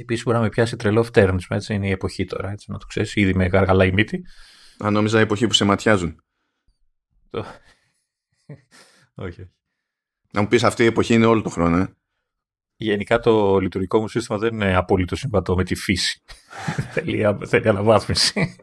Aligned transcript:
Επίση 0.00 0.22
μπορεί 0.22 0.36
να 0.36 0.42
με 0.42 0.48
πιάσει 0.48 0.76
τρελό 0.76 1.02
φτέρνισμα, 1.02 1.56
έτσι 1.56 1.74
είναι 1.74 1.86
η 1.86 1.90
εποχή 1.90 2.24
τώρα, 2.24 2.50
έτσι, 2.50 2.70
να 2.70 2.78
το 2.78 2.86
ξέρεις, 2.86 3.16
ήδη 3.16 3.34
με 3.34 3.46
γαργαλά 3.46 3.84
η 3.84 3.92
μύτη. 3.92 4.24
Αν 4.78 4.92
νόμιζα 4.92 5.18
η 5.18 5.22
εποχή 5.22 5.46
που 5.46 5.52
σε 5.52 5.64
ματιάζουν. 5.64 6.22
Το... 7.30 7.44
όχι. 9.14 9.50
Να 10.32 10.40
μου 10.40 10.48
πεις 10.48 10.64
αυτή 10.64 10.82
η 10.82 10.86
εποχή 10.86 11.14
είναι 11.14 11.26
όλο 11.26 11.42
το 11.42 11.48
χρόνο, 11.48 11.76
ε. 11.76 11.92
Γενικά 12.76 13.18
το 13.20 13.58
λειτουργικό 13.58 14.00
μου 14.00 14.08
σύστημα 14.08 14.38
δεν 14.38 14.54
είναι 14.54 14.74
απόλυτο 14.74 15.16
συμβατό 15.16 15.56
με 15.56 15.64
τη 15.64 15.74
φύση. 15.74 16.22
θέλει, 16.92 17.38
θέλει 17.46 17.68
αναβάθμιση. 17.68 18.56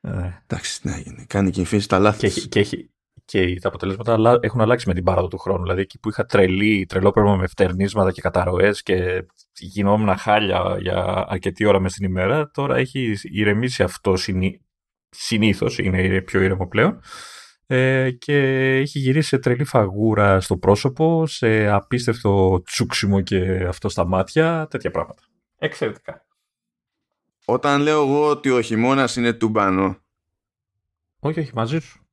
Εντάξει, 0.00 0.80
ναι, 0.82 0.98
γίνει. 0.98 1.26
Κάνει 1.26 1.50
και 1.50 1.60
η 1.60 1.64
φύση 1.64 1.88
τα 1.88 1.98
λάθη. 1.98 2.30
Και, 2.30 2.40
και, 2.40 2.62
και, 2.62 2.88
και 3.24 3.58
τα 3.60 3.68
αποτελέσματα 3.68 4.38
έχουν 4.40 4.60
αλλάξει 4.60 4.88
με 4.88 4.94
την 4.94 5.04
πάραδο 5.04 5.28
του 5.28 5.38
χρόνου. 5.38 5.62
Δηλαδή 5.62 5.80
εκεί 5.80 5.98
που 5.98 6.08
είχα 6.08 6.24
τρελή, 6.24 6.86
τρελό 6.86 7.10
πρόβλημα 7.10 7.36
με 7.36 7.46
φτερνίσματα 7.46 8.12
και 8.12 8.20
καταρροές 8.20 8.82
και 8.82 9.26
γινόμουν 9.52 10.16
χάλια 10.16 10.76
για 10.80 11.24
αρκετή 11.28 11.64
ώρα 11.64 11.80
μες 11.80 11.92
στην 11.92 12.04
ημέρα, 12.04 12.50
τώρα 12.50 12.76
έχει 12.76 13.16
ηρεμήσει 13.22 13.82
αυτό 13.82 14.16
συνή... 14.16 14.60
συνήθως, 15.08 15.78
είναι 15.78 16.20
πιο 16.20 16.40
ήρεμο 16.40 16.68
πλέον. 16.68 17.00
Ε, 17.66 18.10
και 18.10 18.36
έχει 18.76 18.98
γυρίσει 18.98 19.28
σε 19.28 19.38
τρελή 19.38 19.64
φαγούρα 19.64 20.40
στο 20.40 20.56
πρόσωπο, 20.56 21.26
σε 21.26 21.66
απίστευτο 21.68 22.62
τσούξιμο 22.64 23.20
και 23.20 23.64
αυτό 23.68 23.88
στα 23.88 24.06
μάτια, 24.06 24.66
τέτοια 24.70 24.90
πράγματα. 24.90 25.22
Εξαιρετικά. 25.58 26.26
Όταν 27.44 27.80
λέω 27.80 28.02
εγώ 28.02 28.28
ότι 28.28 28.50
ο 28.50 28.60
χειμώνας 28.60 29.16
είναι 29.16 29.32
τουμπάνο. 29.32 29.96
Όχι, 31.18 31.40
όχι, 31.40 31.50
μαζί 31.54 31.78
σου. 31.78 32.06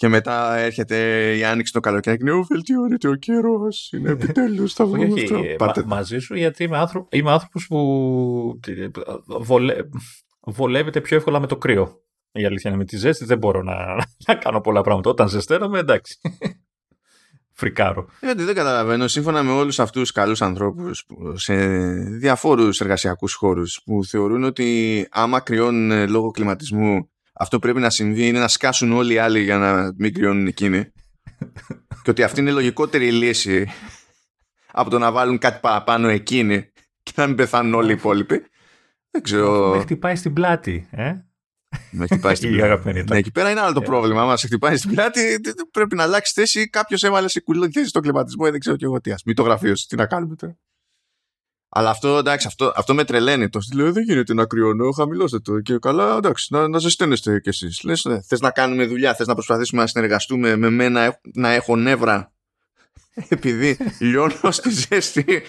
Και 0.00 0.08
μετά 0.08 0.56
έρχεται 0.56 0.96
η 1.36 1.44
άνοιξη 1.44 1.72
το 1.72 1.80
καλοκαίρι 1.80 2.16
και 2.16 2.24
λέει: 2.24 2.44
Βελτιώνεται 2.48 3.08
ο 3.08 3.14
καιρός. 3.14 3.92
Είναι 3.92 4.10
επιτέλους. 4.10 4.72
Θα 4.72 4.86
βγούμε 4.86 5.22
αυτό. 5.22 5.42
Μα, 5.58 5.72
μαζί 5.86 6.18
σου, 6.18 6.34
γιατί 6.34 6.64
είμαι, 6.64 6.78
άνθρωπο, 6.78 7.08
είμαι 7.16 7.30
άνθρωπος 7.30 7.66
που 7.66 8.60
βολε, 9.26 9.76
βολεύεται 10.40 11.00
πιο 11.00 11.16
εύκολα 11.16 11.40
με 11.40 11.46
το 11.46 11.56
κρύο. 11.56 12.02
Η 12.32 12.44
αλήθεια 12.44 12.70
είναι 12.70 12.78
με 12.78 12.84
τη 12.84 12.96
ζέστη 12.96 13.24
δεν 13.24 13.38
μπορώ 13.38 13.62
να, 13.62 13.74
να 14.26 14.34
κάνω 14.34 14.60
πολλά 14.60 14.80
πράγματα. 14.80 15.10
Όταν 15.10 15.28
ζεσταίνομαι, 15.28 15.78
εντάξει. 15.78 16.20
Φρικάρω. 17.60 18.08
Γιατί 18.20 18.42
δεν 18.42 18.54
καταλαβαίνω, 18.54 19.08
σύμφωνα 19.08 19.42
με 19.42 19.50
όλους 19.50 19.80
αυτούς 19.80 20.08
του 20.08 20.14
καλούς 20.20 20.42
ανθρώπους 20.42 21.06
σε 21.34 21.54
διαφόρους 21.96 22.80
εργασιακούς 22.80 23.34
χώρους 23.34 23.80
που 23.84 24.04
θεωρούν 24.04 24.44
ότι 24.44 25.06
άμα 25.10 25.40
κρυώνουν 25.40 26.10
λόγω 26.10 26.30
κλιματισμού 26.30 27.08
αυτό 27.40 27.56
που 27.56 27.62
πρέπει 27.62 27.80
να 27.80 27.90
συμβεί 27.90 28.26
είναι 28.26 28.38
να 28.38 28.48
σκάσουν 28.48 28.92
όλοι 28.92 29.14
οι 29.14 29.18
άλλοι 29.18 29.40
για 29.40 29.58
να 29.58 29.92
μην 29.96 30.14
κρυώνουν 30.14 30.46
εκείνοι. 30.46 30.92
και 32.02 32.10
ότι 32.10 32.22
αυτή 32.22 32.40
είναι 32.40 32.50
η 32.50 32.52
λογικότερη 32.52 33.12
λύση 33.12 33.68
από 34.72 34.90
το 34.90 34.98
να 34.98 35.12
βάλουν 35.12 35.38
κάτι 35.38 35.58
παραπάνω 35.60 36.08
εκείνοι 36.08 36.70
και 37.02 37.12
να 37.14 37.26
μην 37.26 37.36
πεθάνουν 37.36 37.74
όλοι 37.74 37.90
οι 37.90 37.94
υπόλοιποι. 37.94 38.42
Δεν 39.10 39.22
ξέρω. 39.22 39.70
Με 39.74 39.80
χτυπάει 39.80 40.16
στην 40.16 40.32
πλάτη, 40.32 40.88
ε. 40.90 41.12
Με 41.90 42.06
χτυπάει 42.06 42.34
στην 42.34 42.52
πλάτη. 42.56 43.04
ναι, 43.08 43.16
εκεί 43.16 43.30
πέρα 43.30 43.50
είναι 43.50 43.60
άλλο 43.60 43.72
το 43.72 43.80
ε. 43.82 43.86
πρόβλημα. 43.86 44.22
Αν 44.22 44.38
σε 44.38 44.46
χτυπάει 44.46 44.76
στην 44.76 44.90
πλάτη, 44.90 45.40
πρέπει 45.70 45.94
να 45.94 46.02
αλλάξει 46.02 46.32
θέση. 46.34 46.68
Κάποιος 46.68 47.02
έβαλε 47.02 47.28
σε 47.28 47.40
κουλό 47.40 47.70
θέση 47.70 47.88
στο 47.88 48.00
κλιματισμό. 48.00 48.44
Ε, 48.46 48.50
δεν 48.50 48.60
ξέρω 48.60 48.76
και 48.76 48.84
εγώ 48.84 49.00
τι. 49.00 49.10
Α 49.10 49.18
μην 49.24 49.34
το 49.34 49.42
γραφείο 49.42 49.72
Τι 49.88 49.96
να 49.96 50.06
κάνουμε 50.06 50.34
τώρα. 50.34 50.56
Αλλά 51.72 51.90
αυτό, 51.90 52.16
εντάξει, 52.16 52.46
αυτό, 52.46 52.72
αυτό 52.76 52.94
με 52.94 53.04
τρελαίνει. 53.04 53.48
Το 53.48 53.60
λέω, 53.74 53.92
δεν 53.92 54.02
γίνεται 54.02 54.34
να 54.34 54.44
κρυώνω, 54.44 54.90
χαμηλώστε 54.90 55.38
το. 55.38 55.60
Και 55.60 55.78
καλά, 55.78 56.16
εντάξει, 56.16 56.54
να, 56.54 56.68
να 56.68 56.78
ζεσταίνεστε 56.78 57.40
κι 57.40 57.48
εσείς. 57.48 57.82
Λες, 57.82 58.04
ναι, 58.04 58.22
θες 58.22 58.40
να 58.40 58.50
κάνουμε 58.50 58.86
δουλειά, 58.86 59.14
θες 59.14 59.26
να 59.26 59.34
προσπαθήσουμε 59.34 59.80
να 59.80 59.86
συνεργαστούμε 59.86 60.56
με 60.56 60.70
μένα 60.70 61.20
να 61.34 61.52
έχω 61.52 61.76
νεύρα. 61.76 62.32
Επειδή 63.28 63.76
λιώνω 63.98 64.50
στη 64.50 64.70
ζέστη 64.70 65.42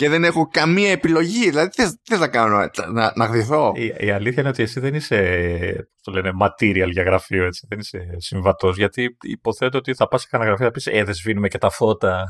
και 0.00 0.08
δεν 0.08 0.24
έχω 0.24 0.48
καμία 0.48 0.90
επιλογή. 0.90 1.48
Δηλαδή, 1.48 1.70
τι 2.02 2.16
να 2.18 2.28
κάνω, 2.28 2.70
να, 2.92 3.12
να 3.16 3.24
γδυθώ. 3.24 3.72
Η, 3.76 4.06
η, 4.06 4.10
αλήθεια 4.10 4.40
είναι 4.40 4.48
ότι 4.48 4.62
εσύ 4.62 4.80
δεν 4.80 4.94
είσαι, 4.94 5.90
το 6.02 6.12
λένε, 6.12 6.30
material 6.42 6.90
για 6.90 7.02
γραφείο, 7.02 7.44
έτσι. 7.44 7.66
Δεν 7.68 7.78
είσαι 7.78 7.98
συμβατός. 8.16 8.76
Γιατί 8.76 9.16
υποθέτω 9.20 9.78
ότι 9.78 9.94
θα 9.94 10.08
πας 10.08 10.20
σε 10.20 10.26
κανένα 10.30 10.48
γραφείο 10.48 10.66
να 10.66 10.72
πεις, 10.72 10.86
Ε, 10.86 11.04
δεν 11.04 11.14
σβήνουμε 11.14 11.48
και 11.48 11.58
τα 11.58 11.70
φώτα. 11.70 12.24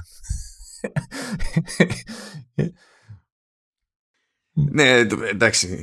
Ναι, 4.52 4.90
εντάξει. 5.30 5.78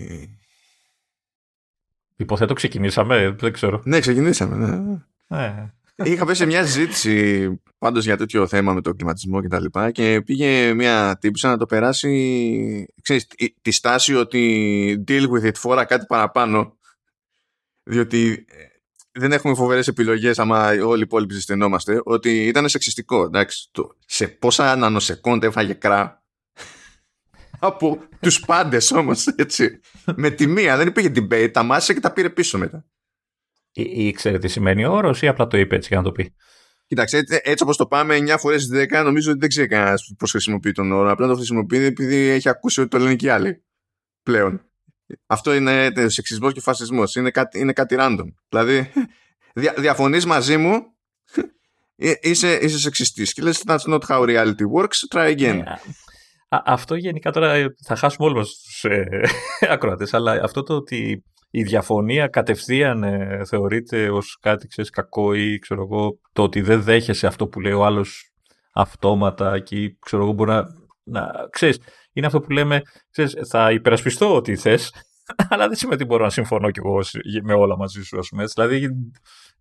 Υποθέτω 2.15 2.53
ξεκινήσαμε, 2.53 3.35
δεν 3.39 3.53
ξέρω. 3.53 3.81
Ναι, 3.85 3.99
ξεκινήσαμε, 3.99 4.55
ναι. 4.55 4.97
Ε. 5.37 5.71
Είχα 6.03 6.25
πέσει 6.25 6.39
σε 6.39 6.45
μια 6.45 6.65
συζήτηση 6.65 7.49
πάντως 7.77 8.05
για 8.05 8.17
τέτοιο 8.17 8.47
θέμα 8.47 8.73
με 8.73 8.81
το 8.81 8.93
κλιματισμό 8.93 9.41
και 9.41 9.47
τα 9.47 9.59
λοιπά 9.59 9.91
και 9.91 10.21
πήγε 10.25 10.73
μια 10.73 11.17
τύπουσα 11.19 11.49
να 11.49 11.57
το 11.57 11.65
περάσει 11.65 12.93
ξέρεις, 13.01 13.27
τη 13.61 13.71
στάση 13.71 14.15
ότι 14.15 15.03
deal 15.07 15.29
with 15.29 15.45
it 15.45 15.55
φορά 15.55 15.85
κάτι 15.85 16.05
παραπάνω 16.05 16.77
διότι 17.83 18.45
δεν 19.11 19.31
έχουμε 19.31 19.55
φοβερές 19.55 19.87
επιλογές 19.87 20.39
άμα 20.39 20.67
όλοι 20.67 20.99
οι 20.99 21.03
υπόλοιποι 21.05 21.33
ζεσθενόμαστε, 21.33 22.01
ότι 22.03 22.47
ήταν 22.47 22.69
σεξιστικό. 22.69 23.23
Εντάξει, 23.23 23.69
το, 23.71 23.95
σε 24.05 24.27
πόσα 24.27 24.75
νανοσεκόντ 24.75 25.43
έφαγε 25.43 25.73
κρά 25.73 26.23
από 27.59 27.99
τους 28.19 28.39
πάντες 28.39 28.91
όμως, 28.91 29.27
έτσι. 29.27 29.79
Με 30.15 30.29
τη 30.29 30.47
μία 30.47 30.77
δεν 30.77 30.87
υπήρχε 30.87 31.11
debate, 31.15 31.49
τα 31.53 31.63
μάσησε 31.63 31.93
και 31.93 31.99
τα 31.99 32.13
πήρε 32.13 32.29
πίσω 32.29 32.57
μετά. 32.57 32.85
Ή, 33.71 34.07
ήξερε 34.07 34.37
τι 34.37 34.47
σημαίνει 34.47 34.85
ο 34.85 34.91
όρος, 34.91 35.21
ή 35.21 35.27
απλά 35.27 35.47
το 35.47 35.57
είπε 35.57 35.75
έτσι 35.75 35.87
για 35.87 35.97
να 35.97 36.03
το 36.03 36.11
πει. 36.11 36.35
Κοίταξε, 36.87 37.17
έτσι, 37.17 37.39
έτσι 37.43 37.63
όπως 37.63 37.77
το 37.77 37.87
πάμε 37.87 38.17
9 38.17 38.35
φορές 38.37 38.69
10, 38.73 39.03
νομίζω 39.03 39.29
ότι 39.29 39.39
δεν 39.39 39.49
ξέρει 39.49 39.67
κανένας 39.67 40.13
πώς 40.17 40.31
χρησιμοποιεί 40.31 40.71
τον 40.71 40.91
όρο. 40.91 41.11
Απλά 41.11 41.27
το 41.27 41.35
χρησιμοποιεί 41.35 41.77
επειδή 41.77 42.15
έχει 42.15 42.49
ακούσει 42.49 42.79
ότι 42.79 42.89
το 42.89 42.97
λένε 42.97 43.15
και 43.15 43.31
άλλοι 43.31 43.63
πλέον. 44.23 44.61
Αυτό 45.25 45.53
είναι 45.53 45.91
σεξισμός 46.05 46.53
και 46.53 46.61
φασισμός. 46.61 47.15
Είναι 47.15 47.31
κάτι, 47.31 47.59
είναι 47.59 47.73
κάτι 47.73 47.95
random. 47.99 48.25
Δηλαδή, 48.49 48.91
δια, 49.53 49.73
διαφωνείς 49.77 50.25
μαζί 50.25 50.57
μου, 50.57 50.81
ε, 51.95 52.13
είσαι, 52.21 52.53
είσαι 52.61 52.79
σεξιστής 52.79 53.33
και 53.33 53.41
λες 53.41 53.63
that's 53.67 53.93
not 53.93 53.99
how 54.07 54.21
reality 54.21 54.65
works, 54.75 55.15
try 55.15 55.37
again. 55.37 55.55
Ναι, 55.55 55.75
αυτό 56.49 56.95
γενικά 56.95 57.31
τώρα 57.31 57.53
ε, 57.53 57.67
θα 57.85 57.95
χάσουμε 57.95 58.27
όλοι 58.27 58.37
μας 58.37 58.61
τους 58.63 58.83
ε, 58.83 59.21
ακροατές, 59.73 60.13
αλλά 60.13 60.31
αυτό 60.43 60.63
το 60.63 60.75
ότι 60.75 61.23
η 61.49 61.63
διαφωνία 61.63 62.27
κατευθείαν 62.27 63.03
ε, 63.03 63.41
θεωρείται 63.45 64.09
ως 64.09 64.37
κάτι 64.41 64.67
ξέρεις, 64.67 64.89
κακό 64.89 65.33
ή 65.33 65.59
ξέρω 65.59 65.81
εγώ, 65.81 66.19
το 66.33 66.43
ότι 66.43 66.61
δεν 66.61 66.81
δέχεσαι 66.81 67.27
αυτό 67.27 67.47
που 67.47 67.59
λέει 67.59 67.71
ο 67.71 67.85
άλλος 67.85 68.31
αυτόματα 68.73 69.59
και 69.59 69.95
ξέρω 69.99 70.23
εγώ 70.23 70.31
μπορεί 70.31 70.49
να, 70.49 70.63
να 71.03 71.31
ξέρεις, 71.49 71.79
είναι 72.13 72.25
αυτό 72.25 72.39
που 72.39 72.51
λέμε, 72.51 72.81
ξέρεις, 73.11 73.35
θα 73.49 73.71
υπερασπιστώ 73.71 74.35
ότι 74.35 74.55
θες, 74.55 74.91
αλλά 75.49 75.67
δεν 75.67 75.75
σημαίνει 75.75 75.95
ότι 76.01 76.05
μπορώ 76.05 76.23
να 76.23 76.29
συμφωνώ 76.29 76.71
κι 76.71 76.79
εγώ 76.79 76.99
με 77.43 77.53
όλα 77.53 77.77
μαζί 77.77 78.03
σου, 78.03 78.17
ας 78.17 78.27
πούμε. 78.29 78.43
Δηλαδή, 78.45 78.89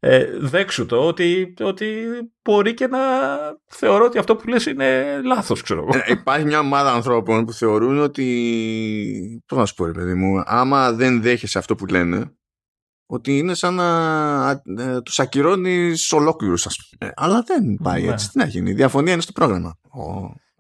ε, 0.09 0.39
δέξου 0.39 0.87
το 0.87 1.07
ότι, 1.07 1.55
ότι 1.61 2.07
μπορεί 2.45 2.75
και 2.75 2.87
να 2.87 2.99
θεωρώ 3.67 4.05
ότι 4.05 4.19
αυτό 4.19 4.37
που 4.37 4.49
λες 4.49 4.67
είναι 4.67 5.21
λάθος, 5.25 5.63
ξέρω 5.63 5.81
εγώ. 5.81 6.03
Ε, 6.07 6.13
υπάρχει 6.13 6.45
μια 6.45 6.59
ομάδα 6.59 6.93
ανθρώπων 6.93 7.45
που 7.45 7.53
θεωρούν 7.53 7.99
ότι, 7.99 9.43
πώς 9.47 9.59
να 9.59 9.67
σου 9.67 9.75
πω 9.75 9.85
ρε 9.85 9.93
παιδί 9.93 10.15
μου, 10.15 10.43
άμα 10.45 10.93
δεν 10.93 11.23
δέχεσαι 11.23 11.59
αυτό 11.59 11.75
που 11.75 11.87
λένε, 11.87 12.33
ότι 13.07 13.39
είναι 13.39 13.55
σαν 13.55 13.75
να 13.75 14.63
ε, 14.79 15.01
τους 15.03 15.19
ακυρώνεις 15.21 16.13
ολόκληρους, 16.13 16.67
ας 16.67 16.77
πούμε. 16.77 17.11
Ε, 17.11 17.15
αλλά 17.17 17.43
δεν 17.47 17.79
πάει 17.83 18.03
ναι. 18.03 18.13
έτσι. 18.13 18.31
Τι 18.31 18.39
να 18.39 18.47
γίνει. 18.47 18.71
Η 18.71 18.75
διαφωνία 18.75 19.13
είναι 19.13 19.23
στο 19.23 19.33
πρόγραμμα. 19.33 19.79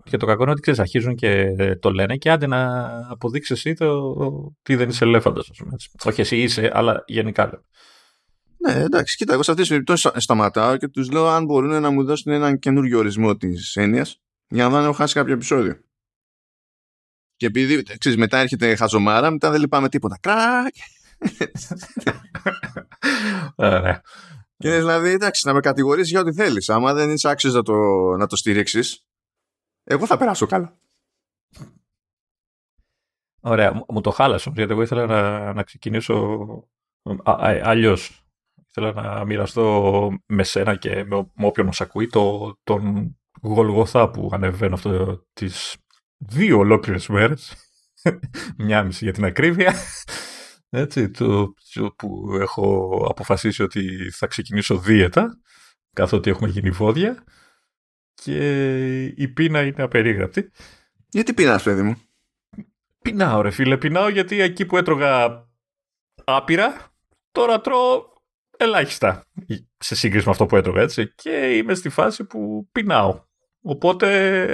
Και 0.04 0.16
το 0.16 0.26
κακό 0.26 0.42
είναι 0.42 0.50
ότι 0.50 0.60
ξέρεις, 0.60 0.80
αρχίζουν 0.80 1.14
και 1.14 1.54
το 1.80 1.90
λένε 1.90 2.16
και 2.16 2.30
άντε 2.30 2.46
να 2.46 2.86
αποδείξεις 3.10 3.56
εσύ 3.56 3.74
το 3.74 3.86
ότι 4.60 4.76
δεν 4.76 4.88
είσαι 4.88 5.04
ελέφαντα, 5.04 5.40
ας 5.40 5.50
πούμε. 5.58 5.76
Όχι 6.04 6.20
εσύ 6.20 6.36
είσαι, 6.36 6.70
αλλά 6.74 7.04
γενικά 7.06 7.62
Ναι, 8.66 8.72
εντάξει, 8.72 9.16
κοίτα, 9.16 9.32
εγώ 9.32 9.43
σε 9.43 9.50
αυτές 9.50 9.66
τις 9.66 9.77
περιπτώσεις 9.77 10.25
σταματάω 10.25 10.77
και 10.77 10.88
τους 10.88 11.10
λέω 11.10 11.27
αν 11.27 11.44
μπορούν 11.44 11.81
να 11.81 11.91
μου 11.91 12.04
δώσουν 12.04 12.32
έναν 12.32 12.59
καινούριο 12.59 12.99
ορισμό 12.99 13.37
της 13.37 13.77
έννοιας 13.77 14.21
για 14.49 14.65
να 14.65 14.71
δω 14.71 14.77
αν 14.77 14.84
έχω 14.84 14.93
χάσει 14.93 15.15
κάποιο 15.15 15.32
επεισόδιο. 15.32 15.81
Και 17.37 17.46
επειδή 17.46 17.82
ξέρεις, 17.82 18.19
μετά 18.19 18.38
έρχεται 18.38 18.75
χαζομάρα, 18.75 19.31
μετά 19.31 19.50
δεν 19.50 19.61
λυπάμαι 19.61 19.88
τίποτα. 19.88 20.19
Κράκ! 20.20 20.75
Ωραία. 23.55 24.02
Και 24.56 24.76
δηλαδή, 24.76 25.08
εντάξει, 25.08 25.46
να 25.46 25.52
με 25.52 25.61
κατηγορήσεις 25.61 26.11
για 26.11 26.20
ό,τι 26.20 26.32
θέλεις. 26.32 26.69
Άμα 26.69 26.94
δεν 26.94 27.11
είσαι 27.11 27.29
άξιος 27.29 27.55
να 27.55 27.62
το, 27.62 27.75
να 28.17 28.26
το 28.26 28.37
στηρίξεις, 28.37 29.06
εγώ 29.85 30.06
θα 30.06 30.17
περάσω 30.17 30.46
καλά. 30.46 30.79
Ωραία, 33.40 33.85
μου 33.88 34.00
το 34.00 34.11
χάλασες 34.11 34.52
γιατί 34.55 34.73
εγώ 34.73 34.82
ήθελα 34.82 35.06
να, 35.06 35.52
να 35.52 35.62
ξεκινήσω 35.62 36.38
αλλιώς. 37.62 38.25
Ήθελα 38.78 38.93
να 38.93 39.25
μοιραστώ 39.25 40.11
με 40.26 40.43
σένα 40.43 40.76
και 40.76 41.05
με, 41.05 41.31
με 41.34 41.46
όποιον 41.46 41.67
μας 41.67 41.81
ακούει 41.81 42.06
το, 42.06 42.56
τον 42.64 43.17
Γολγοθά 43.43 44.11
που 44.11 44.31
ανεβαίνω 44.32 44.75
αυτό 44.75 45.25
τις 45.32 45.76
δύο 46.17 46.58
ολόκληρες 46.58 47.08
μέρες. 47.08 47.55
Μια 48.58 48.82
μισή 48.82 49.05
για 49.05 49.12
την 49.12 49.25
ακρίβεια. 49.25 49.75
Έτσι, 50.69 51.11
το, 51.11 51.55
που 51.96 52.37
έχω 52.40 52.96
αποφασίσει 53.11 53.62
ότι 53.62 54.11
θα 54.11 54.26
ξεκινήσω 54.26 54.78
δίαιτα 54.78 55.40
καθότι 55.93 56.31
έχουμε 56.31 56.49
γίνει 56.49 56.70
βόδια 56.70 57.25
και 58.14 59.05
η 59.05 59.28
πείνα 59.28 59.62
είναι 59.62 59.82
απερίγραπτη. 59.82 60.50
Γιατί 61.08 61.34
πεινάς 61.34 61.62
παιδί 61.62 61.82
μου; 61.82 61.96
Πεινάω 62.99 63.40
ρε 63.40 63.50
φίλε, 63.50 63.76
πεινάω 63.76 64.08
γιατί 64.08 64.40
εκεί 64.40 64.67
που 64.67 64.76
έτρωγα 64.76 65.44
άπειρα, 66.25 66.93
τώρα 67.32 67.61
τρώω 67.61 68.14
ελάχιστα 68.58 69.25
σε 69.79 69.94
σύγκριση 69.94 70.25
με 70.25 70.31
αυτό 70.31 70.47
που 70.47 70.56
έτρωγα 70.56 70.81
έτσι 70.81 71.12
και 71.14 71.31
είμαι 71.31 71.75
στη 71.75 71.88
φάση 71.88 72.25
που 72.25 72.69
πεινάω. 72.73 73.25
Οπότε 73.61 74.47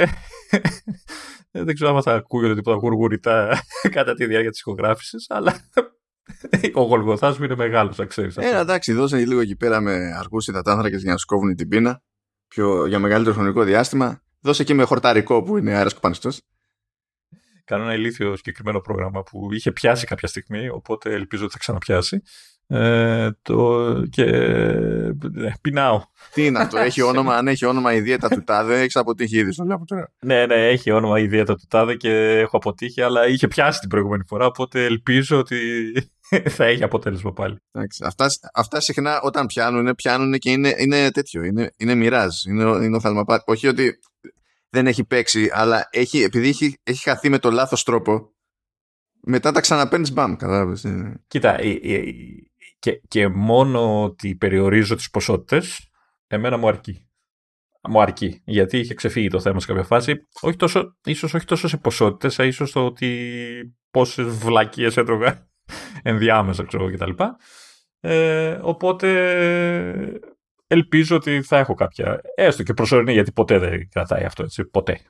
δεν 1.50 1.75
ξέρω 1.75 1.96
αν 1.96 2.02
θα 2.02 2.14
ακούγεται 2.14 2.54
τίποτα 2.54 2.76
γουργουριτά 2.76 3.62
κατά 3.96 4.14
τη 4.14 4.26
διάρκεια 4.26 4.50
της 4.50 4.60
ηχογράφησης, 4.60 5.26
αλλά 5.28 5.60
ο 6.75 6.82
γολγοθάς 6.82 7.38
μου 7.38 7.44
είναι 7.44 7.56
μεγάλος, 7.56 7.96
θα 7.96 8.04
ξέρεις. 8.04 8.37
Ε, 8.37 8.58
εντάξει, 8.58 8.93
δώσε 8.93 9.16
λίγο 9.16 9.40
εκεί 9.40 9.56
πέρα 9.56 9.81
με 9.81 10.14
αργούς 10.19 10.48
υδατάνθρακες 10.48 11.02
για 11.02 11.12
να 11.12 11.19
σκόβουν 11.19 11.55
την 11.55 11.69
πείνα 11.69 12.02
πιο, 12.48 12.87
για 12.87 12.98
μεγαλύτερο 12.98 13.34
χρονικό 13.34 13.62
διάστημα. 13.62 14.22
Δώσε 14.40 14.64
και 14.64 14.75
με 14.75 14.84
χορταρικό 14.84 15.43
που 15.43 15.56
είναι 15.56 15.75
αέρας 15.75 15.94
κοπανιστός. 15.94 16.40
Κάνω 17.64 17.82
ένα 17.82 17.94
ηλίθιο 17.94 18.37
συγκεκριμένο 18.37 18.81
πρόγραμμα 18.81 19.22
που 19.22 19.52
είχε 19.52 19.72
πιάσει 19.72 20.06
κάποια 20.06 20.28
στιγμή, 20.28 20.69
οπότε 20.69 21.12
ελπίζω 21.12 21.44
ότι 21.44 21.52
θα 21.52 21.58
ξαναπιάσει. 21.58 22.22
Ε, 22.74 23.30
το, 23.42 23.92
και 24.10 24.24
ναι, 25.32 25.52
πεινάω. 25.60 26.02
Τι 26.34 26.46
είναι 26.46 26.58
αυτό, 26.58 26.78
έχει 26.78 27.02
όνομα, 27.12 27.36
αν 27.36 27.48
έχει 27.48 27.64
όνομα 27.64 27.94
η 27.94 28.00
δίαιτα 28.00 28.28
του 28.28 28.44
Τάδε, 28.44 28.80
έχεις 28.80 28.96
αποτύχει 28.96 29.38
ήδη 29.38 29.52
στο 29.52 29.64
βλέπω 29.64 29.84
τώρα. 29.84 30.12
Ναι, 30.20 30.46
ναι, 30.46 30.69
έχει 30.69 30.90
όνομα 30.90 31.19
η 31.19 31.26
δίαιτα 31.26 31.54
του 31.54 31.66
Τάδε 31.69 31.94
και 31.94 32.38
έχω 32.38 32.56
αποτύχει, 32.56 33.02
αλλά 33.02 33.26
είχε 33.26 33.48
πιάσει 33.48 33.80
την 33.80 33.88
προηγούμενη 33.88 34.24
φορά, 34.26 34.46
οπότε 34.46 34.84
ελπίζω 34.84 35.38
ότι 35.38 35.58
θα 36.56 36.64
έχει 36.64 36.82
αποτέλεσμα 36.82 37.32
πάλι. 37.32 37.56
Εντάξει, 37.72 38.04
αυτά, 38.06 38.26
αυτά 38.54 38.80
συχνά 38.80 39.20
όταν 39.20 39.46
πιάνουν, 39.46 39.94
πιάνουν 39.94 40.32
και 40.38 40.50
είναι, 40.50 40.74
είναι 40.78 41.10
τέτοιο, 41.10 41.42
είναι, 41.42 41.72
είναι 41.76 41.94
μοιράζ, 41.94 42.44
είναι, 42.44 42.62
είναι 42.62 42.96
ο 42.96 43.24
Όχι 43.44 43.66
ότι 43.66 43.98
δεν 44.69 44.86
έχει 44.86 45.04
παίξει, 45.04 45.50
αλλά 45.52 45.88
έχει, 45.90 46.22
επειδή 46.22 46.48
έχει, 46.48 46.78
έχει 46.82 47.02
χαθεί 47.02 47.28
με 47.28 47.38
το 47.38 47.50
λάθος 47.50 47.82
τρόπο, 47.82 48.32
μετά 49.20 49.52
τα 49.52 49.60
ξαναπαίνει 49.60 50.12
μπαμ, 50.12 50.36
κατάλαβες. 50.36 50.86
Κοίτα, 51.26 51.58
και, 52.82 53.00
και 53.08 53.29
μόνο 53.29 54.02
ότι 54.02 54.34
περιορίζω 54.34 54.94
τις 54.94 55.11
ποσότητες, 55.11 55.88
εμένα 56.26 56.56
μου 56.56 56.69
αρκεί. 56.69 57.06
Μου 57.88 58.00
αρκεί, 58.00 58.43
γιατί 58.44 58.79
είχε 58.79 58.94
ξεφύγει 58.94 59.29
το 59.29 59.40
θέμα 59.40 59.61
σε 59.61 59.67
κάποια 59.67 59.82
φάση. 59.82 60.14
Όχι 60.40 60.56
τόσο, 60.56 60.96
ίσως 61.05 61.34
όχι 61.34 61.44
τόσο 61.44 61.69
σε 61.69 61.76
ποσότητες, 61.76 62.38
αλλά 62.38 62.49
ίσως 62.49 62.73
το 62.73 62.84
ότι 62.87 63.76
πόσες 63.90 64.26
βλακίες 64.26 64.96
έτρωγα 64.96 65.49
ενδιάμεσα, 66.02 66.64
ξέρω 66.64 66.90
κτλ. 66.90 67.11
Ε, 68.00 68.58
οπότε 68.62 69.08
ελπίζω 70.67 71.17
ότι 71.17 71.43
θα 71.43 71.58
έχω 71.58 71.75
κάποια, 71.75 72.20
έστω 72.34 72.62
και 72.62 72.75
προσωρινή, 72.75 73.12
γιατί 73.12 73.32
ποτέ 73.32 73.58
δεν 73.58 73.88
κρατάει 73.88 74.25
αυτό, 74.25 74.43
έτσι, 74.43 74.64
ποτέ. 74.64 75.00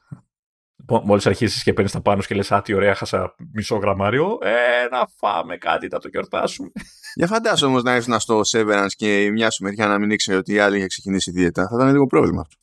Μόλις 1.01 1.27
αρχίσεις 1.27 1.63
και 1.63 1.73
παίρνεις 1.73 1.93
τα 1.93 2.01
πάνω 2.01 2.23
και 2.23 2.35
λες: 2.35 2.53
Α, 2.53 2.63
τι 2.63 2.75
ωραία, 2.75 2.95
χάσα 2.95 3.35
μισό 3.53 3.77
γραμμάριο. 3.77 4.39
Ε, 4.43 4.89
να 4.91 5.07
φάμε 5.17 5.57
κάτι, 5.57 5.89
θα 5.89 5.99
το 5.99 6.09
γιορτάσουμε. 6.09 6.71
Για 7.15 7.27
φαντάσου 7.27 7.67
όμως 7.67 7.83
να 7.83 7.95
ήρθουν 7.95 8.21
στο 8.21 8.41
Severance 8.53 8.93
και 8.97 9.31
μια 9.33 9.51
σου 9.51 9.63
μεριά 9.63 9.87
να 9.87 9.99
μην 9.99 10.11
ήξερε 10.11 10.39
ότι 10.39 10.53
η 10.53 10.59
άλλη 10.59 10.77
είχε 10.77 10.87
ξεκινήσει 10.87 11.31
δίαιτα. 11.31 11.69
Θα 11.69 11.77
ήταν 11.77 11.93
λίγο 11.93 12.07
πρόβλημα 12.07 12.41
αυτό. 12.41 12.57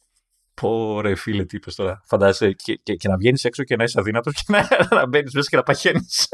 Πω 0.54 1.02
ρε 1.02 1.16
φίλε, 1.16 1.46
τι 1.46 1.56
είπες 1.56 1.76
τώρα. 1.76 2.02
Φαντάζεσαι 2.06 2.52
και, 2.52 2.80
και, 2.84 2.96
και 2.96 3.08
να 3.08 3.18
βγαίνεις 3.18 3.44
έξω 3.44 3.64
και 3.64 3.76
να 3.76 3.84
είσαι 3.84 4.00
αδύνατος 4.00 4.34
και 4.34 4.44
να, 4.48 4.68
να 5.00 5.08
μπαίνεις 5.08 5.34
μέσα 5.34 5.50
και 5.50 5.56
να 5.56 5.64
παχαίνεις. 5.64 6.28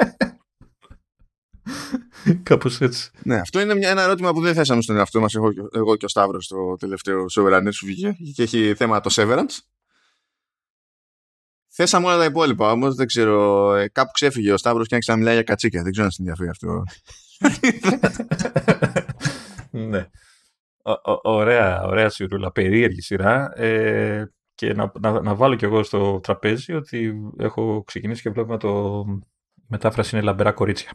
Κάπως 2.44 2.82
έτσι. 2.82 3.12
Ναι, 3.24 3.36
αυτό 3.36 3.60
είναι 3.60 3.76
μια, 3.76 3.90
ένα 3.90 4.02
ερώτημα 4.02 4.34
που 4.34 4.42
δεν 4.42 4.54
θέσαμε 4.54 4.82
στον 4.82 4.98
εαυτό 4.98 5.20
μας, 5.20 5.36
εγώ, 5.36 5.50
εγώ 5.72 5.96
και 5.96 6.06
ο 6.06 6.08
Σταύρος, 6.08 6.48
το 6.48 6.76
τελευταίο 6.76 7.26
Severance 7.36 7.74
που 7.80 7.86
βγήκε 7.86 8.16
και 8.36 8.44
έχει 8.44 8.74
θέμα 8.76 9.02
το 9.02 9.10
Severance. 9.14 9.58
Θέσαμε 11.78 12.08
όλα 12.08 12.18
τα 12.18 12.26
υπόλοιπα, 12.26 12.72
όμως 12.72 12.96
δεν 12.96 13.08
ξέρω. 13.08 13.74
Ε, 13.76 13.88
κάπου 13.88 14.12
ξέφυγε 14.12 14.52
ο 14.52 14.58
Σταύρος 14.58 14.88
και 14.88 14.96
άρχισε 14.96 15.12
να 15.12 15.18
μιλάει 15.18 15.34
για 15.34 15.44
κατσίκια. 15.44 15.84
Δεν 15.84 15.92
ξέρω 15.92 16.06
αν 16.06 16.12
στην 16.12 16.28
ενδιαφέρει 16.28 16.50
αυτό. 16.50 16.84
ναι. 19.90 20.08
ωραία, 21.24 21.84
ωραία 21.84 22.10
σιρούλα, 22.10 22.52
περίεργη 22.52 23.02
σειρά. 23.02 23.60
Ε, 23.60 24.32
και 24.56 24.74
να, 24.74 24.92
να, 25.00 25.22
να, 25.22 25.36
βάλω 25.36 25.56
κι 25.56 25.66
εγώ 25.66 25.84
στο 25.84 26.20
τραπέζι 26.20 26.74
ότι 26.74 27.14
έχω 27.38 27.84
ξεκινήσει 27.84 28.22
και 28.22 28.30
βλέπουμε 28.30 28.58
το 28.58 29.04
μετάφραση 29.68 30.16
είναι 30.16 30.26
λαμπερά 30.26 30.52
κορίτσια. 30.52 30.92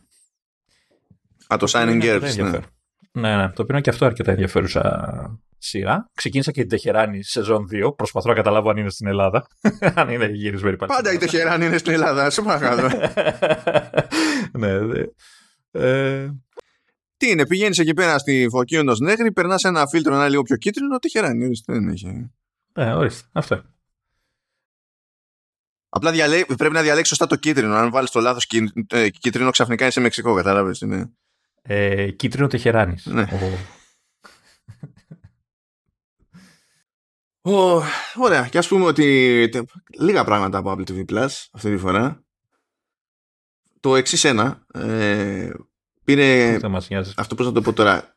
Α, 1.46 1.56
το 1.58 1.66
Signing 1.68 2.02
Girls. 2.02 2.34
Ναι. 2.36 2.50
ναι, 3.12 3.36
ναι, 3.36 3.48
το 3.52 3.62
οποίο 3.62 3.74
είναι 3.74 3.80
και 3.80 3.90
αυτό 3.90 4.06
αρκετά 4.06 4.30
ενδιαφέρουσα 4.30 5.40
σειρά. 5.60 6.10
Ξεκίνησα 6.14 6.50
και 6.50 6.60
την 6.60 6.68
Τεχεράνη 6.68 7.22
σεζόν 7.22 7.66
2. 7.72 7.96
Προσπαθώ 7.96 8.28
να 8.28 8.34
καταλάβω 8.34 8.70
αν 8.70 8.76
είναι 8.76 8.90
στην 8.90 9.06
Ελλάδα. 9.06 9.46
αν 9.94 10.08
είναι 10.08 10.26
γυρισμένη 10.26 10.76
πάλι. 10.76 10.92
Πάντα 10.92 11.12
η 11.12 11.16
Τεχεράνη 11.16 11.66
είναι 11.66 11.78
στην 11.78 11.92
Ελλάδα. 11.92 12.30
Σε 12.30 12.42
παρακαλώ. 12.42 12.88
ναι, 14.58 14.78
ναι. 14.78 15.02
Ε... 15.70 16.28
Τι 17.16 17.30
είναι, 17.30 17.46
πηγαίνεις 17.46 17.78
εκεί 17.78 17.94
πέρα 17.94 18.18
στη 18.18 18.46
Φωκίωνος 18.50 18.98
Νέγρη, 18.98 19.32
περνάς 19.32 19.64
ένα 19.64 19.86
φίλτρο 19.86 20.14
ένα 20.14 20.28
λίγο 20.28 20.42
πιο 20.42 20.56
κίτρινο, 20.56 20.98
Τεχεράνη. 20.98 21.44
Ορίστε, 21.44 21.72
δεν 21.72 21.88
έχει. 21.88 22.30
Ναι, 22.72 22.94
ορίστε. 22.94 23.28
Αυτό. 23.32 23.62
Απλά 25.88 26.10
διαλέ... 26.10 26.44
πρέπει 26.44 26.74
να 26.74 26.82
διαλέξεις 26.82 27.08
σωστά 27.08 27.26
το 27.26 27.36
κίτρινο. 27.36 27.74
Αν 27.74 27.90
βάλεις 27.90 28.10
το 28.10 28.20
λάθος 28.20 28.48
ε, 28.88 29.08
κίτρινο, 29.08 29.50
ξαφνικά 29.50 29.86
είσαι 29.86 30.00
Μεξικό, 30.00 30.34
κατάλαβες. 30.34 30.80
Είναι... 30.80 31.10
Ε, 31.62 32.10
κίτρινο 32.10 32.46
Τεχεράνης. 32.46 33.06
Ναι. 33.06 33.28
Oh, 33.30 33.56
ωραία. 38.14 38.48
Και 38.48 38.58
ας 38.58 38.68
πούμε 38.68 38.84
ότι 38.84 39.50
λίγα 39.98 40.24
πράγματα 40.24 40.58
από 40.58 40.70
Apple 40.70 40.90
TV 40.90 41.04
Plus 41.04 41.28
αυτή 41.52 41.70
τη 41.70 41.76
φορά. 41.76 42.24
Το 43.80 43.96
εξής 43.96 44.24
ένα. 44.24 44.66
Ε, 44.72 45.50
πήρε... 46.04 46.58
Αυτό 47.16 47.34
πώς 47.34 47.46
να 47.46 47.52
το 47.52 47.60
πω 47.60 47.72
τώρα. 47.72 48.14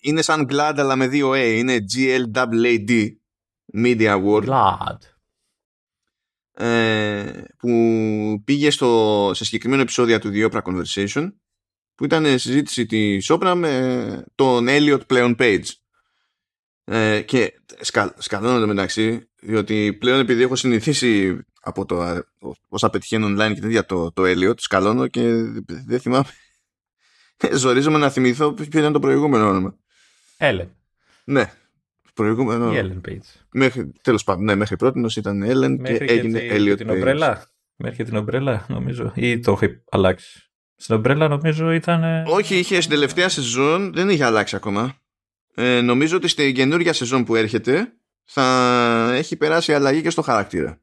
Είναι 0.00 0.22
σαν 0.22 0.46
GLAD 0.50 0.74
αλλά 0.76 0.96
με 0.96 1.08
δύο 1.08 1.30
A. 1.30 1.54
Είναι 1.56 1.84
GLAAD 1.94 3.08
Media 3.74 4.22
Award. 4.22 4.44
GLAD. 4.44 4.98
Ε, 6.58 7.42
που 7.58 8.42
πήγε 8.44 8.70
στο, 8.70 9.30
σε 9.34 9.44
συγκεκριμένο 9.44 9.82
επεισόδιο 9.82 10.18
του 10.18 10.30
The 10.32 10.50
Opera 10.50 10.62
Conversation 10.62 11.32
που 11.94 12.04
ήταν 12.04 12.38
συζήτηση 12.38 12.86
της 12.86 13.30
Opera 13.32 13.54
με 13.56 14.24
τον 14.34 14.66
Elliot 14.68 15.06
πλέον 15.06 15.34
Page 15.38 15.64
ε, 16.88 17.20
και 17.20 17.60
σκα, 17.80 18.14
σκαλώνω 18.18 18.66
μεταξύ, 18.66 19.28
διότι 19.40 19.92
πλέον 19.92 20.20
επειδή 20.20 20.42
έχω 20.42 20.56
συνηθίσει 20.56 21.38
από 21.60 21.84
το 21.84 22.22
όσα 22.68 22.90
πετυχαίνω 22.90 23.26
online 23.26 23.54
και 23.54 23.60
τέτοια 23.60 23.84
το, 23.86 24.12
το 24.12 24.22
Elliot, 24.26 24.54
σκαλώνω 24.60 25.06
και 25.06 25.22
δεν 25.86 26.00
θυμάμαι. 26.00 26.24
Ζορίζομαι 27.52 27.98
να 27.98 28.10
θυμηθώ 28.10 28.52
ποιο 28.52 28.80
ήταν 28.80 28.92
το 28.92 28.98
προηγούμενο 28.98 29.48
όνομα. 29.48 29.76
Ellen. 30.38 30.68
Ναι. 31.24 31.52
Προηγούμενο. 32.14 32.74
Η 32.74 32.76
Ellen 32.80 33.10
Page. 33.10 33.40
Μέχρι, 33.52 33.92
τέλος 34.02 34.24
πάντων, 34.24 34.44
ναι, 34.44 34.54
μέχρι 34.54 34.76
πρώτη 34.76 35.00
ήταν 35.16 35.42
Ellen 35.46 35.76
και, 35.82 35.98
και 35.98 36.04
έγινε 36.04 36.38
τη, 36.38 36.48
Elliot 36.50 36.76
την 36.76 36.90
ομπρέλα. 36.90 37.50
Μέχρι 37.76 38.04
την 38.04 38.16
ομπρέλα, 38.16 38.66
νομίζω. 38.68 39.12
Ή 39.14 39.40
το 39.40 39.58
έχει 39.60 39.82
αλλάξει. 39.90 40.50
Στην 40.76 40.94
ομπρέλα, 40.94 41.28
νομίζω 41.28 41.70
ήταν. 41.70 42.24
Όχι, 42.26 42.56
είχε 42.56 42.80
στην 42.80 42.90
τελευταία 42.94 43.28
σεζόν, 43.28 43.92
δεν 43.92 44.08
είχε 44.08 44.24
αλλάξει 44.24 44.56
ακόμα 44.56 44.96
ε, 45.58 45.80
νομίζω 45.80 46.16
ότι 46.16 46.28
στην 46.28 46.54
καινούργια 46.54 46.92
σεζόν 46.92 47.24
που 47.24 47.34
έρχεται 47.34 47.92
θα 48.24 49.12
έχει 49.12 49.36
περάσει 49.36 49.74
αλλαγή 49.74 50.02
και 50.02 50.10
στο 50.10 50.22
χαρακτήρα. 50.22 50.80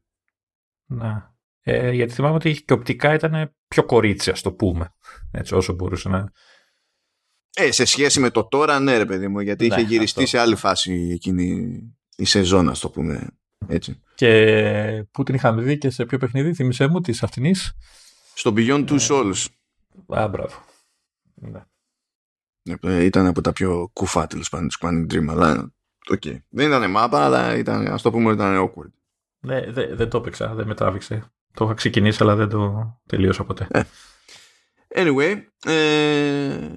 Να. 0.85 1.35
Ε, 1.61 1.91
γιατί 1.91 2.13
θυμάμαι 2.13 2.35
ότι 2.35 2.63
και 2.63 2.73
οπτικά 2.73 3.13
ήταν 3.13 3.55
πιο 3.67 3.85
κορίτσι, 3.85 4.29
ας 4.29 4.41
το 4.41 4.51
πούμε. 4.51 4.93
Έτσι, 5.31 5.55
όσο 5.55 5.73
μπορούσε 5.73 6.09
να. 6.09 6.31
Ε, 7.53 7.71
σε 7.71 7.85
σχέση 7.85 8.19
με 8.19 8.29
το 8.29 8.47
τώρα, 8.47 8.79
ναι, 8.79 8.97
ρε 8.97 9.05
παιδί 9.05 9.27
μου, 9.27 9.39
γιατί 9.39 9.65
είχε 9.65 9.75
ναι, 9.75 9.87
γυριστεί 9.87 10.25
σε 10.25 10.39
άλλη 10.39 10.55
φάση 10.55 11.09
εκείνη 11.13 11.79
η 12.15 12.25
σεζόν, 12.25 12.69
ας 12.69 12.79
το 12.79 12.89
πούμε. 12.89 13.27
Έτσι. 13.67 14.01
Και 14.15 15.05
πού 15.11 15.23
την 15.23 15.35
είχαμε 15.35 15.61
δει 15.61 15.77
και 15.77 15.89
σε 15.89 16.05
ποιο 16.05 16.17
παιχνίδι, 16.17 16.53
θυμίσέ 16.53 16.87
μου, 16.87 17.01
τη 17.01 17.19
αυτινή. 17.21 17.55
Στο 18.33 18.53
Beyond 18.55 18.89
Two 18.89 18.99
ε, 18.99 19.05
Souls. 19.09 19.45
Α, 20.07 20.27
μπράβο. 20.27 20.63
Ναι. 21.33 21.61
Ε, 22.63 23.03
ήταν 23.03 23.25
από 23.25 23.41
τα 23.41 23.53
πιο 23.53 23.89
κουφά 23.93 24.27
τέλος 24.27 24.49
πάντων 24.49 24.67
του 24.67 24.77
Quantum 24.79 25.13
Dream, 25.13 25.27
αλλά 25.29 25.73
okay. 26.11 26.37
δεν 26.49 26.67
ήταν 26.67 26.91
μάπα, 26.91 27.25
αλλά 27.25 27.57
ήταν, 27.57 27.87
ας 27.87 28.01
το 28.01 28.11
πούμε 28.11 28.31
ήταν 28.31 28.57
awkward. 28.57 28.91
Ναι, 29.39 29.71
δεν, 29.71 29.95
δεν 29.95 30.09
το 30.09 30.17
έπαιξα, 30.17 30.53
δεν 30.53 30.67
με 30.67 30.75
τράβηξε. 30.75 31.31
Το 31.53 31.65
είχα 31.65 31.73
ξεκινήσει, 31.73 32.23
αλλά 32.23 32.35
δεν 32.35 32.49
το 32.49 33.01
τελείωσα 33.05 33.43
ποτέ. 33.43 33.67
Ε. 33.71 33.83
Anyway, 34.95 35.43
ε... 35.65 36.69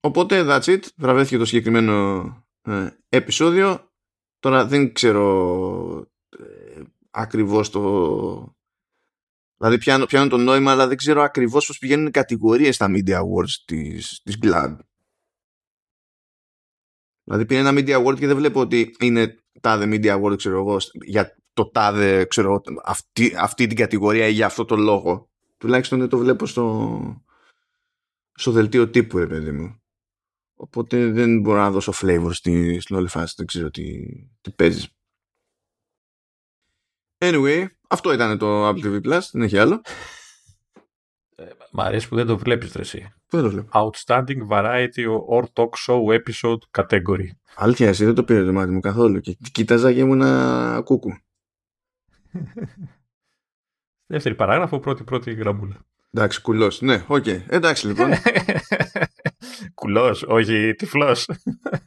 οπότε 0.00 0.44
that's 0.48 0.64
it. 0.64 0.80
Βραβεύτηκε 0.96 1.38
το 1.38 1.44
συγκεκριμένο 1.44 2.24
ε, 2.62 2.88
επεισόδιο. 3.08 3.90
Τώρα 4.38 4.66
δεν 4.66 4.92
ξέρω 4.92 6.10
ε, 6.38 6.82
ακριβώς 7.10 7.70
το, 7.70 8.55
Δηλαδή 9.56 9.78
πιάνω, 9.78 10.06
πιάνω 10.06 10.28
το 10.28 10.36
νόημα, 10.36 10.70
αλλά 10.72 10.86
δεν 10.86 10.96
ξέρω 10.96 11.22
ακριβώς 11.22 11.66
πώς 11.66 11.78
πηγαίνουν 11.78 12.06
οι 12.06 12.10
κατηγορίες 12.10 12.74
στα 12.74 12.86
Media 12.88 13.14
Awards 13.14 13.50
της, 13.64 14.20
της 14.24 14.38
GLAD. 14.42 14.76
Δηλαδή 17.24 17.46
πήρε 17.46 17.60
ένα 17.60 17.70
Media 17.72 18.04
Award 18.04 18.18
και 18.18 18.26
δεν 18.26 18.36
βλέπω 18.36 18.60
ότι 18.60 18.96
είναι 19.00 19.38
τάδε 19.60 19.86
Media 19.88 20.20
Award, 20.20 20.36
ξέρω 20.36 20.58
εγώ, 20.58 20.76
για 21.04 21.36
το 21.52 21.70
τάδε, 21.70 22.24
ξέρω 22.24 22.62
αυτή, 22.84 23.34
αυτή 23.38 23.66
την 23.66 23.76
κατηγορία 23.76 24.26
ή 24.26 24.32
για 24.32 24.46
αυτό 24.46 24.64
το 24.64 24.76
λόγο. 24.76 25.30
Τουλάχιστον 25.56 25.98
δεν 25.98 26.08
το 26.08 26.18
βλέπω 26.18 26.46
στο, 26.46 27.00
στο 28.32 28.50
δελτίο 28.50 28.90
τύπου, 28.90 29.18
ρε 29.18 29.26
παιδί 29.26 29.50
μου. 29.50 29.80
Οπότε 30.54 31.10
δεν 31.10 31.40
μπορώ 31.40 31.58
να 31.58 31.70
δώσω 31.70 31.92
flavor 31.94 32.30
στη, 32.32 32.80
στην 32.80 32.96
όλη 32.96 33.08
φάση. 33.08 33.34
Δεν 33.36 33.46
ξέρω 33.46 33.70
τι, 33.70 34.06
τι 34.40 34.50
παίζεις. 34.50 34.95
Anyway, 37.18 37.66
αυτό 37.88 38.12
ήταν 38.12 38.38
το 38.38 38.68
Apple 38.68 38.84
TV 38.84 39.00
Plus. 39.06 39.20
Δεν 39.32 39.42
έχει 39.42 39.58
άλλο. 39.58 39.80
Ε, 41.36 41.44
μ' 41.72 41.80
αρέσει 41.80 42.08
που 42.08 42.14
δεν 42.14 42.26
το 42.26 42.38
βλέπεις 42.38 42.72
ρε 42.72 42.82
εσύ. 42.82 43.12
Δεν 43.28 43.42
το 43.42 43.50
βλέπω. 43.50 43.68
Outstanding 43.72 44.48
Variety 44.50 45.04
or 45.30 45.42
Talk 45.52 45.70
Show 45.86 46.18
Episode 46.18 46.58
Category. 46.78 47.26
Αλήθεια, 47.54 47.88
εσύ 47.88 48.04
δεν 48.04 48.14
το 48.14 48.24
πήρε 48.24 48.44
το 48.44 48.52
μάτι 48.52 48.70
μου 48.70 48.80
καθόλου. 48.80 49.20
Και 49.20 49.36
κοίταζα 49.52 49.92
και 49.92 49.98
ήμουν 49.98 50.22
κούκου. 50.84 51.10
Δεύτερη 54.06 54.34
παράγραφο, 54.34 54.78
πρώτη-πρώτη 54.80 55.32
γραμμούλα. 55.34 55.86
Εντάξει, 56.10 56.40
κουλός. 56.40 56.80
Ναι, 56.80 57.04
OK. 57.06 57.24
Okay. 57.26 57.40
Εντάξει 57.46 57.86
λοιπόν. 57.86 58.10
κουλός, 59.74 60.22
όχι 60.22 60.74
τυφλός. 60.74 61.28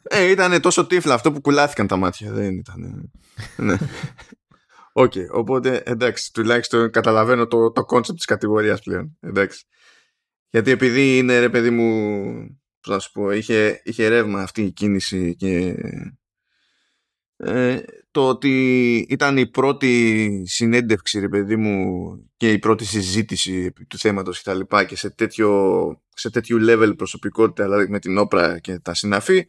ε, 0.02 0.30
ήταν 0.30 0.60
τόσο 0.60 0.86
τύφλα 0.86 1.14
αυτό 1.14 1.32
που 1.32 1.40
κουλάθηκαν 1.40 1.86
τα 1.86 1.96
μάτια. 1.96 2.32
Δεν 2.32 2.54
ήταν. 2.56 3.10
ναι. 3.56 3.76
OK, 5.00 5.12
okay, 5.14 5.26
οπότε 5.30 5.82
εντάξει, 5.86 6.32
τουλάχιστον 6.32 6.90
καταλαβαίνω 6.90 7.46
το, 7.46 7.72
το 7.72 7.82
concept 7.92 8.14
της 8.14 8.24
κατηγορίας 8.24 8.80
πλέον. 8.82 9.16
Εντάξει. 9.20 9.64
Γιατί 10.50 10.70
επειδή 10.70 11.18
είναι 11.18 11.38
ρε 11.38 11.48
παιδί 11.48 11.70
μου, 11.70 12.32
πώς 12.80 12.94
να 12.94 12.98
σου 12.98 13.12
πω, 13.12 13.30
είχε, 13.30 13.80
είχε 13.84 14.08
ρεύμα 14.08 14.42
αυτή 14.42 14.62
η 14.62 14.70
κίνηση 14.72 15.36
και 15.36 15.74
ε, 17.36 17.78
το 18.10 18.28
ότι 18.28 18.96
ήταν 19.08 19.36
η 19.36 19.46
πρώτη 19.46 20.42
συνέντευξη 20.46 21.20
ρε 21.20 21.28
παιδί 21.28 21.56
μου 21.56 22.06
και 22.36 22.52
η 22.52 22.58
πρώτη 22.58 22.84
συζήτηση 22.84 23.72
του 23.88 23.98
θέματος 23.98 24.36
και 24.36 24.50
τα 24.50 24.54
λοιπά 24.54 24.84
και 24.84 24.96
σε 24.96 25.10
τέτοιο, 25.10 26.02
σε 26.08 26.30
τέτοιο 26.30 26.58
level 26.60 26.92
προσωπικότητα 26.96 27.64
δηλαδή 27.64 27.88
με 27.88 27.98
την 27.98 28.18
όπρα 28.18 28.58
και 28.58 28.78
τα 28.78 28.94
συναφή 28.94 29.48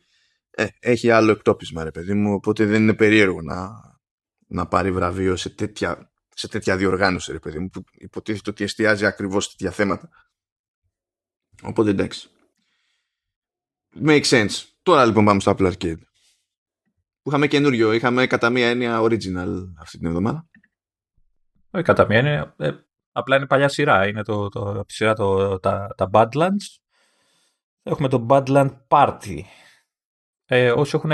ε, 0.52 0.66
έχει 0.80 1.10
άλλο 1.10 1.32
εκτόπισμα 1.32 1.84
ρε 1.84 1.92
παιδί 1.92 2.14
μου 2.14 2.34
οπότε 2.34 2.66
δεν 2.66 2.82
είναι 2.82 2.94
περίεργο 2.94 3.42
να, 3.42 3.91
να 4.52 4.68
πάρει 4.68 4.92
βραβείο 4.92 5.36
σε 5.36 5.50
τέτοια, 5.50 6.12
σε 6.30 6.48
τέτοια 6.48 6.78
διοργάνωση 6.78 7.32
ρε 7.32 7.40
παιδί 7.40 7.60
μου 7.60 7.70
που 7.70 7.84
υποτίθεται 7.92 8.50
ότι 8.50 8.64
εστιάζει 8.64 9.06
ακριβώς 9.06 9.44
σε 9.44 9.50
τέτοια 9.58 9.72
θέματα 9.72 10.10
οπότε 11.64 11.90
εντάξει 11.90 12.30
make 14.06 14.24
sense 14.24 14.66
τώρα 14.84 15.06
λοιπόν 15.06 15.26
πάμε 15.26 15.40
στο 15.40 15.56
Apple 15.58 15.72
Arcade 15.72 16.02
που 17.22 17.30
είχαμε 17.30 17.48
καινούριο. 17.48 17.94
Είχαμε 17.94 18.28
κατά 18.28 18.50
μία 18.50 18.70
έννοια 18.70 19.02
original 19.02 19.74
αυτή 19.80 19.98
την 19.98 20.08
εβδομάδα. 20.08 20.48
Όχι 21.72 21.84
κατά 21.84 22.06
μία 22.06 22.18
έννοια. 22.18 22.56
Ε, 22.58 22.72
απλά 23.12 23.36
είναι 23.36 23.46
παλιά 23.46 23.68
σειρά. 23.68 24.08
Είναι 24.08 24.24
το, 24.24 24.50
το, 24.50 24.70
από 24.70 24.86
τη 24.86 24.94
σειρά 24.94 25.14
το, 25.14 25.60
τα, 25.60 25.88
τα 25.98 26.10
Badlands. 26.14 26.80
Έχουμε 27.84 28.08
το 28.08 28.26
Badland 28.30 28.78
Party. 28.88 29.40
Ε, 30.54 30.72
όσοι 30.72 30.96
έχουν 30.96 31.12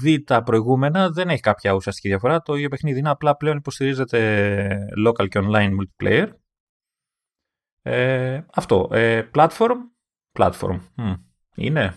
δει 0.00 0.22
τα 0.22 0.42
προηγούμενα 0.42 1.10
δεν 1.10 1.28
έχει 1.28 1.40
κάποια 1.40 1.72
ουσιαστική 1.72 2.08
διαφορά. 2.08 2.42
Το 2.42 2.54
ίδιο 2.54 2.68
παιχνίδι 2.68 2.98
είναι 2.98 3.10
απλά 3.10 3.36
πλέον 3.36 3.56
υποστηρίζεται 3.56 4.88
local 5.06 5.28
και 5.28 5.40
online 5.42 5.70
multiplayer. 5.70 6.26
Ε, 7.82 8.40
αυτό. 8.54 8.88
Ε, 8.92 9.28
platform. 9.34 9.76
Platform. 10.38 10.80
Είναι 11.54 11.94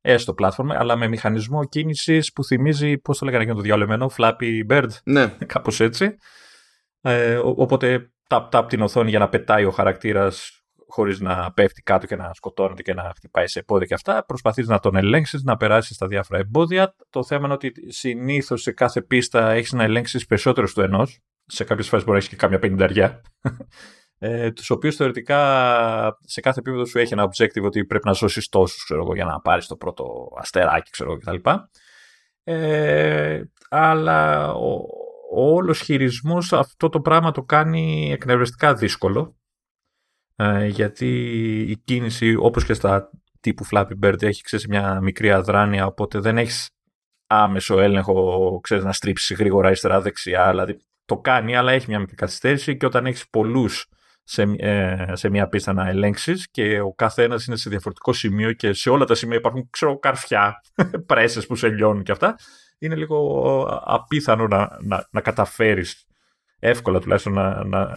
έστω 0.00 0.34
platform, 0.38 0.68
αλλά 0.68 0.96
με 0.96 1.08
μηχανισμό 1.08 1.64
κίνησης 1.64 2.32
που 2.32 2.44
θυμίζει, 2.44 2.98
πώς 2.98 3.18
το 3.18 3.24
λέγανε 3.24 3.44
και 3.44 3.52
το 3.52 3.60
διαλεμένο, 3.60 4.10
Flappy 4.16 4.66
Bird. 4.68 4.90
Ναι. 5.04 5.28
Κάπως 5.46 5.80
έτσι. 5.80 6.16
Ε, 7.00 7.36
οπότε 7.36 8.10
tap-tap 8.28 8.64
την 8.68 8.80
οθόνη 8.80 9.10
για 9.10 9.18
να 9.18 9.28
πετάει 9.28 9.64
ο 9.64 9.70
χαρακτήρας 9.70 10.55
χωρίς 10.88 11.20
να 11.20 11.52
πέφτει 11.52 11.82
κάτω 11.82 12.06
και 12.06 12.16
να 12.16 12.30
σκοτώνεται 12.34 12.82
και 12.82 12.94
να 12.94 13.12
χτυπάει 13.16 13.46
σε 13.46 13.62
πόδια 13.62 13.86
και 13.86 13.94
αυτά. 13.94 14.24
Προσπαθείς 14.24 14.66
να 14.66 14.78
τον 14.78 14.96
ελέγξεις, 14.96 15.42
να 15.42 15.56
περάσεις 15.56 15.96
στα 15.96 16.06
διάφορα 16.06 16.38
εμπόδια. 16.38 16.94
Το 17.10 17.24
θέμα 17.24 17.44
είναι 17.44 17.54
ότι 17.54 17.72
συνήθως 17.88 18.62
σε 18.62 18.72
κάθε 18.72 19.02
πίστα 19.02 19.50
έχεις 19.50 19.72
να 19.72 19.82
ελέγξεις 19.82 20.26
περισσότερου 20.26 20.66
του 20.72 20.80
ενός. 20.80 21.20
Σε 21.46 21.64
κάποιες 21.64 21.88
φάσει 21.88 22.04
μπορεί 22.04 22.12
να 22.12 22.24
έχεις 22.24 22.28
και 22.30 22.36
κάμια 22.36 22.58
πενινταριά 22.58 23.20
ε, 24.18 24.50
τους 24.50 24.70
οποίους 24.70 24.96
θεωρητικά 24.96 26.18
σε 26.20 26.40
κάθε 26.40 26.60
επίπεδο 26.60 26.84
σου 26.84 26.98
έχει 26.98 27.12
ένα 27.12 27.28
objective 27.28 27.62
ότι 27.62 27.84
πρέπει 27.84 28.06
να 28.06 28.12
σώσεις 28.12 28.48
τόσους 28.48 28.84
ξέρω 28.84 29.02
εγώ, 29.02 29.14
για 29.14 29.24
να 29.24 29.40
πάρεις 29.40 29.66
το 29.66 29.76
πρώτο 29.76 30.28
αστεράκι 30.38 30.90
ξέρω, 30.90 31.18
κτλ. 31.18 31.50
Ε, 32.44 33.42
αλλά 33.68 34.50
ο, 34.52 34.72
ο 35.34 35.54
όλος 35.54 35.80
χειρισμός 35.80 36.52
αυτό 36.52 36.88
το 36.88 37.00
πράγμα 37.00 37.30
το 37.30 37.42
κάνει 37.42 38.12
εκνευριστικά 38.12 38.74
δύσκολο 38.74 39.35
ε, 40.36 40.66
γιατί 40.66 41.08
η 41.68 41.76
κίνηση 41.76 42.36
όπως 42.38 42.64
και 42.64 42.74
στα 42.74 43.10
τύπου 43.40 43.66
Flappy 43.70 43.92
Bird 44.02 44.22
έχει 44.22 44.42
ξέρεις, 44.42 44.66
μια 44.66 45.00
μικρή 45.00 45.30
αδράνεια 45.30 45.86
οπότε 45.86 46.18
δεν 46.18 46.38
έχεις 46.38 46.70
άμεσο 47.26 47.80
έλεγχο 47.80 48.60
ξέρεις, 48.62 48.84
να 48.84 48.92
στρίψεις 48.92 49.36
γρήγορα 49.36 49.66
αριστερά 49.66 50.00
δεξιά 50.00 50.50
δηλαδή 50.50 50.78
το 51.04 51.16
κάνει 51.18 51.56
αλλά 51.56 51.72
έχει 51.72 51.86
μια 51.88 51.98
μικρή 51.98 52.14
καθυστέρηση 52.14 52.76
και 52.76 52.86
όταν 52.86 53.06
έχεις 53.06 53.28
πολλούς 53.30 53.88
σε, 54.28 54.42
ε, 54.56 55.12
σε 55.12 55.28
μια 55.28 55.48
πίστα 55.48 55.72
να 55.72 55.88
ελέγξεις 55.88 56.50
και 56.50 56.80
ο 56.80 56.94
καθένας 56.94 57.46
είναι 57.46 57.56
σε 57.56 57.70
διαφορετικό 57.70 58.12
σημείο 58.12 58.52
και 58.52 58.72
σε 58.72 58.90
όλα 58.90 59.04
τα 59.04 59.14
σημεία 59.14 59.36
υπάρχουν 59.36 59.68
ξέρω, 59.70 59.98
καρφιά, 59.98 60.62
πρέσες 61.06 61.46
που 61.46 61.54
σε 61.56 61.68
λιώνουν 61.68 62.02
και 62.02 62.12
αυτά. 62.12 62.36
Είναι 62.78 62.94
λίγο 62.94 63.62
απίθανο 63.84 64.46
να, 64.46 64.78
να, 64.80 65.08
να 65.10 65.20
καταφέρεις 65.20 66.04
εύκολα 66.58 66.98
τουλάχιστον 66.98 67.32
να, 67.32 67.64
να, 67.64 67.94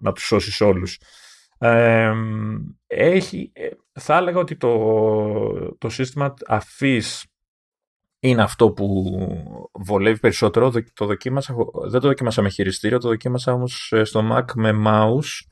να 0.00 0.12
τους 0.12 0.24
σώσεις 0.26 0.60
όλους. 0.60 0.98
Έχει, 2.86 3.50
ε, 3.52 3.68
θα 3.92 4.16
έλεγα 4.16 4.38
ότι 4.38 4.56
το, 4.56 5.76
το 5.78 5.88
σύστημα 5.88 6.34
αφής 6.46 7.26
είναι 8.18 8.42
αυτό 8.42 8.70
που 8.70 9.18
βολεύει 9.72 10.20
περισσότερο. 10.20 10.72
Το 10.94 11.06
δοκίμασα, 11.06 11.54
δεν 11.88 12.00
το 12.00 12.08
δοκίμασα 12.08 12.42
με 12.42 12.48
χειριστήριο, 12.48 12.98
το 12.98 13.08
δοκίμασα 13.08 13.52
όμως 13.52 13.92
ε, 13.92 14.04
στο 14.04 14.28
Mac 14.32 14.44
με 14.54 14.70
mouse. 14.86 15.46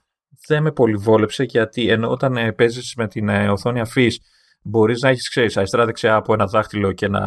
Δεν 0.46 0.62
με 0.62 0.72
πολύ 0.72 0.96
βόλεψε 0.96 1.44
γιατί 1.44 1.88
ενώ 1.88 2.10
όταν 2.10 2.36
ε, 2.36 2.52
παίζεις 2.52 2.94
με 2.96 3.08
την 3.08 3.28
ε, 3.28 3.48
οθόνη 3.48 3.80
αφής 3.80 4.20
μπορείς 4.62 5.00
να 5.00 5.08
έχεις 5.08 5.28
ξέρεις 5.28 5.56
αριστερά-δεξιά 5.56 6.14
από 6.14 6.32
ένα 6.32 6.46
δάχτυλο 6.46 6.92
και 6.92 7.08
να 7.08 7.22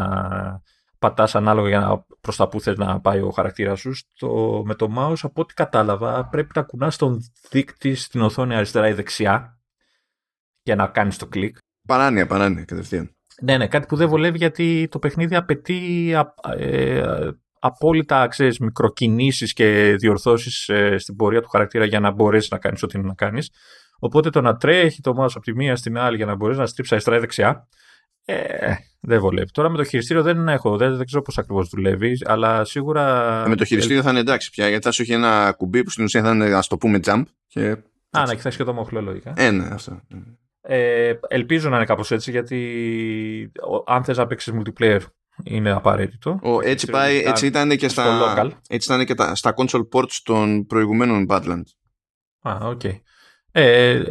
πατάς 1.00 1.36
ανάλογα 1.36 1.68
για 1.68 1.80
να 1.80 2.06
προς 2.22 2.36
τα 2.36 2.48
που 2.48 2.62
θες 2.62 2.77
να 2.77 3.01
πάει 3.01 3.22
ο 3.22 3.30
χαρακτήρας 3.30 3.80
σου. 3.80 3.94
Στο, 3.94 4.62
με 4.66 4.75
το 4.75 4.88
mouse 4.98 5.20
από 5.22 5.42
ό,τι 5.42 5.54
κατάλαβα 5.54 6.27
πρέπει 6.27 6.51
να 6.56 6.62
κουνάς 6.62 6.98
τον 6.98 7.20
δείκτη 7.50 7.96
στην 7.96 8.22
οθόνη 8.22 8.56
αριστερά 8.56 8.88
ή 8.88 8.94
δεξιά 8.94 9.60
για 10.62 10.75
να 10.75 10.88
κάνεις 10.88 11.18
το 11.18 11.27
κλικ. 11.27 11.58
Παράνοια, 11.88 12.27
παράνοια 12.27 12.66
κατευθείαν. 12.66 13.12
Ναι, 13.42 13.58
ναι, 13.58 13.68
κάτι 13.68 13.86
που 13.86 13.96
δεν 13.96 14.10
βολεύει 14.10 14.38
γιατί 14.38 14.88
το 14.92 15.00
παιχνίδι 15.00 15.36
απαιτεί 15.36 16.12
ε, 16.58 17.01
απόλυτα 17.60 18.27
ξέρεις, 18.27 18.60
μικροκινήσεις 18.60 19.54
και 19.54 19.96
διορθώσεις 20.00 20.70
ε, 20.70 20.98
στην 20.98 21.16
πορεία 21.16 21.42
του 21.42 21.50
χαρακτήρα 21.50 21.86
για 21.86 22.00
να 22.00 22.12
μπορέσεις 22.12 22.50
να 22.50 22.58
κάνεις 22.58 22.84
ό,τι 22.84 22.98
είναι 22.98 23.08
να 23.08 23.13
κάνεις. 23.13 23.51
Οπότε 24.00 24.30
το 24.30 24.42
να 24.42 24.56
τρέχει 24.56 25.01
το 25.01 25.12
mouse 25.12 25.32
από 25.36 25.39
τη 25.39 25.56
μία 25.56 25.75
στην 25.75 25.98
άλλη 25.98 26.16
για 26.16 26.25
να 26.25 26.36
μπορέσει 26.36 26.60
να 26.60 26.66
στρίψεις 26.66 26.94
αριστερά 26.94 27.18
ή 27.18 27.20
δεξιά, 27.20 27.68
ε, 28.29 28.75
δεν 29.00 29.19
βολεύει. 29.19 29.51
Τώρα 29.51 29.69
με 29.69 29.77
το 29.77 29.84
χειριστήριο 29.84 30.24
δεν 30.24 30.48
έχω, 30.48 30.77
δεν, 30.77 30.96
δεν 30.96 31.05
ξέρω 31.05 31.22
πώς 31.22 31.38
ακριβώς 31.38 31.69
δουλεύει, 31.69 32.17
αλλά 32.25 32.65
σίγουρα. 32.65 33.43
Ε, 33.46 33.48
με 33.48 33.55
το 33.55 33.65
χειριστήριο 33.65 34.01
θα 34.01 34.10
είναι 34.10 34.19
εντάξει 34.19 34.50
πια, 34.50 34.67
γιατί 34.69 34.84
θα 34.84 34.91
σου 34.91 35.01
έχει 35.01 35.13
ένα 35.13 35.53
κουμπί 35.57 35.84
που 35.84 35.89
στην 35.89 36.03
ουσία 36.03 36.22
θα 36.22 36.31
είναι, 36.31 36.46
ας 36.46 36.67
το 36.67 36.77
πούμε, 36.77 37.00
jump. 37.03 37.24
Και... 37.48 37.69
Α, 38.12 38.25
ναι, 38.25 38.36
και 38.36 38.41
θα 38.41 38.48
έχει 38.48 38.57
και 38.57 38.63
το 38.63 38.74
μοχλό 38.74 39.01
λογικά. 39.01 39.34
Ε, 39.36 39.51
ναι, 39.51 39.67
αυτό. 39.72 40.01
Ε, 40.62 41.13
ελπίζω 41.27 41.69
να 41.69 41.75
είναι 41.75 41.86
κάπως 41.86 42.12
έτσι 42.12 42.31
γιατί 42.31 43.51
αν 43.86 44.03
θες 44.03 44.17
να 44.17 44.27
παίξεις 44.27 44.53
multiplayer 44.55 45.00
είναι 45.43 45.72
απαραίτητο. 45.72 46.39
Ο, 46.43 46.62
έτσι, 46.62 46.88
πάει, 46.88 47.17
έτσι 47.17 47.46
ήταν 47.46 47.77
και, 47.77 47.88
στα, 47.88 48.60
έτσι 48.67 48.93
ήταν 48.93 49.05
και 49.05 49.13
τα, 49.13 49.36
στα 49.36 49.53
console 49.57 49.88
ports 49.91 50.19
των 50.24 50.65
προηγουμένων 50.65 51.25
Badlands. 51.29 51.72
Α, 52.41 52.57
OK. 52.62 52.82
Okay. 52.84 53.00
Ε, 53.51 54.04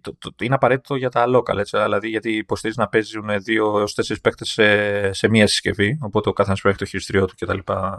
το, 0.00 0.16
το, 0.18 0.34
είναι 0.40 0.54
απαραίτητο 0.54 0.94
για 0.94 1.08
τα 1.08 1.24
local, 1.36 1.56
έτσι, 1.58 1.78
δηλαδή 1.82 2.08
γιατί 2.08 2.36
υποστηρίζει 2.36 2.78
να 2.78 2.88
παίζουν 2.88 3.42
δύο 3.42 3.78
έως 3.78 3.94
τέσσερις 3.94 4.22
παίκτες 4.22 4.48
σε, 4.48 5.12
σε 5.12 5.28
μία 5.28 5.46
συσκευή. 5.46 5.98
Οπότε 6.00 6.28
ο 6.28 6.32
καθένας 6.32 6.64
έχει 6.64 6.76
το 6.76 6.84
χειριστήριό 6.84 7.26
του 7.26 7.34
κτλ. 7.38 7.58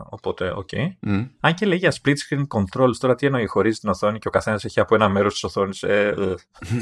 Οπότε, 0.09 0.53
OK. 0.55 0.69
Okay. 0.71 1.07
Mm. 1.07 1.27
Αν 1.39 1.53
και 1.53 1.65
λέει 1.65 1.77
για 1.77 1.93
split 2.01 2.15
screen 2.29 2.43
controls, 2.47 2.95
τώρα 2.99 3.15
τι 3.15 3.25
εννοεί, 3.25 3.45
χωρίζει 3.45 3.79
την 3.79 3.89
οθόνη 3.89 4.19
και 4.19 4.27
ο 4.27 4.31
καθένας 4.31 4.65
έχει 4.65 4.79
από 4.79 4.95
ένα 4.95 5.09
μέρος 5.09 5.33
της 5.33 5.43
οθόνης. 5.43 5.83
Ε, 5.83 6.15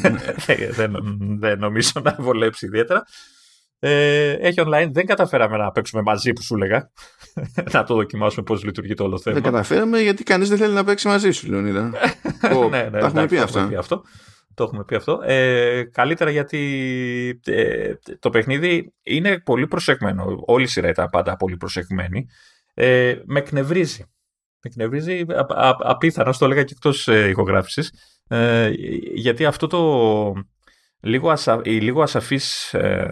ε, 0.45 0.71
δεν, 0.71 0.95
δεν 1.39 1.59
νομίζω 1.59 1.91
να 2.03 2.15
βολέψει 2.19 2.65
ιδιαίτερα. 2.65 3.05
Ε, 3.83 4.31
έχει 4.31 4.61
online. 4.65 4.89
Δεν 4.91 5.05
καταφέραμε 5.05 5.57
να 5.57 5.71
παίξουμε 5.71 6.01
μαζί 6.01 6.33
που 6.33 6.41
σου 6.41 6.55
έλεγα. 6.55 6.91
να 7.73 7.83
το 7.83 7.95
δοκιμάσουμε 7.95 8.43
πώς 8.43 8.63
λειτουργεί 8.63 8.93
το 8.93 9.03
όλο 9.03 9.19
θέμα. 9.19 9.35
Δεν 9.35 9.51
καταφέραμε 9.51 10.00
γιατί 10.00 10.23
κανείς 10.23 10.50
δεν 10.50 10.57
θέλει 10.57 10.73
να 10.73 10.83
παίξει 10.83 11.07
μαζί 11.07 11.31
σου, 11.31 11.50
Λεωνίδα. 11.50 11.81
ναι, 12.69 12.81
ναι, 12.81 13.00
τα 13.00 13.05
έχουμε 13.05 13.25
πει 13.25 13.38
αυτά. 13.38 13.69
αυτό. 13.77 14.03
Το 14.53 14.63
έχουμε 14.63 14.83
πει 14.83 14.95
αυτό. 14.95 15.19
Ε, 15.23 15.83
καλύτερα 15.83 16.31
γιατί 16.31 17.41
ε, 17.45 17.93
το 18.19 18.29
παιχνίδι 18.29 18.93
είναι 19.03 19.39
πολύ 19.39 19.67
προσεγμένο. 19.67 20.43
Όλη 20.45 20.63
η 20.63 20.67
σειρά 20.67 20.89
ήταν 20.89 21.09
πάντα 21.09 21.35
πολύ 21.35 21.57
προσεγμένη. 21.57 22.27
Ε, 22.73 23.15
με 23.25 23.39
εκνευρίζει. 23.39 24.05
Με 24.63 24.69
εκνευρίζει 24.69 25.25
απίθανα, 25.79 26.33
το 26.33 26.45
έλεγα 26.45 26.63
και 26.63 26.73
εκτός 26.75 27.07
ε, 27.07 27.27
ηχογράφησης. 27.27 27.93
Ε, 28.27 28.71
γιατί 29.13 29.45
αυτό 29.45 29.67
το 29.67 29.81
λίγο, 31.00 31.29
ασα, 31.29 31.61
η 31.63 31.79
λίγο 31.79 32.01
ασαφής 32.01 32.73
ε, 32.73 33.09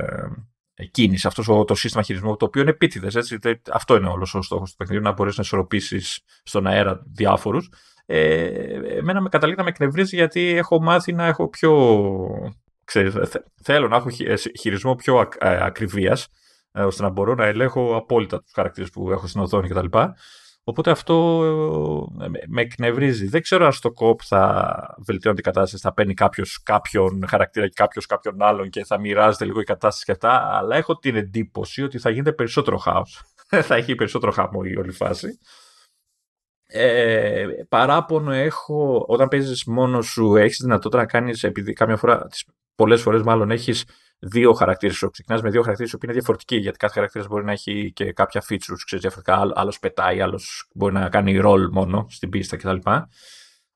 κίνηση, 0.92 1.28
αυτός 1.28 1.46
το 1.68 1.76
σύστημα 1.76 2.04
χειρισμού, 2.04 2.36
το 2.36 2.46
οποίο 2.46 2.62
είναι 2.62 2.70
επίτηδες. 2.70 3.18
Αυτό 3.72 3.96
είναι 3.96 4.08
όλος 4.08 4.36
ο 4.36 4.42
στόχος 4.42 4.70
του 4.72 4.76
παιχνιδιού, 4.76 5.04
να 5.04 5.12
μπορέσει 5.12 5.36
να 5.38 5.44
ισορροπήσεις 5.44 6.20
στον 6.44 6.68
αέρα 6.68 7.04
διάφορους. 7.14 7.70
Ε, 8.06 8.98
εμένα 8.98 9.22
με 9.22 9.30
καταλήγει 9.30 9.58
να 9.58 9.64
με 9.64 9.70
εκνευρίζει 9.70 10.16
γιατί 10.16 10.42
έχω 10.42 10.82
μάθει 10.82 11.14
να 11.14 11.26
έχω 11.26 11.50
πιο. 11.50 12.00
Ξέρεις, 12.84 13.14
θέλω 13.64 13.88
να 13.88 13.96
έχω 13.96 14.10
ε, 14.18 14.34
χειρισμό 14.60 14.96
πιο 14.96 15.18
ακ, 15.18 15.34
ε, 15.40 15.64
ακριβίας 15.66 16.28
ώστε 16.72 17.04
να 17.04 17.10
μπορώ 17.10 17.36
να 17.36 17.46
ελέγχω 17.46 17.96
απόλυτα 17.96 18.42
τους 18.42 18.52
χαρακτήρες 18.54 18.90
που 18.90 19.12
έχω 19.12 19.28
στην 19.28 19.42
οθόνη 19.42 19.68
κτλ. 19.68 19.98
Οπότε 20.70 20.92
αυτό 20.92 21.44
ε, 22.22 22.28
με 22.48 22.62
εκνευρίζει. 22.62 23.28
Δεν 23.28 23.42
ξέρω 23.42 23.66
αν 23.66 23.72
στο 23.72 23.92
κοπ 23.92 24.20
θα 24.24 24.96
βελτιώνει 25.06 25.36
την 25.36 25.46
κατάσταση, 25.46 25.84
θα 25.84 25.94
παίρνει 25.94 26.14
κάποιος 26.14 26.64
κάποιον 26.64 27.26
χαρακτήρα 27.28 27.68
και 27.68 27.74
κάποιος 27.76 28.06
κάποιον 28.06 28.42
άλλον 28.42 28.70
και 28.70 28.86
θα 28.86 29.00
μοιράζεται 29.00 29.46
λίγο 29.46 29.60
η 29.60 29.64
κατάσταση 29.64 30.06
και 30.06 30.12
αυτά. 30.12 30.58
Αλλά 30.58 30.76
έχω 30.76 30.98
την 30.98 31.16
εντύπωση 31.16 31.84
ότι 31.84 32.00
θα 32.00 32.10
γίνεται 32.10 32.32
περισσότερο 32.32 32.78
χάος. 32.78 33.24
θα 33.68 33.76
έχει 33.76 33.96
περισσότερο 33.96 34.32
χαμό 34.32 34.62
η 34.64 34.78
όλη 34.78 34.92
φάση. 34.92 35.40
Ε, 36.66 37.48
παράπονο 37.70 38.32
έχω 38.32 39.06
όταν 39.08 39.28
παίζεις 39.28 39.64
μόνος 39.66 40.08
σου, 40.08 40.36
έχεις 40.36 40.58
δυνατότητα 40.62 41.02
να 41.02 41.06
κάνεις, 41.06 41.44
επειδή 41.44 41.74
κάμια 41.74 41.98
φορά, 41.98 42.28
πολλές 42.76 43.02
φορές 43.02 43.22
μάλλον 43.22 43.52
έχεις 43.52 43.86
δύο 44.20 44.54
χαρακτήρες. 44.54 45.08
Ξεκινάς 45.12 45.42
με 45.42 45.50
δύο 45.50 45.62
χαρακτήρες 45.62 45.92
που 45.92 46.00
είναι 46.04 46.14
διαφορετικοί, 46.14 46.56
γιατί 46.56 46.78
κάθε 46.78 46.94
χαρακτήρας 46.94 47.28
μπορεί 47.28 47.46
να 47.46 47.52
έχει 47.52 47.92
και 47.96 48.14
κάποια 48.14 48.42
features 48.42 48.82
ξέρεις, 48.86 49.06
διαφορετικά. 49.06 49.52
Άλλος 49.60 49.80
πετάει, 49.80 50.22
άλλος 50.22 50.70
μπορεί 50.74 50.94
να 50.94 51.10
κάνει 51.10 51.40
role 51.44 51.70
μόνο 51.72 52.06
στην 52.10 52.30
πίστα 52.30 52.58
κτλ. 52.58 52.78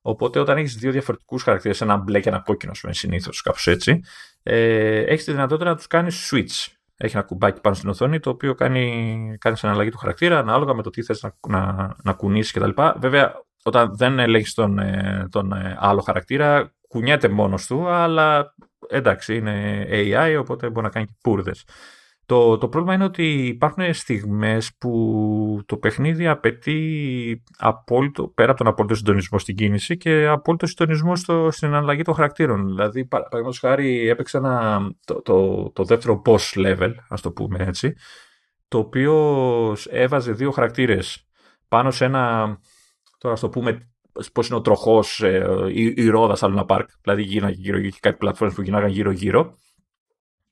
Οπότε 0.02 0.40
όταν 0.40 0.58
έχεις 0.58 0.76
δύο 0.76 0.92
διαφορετικούς 0.92 1.44
χαρακτήρες, 1.44 1.82
ένα 1.82 1.98
μπλε 1.98 2.20
και 2.20 2.30
ένα 2.30 2.40
κόκκινο, 2.40 2.74
συνήθως 2.74 3.42
κάπως 3.42 3.68
έτσι, 3.68 4.00
ε, 4.44 4.98
έχεις 4.98 5.24
τη 5.24 5.32
δυνατότητα 5.32 5.70
να 5.70 5.76
τους 5.76 5.88
κάνεις 5.88 6.32
switch. 6.32 6.74
Έχει 6.98 7.16
ένα 7.16 7.26
κουμπάκι 7.26 7.62
πάνω 7.62 7.76
στην 7.76 7.90
οθόνη 7.90 8.20
το 8.20 8.30
οποίο 8.30 8.56
κάνει 8.56 9.36
κάνεις 9.40 9.64
αναλλαγή 9.64 9.90
του 9.90 9.98
χαρακτήρα 9.98 10.40
ανάλογα 10.40 10.74
με 10.74 10.82
το 10.82 10.90
τι 10.90 11.04
θες 11.04 11.22
να, 11.22 11.36
να, 11.48 11.96
να 12.04 12.14
κουνήσεις 12.14 12.52
κτλ. 12.52 12.82
Βέβαια, 12.98 13.34
όταν 13.64 13.96
δεν 13.98 14.20
ελέγχεις 14.20 14.54
τον, 14.54 14.80
ε, 14.80 15.28
τον 15.32 15.52
ε, 15.52 15.78
άλλο 15.80 16.02
χαρακτήρα, 16.02 16.74
κουνιέται 16.88 17.28
μόνος 17.28 17.66
του, 17.66 17.88
αλλά 17.88 18.56
εντάξει, 18.90 19.36
είναι 19.36 19.86
AI, 19.90 20.38
οπότε 20.40 20.70
μπορεί 20.70 20.86
να 20.86 20.92
κάνει 20.92 21.06
και 21.06 21.16
πούρδες. 21.22 21.66
Το, 22.26 22.58
το 22.58 22.68
πρόβλημα 22.68 22.94
είναι 22.94 23.04
ότι 23.04 23.46
υπάρχουν 23.46 23.94
στιγμές 23.94 24.76
που 24.78 25.62
το 25.66 25.78
παιχνίδι 25.78 26.28
απαιτεί 26.28 27.44
απόλυτο, 27.58 28.28
πέρα 28.28 28.50
από 28.50 28.64
τον 28.64 28.72
απόλυτο 28.72 28.96
συντονισμό 28.96 29.40
στην 29.40 29.56
κίνηση 29.56 29.98
και 29.98 30.28
απόλυτο 30.28 30.66
συντονισμό 30.68 31.16
στο, 31.16 31.52
στην 31.52 31.68
αναλλαγή 31.68 32.02
των 32.02 32.14
χαρακτήρων. 32.14 32.66
Δηλαδή, 32.66 33.06
παραδείγματος 33.06 33.60
χάρη, 33.60 34.08
έπαιξα 34.08 34.38
ένα, 34.38 34.82
το, 35.06 35.22
το, 35.22 35.70
το 35.72 35.84
δεύτερο 35.84 36.22
boss 36.26 36.66
level, 36.66 36.92
ας 37.10 37.22
το 37.22 37.32
πούμε 37.32 37.58
έτσι, 37.60 37.94
το 38.68 38.78
οποίος 38.78 39.86
έβαζε 39.86 40.32
δύο 40.32 40.52
χαρακτήρες 40.52 41.28
πάνω 41.68 41.92
σε 41.92 42.06
ένα, 42.06 42.58
τώρα 43.18 43.34
ας 43.34 43.40
το 43.40 43.50
πούμε, 43.50 43.93
πώς 44.34 44.48
είναι 44.48 44.58
ο 44.58 44.62
τροχός, 44.62 45.22
ε, 45.22 45.46
η, 45.72 45.94
η 45.96 46.08
ρόδα 46.08 46.36
σε 46.36 46.46
ένα 46.46 46.66
πάρκ. 46.66 46.90
Δηλαδή 47.02 47.22
γύρναγε 47.22 47.56
γύρω-γύρω 47.60 47.92
και 47.92 48.00
κάτι 48.02 48.18
πλατφόρμες 48.18 48.56
που 48.56 48.62
γυρνάγαν 48.62 48.90
γύρω-γύρω. 48.90 49.58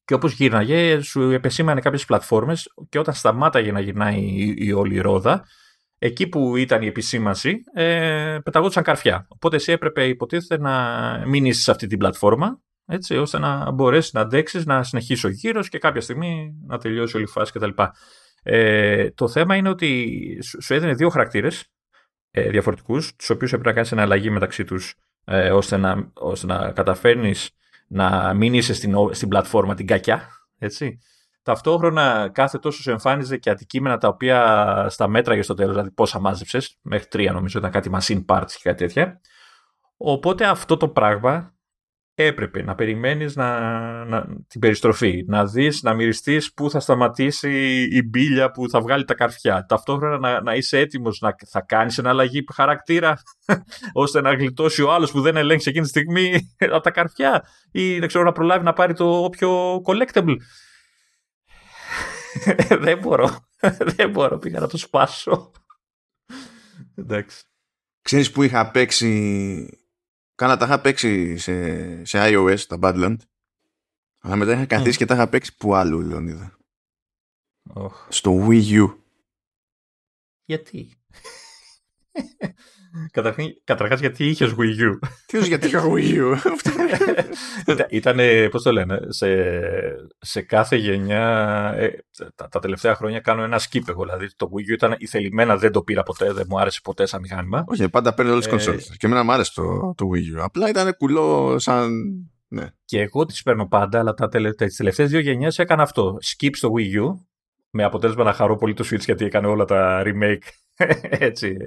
Και 0.06 0.14
όπως 0.14 0.34
γύρναγε, 0.34 1.02
σου 1.02 1.22
επεσήμανε 1.22 1.82
κάποιες 1.82 2.06
πλατφόρμες 2.06 2.74
και 2.90 3.00
όταν 3.00 3.14
σταμάταγε 3.14 3.72
να 3.72 3.80
γυρνάει 3.80 4.20
η, 4.20 4.56
η 4.58 4.72
όλη 4.72 4.96
η 4.96 5.00
ρόδα, 5.00 5.46
εκεί 5.98 6.28
που 6.28 6.56
ήταν 6.56 6.82
η 6.82 6.86
επισήμαση, 6.88 7.58
ε, 7.74 8.38
πεταγόντουσαν 8.44 8.84
καρφιά. 8.84 9.26
Οπότε 9.30 9.56
εσύ 9.56 9.72
έπρεπε, 9.72 10.08
υποτίθεται, 10.08 10.62
να 10.62 11.24
μείνεις 11.28 11.64
σε 11.64 11.72
αυτή 11.72 11.88
την 11.88 11.98
πλατφόρμα, 11.98 12.62
έτσι, 12.86 13.18
ώστε 13.18 13.40
να 13.40 13.72
μπορέσεις 13.72 14.14
να 14.14 14.22
αντέξεις, 14.22 14.66
να 14.66 14.84
συνεχίσει 14.84 15.28
ο 15.28 15.30
γύρος 15.30 15.70
και 15.70 15.78
κάποια 15.78 16.02
στιγμή 16.02 16.54
να 16.68 16.78
τελειώσει 16.78 17.16
όλη 17.16 17.26
η 17.26 17.30
φάση 17.30 17.52
κτλ. 17.52 17.70
Ε, 18.44 19.10
το 19.12 19.28
θέμα 19.28 19.56
είναι 19.56 19.70
ότι 19.70 20.18
σου 20.60 20.74
έδινε 20.74 20.94
δύο 20.94 21.10
χαρακτήρες 21.10 21.72
ε, 22.32 22.50
διαφορετικούς, 22.50 23.16
τους 23.16 23.30
οποίους 23.30 23.52
έπρεπε 23.52 23.70
να 23.70 23.76
κάνεις 23.76 23.92
ένα 23.92 24.02
αλλαγή 24.02 24.30
μεταξύ 24.30 24.64
τους 24.64 24.96
ε, 25.26 25.52
ώστε, 25.52 25.78
να, 25.78 26.12
ώστε 26.14 26.48
να 26.48 26.72
καταφέρνεις 26.72 27.50
να 27.88 28.34
μην 28.34 28.54
είσαι 28.54 28.74
στην, 28.74 28.96
στην 29.12 29.28
πλατφόρμα 29.28 29.76
την 29.76 29.88
κακιά, 29.88 30.30
έτσι. 30.58 31.00
Ταυτόχρονα 31.44 32.30
κάθε 32.34 32.58
τόσο 32.58 32.82
σου 32.82 32.92
εμφάνιζε 32.92 33.38
και 33.38 33.50
αντικείμενα 33.50 33.98
τα 33.98 34.08
οποία 34.08 34.86
στα 34.90 35.08
μέτρα 35.08 35.44
στο 35.44 35.54
τέλος, 35.54 35.72
δηλαδή 35.72 35.92
πόσα 35.92 36.20
μάζεψες, 36.20 36.78
μέχρι 36.82 37.08
τρία 37.08 37.32
νομίζω 37.32 37.60
ήταν 37.60 37.72
κάτι 37.72 37.90
machine 37.94 38.26
parts 38.26 38.52
και 38.52 38.62
κάτι 38.64 38.86
τέτοια. 38.86 39.22
Οπότε 39.98 40.46
αυτό 40.46 40.78
το 40.78 40.88
πράγμα 40.88 41.54
έπρεπε 42.26 42.64
να 42.64 42.76
περιμένεις 42.76 43.36
να, 43.36 43.60
να, 44.06 44.26
την 44.48 44.60
περιστροφή, 44.60 45.24
να 45.28 45.46
δεις, 45.46 45.82
να 45.82 45.94
μυριστείς 45.94 46.54
πού 46.54 46.70
θα 46.70 46.80
σταματήσει 46.80 47.84
η 47.92 48.04
μπίλια 48.04 48.52
που 48.52 48.70
θα 48.70 48.82
βγάλει 48.82 49.06
τα 49.06 49.14
καρφιά. 49.14 49.66
Ταυτόχρονα 49.66 50.18
να, 50.18 50.42
να 50.42 50.56
είσαι 50.56 50.80
έτοιμος 50.80 51.20
να 51.20 51.36
θα 51.48 51.62
κάνεις 51.62 51.98
ένα 51.98 52.10
αλλαγή 52.10 52.46
χαρακτήρα 52.54 53.22
ώστε 54.04 54.22
να 54.22 54.34
γλιτώσει 54.34 54.82
ο 54.82 54.94
άλλος 54.94 55.12
που 55.12 55.22
δεν 55.22 55.36
ελέγξει 55.36 55.70
εκείνη 55.70 55.84
τη 55.84 55.90
στιγμή 55.90 56.34
από 56.72 56.80
τα 56.80 56.92
καρφιά 56.92 57.44
ή 57.72 58.00
να 58.00 58.08
ξέρω 58.08 58.24
να 58.24 58.32
προλάβει 58.32 58.64
να 58.64 58.74
πάρει 58.74 58.94
το 58.94 59.24
όποιο 59.24 59.82
collectible. 59.86 60.36
δεν 62.86 62.98
μπορώ. 62.98 63.48
δεν 63.80 64.10
μπορώ. 64.10 64.38
Πήγα 64.38 64.60
να 64.60 64.68
το 64.68 64.78
σπάσω. 64.78 65.52
Εντάξει. 66.96 67.44
Ξέρεις 68.02 68.32
που 68.32 68.44
είχα 68.44 68.72
παίξει 68.72 69.81
Κάνα 70.42 70.58
τα 70.58 70.66
είχα 70.66 70.80
παίξει 70.80 71.38
σε, 71.38 72.06
σε 72.06 72.18
iOS, 72.22 72.60
τα 72.68 72.78
Badland. 72.82 73.16
Αλλά 74.20 74.36
μετά 74.36 74.52
είχα 74.52 74.66
καθίσει 74.66 74.98
και 74.98 75.06
τα 75.06 75.14
είχα 75.14 75.28
παίξει 75.28 75.56
που 75.56 75.76
άλλο, 75.76 76.00
Λεωνίδα. 76.00 76.58
Oh. 77.74 77.90
Στο 78.10 78.48
Wii 78.48 78.84
U. 78.84 78.96
Γιατί; 80.46 80.98
Καταρχάς 83.64 84.00
γιατί 84.00 84.26
είχες 84.26 84.56
Wii 84.58 84.82
U. 84.82 85.00
Τι 85.26 85.40
γιατί 85.48 85.68
είχα 85.68 85.84
Wii 85.84 86.18
U; 86.18 86.38
Ήταν, 87.90 88.18
πώς 88.52 88.64
το 88.64 88.72
λένε, 88.72 89.00
σε, 89.08 89.28
σε 90.20 90.42
κάθε 90.42 90.76
γενιά, 90.76 91.24
ε, 91.78 91.90
τα, 92.36 92.48
τα, 92.48 92.60
τελευταία 92.60 92.96
χρόνια 92.96 93.20
κάνω 93.20 93.44
ένα 93.44 93.60
skip 93.60 93.90
εγώ. 93.90 94.04
Δηλαδή 94.04 94.36
το 94.36 94.50
Wii 94.54 94.72
U 94.72 94.74
ήταν 94.74 94.96
ηθελημένα, 94.98 95.58
δεν 95.58 95.72
το 95.72 95.82
πήρα 95.82 96.04
ποτέ, 96.04 96.34
δεν 96.34 96.46
μου 96.50 96.60
άρεσε 96.60 96.80
ποτέ 96.84 97.06
σαν 97.06 97.22
μηχάνημα. 97.22 97.64
Όχι, 97.68 97.90
πάντα 97.90 98.14
παίρνει 98.14 98.32
όλες 98.32 98.44
τις 98.44 98.54
ε, 98.54 98.56
κονσόλες. 98.56 98.96
Και 98.98 99.06
εμένα 99.06 99.24
μου 99.24 99.32
άρεσε 99.32 99.52
το, 99.56 99.94
το 99.98 100.10
Wii 100.14 100.40
U. 100.40 100.42
Απλά 100.44 100.70
ήταν 100.70 100.96
κουλό 100.98 101.60
σαν... 101.60 101.92
Ναι. 102.48 102.68
Και 102.86 103.02
εγώ 103.02 103.26
τις 103.26 103.44
παίρνω 103.44 103.68
πάντα, 103.68 104.00
αλλά 104.00 104.14
τα 104.14 104.28
τελε, 104.28 104.54
τις 104.54 104.76
τελευταίες 104.76 105.10
δύο 105.10 105.20
γενιές 105.20 105.60
έκανα 105.60 105.84
αυτό. 105.84 106.18
Skip 106.24 106.50
στο 106.52 106.72
Wii 106.78 107.02
U, 107.02 107.20
με 107.70 107.84
αποτέλεσμα 107.84 108.24
να 108.24 108.34
χαρώ 108.34 108.56
πολύ 108.56 108.74
το 108.74 108.86
Switch 108.92 109.00
γιατί 109.00 109.26
έκανε 109.26 109.48
όλα 109.48 109.66
τα 109.66 110.04
remake 110.06 110.48
έτσι, 111.30 111.58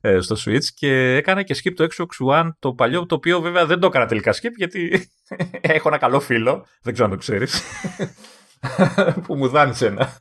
ε, 0.00 0.20
στο 0.20 0.36
Switch 0.44 0.64
και 0.74 1.14
έκανα 1.14 1.42
και 1.42 1.56
skip 1.62 1.72
το 1.74 1.86
Xbox 1.96 2.40
One 2.40 2.48
το 2.58 2.74
παλιό, 2.74 3.06
το 3.06 3.14
οποίο 3.14 3.40
βέβαια 3.40 3.66
δεν 3.66 3.80
το 3.80 3.86
έκανα 3.86 4.06
τελικά 4.06 4.32
skip 4.32 4.52
γιατί 4.56 5.10
έχω 5.60 5.88
ένα 5.88 5.98
καλό 5.98 6.20
φίλο, 6.20 6.66
δεν 6.82 6.92
ξέρω 6.92 7.08
αν 7.08 7.14
το 7.14 7.20
ξέρεις, 7.20 7.62
που 9.26 9.36
μου 9.36 9.48
δάνεισε 9.48 9.86
ένα. 9.86 10.18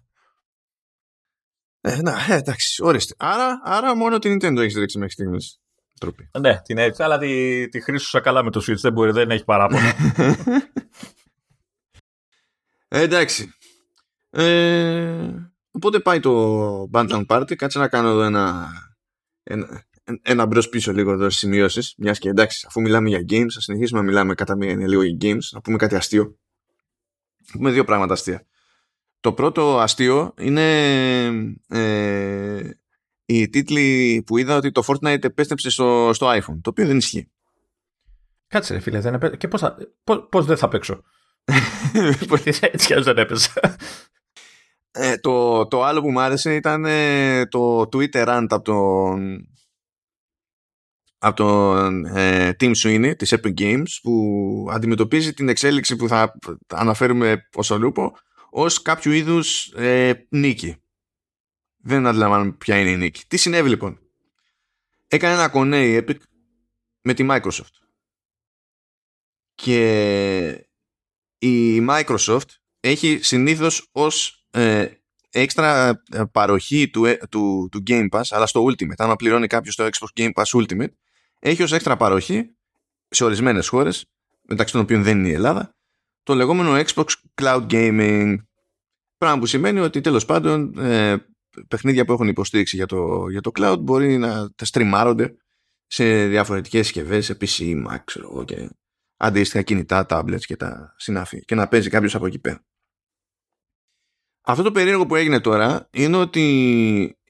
Ε, 1.82 2.02
να, 2.02 2.12
ε, 2.30 2.36
εντάξει, 2.36 2.84
ορίστε. 2.84 3.14
Άρα, 3.18 3.62
άρα 3.64 3.96
μόνο 3.96 4.20
την 4.20 4.36
Nintendo 4.36 4.58
έχεις 4.58 4.76
ρίξει 4.76 4.98
μέχρι 4.98 5.14
στιγμής. 5.14 5.58
Τροπή. 6.00 6.30
Ναι, 6.40 6.62
την 6.62 6.78
έτσι, 6.78 7.04
αλλά 7.04 7.18
τη, 7.18 7.70
τη 7.70 7.82
χρήσουσα 7.82 8.20
καλά 8.20 8.44
με 8.44 8.52
το 8.52 8.60
Switch. 8.68 8.80
Δεν 8.80 8.94
μπορεί, 8.94 9.12
δεν 9.12 9.32
έχει 9.32 9.44
παράπονο. 9.44 9.88
ε, 12.88 13.02
εντάξει. 13.02 13.54
Ε, 14.30 15.53
Οπότε 15.76 16.00
πάει 16.00 16.20
το 16.20 16.90
Bantam 16.92 17.26
Party, 17.26 17.56
κάτσε 17.56 17.80
να 17.80 17.88
κάνω 17.88 18.10
εδώ 18.10 18.22
ένα, 18.22 18.70
ένα, 19.44 19.86
ένα 20.22 20.46
μπρος 20.46 20.70
πίσω 20.70 20.92
λίγο 20.92 21.12
εδώ 21.12 21.24
στις 21.24 21.38
σημειώσεις, 21.38 21.94
μιας 21.98 22.20
και 22.20 22.30
εντάξει, 22.30 22.66
αφού 22.68 22.82
μιλάμε 22.82 23.10
για 23.10 23.20
games, 23.30 23.50
θα 23.54 23.62
συνεχίσουμε 23.62 24.00
να 24.00 24.06
μιλάμε 24.06 24.34
κατά 24.34 24.56
μία 24.56 24.72
είναι 24.72 24.88
λίγο 24.88 25.04
για 25.04 25.18
games, 25.22 25.44
να 25.52 25.62
πούμε 25.62 25.78
κάτι 25.78 25.96
αστείο. 25.96 26.24
Να 27.38 27.52
πούμε 27.52 27.72
δύο 27.72 27.84
πράγματα 27.84 28.14
αστεία. 28.14 28.46
Το 29.20 29.34
πρώτο 29.34 29.80
αστείο 29.80 30.34
είναι 30.38 30.72
ε, 31.68 32.70
οι 33.26 33.50
τίτλοι 33.50 34.24
που 34.26 34.38
είδα 34.38 34.56
ότι 34.56 34.72
το 34.72 34.84
Fortnite 34.88 35.24
επέστρεψε 35.24 35.70
στο, 35.70 36.10
στο 36.14 36.32
iPhone, 36.32 36.60
το 36.62 36.70
οποίο 36.70 36.86
δεν 36.86 36.98
ισχύει. 36.98 37.32
Κάτσε 38.48 38.74
ρε 38.74 38.80
φίλε, 38.80 39.00
δεν 39.00 39.14
επέ... 39.14 39.38
και 39.38 39.48
πώς, 39.48 39.62
θα... 39.62 39.78
πώς, 40.04 40.28
πώς 40.32 40.46
δεν 40.46 40.58
θα 40.58 40.68
παίξω; 40.68 41.04
Έτσι 42.72 42.94
κι 42.94 43.02
δεν 43.02 43.18
έπαιζα. 43.18 43.78
Ε, 44.96 45.18
το, 45.18 45.68
το 45.68 45.84
άλλο 45.84 46.02
που 46.02 46.12
μου 46.12 46.22
άρεσε 46.22 46.56
ήταν 46.56 46.86
ε, 46.86 47.46
το 47.46 47.82
Twitter 47.82 48.28
rant 48.28 48.46
από 48.50 48.62
τον 48.64 49.48
από 51.18 51.36
τον 51.36 52.06
ε, 52.06 52.56
Team 52.60 52.72
Sweeney 52.76 53.14
της 53.18 53.34
Epic 53.36 53.54
Games 53.54 53.88
που 54.02 54.68
αντιμετωπίζει 54.72 55.34
την 55.34 55.50
εξέλιξη 55.50 55.96
που 55.96 56.08
θα 56.08 56.34
αναφέρουμε 56.68 57.48
ως 57.54 57.70
ολούπο 57.70 58.18
ως 58.50 58.82
κάποιο 58.82 59.12
είδους 59.12 59.72
ε, 59.76 60.28
νίκη. 60.30 60.76
Δεν 61.78 62.08
αντιλαμβάνομαι 62.08 62.52
ποια 62.52 62.80
είναι 62.80 62.90
η 62.90 62.98
νίκη. 62.98 63.24
Τι 63.28 63.38
συνέβη 63.38 63.70
λοιπόν; 63.70 64.00
Έκανε 65.08 65.34
ένα 65.34 65.50
κονέ 65.50 65.86
η 65.86 66.04
Epic 66.08 66.18
με 67.02 67.14
τη 67.14 67.28
Microsoft. 67.30 67.74
Και 69.56 70.68
η 71.38 71.86
Microsoft 71.90 72.50
έχει 72.80 73.20
συνήθως 73.22 73.90
ως 73.92 74.43
ε, 74.54 74.88
έξτρα 75.30 76.04
ε, 76.12 76.24
παροχή 76.32 76.90
του, 76.90 77.06
ε, 77.06 77.18
του, 77.30 77.68
του 77.72 77.84
Game 77.88 78.08
Pass, 78.10 78.22
αλλά 78.30 78.46
στο 78.46 78.66
Ultimate, 78.66 78.98
άμα 78.98 79.16
πληρώνει 79.16 79.48
κάποιος 79.48 79.76
το 79.76 79.90
Xbox 79.92 80.22
Game 80.22 80.32
Pass 80.34 80.62
Ultimate, 80.62 80.92
έχει 81.40 81.64
ως 81.64 81.72
έξτρα 81.72 81.98
παροχή 81.98 82.56
σε 83.10 83.24
ορισμένες 83.24 83.68
χώρες, 83.68 84.06
μεταξύ 84.42 84.74
των 84.74 84.82
οποίων 84.82 85.04
δεν 85.04 85.20
είναι 85.20 85.28
η 85.28 85.34
Ελλάδα, 85.34 85.76
το 86.24 86.36
λεγόμενο 86.36 86.84
Xbox 86.88 87.06
Cloud 87.42 87.68
Gaming. 87.70 88.36
Πράγμα 89.18 89.40
που 89.40 89.46
σημαίνει 89.46 89.80
ότι 89.80 90.02
τέλος 90.02 90.26
πάντων 90.26 90.78
ε, 90.78 91.16
παιχνίδια 91.68 92.06
που 92.06 92.14
έχουν 92.14 92.28
υποστήριξη 92.28 92.76
για 92.76 92.86
το, 92.86 93.30
για 93.30 93.42
το 93.42 93.52
cloud 93.60 93.78
μπορεί 93.80 94.18
να 94.18 94.52
τα 94.52 94.66
στριμάρονται 94.66 95.36
σε 95.88 96.28
διαφορετικές 96.28 96.86
συσκευές, 96.86 97.26
σε 97.26 97.38
PC, 97.42 97.86
Mac, 97.88 98.00
ξέρω 98.04 98.44
και 98.44 98.70
αντίστοιχα 99.18 99.62
κινητά, 99.62 100.06
tablets 100.10 100.42
και 100.46 100.56
τα 100.56 100.94
συνάφη 100.98 101.46
και 101.46 101.56
να 101.56 101.68
παίζει 101.68 101.90
κάποιος 101.90 102.16
από 102.16 102.26
εκεί 102.26 102.40
πέρα. 102.40 102.64
Αυτό 104.46 104.64
το 104.64 104.72
περίεργο 104.72 105.06
που 105.06 105.16
έγινε 105.16 105.40
τώρα 105.40 105.88
είναι 105.92 106.18
ότι 106.18 106.42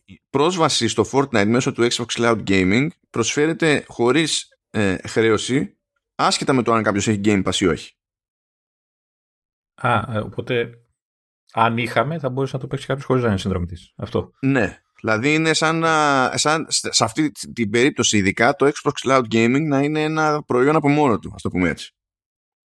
η 0.06 0.22
πρόσβαση 0.30 0.88
στο 0.88 1.06
Fortnite 1.12 1.46
μέσω 1.48 1.72
του 1.72 1.88
Xbox 1.92 2.06
Cloud 2.06 2.44
Gaming 2.48 2.88
προσφέρεται 3.10 3.86
χωρίς 3.88 4.58
ε, 4.70 4.98
χρέωση 5.08 5.78
άσχετα 6.16 6.54
με 6.54 6.64
το 6.64 6.74
αν 6.74 6.84
κάποιος 6.84 7.08
έχει 7.08 7.22
Game 7.24 7.44
Pass 7.44 7.56
ή 7.56 7.66
όχι. 7.66 7.96
Α, 9.76 10.16
ε, 10.16 10.20
οπότε 10.20 10.84
αν 11.54 11.78
είχαμε 11.78 12.20
θα 12.20 12.30
μπορούσε 12.30 12.56
να 12.56 12.62
το 12.62 12.68
παίξει 12.68 12.86
κάποιος 12.86 13.06
χωρίς 13.06 13.24
να 13.24 13.30
είναι 13.30 13.38
συνδρομητής. 13.38 13.94
Αυτό. 13.96 14.32
Ναι. 14.40 14.78
Δηλαδή 15.00 15.34
είναι 15.34 15.54
σαν, 15.54 15.80
να, 15.80 16.32
σαν 16.38 16.66
σε 16.70 17.04
αυτή 17.04 17.32
την 17.32 17.70
περίπτωση 17.70 18.18
ειδικά 18.18 18.56
το 18.56 18.72
Xbox 18.74 18.92
Cloud 19.08 19.24
Gaming 19.34 19.62
να 19.68 19.82
είναι 19.82 20.04
ένα 20.04 20.44
προϊόν 20.44 20.76
από 20.76 20.90
μόνο 20.90 21.20
του, 21.20 21.32
ας 21.36 21.42
το 21.42 21.50
πούμε 21.50 21.70
έτσι. 21.70 21.96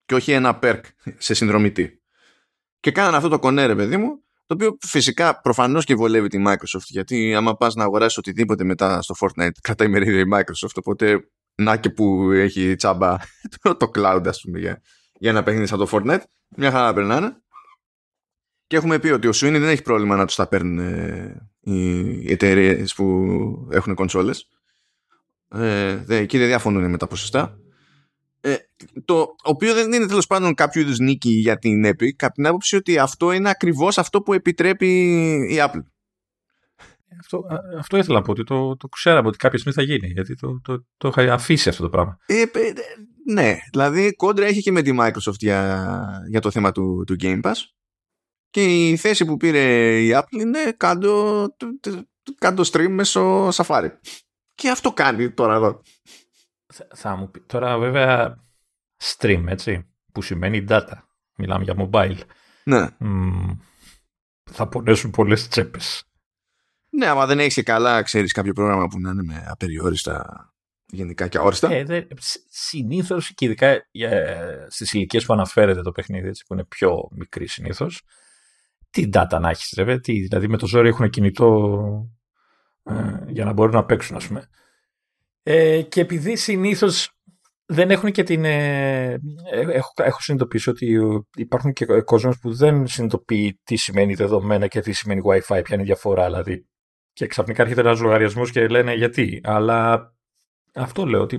Και 0.05 0.15
όχι 0.15 0.33
ένα 0.33 0.59
perk 0.63 0.81
σε 1.19 1.35
συνδρομητή. 1.35 2.03
Και 2.81 2.91
κάνανε 2.91 3.17
αυτό 3.17 3.29
το 3.29 3.39
κονέρε, 3.39 3.75
παιδί 3.75 3.97
μου, 3.97 4.25
το 4.47 4.55
οποίο 4.55 4.77
φυσικά 4.81 5.41
προφανώς 5.41 5.85
και 5.85 5.95
βολεύει 5.95 6.29
τη 6.29 6.43
Microsoft 6.47 6.87
γιατί 6.87 7.35
άμα 7.35 7.57
πας 7.57 7.75
να 7.75 7.85
αγοράσεις 7.85 8.19
οτιδήποτε 8.19 8.65
μετά 8.65 9.03
στο 9.03 9.15
Fortnite 9.21 9.51
κρατάει 9.61 9.89
μερίδιο 9.89 10.19
η 10.19 10.29
Microsoft 10.35 10.75
οπότε 10.75 11.29
να 11.55 11.77
και 11.77 11.91
που 11.91 12.31
έχει 12.31 12.75
τσάμπα 12.77 13.17
το, 13.63 13.77
το 13.77 13.91
cloud 13.95 14.23
ας 14.27 14.41
πούμε 14.41 14.59
για, 14.59 14.83
για 15.19 15.31
ένα 15.31 15.43
παιχνίδι 15.43 15.67
σαν 15.67 15.79
το 15.79 15.89
Fortnite 15.91 16.23
μια 16.49 16.71
χαρά 16.71 16.93
περνάνε. 16.93 17.37
Και 18.67 18.77
έχουμε 18.77 18.99
πει 18.99 19.09
ότι 19.09 19.27
ο 19.27 19.31
Sweeney 19.31 19.59
δεν 19.59 19.69
έχει 19.69 19.83
πρόβλημα 19.83 20.17
να 20.17 20.27
τους 20.27 20.35
τα 20.35 20.49
παίρνουν 20.49 20.79
ε, 20.79 21.49
οι 21.61 22.33
εταιρείες 22.33 22.95
που 22.95 23.69
έχουν 23.71 23.95
κονσόλες. 23.95 24.49
Ε, 25.49 26.05
εκεί 26.09 26.39
δεν 26.39 26.47
διαφωνούν 26.47 26.91
με 26.91 26.97
τα 26.97 27.07
ποσοστά 27.07 27.59
ε, 28.47 28.57
το 29.05 29.35
οποίο 29.43 29.75
δεν 29.75 29.93
είναι 29.93 30.07
τέλος 30.07 30.27
πάντων 30.27 30.55
κάποιο 30.55 30.81
είδους 30.81 30.99
νίκη 30.99 31.31
για 31.31 31.59
την 31.59 31.87
Epic, 31.87 32.17
από 32.19 32.33
την 32.33 32.47
άποψη 32.47 32.77
ότι 32.77 32.99
αυτό 32.99 33.33
είναι 33.33 33.51
ακριβώς 33.51 33.99
αυτό 33.99 34.23
που 34.23 34.33
επιτρέπει 34.33 34.87
η 35.51 35.57
Apple. 35.59 35.83
Αυτό, 37.21 37.43
αυτό 37.79 37.97
ήθελα 37.97 38.19
να 38.19 38.25
πω, 38.25 38.31
ότι 38.31 38.45
το, 38.45 38.77
το 38.77 38.89
ξέραμε 38.89 39.29
ότι 39.29 39.37
κάποια 39.37 39.59
στιγμή 39.59 39.77
θα 39.77 39.93
γίνει, 39.93 40.13
γιατί 40.13 40.35
το, 40.35 40.61
το, 40.63 40.87
το 40.97 41.09
είχα 41.09 41.35
αφήσει 41.35 41.69
αυτό 41.69 41.83
το 41.83 41.89
πράγμα. 41.89 42.19
Ε, 42.27 42.41
ε, 42.41 42.73
ναι, 43.33 43.57
δηλαδή 43.71 44.15
κόντρα 44.15 44.47
έχει 44.47 44.63
και 44.63 44.73
με 44.73 44.83
τη 44.83 44.97
Microsoft 45.01 45.39
για, 45.39 45.99
για 46.29 46.41
το 46.41 46.51
θέμα 46.51 46.73
του, 46.73 47.05
του 47.07 47.17
Game 47.21 47.41
Pass 47.43 47.55
και 48.51 48.89
η 48.89 48.97
θέση 48.97 49.25
που 49.25 49.37
πήρε 49.37 49.97
η 50.01 50.11
Apple 50.15 50.41
είναι 50.41 50.73
κάτω, 50.77 51.47
κάτω 52.39 52.63
stream 52.73 52.89
μέσω 52.89 53.49
Safari. 53.49 53.89
Και 54.55 54.71
αυτό 54.71 54.93
κάνει 54.93 55.31
τώρα 55.31 55.55
εδώ. 55.55 55.83
Θα, 56.95 57.17
μου 57.17 57.31
πει. 57.31 57.41
Τώρα 57.41 57.79
βέβαια 57.79 58.45
stream, 59.03 59.45
έτσι, 59.49 59.87
που 60.13 60.23
σημαίνει 60.23 60.65
data. 60.69 60.99
Μιλάμε 61.37 61.65
για 61.65 61.75
mobile. 61.79 62.19
Ναι. 62.65 62.87
θα 64.51 64.69
πονέσουν 64.69 65.11
πολλές 65.11 65.49
τσέπες. 65.49 66.05
Ναι, 66.91 67.07
άμα 67.07 67.27
δεν 67.27 67.39
έχεις 67.39 67.55
και 67.55 67.63
καλά, 67.63 68.03
ξέρεις 68.03 68.33
κάποιο 68.33 68.53
πρόγραμμα 68.53 68.87
που 68.87 69.01
να 69.01 69.11
είναι 69.11 69.23
με 69.23 69.45
απεριόριστα 69.49 70.47
γενικά 70.87 71.29
και 71.29 71.39
αόριστα. 71.39 71.73
Ε, 71.73 72.07
Συνήθως 72.49 73.35
και 73.35 73.45
ειδικά 73.45 73.87
στις 74.69 74.93
ηλικίες 74.93 75.27
που 75.27 75.33
αναφέρεται 75.33 75.83
το 75.83 75.93
παιχνίδι, 75.93 76.29
έτσι, 76.29 76.45
που 76.47 76.55
είναι 76.55 76.65
πιο 76.65 77.09
μικρή 77.11 77.47
συνήθως, 77.47 78.03
τι 78.91 79.09
data 79.13 79.39
να 79.41 79.51
έχεις, 79.51 79.73
δηλαδή 80.05 80.49
με 80.49 80.57
το 80.57 80.67
ζόρι 80.67 80.89
έχουν 80.89 81.11
κινητό 81.11 82.11
ε, 82.83 83.19
για 83.29 83.45
να 83.45 83.53
μπορούν 83.53 83.75
να 83.75 83.85
παίξουν, 83.85 84.17
ας 84.17 84.27
πούμε. 84.27 84.49
Ε, 85.49 85.83
και 85.83 86.01
επειδή 86.01 86.37
συνήθως 86.37 87.11
δεν 87.67 87.91
έχουν 87.91 88.13
και 88.13 88.23
την. 88.23 88.45
Ε, 88.45 89.19
έχω, 89.53 89.93
έχω 89.95 90.21
συνειδητοποιήσει 90.21 90.71
ότι 90.71 90.99
υπάρχουν 91.37 91.73
και 91.73 91.85
κόσμος 92.01 92.39
που 92.39 92.55
δεν 92.55 92.87
συνειδητοποιεί 92.87 93.61
τι 93.65 93.77
σημαίνει 93.77 94.15
δεδομένα 94.15 94.67
και 94.67 94.81
τι 94.81 94.93
σημαίνει 94.93 95.21
WiFi, 95.25 95.41
ποια 95.41 95.65
είναι 95.71 95.83
η 95.83 95.85
διαφορά 95.85 96.25
δηλαδή. 96.25 96.67
Και 97.13 97.27
ξαφνικά 97.27 97.63
έρχεται 97.63 97.81
ένας 97.81 98.01
λογαριασμός 98.01 98.51
και 98.51 98.69
λένε 98.69 98.95
γιατί; 98.95 99.41
Αλλά 99.45 100.13
αυτό 100.75 101.07
λέω 101.07 101.21
ότι. 101.21 101.35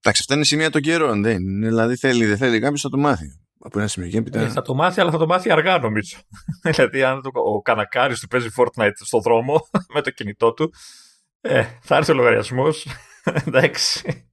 Εντάξει, 0.00 0.20
αυτά 0.20 0.34
είναι 0.34 0.44
σημεία 0.44 0.70
των 0.70 0.80
καιρών. 0.80 1.22
Δεν. 1.22 1.38
Δηλαδή 1.60 1.96
θέλει, 1.96 2.24
δεν 2.26 2.36
θέλει 2.36 2.60
κάποιος 2.60 2.80
θα 2.80 2.88
το 2.88 2.98
μάθει. 2.98 3.40
Από 3.58 3.78
ένα 3.78 3.88
σημείο 3.88 4.08
και 4.08 4.22
ε, 4.32 4.48
θα 4.48 4.62
το 4.62 4.74
μάθει, 4.74 5.00
αλλά 5.00 5.10
θα 5.10 5.18
το 5.18 5.26
μάθει 5.26 5.50
αργά 5.50 5.78
νομίζω. 5.78 6.16
δηλαδή, 6.70 7.02
αν 7.02 7.22
το, 7.22 7.30
ο 7.34 7.62
κανακάρι 7.62 8.14
του 8.14 8.26
παίζει 8.26 8.48
Fortnite 8.56 8.90
στο 8.94 9.20
δρόμο 9.20 9.68
με 9.94 10.02
το 10.02 10.10
κινητό 10.10 10.52
του, 10.52 10.72
ε, 11.40 11.64
θα 11.80 11.96
έρθει 11.96 12.12
ο 12.12 12.14
λογαριασμός 12.14 12.86
Εντάξει. 13.46 14.26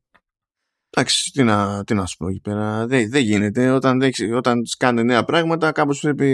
Εντάξει, 0.89 1.31
τι 1.31 1.43
να, 1.43 1.83
τι 1.83 1.93
να 1.93 2.05
σου 2.05 2.17
πω 2.17 2.27
εκεί 2.27 2.39
πέρα. 2.39 2.87
Δεν, 2.87 3.09
δεν 3.09 3.21
γίνεται. 3.21 3.69
Όταν, 3.69 4.01
όταν 4.35 4.61
κάνουν 4.77 5.05
νέα 5.05 5.23
πράγματα, 5.23 5.71
κάπως 5.71 5.99
πρέπει 5.99 6.27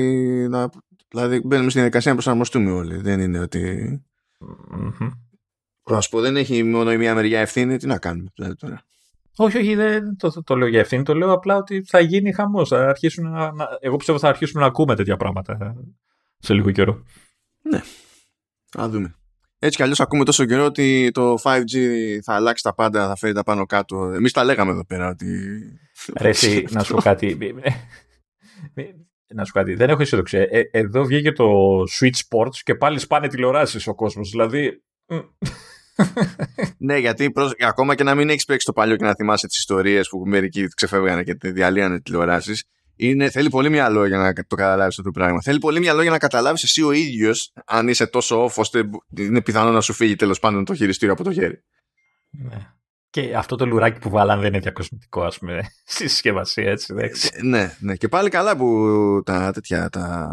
να. 0.49 0.69
Δηλαδή, 1.07 1.41
μπαίνουμε 1.45 1.69
στην 1.69 1.81
διαδικασία 1.81 2.11
να 2.11 2.17
προσαρμοστούμε 2.17 2.71
όλοι. 2.71 2.97
Δεν 2.97 3.19
είναι 3.19 3.39
ότι. 3.39 4.03
Mm-hmm. 4.75 5.09
Να 5.89 6.01
σου 6.01 6.09
πω, 6.09 6.19
δεν 6.19 6.35
έχει 6.35 6.63
μόνο 6.63 6.91
η 6.91 6.97
μία 6.97 7.15
μεριά 7.15 7.39
ευθύνη. 7.39 7.77
Τι 7.77 7.87
να 7.87 7.97
κάνουμε 7.97 8.29
δηλαδή 8.35 8.55
τώρα. 8.55 8.81
Όχι, 9.35 9.57
όχι, 9.57 9.75
δεν 9.75 10.17
το, 10.17 10.43
το, 10.43 10.55
λέω 10.55 10.67
για 10.67 10.79
ευθύνη. 10.79 11.03
Το 11.03 11.13
λέω 11.13 11.31
απλά 11.31 11.55
ότι 11.55 11.83
θα 11.83 11.99
γίνει 11.99 12.33
χαμός. 12.33 12.71
εγώ 13.79 13.95
πιστεύω 13.97 14.19
θα 14.19 14.27
αρχίσουμε 14.29 14.61
να 14.61 14.67
ακούμε 14.67 14.95
τέτοια 14.95 15.17
πράγματα 15.17 15.75
σε 16.39 16.53
λίγο 16.53 16.71
καιρό. 16.71 17.03
Ναι. 17.61 17.81
Α 18.81 18.89
δούμε. 18.89 19.13
Έτσι 19.61 19.77
κι 19.77 19.83
αλλιώς 19.83 19.99
ακούμε 19.99 20.25
τόσο 20.25 20.45
καιρό 20.45 20.65
ότι 20.65 21.11
το 21.13 21.37
5G 21.43 21.75
θα 22.23 22.33
αλλάξει 22.33 22.63
τα 22.63 22.73
πάντα, 22.73 23.07
θα 23.07 23.15
φέρει 23.15 23.33
τα 23.33 23.43
πάνω 23.43 23.65
κάτω. 23.65 24.11
Εμείς 24.15 24.31
τα 24.31 24.43
λέγαμε 24.43 24.71
εδώ 24.71 24.85
πέρα 24.85 25.07
ότι. 25.07 25.59
Ρε, 26.19 26.29
εσύ, 26.29 26.65
να 26.69 26.83
σου 26.83 26.93
πω 26.93 27.01
κάτι. 27.01 27.37
να 29.35 29.45
σου 29.45 29.51
πω 29.51 29.59
κάτι. 29.59 29.73
Δεν 29.73 29.89
έχω 29.89 30.01
αισιοδοξία. 30.01 30.47
Ε, 30.49 30.69
εδώ 30.71 31.03
βγήκε 31.03 31.31
το 31.31 31.79
Switch 31.99 32.19
Sports 32.29 32.55
και 32.63 32.75
πάλι 32.75 32.99
σπάνε 32.99 33.27
τηλεοράσεις 33.27 33.87
ο 33.87 33.95
κόσμος. 33.95 34.29
Δηλαδή. 34.29 34.83
ναι, 36.77 36.97
γιατί 36.97 37.31
προς, 37.31 37.53
ακόμα 37.59 37.95
και 37.95 38.03
να 38.03 38.15
μην 38.15 38.29
έχεις 38.29 38.45
παίξει 38.45 38.65
το 38.65 38.73
παλιό 38.73 38.95
και 38.95 39.05
να 39.05 39.15
θυμάσαι 39.15 39.47
τις 39.47 39.57
ιστορίες 39.57 40.07
που 40.07 40.23
μερικοί 40.25 40.67
ξεφεύγανε 40.67 41.23
και 41.23 41.37
διαλύανε 41.39 42.01
τηλεοράσεις, 42.01 42.63
είναι, 42.99 43.29
θέλει 43.29 43.49
πολύ 43.49 43.69
μυαλό 43.69 44.05
για 44.05 44.17
να 44.17 44.33
το 44.33 44.55
καταλάβεις 44.55 44.99
αυτό 44.99 45.12
το 45.12 45.19
πράγμα. 45.19 45.41
Θέλει 45.41 45.59
πολύ 45.59 45.79
μυαλό 45.79 46.01
για 46.01 46.12
να 46.12 46.17
καταλάβεις 46.17 46.63
εσύ 46.63 46.83
ο 46.83 46.91
ίδιος, 46.91 47.53
αν 47.65 47.88
είσαι 47.88 48.07
τόσο 48.07 48.45
off, 48.45 48.53
ώστε 48.55 48.89
είναι 49.17 49.41
πιθανό 49.41 49.71
να 49.71 49.81
σου 49.81 49.93
φύγει 49.93 50.15
τέλος 50.15 50.39
πάντων 50.39 50.65
το 50.65 50.73
χειριστήριο 50.73 51.13
από 51.13 51.23
το 51.23 51.33
χέρι. 51.33 51.63
Ναι. 52.29 52.73
Και 53.09 53.35
αυτό 53.35 53.55
το 53.55 53.65
λουράκι 53.65 53.99
που 53.99 54.09
βάλαν 54.09 54.39
δεν 54.39 54.47
είναι 54.47 54.59
διακοσμητικό, 54.59 55.23
ας 55.23 55.38
πούμε, 55.38 55.62
στη 55.85 56.07
συσκευασία, 56.07 56.71
έτσι. 56.71 56.93
Εντάξει. 56.93 57.29
Ε, 57.33 57.43
ναι, 57.43 57.75
ναι. 57.79 57.95
Και 57.95 58.07
πάλι 58.07 58.29
καλά 58.29 58.57
που 58.57 59.21
τα 59.25 59.51
τέτοια, 59.51 59.89
τα, 59.89 60.29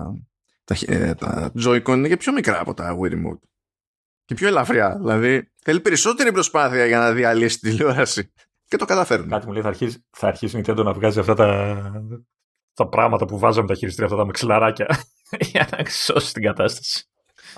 τα, 0.64 0.76
ε, 0.86 1.14
τα 1.14 1.52
Joy-Con 1.64 1.88
είναι 1.88 2.08
και 2.08 2.16
πιο 2.16 2.32
μικρά 2.32 2.60
από 2.60 2.74
τα 2.74 2.96
Wii 3.00 3.12
Remote. 3.12 3.40
Και 4.24 4.34
πιο 4.34 4.48
ελαφριά. 4.48 4.96
Δηλαδή, 4.98 5.52
θέλει 5.62 5.80
περισσότερη 5.80 6.32
προσπάθεια 6.32 6.86
για 6.86 6.98
να 6.98 7.12
διαλύσει 7.12 7.58
τη 7.58 7.70
τηλεόραση. 7.70 8.32
Και 8.68 8.76
το 8.76 8.84
καταφέρνουν. 8.84 9.28
Κάτι 9.28 9.46
μου 9.46 9.52
λέει 9.52 9.62
θα 9.62 9.68
αρχίσει, 9.68 10.04
θα 10.10 10.26
αρχίσει 10.26 10.58
η 10.58 10.62
Nintendo 10.64 10.84
να 10.84 10.92
βγάζει 10.92 11.18
αυτά 11.18 11.34
τα, 11.34 11.82
τα 12.76 12.88
πράγματα 12.88 13.24
που 13.24 13.38
βάζαμε 13.38 13.66
τα 13.66 13.74
χειριστήρια 13.74 14.06
αυτά 14.06 14.16
τα 14.16 14.26
μεξιλαράκια 14.26 14.86
για 15.52 15.68
να 15.70 15.84
σώσει 15.90 16.32
την 16.32 16.42
κατάσταση. 16.42 17.04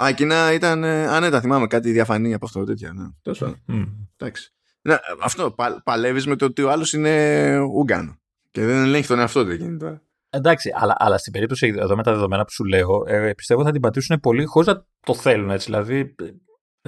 Α, 0.03 0.09
εκείνα 0.09 0.53
ήταν. 0.53 0.85
Α, 0.85 1.21
ναι, 1.21 1.31
τα 1.31 1.41
θυμάμαι 1.41 1.67
κάτι 1.67 1.91
διαφανή 1.91 2.35
από 2.35 2.47
αυτό 2.47 2.65
τέτοια. 2.65 2.93
Ναι. 2.93 3.05
Τόσο. 3.23 3.57
Mm. 3.69 3.87
Εντάξει. 4.17 4.53
Ναι, 4.83 4.97
αυτό. 5.23 5.51
Πα, 5.51 5.83
Παλεύεις 5.85 6.27
με 6.27 6.37
το 6.37 6.45
ότι 6.45 6.63
ο 6.63 6.71
άλλος 6.71 6.93
είναι 6.93 7.59
Ούγκανο. 7.59 8.19
Και 8.51 8.65
δεν 8.65 8.83
ελέγχει 8.83 9.07
τον 9.09 9.19
εαυτό 9.19 9.45
του 9.45 9.51
εκείνη 9.51 9.77
τώρα. 9.77 10.03
Εντάξει, 10.31 10.71
αλλά, 10.75 10.95
αλλά 10.99 11.19
στην 11.19 11.33
περίπτωση 11.33 11.75
εδώ 11.77 11.97
με 11.97 12.03
τα 12.03 12.13
δεδομένα 12.13 12.45
που 12.45 12.51
σου 12.51 12.65
λέω, 12.65 13.05
ε, 13.07 13.35
πιστεύω 13.35 13.65
θα 13.65 13.73
την 13.73 13.81
πατήσουν 13.81 14.21
πολύ 14.21 14.45
χωρίς 14.45 14.69
να 14.69 14.87
το 15.01 15.15
θέλουν 15.15 15.51
έτσι. 15.51 15.67
Δηλαδή 15.67 16.15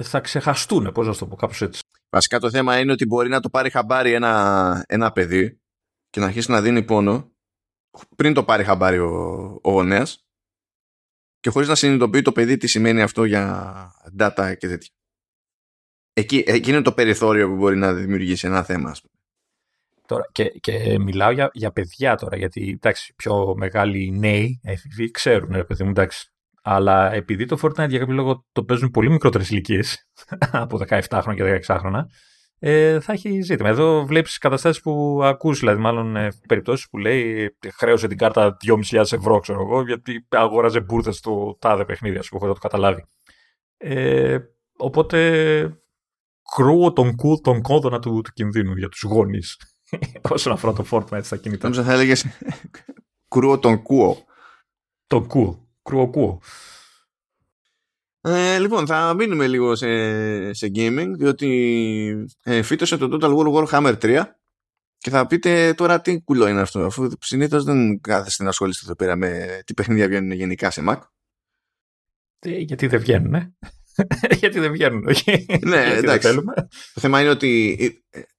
θα 0.01 0.19
ξεχαστούν, 0.19 0.91
πώς 0.91 1.07
να 1.07 1.15
το 1.15 1.25
πω, 1.25 1.35
κάπως 1.35 1.61
έτσι. 1.61 1.81
Βασικά 2.09 2.39
το 2.39 2.49
θέμα 2.49 2.79
είναι 2.79 2.91
ότι 2.91 3.05
μπορεί 3.05 3.29
να 3.29 3.39
το 3.39 3.49
πάρει 3.49 3.69
χαμπάρι 3.69 4.13
ένα, 4.13 4.85
ένα 4.87 5.11
παιδί 5.11 5.59
και 6.09 6.19
να 6.19 6.25
αρχίσει 6.25 6.51
να 6.51 6.61
δίνει 6.61 6.83
πόνο 6.83 7.30
πριν 8.15 8.33
το 8.33 8.43
πάρει 8.43 8.63
χαμπάρι 8.63 8.97
ο, 8.97 9.09
ο 9.61 9.71
γονέας 9.71 10.25
και 11.39 11.49
χωρίς 11.49 11.67
να 11.67 11.75
συνειδητοποιεί 11.75 12.21
το 12.21 12.31
παιδί 12.31 12.57
τι 12.57 12.67
σημαίνει 12.67 13.01
αυτό 13.01 13.23
για 13.23 13.73
data 14.19 14.55
και 14.57 14.67
τέτοια. 14.67 14.89
Εκεί, 16.13 16.43
εκεί 16.47 16.69
είναι 16.69 16.81
το 16.81 16.91
περιθώριο 16.93 17.47
που 17.47 17.55
μπορεί 17.55 17.77
να 17.77 17.93
δημιουργήσει 17.93 18.47
ένα 18.47 18.63
θέμα, 18.63 18.89
ας 18.89 19.01
πούμε. 19.01 19.13
Τώρα, 20.05 20.29
και, 20.31 20.49
και 20.49 20.99
μιλάω 20.99 21.31
για, 21.31 21.49
για 21.53 21.71
παιδιά 21.71 22.15
τώρα, 22.15 22.37
γιατί 22.37 22.69
εντάξει, 22.69 23.13
πιο 23.15 23.55
μεγάλοι 23.57 24.11
νέοι 24.11 24.59
έφηβοι 24.63 25.11
ξέρουν, 25.11 25.49
ρε 25.51 25.63
παιδί 25.63 25.83
μου, 25.83 25.89
εντάξει. 25.89 26.31
Αλλά 26.63 27.13
επειδή 27.13 27.45
το 27.45 27.59
Fortnite 27.61 27.89
για 27.89 27.99
κάποιο 27.99 28.13
λόγο 28.13 28.45
το 28.51 28.63
παίζουν 28.63 28.89
πολύ 28.89 29.09
μικρότερες 29.09 29.49
ηλικίες, 29.49 30.07
από 30.51 30.79
17 30.87 31.01
χρόνια 31.21 31.59
και 31.59 31.65
16 31.73 31.77
χρόνια, 31.79 32.09
ε, 32.63 32.99
θα 32.99 33.13
έχει 33.13 33.41
ζήτημα. 33.41 33.69
Εδώ 33.69 34.05
βλέπεις 34.05 34.37
καταστάσεις 34.37 34.81
που 34.81 35.19
ακούς, 35.23 35.59
δηλαδή 35.59 35.81
μάλλον 35.81 36.15
ε, 36.15 36.31
περιπτώσεις 36.47 36.89
που 36.89 36.97
λέει 36.97 37.55
χρέωσε 37.77 38.07
την 38.07 38.17
κάρτα 38.17 38.57
2.500 38.91 39.11
ευρώ, 39.11 39.39
ξέρω 39.39 39.61
εγώ, 39.61 39.81
γιατί 39.81 40.27
αγόραζε 40.29 40.79
μπουρδες 40.79 41.15
στο 41.15 41.57
τάδε 41.59 41.85
παιχνίδι, 41.85 42.17
ας 42.17 42.27
πούμε, 42.27 42.39
χωρίς 42.39 42.55
να 42.55 42.61
το 42.61 42.67
καταλάβει. 42.67 43.05
Ε, 43.77 44.37
οπότε 44.77 45.81
κρούω 46.55 46.93
τον, 46.93 47.15
κου, 47.15 47.41
τον 47.41 47.61
κόδωνα 47.61 47.99
του, 47.99 48.21
του 48.21 48.31
κινδύνου 48.33 48.75
για 48.75 48.89
τους 48.89 49.01
γονείς 49.01 49.57
όσον 50.29 50.53
αφορά 50.53 50.73
το 50.73 50.85
Fortnite 50.91 51.23
στα 51.23 51.37
κινητά. 51.37 51.69
Νομίζω 51.69 51.83
θα 51.83 51.93
έλεγες 51.93 52.25
κρούω 53.27 53.59
τον 53.59 53.81
κούο. 53.81 54.17
Τον 55.07 55.27
κούο. 55.27 55.67
Κρούω 55.83 56.09
κούο. 56.09 56.41
Ε, 58.23 58.59
λοιπόν, 58.59 58.87
θα 58.87 59.13
μείνουμε 59.13 59.47
λίγο 59.47 59.75
σε, 59.75 60.53
σε 60.53 60.71
gaming, 60.75 61.11
διότι 61.17 62.25
ε, 62.43 62.61
φύτωσε 62.61 62.97
το 62.97 63.17
Total 63.21 63.35
War 63.35 63.67
Warhammer 63.67 63.97
3 63.99 64.23
και 64.97 65.09
θα 65.09 65.27
πείτε 65.27 65.73
τώρα 65.73 66.01
τι 66.01 66.21
κουλό 66.21 66.47
είναι 66.47 66.61
αυτό, 66.61 66.79
αφού 66.79 67.11
συνήθως 67.19 67.63
δεν 67.63 68.01
κάθεστε 68.01 68.43
να 68.43 68.49
ασχολείστε 68.49 68.85
εδώ 68.85 68.95
πέρα 68.95 69.15
με 69.15 69.61
τι 69.65 69.73
παιχνίδια 69.73 70.07
βγαίνουν 70.07 70.31
γενικά 70.31 70.71
σε 70.71 70.83
Mac. 70.87 70.99
Ε, 72.39 72.57
γιατί 72.57 72.87
δεν 72.87 72.99
βγαίνουν, 72.99 73.33
ε; 73.33 73.53
Γιατί 74.39 74.59
δεν 74.59 74.71
βγαίνουν, 74.71 75.07
όχι. 75.07 75.45
Ναι, 75.61 75.93
εντάξει. 75.93 76.33
Το 76.93 77.01
θέμα 77.01 77.21
είναι 77.21 77.29
ότι 77.29 77.75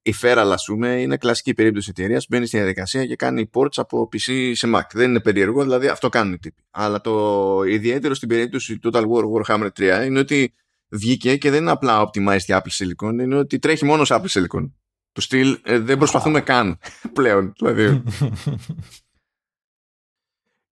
η 0.03 0.14
Feral, 0.22 0.51
ας 0.53 0.64
πούμε, 0.64 1.01
είναι 1.01 1.16
κλασική 1.16 1.55
περίπτωση 1.55 1.90
εταιρείας. 1.90 2.27
Μπαίνει 2.29 2.46
στη 2.46 2.57
διαδικασία 2.57 3.07
και 3.07 3.16
κάνει 3.16 3.51
ports 3.55 3.77
από 3.77 4.09
PC 4.12 4.53
σε 4.55 4.70
Mac. 4.75 4.83
Δεν 4.92 5.11
είναι 5.11 5.20
περίεργο, 5.20 5.62
δηλαδή 5.62 5.88
αυτό 5.88 6.09
κάνουν 6.09 6.33
οι 6.33 6.38
τύποι. 6.38 6.62
Αλλά 6.70 7.01
το 7.01 7.62
ιδιαίτερο 7.66 8.14
στην 8.14 8.29
περίπτωση 8.29 8.79
του 8.79 8.90
Total 8.92 9.03
War 9.03 9.55
Warhammer 9.55 9.68
3 10.03 10.07
είναι 10.07 10.18
ότι 10.18 10.55
βγήκε 10.88 11.37
και 11.37 11.51
δεν 11.51 11.61
είναι 11.61 11.70
απλά 11.70 12.07
optimized 12.07 12.44
για 12.44 12.62
Apple 12.62 12.85
Silicon, 12.85 13.12
είναι 13.12 13.37
ότι 13.37 13.59
τρέχει 13.59 13.85
μόνος 13.85 14.07
σε 14.07 14.20
Apple 14.20 14.40
Silicon. 14.40 14.70
Του 15.12 15.20
στυλ 15.20 15.59
ε, 15.62 15.79
δεν 15.79 15.98
προσπαθούμε 15.98 16.40
καν 16.40 16.79
πλέον. 17.12 17.53
Δηλαδή. 17.59 18.03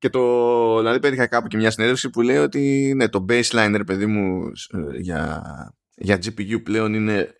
Και 0.01 0.09
το, 0.09 0.79
δηλαδή 0.79 0.99
πέτυχα 1.01 1.27
κάπου 1.27 1.49
και 1.49 1.57
μια 1.57 1.71
συνέντευξη 1.71 2.11
που 2.11 2.21
λέει 2.21 2.37
ότι 2.37 2.93
ναι, 2.97 3.09
το 3.09 3.25
baseline, 3.29 3.73
ρε 3.77 3.85
παιδί 3.85 4.07
μου, 4.07 4.53
ε, 4.71 4.99
για, 4.99 5.43
για 5.95 6.17
GPU 6.17 6.63
πλέον 6.63 6.95
είναι, 6.95 7.35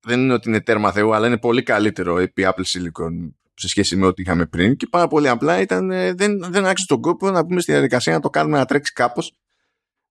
δεν 0.00 0.20
είναι 0.20 0.32
ότι 0.32 0.48
είναι 0.48 0.60
τέρμα 0.60 0.92
θεού, 0.92 1.14
αλλά 1.14 1.26
είναι 1.26 1.38
πολύ 1.38 1.62
καλύτερο 1.62 2.18
επί 2.18 2.46
Apple 2.46 2.64
Silicon 2.64 3.32
σε 3.54 3.68
σχέση 3.68 3.96
με 3.96 4.06
ό,τι 4.06 4.22
είχαμε 4.22 4.46
πριν 4.46 4.76
και 4.76 4.86
πάρα 4.90 5.08
πολύ 5.08 5.28
απλά 5.28 5.60
ήταν, 5.60 5.90
ε, 5.90 6.12
δεν, 6.12 6.38
δεν 6.50 6.66
άξιζε 6.66 6.86
τον 6.86 7.00
κόπο 7.00 7.30
να 7.30 7.46
πούμε 7.46 7.60
στη 7.60 7.72
διαδικασία 7.72 8.12
να 8.12 8.20
το 8.20 8.30
κάνουμε 8.30 8.58
να 8.58 8.64
τρέξει 8.64 8.92
κάπως 8.92 9.32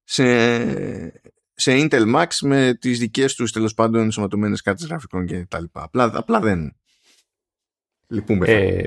σε, 0.04 0.26
σε 1.54 1.72
Intel 1.72 2.16
Max 2.16 2.28
με 2.42 2.78
τις 2.80 3.00
δικές 3.00 3.36
τους 3.36 3.52
τέλος 3.52 3.74
πάντων 3.74 4.02
ενσωματωμένες 4.02 4.62
κάρτες 4.62 4.88
γραφικών 4.88 5.26
και 5.26 5.46
τα 5.50 5.60
λοιπά. 5.60 5.84
Απλά, 5.84 6.12
απλά 6.14 6.40
δεν 6.40 6.76
λυπούμε. 8.08 8.48
Ε, 8.48 8.84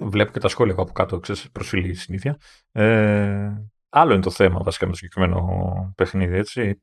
Βλέπω 0.00 0.32
και 0.32 0.38
τα 0.38 0.48
σχόλια 0.48 0.74
από 0.78 0.92
κάτω, 0.92 1.20
ξέρεις, 1.20 1.50
προσφυλή 1.50 1.94
συνήθεια. 1.94 2.36
Ε, 2.72 3.50
άλλο 3.88 4.12
είναι 4.12 4.22
το 4.22 4.30
θέμα 4.30 4.60
βασικά 4.62 4.84
με 4.84 4.90
το 4.90 4.96
συγκεκριμένο 4.96 5.92
παιχνίδι, 5.96 6.36
έτσι. 6.36 6.80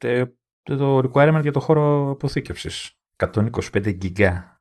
το 0.63 0.97
requirement 0.97 1.41
για 1.41 1.51
το 1.51 1.59
χώρο 1.59 2.09
αποθήκευσης. 2.09 2.91
125 3.33 3.95
γιγά. 3.97 4.59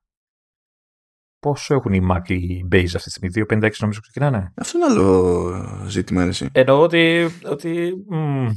Πόσο 1.38 1.74
έχουν 1.74 1.92
οι 1.92 2.06
Mac 2.10 2.30
οι 2.30 2.68
Base 2.72 2.84
αυτή 2.84 3.02
τη 3.02 3.10
στιγμή, 3.10 3.46
256 3.48 3.70
νομίζω 3.78 4.00
ξεκινάνε; 4.00 4.52
Αυτό 4.56 4.78
είναι 4.78 4.86
άλλο 4.86 5.86
ζήτημα, 5.88 6.22
έτσι. 6.22 6.48
Εννοώ 6.52 6.80
ότι, 6.80 7.26
ότι 7.50 7.94
ε, 8.12 8.50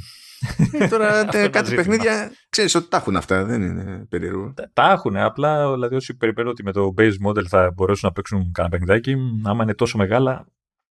τώρα 0.90 1.26
κάτι 1.50 1.76
παιχνίδια 1.76 2.32
ξέρεις 2.50 2.76
ότι 2.76 2.90
τα 2.90 2.98
έχουν 2.98 3.16
αυτά, 3.16 3.44
δεν 3.44 3.62
είναι 3.62 4.06
περίεργο. 4.10 4.54
Τα, 4.74 4.92
έχουν, 4.92 5.18
απλά 5.18 5.74
δηλαδή 5.74 5.96
όσοι 5.96 6.18
περιμένουν 6.18 6.52
ότι 6.52 6.64
με 6.64 6.72
το 6.72 6.94
base 6.98 7.28
model 7.28 7.46
θα 7.48 7.72
μπορέσουν 7.76 8.08
να 8.08 8.12
παίξουν 8.12 8.52
κανένα 8.52 8.78
παιχνιδάκι, 8.78 9.16
άμα 9.44 9.64
είναι 9.64 9.74
τόσο 9.74 9.98
μεγάλα 9.98 10.48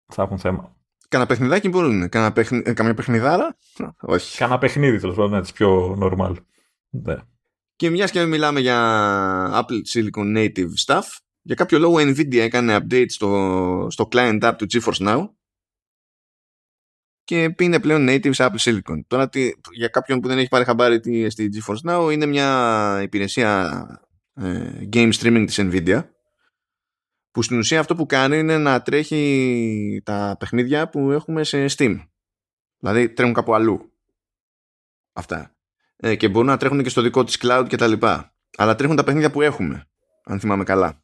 θα 0.06 0.22
έχουν 0.22 0.38
θέμα. 0.38 0.76
Κανένα 1.08 1.30
παιχνιδάκι 1.30 1.68
μπορούν, 1.68 2.08
κανένα 2.08 2.32
παιχνι... 2.32 2.62
Ε, 2.64 2.72
καμία 2.72 2.94
παιχνιδάρα, 2.94 3.56
όχι. 4.00 4.38
Κανένα 4.38 4.58
παιχνίδι 4.58 4.98
τέλος 4.98 5.16
πάντων, 5.16 5.38
έτσι 5.38 5.52
πιο 5.52 5.98
normal. 6.02 6.34
Ναι. 6.88 7.16
Και 7.76 7.90
μιας 7.90 8.10
και 8.10 8.24
μιλάμε 8.24 8.60
για 8.60 8.78
Apple 9.52 9.94
Silicon 9.94 10.36
Native 10.36 10.86
stuff, 10.86 11.04
για 11.42 11.54
κάποιο 11.54 11.78
λόγο 11.78 11.96
Nvidia 11.98 12.36
έκανε 12.36 12.76
update 12.76 13.08
στο, 13.08 13.86
στο 13.90 14.08
client 14.12 14.40
app 14.40 14.54
του 14.58 14.66
GeForce 14.72 15.06
Now 15.06 15.28
και 17.28 17.54
είναι 17.58 17.80
πλέον 17.80 18.06
native 18.08 18.34
σε 18.34 18.50
Apple 18.50 18.58
Silicon. 18.58 19.00
Τώρα 19.06 19.28
για 19.72 19.88
κάποιον 19.88 20.20
που 20.20 20.28
δεν 20.28 20.38
έχει 20.38 20.48
πάρει 20.48 20.64
χαμπάρι 20.64 21.00
τι 21.00 21.30
στη 21.30 21.48
GeForce 21.52 21.90
Now 21.90 22.12
είναι 22.12 22.26
μια 22.26 23.00
υπηρεσία 23.02 23.84
ε, 24.34 24.70
game 24.92 25.12
streaming 25.12 25.44
της 25.46 25.58
Nvidia 25.60 26.04
που 27.30 27.42
στην 27.42 27.58
ουσία 27.58 27.80
αυτό 27.80 27.94
που 27.94 28.06
κάνει 28.06 28.38
είναι 28.38 28.58
να 28.58 28.82
τρέχει 28.82 30.02
τα 30.04 30.36
παιχνίδια 30.38 30.88
που 30.88 31.10
έχουμε 31.10 31.44
σε 31.44 31.64
Steam. 31.68 31.96
Δηλαδή 32.78 33.08
τρέχουν 33.08 33.34
κάπου 33.34 33.54
αλλού. 33.54 33.92
Αυτά. 35.12 35.56
Ε, 35.96 36.16
και 36.16 36.28
μπορούν 36.28 36.48
να 36.48 36.56
τρέχουν 36.56 36.82
και 36.82 36.88
στο 36.88 37.02
δικό 37.02 37.24
της 37.24 37.38
cloud 37.42 37.66
και 37.68 37.76
τα 37.76 37.86
λοιπά. 37.86 38.34
Αλλά 38.56 38.74
τρέχουν 38.74 38.96
τα 38.96 39.04
παιχνίδια 39.04 39.30
που 39.30 39.42
έχουμε. 39.42 39.86
Αν 40.24 40.40
θυμάμαι 40.40 40.64
καλά. 40.64 41.02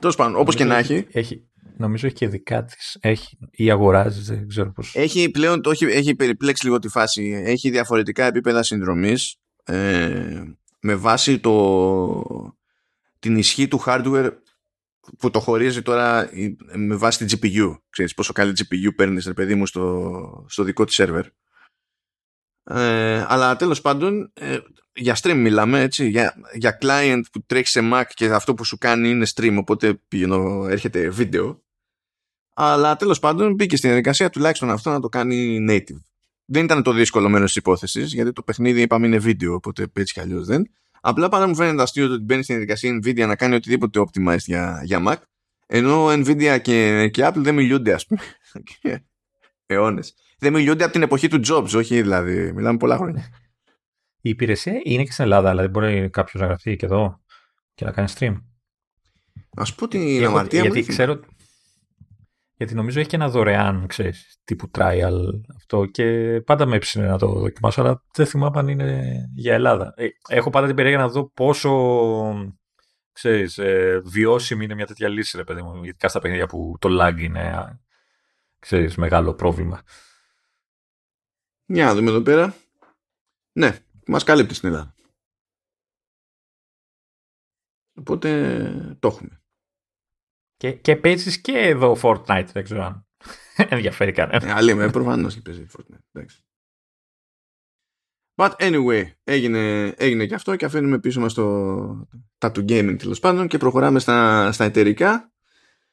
Τέλος 0.00 0.16
πάντων, 0.16 0.36
όπως 0.36 0.54
και 0.54 0.64
να 0.64 0.76
έχει. 0.76 1.06
Έχει, 1.12 1.49
Νομίζω 1.80 2.06
έχει 2.06 2.14
και 2.14 2.28
δικά 2.28 2.64
της. 2.64 2.98
Έχει 3.00 3.38
ή 3.50 3.70
αγοράζει, 3.70 4.20
δεν 4.20 4.48
ξέρω 4.48 4.72
πώς. 4.72 4.94
Έχει 4.94 5.30
πλέον 5.30 5.62
το 5.62 5.70
έχει, 5.70 5.84
έχει 5.84 6.14
περιπλέξει 6.14 6.64
λίγο 6.64 6.78
τη 6.78 6.88
φάση. 6.88 7.42
Έχει 7.44 7.70
διαφορετικά 7.70 8.24
επίπεδα 8.24 8.62
συνδρομής 8.62 9.36
ε, 9.64 10.42
με 10.80 10.94
βάση 10.94 11.38
το, 11.38 12.54
την 13.18 13.36
ισχύ 13.36 13.68
του 13.68 13.82
hardware 13.86 14.30
που 15.18 15.30
το 15.30 15.40
χωρίζει 15.40 15.82
τώρα 15.82 16.30
με 16.76 16.94
βάση 16.94 17.24
την 17.24 17.38
GPU. 17.38 17.76
Ξέρεις 17.90 18.14
πόσο 18.14 18.32
καλή 18.32 18.52
GPU 18.56 18.94
παίρνεις 18.96 19.26
ρε 19.26 19.32
παιδί 19.32 19.54
μου 19.54 19.66
στο, 19.66 20.46
στο 20.48 20.62
δικό 20.62 20.84
της 20.84 20.94
σερβερ. 20.94 21.26
Ε, 22.64 23.24
αλλά 23.28 23.56
τέλος 23.56 23.80
πάντων 23.80 24.32
ε, 24.34 24.58
για 24.92 25.16
stream 25.22 25.34
μιλάμε 25.34 25.80
έτσι 25.80 26.08
για, 26.08 26.34
για 26.54 26.78
client 26.80 27.22
που 27.32 27.44
τρέχει 27.46 27.66
σε 27.66 27.80
Mac 27.92 28.04
και 28.14 28.26
αυτό 28.26 28.54
που 28.54 28.64
σου 28.64 28.78
κάνει 28.78 29.08
είναι 29.08 29.26
stream 29.34 29.56
οπότε 29.58 29.94
πηγαίνω, 30.08 30.66
έρχεται 30.68 31.08
βίντεο 31.08 31.62
αλλά 32.54 32.96
τέλος 32.96 33.18
πάντων 33.18 33.54
μπήκε 33.54 33.76
στην 33.76 33.88
διαδικασία 33.88 34.30
τουλάχιστον 34.30 34.70
αυτό 34.70 34.90
να 34.90 35.00
το 35.00 35.08
κάνει 35.08 35.66
native. 35.70 36.00
Δεν 36.44 36.64
ήταν 36.64 36.82
το 36.82 36.92
δύσκολο 36.92 37.28
μέρος 37.28 37.46
της 37.46 37.56
υπόθεσης, 37.56 38.12
γιατί 38.12 38.32
το 38.32 38.42
παιχνίδι 38.42 38.80
είπαμε 38.80 39.06
είναι 39.06 39.18
βίντεο, 39.18 39.54
οπότε 39.54 39.86
έτσι 39.92 40.12
κι 40.12 40.20
αλλιώς 40.20 40.46
δεν. 40.46 40.70
Απλά 41.00 41.28
πάντα 41.28 41.46
μου 41.46 41.54
φαίνεται 41.54 41.82
αστείο 41.82 42.04
ότι 42.04 42.22
μπαίνει 42.22 42.42
στην 42.42 42.54
διαδικασία 42.54 42.98
Nvidia 42.98 43.26
να 43.26 43.36
κάνει 43.36 43.54
οτιδήποτε 43.54 44.00
optimized 44.00 44.38
για, 44.38 44.80
για 44.84 45.02
Mac, 45.06 45.16
ενώ 45.66 46.06
Nvidia 46.06 46.58
και, 46.62 47.08
και 47.08 47.26
Apple 47.26 47.36
δεν 47.36 47.54
μιλούνται, 47.54 47.92
ας 47.92 48.06
πούμε. 48.06 48.20
Αιώνες. 49.66 50.14
Δεν 50.38 50.52
μιλούνται 50.52 50.84
από 50.84 50.92
την 50.92 51.02
εποχή 51.02 51.28
του 51.28 51.40
Jobs, 51.46 51.74
όχι 51.74 52.02
δηλαδή. 52.02 52.52
Μιλάμε 52.52 52.78
πολλά 52.78 52.96
χρόνια. 52.96 53.28
Η 54.20 54.30
υπηρεσία 54.30 54.80
είναι 54.82 55.04
και 55.04 55.12
στην 55.12 55.24
Ελλάδα, 55.24 55.50
δηλαδή 55.50 55.68
μπορεί 55.68 56.10
κάποιος 56.10 56.42
να 56.42 56.48
γραφτεί 56.48 56.76
και 56.76 56.86
εδώ 56.86 57.20
και 57.74 57.84
να 57.84 57.90
κάνει 57.90 58.08
stream. 58.18 58.42
Α 59.54 59.74
πω 59.74 59.88
την 59.88 60.24
αμαρτία 60.24 60.64
μου. 60.64 60.72
Γιατί 60.72 60.88
ξέρω, 60.88 61.20
γιατί 62.60 62.74
νομίζω 62.74 63.00
έχει 63.00 63.08
και 63.08 63.16
ένα 63.16 63.28
δωρεάν, 63.28 63.86
ξέρεις, 63.86 64.40
τύπου 64.44 64.70
trial 64.74 65.14
αυτό 65.56 65.84
και 65.86 66.40
πάντα 66.46 66.66
με 66.66 66.76
έψινε 66.76 67.06
να 67.06 67.18
το 67.18 67.32
δοκιμάσω, 67.32 67.80
αλλά 67.80 68.04
δεν 68.14 68.26
θυμάμαι 68.26 68.58
αν 68.58 68.68
είναι 68.68 69.14
για 69.34 69.54
Ελλάδα. 69.54 69.92
Ε, 69.96 70.06
έχω 70.28 70.50
πάντα 70.50 70.66
την 70.66 70.76
περιέργεια 70.76 71.02
να 71.02 71.08
δω 71.08 71.30
πόσο, 71.30 71.70
ξέρεις, 73.12 73.58
ε, 73.58 74.00
βιώσιμη 74.04 74.64
είναι 74.64 74.74
μια 74.74 74.86
τέτοια 74.86 75.08
λύση, 75.08 75.36
ρε 75.36 75.44
παιδί 75.44 75.62
μου, 75.62 75.84
ειδικά 75.84 76.08
στα 76.08 76.20
παιχνίδια 76.20 76.46
που 76.46 76.76
το 76.78 76.88
lag 77.00 77.14
είναι, 77.18 77.78
ξέρεις, 78.58 78.96
μεγάλο 78.96 79.34
πρόβλημα. 79.34 79.82
Για 81.66 81.84
να 81.84 81.94
δούμε 81.94 82.10
εδώ 82.10 82.22
πέρα. 82.22 82.54
Ναι, 83.52 83.78
μας 84.06 84.24
καλύπτει 84.24 84.54
στην 84.54 84.68
Ελλάδα. 84.68 84.94
Οπότε 87.94 88.96
το 89.00 89.08
έχουμε. 89.08 89.39
Και, 90.60 90.72
και 90.72 90.96
παίζεις 90.96 91.40
και 91.40 91.58
εδώ 91.58 91.96
Fortnite, 92.02 92.46
δεν 92.52 92.64
ξέρω 92.64 92.82
αν 92.84 93.06
ενδιαφέρει 93.70 94.12
κανένα. 94.12 94.48
Ε, 94.48 94.52
άλλη 94.52 94.74
με, 94.74 94.90
προφανώς 94.90 95.34
και 95.34 95.40
παίζει 95.40 95.66
Fortnite. 95.76 95.98
Εντάξει. 96.12 96.44
But 98.34 98.50
anyway, 98.56 99.02
έγινε, 99.24 99.86
έγινε 99.96 100.26
και 100.26 100.34
αυτό 100.34 100.56
και 100.56 100.64
αφήνουμε 100.64 100.98
πίσω 100.98 101.20
μας 101.20 101.34
το, 101.34 102.08
τα 102.38 102.50
του 102.50 102.60
gaming 102.60 102.96
τέλος 102.98 103.18
πάντων 103.20 103.48
και 103.48 103.58
προχωράμε 103.58 103.98
στα, 103.98 104.52
στα 104.52 104.64
εταιρικά. 104.64 105.32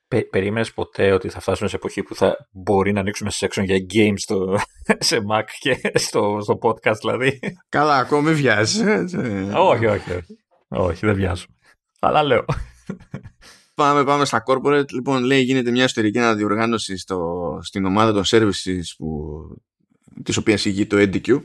Πε, 0.08 0.22
περίμενες 0.22 0.74
ποτέ 0.74 1.12
ότι 1.12 1.30
θα 1.30 1.40
φτάσουμε 1.40 1.70
σε 1.70 1.76
εποχή 1.76 2.04
που 2.04 2.16
θα 2.16 2.48
μπορεί 2.52 2.92
να 2.92 3.00
ανοίξουμε 3.00 3.32
section 3.34 3.64
για 3.64 3.78
games 3.94 4.18
στο, 4.18 4.60
σε 5.10 5.18
Mac 5.32 5.44
και 5.60 5.92
στο, 5.94 6.40
στο 6.42 6.60
podcast 6.62 6.98
δηλαδή; 7.00 7.40
Καλά, 7.70 7.98
ακόμη 7.98 8.34
βιάζει. 8.34 8.84
όχι, 9.56 9.86
όχι, 9.86 10.12
όχι. 10.12 10.38
Όχι, 10.68 11.06
δεν 11.06 11.16
βιάζουμε. 11.16 11.56
Αλλά 12.00 12.24
λέω. 12.24 12.46
Πάμε, 13.78 14.04
πάμε 14.04 14.26
στα 14.26 14.44
corporate. 14.48 14.92
Λοιπόν, 14.92 15.24
λέει 15.24 15.42
γίνεται 15.42 15.72
μια 15.72 15.84
εσωτερική 15.84 16.18
αναδιοργάνωση 16.18 16.98
στο, 16.98 17.60
στην 17.62 17.86
ομάδα 17.86 18.14
των 18.14 18.24
services 18.26 18.82
που, 18.98 19.42
της 20.24 20.38
οποίας 20.38 20.66
ηγεί 20.66 20.88
το 20.88 20.98
NDQ 20.98 21.42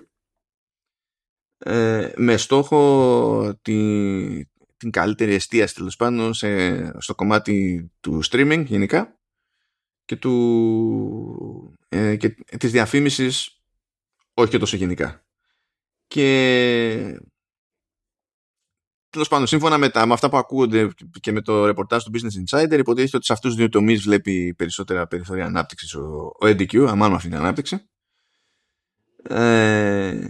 ε, 1.58 2.12
με 2.16 2.36
στόχο 2.36 3.58
τη, 3.62 4.44
την 4.76 4.90
καλύτερη 4.90 5.34
εστίαση 5.34 5.74
τέλος 5.74 5.96
πάντων 5.96 6.34
στο 6.98 7.14
κομμάτι 7.16 7.86
του 8.00 8.20
streaming 8.30 8.64
γενικά 8.66 9.18
και, 10.04 10.16
του, 10.16 11.78
ε, 11.88 12.16
και 12.16 12.28
της 12.58 12.70
διαφήμισης 12.70 13.62
όχι 14.34 14.50
και 14.50 14.58
τόσο 14.58 14.76
γενικά. 14.76 15.26
Και 16.06 17.20
τέλος 19.12 19.28
πάντων, 19.28 19.46
σύμφωνα 19.46 19.78
με, 19.78 19.88
τα, 19.88 20.06
με 20.06 20.12
αυτά 20.12 20.28
που 20.28 20.36
ακούγονται 20.36 20.88
και 21.20 21.32
με 21.32 21.40
το 21.40 21.66
ρεπορτάζ 21.66 22.02
του 22.02 22.10
Business 22.14 22.56
Insider, 22.56 22.78
υποτίθεται 22.78 23.16
ότι 23.16 23.26
σε 23.26 23.32
αυτούς 23.32 23.50
τους 23.50 23.58
δύο 23.58 23.68
τομείς 23.68 24.02
βλέπει 24.02 24.54
περισσότερα 24.54 25.06
περιθώρια 25.06 25.44
ανάπτυξης 25.44 25.94
ο, 25.94 26.32
ο 26.40 26.46
NDQ, 26.46 26.86
αμάν 26.88 27.14
αυτή 27.14 27.28
την 27.28 27.36
ανάπτυξη. 27.36 27.86
Ε, 29.22 30.28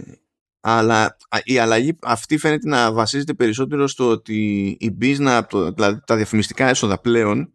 αλλά 0.59 1.17
η 1.43 1.57
αλλαγή 1.57 1.97
αυτή 2.01 2.37
φαίνεται 2.37 2.67
να 2.67 2.93
βασίζεται 2.93 3.33
περισσότερο 3.33 3.87
στο 3.87 4.09
ότι 4.09 4.65
η 4.79 4.97
business, 5.01 5.41
δηλαδή 5.75 5.99
τα 6.05 6.15
διαφημιστικά 6.15 6.67
έσοδα 6.67 6.99
πλέον, 6.99 7.53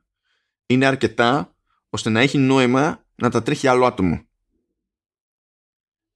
είναι 0.67 0.87
αρκετά 0.87 1.55
ώστε 1.89 2.11
να 2.11 2.21
έχει 2.21 2.39
νόημα 2.39 3.05
να 3.15 3.31
τα 3.31 3.43
τρέχει 3.43 3.67
άλλο 3.67 3.87
άτομο. 3.87 4.23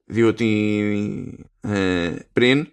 Διότι 0.05 1.49
ε, 1.61 2.17
πριν 2.33 2.67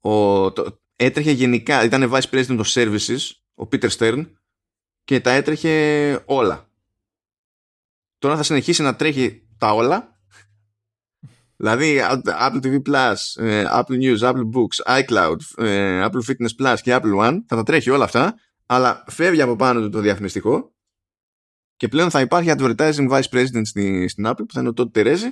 ο, 0.00 0.52
το, 0.52 0.83
έτρεχε 0.96 1.30
γενικά, 1.30 1.84
ήταν 1.84 2.12
vice 2.12 2.30
president 2.30 2.60
of 2.60 2.66
services, 2.66 3.18
ο 3.54 3.68
Peter 3.72 3.88
Stern, 3.98 4.26
και 5.04 5.20
τα 5.20 5.30
έτρεχε 5.30 6.22
όλα. 6.26 6.68
Τώρα 8.18 8.36
θα 8.36 8.42
συνεχίσει 8.42 8.82
να 8.82 8.96
τρέχει 8.96 9.48
τα 9.58 9.72
όλα 9.72 10.14
Δηλαδή 11.56 12.00
Apple 12.24 12.60
TV 12.62 12.82
Plus, 12.82 13.42
ε, 13.44 13.64
Apple 13.70 13.98
News, 14.00 14.18
Apple 14.18 14.50
Books, 14.54 15.00
iCloud, 15.00 15.64
ε, 15.64 16.06
Apple 16.06 16.22
Fitness 16.26 16.62
Plus 16.62 16.76
και 16.82 16.96
Apple 16.96 17.14
One 17.18 17.38
θα 17.46 17.56
τα 17.56 17.62
τρέχει 17.62 17.90
όλα 17.90 18.04
αυτά 18.04 18.34
αλλά 18.66 19.04
φεύγει 19.06 19.42
από 19.42 19.56
πάνω 19.56 19.80
του 19.80 19.88
το 19.88 20.00
διαφημιστικό 20.00 20.74
και 21.76 21.88
πλέον 21.88 22.10
θα 22.10 22.20
υπάρχει 22.20 22.50
advertising 22.58 23.10
vice 23.10 23.28
president 23.30 23.62
στην, 23.62 24.08
στην 24.08 24.26
Apple 24.26 24.44
που 24.46 24.52
θα 24.52 24.60
είναι 24.60 24.68
ο 24.68 24.72
Todd 24.76 24.98
Terezi 24.98 25.30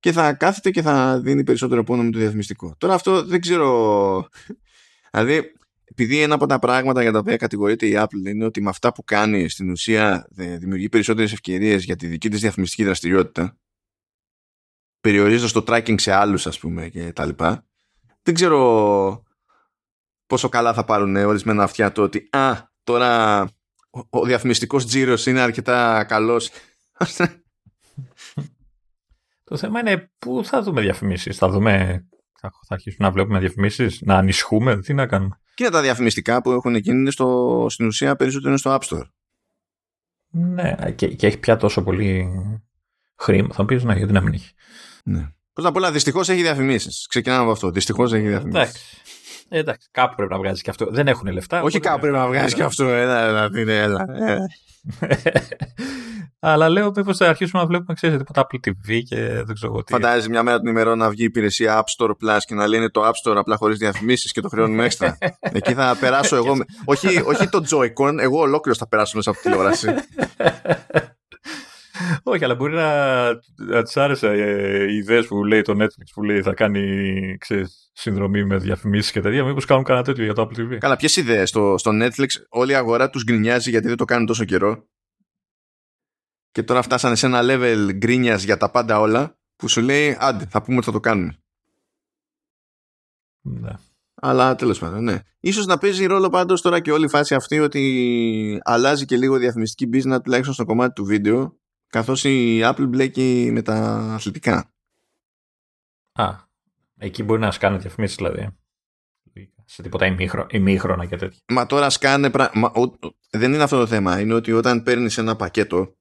και 0.00 0.12
θα 0.12 0.32
κάθεται 0.32 0.70
και 0.70 0.82
θα 0.82 1.20
δίνει 1.20 1.44
περισσότερο 1.44 1.84
πόνο 1.84 2.02
με 2.02 2.10
το 2.10 2.18
διαφημιστικό. 2.18 2.74
Τώρα 2.78 2.94
αυτό 2.94 3.24
δεν 3.24 3.40
ξέρω 3.40 4.28
δηλαδή 5.12 5.52
επειδή 5.84 6.20
ένα 6.20 6.34
από 6.34 6.46
τα 6.46 6.58
πράγματα 6.58 7.02
για 7.02 7.12
τα 7.12 7.18
οποία 7.18 7.36
κατηγορείται 7.36 7.86
η 7.86 7.92
Apple 7.96 8.28
είναι 8.28 8.44
ότι 8.44 8.62
με 8.62 8.68
αυτά 8.68 8.92
που 8.92 9.04
κάνει 9.04 9.48
στην 9.48 9.70
ουσία 9.70 10.28
δημιουργεί 10.30 10.88
περισσότερες 10.88 11.32
ευκαιρίες 11.32 11.84
για 11.84 11.96
τη 11.96 12.06
δική 12.06 12.30
της 12.30 12.40
διαφημιστική 12.40 12.84
δραστηριότητα 12.84 13.56
περιορίζω 15.06 15.48
στο 15.48 15.64
tracking 15.66 16.00
σε 16.00 16.12
άλλους 16.12 16.46
ας 16.46 16.58
πούμε 16.58 16.88
και 16.88 17.12
τα 17.12 17.26
λοιπά. 17.26 17.66
Δεν 18.22 18.34
ξέρω 18.34 19.22
πόσο 20.26 20.48
καλά 20.48 20.74
θα 20.74 20.84
πάρουν 20.84 21.16
ορισμένα 21.16 21.62
αυτιά 21.62 21.92
το 21.92 22.02
ότι 22.02 22.28
α, 22.30 22.52
τώρα 22.84 23.42
ο, 23.90 24.00
ο 24.10 24.24
διαφημιστικός 24.24 24.86
τζίρος 24.86 25.26
είναι 25.26 25.40
αρκετά 25.40 26.04
καλός. 26.04 26.50
το 29.50 29.56
θέμα 29.56 29.80
είναι 29.80 30.10
πού 30.18 30.44
θα 30.44 30.62
δούμε 30.62 30.80
διαφημίσεις. 30.80 31.36
Θα 31.36 31.48
δούμε, 31.48 32.04
θα, 32.40 32.50
θα 32.66 32.74
αρχίσουμε 32.74 33.06
να 33.06 33.12
βλέπουμε 33.12 33.38
διαφημίσεις, 33.38 34.00
να 34.00 34.14
ανισχούμε, 34.16 34.80
τι 34.80 34.94
να 34.94 35.06
κάνουμε. 35.06 35.40
Και 35.54 35.68
τα 35.68 35.82
διαφημιστικά 35.82 36.42
που 36.42 36.50
έχουν 36.50 36.74
γίνει 36.74 36.98
είναι 36.98 37.10
στο, 37.10 37.66
στην 37.68 37.86
ουσία 37.86 38.16
περισσότερο 38.16 38.48
είναι 38.48 38.58
στο 38.58 38.78
App 38.80 38.88
Store; 38.88 39.08
Ναι, 40.30 40.74
και, 40.94 41.08
και 41.08 41.26
έχει 41.26 41.38
πια 41.38 41.56
τόσο 41.56 41.82
πολύ 41.82 42.28
χρήμα. 43.16 43.54
Θα 43.54 43.64
πεις 43.64 43.84
να 43.84 43.96
γιατί 43.96 44.12
να 44.12 44.20
μην 44.20 44.32
έχει. 44.32 44.52
Ναι. 45.04 45.28
Πρώτα 45.52 45.68
απ' 45.68 45.76
όλα, 45.76 45.92
δυστυχώς 45.92 46.28
έχει 46.28 46.42
διαφημίσεις. 46.42 47.06
Ξεκινάμε 47.08 47.42
από 47.42 47.50
αυτό. 47.50 47.70
Δυστυχώς 47.70 48.12
έχει 48.12 48.26
διαφημίσεις. 48.26 48.60
Εντάξει. 48.60 48.84
Εντάξει, 49.48 49.88
κάπου 49.90 50.14
πρέπει 50.14 50.32
να 50.32 50.38
βγάζει 50.38 50.62
και 50.62 50.70
αυτό. 50.70 50.86
Δεν 50.90 51.08
έχουν 51.08 51.32
λεφτά. 51.32 51.62
Όχι 51.62 51.80
κάπου 51.80 52.00
πρέπει 52.00 52.16
να 52.16 52.26
βγάζει 52.26 52.54
και 52.54 52.62
αυτό. 52.62 52.84
Έλα, 52.84 53.20
έλα, 53.20 53.50
έλα. 53.54 54.06
Αλλά 56.38 56.68
λέω 56.68 56.92
μήπως 56.96 57.16
θα 57.16 57.28
αρχίσουμε 57.28 57.62
να 57.62 57.68
βλέπουμε 57.68 57.94
ξέρετε, 57.94 58.18
τίποτα 58.18 58.46
Apple 58.46 58.68
TV 58.68 59.02
και 59.08 59.16
δεν 59.16 59.54
ξέρω 59.54 59.82
τι. 59.82 59.92
Φαντάζει 59.92 60.28
μια 60.28 60.42
μέρα 60.42 60.58
την 60.60 60.68
ημερό 60.68 60.94
να 60.94 61.10
βγει 61.10 61.22
η 61.22 61.24
υπηρεσία 61.24 61.84
App 61.84 62.04
Store 62.04 62.10
Plus 62.10 62.38
και 62.46 62.54
να 62.54 62.66
λένε 62.66 62.90
το 62.90 63.02
App 63.04 63.30
Store 63.30 63.36
απλά 63.36 63.56
χωρίς 63.56 63.78
διαφημίσεις 63.78 64.32
και 64.32 64.40
το 64.40 64.48
χρεώνουμε 64.48 64.84
έξτρα. 64.84 65.18
Εκεί 65.40 65.74
θα 65.74 65.96
περάσω 66.00 66.36
εγώ. 66.36 66.56
όχι, 66.84 67.22
όχι 67.24 67.48
το 67.48 67.64
Joy-Con, 67.70 68.18
εγώ 68.18 68.40
ολόκληρο 68.40 68.78
θα 68.78 68.88
περάσω 68.88 69.16
μέσα 69.16 69.30
από 69.30 69.38
τη 69.38 69.48
τηλεόραση. 69.48 69.88
Όχι, 72.22 72.44
αλλά 72.44 72.54
μπορεί 72.54 72.74
να, 72.74 73.26
να 73.56 73.82
τη 73.82 74.00
άρεσε 74.00 74.28
ε, 74.28 74.92
οι 74.92 74.96
ιδέες 74.96 75.26
που 75.26 75.44
λέει 75.44 75.62
το 75.62 75.82
Netflix 75.82 76.06
που 76.14 76.22
λέει 76.22 76.42
θα 76.42 76.54
κάνει 76.54 77.36
ξέρεις, 77.40 77.90
συνδρομή 77.92 78.44
με 78.44 78.56
διαφημίσεις 78.56 79.12
και 79.12 79.20
τέτοια. 79.20 79.44
Μήπως 79.44 79.64
κάνουν 79.64 79.84
κανένα 79.84 80.04
τέτοιο 80.04 80.24
για 80.24 80.34
το 80.34 80.42
Apple 80.42 80.60
TV. 80.60 80.78
Καλά, 80.78 80.96
ποιες 80.96 81.16
ιδέες; 81.16 81.48
Στο, 81.48 81.78
στο 81.78 81.90
Netflix 81.94 82.26
όλη 82.48 82.72
η 82.72 82.74
αγορά 82.74 83.10
τους 83.10 83.24
γκρινιάζει 83.24 83.70
γιατί 83.70 83.86
δεν 83.86 83.96
το 83.96 84.04
κάνουν 84.04 84.26
τόσο 84.26 84.44
καιρό. 84.44 84.88
Και 86.50 86.62
τώρα 86.62 86.82
φτάσανε 86.82 87.14
σε 87.14 87.26
ένα 87.26 87.40
level 87.42 87.90
γκρίνιας 87.92 88.42
για 88.42 88.56
τα 88.56 88.70
πάντα 88.70 89.00
όλα 89.00 89.38
που 89.56 89.68
σου 89.68 89.80
λέει 89.80 90.16
άντε, 90.20 90.46
θα 90.46 90.62
πούμε 90.62 90.76
ότι 90.76 90.86
θα 90.86 90.92
το 90.92 91.00
κάνουμε. 91.00 91.38
Ναι. 93.40 93.70
Αλλά 94.14 94.54
τέλος 94.54 94.78
πάντων, 94.78 95.04
ναι. 95.04 95.20
σω 95.52 95.62
να 95.64 95.78
παίζει 95.78 96.06
ρόλο 96.06 96.28
πάντως 96.28 96.60
τώρα 96.60 96.80
και 96.80 96.92
όλη 96.92 97.04
η 97.04 97.08
φάση 97.08 97.34
αυτή 97.34 97.58
ότι 97.58 98.60
αλλάζει 98.64 99.04
και 99.04 99.16
λίγο 99.16 99.36
διαφημιστική 99.36 99.90
business 99.92 100.22
τουλάχιστον 100.22 100.54
στο 100.54 100.64
κομμάτι 100.64 100.92
του 100.92 101.04
βίντεο 101.04 101.58
καθώς 101.88 102.24
η 102.24 102.60
Apple 102.62 102.86
μπλέκει 102.88 103.48
με 103.52 103.62
τα 103.62 103.74
αθλητικά. 104.14 104.72
Α, 106.12 106.34
εκεί 106.96 107.22
μπορεί 107.22 107.40
να 107.40 107.50
σκάνε 107.50 107.78
διαφημίσεις 107.78 108.16
δηλαδή. 108.16 108.48
Σε 109.68 109.82
τίποτα 109.82 110.16
ημίχρονα 110.50 111.06
και 111.06 111.16
τέτοια. 111.16 111.40
Μα 111.48 111.66
τώρα 111.66 111.90
σκάνε. 111.90 112.30
Μα, 112.54 112.72
δεν 113.30 113.52
είναι 113.52 113.62
αυτό 113.62 113.78
το 113.78 113.86
θέμα. 113.86 114.20
Είναι 114.20 114.34
ότι 114.34 114.52
όταν 114.52 114.82
παίρνεις 114.82 115.18
ένα 115.18 115.36
πακέτο, 115.36 115.96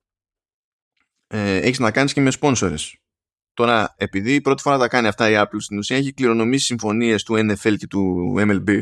ε, 1.27 1.55
έχεις 1.55 1.79
να 1.79 1.91
κάνεις 1.91 2.13
και 2.13 2.21
με 2.21 2.31
sponsors. 2.39 2.93
Τώρα, 3.53 3.93
επειδή 3.97 4.33
η 4.33 4.41
πρώτη 4.41 4.61
φορά 4.61 4.77
τα 4.77 4.87
κάνει 4.87 5.07
αυτά 5.07 5.29
η 5.29 5.33
Apple, 5.37 5.57
στην 5.57 5.77
ουσία 5.77 5.97
έχει 5.97 6.13
κληρονομήσει 6.13 6.65
συμφωνίες 6.65 7.23
του 7.23 7.33
NFL 7.33 7.75
και 7.77 7.87
του 7.87 8.33
MLB 8.37 8.79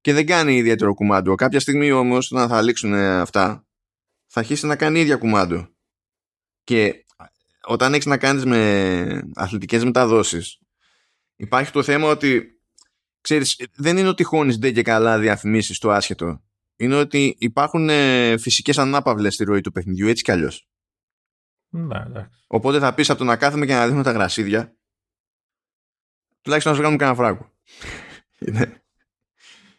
και 0.00 0.12
δεν 0.12 0.26
κάνει 0.26 0.56
ιδιαίτερο 0.56 0.94
κουμάντο. 0.94 1.34
Κάποια 1.34 1.60
στιγμή 1.60 1.92
όμως, 1.92 2.32
όταν 2.32 2.48
θα 2.48 2.62
λήξουν 2.62 2.94
αυτά, 2.94 3.63
θα 4.34 4.40
αρχίσει 4.40 4.66
να 4.66 4.76
κάνει 4.76 5.00
ίδια 5.00 5.16
κουμάντο. 5.16 5.68
Και 6.64 7.04
όταν 7.66 7.92
έχεις 7.92 8.06
να 8.06 8.18
κάνεις 8.18 8.44
με 8.44 9.30
αθλητικές 9.34 9.84
μεταδόσεις 9.84 10.58
υπάρχει 11.36 11.72
το 11.72 11.82
θέμα 11.82 12.08
ότι 12.08 12.60
ξέρεις, 13.20 13.66
δεν 13.74 13.96
είναι 13.96 14.08
ότι 14.08 14.22
χώνεις 14.22 14.58
ντε 14.58 14.70
και 14.70 14.82
καλά 14.82 15.18
διαφημίσεις 15.18 15.78
το 15.78 15.90
άσχετο. 15.90 16.42
Είναι 16.76 16.96
ότι 16.96 17.36
υπάρχουν 17.38 17.88
ε, 17.88 18.36
φυσικές 18.38 18.78
ανάπαυλες 18.78 19.34
στη 19.34 19.44
ροή 19.44 19.60
του 19.60 19.72
παιχνιδιού 19.72 20.08
έτσι 20.08 20.22
κι 20.22 20.30
αλλιώς. 20.30 20.68
Ναι, 21.68 22.28
Οπότε 22.46 22.78
θα 22.78 22.94
πεις 22.94 23.10
από 23.10 23.18
το 23.18 23.24
να 23.24 23.36
κάθομαι 23.36 23.66
και 23.66 23.74
να 23.74 23.84
δίνουμε 23.84 24.02
τα 24.02 24.12
γρασίδια 24.12 24.76
τουλάχιστον 26.40 26.72
να 26.72 26.78
σου 26.78 26.84
κάνουμε 26.84 27.04
κανένα 27.04 27.16
φράγκο. 27.16 27.52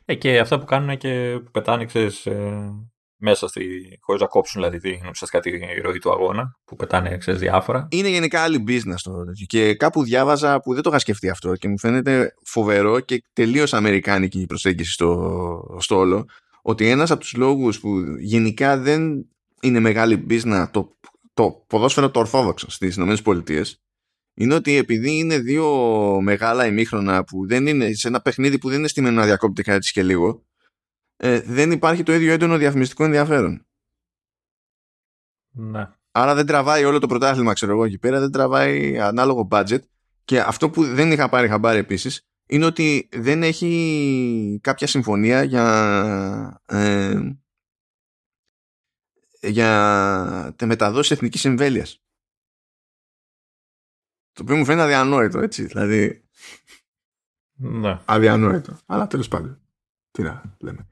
ε, 0.05 0.15
και 0.15 0.39
αυτά 0.39 0.59
που 0.59 0.65
κάνουν 0.65 0.97
και 0.97 1.39
που 1.43 1.51
πετάνε, 1.51 1.85
ξέρεις, 1.85 2.25
ε, 2.25 2.73
μέσα 3.17 3.47
στη, 3.47 3.61
χωρίς 4.01 4.21
να 4.21 4.27
κόψουν 4.27 4.61
δηλαδή 4.61 4.79
την, 4.79 5.09
ουσιαστικά 5.09 5.39
τη 5.39 5.81
ροή 5.81 5.99
του 5.99 6.11
αγώνα 6.11 6.59
που 6.65 6.75
πετάνε 6.75 7.17
ξέρεις, 7.17 7.39
διάφορα. 7.39 7.87
Είναι 7.91 8.09
γενικά 8.09 8.41
άλλη 8.41 8.63
business 8.67 8.99
το 9.03 9.11
και 9.47 9.75
κάπου 9.75 10.03
διάβαζα 10.03 10.59
που 10.59 10.73
δεν 10.73 10.83
το 10.83 10.89
είχα 10.89 10.99
σκεφτεί 10.99 11.29
αυτό 11.29 11.55
και 11.55 11.67
μου 11.67 11.79
φαίνεται 11.79 12.33
φοβερό 12.45 12.99
και 12.99 13.23
τελείως 13.33 13.73
αμερικάνικη 13.73 14.39
η 14.39 14.45
προσέγγιση 14.45 14.91
στο, 14.91 15.77
στο 15.79 15.97
όλο 15.97 16.25
ότι 16.61 16.89
ένας 16.89 17.11
από 17.11 17.19
τους 17.19 17.33
λόγους 17.33 17.79
που 17.79 17.89
γενικά 18.19 18.77
δεν 18.77 19.29
είναι 19.61 19.79
μεγάλη 19.79 20.25
business 20.29 20.65
το, 20.71 20.97
το 21.33 21.63
ποδόσφαιρο 21.67 22.11
το 22.11 22.19
ορθόδοξο 22.19 22.71
στις 22.71 22.95
ΗΠΑ 22.95 23.43
είναι 24.37 24.53
ότι 24.53 24.75
επειδή 24.75 25.17
είναι 25.17 25.39
δύο 25.39 25.67
μεγάλα 26.21 26.65
ημίχρονα 26.65 27.23
που 27.23 27.47
δεν 27.47 27.67
είναι 27.67 27.93
σε 27.93 28.07
ένα 28.07 28.21
παιχνίδι 28.21 28.57
που 28.57 28.69
δεν 28.69 28.79
είναι 28.79 28.87
στημένο 28.87 29.19
να 29.19 29.25
διακόπτει 29.25 29.63
κάτι 29.63 29.91
και 29.91 30.03
λίγο 30.03 30.43
ε, 31.17 31.39
δεν 31.41 31.71
υπάρχει 31.71 32.03
το 32.03 32.13
ίδιο 32.13 32.33
έντονο 32.33 32.57
διαφημιστικό 32.57 33.03
ενδιαφέρον. 33.03 33.65
Ναι. 35.51 35.89
Άρα 36.11 36.35
δεν 36.35 36.45
τραβάει 36.45 36.83
όλο 36.83 36.99
το 36.99 37.07
πρωτάθλημα, 37.07 37.53
ξέρω 37.53 37.71
εγώ, 37.71 37.83
εκεί 37.83 37.97
πέρα, 37.97 38.19
δεν 38.19 38.31
τραβάει 38.31 38.99
ανάλογο 38.99 39.47
budget. 39.51 39.79
Και 40.25 40.39
αυτό 40.39 40.69
που 40.69 40.83
δεν 40.83 41.11
είχα 41.11 41.29
πάρει 41.29 41.47
χαμπάρι 41.47 41.77
επίσης 41.77 42.21
είναι 42.47 42.65
ότι 42.65 43.09
δεν 43.11 43.43
έχει 43.43 44.59
κάποια 44.63 44.87
συμφωνία 44.87 45.43
για. 45.43 46.61
Ε, 46.65 47.19
για 49.41 50.55
μεταδόση 50.65 51.13
εθνικής 51.13 51.45
εμβέλειας. 51.45 52.03
Το 54.31 54.41
οποίο 54.41 54.55
μου 54.55 54.65
φαίνεται 54.65 54.83
αδιανόητο, 54.83 55.39
έτσι. 55.39 55.65
Δηλαδή. 55.65 56.25
Ναι. 57.53 57.99
Αδιανόητο. 58.05 58.77
Αλλά 58.85 59.07
τέλος 59.07 59.27
πάντων. 59.27 59.59
Τι 60.11 60.21
να 60.21 60.57
λέμε. 60.59 60.87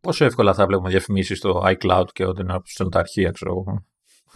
Πόσο 0.00 0.24
εύκολα 0.24 0.54
θα 0.54 0.66
βλέπουμε 0.66 0.90
διαφημίσεις 0.90 1.38
στο 1.38 1.62
iCloud 1.64 2.06
και 2.12 2.26
όταν 2.26 2.44
είναι 2.44 2.54
από 2.78 2.88
τα 2.88 2.98
αρχεία, 2.98 3.30
ξέρω 3.30 3.50
εγώ. 3.50 3.84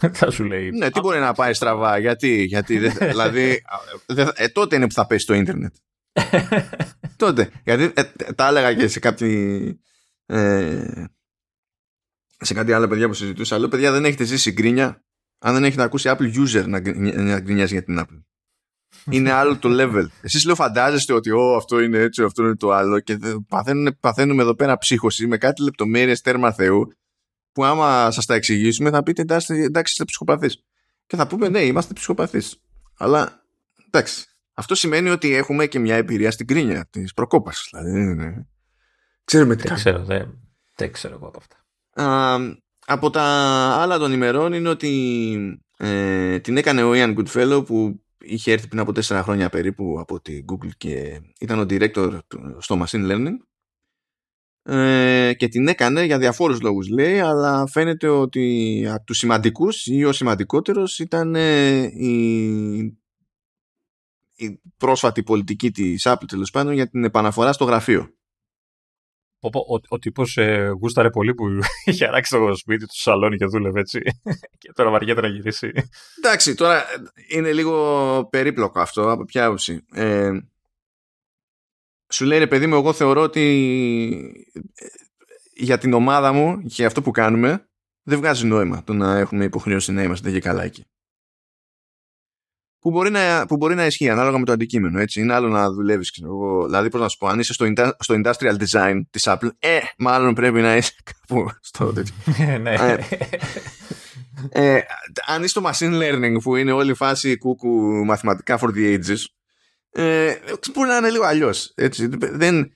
θα 0.19 0.31
σου 0.31 0.43
λέει. 0.43 0.69
Ναι, 0.71 0.89
τι 0.91 0.99
μπορεί 0.99 1.19
να 1.19 1.33
πάει 1.33 1.53
στραβά. 1.53 1.97
Γιατί, 1.97 2.43
γιατί 2.43 2.77
δηλαδή. 3.11 3.61
ε, 4.35 4.47
τότε 4.47 4.75
είναι 4.75 4.87
που 4.87 4.93
θα 4.93 5.07
πέσει 5.07 5.23
στο 5.23 5.33
ίντερνετ. 5.33 5.75
τότε. 7.17 7.49
Γιατί 7.63 7.91
ε, 7.95 8.03
τα 8.35 8.47
έλεγα 8.47 8.73
και 8.73 8.87
σε 8.87 8.99
κάποιοι. 8.99 9.79
Ε, 10.25 11.03
σε 12.37 12.53
κάτι 12.53 12.73
άλλο 12.73 12.87
παιδιά 12.87 13.07
που 13.07 13.13
συζητούσα. 13.13 13.59
Λέω, 13.59 13.67
παιδιά, 13.67 13.91
δεν 13.91 14.05
έχετε 14.05 14.23
ζήσει 14.23 14.51
γκρίνια 14.51 15.05
αν 15.39 15.53
δεν 15.53 15.63
έχετε 15.63 15.83
ακούσει 15.83 16.09
Apple 16.11 16.33
user 16.35 16.65
να, 16.67 16.81
να 17.21 17.39
γκρινιάζει 17.39 17.73
για 17.73 17.83
την 17.83 17.99
Apple. 17.99 18.23
Είναι 19.09 19.31
άλλο 19.31 19.57
το 19.57 19.69
level. 19.71 20.05
Εσείς 20.21 20.45
λέω 20.45 20.55
φαντάζεστε 20.55 21.13
ότι 21.13 21.31
Ω, 21.31 21.55
αυτό 21.55 21.79
είναι 21.79 21.97
έτσι, 21.97 22.23
αυτό 22.23 22.43
είναι 22.43 22.55
το 22.55 22.71
άλλο 22.71 22.99
και 22.99 23.17
παθαίνουμε, 23.47 23.91
παθαίνουμε 23.91 24.41
εδώ 24.41 24.55
πέρα 24.55 24.77
ψύχωση 24.77 25.27
με 25.27 25.37
κάτι 25.37 25.63
λεπτομέρειες 25.63 26.21
τέρμα 26.21 26.51
Θεού 26.51 26.87
που 27.51 27.65
άμα 27.65 28.11
σας 28.11 28.25
τα 28.25 28.33
εξηγήσουμε 28.33 28.89
θα 28.89 29.03
πείτε 29.03 29.21
εντάξει, 29.21 29.53
εντάξει 29.53 29.91
είστε 29.91 30.05
ψυχοπαθείς. 30.05 30.63
Και 31.05 31.15
θα 31.15 31.27
πούμε 31.27 31.49
ναι 31.49 31.59
είμαστε 31.59 31.93
ψυχοπαθείς. 31.93 32.61
Αλλά 32.97 33.43
εντάξει. 33.85 34.25
Αυτό 34.53 34.75
σημαίνει 34.75 35.09
ότι 35.09 35.33
έχουμε 35.33 35.65
και 35.65 35.79
μια 35.79 35.95
εμπειρία 35.95 36.31
στην 36.31 36.47
κρίνια 36.47 36.87
της 36.89 37.13
προκόπασης. 37.13 37.67
Δηλαδή, 37.71 37.91
ναι, 37.91 38.13
ναι. 38.13 38.33
Ξέρουμε 39.25 39.55
τι 39.55 39.67
δεν 39.67 39.75
ξέρω, 39.75 40.03
δεν, 40.03 40.39
δεν 40.75 40.91
ξέρω 40.91 41.15
εγώ 41.15 41.27
από 41.27 41.39
αυτά. 41.39 41.65
Α, 42.03 42.37
από 42.85 43.09
τα 43.09 43.23
άλλα 43.79 43.97
των 43.97 44.11
ημερών 44.11 44.53
είναι 44.53 44.69
ότι 44.69 45.61
ε, 45.77 46.39
την 46.39 46.57
έκανε 46.57 46.83
ο 46.83 46.91
Ian 46.93 47.15
Goodfellow 47.17 47.65
που 47.65 48.04
είχε 48.25 48.51
έρθει 48.51 48.67
πριν 48.67 48.79
από 48.79 48.91
τέσσερα 48.91 49.23
χρόνια 49.23 49.49
περίπου 49.49 49.99
από 49.99 50.21
την 50.21 50.45
Google 50.51 50.71
και 50.77 51.21
ήταν 51.39 51.59
ο 51.59 51.65
director 51.69 52.19
στο 52.57 52.83
Machine 52.83 53.11
Learning. 53.11 53.37
Ε, 54.67 55.33
και 55.33 55.47
την 55.47 55.67
έκανε 55.67 56.03
για 56.03 56.17
διαφόρους 56.17 56.61
λόγους 56.61 56.89
λέει 56.89 57.19
αλλά 57.19 57.67
φαίνεται 57.67 58.07
ότι 58.07 58.85
από 58.89 59.03
τους 59.03 59.17
σημαντικούς 59.17 59.85
ή 59.85 60.03
ο 60.03 60.11
σημαντικότερος 60.11 60.99
ήταν 60.99 61.35
ε, 61.35 61.81
η, 61.83 62.75
η 64.35 64.61
πρόσφατη 64.77 65.23
πολιτική 65.23 65.71
της 65.71 66.07
Apple 66.07 66.27
τέλος 66.27 66.51
πάντων 66.51 66.73
για 66.73 66.89
την 66.89 67.03
επαναφορά 67.03 67.53
στο 67.53 67.65
γραφείο 67.65 68.15
ο, 69.39 69.47
ο, 69.47 69.79
ο 69.87 69.99
τύπος 69.99 70.37
ε, 70.37 70.71
γούσταρε 70.81 71.09
πολύ 71.09 71.33
που 71.33 71.45
είχε 71.85 72.05
αράξει 72.05 72.31
το 72.31 72.55
σπίτι 72.55 72.85
του 72.85 72.99
σαλόνι 72.99 73.37
και 73.37 73.45
δούλευε 73.45 73.79
έτσι. 73.79 73.99
και 74.61 74.71
τώρα 74.73 74.89
βαριέται 74.89 75.21
να 75.21 75.27
γυρίσει. 75.27 75.71
Εντάξει, 76.17 76.55
τώρα 76.55 76.83
είναι 77.29 77.53
λίγο 77.53 78.27
περίπλοκο 78.29 78.79
αυτό. 78.79 79.11
Από 79.11 79.25
ποια 79.25 79.45
άποψη. 79.45 79.85
Ε, 79.93 80.31
σου 82.09 82.25
λέει 82.25 82.39
ρε 82.39 82.47
παιδί 82.47 82.67
μου, 82.67 82.75
εγώ 82.75 82.93
θεωρώ 82.93 83.21
ότι 83.21 83.41
ε, 84.53 84.85
για 85.53 85.77
την 85.77 85.93
ομάδα 85.93 86.33
μου 86.33 86.61
και 86.61 86.85
αυτό 86.85 87.01
που 87.01 87.11
κάνουμε 87.11 87.69
δεν 88.03 88.17
βγάζει 88.17 88.45
νόημα 88.45 88.83
το 88.83 88.93
να 88.93 89.17
έχουμε 89.17 89.43
υποχρέωση 89.43 89.91
να 89.91 90.03
είμαστε 90.03 90.31
και 90.31 90.39
καλά 90.39 90.63
εκεί 90.63 90.85
που 92.85 92.91
μπορεί, 92.91 93.09
να, 93.09 93.45
που 93.45 93.57
μπορεί 93.57 93.75
να 93.75 93.85
ισχύει 93.85 94.09
ανάλογα 94.09 94.37
με 94.37 94.45
το 94.45 94.51
αντικείμενο. 94.51 94.99
Έτσι. 94.99 95.21
Είναι 95.21 95.33
άλλο 95.33 95.47
να 95.47 95.71
δουλεύεις. 95.71 96.11
Δηλαδή, 96.65 96.89
πώς 96.89 97.01
να 97.01 97.07
σου 97.07 97.17
πω, 97.17 97.27
αν 97.27 97.39
είσαι 97.39 97.53
στο, 97.53 97.65
στο 97.99 98.21
industrial 98.23 98.55
design 98.57 99.01
της 99.09 99.23
Apple, 99.27 99.49
ε, 99.59 99.79
μάλλον 99.97 100.33
πρέπει 100.33 100.61
να 100.61 100.75
είσαι 100.75 100.91
κάπου 101.27 101.49
στο 101.61 101.93
τέτοιο. 101.93 102.13
Ε, 102.37 102.57
ναι. 102.63 102.73
Ε, 102.73 102.97
ε, 104.49 104.81
αν 105.25 105.43
είσαι 105.43 105.59
στο 105.59 105.61
machine 105.65 106.01
learning 106.01 106.35
που 106.43 106.55
είναι 106.55 106.71
όλη 106.71 106.91
η 106.91 106.93
φάση 106.93 107.37
κούκου 107.37 108.05
μαθηματικά 108.05 108.59
for 108.61 108.67
the 108.75 108.99
ages, 108.99 109.23
ε, 109.89 110.33
μπορεί 110.73 110.89
να 110.89 110.97
είναι 110.97 111.09
λίγο 111.09 111.25
αλλιώς. 111.25 111.73
Δεν, 112.31 112.71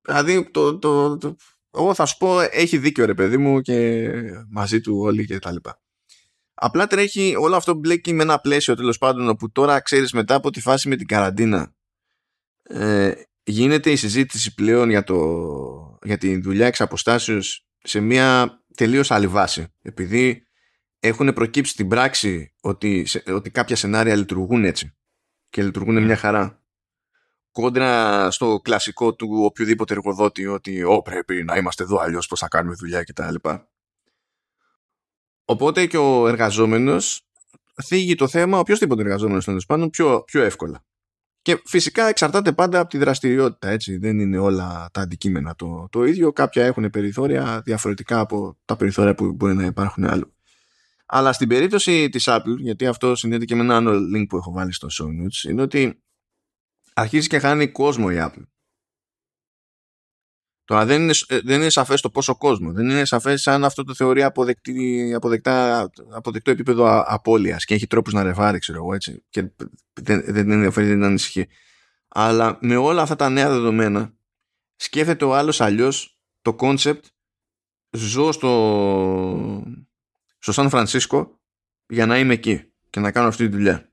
δηλαδή, 0.00 0.50
το, 0.50 0.78
το, 0.78 1.18
το, 1.18 1.36
εγώ 1.70 1.94
θα 1.94 2.06
σου 2.06 2.16
πω, 2.16 2.40
έχει 2.40 2.78
δίκιο 2.78 3.04
ρε 3.04 3.14
παιδί 3.14 3.36
μου 3.36 3.60
και 3.60 4.08
μαζί 4.50 4.80
του 4.80 4.98
όλοι 4.98 5.26
και 5.26 5.38
τα 5.38 5.52
λοιπά. 5.52 5.80
Απλά 6.58 6.86
τρέχει 6.86 7.34
όλο 7.38 7.56
αυτό 7.56 7.74
μπλέκει 7.74 8.12
με 8.12 8.22
ένα 8.22 8.38
πλαίσιο 8.38 8.74
τέλος 8.74 8.98
πάντων 8.98 9.28
όπου 9.28 9.52
τώρα 9.52 9.80
ξέρεις 9.80 10.12
μετά 10.12 10.34
από 10.34 10.50
τη 10.50 10.60
φάση 10.60 10.88
με 10.88 10.96
την 10.96 11.06
καραντίνα 11.06 11.74
ε, 12.62 13.12
γίνεται 13.42 13.90
η 13.90 13.96
συζήτηση 13.96 14.54
πλέον 14.54 14.90
για, 14.90 15.04
το, 15.04 15.98
για 16.02 16.18
τη 16.18 16.40
δουλειά 16.40 16.66
εξ 16.66 16.80
αποστάσεως 16.80 17.66
σε 17.82 18.00
μια 18.00 18.58
τελείως 18.74 19.10
άλλη 19.10 19.26
βάση. 19.26 19.66
Επειδή 19.82 20.46
έχουν 20.98 21.32
προκύψει 21.32 21.72
στην 21.72 21.88
πράξη 21.88 22.54
ότι, 22.60 23.06
ότι 23.26 23.50
κάποια 23.50 23.76
σενάρια 23.76 24.16
λειτουργούν 24.16 24.64
έτσι 24.64 24.96
και 25.50 25.62
λειτουργούν 25.62 26.02
μια 26.02 26.16
χαρά. 26.16 26.60
Κόντρα 27.50 28.30
στο 28.30 28.60
κλασικό 28.64 29.14
του 29.14 29.28
οποιοδήποτε 29.44 29.94
εργοδότη 29.94 30.46
ότι 30.46 30.82
«Ω, 30.82 31.02
πρέπει 31.02 31.44
να 31.44 31.56
είμαστε 31.56 31.82
εδώ 31.82 31.98
αλλιώς 31.98 32.26
πώς 32.26 32.38
θα 32.38 32.48
κάνουμε 32.48 32.74
δουλειά» 32.74 33.02
κτλ. 33.02 33.34
Οπότε 35.48 35.86
και 35.86 35.96
ο 35.96 36.28
εργαζόμενος 36.28 37.26
θίγει 37.84 38.14
το 38.14 38.28
θέμα, 38.28 38.58
οποιοδήποτε 38.58 39.02
εργαζόμενος 39.02 39.44
τέλος 39.44 39.66
πάντων, 39.66 39.90
πιο, 39.90 40.22
πιο 40.26 40.42
εύκολα. 40.42 40.84
Και 41.42 41.62
φυσικά 41.64 42.08
εξαρτάται 42.08 42.52
πάντα 42.52 42.80
από 42.80 42.88
τη 42.88 42.98
δραστηριότητα, 42.98 43.68
έτσι. 43.68 43.98
Δεν 43.98 44.18
είναι 44.18 44.38
όλα 44.38 44.88
τα 44.92 45.00
αντικείμενα 45.00 45.54
το, 45.54 45.88
το 45.90 46.04
ίδιο. 46.04 46.32
Κάποια 46.32 46.64
έχουν 46.64 46.90
περιθώρια 46.90 47.62
διαφορετικά 47.64 48.20
από 48.20 48.58
τα 48.64 48.76
περιθώρια 48.76 49.14
που 49.14 49.32
μπορεί 49.32 49.54
να 49.54 49.64
υπάρχουν 49.64 50.04
άλλο. 50.04 50.32
Αλλά 51.06 51.32
στην 51.32 51.48
περίπτωση 51.48 52.08
της 52.08 52.24
Apple, 52.28 52.56
γιατί 52.58 52.86
αυτό 52.86 53.14
συνδέεται 53.14 53.44
και 53.44 53.54
με 53.54 53.62
ένα 53.62 53.76
άλλο 53.76 53.92
link 54.16 54.26
που 54.28 54.36
έχω 54.36 54.52
βάλει 54.52 54.72
στο 54.72 54.88
show 54.90 55.06
notes, 55.06 55.50
είναι 55.50 55.62
ότι 55.62 56.02
αρχίζει 56.94 57.28
και 57.28 57.38
χάνει 57.38 57.68
κόσμο 57.68 58.06
η 58.10 58.16
Apple. 58.18 58.44
Τώρα 60.66 60.84
δεν 60.84 61.02
είναι, 61.02 61.12
ε, 61.26 61.40
δεν 61.40 61.60
είναι 61.60 61.70
σαφές 61.70 62.00
το 62.00 62.10
πόσο 62.10 62.36
κόσμο. 62.36 62.72
Δεν 62.72 62.88
είναι 62.88 63.04
σαφές 63.04 63.46
αν 63.46 63.64
αυτό 63.64 63.84
το 63.84 63.94
θεωρεί 63.94 64.22
αποδεκτή, 64.22 65.12
αποδεκτά, 65.14 65.88
αποδεκτό 66.10 66.50
επίπεδο 66.50 67.04
απώλειας 67.06 67.64
και 67.64 67.74
έχει 67.74 67.86
τρόπους 67.86 68.12
να 68.12 68.22
ρεφάρει, 68.22 68.58
ξέρω 68.58 68.78
εγώ 68.78 68.94
έτσι. 68.94 69.24
Και 69.28 69.50
δεν, 69.92 70.22
δεν 70.26 70.50
ενδιαφέρει, 70.50 70.86
δεν 70.86 71.04
ανησυχεί. 71.04 71.46
Αλλά 72.08 72.58
με 72.60 72.76
όλα 72.76 73.02
αυτά 73.02 73.16
τα 73.16 73.28
νέα 73.28 73.48
δεδομένα 73.48 74.14
σκέφτεται 74.76 75.24
ο 75.24 75.34
άλλος 75.34 75.60
αλλιώς 75.60 76.18
το 76.42 76.54
concept 76.54 77.04
ζω 77.90 78.32
στο, 78.32 79.62
στο 80.38 80.52
Σαν 80.52 80.68
Φρανσίσκο 80.68 81.40
για 81.86 82.06
να 82.06 82.18
είμαι 82.18 82.34
εκεί 82.34 82.72
και 82.90 83.00
να 83.00 83.12
κάνω 83.12 83.28
αυτή 83.28 83.48
τη 83.48 83.56
δουλειά. 83.56 83.90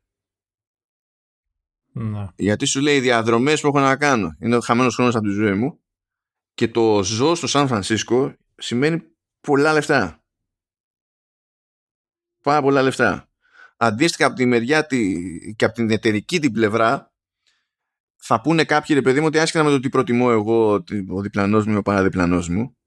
Να. 1.91 2.33
Γιατί 2.35 2.65
σου 2.65 2.81
λέει 2.81 2.95
οι 2.95 2.99
διαδρομές 2.99 3.61
που 3.61 3.67
έχω 3.67 3.79
να 3.79 3.97
κάνω 3.97 4.35
είναι 4.39 4.55
ο 4.55 4.59
χαμένος 4.59 4.95
χρόνος 4.95 5.15
από 5.15 5.25
τη 5.25 5.31
ζωή 5.31 5.53
μου 5.53 5.82
και 6.53 6.67
το 6.67 7.03
ζω 7.03 7.35
στο 7.35 7.47
Σαν 7.47 7.67
Φρανσίσκο 7.67 8.35
σημαίνει 8.57 9.01
πολλά 9.41 9.73
λεφτά. 9.73 10.23
Πάρα 12.43 12.61
πολλά 12.61 12.81
λεφτά. 12.81 13.27
Αντίστοιχα 13.77 14.25
από 14.25 14.35
τη 14.35 14.45
μεριά 14.45 14.85
τη, 14.85 15.15
και 15.55 15.65
από 15.65 15.73
την 15.73 15.89
εταιρική 15.89 16.39
την 16.39 16.51
πλευρά 16.51 17.13
θα 18.25 18.41
πούνε 18.41 18.63
κάποιοι 18.63 18.95
ρε 18.95 19.01
παιδί 19.01 19.19
μου 19.19 19.25
ότι 19.25 19.39
άσχετα 19.39 19.63
με 19.63 19.69
το 19.69 19.79
τι 19.79 19.89
προτιμώ 19.89 20.27
εγώ 20.31 20.83
ο 21.09 21.21
διπλανός 21.21 21.65
μου 21.65 21.73
ή 21.73 21.75
ο 21.75 21.81
παραδιπλανός 21.81 22.49
μου 22.49 22.77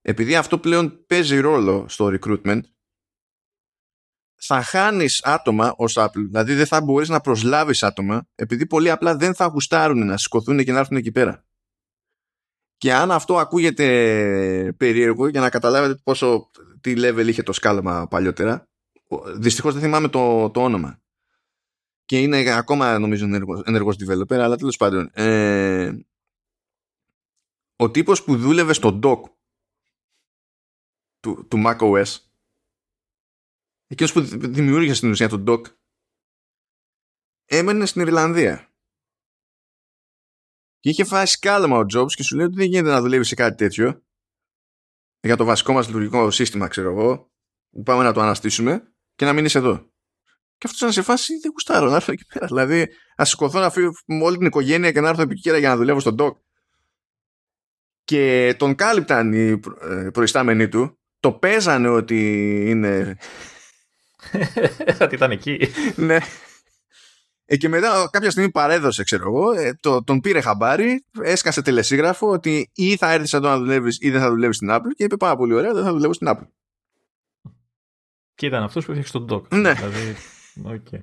επειδή 0.00 0.36
αυτό 0.36 0.58
πλέον 0.58 1.04
παίζει 1.06 1.38
ρόλο 1.38 1.88
στο 1.88 2.18
recruitment 2.20 2.60
θα 4.36 4.62
χάνεις 4.62 5.24
άτομα 5.24 5.74
ως 5.76 5.94
Apple 5.98 6.24
δηλαδή 6.26 6.54
δεν 6.54 6.66
θα 6.66 6.80
μπορείς 6.80 7.08
να 7.08 7.20
προσλάβεις 7.20 7.82
άτομα 7.82 8.28
επειδή 8.34 8.66
πολύ 8.66 8.90
απλά 8.90 9.16
δεν 9.16 9.34
θα 9.34 9.46
γουστάρουν 9.46 10.06
να 10.06 10.16
σηκωθούν 10.16 10.64
και 10.64 10.72
να 10.72 10.78
έρθουν 10.78 10.96
εκεί 10.96 11.12
πέρα 11.12 11.44
και 12.80 12.94
αν 12.94 13.10
αυτό 13.10 13.38
ακούγεται 13.38 14.74
περίεργο 14.76 15.28
για 15.28 15.40
να 15.40 15.50
καταλάβετε 15.50 16.00
πόσο 16.02 16.50
τι 16.80 16.94
level 16.96 17.26
είχε 17.28 17.42
το 17.42 17.52
σκάλωμα 17.52 18.08
παλιότερα, 18.08 18.68
δυστυχώς 19.36 19.72
δεν 19.72 19.82
θυμάμαι 19.82 20.08
το, 20.08 20.50
το 20.50 20.62
όνομα. 20.62 21.02
Και 22.04 22.20
είναι 22.20 22.50
ακόμα 22.50 22.98
νομίζω 22.98 23.24
ενεργός, 23.24 23.62
ενεργός 23.64 23.96
developer, 23.96 24.34
αλλά 24.34 24.56
τέλος 24.56 24.76
πάντων. 24.76 25.10
Ε, 25.12 25.98
ο 27.76 27.90
τύπος 27.90 28.24
που 28.24 28.36
δούλευε 28.36 28.72
στο 28.72 28.98
dock 29.02 29.22
του, 31.20 31.46
του 31.48 31.62
macOS, 31.66 32.16
εκείνος 33.86 34.12
που 34.12 34.20
δημιούργησε 34.30 34.94
στην 34.94 35.10
ουσία 35.10 35.28
το 35.28 35.44
dock, 35.46 35.62
έμενε 37.44 37.86
στην 37.86 38.00
Ιρλανδία. 38.00 38.69
Και 40.80 40.88
είχε 40.88 41.04
φάει 41.04 41.26
σκάλωμα 41.26 41.78
ο 41.78 41.84
Jobs 41.94 42.12
και 42.12 42.22
σου 42.22 42.36
λέει 42.36 42.46
ότι 42.46 42.56
δεν 42.56 42.66
γίνεται 42.66 42.90
να 42.90 43.00
δουλεύει 43.00 43.24
σε 43.24 43.34
κάτι 43.34 43.56
τέτοιο. 43.56 44.02
Για 45.20 45.36
το 45.36 45.44
βασικό 45.44 45.72
μας 45.72 45.86
λειτουργικό 45.86 46.30
σύστημα, 46.30 46.68
ξέρω 46.68 46.90
εγώ. 46.90 47.30
πάμε 47.84 48.02
να 48.02 48.12
το 48.12 48.20
αναστήσουμε 48.20 48.92
και 49.14 49.24
να 49.24 49.32
μείνει 49.32 49.50
εδώ. 49.54 49.90
Και 50.58 50.66
αυτός 50.66 50.80
να 50.80 50.90
σε 50.90 51.02
φάση 51.02 51.38
δεν 51.38 51.50
γουστάρω 51.50 51.90
να 51.90 51.96
έρθω 51.96 52.12
εκεί 52.12 52.24
πέρα. 52.24 52.46
Δηλαδή, 52.46 52.88
να 53.16 53.24
σηκωθώ 53.24 53.60
να 53.60 53.70
φύγω 53.70 53.92
με 54.06 54.24
όλη 54.24 54.36
την 54.36 54.46
οικογένεια 54.46 54.92
και 54.92 55.00
να 55.00 55.08
έρθω 55.08 55.22
εκεί 55.22 55.58
για 55.58 55.68
να 55.68 55.76
δουλεύω 55.76 56.00
στον 56.00 56.14
ντοκ. 56.14 56.38
Και 58.04 58.54
τον 58.58 58.74
κάλυπταν 58.74 59.32
οι 59.32 59.60
ε, 59.80 60.10
προϊστάμενοι 60.12 60.68
του. 60.68 60.98
Το 61.20 61.32
παίζανε 61.32 61.88
ότι 61.88 62.18
είναι. 62.68 63.16
ότι 65.00 65.14
ήταν 65.14 65.30
εκεί. 65.30 65.58
ναι. 65.96 66.18
Ε, 67.52 67.56
και 67.56 67.68
μετά 67.68 68.08
κάποια 68.12 68.30
στιγμή 68.30 68.50
παρέδωσε, 68.50 69.02
ξέρω 69.04 69.22
εγώ, 69.26 69.52
ε, 69.52 69.74
το, 69.80 70.04
τον 70.04 70.20
πήρε 70.20 70.40
χαμπάρι, 70.40 71.04
έσκασε 71.22 71.62
τελεσίγραφο 71.62 72.30
ότι 72.30 72.70
ή 72.74 72.96
θα 72.96 73.12
έρθει 73.12 73.36
εδώ 73.36 73.48
να 73.48 73.58
δουλεύεις 73.58 73.98
ή 74.00 74.10
δεν 74.10 74.20
θα 74.20 74.28
δουλεύεις 74.28 74.56
στην 74.56 74.68
Apple 74.70 74.90
και 74.94 75.04
είπε 75.04 75.16
πάρα 75.16 75.36
πολύ 75.36 75.54
ωραία, 75.54 75.72
δεν 75.72 75.84
θα 75.84 75.92
δουλεύω 75.92 76.12
στην 76.12 76.28
Apple. 76.30 76.46
Και 78.34 78.46
ήταν 78.46 78.62
αυτός 78.62 78.84
που 78.84 78.90
έφτιαξε 78.90 79.12
τον 79.12 79.26
Doc. 79.30 79.56
Ναι. 79.56 79.72
Δηλαδή, 79.72 80.16
okay. 80.64 80.98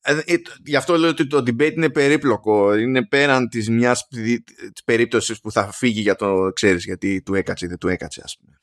Ε, 0.00 0.18
ε, 0.24 0.36
γι' 0.64 0.76
αυτό 0.76 0.96
λέω 0.96 1.10
ότι 1.10 1.26
το 1.26 1.38
debate 1.38 1.72
είναι 1.72 1.90
περίπλοκο. 1.90 2.74
Είναι 2.74 3.06
πέραν 3.06 3.48
της 3.48 3.68
μιας 3.68 4.08
περίπτωσης 4.84 5.40
που 5.40 5.50
θα 5.50 5.72
φύγει 5.72 6.00
για 6.00 6.14
το 6.14 6.50
ξέρεις 6.54 6.84
γιατί 6.84 7.22
του 7.22 7.34
έκατσε 7.34 7.64
ή 7.64 7.68
δεν 7.68 7.78
του 7.78 7.88
έκατσε, 7.88 8.20
ας 8.24 8.36
πούμε. 8.40 8.60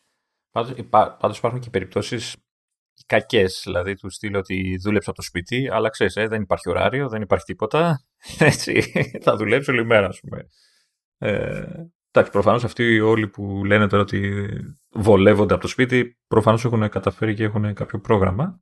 Πάντως 1.20 1.38
υπάρχουν 1.38 1.59
και 1.59 1.70
περιπτώσεις 1.70 2.36
κακές, 3.12 3.62
δηλαδή 3.66 3.95
του 3.95 4.09
στείλω 4.09 4.39
ότι 4.39 4.78
δούλεψα 4.84 5.09
από 5.09 5.20
το 5.20 5.26
σπίτι, 5.26 5.70
αλλά 5.72 5.89
ξέρεις, 5.89 6.16
ε, 6.16 6.28
δεν 6.28 6.41
υπάρχει 6.41 6.70
ωράριο, 6.70 7.09
δεν 7.09 7.22
υπάρχει 7.22 7.45
τίποτα. 7.45 8.05
Έτσι, 8.39 8.82
θα 9.22 9.36
δουλέψω 9.36 9.72
όλη 9.72 9.86
μέρα, 9.86 10.07
ας 10.07 10.20
πούμε. 10.20 10.47
Ε, 11.18 11.64
εντάξει, 12.12 12.32
προφανώς 12.32 12.64
αυτοί 12.64 12.99
όλοι 12.99 13.28
που 13.28 13.66
λένε 13.66 13.88
τώρα 13.88 14.01
ότι 14.01 14.47
βολεύονται 14.91 15.53
από 15.53 15.62
το 15.62 15.68
σπίτι, 15.68 16.18
προφανώς 16.28 16.66
έχουν 16.66 16.89
καταφέρει 16.89 17.34
και 17.34 17.43
έχουν 17.43 17.74
κάποιο 17.74 17.99
πρόγραμμα. 17.99 18.62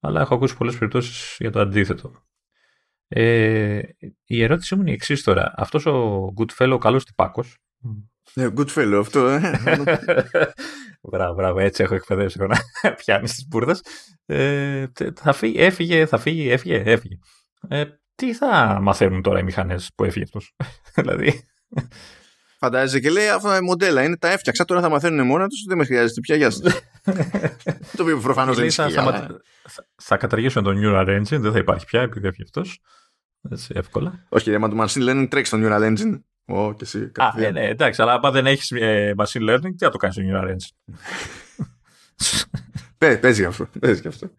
Αλλά 0.00 0.20
έχω 0.20 0.34
ακούσει 0.34 0.56
πολλές 0.56 0.74
περιπτώσεις 0.74 1.36
για 1.38 1.50
το 1.50 1.60
αντίθετο. 1.60 2.12
Ε, 3.08 3.80
η 4.24 4.42
ερώτησή 4.42 4.74
μου 4.74 4.80
είναι 4.80 4.90
η 4.90 4.94
εξής 4.94 5.22
τώρα. 5.22 5.52
Αυτός 5.56 5.86
ο 5.86 6.24
Goodfellow, 6.36 6.72
ο 6.72 6.78
καλός 6.78 7.04
τυπάκος. 7.04 7.58
Ναι, 8.34 8.46
Goodfellow, 8.56 8.98
αυτό. 9.00 9.26
Ε. 9.26 9.60
Μπράβο, 11.02 11.34
μπράβο, 11.34 11.58
έτσι 11.58 11.82
έχω 11.82 11.94
εκπαιδεύσει 11.94 12.36
εγώ 12.40 12.48
να 12.48 12.94
πιάνει 13.04 13.28
τι 13.28 13.46
μπουρδες. 13.48 13.82
Ε, 14.26 14.86
θα 15.14 15.32
φύγει, 15.32 15.60
έφυγε, 15.60 16.06
θα 16.06 16.18
φύγει, 16.18 16.50
έφυγε, 16.50 16.82
έφυγε. 16.84 17.18
Ε, 17.68 17.84
τι 18.14 18.34
θα 18.34 18.78
μαθαίνουν 18.82 19.22
τώρα 19.22 19.38
οι 19.38 19.42
μηχανές 19.42 19.90
που 19.94 20.04
έφυγε 20.04 20.24
αυτός; 20.24 20.54
δηλαδή. 20.94 21.48
Φαντάζεσαι 22.58 23.00
και 23.00 23.10
λέει 23.10 23.28
αυτά 23.28 23.48
τα 23.48 23.62
μοντέλα 23.62 24.02
είναι, 24.02 24.16
τα 24.16 24.28
έφτιαξα, 24.28 24.64
τώρα 24.64 24.80
θα 24.80 24.88
μαθαίνουν 24.88 25.26
μόνα 25.26 25.46
τους, 25.46 25.64
δεν 25.68 25.78
με 25.78 25.84
χρειάζεται 25.84 26.20
πια, 26.20 26.36
γεια 26.36 26.50
Το 27.96 28.02
οποίο 28.02 28.18
προφανώς 28.18 28.56
δεν 28.56 28.66
ισχύει. 28.66 28.90
Θα, 28.90 29.02
θα, 29.68 29.86
θα 29.94 30.16
καταργήσουν 30.16 30.62
το 30.62 30.72
Neural 30.74 31.06
Engine, 31.06 31.40
δεν 31.40 31.52
θα 31.52 31.58
υπάρχει 31.58 31.84
πια 31.86 32.00
επειδή 32.00 32.26
έφυγε 32.26 32.42
αυτός. 32.42 32.80
Έτσι, 33.50 33.72
εύκολα. 33.74 34.26
Όχι, 34.28 34.50
ρε, 34.50 34.58
μα 34.58 34.68
του 34.68 34.76
machine 34.80 35.10
learning 35.10 35.26
τρέξει 35.30 35.50
το 35.50 35.58
Neural 35.60 35.82
Engine. 35.82 36.20
Oh, 36.52 36.76
και 36.76 36.84
εσύ, 36.84 37.12
Α, 37.16 37.42
ε, 37.42 37.50
ναι, 37.50 37.68
εντάξει, 37.68 38.02
αλλά 38.02 38.20
αν 38.22 38.32
δεν 38.32 38.46
έχεις 38.46 38.70
ε, 38.70 39.14
machine 39.18 39.50
learning, 39.50 39.70
τι 39.76 39.84
θα 39.84 39.90
το 39.90 39.96
κάνεις 39.96 40.16
στο 40.16 40.24
Neural 40.26 40.48
Engine. 40.48 40.74
παίζει 43.20 43.44
αυτό. 43.44 43.68
Παίζει 43.80 44.08
αυτό. 44.08 44.30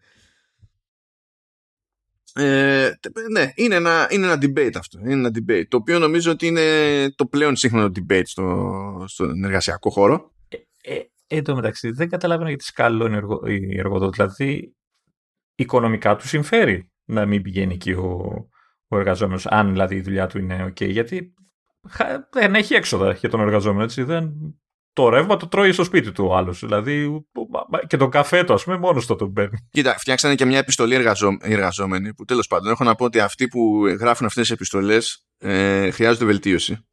Ε, 2.34 2.92
ναι, 3.32 3.52
είναι 3.56 3.76
ένα, 3.76 4.08
είναι 4.10 4.26
ένα 4.26 4.38
debate 4.42 4.76
αυτό. 4.78 5.00
Είναι 5.00 5.14
ένα 5.14 5.32
debate. 5.34 5.64
Το 5.68 5.78
οποίο 5.78 6.00
νομίζω 6.00 6.32
ότι 6.32 6.48
είναι 6.48 6.62
το 7.16 7.26
πλέον 7.26 7.56
σύγχρονο 7.56 7.92
debate 7.96 8.26
στο, 8.26 9.06
στον 9.08 9.44
εργασιακό 9.44 9.90
χώρο. 9.90 10.32
Ε, 10.82 10.96
ε, 10.96 11.02
εν 11.28 11.44
τω 11.44 11.56
μεταξύ, 11.56 11.92
δεν 11.92 12.10
καταλαβαίνω 12.10 12.50
γιατί 12.50 12.64
σκάλωνε 12.64 13.18
εργο, 13.18 13.42
οι 13.46 13.80
εργοδότε. 13.80 14.16
Δηλαδή, 14.16 14.76
οικονομικά 15.56 16.16
του 16.16 16.28
συμφέρει 16.28 16.92
να 17.06 17.26
μην 17.26 17.42
πηγαίνει 17.42 17.74
εκεί 17.74 17.92
ο, 17.92 18.50
ο 18.88 18.98
εργαζόμενος, 18.98 19.46
αν 19.46 19.70
δηλαδή 19.72 19.96
η 19.96 20.02
δουλειά 20.02 20.28
του 20.28 20.38
είναι 20.38 20.66
OK. 20.66 20.90
Γιατί 20.90 21.34
δεν 22.32 22.56
έχει 22.56 22.74
έξοδα 22.74 23.12
για 23.12 23.30
τον 23.30 23.40
εργαζόμενο. 23.40 23.84
Έτσι. 23.84 24.04
Δεν, 24.04 24.34
το 24.94 25.10
ρεύμα 25.10 25.38
το 25.38 25.48
τρώει 25.48 25.72
στο 25.72 25.84
σπίτι 25.84 26.12
του 26.12 26.26
ο 26.26 26.36
άλλος. 26.36 26.60
Δηλαδή 26.60 27.26
και 27.88 27.98
τον 27.98 28.10
καφέ 28.10 28.44
του, 28.44 28.54
ας 28.54 28.64
πούμε, 28.64 28.78
μόνος 28.78 29.06
το 29.06 29.16
τον 29.16 29.34
παίρνει. 29.34 29.68
Κοίτα, 29.72 29.98
φτιάξανε 29.98 30.36
και 30.36 30.46
μια 30.46 30.58
επιστολή 30.58 30.96
εργαζό, 30.96 31.38
εργαζόμενη 31.42 32.14
που 32.14 32.26
τέλος 32.26 32.48
πάντων 32.48 32.72
έχω 32.72 32.84
να 32.84 32.96
πω 32.96 33.06
ότι 33.06 33.20
αυτοί 33.20 33.48
που 33.48 33.86
γράφουν 33.86 34.26
αυτές 34.26 34.44
τις 34.44 34.52
επιστολές 34.52 35.26
ε, 35.38 35.92
χρειάζονται 35.92 36.26
βελτίωση. 36.26 36.86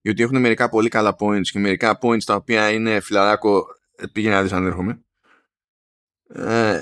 Γιατί 0.00 0.22
έχουν 0.22 0.40
μερικά 0.40 0.68
πολύ 0.68 0.88
καλά 0.88 1.16
points 1.18 1.46
και 1.46 1.58
μερικά 1.58 1.98
points 2.02 2.22
τα 2.24 2.34
οποία 2.34 2.70
είναι 2.70 3.00
φιλαράκο. 3.00 3.64
Ε, 3.96 4.06
πήγαινε 4.06 4.34
να 4.34 4.42
δεις 4.42 4.52
αν 4.52 4.66
έρχομαι. 4.66 5.00
Ε, 6.28 6.80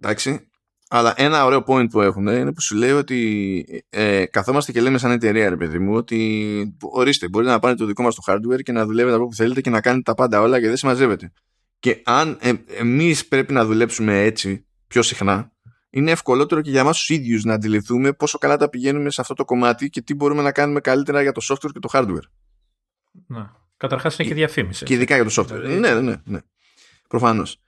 εντάξει. 0.00 0.49
Αλλά 0.92 1.14
ένα 1.16 1.44
ωραίο 1.44 1.64
point 1.66 1.90
που 1.90 2.00
έχουν 2.00 2.26
είναι 2.26 2.52
που 2.52 2.60
σου 2.60 2.76
λέει 2.76 2.90
ότι 2.90 3.84
ε, 3.90 4.24
καθόμαστε 4.26 4.72
και 4.72 4.80
λέμε 4.80 4.98
σαν 4.98 5.10
εταιρεία, 5.10 5.48
ρε 5.48 5.56
παιδί 5.56 5.78
μου, 5.78 5.94
ότι 5.94 6.76
ορίστε, 6.80 7.28
μπορείτε 7.28 7.52
να 7.52 7.58
πάρετε 7.58 7.80
το 7.80 7.86
δικό 7.86 8.02
μας 8.02 8.14
το 8.14 8.22
hardware 8.26 8.62
και 8.62 8.72
να 8.72 8.86
δουλεύετε 8.86 9.14
από 9.14 9.24
όπου 9.24 9.34
θέλετε 9.34 9.60
και 9.60 9.70
να 9.70 9.80
κάνετε 9.80 10.02
τα 10.02 10.14
πάντα 10.14 10.40
όλα 10.40 10.60
και 10.60 10.66
δεν 10.66 10.76
συμμαζεύετε. 10.76 11.32
Και 11.78 12.00
αν 12.04 12.38
ε, 12.40 12.52
εμείς 12.78 13.28
πρέπει 13.28 13.52
να 13.52 13.64
δουλέψουμε 13.64 14.22
έτσι 14.22 14.66
πιο 14.86 15.02
συχνά, 15.02 15.52
είναι 15.90 16.10
ευκολότερο 16.10 16.60
και 16.60 16.70
για 16.70 16.80
εμάς 16.80 16.98
τους 16.98 17.08
ίδιους 17.08 17.44
να 17.44 17.54
αντιληφθούμε 17.54 18.12
πόσο 18.12 18.38
καλά 18.38 18.56
τα 18.56 18.68
πηγαίνουμε 18.68 19.10
σε 19.10 19.20
αυτό 19.20 19.34
το 19.34 19.44
κομμάτι 19.44 19.90
και 19.90 20.02
τι 20.02 20.14
μπορούμε 20.14 20.42
να 20.42 20.52
κάνουμε 20.52 20.80
καλύτερα 20.80 21.22
για 21.22 21.32
το 21.32 21.40
software 21.48 21.70
και 21.72 21.78
το 21.78 21.88
hardware. 21.92 22.28
Ναι. 23.26 23.46
Καταρχάς 23.76 24.18
είναι 24.18 24.28
και 24.28 24.34
διαφήμιση. 24.34 24.84
Και 24.84 24.94
ειδικά 24.94 25.14
για 25.14 25.24
το 25.24 25.32
software. 25.36 25.62
Ναι, 25.62 25.78
ναι, 25.78 26.00
ναι. 26.00 26.14
ναι. 26.24 26.38
Προφανώς. 27.08 27.60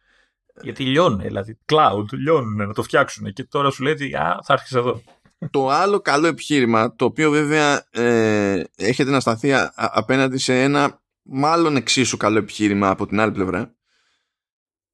Γιατί 0.60 0.84
λιώνει, 0.84 1.24
δηλαδή 1.24 1.58
cloud, 1.72 2.04
λιώνουν 2.12 2.66
να 2.66 2.72
το 2.72 2.82
φτιάξουν 2.82 3.32
και 3.32 3.44
τώρα 3.44 3.70
σου 3.70 3.82
λέει 3.82 3.92
ότι 3.92 4.14
α, 4.14 4.40
θα 4.44 4.52
έρθεις 4.52 4.72
εδώ. 4.72 5.02
Το 5.50 5.68
άλλο 5.68 6.00
καλό 6.00 6.26
επιχείρημα, 6.26 6.94
το 6.94 7.04
οποίο 7.04 7.30
βέβαια 7.30 7.86
ε, 7.90 8.64
έχετε 8.76 9.10
να 9.10 9.20
σταθεί 9.20 9.50
απέναντι 9.74 10.38
σε 10.38 10.62
ένα 10.62 11.02
μάλλον 11.22 11.76
εξίσου 11.76 12.16
καλό 12.16 12.38
επιχείρημα 12.38 12.88
από 12.88 13.06
την 13.06 13.20
άλλη 13.20 13.32
πλευρά, 13.32 13.74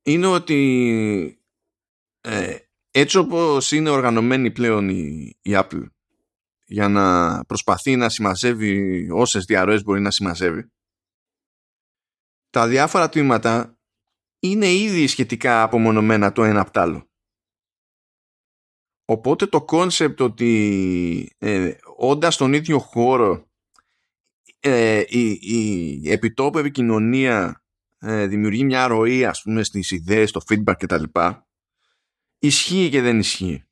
είναι 0.02 0.26
ότι 0.26 1.42
ε, 2.20 2.56
έτσι 2.90 3.18
όπως 3.18 3.72
είναι 3.72 3.90
οργανωμένη 3.90 4.50
πλέον 4.50 4.88
η, 4.88 5.36
η 5.42 5.50
Apple 5.54 5.86
για 6.64 6.88
να 6.88 7.44
προσπαθεί 7.44 7.96
να 7.96 8.08
συμμαζεύει 8.08 9.08
όσες 9.10 9.44
διαρροές 9.44 9.82
μπορεί 9.82 10.00
να 10.00 10.10
συμμαζεύει, 10.10 10.72
τα 12.50 12.66
διάφορα 12.66 13.08
τμήματα 13.08 13.77
είναι 14.38 14.66
ήδη 14.66 15.06
σχετικά 15.06 15.62
απομονωμένα 15.62 16.32
το 16.32 16.44
ένα 16.44 16.60
από 16.60 16.70
το 16.70 16.80
άλλο. 16.80 17.10
Οπότε 19.04 19.46
το 19.46 19.64
concept 19.64 20.20
ότι 20.20 21.32
ε, 21.38 21.74
όντας 21.96 22.34
στον 22.34 22.52
ίδιο 22.52 22.78
χώρο 22.78 23.46
ε, 24.60 25.02
η, 25.06 25.38
η 25.42 26.10
επιτόπου 26.10 26.58
επικοινωνία 26.58 27.64
ε, 27.98 28.26
δημιουργεί 28.26 28.64
μια 28.64 28.86
ροή 28.86 29.24
ας 29.24 29.42
πούμε 29.42 29.62
στις 29.62 29.90
ιδέες, 29.90 30.28
στο 30.28 30.40
feedback 30.48 30.74
κτλ. 30.78 31.02
Ισχύει 32.38 32.88
και 32.90 33.00
δεν 33.00 33.18
ισχύει. 33.18 33.62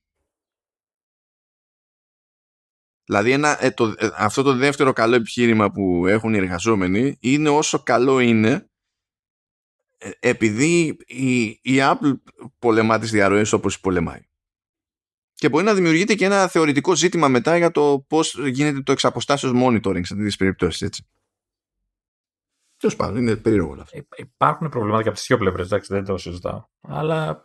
Δηλαδή 3.04 3.30
ένα, 3.30 3.64
ε, 3.64 3.70
το, 3.70 3.94
ε, 3.98 4.08
αυτό 4.16 4.42
το 4.42 4.52
δεύτερο 4.52 4.92
καλό 4.92 5.14
επιχείρημα 5.14 5.70
που 5.70 6.06
έχουν 6.06 6.34
οι 6.34 6.36
εργαζόμενοι 6.36 7.16
είναι 7.20 7.48
όσο 7.48 7.82
καλό 7.82 8.20
είναι 8.20 8.50
ε, 8.50 8.66
επειδή 10.20 10.96
η, 11.06 11.42
η 11.46 11.78
Apple 11.78 12.12
πολεμά 12.58 12.98
τις 12.98 13.10
διαρροές 13.10 13.52
όπως 13.52 13.80
πολεμάει. 13.80 14.20
Και 15.34 15.48
μπορεί 15.48 15.64
να 15.64 15.74
δημιουργείται 15.74 16.14
και 16.14 16.24
ένα 16.24 16.48
θεωρητικό 16.48 16.94
ζήτημα 16.94 17.28
μετά 17.28 17.56
για 17.56 17.70
το 17.70 18.04
πώς 18.08 18.38
γίνεται 18.48 18.82
το 18.82 18.92
εξαποστάσεως 18.92 19.52
monitoring 19.56 20.00
σε 20.04 20.14
τέτοιες 20.14 20.36
περιπτώσεις, 20.36 20.82
έτσι. 20.82 21.06
Τέλος 22.76 22.96
πάντων, 22.96 23.16
είναι 23.16 23.36
περίεργο 23.36 23.70
όλα 23.70 23.82
αυτά. 23.82 24.04
Υπάρχουν 24.16 24.68
προβλήματα 24.68 25.02
και 25.02 25.08
από 25.08 25.16
τις 25.16 25.26
δύο 25.26 25.38
πλευρές, 25.38 25.66
εντάξει, 25.66 25.94
δεν 25.94 26.04
το 26.04 26.16
συζητάω. 26.18 26.64
Αλλά 26.80 27.42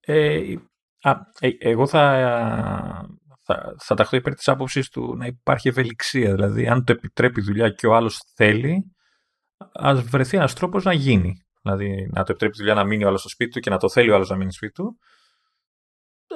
ε, 0.00 0.54
α, 1.00 1.10
ε, 1.38 1.48
εγώ 1.58 1.86
θα, 1.86 3.08
θα, 3.42 3.74
θα 3.78 3.94
ταχθώ 3.94 4.16
υπέρ 4.16 4.34
της 4.34 4.48
άποψης 4.48 4.88
του 4.88 5.16
να 5.16 5.26
υπάρχει 5.26 5.68
ευελιξία. 5.68 6.34
Δηλαδή, 6.34 6.68
αν 6.68 6.84
το 6.84 6.92
επιτρέπει 6.92 7.40
η 7.40 7.44
δουλειά 7.44 7.70
και 7.70 7.86
ο 7.86 7.94
άλλος 7.94 8.22
θέλει, 8.34 8.96
ας 9.72 10.02
βρεθεί 10.02 10.36
ένας 10.36 10.54
τρόπος 10.54 10.84
να 10.84 10.92
γίνει. 10.92 11.42
Δηλαδή 11.76 12.08
να 12.12 12.22
το 12.22 12.26
επιτρέπει 12.28 12.52
τη 12.52 12.58
δουλειά 12.58 12.74
να 12.74 12.84
μείνει 12.84 13.04
ο 13.04 13.08
άλλος 13.08 13.20
στο 13.20 13.28
σπίτι 13.28 13.50
του 13.50 13.60
και 13.60 13.70
να 13.70 13.76
το 13.76 13.88
θέλει 13.88 14.10
ο 14.10 14.14
άλλος 14.14 14.28
να 14.28 14.36
μείνει 14.36 14.52
στο 14.52 14.66
σπίτι 14.66 14.82
του. 14.82 14.98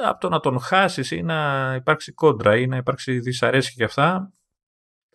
Από 0.05 0.20
το 0.20 0.28
να 0.28 0.41
τον 0.41 0.61
χάσεις 0.61 1.11
ή 1.11 1.22
να 1.22 1.74
υπάρξει 1.74 2.12
κόντρα 2.12 2.57
ή 2.57 2.66
να 2.66 2.76
υπάρξει 2.76 3.20
δυσαρέσκεια 3.20 3.74
και 3.76 3.85
αυτά. 3.85 4.33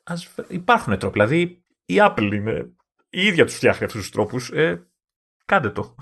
Ας... 0.03 0.36
Υπάρχουν 0.47 0.97
τρόποι. 0.97 1.13
Δηλαδή 1.20 1.65
η 1.86 1.95
Apple 1.99 2.32
είναι 2.34 2.72
η 3.09 3.26
ίδια 3.26 3.45
τους 3.45 3.55
φτιάχνει 3.55 3.86
αυτούς 3.86 4.01
τους 4.01 4.11
τρόπους. 4.11 4.49
Ε, 4.49 4.88
κάντε 5.45 5.70
το. 5.70 5.95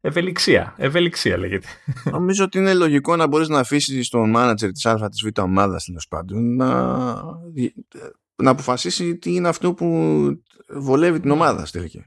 Ευελιξία. 0.00 0.74
Ευελιξία 0.76 1.36
λέγεται. 1.36 1.68
Νομίζω 2.04 2.44
ότι 2.44 2.58
είναι 2.58 2.74
λογικό 2.74 3.16
να 3.16 3.26
μπορείς 3.26 3.48
να 3.48 3.58
αφήσεις 3.58 4.08
τον 4.08 4.30
μάνατζερ 4.30 4.72
της 4.72 4.86
Α 4.86 5.08
της 5.08 5.22
Β 5.24 5.40
ομάδας 5.40 5.84
τέλος 5.84 6.06
πάντων 6.08 6.56
να, 6.56 7.14
να 8.36 8.50
αποφασίσει 8.50 9.16
τι 9.16 9.34
είναι 9.34 9.48
αυτό 9.48 9.74
που 9.74 9.88
βολεύει 10.68 11.20
την 11.20 11.30
ομάδα 11.30 11.66
στη 11.66 12.06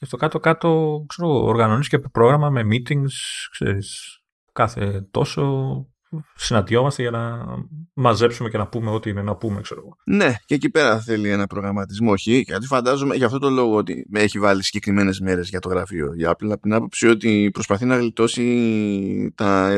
Και 0.00 0.06
στο 0.06 0.16
κάτω-κάτω, 0.16 1.04
ξέρω, 1.08 1.44
οργανώνεις 1.44 1.88
και 1.88 1.98
πρόγραμμα 1.98 2.50
με 2.50 2.62
meetings, 2.70 3.12
ξέρεις, 3.50 4.18
κάθε 4.52 5.08
τόσο 5.10 5.86
συναντιόμαστε 6.34 7.02
για 7.02 7.10
να 7.10 7.44
μαζέψουμε 7.92 8.48
και 8.48 8.58
να 8.58 8.68
πούμε 8.68 8.90
ό,τι 8.90 9.10
είναι 9.10 9.22
να 9.22 9.36
πούμε, 9.36 9.60
ξέρω 9.60 9.80
εγώ. 9.80 9.96
Ναι, 10.04 10.34
και 10.44 10.54
εκεί 10.54 10.70
πέρα 10.70 11.00
θέλει 11.00 11.28
ένα 11.28 11.46
προγραμματισμό, 11.46 12.10
όχι. 12.10 12.42
Γιατί 12.46 12.66
φαντάζομαι 12.66 13.16
για 13.16 13.26
αυτό 13.26 13.38
το 13.38 13.50
λόγο 13.50 13.76
ότι 13.76 14.06
έχει 14.12 14.38
βάλει 14.38 14.64
συγκεκριμένες 14.64 15.20
μέρες 15.20 15.48
για 15.48 15.60
το 15.60 15.68
γραφείο 15.68 16.12
για 16.14 16.30
Apple, 16.30 16.50
από 16.50 16.62
την 16.62 16.72
άποψη 16.72 17.08
ότι 17.08 17.50
προσπαθεί 17.52 17.84
να 17.84 17.96
γλιτώσει 17.96 19.32
τα, 19.34 19.76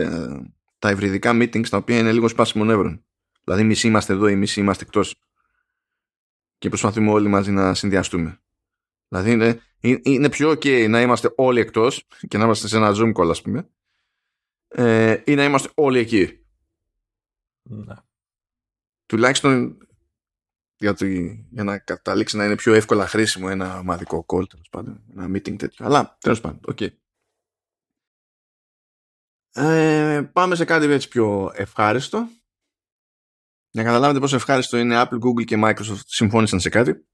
τα 0.78 0.88
ευρυδικά 0.88 1.30
meetings 1.34 1.68
τα 1.68 1.76
οποία 1.76 1.98
είναι 1.98 2.12
λίγο 2.12 2.28
σπάσιμο 2.28 2.64
νεύρων. 2.64 3.04
Δηλαδή, 3.44 3.64
μισοί 3.64 3.86
είμαστε 3.86 4.12
εδώ 4.12 4.28
ή 4.28 4.36
μισοί 4.36 4.60
είμαστε 4.60 4.84
εκτός. 4.84 5.14
Και 6.58 6.68
προσπαθούμε 6.68 7.10
όλοι 7.10 7.28
μαζί 7.28 7.50
να 7.50 7.74
συνδυαστούμε. 7.74 8.36
Δηλαδή, 9.12 9.30
είναι, 9.30 10.00
είναι 10.02 10.28
πιο 10.28 10.50
OK 10.50 10.88
να 10.88 11.00
είμαστε 11.00 11.32
όλοι 11.36 11.60
εκτός 11.60 12.06
και 12.28 12.38
να 12.38 12.44
είμαστε 12.44 12.68
σε 12.68 12.76
ένα 12.76 12.92
Zoom 12.94 13.12
call, 13.12 13.30
ας 13.30 13.42
πούμε, 13.42 13.70
ε, 14.68 15.22
ή 15.26 15.34
να 15.34 15.44
είμαστε 15.44 15.70
όλοι 15.74 15.98
εκεί. 15.98 16.46
Ναι. 17.62 17.94
Τουλάχιστον 19.06 19.78
για, 20.76 20.96
για 21.50 21.64
να 21.64 21.78
καταλήξει 21.78 22.36
να 22.36 22.44
είναι 22.44 22.56
πιο 22.56 22.74
εύκολα 22.74 23.06
χρήσιμο 23.06 23.46
ένα 23.50 23.78
ομαδικό 23.78 24.24
call, 24.28 24.48
τέλος 24.48 24.68
πάντων, 24.70 25.04
ένα 25.10 25.26
meeting 25.26 25.56
τέτοιο. 25.56 25.86
Αλλά, 25.86 26.16
τέλος 26.20 26.40
πάντων, 26.40 26.60
OK. 26.66 26.76
Okay. 26.80 26.90
Ε, 29.54 30.30
πάμε 30.32 30.54
σε 30.54 30.64
κάτι 30.64 30.86
έτσι 30.86 31.08
πιο 31.08 31.52
ευχάριστο. 31.54 32.28
Για 33.70 33.82
να 33.82 33.88
καταλάβετε 33.88 34.20
πόσο 34.20 34.36
ευχάριστο 34.36 34.76
είναι 34.76 35.02
Apple, 35.02 35.18
Google 35.18 35.44
και 35.44 35.60
Microsoft 35.64 36.04
συμφώνησαν 36.04 36.60
σε 36.60 36.68
κάτι. 36.68 37.06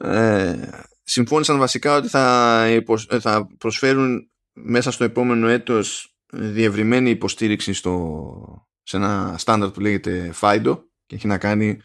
Ε, 0.00 0.70
συμφώνησαν 1.02 1.58
βασικά 1.58 1.96
ότι 1.96 2.08
θα, 2.08 2.64
ε, 3.08 3.20
θα 3.20 3.46
προσφέρουν 3.58 4.30
μέσα 4.52 4.90
στο 4.90 5.04
επόμενο 5.04 5.48
έτος 5.48 6.16
διευρυμένη 6.32 7.10
υποστήριξη 7.10 7.72
στο, 7.72 8.68
σε 8.82 8.96
ένα 8.96 9.34
στάνταρ 9.38 9.70
που 9.70 9.80
λέγεται 9.80 10.32
FIDO 10.40 10.78
και 11.06 11.14
έχει 11.14 11.26
να 11.26 11.38
κάνει 11.38 11.80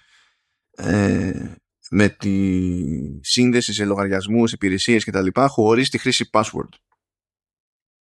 ε, 0.71 1.53
με 1.89 2.09
τη 2.09 3.19
σύνδεση 3.21 3.73
σε 3.73 3.85
λογαριασμούς, 3.85 4.51
υπηρεσίες 4.51 5.05
κτλ. 5.05 5.27
χωρίς 5.47 5.89
τη 5.89 5.97
χρήση 5.97 6.29
password. 6.33 6.69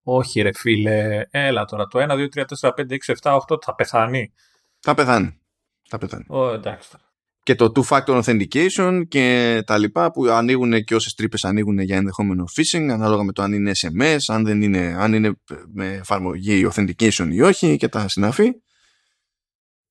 Όχι 0.02 0.40
ρε 0.40 0.52
φίλε, 0.52 1.26
έλα 1.30 1.64
τώρα, 1.64 1.86
το 1.86 1.98
1, 2.02 2.10
2, 2.10 2.26
3, 2.34 2.44
4, 2.60 2.70
5, 2.70 2.98
6, 3.06 3.14
7, 3.20 3.38
8 3.48 3.62
θα 3.64 3.74
πεθάνει. 3.74 4.32
Θα 4.80 4.94
πεθάνει. 4.94 5.40
Θα 5.88 5.98
πεθάνει. 5.98 6.24
Ω, 6.28 6.52
εντάξει 6.52 6.88
και 7.42 7.54
το 7.54 7.72
two-factor 7.74 8.22
authentication 8.22 9.02
και 9.08 9.62
τα 9.66 9.78
λοιπά 9.78 10.10
που 10.10 10.26
ανοίγουν 10.26 10.84
και 10.84 10.94
όσες 10.94 11.14
τρύπες 11.14 11.44
ανοίγουν 11.44 11.78
για 11.78 11.96
ενδεχόμενο 11.96 12.44
phishing 12.56 12.88
ανάλογα 12.90 13.22
με 13.22 13.32
το 13.32 13.42
αν 13.42 13.52
είναι 13.52 13.72
SMS, 13.74 14.18
αν, 14.26 14.44
δεν 14.44 14.62
είναι, 14.62 14.96
αν 14.98 15.12
είναι 15.12 15.32
με 15.72 15.92
εφαρμογή 15.92 16.68
authentication 16.72 17.28
ή 17.30 17.40
όχι 17.40 17.76
και 17.76 17.88
τα 17.88 18.08
συναφή. 18.08 18.52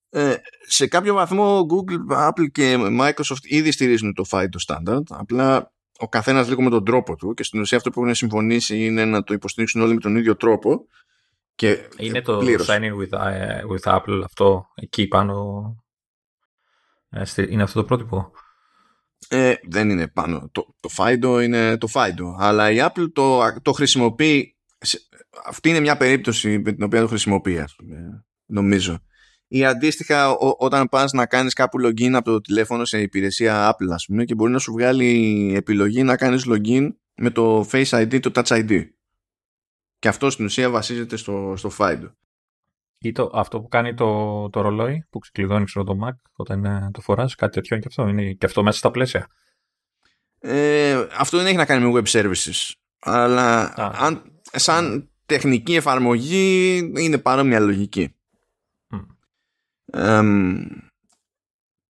Ε, 0.09 0.35
σε 0.67 0.87
κάποιο 0.87 1.13
βαθμό 1.13 1.65
Google, 1.69 2.29
Apple 2.29 2.51
και 2.51 2.75
Microsoft 2.99 3.43
ήδη 3.43 3.71
στηρίζουν 3.71 4.13
το 4.13 4.25
FIDO 4.29 4.57
standard 4.67 5.03
απλά 5.09 5.73
ο 5.99 6.09
καθένας 6.09 6.47
λίγο 6.47 6.61
με 6.61 6.69
τον 6.69 6.85
τρόπο 6.85 7.15
του 7.15 7.33
και 7.33 7.43
στην 7.43 7.59
ουσία 7.59 7.77
αυτό 7.77 7.89
που 7.89 8.01
έχουν 8.01 8.15
συμφωνήσει 8.15 8.85
είναι 8.85 9.05
να 9.05 9.23
το 9.23 9.33
υποστηρίξουν 9.33 9.81
όλοι 9.81 9.93
με 9.93 9.99
τον 9.99 10.15
ίδιο 10.15 10.35
τρόπο 10.35 10.87
και 11.55 11.89
είναι 11.97 12.21
το 12.21 12.37
πλήρως. 12.37 12.67
signing 12.69 12.93
with, 13.01 13.19
uh, 13.19 13.61
with 13.71 13.95
Apple 13.95 14.21
αυτό 14.23 14.65
εκεί 14.75 15.07
πάνω 15.07 15.35
ε, 15.75 15.88
είναι 17.49 17.63
αυτό 17.63 17.79
το 17.79 17.85
πρότυπο; 17.85 18.31
Ε, 19.27 19.53
δεν 19.69 19.89
είναι 19.89 20.07
πάνω. 20.07 20.49
Το, 20.51 20.75
το 20.79 20.89
Fido 20.97 21.43
είναι 21.43 21.77
το 21.77 21.87
Fido. 21.93 22.35
Αλλά 22.37 22.71
η 22.71 22.77
Apple 22.79 23.11
το, 23.13 23.39
το 23.61 23.71
χρησιμοποιεί. 23.71 24.57
Αυτή 25.45 25.69
είναι 25.69 25.79
μια 25.79 25.97
περίπτωση 25.97 26.59
με 26.59 26.71
την 26.71 26.83
οποία 26.83 27.01
το 27.01 27.07
χρησιμοποιεί, 27.07 27.63
νομίζω. 28.45 28.99
Ή 29.51 29.65
αντίστοιχα, 29.65 30.35
όταν 30.57 30.87
πας 30.89 31.11
να 31.11 31.25
κάνεις 31.25 31.53
κάπου 31.53 31.77
login 31.81 32.11
από 32.11 32.31
το 32.31 32.41
τηλέφωνο 32.41 32.85
σε 32.85 33.01
υπηρεσία 33.01 33.71
Apple, 33.71 33.91
ας 33.93 34.05
πούμε, 34.05 34.25
και 34.25 34.35
μπορεί 34.35 34.51
να 34.51 34.59
σου 34.59 34.71
βγάλει 34.71 35.51
επιλογή 35.55 36.03
να 36.03 36.17
κάνεις 36.17 36.45
login 36.47 36.89
με 37.15 37.29
το 37.29 37.67
Face 37.71 37.85
ID, 37.85 38.19
το 38.19 38.31
Touch 38.33 38.43
ID. 38.43 38.85
Και 39.99 40.07
αυτό 40.07 40.29
στην 40.29 40.45
ουσία 40.45 40.69
βασίζεται 40.69 41.15
στο, 41.15 41.53
στο 41.57 41.71
Fido. 41.77 42.11
Ή 43.01 43.11
το, 43.11 43.31
αυτό 43.33 43.61
που 43.61 43.67
κάνει 43.67 43.93
το, 43.93 44.49
το 44.49 44.61
ρολόι 44.61 45.05
που 45.09 45.19
ξεκλειδώνει 45.19 45.65
ξέρω, 45.65 45.85
το 45.85 45.99
Mac 46.03 46.13
όταν 46.35 46.65
ε, 46.65 46.89
το 46.93 47.01
φοράς, 47.01 47.35
κάτι 47.35 47.53
τέτοιο 47.53 47.75
είναι 47.75 47.85
και 47.85 47.91
αυτό. 47.91 48.09
Είναι 48.09 48.33
και 48.33 48.45
αυτό 48.45 48.63
μέσα 48.63 48.77
στα 48.77 48.91
πλαίσια. 48.91 49.27
Ε, 50.39 51.07
αυτό 51.17 51.37
δεν 51.37 51.45
έχει 51.45 51.55
να 51.55 51.65
κάνει 51.65 51.91
με 51.91 52.01
web 52.01 52.11
services. 52.11 52.71
Αλλά 52.99 53.73
αν, 53.77 54.41
σαν 54.41 55.09
τεχνική 55.25 55.75
εφαρμογή 55.75 56.77
είναι 56.77 57.17
παρόμοια 57.17 57.59
λογική. 57.59 58.15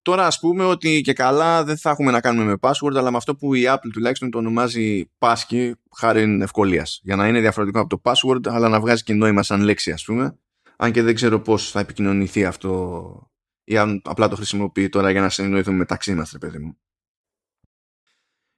τώρα 0.01 0.26
ας 0.26 0.39
πούμε 0.39 0.64
ότι 0.64 1.01
και 1.01 1.14
καλά 1.14 1.64
δεν 1.64 1.78
θα 1.78 1.89
έχουμε 1.89 2.12
να 2.12 2.22
κάνουμε 2.22 2.45
με 2.45 2.57
password 2.62 2.95
αλλά 2.95 3.12
με 3.12 3.18
αυτό 3.18 3.36
που 3.36 3.53
η 3.53 3.64
Apple 3.68 3.89
τουλάχιστον 3.93 4.32
το 4.32 4.38
ονομάζει 4.38 5.10
passkey 5.20 5.72
χάρη 5.95 6.39
ευκολίας. 6.41 6.99
Για 7.03 7.16
να 7.16 7.28
είναι 7.28 7.39
διαφορετικό 7.39 7.80
από 7.80 7.89
το 7.89 8.01
password 8.03 8.47
αλλά 8.47 8.70
να 8.70 8.80
βγάζει 8.80 9.03
και 9.03 9.14
νόημα 9.14 9.43
σαν 9.43 9.62
λέξη 9.62 9.91
ας 9.91 10.03
πούμε 10.03 10.39
αν 10.82 10.91
και 10.91 11.01
δεν 11.01 11.15
ξέρω 11.15 11.39
πώς 11.39 11.71
θα 11.71 11.80
επικοινωνηθεί 11.80 12.45
αυτό 12.45 13.32
ή 13.63 13.77
αν 13.77 14.01
απλά 14.03 14.27
το 14.27 14.36
χρησιμοποιεί 14.36 14.89
τώρα 14.89 15.11
για 15.11 15.21
να 15.21 15.30
συνεννοηθούμε 15.30 15.77
μεταξύ 15.77 16.13
μας, 16.13 16.32
ρε 16.32 16.38
παιδί 16.38 16.59
μου. 16.59 16.80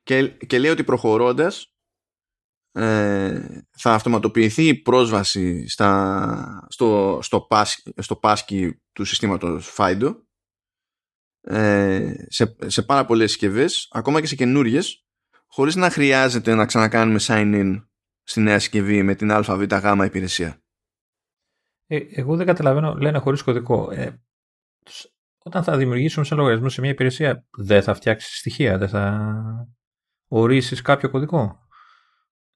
Και, 0.03 0.28
και 0.28 0.59
λέει 0.59 0.72
ότι 0.72 0.84
προχωρώντας 0.84 1.76
ε, 2.72 3.61
θα 3.78 3.93
αυτοματοποιηθεί 3.93 4.67
η 4.67 4.82
πρόσβαση 4.82 5.67
στα, 5.67 6.67
στο, 6.69 7.19
στο, 7.22 7.47
στο 7.97 8.15
πάσκι 8.15 8.82
του 8.91 9.05
συστήματος 9.05 9.76
FIDO 9.78 10.15
ε, 11.41 12.13
σε, 12.28 12.55
σε 12.65 12.82
πάρα 12.82 13.05
πολλές 13.05 13.32
συσκευέ, 13.32 13.69
ακόμα 13.89 14.22
και 14.22 14.28
σε 14.28 14.36
καινούριε, 14.36 14.82
χωρίς 15.47 15.76
να 15.76 15.89
χρειάζεται 15.89 16.55
να 16.55 16.65
ξανακάνουμε 16.65 17.19
sign-in 17.22 17.86
στη 18.24 18.41
νέα 18.41 18.59
συσκευή 18.59 19.03
με 19.03 19.15
την 19.15 19.32
αβγ 19.32 20.05
υπηρεσία. 20.05 20.61
Ε, 21.93 22.07
εγώ 22.09 22.35
δεν 22.35 22.45
καταλαβαίνω, 22.45 22.93
λένε 22.93 23.17
χωρίς 23.17 23.41
κωδικό. 23.41 23.91
Ε, 23.91 24.21
όταν 25.43 25.63
θα 25.63 25.77
δημιουργήσουμε 25.77 26.25
σε 26.25 26.35
λογαριασμό 26.35 26.69
σε 26.69 26.81
μια 26.81 26.89
υπηρεσία, 26.89 27.45
δεν 27.57 27.83
θα 27.83 27.93
φτιάξεις 27.93 28.37
στοιχεία, 28.37 28.77
δεν 28.77 28.89
θα 28.89 29.33
ορίσεις 30.27 30.81
κάποιο 30.81 31.09
κωδικό. 31.09 31.67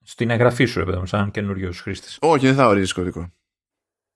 Στην 0.01 0.29
εγγραφή 0.29 0.65
σου, 0.65 0.83
ρε 0.83 1.05
σαν 1.05 1.31
καινούριο 1.31 1.71
χρήστης. 1.71 2.17
Όχι, 2.21 2.45
δεν 2.45 2.55
θα 2.55 2.67
ορίσει 2.67 2.93
κωδικό. 2.93 3.33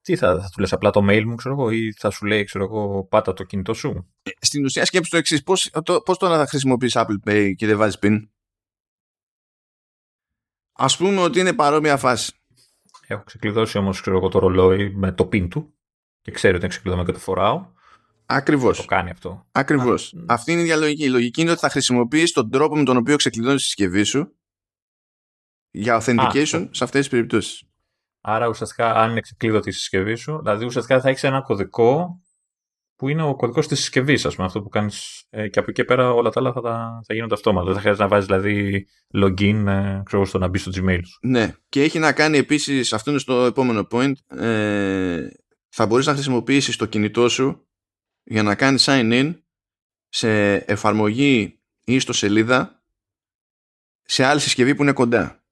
Τι 0.01 0.15
θα, 0.15 0.41
θα 0.41 0.49
του 0.49 0.59
λες 0.59 0.73
απλά 0.73 0.89
το 0.89 1.05
mail 1.09 1.23
μου, 1.25 1.35
ξέρω 1.35 1.55
εγώ, 1.55 1.71
ή 1.71 1.93
θα 1.93 2.09
σου 2.09 2.25
λέει, 2.25 2.43
ξέρω 2.43 2.63
εγώ, 2.63 3.03
πάτα 3.03 3.33
το 3.33 3.43
κινητό 3.43 3.73
σου; 3.73 4.13
Ε, 4.23 4.29
στην 4.39 4.63
ουσία 4.63 4.85
σκέψει 4.85 5.11
το 5.11 5.17
εξής. 5.17 5.43
Πώς 5.43 5.69
το, 5.83 6.01
πώς 6.01 6.17
τώρα 6.17 6.37
θα 6.37 6.47
χρησιμοποιείς 6.47 6.93
Apple 6.95 7.29
Pay 7.29 7.53
και 7.55 7.65
δεν 7.65 7.77
βάζεις 7.77 7.99
PIN; 8.01 8.29
Α 10.71 10.97
πούμε 10.97 11.21
ότι 11.21 11.39
είναι 11.39 11.53
παρόμοια 11.53 11.97
φάση. 11.97 12.38
Έχω 13.11 13.23
ξεκλειδώσει 13.23 13.77
όμως 13.77 14.01
το 14.01 14.39
ρολόι 14.39 14.95
με 14.95 15.11
το 15.11 15.25
πιν 15.25 15.49
του 15.49 15.73
και 16.21 16.31
ξέρει 16.31 16.53
ότι 16.53 16.63
είναι 16.63 16.73
ξεκλειδωμένο 16.73 17.07
και 17.07 17.13
το 17.13 17.19
φοράω. 17.23 17.65
Ακριβώς. 18.25 18.77
Το 18.77 18.85
κάνει 18.85 19.09
αυτό. 19.09 19.47
Ακριβώς. 19.51 20.15
Αυτή 20.27 20.51
είναι 20.51 20.61
η 20.61 20.63
διαλογική. 20.63 21.03
Η 21.03 21.09
λογική 21.09 21.41
είναι 21.41 21.51
ότι 21.51 21.59
θα 21.59 21.69
χρησιμοποιήσει 21.69 22.33
τον 22.33 22.49
τρόπο 22.49 22.75
με 22.75 22.83
τον 22.83 22.97
οποίο 22.97 23.15
ξεκλειδώνεις 23.15 23.61
τη 23.61 23.67
συσκευή 23.67 24.03
σου 24.03 24.35
για 25.71 26.01
authentication 26.01 26.67
σε 26.71 26.83
αυτές 26.83 26.99
τις 26.99 27.09
περιπτώσεις. 27.09 27.63
Άρα 28.21 28.47
ουσιαστικά, 28.47 28.93
αν 28.93 29.11
είναι 29.11 29.21
ξεκλείδωτη 29.21 29.69
η 29.69 29.71
συσκευή 29.71 30.15
σου, 30.15 30.37
δηλαδή 30.37 30.65
ουσιαστικά 30.65 31.01
θα 31.01 31.09
έχεις 31.09 31.23
ένα 31.23 31.41
κωδικό 31.41 32.21
που 32.99 33.09
είναι 33.09 33.23
ο 33.23 33.35
κωδικός 33.35 33.67
της 33.67 33.79
συσκευής, 33.79 34.25
ας 34.25 34.35
πούμε, 34.35 34.47
αυτό 34.47 34.61
που 34.61 34.69
κάνεις. 34.69 35.23
Ε, 35.29 35.47
και 35.47 35.59
από 35.59 35.69
εκεί 35.69 35.83
πέρα 35.83 36.11
όλα 36.11 36.29
τα 36.29 36.39
άλλα 36.39 36.53
θα, 36.53 36.61
θα 37.05 37.13
γίνονται 37.13 37.33
αυτόματα. 37.33 37.65
Δεν 37.65 37.73
θα 37.73 37.79
χρειάζεται 37.79 38.03
να 38.03 38.09
βάζεις 38.09 38.25
δηλαδή 38.25 38.87
login, 39.13 39.65
ε, 39.67 40.01
ξέρω, 40.05 40.25
στο 40.25 40.37
να 40.37 40.47
μπει 40.47 40.57
στο 40.57 40.71
Gmail 40.75 40.99
σου. 41.05 41.19
Ναι. 41.21 41.53
Και 41.69 41.83
έχει 41.83 41.99
να 41.99 42.13
κάνει 42.13 42.37
επίσης, 42.37 42.93
αυτό 42.93 43.09
είναι 43.09 43.19
στο 43.19 43.45
επόμενο 43.45 43.87
point, 43.91 44.13
ε, 44.27 45.27
θα 45.69 45.85
μπορείς 45.85 46.05
να 46.05 46.13
χρησιμοποιήσεις 46.13 46.75
το 46.75 46.85
κινητό 46.85 47.29
σου 47.29 47.67
για 48.23 48.43
να 48.43 48.55
κάνεις 48.55 48.85
sign 48.87 49.11
in 49.11 49.35
σε 50.09 50.53
εφαρμογή 50.53 51.59
ή 51.83 51.99
στο 51.99 52.13
σελίδα 52.13 52.83
σε 54.01 54.23
άλλη 54.23 54.39
συσκευή 54.39 54.75
που 54.75 54.81
είναι 54.81 54.93
κοντά. 54.93 55.43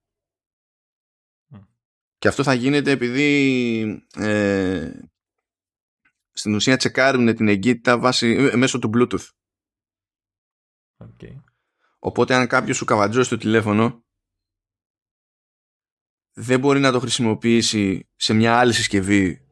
Και 2.17 2.27
αυτό 2.27 2.43
θα 2.43 2.53
γίνεται 2.53 2.91
επειδή 2.91 4.07
ε, 4.15 4.91
στην 6.37 6.55
ουσία 6.55 6.77
τσεκάρουν 6.77 7.35
την 7.35 7.47
εγκύτητα 7.47 7.99
βάση, 7.99 8.27
ε, 8.27 8.55
μέσω 8.55 8.79
του 8.79 8.89
Bluetooth. 8.93 9.29
Okay. 10.97 11.41
Οπότε 11.99 12.35
αν 12.35 12.47
κάποιος 12.47 12.77
σου 12.77 12.85
καβατζώσει 12.85 13.29
το 13.29 13.37
τηλέφωνο 13.37 14.05
δεν 16.33 16.59
μπορεί 16.59 16.79
να 16.79 16.91
το 16.91 16.99
χρησιμοποιήσει 16.99 18.09
σε 18.15 18.33
μια 18.33 18.59
άλλη 18.59 18.73
συσκευή 18.73 19.47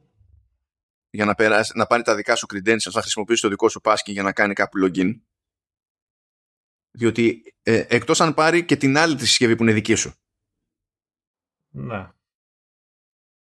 για 1.10 1.26
να, 1.26 1.36
περάσει, 1.36 1.78
να 1.78 1.86
πάρει 1.86 2.04
τα 2.04 2.16
δικά 2.16 2.36
σου 2.36 2.46
credentials, 2.54 2.92
να 2.94 3.02
χρησιμοποιήσει 3.02 3.42
το 3.42 3.50
δικό 3.50 3.70
σου 3.70 3.82
πάσκι 3.82 4.12
για 4.12 4.24
να 4.24 4.34
κάνει 4.34 4.54
κάπου 4.54 4.78
login. 4.84 5.22
Διότι 6.92 7.56
ε, 7.62 7.86
εκτός 7.90 8.22
αν 8.22 8.34
πάρει 8.34 8.66
και 8.66 8.76
την 8.76 8.98
άλλη 8.98 9.16
τη 9.16 9.26
συσκευή 9.26 9.56
που 9.56 9.64
είναι 9.64 9.74
δική 9.74 9.96
σου. 9.96 10.14
Ναι. 11.70 12.10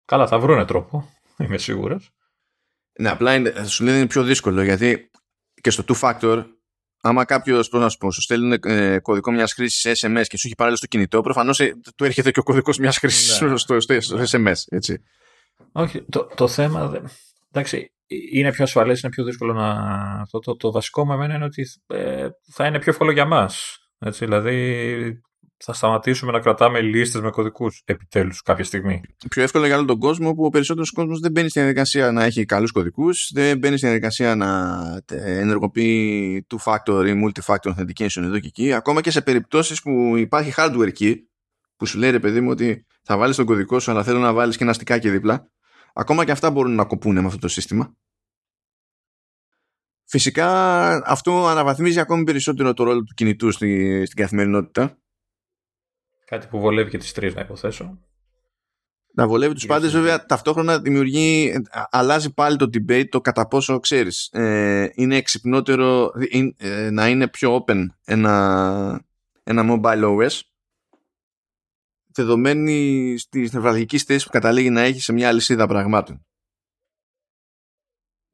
Καλά, 0.05 0.27
θα 0.27 0.39
βρούνε 0.39 0.65
τρόπο. 0.65 1.13
Είμαι 1.43 1.57
σίγουρος. 1.57 2.13
Ναι, 2.99 3.09
απλά 3.09 3.33
είναι, 3.35 3.65
σου 3.65 3.83
λέει 3.83 3.97
είναι 3.97 4.07
πιο 4.07 4.23
δύσκολο 4.23 4.63
γιατί 4.63 5.09
και 5.61 5.69
στο 5.69 5.83
two 5.87 5.99
factor, 5.99 6.45
άμα 7.01 7.25
κάποιος, 7.25 7.69
πώς 7.69 7.81
να 7.81 7.89
σου 7.89 7.97
πω, 7.97 8.11
σου 8.11 8.21
στέλνει 8.21 8.57
ε, 8.63 8.99
κωδικό 8.99 9.31
μιας 9.31 9.53
χρήσης 9.53 10.01
SMS 10.01 10.23
και 10.27 10.37
σου 10.37 10.47
έχει 10.47 10.55
παράλληλο 10.55 10.77
στο 10.77 10.87
κινητό, 10.87 11.21
προφανώς 11.21 11.59
ε, 11.59 11.75
του 11.95 12.03
έρχεται 12.03 12.31
και 12.31 12.39
ο 12.39 12.43
κωδικός 12.43 12.77
μιας 12.77 12.97
χρήσης 12.97 13.41
ναι. 13.41 13.57
στο, 13.57 13.79
στο, 13.79 13.99
στο, 14.01 14.17
SMS. 14.31 14.53
Έτσι. 14.67 15.03
Όχι, 15.71 16.01
το, 16.09 16.29
το 16.35 16.47
θέμα. 16.47 17.01
Εντάξει, 17.51 17.91
είναι 18.31 18.51
πιο 18.51 18.63
ασφαλές, 18.63 19.01
είναι 19.01 19.11
πιο 19.11 19.23
δύσκολο 19.23 19.53
να. 19.53 20.27
Το, 20.31 20.39
το, 20.39 20.55
το 20.55 20.71
βασικό 20.71 21.05
με 21.05 21.13
εμένα 21.13 21.35
είναι 21.35 21.45
ότι 21.45 21.67
ε, 21.87 22.27
θα 22.51 22.65
είναι 22.65 22.79
πιο 22.79 22.91
εύκολο 22.91 23.11
για 23.11 23.25
μας. 23.25 23.77
Δηλαδή, 23.99 25.21
θα 25.63 25.73
σταματήσουμε 25.73 26.31
να 26.31 26.39
κρατάμε 26.39 26.81
λίστες 26.81 27.21
με 27.21 27.29
κωδικούς 27.29 27.81
επιτέλους 27.85 28.41
κάποια 28.41 28.63
στιγμή. 28.63 29.01
Πιο 29.29 29.43
εύκολο 29.43 29.65
για 29.65 29.77
όλο 29.77 29.85
τον 29.85 29.99
κόσμο 29.99 30.33
που 30.33 30.45
ο 30.45 30.49
περισσότερος 30.49 30.91
κόσμος 30.91 31.19
δεν 31.19 31.31
μπαίνει 31.31 31.49
στην 31.49 31.61
διαδικασία 31.61 32.11
να 32.11 32.23
έχει 32.23 32.45
καλούς 32.45 32.71
κωδικούς, 32.71 33.31
δεν 33.33 33.57
μπαίνει 33.57 33.77
στην 33.77 33.89
διαδικασία 33.89 34.35
να 34.35 35.03
ενεργοποιεί 35.15 36.45
two-factor 36.49 37.05
ή 37.07 37.23
multi-factor 37.25 37.73
authentication 37.75 38.21
εδώ 38.21 38.39
και 38.39 38.47
εκεί. 38.47 38.73
Ακόμα 38.73 39.01
και 39.01 39.11
σε 39.11 39.21
περιπτώσεις 39.21 39.81
που 39.81 40.13
υπάρχει 40.17 40.53
hardware 40.57 40.91
key, 40.99 41.15
που 41.75 41.85
σου 41.85 41.97
λέει 41.97 42.11
ρε 42.11 42.19
παιδί 42.19 42.41
μου 42.41 42.49
ότι 42.49 42.85
θα 43.03 43.17
βάλεις 43.17 43.35
τον 43.35 43.45
κωδικό 43.45 43.79
σου 43.79 43.91
αλλά 43.91 44.03
θέλω 44.03 44.19
να 44.19 44.33
βάλεις 44.33 44.57
και 44.57 44.63
ένα 44.63 44.73
στικάκι 44.73 45.09
δίπλα, 45.09 45.49
ακόμα 45.93 46.25
και 46.25 46.31
αυτά 46.31 46.51
μπορούν 46.51 46.75
να 46.75 46.85
κοπούν 46.85 47.19
με 47.19 47.25
αυτό 47.25 47.39
το 47.39 47.47
σύστημα. 47.47 47.95
Φυσικά 50.05 50.87
αυτό 51.05 51.47
αναβαθμίζει 51.47 51.99
ακόμη 51.99 52.23
περισσότερο 52.23 52.73
το 52.73 52.83
ρόλο 52.83 53.03
του 53.03 53.13
κινητού 53.13 53.51
στη, 53.51 54.01
στην 54.05 54.17
καθημερινότητα 54.17 54.97
Κάτι 56.29 56.47
που 56.47 56.59
βολεύει 56.59 56.89
και 56.89 56.97
τις 56.97 57.11
τρεις 57.11 57.35
να 57.35 57.41
υποθέσω. 57.41 57.99
Να 59.13 59.27
βολεύει 59.27 59.53
τους 59.53 59.65
πάντες 59.65 59.91
βέβαια 59.91 60.25
ταυτόχρονα 60.25 60.79
δημιουργεί, 60.79 61.53
αλλάζει 61.89 62.33
πάλι 62.33 62.57
το 62.57 62.69
debate 62.73 63.07
το 63.09 63.21
κατά 63.21 63.47
πόσο 63.47 63.79
ξέρεις. 63.79 64.29
Ε, 64.31 64.89
είναι 64.93 65.15
εξυπνότερο 65.15 66.11
ε, 66.57 66.89
να 66.89 67.07
είναι 67.07 67.27
πιο 67.27 67.65
open 67.65 67.85
ένα, 68.05 69.05
ένα 69.43 69.63
mobile 69.67 70.17
OS 70.17 70.39
δεδομένη 72.05 73.17
στη 73.17 73.49
νευραλγική 73.53 73.97
θέση 73.97 74.25
που 74.25 74.31
καταλήγει 74.31 74.69
να 74.69 74.81
έχει 74.81 75.01
σε 75.01 75.13
μια 75.13 75.27
αλυσίδα 75.27 75.67
πραγμάτων. 75.67 76.25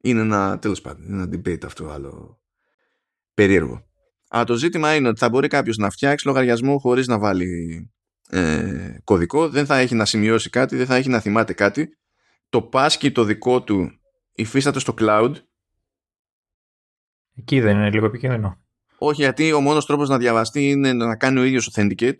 Είναι 0.00 0.20
ένα, 0.20 0.58
τέλος 0.58 0.80
πάντων, 0.80 1.12
ένα 1.12 1.24
debate 1.24 1.64
αυτό 1.64 1.88
άλλο 1.88 2.40
περίεργο. 3.34 3.85
Αλλά 4.28 4.44
το 4.44 4.54
ζήτημα 4.54 4.94
είναι 4.94 5.08
ότι 5.08 5.18
θα 5.18 5.28
μπορεί 5.28 5.48
κάποιος 5.48 5.76
να 5.76 5.90
φτιάξει 5.90 6.26
λογαριασμό 6.26 6.78
χωρίς 6.78 7.06
να 7.06 7.18
βάλει 7.18 7.90
ε, 8.28 8.98
κωδικό, 9.04 9.48
δεν 9.48 9.66
θα 9.66 9.76
έχει 9.76 9.94
να 9.94 10.04
σημειώσει 10.04 10.50
κάτι, 10.50 10.76
δεν 10.76 10.86
θα 10.86 10.94
έχει 10.94 11.08
να 11.08 11.20
θυμάται 11.20 11.52
κάτι. 11.52 11.98
Το 12.48 12.68
passkey 12.72 13.12
το 13.12 13.24
δικό 13.24 13.62
του 13.62 14.00
υφίσταται 14.32 14.78
στο 14.78 14.94
cloud. 14.98 15.32
Εκεί 17.34 17.60
δεν 17.60 17.76
είναι 17.76 17.90
λίγο 17.90 18.06
επικίνδυνο. 18.06 18.64
Όχι, 18.98 19.22
γιατί 19.22 19.52
ο 19.52 19.60
μόνος 19.60 19.86
τρόπος 19.86 20.08
να 20.08 20.18
διαβαστεί 20.18 20.68
είναι 20.70 20.92
να 20.92 21.16
κάνει 21.16 21.38
ο 21.38 21.42
ίδιος 21.42 21.70
authenticate. 21.72 22.16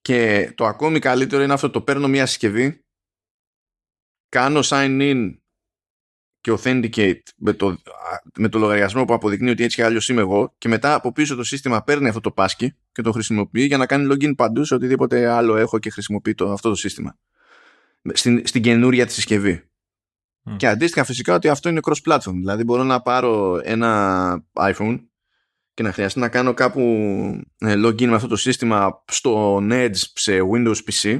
Και 0.00 0.52
το 0.54 0.66
ακόμη 0.66 0.98
καλύτερο 0.98 1.42
είναι 1.42 1.52
αυτό, 1.52 1.70
το 1.70 1.82
παίρνω 1.82 2.08
μια 2.08 2.26
συσκευή, 2.26 2.84
κάνω 4.28 4.60
sign 4.64 5.00
in 5.00 5.38
και 6.44 6.56
authenticate 6.58 7.22
με 7.36 7.52
το, 7.52 7.76
με 8.38 8.48
το 8.48 8.58
λογαριασμό 8.58 9.04
που 9.04 9.14
αποδεικνύει 9.14 9.50
ότι 9.50 9.64
έτσι 9.64 9.76
και 9.76 9.84
αλλιώς 9.84 10.08
είμαι 10.08 10.20
εγώ 10.20 10.54
και 10.58 10.68
μετά 10.68 10.94
από 10.94 11.12
πίσω 11.12 11.34
το 11.34 11.44
σύστημα 11.44 11.82
παίρνει 11.82 12.08
αυτό 12.08 12.20
το 12.20 12.34
passkey 12.36 12.66
και 12.92 13.02
το 13.02 13.12
χρησιμοποιεί 13.12 13.64
για 13.64 13.76
να 13.76 13.86
κάνει 13.86 14.08
login 14.12 14.36
παντού 14.36 14.64
σε 14.64 14.74
οτιδήποτε 14.74 15.26
άλλο 15.26 15.56
έχω 15.56 15.78
και 15.78 15.90
χρησιμοποιεί 15.90 16.34
το, 16.34 16.52
αυτό 16.52 16.68
το 16.68 16.74
σύστημα. 16.74 17.18
Στην, 18.12 18.46
στην 18.46 18.62
καινούρια 18.62 19.06
τη 19.06 19.12
συσκευή. 19.12 19.62
Και 20.56 20.66
αντίστοιχα 20.66 21.04
φυσικά 21.04 21.34
ότι 21.34 21.48
αυτό 21.48 21.68
είναι 21.68 21.80
cross-platform. 21.82 22.34
Δηλαδή 22.34 22.64
μπορώ 22.64 22.82
να 22.82 23.00
πάρω 23.02 23.60
ένα 23.62 24.44
iPhone 24.52 25.00
και 25.74 25.82
να 25.82 25.92
χρειαστεί 25.92 26.18
να 26.18 26.28
κάνω 26.28 26.54
κάπου 26.54 26.80
ε, 27.58 27.74
login 27.86 28.06
με 28.06 28.14
αυτό 28.14 28.28
το 28.28 28.36
σύστημα 28.36 29.04
στο 29.06 29.56
Edge 29.70 29.96
σε 30.14 30.38
Windows 30.52 30.76
PC 30.90 31.18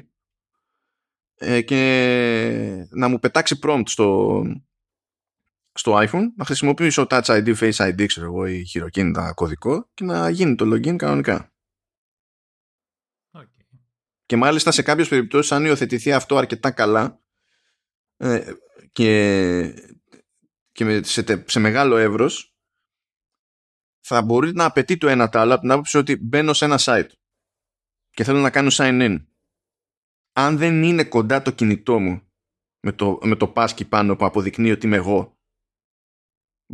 ε, 1.34 1.60
και 1.60 2.86
να 2.90 3.08
μου 3.08 3.18
πετάξει 3.18 3.58
prompt 3.62 3.82
στο, 3.86 4.42
στο 5.74 5.98
iPhone 5.98 6.24
να 6.36 6.44
χρησιμοποιήσω 6.44 7.06
Touch 7.10 7.22
ID, 7.22 7.56
Face 7.56 7.72
ID, 7.72 8.06
ξέρω 8.06 8.26
εγώ, 8.26 8.46
ή 8.46 8.64
χειροκίνητα 8.64 9.32
κωδικό 9.32 9.90
και 9.94 10.04
να 10.04 10.30
γίνει 10.30 10.54
το 10.54 10.74
login 10.74 10.96
κανονικά. 10.96 11.52
Okay. 13.32 13.44
Και 14.26 14.36
μάλιστα 14.36 14.70
σε 14.70 14.82
κάποιες 14.82 15.08
περιπτώσεις 15.08 15.52
αν 15.52 15.64
υιοθετηθεί 15.64 16.12
αυτό 16.12 16.36
αρκετά 16.36 16.70
καλά 16.70 17.20
ε, 18.16 18.52
και, 18.92 19.94
και 20.72 20.84
με, 20.84 21.02
σε, 21.02 21.44
σε 21.46 21.58
μεγάλο 21.58 21.96
εύρος 21.96 22.56
θα 24.00 24.22
μπορεί 24.22 24.52
να 24.52 24.64
απαιτεί 24.64 24.96
το 24.96 25.08
ένα 25.08 25.28
το 25.28 25.38
άλλο 25.38 25.52
από 25.52 25.60
την 25.60 25.70
άποψη 25.70 25.98
ότι 25.98 26.16
μπαίνω 26.16 26.52
σε 26.52 26.64
ένα 26.64 26.78
site 26.80 27.08
και 28.10 28.24
θέλω 28.24 28.38
να 28.38 28.50
κάνω 28.50 28.68
sign 28.72 29.00
in. 29.00 29.24
Αν 30.32 30.56
δεν 30.56 30.82
είναι 30.82 31.04
κοντά 31.04 31.42
το 31.42 31.50
κινητό 31.50 31.98
μου 31.98 32.22
με 32.80 32.92
το, 32.92 33.18
με 33.22 33.36
το 33.36 33.48
πάσκι 33.48 33.84
πάνω 33.84 34.16
που 34.16 34.24
αποδεικνύει 34.24 34.70
ότι 34.70 34.86
είμαι 34.86 34.96
εγώ 34.96 35.33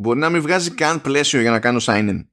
μπορεί 0.01 0.18
να 0.18 0.30
μην 0.30 0.42
βγάζει 0.42 0.70
καν 0.70 1.01
πλαίσιο 1.01 1.40
για 1.40 1.51
να 1.51 1.61
κάνω 1.61 1.78
sign-in. 1.82 2.26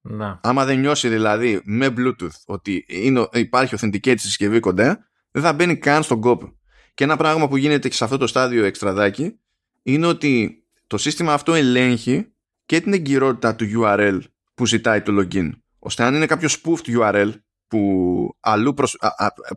Να. 0.00 0.40
Άμα 0.42 0.64
δεν 0.64 0.78
νιώσει 0.78 1.08
δηλαδή 1.08 1.60
με 1.64 1.94
Bluetooth 1.96 2.36
ότι 2.46 2.84
είναι, 2.88 3.28
υπάρχει 3.32 3.74
authenticate 3.78 4.18
στη 4.18 4.18
συσκευή 4.18 4.60
κοντά, 4.60 5.08
δεν 5.30 5.42
θα 5.42 5.52
μπαίνει 5.52 5.76
καν 5.76 6.02
στον 6.02 6.20
κόπο. 6.20 6.58
Και 6.94 7.04
ένα 7.04 7.16
πράγμα 7.16 7.48
που 7.48 7.56
γίνεται 7.56 7.88
και 7.88 7.94
σε 7.94 8.04
αυτό 8.04 8.16
το 8.16 8.26
στάδιο 8.26 8.64
εξτραδάκι 8.64 9.40
είναι 9.82 10.06
ότι 10.06 10.64
το 10.86 10.98
σύστημα 10.98 11.32
αυτό 11.32 11.54
ελέγχει 11.54 12.32
και 12.66 12.80
την 12.80 12.92
εγκυρότητα 12.92 13.54
του 13.56 13.66
URL 13.80 14.20
που 14.54 14.66
ζητάει 14.66 15.02
το 15.02 15.12
login. 15.20 15.50
Ώστε 15.78 16.04
αν 16.04 16.14
είναι 16.14 16.26
κάποιος 16.26 16.62
spoofed 16.62 16.98
URL 16.98 17.32
που 17.66 18.36
αλλού 18.40 18.74
προσ, 18.74 18.96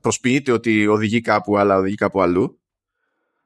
προσποιείται 0.02 0.52
ότι 0.52 0.88
οδηγεί 0.88 1.22
κάπου 1.22 1.58
αλλά 1.58 1.78
οδηγεί 1.78 1.96
κάπου 1.96 2.22
αλλού, 2.22 2.62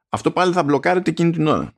αυτό 0.08 0.30
πάλι 0.30 0.52
θα 0.52 0.62
μπλοκάρεται 0.62 1.10
εκείνη 1.10 1.30
την 1.30 1.46
ώρα. 1.46 1.74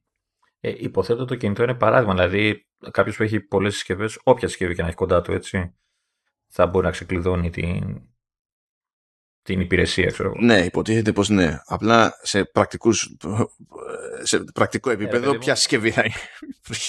Ε, 0.67 0.75
υποθέτω 0.79 1.25
το 1.25 1.35
κινητό 1.35 1.63
είναι 1.63 1.75
παράδειγμα. 1.75 2.15
Δηλαδή, 2.15 2.67
κάποιος 2.91 3.17
που 3.17 3.23
έχει 3.23 3.41
πολλές 3.41 3.75
συσκευές, 3.75 4.21
όποια 4.23 4.49
συσκευή 4.49 4.75
και 4.75 4.83
να 4.83 4.89
έχει 4.89 4.97
κοντά 4.97 5.23
του, 5.23 5.33
έτσι, 5.33 5.75
θα 6.47 6.67
μπορεί 6.67 6.85
να 6.85 6.91
ξεκλειδώνει 6.91 7.51
την, 7.51 8.03
την 9.43 9.61
υπηρεσία, 9.61 10.07
ξέρω 10.07 10.29
εγώ. 10.29 10.45
Ναι, 10.45 10.65
υποτίθεται 10.65 11.13
πως 11.13 11.29
ναι. 11.29 11.59
Απλά 11.65 12.13
σε, 12.23 12.45
πρακτικούς, 12.45 13.17
σε 14.23 14.45
πρακτικό 14.55 14.91
επίπεδο, 14.91 15.35
ε, 15.35 15.39
ποια 15.39 15.55
συσκευή 15.55 15.91
θα 15.91 16.03
είναι. 16.05 16.15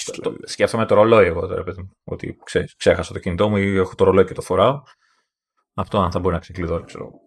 σκέφτομαι 0.52 0.86
το 0.86 0.94
ρολόι 0.94 1.26
εγώ 1.26 1.46
τώρα, 1.46 1.62
παιδί 1.62 1.90
Ότι 2.04 2.38
ξέρεις, 2.44 2.76
ξέχασα 2.76 3.12
το 3.12 3.18
κινητό 3.18 3.48
μου 3.48 3.56
ή 3.56 3.76
έχω 3.76 3.94
το 3.94 4.04
ρολόι 4.04 4.24
και 4.24 4.34
το 4.34 4.42
φοράω. 4.42 4.82
Αυτό 5.74 5.98
αν 5.98 6.10
θα 6.10 6.18
μπορεί 6.18 6.34
να 6.34 6.40
ξεκλειδώνει, 6.40 6.84
ξέρω 6.84 7.04
εγώ. 7.04 7.20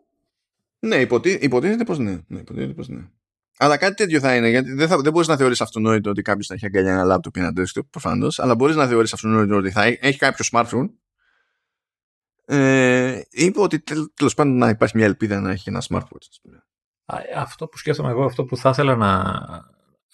Ναι, 0.79 0.95
υποτίθεται 0.95 1.83
πως 1.83 1.97
ναι. 1.97 2.21
ναι, 2.27 2.39
υποτίθεται 2.39 2.73
πως 2.73 2.87
ναι. 2.87 3.09
Αλλά 3.61 3.77
κάτι 3.77 3.95
τέτοιο 3.95 4.19
θα 4.19 4.35
είναι, 4.35 4.49
γιατί 4.49 4.73
δεν, 4.73 4.87
θα, 4.87 4.97
δεν 4.97 5.11
μπορείς 5.11 5.27
να 5.27 5.37
θεωρήσει 5.37 5.63
αυτονόητο 5.63 6.09
ότι 6.09 6.21
κάποιος 6.21 6.47
θα 6.47 6.53
έχει 6.53 6.65
αγκαλιά 6.65 6.91
ένα 6.91 7.03
λάπτοπ 7.03 7.35
ή 7.35 7.39
ένα 7.39 7.53
desktop, 7.55 7.85
προφανώς, 7.89 8.39
αλλά 8.39 8.55
μπορείς 8.55 8.75
να 8.75 8.87
θεωρήσει 8.87 9.13
αυτονόητο 9.15 9.55
ότι 9.55 9.71
θα 9.71 9.83
έχει 9.83 10.17
κάποιο 10.17 10.45
smartphone. 10.51 10.89
Ε, 12.45 13.21
είπε 13.29 13.61
ότι 13.61 13.83
τέλος 14.13 14.33
πάντων 14.33 14.57
να 14.57 14.69
υπάρχει 14.69 14.97
μια 14.97 15.05
ελπίδα 15.05 15.39
να 15.39 15.51
έχει 15.51 15.69
ένα 15.69 15.83
smartphone. 15.89 16.57
Αυτό 17.35 17.67
που 17.67 17.77
σκέφτομαι 17.77 18.09
εγώ, 18.09 18.25
αυτό 18.25 18.45
που 18.45 18.57
θα 18.57 18.69
ήθελα 18.69 18.95
να, 18.95 19.33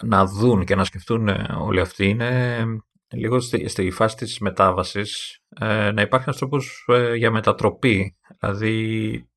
να 0.03 0.25
δουν 0.25 0.65
και 0.65 0.75
να 0.75 0.83
σκεφτούν 0.83 1.27
ε, 1.27 1.55
όλοι 1.59 1.79
αυτοί 1.79 2.05
είναι 2.05 2.63
λίγο 3.07 3.39
στη, 3.39 3.67
στη 3.67 3.91
φάση 3.91 4.15
της 4.15 4.39
μετάβασης 4.39 5.39
ε, 5.59 5.91
να 5.91 6.01
υπάρχει 6.01 6.25
ένας 6.27 6.37
τρόπος 6.39 6.85
ε, 6.87 7.15
για 7.15 7.31
μετατροπή. 7.31 8.17
Δηλαδή 8.39 9.11
ε, 9.13 9.36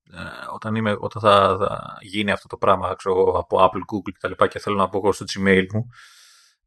όταν, 0.54 0.74
είμαι, 0.74 0.96
όταν 0.98 1.22
θα, 1.22 1.56
θα, 1.58 1.96
γίνει 2.00 2.30
αυτό 2.30 2.48
το 2.48 2.56
πράγμα 2.56 2.94
ξέρω, 2.94 3.38
από 3.38 3.58
Apple, 3.60 3.94
Google 3.94 4.12
κτλ. 4.12 4.32
Και, 4.32 4.48
και 4.48 4.58
θέλω 4.58 4.76
να 4.76 4.88
πω 4.88 4.98
εγώ 4.98 5.12
στο 5.12 5.24
Gmail 5.34 5.66
μου, 5.72 5.86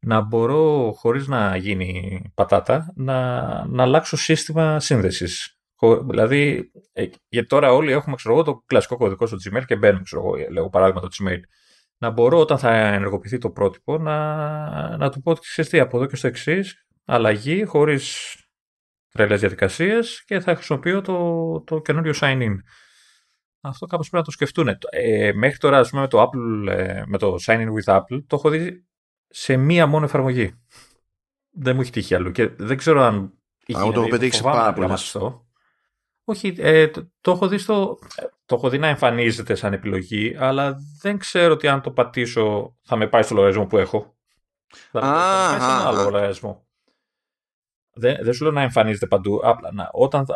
να 0.00 0.20
μπορώ 0.20 0.92
χωρίς 0.96 1.26
να 1.26 1.56
γίνει 1.56 2.22
πατάτα 2.34 2.92
να, 2.94 3.66
να 3.66 3.82
αλλάξω 3.82 4.16
σύστημα 4.16 4.80
σύνδεσης. 4.80 5.58
Δηλαδή, 6.08 6.70
ε, 6.92 7.06
γιατί 7.28 7.48
τώρα 7.48 7.72
όλοι 7.72 7.92
έχουμε 7.92 8.16
ξέρω, 8.16 8.42
το 8.42 8.62
κλασικό 8.66 8.96
κωδικό 8.96 9.26
στο 9.26 9.36
Gmail 9.44 9.64
και 9.66 9.76
μπαίνουμε, 9.76 10.02
ξέρω, 10.02 10.22
εγώ, 10.22 10.50
λέω 10.50 10.68
παράδειγμα 10.68 11.00
το 11.00 11.08
Gmail. 11.18 11.40
Να 11.98 12.10
μπορώ 12.10 12.38
όταν 12.38 12.58
θα 12.58 12.76
ενεργοποιηθεί 12.76 13.38
το 13.38 13.50
πρότυπο 13.50 13.98
να, 13.98 14.96
να 14.96 15.10
του 15.10 15.22
πω 15.22 15.30
ότι 15.30 15.64
τι 15.64 15.78
από 15.78 15.96
εδώ 15.96 16.06
και 16.06 16.16
στο 16.16 16.26
εξής, 16.26 16.86
αλλαγή 17.04 17.64
χωρίς 17.64 18.34
τρελές 19.08 19.40
διαδικασίες 19.40 20.24
και 20.24 20.40
θα 20.40 20.54
χρησιμοποιώ 20.54 21.00
το, 21.00 21.60
το 21.66 21.80
καινούριο 21.80 22.12
sign-in. 22.20 22.54
Αυτό 23.66 23.86
κάπως 23.86 24.08
πρέπει 24.08 24.16
να 24.16 24.22
το 24.22 24.30
σκεφτούν. 24.30 24.78
Ε, 24.90 25.32
μέχρι 25.32 25.58
τώρα, 25.58 25.78
ας 25.78 25.90
πούμε, 25.90 26.02
με 26.02 26.08
το, 26.08 26.22
Apple, 26.22 26.68
ε, 26.68 27.02
με 27.06 27.18
το 27.18 27.36
Sign 27.40 27.58
In 27.58 27.68
with 27.68 27.96
Apple, 27.96 28.24
το 28.26 28.36
έχω 28.36 28.48
δει 28.48 28.86
σε 29.28 29.56
μία 29.56 29.86
μόνο 29.86 30.04
εφαρμογή. 30.04 30.62
δεν 31.50 31.74
μου 31.74 31.80
έχει 31.80 31.90
τύχει 31.90 32.14
αλλού 32.14 32.30
και 32.30 32.48
δεν 32.48 32.76
ξέρω 32.76 33.02
αν. 33.02 33.32
Εγώ 33.66 33.92
το 33.92 34.00
έχω 34.00 34.08
πετύχει 34.08 34.42
πάρα 34.42 34.72
πολύ. 34.72 34.92
Όχι, 36.24 36.54
ε, 36.58 36.88
το, 36.88 37.10
το, 37.20 37.30
έχω 37.30 37.48
δει 37.48 37.58
στο, 37.58 37.98
το 38.46 38.54
έχω 38.54 38.68
δει 38.68 38.78
να 38.78 38.86
εμφανίζεται 38.86 39.54
σαν 39.54 39.72
επιλογή, 39.72 40.36
αλλά 40.38 40.76
δεν 41.00 41.18
ξέρω 41.18 41.52
ότι 41.52 41.68
αν 41.68 41.80
το 41.80 41.90
πατήσω 41.90 42.76
θα 42.82 42.96
με 42.96 43.06
πάει 43.06 43.22
στο 43.22 43.34
λογαριασμό 43.34 43.66
που 43.66 43.78
έχω. 43.78 44.16
Θα, 44.90 45.00
α, 45.00 45.48
πάει 45.50 45.60
σε 45.60 45.64
ένα 45.64 45.86
άλλο 45.86 46.02
λογαριασμό. 46.02 46.66
Δεν, 47.94 48.16
δεν 48.22 48.32
σου 48.32 48.42
λέω 48.42 48.52
να 48.52 48.62
εμφανίζεται 48.62 49.06
παντού. 49.06 49.40
Απλά 49.42 49.72
να, 49.72 49.88
όταν 49.92 50.26
θα, 50.26 50.34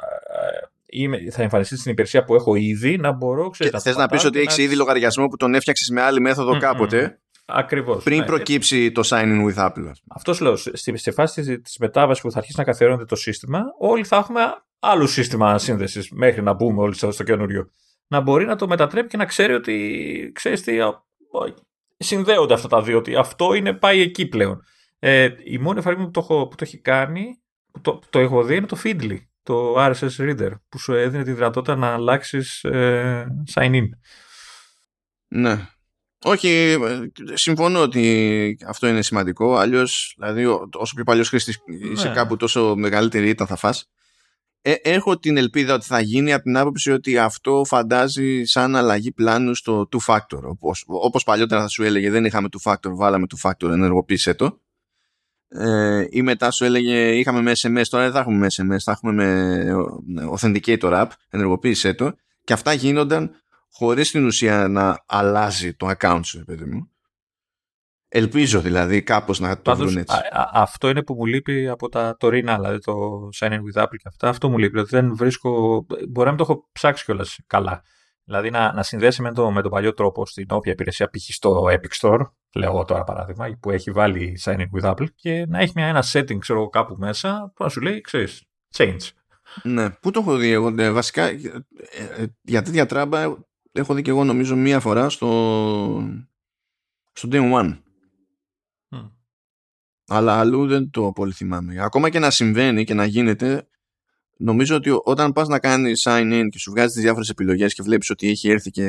ε, 1.26 1.30
θα 1.30 1.42
εμφανιστείς 1.42 1.78
στην 1.80 1.92
υπηρεσία 1.92 2.24
που 2.24 2.34
έχω 2.34 2.54
ήδη, 2.54 2.96
να 2.96 3.12
μπορώ. 3.12 3.48
Ξέρεις, 3.50 3.72
και 3.72 3.78
θες 3.78 3.96
να 3.96 4.06
πεις 4.06 4.24
ότι 4.24 4.40
έχεις 4.40 4.58
ήδη 4.58 4.76
λογαριασμό 4.76 5.26
που 5.26 5.36
τον 5.36 5.54
έφτιαξες 5.54 5.88
με 5.90 6.00
άλλη 6.00 6.20
μέθοδο 6.20 6.52
mm-hmm. 6.52 6.58
κάποτε; 6.58 7.20
Ακριβώς. 7.50 8.02
Πριν 8.02 8.18
ναι. 8.18 8.24
προκύψει 8.24 8.92
το 8.92 9.02
sign 9.04 9.24
in 9.24 9.46
with 9.46 9.66
Apple. 9.66 9.90
Αυτός 10.08 10.40
λέω. 10.40 10.56
Στη, 10.56 10.96
στη 10.96 11.10
φάση 11.10 11.60
της 11.60 11.78
μετάβασης 11.78 12.22
που 12.22 12.30
θα 12.30 12.38
αρχίσει 12.38 12.58
να 12.58 12.64
καθιερώνεται 12.64 13.04
το 13.04 13.16
σύστημα, 13.16 13.62
όλοι 13.78 14.04
θα 14.04 14.16
έχουμε 14.16 14.40
άλλο 14.78 15.06
σύστημα 15.06 15.58
σύνδεσης 15.58 16.10
μέχρι 16.10 16.42
να 16.42 16.52
μπούμε 16.52 16.80
όλοι 16.80 16.94
στο 16.94 17.24
καινούριο. 17.24 17.70
Να 18.06 18.20
μπορεί 18.20 18.44
να 18.44 18.56
το 18.56 18.68
μετατρέπει 18.68 19.08
και 19.08 19.16
να 19.16 19.24
ξέρει 19.24 19.52
ότι 19.52 20.30
ξέρεις 20.34 20.62
τι, 20.62 20.78
συνδέονται 21.96 22.54
αυτά 22.54 22.68
τα 22.68 22.82
δύο, 22.82 22.98
ότι 22.98 23.16
αυτό 23.16 23.54
είναι 23.54 23.72
πάει 23.72 24.00
εκεί 24.00 24.26
πλέον. 24.26 24.62
Ε, 24.98 25.28
η 25.44 25.58
μόνη 25.58 25.78
εφαρμογή 25.78 26.04
που 26.04 26.10
το, 26.10 26.20
έχω, 26.20 26.48
που 26.48 26.56
το 26.56 26.64
έχει 26.64 26.78
κάνει, 26.78 27.40
που 27.72 27.80
το, 27.80 28.00
το 28.10 28.18
έχω 28.18 28.42
δει, 28.42 28.56
είναι 28.56 28.66
το 28.66 28.78
Feedly, 28.84 29.18
το 29.48 29.74
RSS 29.76 30.16
Reader, 30.18 30.50
που 30.68 30.78
σου 30.78 30.92
έδινε 30.92 31.22
τη 31.22 31.32
δυνατότητα 31.32 31.76
να 31.76 31.92
αλλάξεις 31.92 32.64
ε, 32.64 33.26
sign 33.54 33.70
in. 33.70 33.88
Ναι. 35.28 35.66
Όχι, 36.24 36.48
ε, 36.48 37.36
συμφωνώ 37.36 37.80
ότι 37.80 38.56
αυτό 38.66 38.88
είναι 38.88 39.02
σημαντικό. 39.02 39.56
Αλλιώς, 39.56 40.14
δηλαδή, 40.18 40.44
όσο 40.72 40.94
πιο 40.94 41.04
παλιός 41.04 41.28
χρήστη 41.28 41.54
είσαι 41.92 42.08
ναι. 42.08 42.14
κάπου, 42.14 42.36
τόσο 42.36 42.74
μεγαλύτερη 42.76 43.28
ήταν 43.28 43.46
θα 43.46 43.56
φας. 43.56 43.88
Ε, 44.60 44.72
έχω 44.72 45.18
την 45.18 45.36
ελπίδα 45.36 45.74
ότι 45.74 45.86
θα 45.86 46.00
γίνει 46.00 46.32
από 46.32 46.42
την 46.42 46.56
άποψη 46.56 46.90
ότι 46.90 47.18
αυτό 47.18 47.62
φαντάζει 47.66 48.44
σαν 48.44 48.76
αλλαγή 48.76 49.12
πλάνου 49.12 49.54
στο 49.54 49.88
two 49.92 50.14
factor. 50.14 50.42
Όπως, 50.42 50.84
όπως 50.86 51.24
παλιότερα 51.24 51.60
θα 51.60 51.68
σου 51.68 51.82
έλεγε 51.82 52.10
δεν 52.10 52.24
είχαμε 52.24 52.48
two 52.50 52.72
factor, 52.72 52.90
βάλαμε 52.94 53.26
two 53.28 53.50
factor, 53.50 53.70
ενεργοποίησέ 53.70 54.34
το. 54.34 54.60
Ε, 55.48 56.06
ή 56.10 56.22
μετά 56.22 56.50
σου 56.50 56.64
έλεγε 56.64 57.18
είχαμε 57.18 57.42
με 57.42 57.52
SMS, 57.56 57.82
τώρα 57.88 58.04
δεν 58.04 58.12
θα 58.12 58.18
έχουμε 58.18 58.36
με 58.36 58.46
SMS, 58.50 58.78
θα 58.78 58.92
έχουμε 58.92 59.12
με 59.12 59.66
authenticator 60.36 60.92
app, 60.92 61.08
ενεργοποίησέ 61.30 61.94
το. 61.94 62.12
Και 62.44 62.52
αυτά 62.52 62.72
γίνονταν 62.72 63.30
χωρίς 63.72 64.10
την 64.10 64.26
ουσία 64.26 64.68
να 64.68 65.04
αλλάζει 65.06 65.74
το 65.74 65.90
account 65.98 66.20
σου, 66.24 66.44
παιδί 66.44 66.64
μου. 66.64 66.90
Ελπίζω 68.10 68.60
δηλαδή 68.60 69.02
κάπως 69.02 69.40
να 69.40 69.56
το 69.56 69.62
Πάντως, 69.62 69.84
βρουν 69.84 69.96
έτσι. 69.96 70.16
Α, 70.16 70.50
αυτό 70.52 70.88
είναι 70.88 71.02
που 71.02 71.14
μου 71.14 71.26
λείπει 71.26 71.68
από 71.68 71.88
τα 71.88 72.16
τωρινά, 72.18 72.56
δηλαδή 72.56 72.78
το 72.78 72.92
Sign 73.38 73.50
in 73.50 73.58
with 73.58 73.82
Apple 73.82 73.96
και 73.96 74.08
αυτά. 74.08 74.28
Αυτό 74.28 74.48
μου 74.48 74.58
λείπει. 74.58 74.72
Δηλαδή 74.72 74.90
δεν 74.90 75.16
βρίσκω. 75.16 75.84
Μπορεί 76.08 76.26
να 76.26 76.34
μην 76.34 76.36
το 76.36 76.42
έχω 76.42 76.68
ψάξει 76.72 77.04
κιόλας 77.04 77.38
καλά. 77.46 77.82
Δηλαδή 78.28 78.50
να, 78.50 78.72
να 78.72 78.82
συνδέσει 78.82 79.22
με, 79.22 79.32
το, 79.32 79.50
με 79.50 79.62
τον 79.62 79.70
παλιό 79.70 79.94
τρόπο 79.94 80.26
στην 80.26 80.46
όποια 80.50 80.72
υπηρεσία, 80.72 81.10
π.χ. 81.10 81.22
στο 81.22 81.64
Epic 81.64 82.00
Store, 82.00 82.20
λέω 82.54 82.70
εγώ 82.70 82.84
τώρα 82.84 83.04
παράδειγμα, 83.04 83.58
που 83.60 83.70
έχει 83.70 83.90
βάλει 83.90 84.40
Sign 84.44 84.58
in 84.58 84.80
with 84.80 84.90
Apple 84.90 85.06
και 85.14 85.46
να 85.48 85.58
έχει 85.58 85.72
μια, 85.74 85.86
ένα 85.86 86.04
setting 86.12 86.38
ξέρω, 86.38 86.68
κάπου 86.68 86.94
μέσα 86.98 87.52
που 87.54 87.62
να 87.64 87.70
σου 87.70 87.80
λέει, 87.80 88.00
ξέρεις, 88.00 88.42
change. 88.76 89.08
Ναι, 89.62 89.90
πού 89.90 90.10
το 90.10 90.20
έχω 90.20 90.36
δει 90.36 90.50
εγώ. 90.50 90.70
Ναι, 90.70 90.90
βασικά 90.90 91.24
ε, 91.24 91.38
ε, 92.16 92.26
για 92.42 92.62
τέτοια 92.62 92.86
τράμπα 92.86 93.36
έχω 93.72 93.94
δει 93.94 94.02
και 94.02 94.10
εγώ 94.10 94.24
νομίζω 94.24 94.56
μία 94.56 94.80
φορά 94.80 95.08
στο, 95.08 95.28
στο 97.12 97.28
Day 97.32 97.52
One 97.52 97.78
αλλά 100.08 100.38
αλλού 100.38 100.66
δεν 100.66 100.90
το 100.90 101.12
πολύ 101.12 101.32
θυμάμαι. 101.32 101.82
Ακόμα 101.82 102.10
και 102.10 102.18
να 102.18 102.30
συμβαίνει 102.30 102.84
και 102.84 102.94
να 102.94 103.04
γίνεται, 103.04 103.68
νομίζω 104.38 104.76
ότι 104.76 104.90
όταν 105.04 105.32
πας 105.32 105.48
να 105.48 105.58
κάνεις 105.58 106.06
sign 106.08 106.42
in 106.42 106.46
και 106.50 106.58
σου 106.58 106.70
βγάζει 106.70 106.92
τις 106.92 107.02
διάφορες 107.02 107.28
επιλογές 107.28 107.74
και 107.74 107.82
βλέπεις 107.82 108.10
ότι 108.10 108.28
έχει 108.28 108.50
έρθει 108.50 108.70
και 108.70 108.86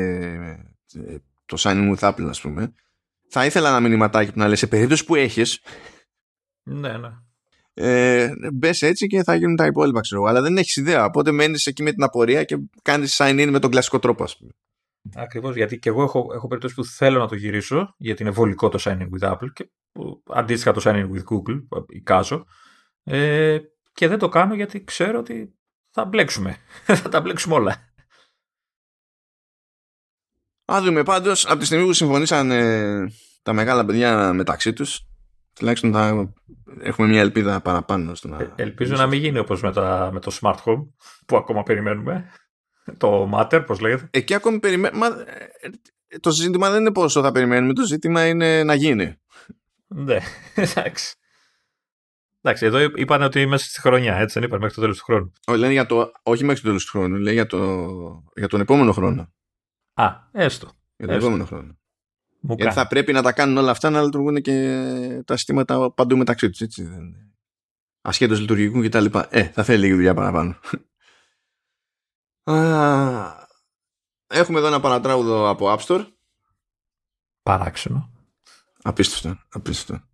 ε, 0.93 1.17
το 1.45 1.57
sign 1.59 1.75
in 1.75 1.95
with 1.95 2.09
Apple, 2.09 2.27
ας 2.29 2.41
πούμε, 2.41 2.73
θα 3.27 3.45
ήθελα 3.45 3.69
ένα 3.69 3.79
μηνυματάκι 3.79 4.31
που 4.31 4.39
να 4.39 4.45
λέει 4.45 4.55
σε 4.55 4.67
περίπτωση 4.67 5.05
που 5.05 5.15
έχεις 5.15 5.61
ναι, 6.63 6.97
ναι. 6.97 7.09
Ε, 7.73 8.31
Μπες 8.53 8.81
έτσι 8.81 9.07
και 9.07 9.23
θα 9.23 9.35
γίνουν 9.35 9.55
τα 9.55 9.65
υπόλοιπα, 9.65 9.99
ξέρω 9.99 10.23
Αλλά 10.23 10.41
δεν 10.41 10.57
έχεις 10.57 10.75
ιδέα. 10.75 11.05
Οπότε 11.05 11.31
μένεις 11.31 11.65
εκεί 11.65 11.83
με 11.83 11.91
την 11.91 12.03
απορία 12.03 12.43
και 12.43 12.57
κάνεις 12.81 13.17
sign 13.19 13.39
in 13.39 13.49
με 13.49 13.59
τον 13.59 13.71
κλασικό 13.71 13.99
τρόπο, 13.99 14.23
ας 14.23 14.37
πούμε. 14.37 14.51
Ακριβώς, 15.15 15.55
γιατί 15.55 15.79
και 15.79 15.89
εγώ 15.89 16.03
έχω, 16.03 16.29
έχω 16.33 16.47
περιπτώσει 16.47 16.75
που 16.75 16.83
θέλω 16.83 17.19
να 17.19 17.27
το 17.27 17.35
γυρίσω, 17.35 17.95
γιατί 17.97 18.21
είναι 18.21 18.31
βολικό 18.31 18.69
το 18.69 18.79
sign 18.81 18.97
in 18.97 19.09
with 19.09 19.31
Apple 19.31 19.47
και 19.53 19.69
αντίστοιχα 20.27 20.71
το 20.71 20.81
sign 20.83 20.93
in 20.93 21.09
with 21.09 21.23
Google, 21.23 21.83
εικάζω. 21.89 22.45
Ε, 23.03 23.57
και 23.99 24.07
δεν 24.07 24.19
το 24.19 24.29
κάνω 24.29 24.53
γιατί 24.55 24.83
ξέρω 24.83 25.19
ότι 25.19 25.53
θα 25.89 26.05
μπλέξουμε. 26.05 26.57
θα 27.01 27.09
τα 27.09 27.21
μπλέξουμε 27.21 27.55
όλα. 27.55 27.93
Α 30.71 30.81
δούμε 30.81 31.03
πάντως, 31.03 31.45
από 31.45 31.59
τη 31.59 31.65
στιγμή 31.65 31.85
που 31.85 31.93
συμφωνήσαν 31.93 32.51
ε, 32.51 33.11
τα 33.41 33.53
μεγάλα 33.53 33.85
παιδιά 33.85 34.33
μεταξύ 34.33 34.73
τους, 34.73 35.01
τουλάχιστον 35.55 35.91
θα 35.91 36.33
έχουμε 36.79 37.07
μια 37.07 37.19
ελπίδα 37.19 37.61
παραπάνω. 37.61 38.15
Στο 38.15 38.27
να... 38.27 38.41
Ε, 38.41 38.53
ελπίζω 38.55 38.95
να 38.95 39.07
μην 39.07 39.19
γίνει 39.19 39.37
όπως 39.37 39.61
με, 39.61 39.69
με 40.11 40.19
το 40.19 40.37
smart 40.41 40.57
home, 40.63 40.87
που 41.25 41.37
ακόμα 41.37 41.63
περιμένουμε. 41.63 42.31
Το 42.97 43.29
Matter, 43.33 43.63
πώς 43.65 43.79
λέγεται. 43.79 44.07
Εκεί 44.11 44.33
ακόμη 44.33 44.59
περιμένουμε. 44.59 45.07
Ε, 46.07 46.19
το 46.19 46.31
ζήτημα 46.31 46.69
δεν 46.69 46.79
είναι 46.79 46.91
πόσο 46.91 47.21
θα 47.21 47.31
περιμένουμε, 47.31 47.73
το 47.73 47.85
ζήτημα 47.85 48.27
είναι 48.27 48.63
να 48.63 48.73
γίνει. 48.73 49.15
Ναι, 49.87 50.17
εντάξει. 50.55 51.18
Εντάξει, 52.41 52.65
εδώ 52.65 52.79
είπαν 52.79 53.21
ότι 53.21 53.41
είμαστε 53.41 53.67
στη 53.69 53.79
χρονιά, 53.79 54.15
έτσι 54.15 54.39
δεν 54.39 54.47
είπαν 54.47 54.59
μέχρι 54.59 54.75
το 54.75 54.81
τέλος 54.81 54.97
του 54.97 55.03
χρόνου. 55.03 55.31
Όχι, 55.47 55.59
λένε 55.59 55.71
για 55.73 55.85
το, 55.85 56.11
όχι 56.23 56.43
μέχρι 56.43 56.61
το 56.61 56.67
τέλος 56.67 56.85
του 56.85 56.91
χρόνου, 56.91 57.15
λέει 57.15 57.33
για, 57.33 57.45
το, 57.45 57.57
για 58.35 58.47
τον 58.47 58.59
επόμενο 58.59 58.91
χρόνο. 58.91 59.33
Α, 59.93 60.13
έστω. 60.31 60.71
Για 60.97 61.07
τον 61.07 61.15
επόμενο 61.15 61.45
χρόνο. 61.45 61.77
Μου 62.39 62.55
Γιατί 62.57 62.73
θα 62.73 62.87
πρέπει 62.87 63.11
να 63.11 63.21
τα 63.21 63.31
κάνουν 63.31 63.57
όλα 63.57 63.71
αυτά 63.71 63.89
να 63.89 64.01
λειτουργούν 64.01 64.41
και 64.41 65.23
τα 65.25 65.35
συστήματα 65.35 65.91
παντού 65.91 66.17
μεταξύ 66.17 66.49
τους. 66.49 66.67
Ασχέτως 68.01 68.39
λειτουργικού 68.39 68.81
κτλ. 68.81 69.05
Ε, 69.29 69.43
θα 69.43 69.63
θέλει 69.63 69.79
λίγη 69.79 69.93
δουλειά 69.93 70.13
παραπάνω. 70.13 70.59
Έχουμε 74.27 74.57
εδώ 74.57 74.67
ένα 74.67 74.79
παρατράγουδο 74.79 75.49
από 75.49 75.75
App 75.75 75.79
Store. 75.79 76.05
Παράξενο. 77.43 78.11
Απίστευτο, 78.81 79.37
απίστευτο. 79.49 80.08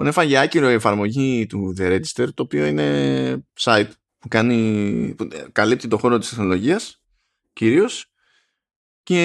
Που 0.00 0.06
έφαγε 0.06 0.38
άκυρο 0.38 0.70
η 0.70 0.74
εφαρμογή 0.74 1.46
του 1.46 1.74
The 1.78 1.82
Register, 1.82 2.34
το 2.34 2.42
οποίο 2.42 2.66
είναι 2.66 3.46
site 3.60 3.90
που, 4.18 4.28
κάνει, 4.28 5.14
που 5.16 5.28
καλύπτει 5.52 5.88
το 5.88 5.98
χώρο 5.98 6.18
της 6.18 6.28
τεχνολογίας 6.28 7.02
κυρίως. 7.52 8.12
Και 9.02 9.20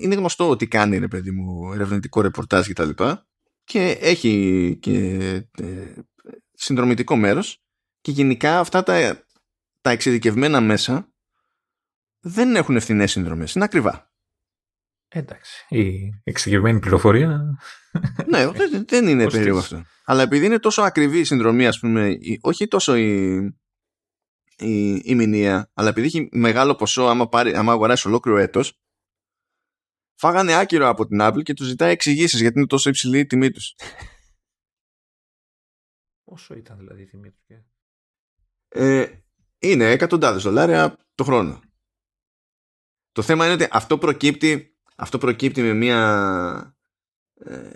είναι 0.00 0.14
γνωστό 0.14 0.48
ότι 0.48 0.68
κάνει 0.68 0.98
ρε 0.98 1.08
παιδί 1.08 1.30
μου 1.30 1.72
ερευνητικό 1.72 2.20
ρεπορτάζ 2.20 2.66
και 2.66 2.72
τα 2.72 2.84
λοιπά. 2.84 3.26
Και 3.64 3.98
έχει 4.00 4.76
και 4.80 5.04
ε, 5.58 5.92
συνδρομητικό 6.52 7.16
μέρος. 7.16 7.62
Και 8.00 8.10
γενικά 8.10 8.58
αυτά 8.58 8.82
τα, 8.82 9.26
τα 9.80 9.90
εξειδικευμένα 9.90 10.60
μέσα 10.60 11.12
δεν 12.20 12.56
έχουν 12.56 12.76
ευθυνές 12.76 13.10
συνδρομές, 13.10 13.54
είναι 13.54 13.64
ακριβά. 13.64 14.07
Εντάξει. 15.08 15.66
Η 15.68 16.08
εξειδικευμένη 16.24 16.78
πληροφορία. 16.78 17.58
ναι, 18.26 18.50
δεν, 18.86 19.08
είναι 19.08 19.26
περίεργο 19.26 19.58
αυτό. 19.58 19.84
Αλλά 20.04 20.22
επειδή 20.22 20.46
είναι 20.46 20.58
τόσο 20.58 20.82
ακριβή 20.82 21.18
η 21.18 21.24
συνδρομή, 21.24 21.66
ας 21.66 21.78
πούμε, 21.78 22.18
όχι 22.40 22.68
τόσο 22.68 22.96
η, 22.96 23.36
η, 24.56 25.00
η 25.04 25.14
μηνύα, 25.14 25.70
αλλά 25.74 25.88
επειδή 25.88 26.06
έχει 26.06 26.28
μεγάλο 26.32 26.74
ποσό, 26.74 27.02
άμα, 27.02 27.28
πάρει, 27.28 27.54
άμα 27.54 27.72
αγοράσει 27.72 28.08
ολόκληρο 28.08 28.38
έτος, 28.38 28.80
φάγανε 30.18 30.54
άκυρο 30.54 30.88
από 30.88 31.06
την 31.06 31.18
Apple 31.20 31.42
και 31.42 31.54
τους 31.54 31.66
ζητάει 31.66 31.92
εξηγήσεις 31.92 32.40
γιατί 32.40 32.58
είναι 32.58 32.66
τόσο 32.66 32.88
υψηλή 32.88 33.18
η 33.18 33.26
τιμή 33.26 33.50
τους. 33.50 33.74
Πόσο 36.24 36.54
ήταν 36.54 36.78
δηλαδή 36.78 37.02
η 37.02 37.06
τιμή 37.06 37.30
τους, 37.30 37.58
ε, 38.68 39.22
Είναι 39.58 39.90
εκατοντάδες 39.90 40.42
δολάρια 40.42 40.96
το 41.14 41.24
χρόνο. 41.24 41.60
Το 43.12 43.22
θέμα 43.22 43.44
είναι 43.44 43.54
ότι 43.54 43.68
αυτό 43.70 43.98
προκύπτει 43.98 44.77
αυτό 45.00 45.18
προκύπτει 45.18 45.62
με 45.62 45.72
μια... 45.72 46.76
Ε, 47.34 47.70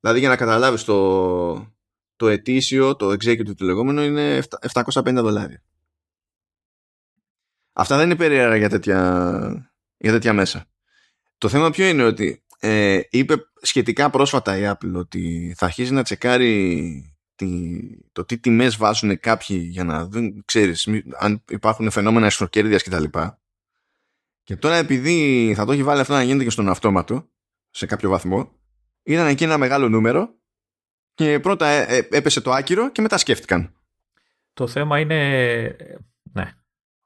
δηλαδή 0.00 0.18
για 0.18 0.28
να 0.28 0.36
καταλάβεις 0.36 0.84
το, 0.84 1.76
το 2.16 2.28
ετήσιο, 2.28 2.96
το 2.96 3.08
executive 3.08 3.56
του 3.56 3.64
λεγόμενο 3.64 4.04
είναι 4.04 4.42
750 4.72 5.02
δολάρια. 5.04 5.62
Αυτά 7.72 7.96
δεν 7.96 8.06
είναι 8.06 8.16
περίεργα 8.16 8.56
για 8.56 8.68
τέτοια, 8.68 9.72
για 9.96 10.12
τέτοια 10.12 10.32
μέσα. 10.32 10.66
Το 11.38 11.48
θέμα 11.48 11.70
ποιο 11.70 11.86
είναι 11.86 12.04
ότι 12.04 12.44
ε, 12.58 13.00
είπε 13.10 13.34
σχετικά 13.60 14.10
πρόσφατα 14.10 14.56
η 14.58 14.62
Apple 14.64 14.92
ότι 14.94 15.54
θα 15.56 15.66
αρχίσει 15.66 15.92
να 15.92 16.02
τσεκάρει 16.02 17.16
τη, 17.34 17.80
το 18.12 18.24
τι 18.24 18.38
τιμές 18.38 18.76
βάζουν 18.76 19.20
κάποιοι 19.20 19.68
για 19.70 19.84
να 19.84 20.06
δουν, 20.06 20.44
ξέρεις, 20.44 20.88
αν 21.18 21.44
υπάρχουν 21.48 21.90
φαινόμενα 21.90 22.26
εσχροκέρδιας 22.26 22.82
κτλ. 22.82 23.04
Και 23.04 23.20
τώρα 24.56 24.76
επειδή 24.76 25.52
θα 25.56 25.64
το 25.64 25.72
έχει 25.72 25.82
βάλει 25.82 26.00
αυτό 26.00 26.12
να 26.12 26.22
γίνεται 26.22 26.44
και 26.44 26.50
στον 26.50 26.68
αυτόματο 26.68 27.28
σε 27.70 27.86
κάποιο 27.86 28.10
βαθμό, 28.10 28.52
ήταν 29.02 29.26
εκεί 29.26 29.44
ένα 29.44 29.58
μεγάλο 29.58 29.88
νούμερο 29.88 30.34
Και 31.14 31.40
πρώτα 31.40 31.66
ε, 31.66 31.96
ε, 31.96 32.08
έπεσε 32.10 32.40
το 32.40 32.52
άκυρο 32.52 32.90
και 32.92 33.02
μετά 33.02 33.18
σκέφτηκαν. 33.18 33.72
Το 34.52 34.66
θέμα 34.66 34.98
είναι. 34.98 35.76
Ναι. 36.32 36.52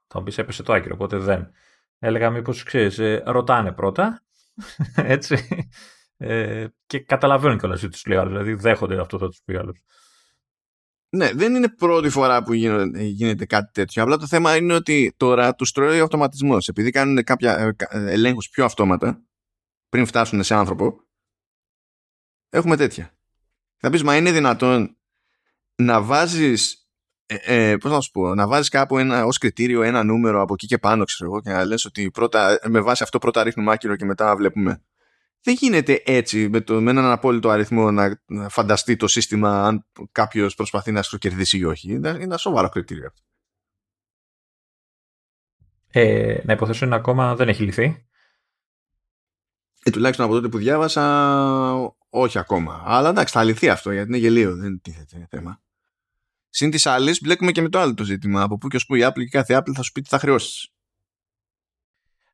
Θα 0.07 0.19
μου 0.19 0.23
πεις 0.23 0.37
έπεσε 0.37 0.63
το 0.63 0.73
άκυρο, 0.73 0.93
οπότε 0.95 1.17
δεν. 1.17 1.51
Έλεγα 1.99 2.29
μήπως 2.29 2.63
ξέρεις, 2.63 3.21
ρωτάνε 3.25 3.71
πρώτα. 3.71 4.23
Έτσι. 4.95 5.67
Ε, 6.17 6.67
και 6.85 6.99
καταλαβαίνουν 6.99 7.57
κιόλας 7.57 7.79
τι 7.79 7.89
τους 7.89 8.05
λέει 8.05 8.17
άλλος. 8.17 8.31
Δηλαδή 8.31 8.53
δέχονται 8.53 8.99
αυτό 8.99 9.17
το 9.17 9.27
τους 9.27 9.41
πει 9.45 9.55
άλλος. 9.55 9.83
Ναι, 11.15 11.31
δεν 11.33 11.55
είναι 11.55 11.69
πρώτη 11.69 12.09
φορά 12.09 12.43
που 12.43 12.53
γίνεται 12.53 13.45
κάτι 13.45 13.71
τέτοιο. 13.71 14.03
Απλά 14.03 14.17
το 14.17 14.27
θέμα 14.27 14.55
είναι 14.55 14.73
ότι 14.73 15.13
τώρα 15.17 15.55
τους 15.55 15.71
τρώει 15.71 15.99
ο 15.99 16.03
αυτοματισμός. 16.03 16.67
Επειδή 16.67 16.91
κάνουν 16.91 17.23
κάποια 17.23 17.75
ελέγχους 17.89 18.49
πιο 18.49 18.65
αυτόματα, 18.65 19.23
πριν 19.89 20.05
φτάσουν 20.05 20.43
σε 20.43 20.55
άνθρωπο, 20.55 20.99
έχουμε 22.49 22.75
τέτοια. 22.75 23.17
Θα 23.77 23.89
πεις, 23.89 24.03
μα 24.03 24.17
είναι 24.17 24.31
δυνατόν 24.31 24.97
να 25.75 26.01
βάζεις. 26.01 26.87
Ε, 27.25 27.35
ε, 27.69 27.77
πώς 27.77 27.91
να 27.91 28.01
σου 28.01 28.11
πω, 28.11 28.35
να 28.35 28.47
βάζεις 28.47 28.69
κάπου 28.69 28.97
ένα, 28.97 29.25
ως 29.25 29.37
κριτήριο 29.37 29.81
ένα 29.81 30.03
νούμερο 30.03 30.41
από 30.41 30.53
εκεί 30.53 30.67
και 30.67 30.77
πάνω 30.77 31.03
ξέρω 31.03 31.29
εγώ 31.29 31.41
και 31.41 31.49
να 31.49 31.65
λες 31.65 31.85
ότι 31.85 32.11
πρώτα, 32.11 32.59
με 32.67 32.79
βάση 32.81 33.03
αυτό 33.03 33.19
πρώτα 33.19 33.43
ρίχνουμε 33.43 33.71
άκυρο 33.71 33.95
και 33.95 34.05
μετά 34.05 34.35
βλέπουμε 34.35 34.83
δεν 35.43 35.55
γίνεται 35.59 36.01
έτσι 36.05 36.49
με, 36.49 36.61
το, 36.61 36.81
με 36.81 36.89
έναν 36.89 37.11
απόλυτο 37.11 37.49
αριθμό 37.49 37.91
να, 37.91 38.19
φανταστεί 38.49 38.95
το 38.95 39.07
σύστημα 39.07 39.67
αν 39.67 39.85
κάποιος 40.11 40.55
προσπαθεί 40.55 40.91
να 40.91 41.01
σου 41.01 41.17
κερδίσει 41.17 41.57
ή 41.57 41.63
όχι. 41.63 41.91
Είναι 41.91 42.09
ένα 42.09 42.37
σοβαρό 42.37 42.69
κριτήριο 42.69 43.05
αυτό. 43.07 43.21
Ε, 45.91 46.41
να 46.45 46.53
υποθέσω 46.53 46.85
είναι 46.85 46.95
ακόμα 46.95 47.35
δεν 47.35 47.49
έχει 47.49 47.63
λυθεί. 47.63 48.07
Ε, 49.83 49.91
τουλάχιστον 49.91 50.25
από 50.25 50.33
τότε 50.33 50.47
που 50.47 50.57
διάβασα, 50.57 51.05
όχι 52.09 52.39
ακόμα. 52.39 52.83
Αλλά 52.85 53.09
εντάξει, 53.09 53.33
θα 53.33 53.43
λυθεί 53.43 53.69
αυτό 53.69 53.91
γιατί 53.91 54.07
είναι 54.07 54.17
γελίο, 54.17 54.55
δεν 54.55 54.81
τίθεται 54.81 55.27
θέμα. 55.29 55.61
Συν 56.49 56.71
της 56.71 56.85
άλλης, 56.85 57.21
μπλέκουμε 57.21 57.51
και 57.51 57.61
με 57.61 57.69
το 57.69 57.79
άλλο 57.79 57.93
το 57.93 58.03
ζήτημα. 58.03 58.41
Από 58.41 58.57
πού 58.57 58.67
και 58.67 58.75
ως 58.75 58.85
πού 58.85 58.95
η 58.95 59.01
Apple 59.03 59.13
και 59.13 59.29
κάθε 59.29 59.57
Apple 59.57 59.71
θα 59.73 59.81
σου 59.81 59.91
πει 59.91 60.01
τι 60.01 60.09
θα 60.09 60.19
χρεώσεις. 60.19 60.69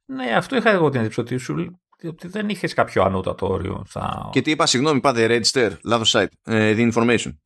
Ναι, 0.05 0.36
αυτό 0.36 0.55
είχα 0.55 0.70
εγώ 0.70 0.89
την 0.89 0.99
εντύπωση 0.99 1.20
ότι 1.20 1.38
σου 1.38 1.80
ότι 2.07 2.27
δεν 2.27 2.49
είχες 2.49 2.73
κάποιο 2.73 3.03
ανώτατο 3.03 3.47
όριο. 3.47 3.83
Στα... 3.87 4.29
Και 4.31 4.41
τι 4.41 4.51
είπα, 4.51 4.65
συγγνώμη, 4.65 4.99
πάτε 4.99 5.27
register, 5.29 5.77
λάθος 5.83 6.15
site, 6.15 6.27
uh, 6.45 6.77
the 6.77 6.91
information. 6.91 7.37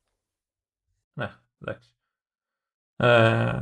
Ναι, 1.13 1.31
εντάξει. 1.59 1.95
Ε, 2.95 3.59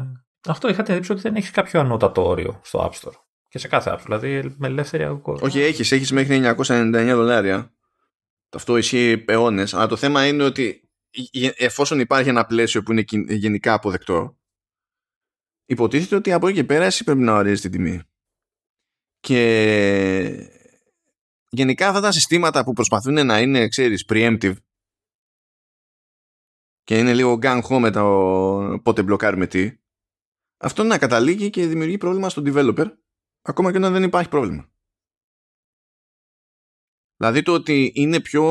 αυτό 0.47 0.67
είχα 0.67 0.83
την 0.83 0.93
εντύπωση 0.93 1.11
ότι 1.11 1.21
δεν 1.21 1.35
έχεις 1.35 1.51
κάποιο 1.51 1.79
ανώτατο 1.79 2.27
όριο 2.27 2.61
στο 2.63 2.89
App 2.89 2.99
Store. 2.99 3.15
Και 3.47 3.57
σε 3.57 3.67
κάθε 3.67 3.91
App 3.93 3.99
Store, 3.99 4.03
δηλαδή 4.03 4.55
με 4.57 4.67
ελεύθερη 4.67 5.03
αγωγή. 5.03 5.43
Όχι, 5.43 5.59
έχεις, 5.59 5.91
έχεις 5.91 6.11
μέχρι 6.11 6.41
999 6.57 7.11
δολάρια. 7.13 7.73
Αυτό 8.49 8.77
ισχύει 8.77 9.23
αιώνες. 9.27 9.73
Αλλά 9.73 9.87
το 9.87 9.95
θέμα 9.95 10.27
είναι 10.27 10.43
ότι 10.43 10.89
εφόσον 11.55 11.99
υπάρχει 11.99 12.29
ένα 12.29 12.45
πλαίσιο 12.45 12.83
που 12.83 12.91
είναι 12.91 13.03
γενικά 13.27 13.73
αποδεκτό, 13.73 14.37
υποτίθεται 15.65 16.15
ότι 16.15 16.31
από 16.31 16.47
εκεί 16.47 16.55
και 16.55 16.63
πέρα 16.63 16.85
εσύ 16.85 17.03
πρέπει 17.03 17.19
να 17.19 17.33
ορίζεις 17.35 17.61
την 17.61 17.71
τιμή. 17.71 18.01
Και 19.19 20.60
γενικά 21.51 21.87
αυτά 21.87 22.01
τα 22.01 22.11
συστήματα 22.11 22.63
που 22.63 22.73
προσπαθούν 22.73 23.25
να 23.25 23.39
είναι, 23.39 23.67
ξέρεις, 23.67 24.05
preemptive 24.09 24.55
και 26.83 26.97
είναι 26.97 27.13
λίγο 27.13 27.39
gang 27.41 27.61
ho 27.61 27.79
με 27.79 27.91
το 27.91 28.79
πότε 28.83 29.03
μπλοκάρουμε 29.03 29.47
τι, 29.47 29.77
αυτό 30.57 30.83
να 30.83 30.97
καταλήγει 30.97 31.49
και 31.49 31.67
δημιουργεί 31.67 31.97
πρόβλημα 31.97 32.29
στον 32.29 32.43
developer, 32.47 32.97
ακόμα 33.41 33.71
και 33.71 33.77
όταν 33.77 33.93
δεν 33.93 34.03
υπάρχει 34.03 34.29
πρόβλημα. 34.29 34.69
Δηλαδή 37.17 37.41
το 37.41 37.53
ότι 37.53 37.91
είναι 37.95 38.19
πιο, 38.19 38.43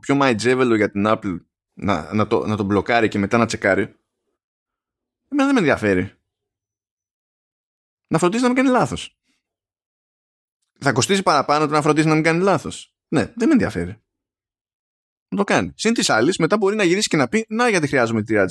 πιο 0.00 0.14
μαϊτζέβελο 0.14 0.74
για 0.76 0.90
την 0.90 1.04
Apple 1.06 1.38
να, 1.72 2.14
να, 2.14 2.26
το, 2.26 2.46
να 2.46 2.56
το 2.56 2.62
μπλοκάρει 2.62 3.08
και 3.08 3.18
μετά 3.18 3.38
να 3.38 3.46
τσεκάρει, 3.46 3.82
εμένα 5.28 5.44
δεν 5.44 5.52
με 5.52 5.58
ενδιαφέρει. 5.58 6.12
Να 8.06 8.18
φροντίσει 8.18 8.42
να 8.42 8.48
μην 8.48 8.56
κάνει 8.56 8.68
λάθος 8.68 9.15
θα 10.78 10.92
κοστίζει 10.92 11.22
παραπάνω 11.22 11.66
το 11.66 11.72
να 11.72 11.82
φροντίσει 11.82 12.06
να 12.06 12.14
μην 12.14 12.22
κάνει 12.22 12.42
λάθος. 12.42 12.94
Ναι, 13.08 13.32
δεν 13.36 13.48
με 13.48 13.52
ενδιαφέρει. 13.52 14.02
Να 15.28 15.36
το 15.36 15.44
κάνει. 15.44 15.72
Συν 15.76 15.94
της 15.94 16.10
άλλης, 16.10 16.38
μετά 16.38 16.56
μπορεί 16.56 16.76
να 16.76 16.84
γυρίσει 16.84 17.08
και 17.08 17.16
να 17.16 17.28
πει 17.28 17.46
Να, 17.48 17.68
γιατί 17.68 17.86
χρειάζομαι 17.86 18.22
30%. 18.28 18.46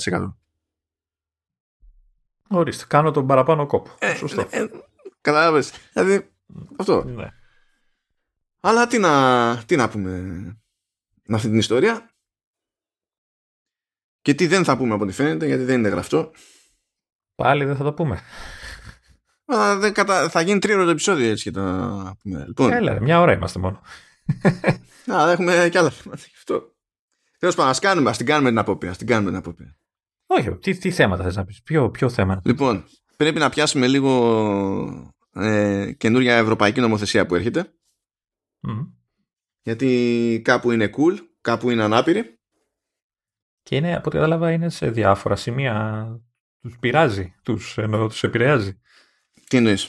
Ορίστε, 2.48 2.84
κάνω 2.88 3.10
τον 3.10 3.26
παραπάνω 3.26 3.66
κόπο. 3.66 3.90
Ε, 3.98 4.14
Σωστό. 4.14 4.48
Ε, 4.50 4.62
ε, 4.62 4.68
Κατάλαβε. 5.20 5.64
Δηλαδή, 5.92 6.30
αυτό. 6.76 7.04
Ναι. 7.04 7.32
Αλλά 8.60 8.86
τι 8.86 8.98
να, 8.98 9.64
τι 9.66 9.76
να 9.76 9.88
πούμε 9.88 10.10
με 11.26 11.36
αυτή 11.36 11.48
την 11.48 11.58
ιστορία; 11.58 12.10
Και 14.20 14.34
τι 14.34 14.46
δεν 14.46 14.64
θα 14.64 14.76
πούμε 14.76 14.94
από 14.94 15.04
ό,τι 15.04 15.12
φαίνεται, 15.12 15.46
γιατί 15.46 15.62
δεν 15.62 15.78
είναι 15.78 15.88
γραφτό. 15.88 16.32
Πάλι 17.34 17.64
δεν 17.64 17.76
θα 17.76 17.84
το 17.84 17.92
πούμε. 17.92 18.20
Α, 19.54 19.78
δεν 19.78 19.92
κατα... 19.92 20.28
Θα 20.28 20.40
γίνει 20.40 20.58
τρίωρο 20.58 20.84
το 20.84 20.90
επεισόδιο 20.90 21.30
έτσι 21.30 21.42
και 21.42 21.50
το 21.50 21.60
πούμε. 22.22 22.44
Λοιπόν. 22.46 22.72
Έλα, 22.72 23.00
μια 23.00 23.20
ώρα 23.20 23.32
είμαστε 23.32 23.58
μόνο. 23.58 23.80
Α, 25.14 25.30
έχουμε 25.30 25.68
κι 25.70 25.78
άλλα 25.78 25.90
θέματα 25.90 26.22
γι' 26.26 26.36
αυτό. 26.36 26.74
Τέλος 27.38 27.54
πάντων, 27.54 27.70
ας 27.70 27.78
κάνουμε, 27.78 28.12
την 28.12 28.26
κάνουμε 28.26 28.48
την 28.48 28.58
απόπειρα. 28.58 28.92
την 28.96 29.06
κάνουμε 29.06 29.28
την 29.28 29.38
απόπειρα. 29.38 29.76
Όχι, 30.26 30.56
τι, 30.56 30.78
τι 30.78 30.90
θέματα 30.90 31.22
θες 31.24 31.36
να 31.36 31.44
πεις, 31.44 31.62
ποιο, 31.62 31.90
ποιο 31.90 32.08
θέμα. 32.08 32.40
Λοιπόν, 32.44 32.84
πρέπει 33.16 33.38
να 33.38 33.48
πιάσουμε 33.48 33.86
λίγο 33.86 35.14
ε, 35.32 35.92
καινούρια 35.92 36.36
ευρωπαϊκή 36.36 36.80
νομοθεσία 36.80 37.26
που 37.26 37.34
έρχεται. 37.34 37.72
Mm. 38.68 38.90
Γιατί 39.62 40.40
κάπου 40.44 40.70
είναι 40.70 40.90
cool, 40.96 41.16
κάπου 41.40 41.70
είναι 41.70 41.82
ανάπηρη. 41.82 42.38
Και 43.62 43.76
είναι, 43.76 43.96
από 43.96 44.08
ό,τι 44.08 44.16
κατάλαβα, 44.16 44.52
είναι 44.52 44.68
σε 44.68 44.90
διάφορα 44.90 45.36
σημεία. 45.36 46.06
Τους 46.60 46.78
πειράζει, 46.78 47.34
τους 47.42 47.78
τους 48.08 48.22
επηρεάζει. 48.22 48.80
Τι 49.48 49.56
εννοείς; 49.56 49.88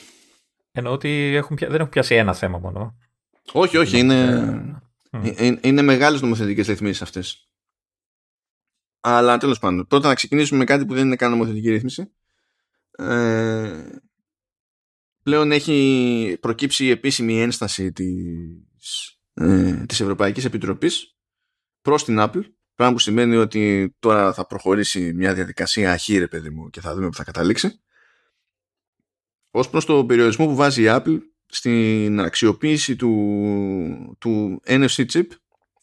Εννοώ 0.71 0.93
ότι 0.93 1.09
έχουν, 1.35 1.57
δεν 1.59 1.75
έχουν 1.75 1.89
πιάσει 1.89 2.15
ένα 2.15 2.33
θέμα 2.33 2.57
μόνο. 2.57 2.97
Όχι, 3.51 3.77
όχι. 3.77 3.99
Είναι, 3.99 4.23
ε, 5.11 5.45
είναι, 5.45 5.59
είναι 5.63 5.81
μεγάλες 5.81 6.21
νομοθετικές 6.21 6.67
ρυθμίσεις 6.67 7.01
αυτές. 7.01 7.49
Αλλά 8.99 9.37
τέλος 9.37 9.59
πάντων. 9.59 9.87
Πρώτα 9.87 10.07
να 10.07 10.13
ξεκινήσουμε 10.13 10.59
με 10.59 10.65
κάτι 10.65 10.85
που 10.85 10.93
δεν 10.93 11.05
είναι 11.05 11.15
καν 11.15 11.31
νομοθετική 11.31 11.69
ρύθμιση. 11.69 12.11
Ε, 12.91 13.85
πλέον 15.23 15.51
έχει 15.51 16.37
προκύψει 16.41 16.85
η 16.85 16.89
επίσημη 16.89 17.41
ένσταση 17.41 17.91
της, 17.91 19.19
ε, 19.33 19.85
της 19.85 19.99
Ευρωπαϊκής 19.99 20.45
Επιτροπής 20.45 21.17
προς 21.81 22.03
την 22.03 22.17
Apple 22.19 22.43
πράγμα 22.75 22.95
που 22.95 22.99
σημαίνει 22.99 23.35
ότι 23.35 23.95
τώρα 23.99 24.33
θα 24.33 24.45
προχωρήσει 24.45 25.13
μια 25.13 25.33
διαδικασία 25.33 25.91
αχύρε 25.91 26.27
παιδί 26.27 26.49
μου 26.49 26.69
και 26.69 26.81
θα 26.81 26.93
δούμε 26.93 27.07
που 27.07 27.15
θα 27.15 27.23
καταλήξει 27.23 27.81
ως 29.51 29.69
προς 29.69 29.85
το 29.85 30.05
περιορισμό 30.05 30.45
που 30.45 30.55
βάζει 30.55 30.83
η 30.83 30.87
Apple 30.89 31.17
στην 31.45 32.19
αξιοποίηση 32.19 32.95
του, 32.95 34.15
του 34.19 34.61
NFC 34.65 35.05
chip 35.11 35.27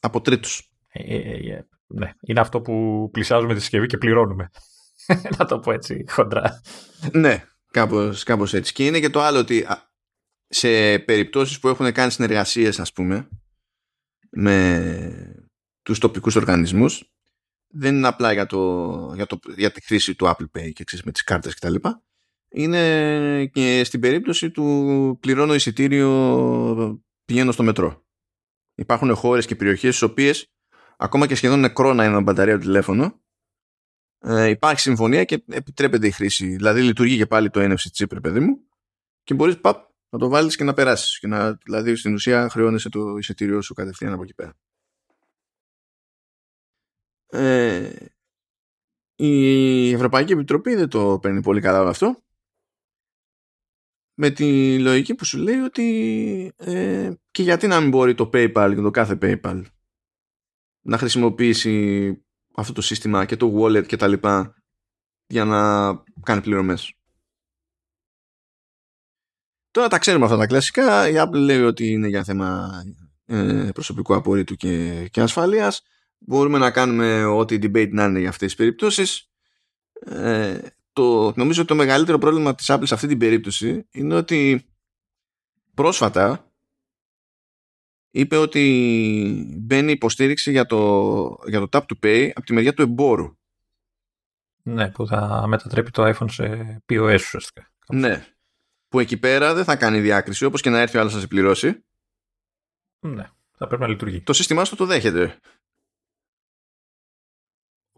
από 0.00 0.20
τρίτους. 0.20 0.70
Ε, 0.88 1.16
ε, 1.16 1.52
ε, 1.52 1.66
ναι, 1.86 2.12
είναι 2.20 2.40
αυτό 2.40 2.60
που 2.60 3.08
πλησιάζουμε 3.12 3.54
τη 3.54 3.60
συσκευή 3.60 3.86
και 3.86 3.98
πληρώνουμε. 3.98 4.50
Να 5.38 5.44
το 5.44 5.58
πω 5.58 5.72
έτσι, 5.72 6.04
χοντρά. 6.08 6.60
Ναι, 7.12 7.44
κάπως, 7.70 8.22
κάπως 8.22 8.54
έτσι. 8.54 8.72
Και 8.72 8.86
είναι 8.86 9.00
και 9.00 9.10
το 9.10 9.22
άλλο 9.22 9.38
ότι 9.38 9.66
σε 10.48 10.98
περιπτώσεις 10.98 11.58
που 11.58 11.68
έχουν 11.68 11.92
κάνει 11.92 12.10
συνεργασίες, 12.10 12.80
ας 12.80 12.92
πούμε, 12.92 13.28
με 14.30 15.36
τους 15.82 15.98
τοπικούς 15.98 16.36
οργανισμούς, 16.36 17.12
δεν 17.68 17.96
είναι 17.96 18.06
απλά 18.06 18.32
για, 18.32 18.46
το, 18.46 19.12
για, 19.14 19.26
το, 19.26 19.38
για 19.56 19.70
τη 19.70 19.80
χρήση 19.84 20.14
του 20.14 20.26
Apple 20.26 20.58
Pay 20.58 20.72
και 20.72 20.84
ξέρεις, 20.84 21.04
με 21.04 21.12
τις 21.12 21.24
κάρτες 21.24 21.54
κτλ 21.54 21.74
είναι 22.54 23.46
και 23.46 23.84
στην 23.84 24.00
περίπτωση 24.00 24.50
του 24.50 25.18
πληρώνω 25.20 25.54
εισιτήριο 25.54 27.02
πηγαίνω 27.24 27.52
στο 27.52 27.62
μετρό. 27.62 28.04
Υπάρχουν 28.74 29.14
χώρες 29.14 29.46
και 29.46 29.56
περιοχές 29.56 29.96
στις 29.96 30.08
οποίες 30.08 30.52
ακόμα 30.96 31.26
και 31.26 31.34
σχεδόν 31.34 31.60
νεκρό 31.60 31.92
να 31.92 32.04
είναι 32.04 32.20
μπαταρία 32.20 32.54
του 32.54 32.64
τηλέφωνο 32.64 33.22
ε, 34.18 34.48
υπάρχει 34.48 34.80
συμφωνία 34.80 35.24
και 35.24 35.44
επιτρέπεται 35.50 36.06
η 36.06 36.10
χρήση. 36.10 36.46
Δηλαδή 36.46 36.82
λειτουργεί 36.82 37.16
και 37.16 37.26
πάλι 37.26 37.50
το 37.50 37.60
NFC 37.60 38.04
chip, 38.04 38.22
παιδί 38.22 38.40
μου, 38.40 38.68
και 39.22 39.34
μπορείς 39.34 39.60
παπ, 39.60 39.88
να 40.08 40.18
το 40.18 40.28
βάλεις 40.28 40.56
και 40.56 40.64
να 40.64 40.74
περάσεις. 40.74 41.18
Και 41.18 41.26
να, 41.26 41.52
δηλαδή 41.52 41.96
στην 41.96 42.14
ουσία 42.14 42.48
χρεώνεσαι 42.48 42.88
το 42.88 43.16
εισιτήριο 43.16 43.62
σου 43.62 43.74
κατευθείαν 43.74 44.12
από 44.12 44.22
εκεί 44.22 44.34
πέρα. 44.34 44.56
Ε, 47.26 47.90
η 49.16 49.92
Ευρωπαϊκή 49.92 50.32
Επιτροπή 50.32 50.74
δεν 50.74 50.88
το 50.88 51.18
παίρνει 51.18 51.42
πολύ 51.42 51.60
καλά 51.60 51.80
όλο 51.80 51.88
αυτό 51.88 52.23
με 54.14 54.30
τη 54.30 54.78
λογική 54.78 55.14
που 55.14 55.24
σου 55.24 55.38
λέει 55.38 55.58
ότι 55.58 56.52
ε, 56.56 57.12
και 57.30 57.42
γιατί 57.42 57.66
να 57.66 57.80
μην 57.80 57.88
μπορεί 57.88 58.14
το 58.14 58.30
PayPal 58.32 58.72
και 58.74 58.80
το 58.80 58.90
κάθε 58.90 59.18
PayPal 59.22 59.62
να 60.80 60.98
χρησιμοποιήσει 60.98 62.16
αυτό 62.54 62.72
το 62.72 62.80
σύστημα 62.82 63.24
και 63.24 63.36
το 63.36 63.60
wallet 63.60 63.86
και 63.86 63.96
τα 63.96 64.06
λοιπά 64.06 64.54
για 65.26 65.44
να 65.44 65.92
κάνει 66.22 66.40
πληρωμές. 66.40 66.94
Τώρα 69.70 69.88
τα 69.88 69.98
ξέρουμε 69.98 70.24
αυτά 70.24 70.36
τα 70.36 70.46
κλασικά. 70.46 71.08
Η 71.08 71.14
Apple 71.16 71.38
λέει 71.38 71.60
ότι 71.60 71.86
είναι 71.86 72.08
για 72.08 72.24
θέμα 72.24 72.70
ε, 73.24 73.68
προσωπικού 73.74 74.14
απορρίτου 74.14 74.54
και, 74.54 75.06
και 75.10 75.20
ασφαλείας. 75.20 75.82
μπορούμε 76.18 76.58
να 76.58 76.70
κάνουμε 76.70 77.24
ό,τι 77.24 77.58
debate 77.62 77.90
να 77.90 78.04
είναι 78.04 78.18
για 78.18 78.28
αυτές 78.28 78.46
τις 78.46 78.56
περιπτώσεις 78.56 79.30
ε, 79.92 80.58
το, 80.94 81.32
νομίζω 81.36 81.60
ότι 81.60 81.68
το 81.68 81.74
μεγαλύτερο 81.74 82.18
πρόβλημα 82.18 82.54
της 82.54 82.66
Apple 82.70 82.82
σε 82.82 82.94
αυτή 82.94 83.06
την 83.06 83.18
περίπτωση 83.18 83.86
είναι 83.90 84.14
ότι 84.14 84.68
πρόσφατα 85.74 86.52
είπε 88.10 88.36
ότι 88.36 89.56
μπαίνει 89.58 89.92
υποστήριξη 89.92 90.50
για 90.50 90.66
το, 90.66 91.38
για 91.46 91.60
το 91.60 91.68
Tap 91.72 91.80
to 91.80 92.04
Pay 92.04 92.30
από 92.34 92.46
τη 92.46 92.52
μεριά 92.52 92.74
του 92.74 92.82
εμπόρου. 92.82 93.36
Ναι, 94.62 94.90
που 94.90 95.06
θα 95.06 95.44
μετατρέπει 95.46 95.90
το 95.90 96.08
iPhone 96.08 96.30
σε 96.30 96.78
POS 96.88 97.14
ουσιαστικά. 97.14 97.72
Ναι. 97.88 98.26
Που 98.88 99.00
εκεί 99.00 99.16
πέρα 99.16 99.54
δεν 99.54 99.64
θα 99.64 99.76
κάνει 99.76 100.00
διάκριση, 100.00 100.44
όπως 100.44 100.60
και 100.60 100.70
να 100.70 100.80
έρθει 100.80 100.96
ο 100.96 101.00
άλλος 101.00 101.14
να 101.14 101.20
σε 101.20 101.26
πληρώσει. 101.26 101.84
Ναι, 103.00 103.30
θα 103.56 103.66
πρέπει 103.66 103.82
να 103.82 103.88
λειτουργεί. 103.88 104.20
Το 104.20 104.32
σύστημά 104.32 104.64
σου 104.64 104.76
το 104.76 104.86
δέχεται. 104.86 105.40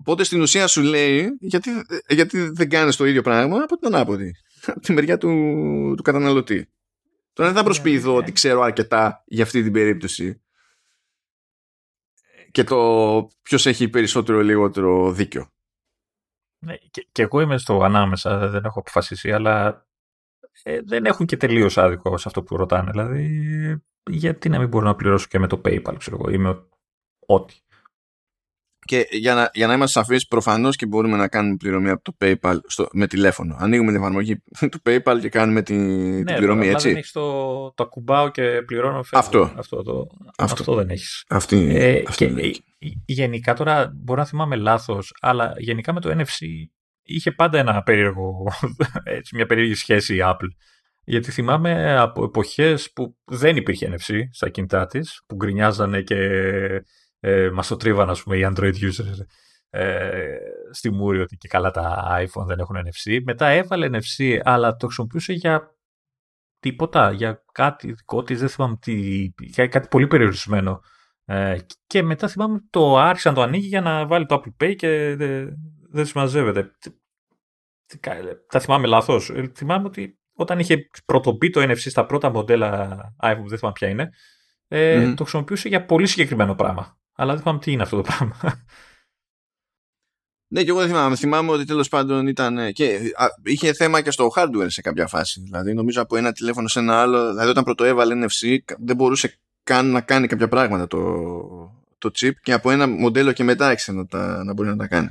Οπότε 0.07 0.25
στην 0.25 0.41
ουσία 0.41 0.67
σου 0.67 0.83
λέει 0.83 1.37
γιατί, 1.41 1.71
γιατί 2.09 2.49
δεν 2.49 2.69
κάνεις 2.69 2.97
το 2.97 3.05
ίδιο 3.05 3.23
πράγμα 3.23 3.63
από 3.63 3.77
την 3.77 3.95
ανάποδη. 3.95 4.33
Από 4.67 4.81
τη 4.81 4.93
μεριά 4.93 5.19
του, 5.19 5.29
του 5.97 6.03
καταναλωτή. 6.03 6.69
Τώρα 7.33 7.49
δεν 7.49 7.59
θα 7.59 7.65
προσποιηθώ 7.65 8.11
ναι, 8.11 8.17
ότι 8.17 8.33
ξέρω 8.33 8.61
αρκετά 8.61 9.25
για 9.27 9.45
αυτή 9.45 9.63
την 9.63 9.73
περίπτωση 9.73 10.43
και 12.51 12.65
το 12.65 13.31
ποιος 13.43 13.67
έχει 13.67 13.89
περισσότερο 13.89 14.41
ή 14.41 14.45
λιγότερο 14.45 15.13
δίκιο. 15.13 15.51
Ναι, 16.59 16.77
και, 16.77 17.09
και, 17.13 17.23
εγώ 17.23 17.41
είμαι 17.41 17.59
στο 17.59 17.83
ανάμεσα, 17.83 18.49
δεν 18.49 18.65
έχω 18.65 18.79
αποφασίσει, 18.79 19.33
αλλά 19.33 19.87
ε, 20.63 20.81
δεν 20.85 21.05
έχουν 21.05 21.27
και 21.27 21.37
τελείως 21.37 21.79
άδικο 21.79 22.19
σε 22.19 22.25
αυτό 22.29 22.43
που 22.43 22.57
ρωτάνε. 22.57 22.91
Δηλαδή, 22.91 23.83
γιατί 24.11 24.49
να 24.49 24.59
μην 24.59 24.69
μπορώ 24.69 24.87
να 24.87 24.95
πληρώσω 24.95 25.27
και 25.29 25.39
με 25.39 25.47
το 25.47 25.61
PayPal, 25.65 25.95
ξέρω 25.99 26.17
εγώ, 26.21 26.31
ή 26.31 26.39
με 26.39 26.67
ό,τι. 27.27 27.55
Και 28.87 29.07
για 29.11 29.35
να, 29.35 29.51
για 29.55 29.67
να 29.67 29.75
είμαστε 29.75 30.01
σαφείς, 30.01 30.27
προφανώς 30.27 30.77
και 30.77 30.87
μπορούμε 30.87 31.17
να 31.17 31.29
κάνουμε 31.29 31.57
πληρωμή 31.57 31.91
από 31.91 32.03
το 32.03 32.17
PayPal 32.21 32.57
στο, 32.67 32.89
με 32.93 33.07
τηλέφωνο. 33.07 33.57
Ανοίγουμε 33.59 33.91
την 33.93 34.01
εφαρμογή 34.01 34.43
του 34.71 34.81
PayPal 34.85 35.19
και 35.21 35.29
κάνουμε 35.29 35.63
την, 35.63 36.09
ναι, 36.11 36.25
την 36.25 36.37
πληρωμή, 36.37 36.69
έτσι. 36.69 36.89
Δεν 36.89 36.97
έχεις 36.97 37.13
το, 37.13 37.73
το 37.75 37.83
ακουμπάω 37.83 38.31
και 38.31 38.63
πληρώνω. 38.67 39.05
Αυτό. 39.13 39.53
Αυτό, 39.57 39.83
το, 39.83 40.07
αυτό. 40.37 40.55
αυτό 40.61 40.75
δεν 40.75 40.89
έχεις. 40.89 41.25
Αυτή, 41.29 41.77
ε, 41.77 42.03
αυτή 42.07 42.27
και, 42.27 42.63
γενικά 43.05 43.55
τώρα 43.55 43.93
μπορώ 43.95 44.21
να 44.21 44.27
θυμάμαι 44.27 44.57
λάθος, 44.57 45.15
αλλά 45.21 45.55
γενικά 45.59 45.93
με 45.93 46.01
το 46.01 46.11
NFC 46.19 46.47
είχε 47.03 47.33
πάντα 47.33 47.59
ένα 47.59 47.83
περίεργο, 47.83 48.47
έτσι, 49.05 49.37
μια 49.37 49.47
περίεργη 49.47 49.75
σχέση 49.75 50.15
η 50.15 50.21
Apple. 50.23 50.49
Γιατί 51.09 51.31
θυμάμαι 51.31 51.99
από 51.99 52.25
εποχές 52.25 52.93
που 52.93 53.17
δεν 53.25 53.57
υπήρχε 53.57 53.95
NFC 53.97 54.15
στα 54.31 54.49
κινητά 54.49 54.87
της, 54.87 55.23
που 55.27 55.35
γκρινιάζανε 55.35 56.03
και 56.03 56.17
ε, 57.21 57.51
μας 57.51 57.67
το 57.69 57.77
τρίβαν 57.77 58.11
ας 58.11 58.23
πούμε 58.23 58.37
οι 58.37 58.49
Android 58.51 58.75
users 58.75 59.27
ε, 59.71 60.37
στη 60.71 60.91
μούρη 60.91 61.21
ότι 61.21 61.37
και 61.37 61.49
καλά 61.49 61.71
τα 61.71 62.17
iPhone 62.21 62.47
δεν 62.47 62.59
έχουν 62.59 62.77
NFC. 62.77 63.21
Μετά 63.25 63.47
έβαλε 63.47 63.89
NFC 63.93 64.41
αλλά 64.43 64.77
το 64.77 64.87
χρησιμοποιούσε 64.87 65.33
για 65.33 65.77
τίποτα, 66.59 67.13
για 67.13 67.45
κάτι 67.53 67.93
δικό 67.93 68.23
της, 68.23 68.41
δεν 68.41 68.49
θυμάμαι 68.49 68.77
τι, 68.81 69.29
για 69.39 69.67
κάτι 69.67 69.89
πολύ 69.89 70.07
περιορισμένο. 70.07 70.81
Ε, 71.25 71.57
και 71.87 72.03
μετά 72.03 72.29
θυμάμαι 72.29 72.65
το 72.71 72.97
άρχισε 72.99 73.29
να 73.29 73.35
το 73.35 73.43
ανοίγει 73.43 73.67
για 73.67 73.81
να 73.81 74.07
βάλει 74.07 74.27
το 74.27 74.43
Apple 74.43 74.65
Pay 74.65 74.77
και 74.77 75.15
δεν, 75.17 75.57
δεν 75.91 76.07
συμμαζεύεται. 76.07 76.71
Τα 78.49 78.61
θυμάμαι 78.61 78.87
λάθος. 78.87 79.31
Ε, 79.31 79.53
θυμάμαι 79.55 79.87
ότι 79.87 80.19
όταν 80.33 80.59
είχε 80.59 80.89
πρωτοποιεί 81.05 81.51
το 81.51 81.63
NFC 81.63 81.77
στα 81.77 82.07
πρώτα 82.07 82.31
μοντέλα 82.31 82.99
iPhone, 83.23 83.45
δεν 83.47 83.59
θυμάμαι 83.59 83.75
ποια 83.75 83.89
είναι, 83.89 84.11
ε, 84.69 85.15
το 85.15 85.23
χρησιμοποιούσε 85.23 85.69
για 85.69 85.85
πολύ 85.85 86.07
συγκεκριμένο 86.07 86.55
πράγμα. 86.55 86.99
Αλλά 87.17 87.33
δεν 87.33 87.43
θυμάμαι 87.43 87.59
τι 87.59 87.73
είναι 87.73 87.83
αυτό 87.83 87.97
το 87.97 88.03
πράγμα. 88.03 88.37
Ναι, 90.49 90.63
και 90.63 90.71
εγώ 90.71 90.79
δεν 90.79 90.89
θυμάμαι. 90.89 91.17
Θυμάμαι 91.17 91.51
ότι 91.51 91.65
τέλος 91.65 91.89
πάντων 91.89 92.27
ήταν. 92.27 92.73
και 92.73 93.01
είχε 93.43 93.73
θέμα 93.73 94.01
και 94.01 94.11
στο 94.11 94.33
hardware 94.37 94.67
σε 94.67 94.81
κάποια 94.81 95.07
φάση. 95.07 95.41
Δηλαδή, 95.41 95.75
νομίζω 95.75 96.03
από 96.03 96.17
ένα 96.17 96.33
τηλέφωνο 96.33 96.69
σε 96.69 96.79
ένα 96.79 97.01
άλλο. 97.01 97.29
Δηλαδή, 97.29 97.49
όταν 97.51 97.65
πρωτοέβαλε 97.65 98.27
NFC, 98.27 98.59
δεν 98.79 98.97
μπορούσε 98.97 99.39
καν 99.63 99.91
να 99.91 100.01
κάνει 100.01 100.27
κάποια 100.27 100.49
πράγματα 100.49 100.87
το, 100.87 100.99
το 101.99 102.11
chip 102.19 102.33
και 102.43 102.53
από 102.53 102.71
ένα 102.71 102.87
μοντέλο 102.89 103.33
και 103.33 103.45
μετά 103.45 103.67
άρχισε 103.67 103.93
να, 103.93 104.07
τα, 104.07 104.45
να 104.45 104.53
μπορεί 104.53 104.69
να 104.69 104.77
τα 104.77 104.87
κάνει. 104.87 105.11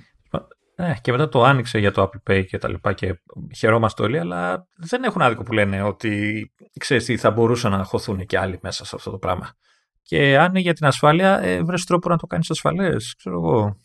Ναι, 0.77 0.95
και 1.01 1.11
μετά 1.11 1.29
το 1.29 1.43
άνοιξε 1.43 1.79
για 1.79 1.91
το 1.91 2.09
Apple 2.09 2.31
Pay 2.31 2.45
και 2.45 2.57
τα 2.57 2.69
λοιπά 2.69 2.93
και 2.93 3.19
χαιρόμαστε 3.55 4.03
όλοι, 4.03 4.19
αλλά 4.19 4.67
δεν 4.75 5.03
έχουν 5.03 5.21
άδικο 5.21 5.43
που 5.43 5.53
λένε 5.53 5.81
ότι 5.81 6.51
ξέρεις 6.79 7.05
τι, 7.05 7.17
θα 7.17 7.31
μπορούσαν 7.31 7.71
να 7.71 7.83
χωθούν 7.83 8.25
και 8.25 8.37
άλλοι 8.37 8.59
μέσα 8.61 8.85
σε 8.85 8.95
αυτό 8.95 9.11
το 9.11 9.17
πράγμα. 9.17 9.53
Και 10.07 10.37
αν 10.37 10.49
είναι 10.49 10.59
για 10.59 10.73
την 10.73 10.85
ασφάλεια, 10.85 11.39
ε, 11.39 11.63
βρες 11.63 11.83
τρόπο 11.83 12.09
να 12.09 12.17
το 12.17 12.27
κάνεις 12.27 12.49
ασφαλές, 12.49 13.15
ξέρω 13.17 13.35
εγώ. 13.35 13.79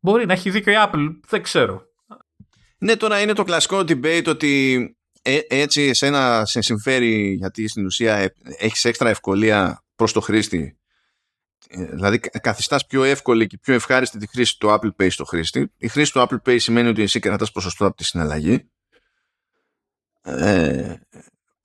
Μπορεί 0.00 0.26
να 0.26 0.32
έχει 0.32 0.50
δίκιο 0.50 0.72
η 0.72 0.76
Apple, 0.78 1.08
δεν 1.28 1.42
ξέρω. 1.42 1.82
Ναι, 2.78 2.96
τώρα 2.96 3.20
είναι 3.20 3.32
το 3.32 3.44
κλασικό 3.44 3.78
debate 3.78 4.26
ότι 4.26 4.82
ε, 5.22 5.38
έτσι 5.48 5.82
εσένα 5.82 6.44
σε 6.46 6.60
συμφέρει 6.60 7.32
γιατί 7.32 7.68
στην 7.68 7.84
ουσία 7.84 8.16
ε, 8.16 8.32
έχεις 8.58 8.84
έξτρα 8.84 9.08
ευκολία 9.08 9.84
προς 9.94 10.12
το 10.12 10.20
χρήστη. 10.20 10.78
Ε, 11.68 11.84
δηλαδή 11.84 12.18
καθιστάς 12.18 12.86
πιο 12.86 13.04
εύκολη 13.04 13.46
και 13.46 13.58
πιο 13.58 13.74
ευχάριστη 13.74 14.18
τη 14.18 14.26
χρήση 14.26 14.58
του 14.58 14.68
Apple 14.68 15.02
Pay 15.02 15.10
στο 15.10 15.24
χρήστη. 15.24 15.72
Η 15.76 15.88
χρήση 15.88 16.12
του 16.12 16.26
Apple 16.28 16.48
Pay 16.48 16.60
σημαίνει 16.60 16.88
ότι 16.88 17.02
εσύ 17.02 17.18
κρατάς 17.20 17.52
ποσοστό 17.52 17.86
από 17.86 17.96
τη 17.96 18.04
συναλλαγή. 18.04 18.70
Ε, 20.22 20.94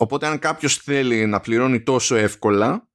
Οπότε 0.03 0.27
αν 0.27 0.39
κάποιος 0.39 0.77
θέλει 0.77 1.25
να 1.25 1.39
πληρώνει 1.39 1.81
τόσο 1.83 2.15
εύκολα 2.15 2.87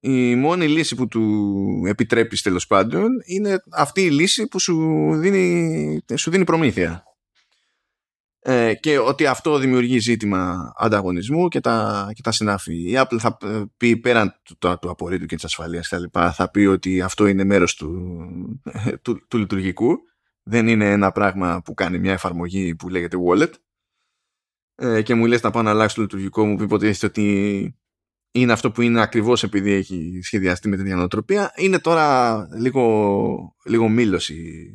η 0.00 0.34
μόνη 0.34 0.68
λύση 0.68 0.94
που 0.94 1.08
του 1.08 1.82
επιτρέπεις 1.86 2.42
τέλος 2.42 2.66
πάντων 2.66 3.08
είναι 3.26 3.62
αυτή 3.72 4.04
η 4.04 4.10
λύση 4.10 4.46
που 4.48 4.58
σου 4.58 4.74
δίνει, 5.14 6.00
σου 6.16 6.30
δίνει 6.30 6.44
προμήθεια. 6.44 7.02
Ε, 8.40 8.74
και 8.74 8.98
ότι 8.98 9.26
αυτό 9.26 9.58
δημιουργεί 9.58 9.98
ζήτημα 9.98 10.72
ανταγωνισμού 10.76 11.48
και 11.48 11.60
τα, 11.60 12.08
και 12.14 12.22
τα 12.22 12.32
συνάφη. 12.32 12.90
Η 12.90 12.92
Apple 12.96 13.16
θα 13.18 13.36
πει 13.76 13.96
πέραν 13.96 14.34
του, 14.42 14.56
του, 14.58 14.78
του 14.80 14.90
απορρίτου 14.90 15.26
και 15.26 15.34
της 15.34 15.44
ασφαλείας 15.44 15.88
και 15.88 15.98
λοιπά, 15.98 16.32
θα 16.32 16.50
πει 16.50 16.60
ότι 16.60 17.00
αυτό 17.00 17.26
είναι 17.26 17.44
μέρος 17.44 17.74
του, 17.74 17.90
του, 19.02 19.26
του 19.28 19.38
λειτουργικού. 19.38 19.96
Δεν 20.42 20.68
είναι 20.68 20.90
ένα 20.90 21.12
πράγμα 21.12 21.62
που 21.64 21.74
κάνει 21.74 21.98
μια 21.98 22.12
εφαρμογή 22.12 22.74
που 22.74 22.88
λέγεται 22.88 23.16
wallet 23.28 23.50
ε, 24.80 25.02
και 25.02 25.14
μου 25.14 25.26
λες 25.26 25.42
να 25.42 25.50
πάω 25.50 25.62
να 25.62 25.70
αλλάξω 25.70 25.96
το 25.96 26.02
λειτουργικό 26.02 26.46
μου 26.46 26.56
που 26.56 26.62
υποτίθεται 26.62 27.06
ότι 27.06 27.78
είναι 28.30 28.52
αυτό 28.52 28.70
που 28.70 28.82
είναι 28.82 29.00
ακριβώς 29.00 29.42
επειδή 29.42 29.72
έχει 29.72 30.20
σχεδιαστεί 30.22 30.68
με 30.68 30.76
την 30.76 30.96
νοοτροπία 30.96 31.52
είναι 31.56 31.78
τώρα 31.78 32.48
λίγο, 32.58 33.56
λίγο 33.64 33.88
μήλωση 33.88 34.70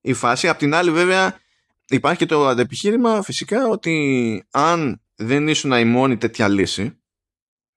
η 0.00 0.12
φάση. 0.12 0.48
Απ' 0.48 0.58
την 0.58 0.74
άλλη 0.74 0.90
βέβαια 0.90 1.40
υπάρχει 1.88 2.18
και 2.18 2.26
το 2.26 2.46
αντεπιχείρημα 2.46 3.22
φυσικά 3.22 3.68
ότι 3.68 4.44
αν 4.50 5.02
δεν 5.14 5.48
ήσουν 5.48 5.72
η 5.72 5.84
μόνη 5.84 6.16
τέτοια 6.16 6.48
λύση 6.48 7.02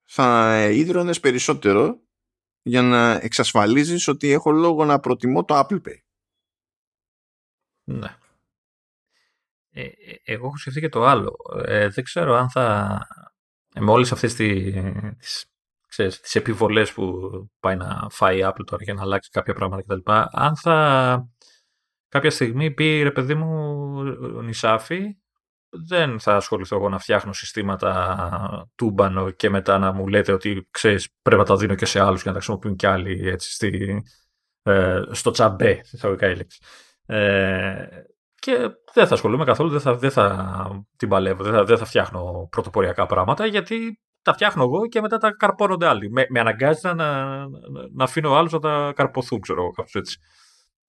θα 0.03 0.60
ίδρωνες 0.72 1.20
περισσότερο 1.20 1.99
για 2.62 2.82
να 2.82 3.12
εξασφαλίζεις 3.12 4.07
ότι 4.07 4.32
έχω 4.32 4.52
λόγο 4.52 4.86
να 4.86 4.99
προτιμώ 4.99 5.45
το 5.45 5.60
Apple 5.60 5.82
Pay. 5.88 5.99
Ναι. 7.84 8.18
Ε, 9.77 9.81
ε, 9.81 9.89
εγώ 10.23 10.45
έχω 10.45 10.57
σκεφτεί 10.57 10.80
και 10.80 10.89
το 10.89 11.06
άλλο. 11.06 11.35
Ε, 11.65 11.89
δεν 11.89 12.03
ξέρω 12.03 12.35
αν 12.35 12.49
θα. 12.49 12.97
Ε, 13.73 13.80
με 13.80 13.91
όλες 13.91 14.11
αυτές 14.11 14.34
τις 14.34 15.45
ξέρεις, 15.88 16.19
τις 16.19 16.35
επιβολές 16.35 16.93
που 16.93 17.22
πάει 17.60 17.76
να 17.76 18.07
φάει 18.10 18.38
η 18.38 18.43
Apple 18.45 18.65
τώρα 18.65 18.84
για 18.84 18.93
να 18.93 19.02
αλλάξει 19.02 19.30
κάποια 19.30 19.53
πράγματα 19.53 19.81
κτλ. 19.81 20.11
Αν 20.31 20.56
θα 20.56 21.30
κάποια 22.10 22.31
στιγμή 22.31 22.72
πει 22.72 23.02
ρε 23.03 23.11
παιδί 23.11 23.34
μου 23.34 23.97
ο 24.35 24.41
Νησάφη 24.41 25.18
δεν 25.69 26.19
θα 26.19 26.35
ασχοληθώ 26.35 26.76
εγώ 26.76 26.89
να 26.89 26.99
φτιάχνω 26.99 27.34
συστήματα 27.34 28.69
τούμπανο 28.76 29.31
και 29.31 29.49
μετά 29.49 29.77
να 29.77 29.91
μου 29.91 30.07
λέτε 30.07 30.31
ότι 30.31 30.68
ξέρεις 30.72 31.10
πρέπει 31.22 31.41
να 31.41 31.47
τα 31.47 31.56
δίνω 31.56 31.76
και 31.76 31.85
σε 31.85 31.99
άλλους 31.99 32.22
και 32.22 32.27
να 32.27 32.34
τα 32.34 32.39
χρησιμοποιούν 32.39 32.76
κι 32.76 32.88
άλλοι 32.88 33.27
έτσι, 33.27 33.52
στη, 33.52 34.03
ε, 34.64 35.02
στο 35.11 35.31
τσαμπέ, 35.31 35.81
εισαγωγικά 35.91 36.30
η 36.30 36.47
Ε, 37.06 37.88
και 38.45 38.57
δεν 38.93 39.07
θα 39.07 39.13
ασχολούμαι 39.13 39.45
καθόλου, 39.45 39.69
δεν 39.69 39.80
θα, 39.80 39.95
δεν 39.95 40.11
θα 40.11 40.85
την 40.95 41.09
παλεύω, 41.09 41.43
δεν 41.43 41.53
θα, 41.53 41.63
δεν 41.63 41.77
θα 41.77 41.85
φτιάχνω 41.85 42.47
πρωτοποριακά 42.51 43.05
πράγματα 43.05 43.45
γιατί 43.45 43.99
τα 44.22 44.34
φτιάχνω 44.34 44.63
εγώ 44.63 44.88
και 44.88 45.01
μετά 45.01 45.17
τα 45.17 45.31
καρπώνονται 45.31 45.88
άλλοι. 45.88 46.11
Με, 46.11 46.26
με 46.30 46.39
αναγκάζει 46.39 46.80
να, 46.84 46.93
να, 46.93 47.47
να 47.93 48.03
αφήνω 48.03 48.34
άλλους 48.34 48.51
να 48.51 48.59
τα 48.59 48.93
καρποθούν, 48.95 49.39
ξέρω 49.39 49.61
εγώ, 49.61 49.72
κάπως 49.72 49.95
έτσι. 49.95 50.19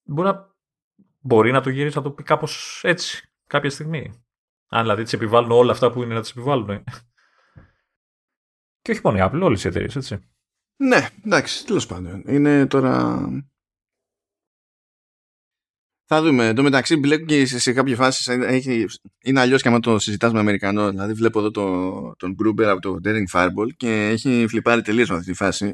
Μπορεί 0.02 0.28
να, 0.28 0.54
μπορεί 1.20 1.52
να 1.52 1.60
το 1.60 1.70
γυρίσει 1.70 1.96
να 1.96 2.02
το 2.02 2.10
πει 2.10 2.22
κάπως 2.22 2.80
έτσι 2.84 3.32
κάποια 3.46 3.70
στιγμή. 3.70 4.24
Αν 4.68 4.82
δηλαδή 4.82 5.02
τις 5.02 5.12
επιβάλλουν 5.12 5.50
όλα 5.50 5.72
αυτά 5.72 5.90
που 5.92 6.02
είναι 6.02 6.14
να 6.14 6.20
τις 6.20 6.30
επιβάλλουν. 6.30 6.84
και 8.82 8.90
όχι 8.90 9.00
μόνο 9.04 9.18
η 9.18 9.20
Apple, 9.24 9.40
όλες 9.42 9.64
οι 9.64 9.68
εταιρείες, 9.68 9.96
έτσι. 9.96 10.30
Ναι, 10.76 11.08
εντάξει, 11.24 11.66
τέλος 11.66 11.86
πάντων. 11.86 12.22
Είναι 12.26 12.66
τώρα 12.66 13.20
θα 16.06 16.22
δούμε. 16.22 16.46
Εν 16.46 16.54
τω 16.54 16.62
μεταξύ, 16.62 16.96
μπλέκουν 16.96 17.26
και 17.26 17.46
σε, 17.46 17.72
κάποια 17.72 17.96
φάση 17.96 18.38
έχει, 18.42 18.86
είναι 19.24 19.40
αλλιώς 19.40 19.62
και 19.62 19.68
άμα 19.68 19.80
το 19.80 19.98
συζητάς 19.98 20.32
με 20.32 20.38
Αμερικανό. 20.38 20.90
Δηλαδή, 20.90 21.12
βλέπω 21.12 21.38
εδώ 21.38 21.50
το, 21.50 22.14
τον 22.16 22.32
Γκρούμπερ 22.32 22.68
από 22.68 22.80
το 22.80 22.96
Daring 23.04 23.24
Fireball 23.32 23.68
και 23.76 24.08
έχει 24.08 24.46
φλιπάρει 24.48 24.82
τελείως 24.82 25.08
με 25.08 25.16
αυτή 25.16 25.30
τη 25.30 25.36
φάση. 25.36 25.72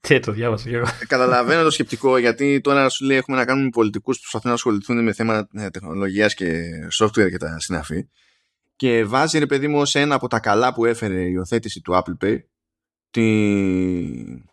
Και 0.00 0.20
το 0.20 0.32
διάβασα 0.32 0.68
και 0.68 0.76
εγώ. 0.76 0.86
Ε, 1.00 1.06
καταλαβαίνω 1.06 1.62
το 1.62 1.70
σκεπτικό 1.70 2.18
γιατί 2.18 2.60
τώρα 2.60 2.88
σου 2.88 3.04
λέει 3.04 3.16
έχουμε 3.16 3.36
να 3.36 3.44
κάνουμε 3.44 3.68
πολιτικούς 3.68 4.16
που 4.16 4.20
προσπαθούν 4.20 4.48
να 4.48 4.56
ασχοληθούν 4.56 5.02
με 5.02 5.12
θέματα 5.12 5.64
ε, 5.64 5.70
τεχνολογίας 5.70 6.34
και 6.34 6.70
software 6.98 7.30
και 7.30 7.36
τα 7.36 7.58
συναφή. 7.58 8.08
Και 8.76 9.04
βάζει 9.04 9.38
ρε 9.38 9.46
παιδί 9.46 9.68
μου 9.68 9.84
σε 9.84 10.00
ένα 10.00 10.14
από 10.14 10.28
τα 10.28 10.40
καλά 10.40 10.74
που 10.74 10.84
έφερε 10.84 11.20
η 11.20 11.30
υιοθέτηση 11.32 11.80
του 11.80 11.92
Apple 11.94 12.24
Pay 12.24 12.38
την, 13.10 14.44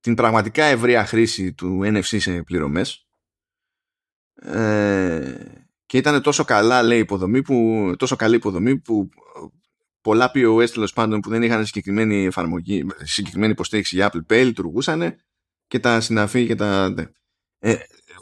την 0.00 0.14
πραγματικά 0.14 0.64
ευρεία 0.64 1.06
χρήση 1.06 1.52
του 1.52 1.80
NFC 1.82 2.20
σε 2.20 2.42
πληρωμές 2.42 3.06
ε, 4.44 5.34
και 5.86 5.96
ήταν 5.98 6.22
τόσο 6.22 6.44
καλά 6.44 6.82
λέει 6.82 6.98
υποδομή 6.98 7.42
που, 7.42 7.92
τόσο 7.98 8.16
καλή 8.16 8.36
υποδομή 8.36 8.78
που 8.78 9.08
πολλά 10.00 10.30
POS 10.34 10.70
τέλος 10.70 10.92
πάντων 10.92 11.20
που 11.20 11.28
δεν 11.28 11.42
είχαν 11.42 11.66
συγκεκριμένη 11.66 12.24
εφαρμογή, 12.24 12.86
συγκεκριμένη 13.02 13.52
υποστήριξη 13.52 13.96
για 13.96 14.10
Apple 14.12 14.32
Pay 14.32 14.44
λειτουργούσαν 14.44 15.16
και 15.66 15.78
τα 15.78 16.00
συναφή 16.00 16.46
και 16.46 16.54
τα. 16.54 16.94
Ε, 17.58 17.76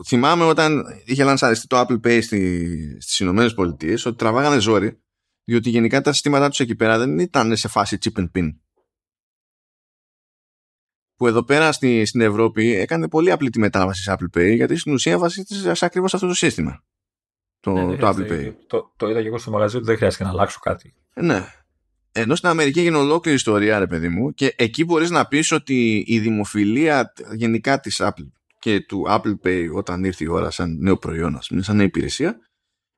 θυμάμαι 0.07 0.45
όταν 0.45 0.85
είχε 1.05 1.25
λανσαριστεί 1.25 1.67
το 1.67 1.81
Apple 1.81 2.01
Pay 2.07 2.23
στι, 2.23 2.97
στις 3.01 3.19
Ηνωμένες 3.19 3.55
Πολιτείες 3.55 4.07
ότι 4.07 4.17
τραβάγανε 4.17 4.59
ζόρι 4.59 5.01
διότι 5.45 5.71
γενικά 5.71 6.01
τα 6.01 6.13
συστήματά 6.13 6.49
τους 6.49 6.61
εκεί 6.61 6.75
πέρα 6.75 6.99
δεν 6.99 7.19
ήταν 7.19 7.57
σε 7.57 7.69
φάση 7.69 7.99
chip 8.03 8.21
and 8.21 8.31
pin 8.35 8.49
που 11.21 11.27
εδώ 11.27 11.45
πέρα 11.45 11.73
στη, 11.73 12.05
στην 12.05 12.21
Ευρώπη 12.21 12.75
έκανε 12.75 13.09
πολύ 13.09 13.31
απλή 13.31 13.51
τη 13.51 13.59
μετάβαση 13.59 14.03
σε 14.03 14.17
Apple 14.19 14.39
Pay 14.39 14.55
γιατί 14.55 14.77
στην 14.77 14.93
ουσία 14.93 15.19
βασίζεται 15.19 15.75
σε 15.75 15.85
ακριβώς 15.85 16.15
αυτό 16.15 16.27
το 16.27 16.35
σύστημα. 16.35 16.83
Το, 17.61 17.73
ναι, 17.73 17.97
το 17.97 18.09
Apple 18.09 18.31
Pay. 18.31 18.53
Το, 18.67 18.93
το 18.97 19.09
είδα 19.09 19.21
και 19.21 19.27
εγώ 19.27 19.39
στο 19.39 19.51
μαγαζί 19.51 19.77
ότι 19.77 19.85
δεν 19.85 19.97
χρειάζεται 19.97 20.25
να 20.25 20.31
αλλάξω 20.31 20.59
κάτι. 20.59 20.95
Ναι. 21.15 21.47
Ενώ 22.13 22.35
στην 22.35 22.49
Αμερική 22.49 22.81
έγινε 22.81 22.97
ολόκληρη 22.97 23.37
ιστορία, 23.37 23.79
ρε 23.79 23.87
παιδί 23.87 24.09
μου, 24.09 24.35
και 24.35 24.55
εκεί 24.57 24.85
μπορείς 24.85 25.11
να 25.11 25.27
πεις 25.27 25.53
ότι 25.53 26.05
η 26.07 26.19
δημοφιλία 26.19 27.13
γενικά 27.33 27.81
της 27.81 28.01
Apple 28.05 28.31
και 28.59 28.81
του 28.81 29.05
Apple 29.09 29.35
Pay 29.45 29.67
όταν 29.75 30.05
ήρθε 30.05 30.25
η 30.25 30.29
ώρα 30.29 30.51
σαν 30.51 30.77
νέο 30.81 30.97
προϊόν, 30.97 31.37
ας 31.37 31.47
πούμε, 31.47 31.63
σαν 31.63 31.77
νέα 31.77 31.87
υπηρεσία, 31.87 32.39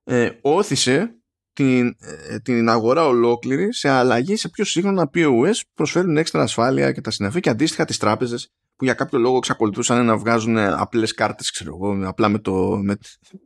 ε, 0.05 0.31
όθησε 0.41 1.22
την, 1.53 1.97
ε, 2.29 2.39
την 2.39 2.69
αγορά 2.69 3.07
ολόκληρη 3.07 3.75
σε 3.75 3.89
αλλαγή 3.89 4.37
σε 4.37 4.49
πιο 4.49 4.65
σύγχρονα 4.65 5.11
POS 5.15 5.55
που 5.55 5.73
προσφέρουν 5.75 6.17
έξτρα 6.17 6.43
ασφάλεια 6.43 6.93
και 6.93 7.01
τα 7.01 7.11
συναφή 7.11 7.41
και 7.41 7.51
αντίστοιχα 7.51 7.85
τις 7.85 7.99
τράπεζες 7.99 8.53
που 8.77 8.85
για 8.85 8.95
κάποιο 8.95 9.19
λόγο 9.19 9.37
εξακολουθούσαν 9.37 10.05
να 10.05 10.17
βγάζουν 10.17 10.59
απλές 10.59 11.15
κάρτες, 11.15 11.51
ξέρω 11.51 11.75
εγώ, 11.75 12.09
απλά 12.09 12.29
με, 12.29 12.39
το, 12.39 12.53
με, 12.83 12.97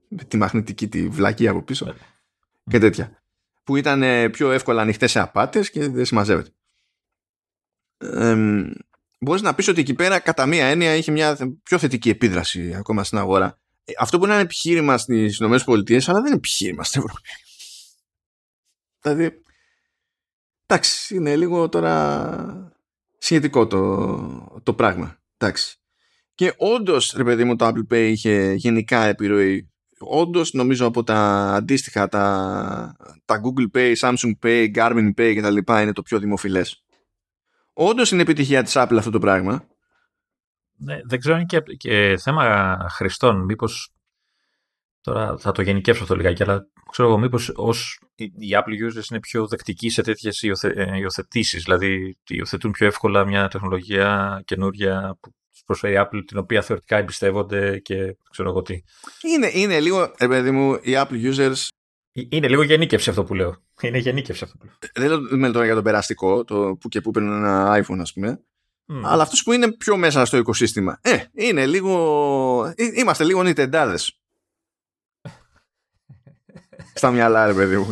με 0.09 0.25
τη 0.25 0.37
μαγνητική 0.37 0.89
τη 0.89 1.09
βλακή 1.09 1.49
από 1.49 1.63
πίσω 1.63 1.95
και 2.71 2.79
τέτοια 2.79 3.23
που 3.67 3.77
ήταν 3.77 4.03
ε, 4.03 4.29
πιο 4.29 4.51
εύκολα 4.51 4.83
ανοιχτές 4.83 5.11
σε 5.11 5.21
απάτες 5.21 5.71
και 5.71 5.89
δεν 5.89 6.05
συμμαζεύεται. 6.05 6.51
Ε, 7.99 8.37
μπορείς 9.19 9.43
να 9.43 9.55
πεις 9.55 9.69
ότι 9.69 9.81
εκεί 9.81 9.95
πέρα 9.95 10.19
κατά 10.19 10.47
μία 10.47 10.67
έννοια 10.67 10.95
είχε 10.95 11.11
μια 11.11 11.37
πιο 11.63 11.79
θετική 11.79 12.09
επίδραση 12.09 12.75
ακόμα 12.75 13.05
στην 13.05 13.19
αγορά. 13.19 13.59
Ε, 13.85 13.93
αυτό 13.99 14.19
που 14.19 14.25
είναι 14.25 14.39
επιχείρημα 14.39 14.99
στις 14.99 15.39
ΗΠΑ 15.39 15.53
αλλά 16.07 16.21
δεν 16.21 16.27
είναι 16.27 16.35
επιχείρημα 16.35 16.85
στην 16.85 17.03
Ευρώπη. 17.03 17.29
Δηλαδή, 19.07 19.43
εντάξει, 20.67 21.15
είναι 21.15 21.37
λίγο 21.37 21.69
τώρα 21.69 22.73
σχετικό 23.19 23.67
το, 23.67 24.61
το 24.63 24.75
πράγμα. 24.75 25.19
Εντάξει. 25.37 25.77
Και 26.35 26.55
όντως, 26.57 27.15
ρε 27.17 27.25
παιδί 27.25 27.45
μου, 27.45 27.57
το 27.57 27.67
Apple 27.67 27.93
Pay 27.93 28.09
είχε 28.11 28.53
γενικά 28.53 29.05
επιρροή 29.05 29.71
όντως 29.99 30.53
νομίζω 30.53 30.87
από 30.87 31.05
τα 31.05 31.19
αντίστοιχα 31.55 32.09
τα, 32.09 32.97
τα 33.25 33.41
Google 33.45 33.77
Pay, 33.77 33.95
Samsung 33.97 34.33
Pay, 34.43 34.75
Garmin 34.75 35.09
Pay 35.09 35.33
και 35.35 35.41
τα 35.41 35.51
λοιπά 35.51 35.83
είναι 35.83 35.93
το 35.93 36.03
πιο 36.03 36.19
δημοφιλές. 36.19 36.85
Όντως 37.73 38.11
είναι 38.11 38.23
επιτυχία 38.23 38.63
της 38.63 38.73
Apple 38.77 38.97
αυτό 38.99 39.11
το 39.11 39.19
πράγμα. 39.19 39.67
Ναι, 40.77 41.01
δεν 41.05 41.19
ξέρω 41.19 41.35
αν 41.35 41.41
είναι 41.41 41.61
και, 41.61 41.77
και 41.77 42.17
θέμα 42.19 42.77
χρηστών. 42.91 43.45
Μήπως 43.45 43.93
τώρα 45.01 45.39
θα 45.39 45.53
το 45.53 45.63
γενικεύσω 45.63 46.03
αυτό 46.03 46.17
λιγάκι, 46.17 46.43
αλλά 46.43 46.67
ξέρω 46.91 47.09
εγώ 47.09 47.19
μήπως 47.19 47.53
ως 47.55 48.01
οι 48.17 48.49
Apple 48.51 48.89
users 48.89 49.11
είναι 49.11 49.21
πιο 49.21 49.47
δεκτικοί 49.47 49.89
σε 49.89 50.03
τέτοιες 50.03 50.43
υιοθε, 50.43 50.97
υιοθετήσεις, 50.99 51.63
δηλαδή 51.63 52.17
υιοθετούν 52.27 52.71
πιο 52.71 52.87
εύκολα 52.87 53.25
μια 53.25 53.49
τεχνολογία 53.49 54.43
καινούρια 54.45 55.19
που 55.21 55.31
προσφέρει 55.67 55.95
η 55.95 55.99
Apple, 56.01 56.23
την 56.27 56.39
οποία 56.39 56.63
θεωρητικά 56.63 56.97
εμπιστεύονται 56.97 57.79
και 57.79 58.17
ξέρω 58.31 58.49
εγώ 58.49 58.63
τι. 58.63 58.83
Είναι, 59.23 59.51
είναι 59.53 59.81
λίγο, 59.81 60.15
ε, 60.17 60.27
παιδί 60.27 60.51
μου, 60.51 60.75
οι 60.75 60.93
Apple 60.95 61.35
users. 61.35 61.69
Ε, 62.13 62.23
είναι 62.29 62.49
λίγο 62.49 62.63
γενίκευση 62.63 63.11
αυτό 63.11 63.25
που 63.25 63.35
λέω. 63.35 63.57
Είναι 63.83 63.99
γενίκευση 63.99 64.45
αυτό 64.45 64.57
που 64.57 64.65
λέω. 64.65 64.75
Δεν 64.95 65.39
λέω 65.39 65.53
τώρα 65.53 65.65
για 65.65 65.75
το 65.75 65.83
περαστικό, 65.83 66.45
το 66.45 66.77
που 66.81 66.89
και 66.89 67.01
που 67.01 67.11
παίρνουν 67.11 67.45
ένα 67.45 67.85
iPhone, 67.85 67.99
ας 68.01 68.13
πούμε. 68.13 68.41
Mm. 68.89 69.01
Αλλά 69.05 69.23
αυτούς 69.23 69.43
που 69.43 69.53
είναι 69.53 69.73
πιο 69.73 69.97
μέσα 69.97 70.25
στο 70.25 70.37
οικοσύστημα. 70.37 70.99
Ε, 71.03 71.17
είναι 71.33 71.67
λίγο. 71.67 72.75
Ε, 72.77 72.85
είμαστε 72.95 73.25
λίγο 73.25 73.43
νιτεντάδες. 73.43 74.21
Στα 76.97 77.11
μυαλά, 77.11 77.47
ρε 77.47 77.55
παιδί 77.55 77.77
μου. 77.77 77.87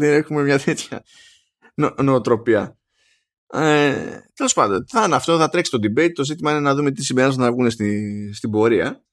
Έχουμε 0.00 0.42
μια 0.42 0.58
τέτοια 0.58 1.04
νο- 1.74 1.94
νοοτροπία. 2.02 2.78
Ε, 3.46 4.20
Τέλος 4.34 4.52
πάντων, 4.52 4.84
θα 4.88 5.04
είναι 5.04 5.14
αυτό, 5.14 5.38
θα 5.38 5.48
τρέξει 5.48 5.70
το 5.70 5.78
debate. 5.82 6.12
Το 6.12 6.24
ζήτημα 6.24 6.50
είναι 6.50 6.60
να 6.60 6.74
δούμε 6.74 6.90
τι 6.90 7.04
συμπεράσματα 7.04 7.48
να 7.48 7.52
βγουν 7.52 7.70
στη, 7.70 8.32
στην 8.34 8.50
πορεία. 8.50 9.04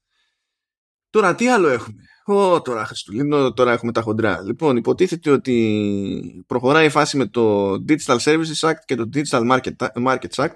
Τώρα, 1.09 1.35
τι 1.35 1.49
άλλο 1.49 1.67
έχουμε; 1.67 2.03
Ω, 2.25 2.61
τώρα 2.61 2.85
Χριστουλίνο, 2.85 3.53
τώρα 3.53 3.71
έχουμε 3.71 3.91
τα 3.91 4.01
χοντρά. 4.01 4.41
Λοιπόν, 4.41 4.77
υποτίθεται 4.77 5.31
ότι 5.31 6.43
προχωράει 6.47 6.85
η 6.85 6.89
φάση 6.89 7.17
με 7.17 7.25
το 7.27 7.71
Digital 7.87 8.17
Services 8.17 8.59
Act 8.69 8.79
και 8.85 8.95
το 8.95 9.09
Digital 9.13 9.61
Markets 10.05 10.35
Act, 10.35 10.55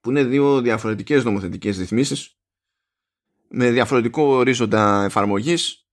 που 0.00 0.10
είναι 0.10 0.24
δύο 0.24 0.60
διαφορετικές 0.60 1.24
νομοθετικές 1.24 1.78
ρυθμίσεις 1.78 2.36
με 3.48 3.70
διαφορετικό 3.70 4.22
ορίζοντα 4.22 5.04
εφαρμογής 5.04 5.83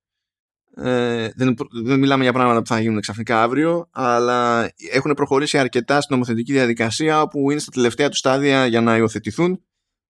ε, 0.75 1.29
δεν, 1.35 1.55
δεν 1.83 1.99
μιλάμε 1.99 2.23
για 2.23 2.33
πράγματα 2.33 2.61
που 2.61 2.67
θα 2.67 2.79
γίνουν 2.79 3.01
ξαφνικά 3.01 3.41
αύριο, 3.41 3.89
αλλά 3.91 4.71
έχουν 4.91 5.13
προχωρήσει 5.13 5.57
αρκετά 5.57 6.01
στην 6.01 6.15
νομοθετική 6.15 6.53
διαδικασία 6.53 7.27
που 7.27 7.51
είναι 7.51 7.59
στα 7.59 7.71
τελευταία 7.71 8.09
του 8.09 8.15
στάδια 8.15 8.65
για 8.65 8.81
να 8.81 8.97
υιοθετηθούν 8.97 9.63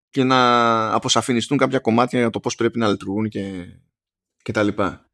και 0.10 0.24
να 0.24 0.94
αποσαφινιστούν 0.94 1.58
κάποια 1.58 1.80
κομμάτια 1.80 2.20
για 2.20 2.30
το 2.30 2.40
πώς 2.40 2.56
πρέπει 2.56 2.80
να 2.80 2.88
λειτουργούν 2.88 3.30
και, 3.30 3.66
και 4.42 4.52
τα 4.52 4.64
λοιπά. 4.64 5.06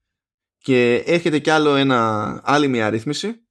Και 0.58 0.96
έρχεται 0.96 1.40
κι 1.40 1.50
άλλο 1.50 1.76
ένα, 1.76 2.42
άλλη 2.44 2.68
μια 2.68 2.90
ρύθμιση 2.90 3.48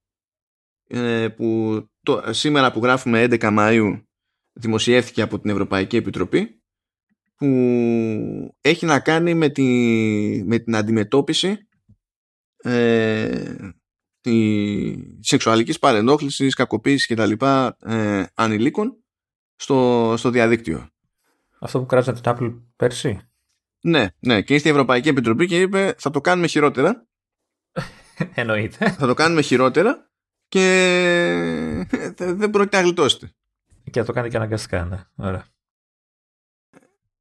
ε, 0.88 1.28
που 1.28 1.80
το, 2.02 2.22
σήμερα 2.30 2.72
που 2.72 2.80
γράφουμε 2.82 3.26
11 3.30 3.58
Μαΐου 3.58 4.02
δημοσιεύθηκε 4.52 5.22
από 5.22 5.40
την 5.40 5.50
Ευρωπαϊκή 5.50 5.96
Επιτροπή 5.96 6.60
που 7.36 7.46
έχει 8.60 8.86
να 8.86 9.00
κάνει 9.00 9.34
με, 9.34 9.48
τη, 9.48 9.62
με 10.46 10.58
την 10.58 10.76
αντιμετώπιση 10.76 11.68
ε, 12.66 13.56
τη 14.20 14.94
σεξουαλικής 15.20 15.78
παρενόχλησης, 15.78 16.54
κακοποίησης 16.54 17.06
κτλ. 17.06 17.32
Ε, 17.78 18.24
ανηλίκων 18.34 18.96
στο, 19.56 20.14
στο 20.16 20.30
διαδίκτυο. 20.30 20.88
Αυτό 21.58 21.80
που 21.80 21.86
κράτησε 21.86 22.12
την 22.12 22.22
Apple 22.24 22.60
πέρσι; 22.76 23.20
Ναι, 23.80 24.06
ναι. 24.18 24.42
Και 24.42 24.54
ήρθε 24.54 24.68
η 24.68 24.70
Ευρωπαϊκή 24.70 25.08
Επιτροπή 25.08 25.46
και 25.46 25.60
είπε 25.60 25.94
θα 25.98 26.10
το 26.10 26.20
κάνουμε 26.20 26.46
χειρότερα. 26.46 27.06
Εννοείται. 28.34 28.90
Θα 28.90 29.06
το 29.06 29.14
κάνουμε 29.14 29.42
χειρότερα 29.42 30.10
και 30.48 30.66
δεν 32.16 32.50
πρόκειται 32.50 32.76
να 32.76 32.82
γλιτώσετε. 32.82 33.30
Και 33.90 34.00
θα 34.00 34.06
το 34.06 34.12
κάνει 34.12 34.28
και 34.28 34.36
αναγκαστικά, 34.36 34.84
ναι. 34.84 35.26
Ωραία. 35.26 35.46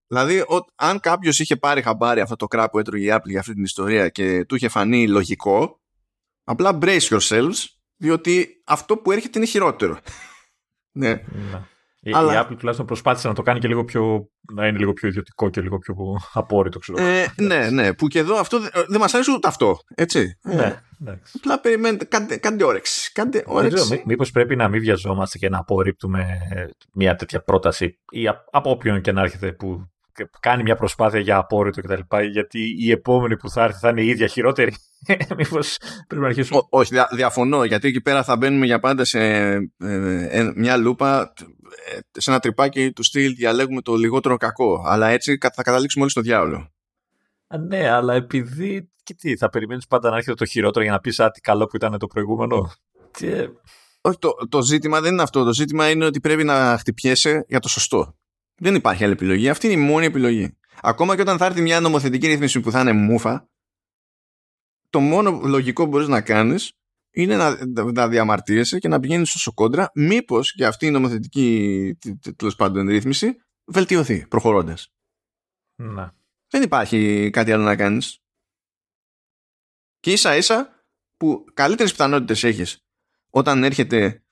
Δηλαδή, 0.07 0.39
ο, 0.39 0.65
αν 0.75 0.99
κάποιος 0.99 1.39
είχε 1.39 1.55
πάρει 1.55 1.81
χαμπάρι 1.81 2.21
αυτό 2.21 2.35
το 2.35 2.47
κράπ 2.47 2.71
που 2.71 2.79
έτρωγε 2.79 3.05
η 3.05 3.13
Apple 3.15 3.29
για 3.29 3.39
αυτή 3.39 3.53
την 3.53 3.63
ιστορία 3.63 4.09
και 4.09 4.45
του 4.45 4.55
είχε 4.55 4.67
φανεί 4.67 5.07
λογικό, 5.07 5.81
απλά 6.43 6.77
brace 6.81 7.07
yourselves, 7.09 7.65
διότι 7.97 8.61
αυτό 8.65 8.97
που 8.97 9.11
έρχεται 9.11 9.37
είναι 9.37 9.47
χειρότερο. 9.47 9.99
ναι. 10.99 11.09
ναι. 11.09 11.63
Η, 12.07 12.11
Αλλά... 12.13 12.33
η 12.33 12.43
Apple 12.43 12.55
τουλάχιστον 12.57 12.85
προσπάθησε 12.85 13.27
να 13.27 13.33
το 13.33 13.41
κάνει 13.41 13.59
και 13.59 13.67
λίγο 13.67 13.85
πιο. 13.85 14.29
να 14.53 14.67
είναι 14.67 14.77
λίγο 14.77 14.93
πιο 14.93 15.07
ιδιωτικό 15.07 15.49
και 15.49 15.61
λίγο 15.61 15.77
πιο 15.77 15.95
απόρριτο, 16.33 16.79
ξέρω. 16.79 17.01
Ε, 17.01 17.25
ναι, 17.37 17.69
ναι. 17.69 17.93
Που 17.93 18.07
και 18.07 18.19
εδώ 18.19 18.35
αυτό 18.35 18.59
δεν 18.59 18.71
δε 18.87 18.97
μας 18.97 19.13
αρέσει 19.13 19.31
ούτε 19.31 19.47
αυτό. 19.47 19.79
Έτσι. 19.95 20.37
Ναι. 20.41 20.81
Ε, 21.05 21.19
απλά 21.35 21.59
περιμένετε, 21.59 22.05
κάντε, 22.05 22.37
κάντε 22.37 22.63
όρεξη. 22.63 23.11
Κάντε 23.11 23.43
όρεξη. 23.45 24.03
Μήπως 24.05 24.31
πρέπει 24.31 24.55
να 24.55 24.67
μην 24.67 24.79
βιαζόμαστε 24.79 25.37
και 25.37 25.49
να 25.49 25.57
απορρίπτουμε 25.57 26.37
μια 26.93 27.15
τέτοια 27.15 27.43
πρόταση 27.43 27.99
ή 28.09 28.27
από 28.51 28.69
όποιον 28.69 29.01
και 29.01 29.11
να 29.11 29.21
έρχεται 29.21 29.51
που 29.51 29.89
κάνει 30.39 30.63
μια 30.63 30.75
προσπάθεια 30.75 31.19
για 31.19 31.37
απόρριτο 31.37 31.81
κτλ. 31.81 32.15
Γιατί 32.31 32.75
η 32.79 32.91
επόμενη 32.91 33.37
που 33.37 33.49
θα 33.49 33.63
έρθει 33.63 33.79
θα 33.79 33.89
είναι 33.89 34.01
η 34.01 34.07
ίδια 34.07 34.27
χειρότερη. 34.27 34.73
Μήπως 35.37 35.77
πρέπει 36.07 36.21
να 36.21 36.27
αρχίσουμε. 36.27 36.61
όχι, 36.69 36.93
δια, 36.93 37.09
διαφωνώ. 37.11 37.63
Γιατί 37.63 37.87
εκεί 37.87 38.01
πέρα 38.01 38.23
θα 38.23 38.37
μπαίνουμε 38.37 38.65
για 38.65 38.79
πάντα 38.79 39.05
σε 39.05 39.19
ε, 39.19 39.69
ε, 39.77 40.51
μια 40.55 40.77
λούπα, 40.77 41.33
ε, 41.93 42.19
σε 42.19 42.29
ένα 42.29 42.39
τρυπάκι 42.39 42.91
του 42.91 43.03
στυλ 43.03 43.33
διαλέγουμε 43.33 43.81
το 43.81 43.95
λιγότερο 43.95 44.37
κακό. 44.37 44.83
Αλλά 44.85 45.07
έτσι 45.07 45.37
θα 45.53 45.63
καταλήξουμε 45.63 46.03
όλοι 46.03 46.11
στο 46.11 46.21
διάολο. 46.21 46.71
Α, 47.47 47.57
ναι, 47.57 47.89
αλλά 47.89 48.13
επειδή. 48.13 48.89
Και 49.03 49.13
τι, 49.13 49.37
θα 49.37 49.49
περιμένεις 49.49 49.87
πάντα 49.87 50.09
να 50.09 50.15
έρχεται 50.15 50.35
το 50.35 50.45
χειρότερο 50.45 50.83
για 50.83 50.93
να 50.93 50.99
πεις 50.99 51.15
τι 51.33 51.41
καλό 51.41 51.65
που 51.65 51.75
ήταν 51.75 51.97
το 51.97 52.07
προηγούμενο. 52.07 52.71
Και... 53.11 53.49
Όχι, 54.01 54.17
το, 54.19 54.29
το 54.49 54.61
ζήτημα 54.61 55.01
δεν 55.01 55.11
είναι 55.11 55.21
αυτό. 55.21 55.43
Το 55.43 55.53
ζήτημα 55.53 55.89
είναι 55.89 56.05
ότι 56.05 56.19
πρέπει 56.19 56.43
να 56.43 56.77
χτυπιέσαι 56.77 57.45
για 57.47 57.59
το 57.59 57.69
σωστό. 57.69 58.15
Δεν 58.55 58.75
υπάρχει 58.75 59.03
άλλη 59.03 59.13
επιλογή. 59.13 59.49
Αυτή 59.49 59.67
είναι 59.67 59.81
η 59.81 59.85
μόνη 59.85 60.05
επιλογή. 60.05 60.57
Ακόμα 60.81 61.15
και 61.15 61.21
όταν 61.21 61.37
θα 61.37 61.45
έρθει 61.45 61.61
μια 61.61 61.79
νομοθετική 61.79 62.27
ρύθμιση 62.27 62.59
που 62.59 62.71
θα 62.71 62.81
είναι 62.81 62.93
μούφα, 62.93 63.49
το 64.89 64.99
μόνο 64.99 65.41
λογικό 65.43 65.83
που 65.83 65.89
μπορείς 65.89 66.07
να 66.07 66.21
κάνεις 66.21 66.73
είναι 67.11 67.35
να, 67.35 67.65
να 67.91 68.07
διαμαρτύρεσαι 68.07 68.79
και 68.79 68.87
να 68.87 68.99
πηγαίνεις 68.99 69.35
όσο 69.35 69.53
κόντρα, 69.53 69.91
μήπως 69.93 70.53
και 70.53 70.65
αυτή 70.65 70.85
η 70.85 70.91
νομοθετική 70.91 71.97
τέλος 72.35 72.55
πάντων 72.55 72.87
ρύθμιση 72.87 73.35
βελτιωθεί 73.65 74.27
προχωρώντας. 74.27 74.93
Να. 75.75 76.15
Δεν 76.47 76.61
υπάρχει 76.63 77.29
κάτι 77.29 77.51
άλλο 77.51 77.63
να 77.63 77.75
κάνεις. 77.75 78.19
Και 79.99 80.11
ίσα 80.11 80.35
ίσα 80.35 80.85
που 81.17 81.45
καλύτερες 81.53 81.91
πιθανότητες 81.91 82.43
έχεις 82.43 82.85
όταν 83.29 83.63
έρχεται 83.63 84.23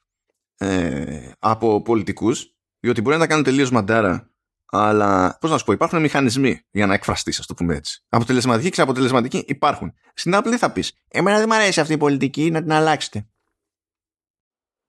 ε, 0.57 1.31
από 1.39 1.81
πολιτικούς, 1.81 2.52
διότι 2.83 3.01
μπορεί 3.01 3.15
να 3.15 3.21
τα 3.21 3.27
κάνουν 3.27 3.43
τελείως 3.43 3.71
μαντάρα, 3.71 4.29
αλλά 4.65 5.37
πώς 5.41 5.51
να 5.51 5.57
σου 5.57 5.65
πω, 5.65 5.71
υπάρχουν 5.71 6.01
μηχανισμοί 6.01 6.61
για 6.71 6.85
να 6.85 6.93
εκφραστείς, 6.93 7.39
ας 7.39 7.45
το 7.45 7.53
πούμε 7.53 7.75
έτσι. 7.75 8.03
Αποτελεσματικοί 8.09 8.69
και 8.69 8.81
αποτελεσματικοί 8.81 9.43
υπάρχουν. 9.47 9.93
Στην 10.13 10.33
Apple 10.35 10.55
θα 10.57 10.71
πεις, 10.71 10.93
Εμένα 11.07 11.37
δεν 11.37 11.47
μου 11.49 11.55
αρέσει 11.55 11.79
αυτή 11.79 11.93
η 11.93 11.97
πολιτική, 11.97 12.51
να 12.51 12.61
την 12.61 12.71
αλλάξετε. 12.71 13.27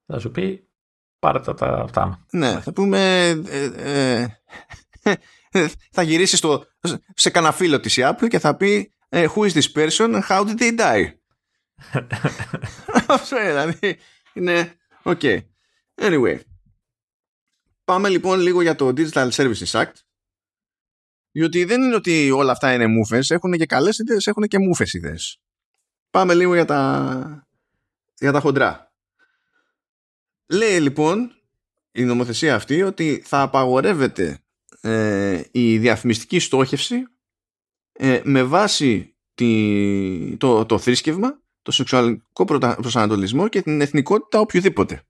Θα 0.07 0.19
σου 0.19 0.31
πει, 0.31 0.69
πάρε 1.19 1.41
τα, 1.41 1.55
τα 1.55 1.67
αυτά. 1.67 2.25
Ναι, 2.31 2.61
θα 2.61 2.73
πούμε. 2.73 3.29
Ε, 3.49 4.27
ε, 5.03 5.67
θα 5.91 6.03
γυρίσει 6.03 6.37
στο, 6.37 6.67
σε 7.15 7.31
κανένα 7.31 7.53
φίλο 7.53 7.81
της 7.81 7.99
Apple 8.01 8.29
και 8.29 8.39
θα 8.39 8.57
πει 8.57 8.95
ε, 9.09 9.27
Who 9.35 9.51
is 9.51 9.53
this 9.53 9.73
person? 9.75 10.15
And 10.15 10.23
how 10.29 10.45
did 10.45 10.59
they 10.59 10.79
die? 10.79 11.13
Αυτό 13.07 13.37
δηλαδή 13.47 13.97
είναι. 14.33 14.73
OK. 15.03 15.21
Okay. 15.23 15.39
Anyway. 16.01 16.39
Πάμε 17.85 18.09
λοιπόν 18.09 18.41
λίγο 18.41 18.63
για 18.63 18.75
το 18.75 18.89
Digital 18.89 19.31
Services 19.31 19.71
Act. 19.71 19.93
Διότι 21.31 21.65
δεν 21.65 21.83
είναι 21.83 21.95
ότι 21.95 22.31
όλα 22.31 22.53
αυτά 22.53 22.75
είναι 22.75 22.87
μούφες, 22.87 23.31
έχουν 23.31 23.53
και 23.53 23.67
καλές 23.67 23.99
ιδέες, 23.99 24.27
έχουν 24.27 24.43
και 24.43 24.59
μούφες 24.59 24.93
ιδέες. 24.93 25.41
Πάμε 26.11 26.35
λίγο 26.35 26.55
για 26.55 26.65
τα, 26.65 27.49
για 28.19 28.33
τα 28.33 28.41
χοντρά. 28.41 28.93
Λέει 30.47 30.81
λοιπόν 30.81 31.33
η 31.93 32.05
νομοθεσία 32.05 32.55
αυτή 32.55 32.83
ότι 32.83 33.23
θα 33.25 33.41
απαγορεύεται 33.41 34.39
ε, 34.81 35.43
η 35.51 35.79
διαφημιστική 35.79 36.39
στόχευση 36.39 37.05
ε, 37.93 38.21
με 38.25 38.43
βάση 38.43 39.17
τη, 39.35 40.37
το, 40.37 40.67
το 40.67 40.79
θρήσκευμα, 40.79 41.43
το 41.63 41.71
σεξουαλικό 41.71 42.45
προσανατολισμό 42.45 43.49
και 43.49 43.63
την 43.63 43.81
εθνικότητα 43.81 44.39
οποιοδήποτε. 44.39 45.03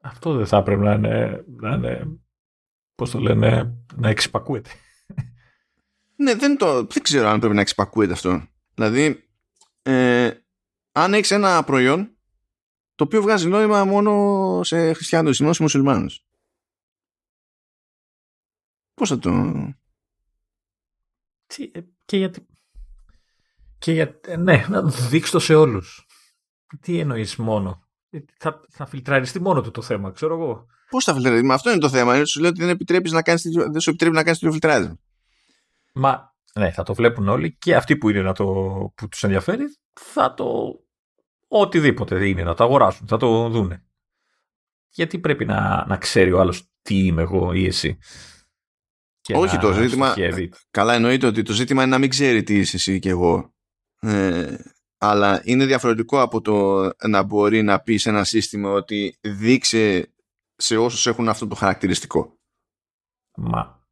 Αυτό 0.00 0.34
δεν 0.34 0.46
θα 0.46 0.56
έπρεπε 0.56 0.82
να 0.82 0.92
είναι, 0.92 1.44
να 1.46 1.74
είναι 1.74 2.20
πώς 2.94 3.10
το 3.10 3.18
λένε, 3.18 3.76
να 3.94 4.08
εξυπακούεται. 4.08 4.70
Ναι, 6.16 6.34
δεν, 6.34 6.56
το, 6.56 6.84
δεν 6.84 7.02
ξέρω 7.02 7.28
αν 7.28 7.40
πρέπει 7.40 7.54
να 7.54 7.60
εξυπακούεται 7.60 8.12
αυτό. 8.12 8.48
Δηλαδή, 8.74 9.28
ε, 9.82 10.30
αν 10.92 11.14
έχεις 11.14 11.30
ένα 11.30 11.64
προϊόν 11.64 12.16
το 12.94 13.04
οποίο 13.04 13.22
βγάζει 13.22 13.48
νόημα 13.48 13.84
μόνο 13.84 14.60
σε 14.62 14.92
χριστιανούς, 14.92 15.40
μόνο 15.40 15.52
σε 15.52 15.62
μουσουλμάνους. 15.62 16.26
Πώς 18.94 19.08
θα 19.08 19.18
το... 19.18 19.54
Τι, 21.46 21.70
ε, 21.74 21.80
και 22.04 22.16
γιατί... 22.16 22.46
Και 23.78 23.92
για, 23.92 24.20
ε, 24.24 24.36
ναι, 24.36 24.66
να 24.68 24.82
δείξει 24.82 25.32
το 25.32 25.38
σε 25.38 25.54
όλους. 25.54 26.06
Τι 26.80 26.98
εννοείς 26.98 27.36
μόνο; 27.36 27.87
Ε, 28.10 28.18
θα, 28.38 28.60
θα 28.68 28.86
φιλτραριστεί 28.86 29.40
μόνο 29.40 29.60
του 29.60 29.70
το 29.70 29.82
θέμα, 29.82 30.10
ξέρω 30.10 30.34
εγώ. 30.34 30.66
Πώς 30.90 31.04
θα 31.04 31.14
φιλτραριστεί, 31.14 31.46
Μα 31.46 31.54
αυτό 31.54 31.70
είναι 31.70 31.78
το 31.78 31.88
θέμα. 31.88 32.24
Σου 32.24 32.40
λέω 32.40 32.50
ότι 32.50 32.60
δεν, 32.60 32.68
επιτρέπεις 32.68 33.12
να 33.12 33.22
κάνεις, 33.22 33.42
δεν 33.42 33.80
σου 33.80 33.90
επιτρέπει 33.90 34.14
να 34.14 34.22
κάνεις 34.22 34.38
το 34.38 34.50
φιλτράρισμα. 34.50 34.98
Μα 35.92 36.36
ναι, 36.54 36.70
θα 36.70 36.82
το 36.82 36.94
βλέπουν 36.94 37.28
όλοι 37.28 37.56
και 37.56 37.76
αυτοί 37.76 37.96
που 37.96 38.08
είναι 38.08 38.22
να 38.22 38.32
το, 38.32 38.44
που 38.94 39.08
τους 39.08 39.22
ενδιαφέρει 39.22 39.64
θα 40.00 40.34
το 40.34 40.78
οτιδήποτε 41.48 42.28
είναι 42.28 42.42
να 42.42 42.54
το 42.54 42.64
αγοράσουν, 42.64 43.06
θα 43.06 43.16
το 43.16 43.48
δούνε. 43.48 43.84
Γιατί 44.88 45.18
πρέπει 45.18 45.44
να, 45.44 45.86
να 45.86 45.96
ξέρει 45.96 46.32
ο 46.32 46.40
άλλος 46.40 46.70
τι 46.82 47.06
είμαι 47.06 47.22
εγώ 47.22 47.52
ή 47.52 47.66
εσύ; 47.66 47.98
Και 49.20 49.34
Όχι 49.36 49.58
το 49.58 49.72
ζήτημα. 49.72 50.14
Καλά 50.70 50.94
εννοείται 50.94 51.26
ότι 51.26 51.42
το 51.42 51.52
ζήτημα 51.52 51.82
είναι 51.82 51.90
να 51.90 51.98
μην 51.98 52.10
ξέρει 52.10 52.42
τι 52.42 52.58
είσαι 52.58 52.76
εσύ 52.76 52.98
και 52.98 53.08
εγώ. 53.08 53.54
Ε, 54.00 54.56
αλλά 54.98 55.40
είναι 55.44 55.66
διαφορετικό 55.66 56.20
από 56.20 56.40
το 56.40 56.88
να 57.08 57.22
μπορεί 57.22 57.62
να 57.62 57.80
πεις 57.80 58.02
σε 58.02 58.08
ένα 58.08 58.24
σύστημα 58.24 58.70
ότι 58.70 59.18
δείξε 59.20 60.12
σε 60.56 60.76
όσους 60.76 61.06
έχουν 61.06 61.28
αυτό 61.28 61.46
το 61.46 61.54
χαρακτηριστικό. 61.54 62.38
Μα, 63.34 63.86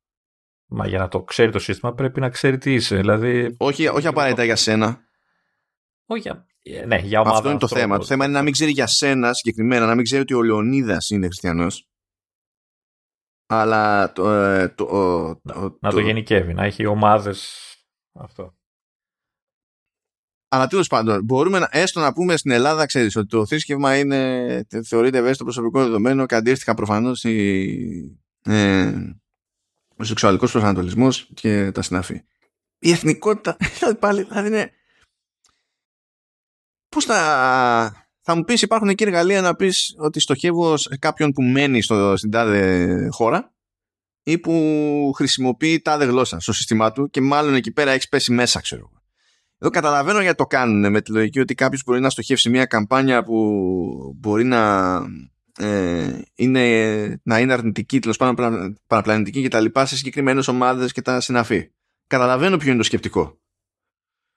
μα 0.66 0.86
για 0.86 0.98
να 0.98 1.08
το 1.08 1.22
ξέρει 1.22 1.52
το 1.52 1.58
σύστημα 1.58 1.94
πρέπει 1.94 2.20
να 2.20 2.28
ξέρει 2.28 2.58
τι 2.58 2.74
είσαι. 2.74 2.96
Δηλαδή... 2.96 3.54
Όχι, 3.58 3.88
όχι 3.88 4.06
απαραίτητα 4.06 4.44
για 4.44 4.56
σένα. 4.56 5.04
Όχι, 6.06 6.30
ναι, 6.86 6.96
για 6.96 7.20
ομάδα. 7.20 7.36
Αυτό 7.36 7.50
είναι 7.50 7.58
το 7.58 7.68
θέμα. 7.68 7.98
Το 7.98 8.04
θέμα 8.04 8.24
είναι 8.24 8.34
να 8.34 8.42
μην 8.42 8.52
ξέρει 8.52 8.70
για 8.70 8.86
σένα 8.86 9.32
συγκεκριμένα, 9.32 9.86
να 9.86 9.94
μην 9.94 10.04
ξέρει 10.04 10.22
ότι 10.22 10.34
ο 10.34 10.42
Λεωνίδας 10.42 11.10
είναι 11.10 11.26
χριστιανός. 11.26 11.88
Αλλά 13.46 14.12
το, 14.12 14.30
ε, 14.30 14.68
το, 14.68 14.84
το, 14.84 15.78
να 15.80 15.90
το, 15.90 15.96
το 15.96 16.00
γενικεύει, 16.00 16.54
να 16.54 16.64
έχει 16.64 16.86
ομάδες 16.86 17.60
αυτό. 18.12 18.55
Αλλά 20.48 20.66
τέλος 20.66 20.86
πάντων, 20.86 21.24
μπορούμε 21.24 21.58
να, 21.58 21.68
έστω 21.70 22.00
να 22.00 22.12
πούμε 22.12 22.36
στην 22.36 22.50
Ελλάδα, 22.50 22.86
ξέρεις 22.86 23.16
ότι 23.16 23.26
το 23.26 23.46
θρήσκευμα 23.46 23.98
είναι, 23.98 24.66
θεωρείται 24.84 25.18
ευαίσθητο 25.18 25.44
προσωπικό 25.44 25.82
δεδομένο 25.82 26.26
και 26.26 26.34
αντίστοιχα 26.34 26.74
προφανώς 26.74 27.24
ε, 27.24 29.14
ο 29.96 30.04
σεξουαλικός 30.04 30.50
προσανατολισμός 30.50 31.30
και 31.34 31.70
τα 31.72 31.82
συναφή. 31.82 32.22
Η 32.78 32.90
εθνικότητα, 32.90 33.56
δηλαδή 33.78 33.94
πάλι, 33.98 34.22
δηλαδή 34.22 34.48
είναι. 34.48 34.70
Πώς 36.88 37.04
θα. 37.04 38.06
Θα 38.28 38.34
μου 38.34 38.44
πεις, 38.44 38.62
υπάρχουν 38.62 38.88
εκεί 38.88 39.02
εργαλεία 39.04 39.40
να 39.40 39.54
πεις 39.54 39.94
ότι 39.98 40.20
στοχεύω 40.20 40.76
σε 40.76 40.96
κάποιον 40.98 41.32
που 41.32 41.42
μένει 41.42 41.82
στο, 41.82 42.16
στην 42.16 42.30
τάδε 42.30 43.08
χώρα 43.10 43.54
ή 44.22 44.38
που 44.38 45.12
χρησιμοποιεί 45.16 45.80
τάδε 45.80 46.04
γλώσσα 46.04 46.40
στο 46.40 46.52
σύστημά 46.52 46.92
του 46.92 47.10
και 47.10 47.20
μάλλον 47.20 47.54
εκεί 47.54 47.72
πέρα 47.72 47.90
έχεις 47.90 48.08
πέσει 48.08 48.32
μέσα, 48.32 48.60
ξέρω 48.60 48.95
εδώ 49.66 49.80
καταλαβαίνω 49.80 50.20
γιατί 50.20 50.36
το 50.36 50.46
κάνουν 50.46 50.90
με 50.90 51.00
τη 51.00 51.12
λογική 51.12 51.40
ότι 51.40 51.54
κάποιος 51.54 51.82
μπορεί 51.84 52.00
να 52.00 52.10
στοχεύσει 52.10 52.50
μια 52.50 52.64
καμπάνια 52.64 53.22
που 53.22 54.14
μπορεί 54.16 54.44
να, 54.44 54.94
ε, 55.58 56.18
είναι, 56.34 57.20
να 57.22 57.38
είναι 57.38 57.52
αρνητική, 57.52 57.98
τέλος 57.98 58.16
πάντων 58.16 58.78
παραπλανητική 58.86 59.42
και 59.42 59.48
τα 59.48 59.60
λοιπά 59.60 59.86
σε 59.86 59.96
συγκεκριμένες 59.96 60.48
ομάδες 60.48 60.92
και 60.92 61.02
τα 61.02 61.20
συναφή. 61.20 61.70
Καταλαβαίνω 62.06 62.56
ποιο 62.56 62.68
είναι 62.68 62.78
το 62.78 62.84
σκεπτικό. 62.84 63.40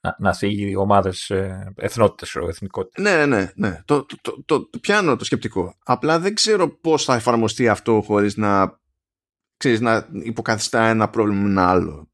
Να, 0.01 0.15
να 0.19 0.33
θίγει 0.33 0.75
ομάδες 0.75 1.31
εθνότητες, 1.75 2.35
εθνικότητες. 2.35 3.03
Ναι, 3.03 3.25
ναι, 3.25 3.51
ναι. 3.55 3.81
Το, 3.85 4.05
το, 4.05 4.43
το, 4.45 4.69
το, 4.69 4.79
πιάνω 4.79 5.15
το 5.15 5.25
σκεπτικό. 5.25 5.75
Απλά 5.83 6.19
δεν 6.19 6.33
ξέρω 6.33 6.69
πώς 6.69 7.03
θα 7.03 7.15
εφαρμοστεί 7.15 7.67
αυτό 7.67 8.01
χωρίς 8.05 8.37
να, 8.37 8.79
ξέρεις, 9.57 9.79
να 9.79 10.07
υποκαθιστά 10.11 10.87
ένα 10.87 11.09
πρόβλημα 11.09 11.41
με 11.41 11.49
ένα 11.49 11.69
άλλο 11.69 12.08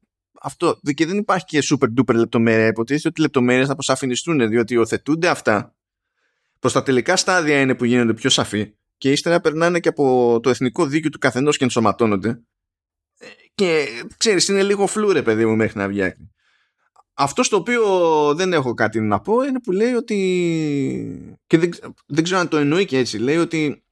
αυτό 0.46 0.80
και 0.94 1.06
δεν 1.06 1.16
υπάρχει 1.16 1.44
και 1.44 1.58
super 1.70 1.88
duper 1.98 2.14
λεπτομέρεια. 2.14 2.66
Υποτίθεται 2.66 3.08
ότι 3.08 3.20
οι 3.20 3.22
λεπτομέρειες 3.22 3.66
θα 3.66 3.72
αποσαφινιστούν 3.72 4.48
διότι 4.48 4.74
υιοθετούνται 4.74 5.28
αυτά. 5.28 5.74
Προς 6.58 6.72
τα 6.72 6.82
τελικά 6.82 7.16
στάδια 7.16 7.60
είναι 7.60 7.74
που 7.74 7.84
γίνονται 7.84 8.14
πιο 8.14 8.30
σαφή 8.30 8.74
και 8.98 9.12
ύστερα 9.12 9.40
περνάνε 9.40 9.80
και 9.80 9.88
από 9.88 10.38
το 10.42 10.50
εθνικό 10.50 10.86
δίκαιο 10.86 11.10
του 11.10 11.18
καθενός 11.18 11.56
και 11.56 11.64
ενσωματώνονται. 11.64 12.40
Και 13.54 13.86
ξέρεις, 14.16 14.48
είναι 14.48 14.62
λίγο 14.62 14.86
φλούρε, 14.86 15.22
παιδί 15.22 15.46
μου, 15.46 15.56
μέχρι 15.56 15.78
να 15.78 15.88
βγει 15.88 16.14
Αυτό 17.14 17.42
στο 17.42 17.56
οποίο 17.56 17.84
δεν 18.34 18.52
έχω 18.52 18.74
κάτι 18.74 19.00
να 19.00 19.20
πω 19.20 19.42
είναι 19.42 19.60
που 19.60 19.72
λέει 19.72 19.92
ότι. 19.92 21.36
και 21.46 21.58
δεν, 21.58 21.70
δεν 22.06 22.24
ξέρω 22.24 22.40
αν 22.40 22.48
το 22.48 22.56
εννοεί 22.56 22.84
και 22.84 22.98
έτσι. 22.98 23.18
Λέει 23.18 23.36
ότι 23.36 23.84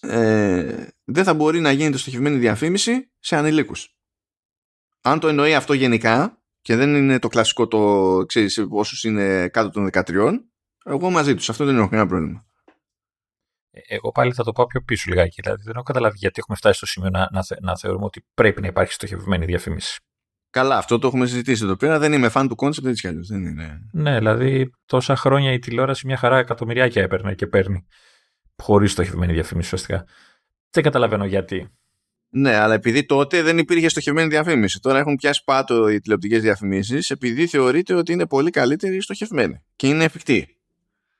ε, 0.00 0.86
δεν 1.04 1.24
θα 1.24 1.34
μπορεί 1.34 1.60
να 1.60 1.70
γίνεται 1.70 1.98
στοχευμένη 1.98 2.36
διαφήμιση 2.36 3.10
σε 3.18 3.36
ανηλίκους 3.36 3.95
αν 5.10 5.20
το 5.20 5.28
εννοεί 5.28 5.54
αυτό 5.54 5.72
γενικά 5.72 6.42
και 6.60 6.76
δεν 6.76 6.94
είναι 6.94 7.18
το 7.18 7.28
κλασικό 7.28 7.66
το 7.66 8.22
ξέρεις 8.26 8.66
όσους 8.70 9.04
είναι 9.04 9.48
κάτω 9.48 9.70
των 9.70 9.88
13 9.92 10.38
εγώ 10.88 11.10
μαζί 11.10 11.34
τους, 11.34 11.50
αυτό 11.50 11.64
δεν 11.64 11.76
έχω 11.76 11.88
κανένα 11.88 12.08
πρόβλημα. 12.08 12.46
Ε, 13.70 13.80
εγώ 13.86 14.12
πάλι 14.12 14.32
θα 14.32 14.44
το 14.44 14.52
πάω 14.52 14.66
πιο 14.66 14.80
πίσω 14.80 15.04
λιγάκι. 15.08 15.40
Δηλαδή 15.42 15.62
δεν 15.62 15.74
έχω 15.74 15.82
καταλάβει 15.82 16.16
γιατί 16.18 16.34
έχουμε 16.38 16.56
φτάσει 16.56 16.76
στο 16.76 16.86
σημείο 16.86 17.10
να, 17.10 17.28
να, 17.32 17.42
να 17.60 17.76
θεωρούμε 17.76 18.04
ότι 18.04 18.26
πρέπει 18.34 18.60
να 18.60 18.66
υπάρχει 18.66 18.92
στοχευμένη 18.92 19.44
διαφήμιση. 19.44 20.00
Καλά, 20.50 20.76
αυτό 20.76 20.98
το 20.98 21.06
έχουμε 21.06 21.26
συζητήσει 21.26 21.64
εδώ 21.64 21.76
πέρα. 21.76 21.98
Δεν 21.98 22.12
είμαι 22.12 22.28
φαν 22.28 22.48
του 22.48 22.54
concept 22.54 22.86
έτσι 22.86 23.00
κι 23.00 23.08
αλλιώς. 23.08 23.28
Δεν 23.28 23.44
είναι. 23.44 23.80
Ναι, 23.92 24.18
δηλαδή 24.18 24.70
τόσα 24.86 25.16
χρόνια 25.16 25.52
η 25.52 25.58
τηλεόραση 25.58 26.06
μια 26.06 26.16
χαρά 26.16 26.38
εκατομμυριάκια 26.38 27.02
έπαιρνε 27.02 27.34
και 27.34 27.46
παίρνει. 27.46 27.86
Χωρίς 28.62 28.92
στοχευμένη 28.92 29.32
διαφήμιση 29.32 29.74
ουσιαστικά. 29.74 30.04
Δεν 30.70 30.82
καταλαβαίνω 30.82 31.24
γιατί. 31.24 31.70
Ναι, 32.38 32.56
αλλά 32.56 32.74
επειδή 32.74 33.04
τότε 33.04 33.42
δεν 33.42 33.58
υπήρχε 33.58 33.88
στοχευμένη 33.88 34.28
διαφήμιση. 34.28 34.80
Τώρα 34.80 34.98
έχουν 34.98 35.16
πιάσει 35.16 35.44
πάτο 35.44 35.88
οι 35.88 36.00
τηλεοπτικές 36.00 36.42
διαφημίσεις 36.42 37.10
επειδή 37.10 37.46
θεωρείται 37.46 37.94
ότι 37.94 38.12
είναι 38.12 38.26
πολύ 38.26 38.50
καλύτερη 38.50 39.02
στοχευμένη 39.02 39.62
και 39.76 39.88
είναι 39.88 40.04
εφικτή. 40.04 40.56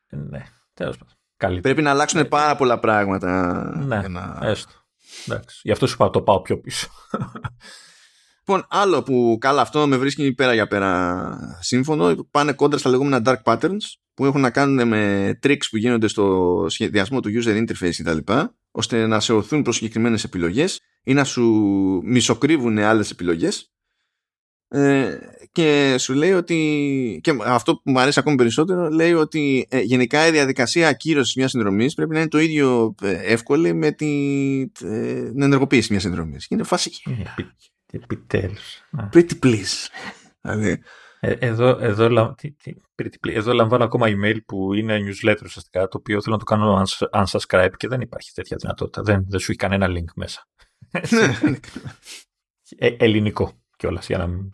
Ναι, 0.09 0.45
τέλος 0.75 0.97
πάντων. 0.97 1.61
Πρέπει 1.61 1.83
να 1.83 1.91
αλλάξουν 1.91 2.21
ναι. 2.21 2.25
πάρα 2.25 2.57
πολλά 2.57 2.79
πράγματα. 2.79 3.63
Ναι, 3.87 4.09
να... 4.09 4.39
έστω. 4.43 4.73
Εντάξει, 5.27 5.61
γι' 5.63 5.71
αυτό 5.71 5.87
σου 5.87 5.97
πάω, 5.97 6.11
το 6.11 6.23
πάω 6.23 6.41
πιο 6.41 6.61
πίσω. 6.61 6.89
Λοιπόν, 8.39 8.67
άλλο 8.69 9.03
που 9.03 9.37
καλά 9.41 9.61
αυτό 9.61 9.87
με 9.87 9.97
βρίσκει 9.97 10.33
πέρα 10.33 10.55
για 10.55 10.67
πέρα 10.67 11.59
σύμφωνο, 11.61 12.15
πάνε 12.31 12.53
κόντρα 12.53 12.79
στα 12.79 12.91
λεγόμενα 12.91 13.23
dark 13.25 13.53
patterns 13.53 13.85
που 14.15 14.25
έχουν 14.25 14.41
να 14.41 14.51
κάνουν 14.51 14.89
με 14.89 15.31
tricks 15.43 15.67
που 15.71 15.77
γίνονται 15.77 16.09
στο 16.09 16.67
σχεδιασμό 16.69 17.21
του 17.21 17.31
user 17.35 17.67
interface 17.67 17.95
κτλ. 17.97 18.33
ώστε 18.71 19.07
να 19.07 19.21
σε 19.21 19.33
οθούν 19.33 19.63
προς 19.63 19.77
συγκεκριμένες 19.77 20.25
επιλογές 20.25 20.81
ή 21.07 21.15
να 21.15 21.25
σου 21.25 21.45
μισοκρύβουν 22.05 22.79
άλλες 22.79 23.11
επιλογές 23.11 23.71
ε, 24.69 25.19
και 25.53 25.97
σου 25.99 26.15
λέει 26.15 26.33
ότι 26.33 27.21
και 27.23 27.37
αυτό 27.45 27.75
που 27.77 27.91
μου 27.91 28.01
αρέσει 28.01 28.19
ακόμη 28.19 28.37
περισσότερο 28.37 28.89
λέει 28.89 29.13
ότι 29.13 29.67
ε, 29.71 29.81
γενικά 29.81 30.27
η 30.27 30.31
διαδικασία 30.31 30.89
ακύρωσης 30.89 31.35
μιας 31.35 31.51
συνδρομής 31.51 31.95
πρέπει 31.95 32.13
να 32.13 32.19
είναι 32.19 32.29
το 32.29 32.39
ίδιο 32.39 32.95
ε, 33.03 33.33
εύκολη 33.33 33.73
με 33.73 33.93
την 33.93 34.73
ε, 34.83 35.45
ενεργοποίηση 35.45 35.91
μιας 35.91 36.03
συνδρομής. 36.03 36.47
Είναι 36.51 36.63
φάση 36.63 36.91
Επιτέλους. 37.93 38.83
Pretty 39.13 39.39
please. 39.43 39.89
Δηλαδή, 40.41 40.83
ε, 41.21 41.33
εδώ, 41.33 41.79
εδώ, 41.81 42.35
εδώ 43.23 43.53
λαμβάνω 43.53 43.85
ακόμα 43.85 44.07
email 44.09 44.37
που 44.47 44.75
είναι 44.75 44.99
newsletter 44.99 45.43
ουσιαστικά, 45.45 45.89
το 45.89 45.99
οποίο 45.99 46.23
θέλω 46.23 46.37
να 46.37 46.45
το 46.45 46.55
κάνω 46.55 46.83
unsubscribe 47.11 47.73
και 47.77 47.89
δεν 47.89 48.01
υπάρχει 48.01 48.33
τέτοια 48.33 48.57
δυνατότητα. 48.61 49.03
Δεν, 49.03 49.25
δεν 49.29 49.41
σου 49.41 49.51
έχει 49.51 49.61
κανένα 49.61 49.87
link 49.89 50.13
μέσα. 50.15 50.49
Ναι. 51.11 51.59
ε, 52.77 52.89
ελληνικό 52.99 53.53
κιόλας 53.77 54.07
για 54.07 54.19
να 54.19 54.27
μην. 54.27 54.53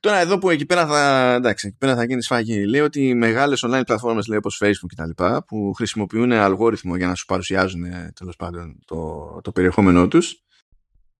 Τώρα 0.00 0.16
εδώ 0.18 0.38
που 0.38 0.50
εκεί 0.50 0.66
πέρα 0.66 0.86
θα, 0.86 1.32
εντάξει, 1.34 1.66
εκεί 1.66 1.76
πέρα 1.76 1.94
θα 1.94 2.04
γίνει 2.04 2.22
σφαγή. 2.22 2.66
Λέει 2.66 2.80
ότι 2.80 3.08
οι 3.08 3.14
μεγάλες 3.14 3.64
online 3.66 3.82
πλατφόρμες 3.86 4.26
λέει, 4.26 4.38
όπως 4.38 4.60
Facebook 4.64 4.92
κτλ. 4.96 5.24
που 5.46 5.72
χρησιμοποιούν 5.76 6.32
αλγόριθμο 6.32 6.96
για 6.96 7.06
να 7.06 7.14
σου 7.14 7.24
παρουσιάζουν 7.24 7.82
τέλος 8.14 8.36
πάντων 8.36 8.78
το, 8.84 9.40
το 9.42 9.52
περιεχόμενό 9.52 10.08
τους 10.08 10.42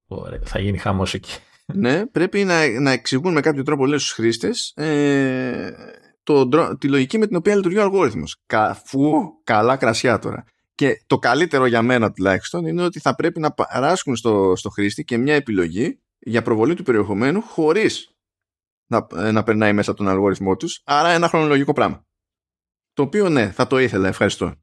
Ωραία, 0.06 0.40
θα 0.44 0.58
γίνει 0.58 0.78
χαμός 0.78 1.14
εκεί. 1.14 1.38
ναι, 1.74 2.06
πρέπει 2.06 2.44
να, 2.44 2.80
να 2.80 2.90
εξηγούν 2.90 3.32
με 3.32 3.40
κάποιο 3.40 3.62
τρόπο 3.62 3.86
λέει 3.86 3.98
στους 3.98 4.12
χρήστες 4.12 4.72
ε, 4.76 5.70
το, 6.22 6.48
τη 6.78 6.88
λογική 6.88 7.18
με 7.18 7.26
την 7.26 7.36
οποία 7.36 7.56
λειτουργεί 7.56 7.78
ο 7.78 7.82
αλγόριθμος. 7.82 8.36
Καφού, 8.46 9.12
καλά 9.44 9.76
κρασιά 9.76 10.18
τώρα. 10.18 10.44
Και 10.78 11.02
το 11.06 11.18
καλύτερο 11.18 11.66
για 11.66 11.82
μένα 11.82 12.12
τουλάχιστον 12.12 12.66
είναι 12.66 12.82
ότι 12.82 13.00
θα 13.00 13.14
πρέπει 13.14 13.40
να 13.40 13.52
παράσχουν 13.52 14.16
στο, 14.16 14.52
στο 14.56 14.70
χρήστη 14.70 15.04
και 15.04 15.16
μια 15.16 15.34
επιλογή 15.34 16.00
για 16.18 16.42
προβολή 16.42 16.74
του 16.74 16.82
περιεχομένου 16.82 17.42
χωρίς 17.42 18.16
να, 18.86 19.06
ε, 19.16 19.30
να 19.30 19.42
περνάει 19.42 19.72
μέσα 19.72 19.94
τον 19.94 20.08
αλγόριθμό 20.08 20.56
τους. 20.56 20.82
Άρα 20.84 21.08
ένα 21.08 21.28
χρονολογικό 21.28 21.72
πράγμα. 21.72 22.06
Το 22.92 23.02
οποίο 23.02 23.28
ναι, 23.28 23.50
θα 23.50 23.66
το 23.66 23.78
ήθελα, 23.78 24.08
ευχαριστώ. 24.08 24.54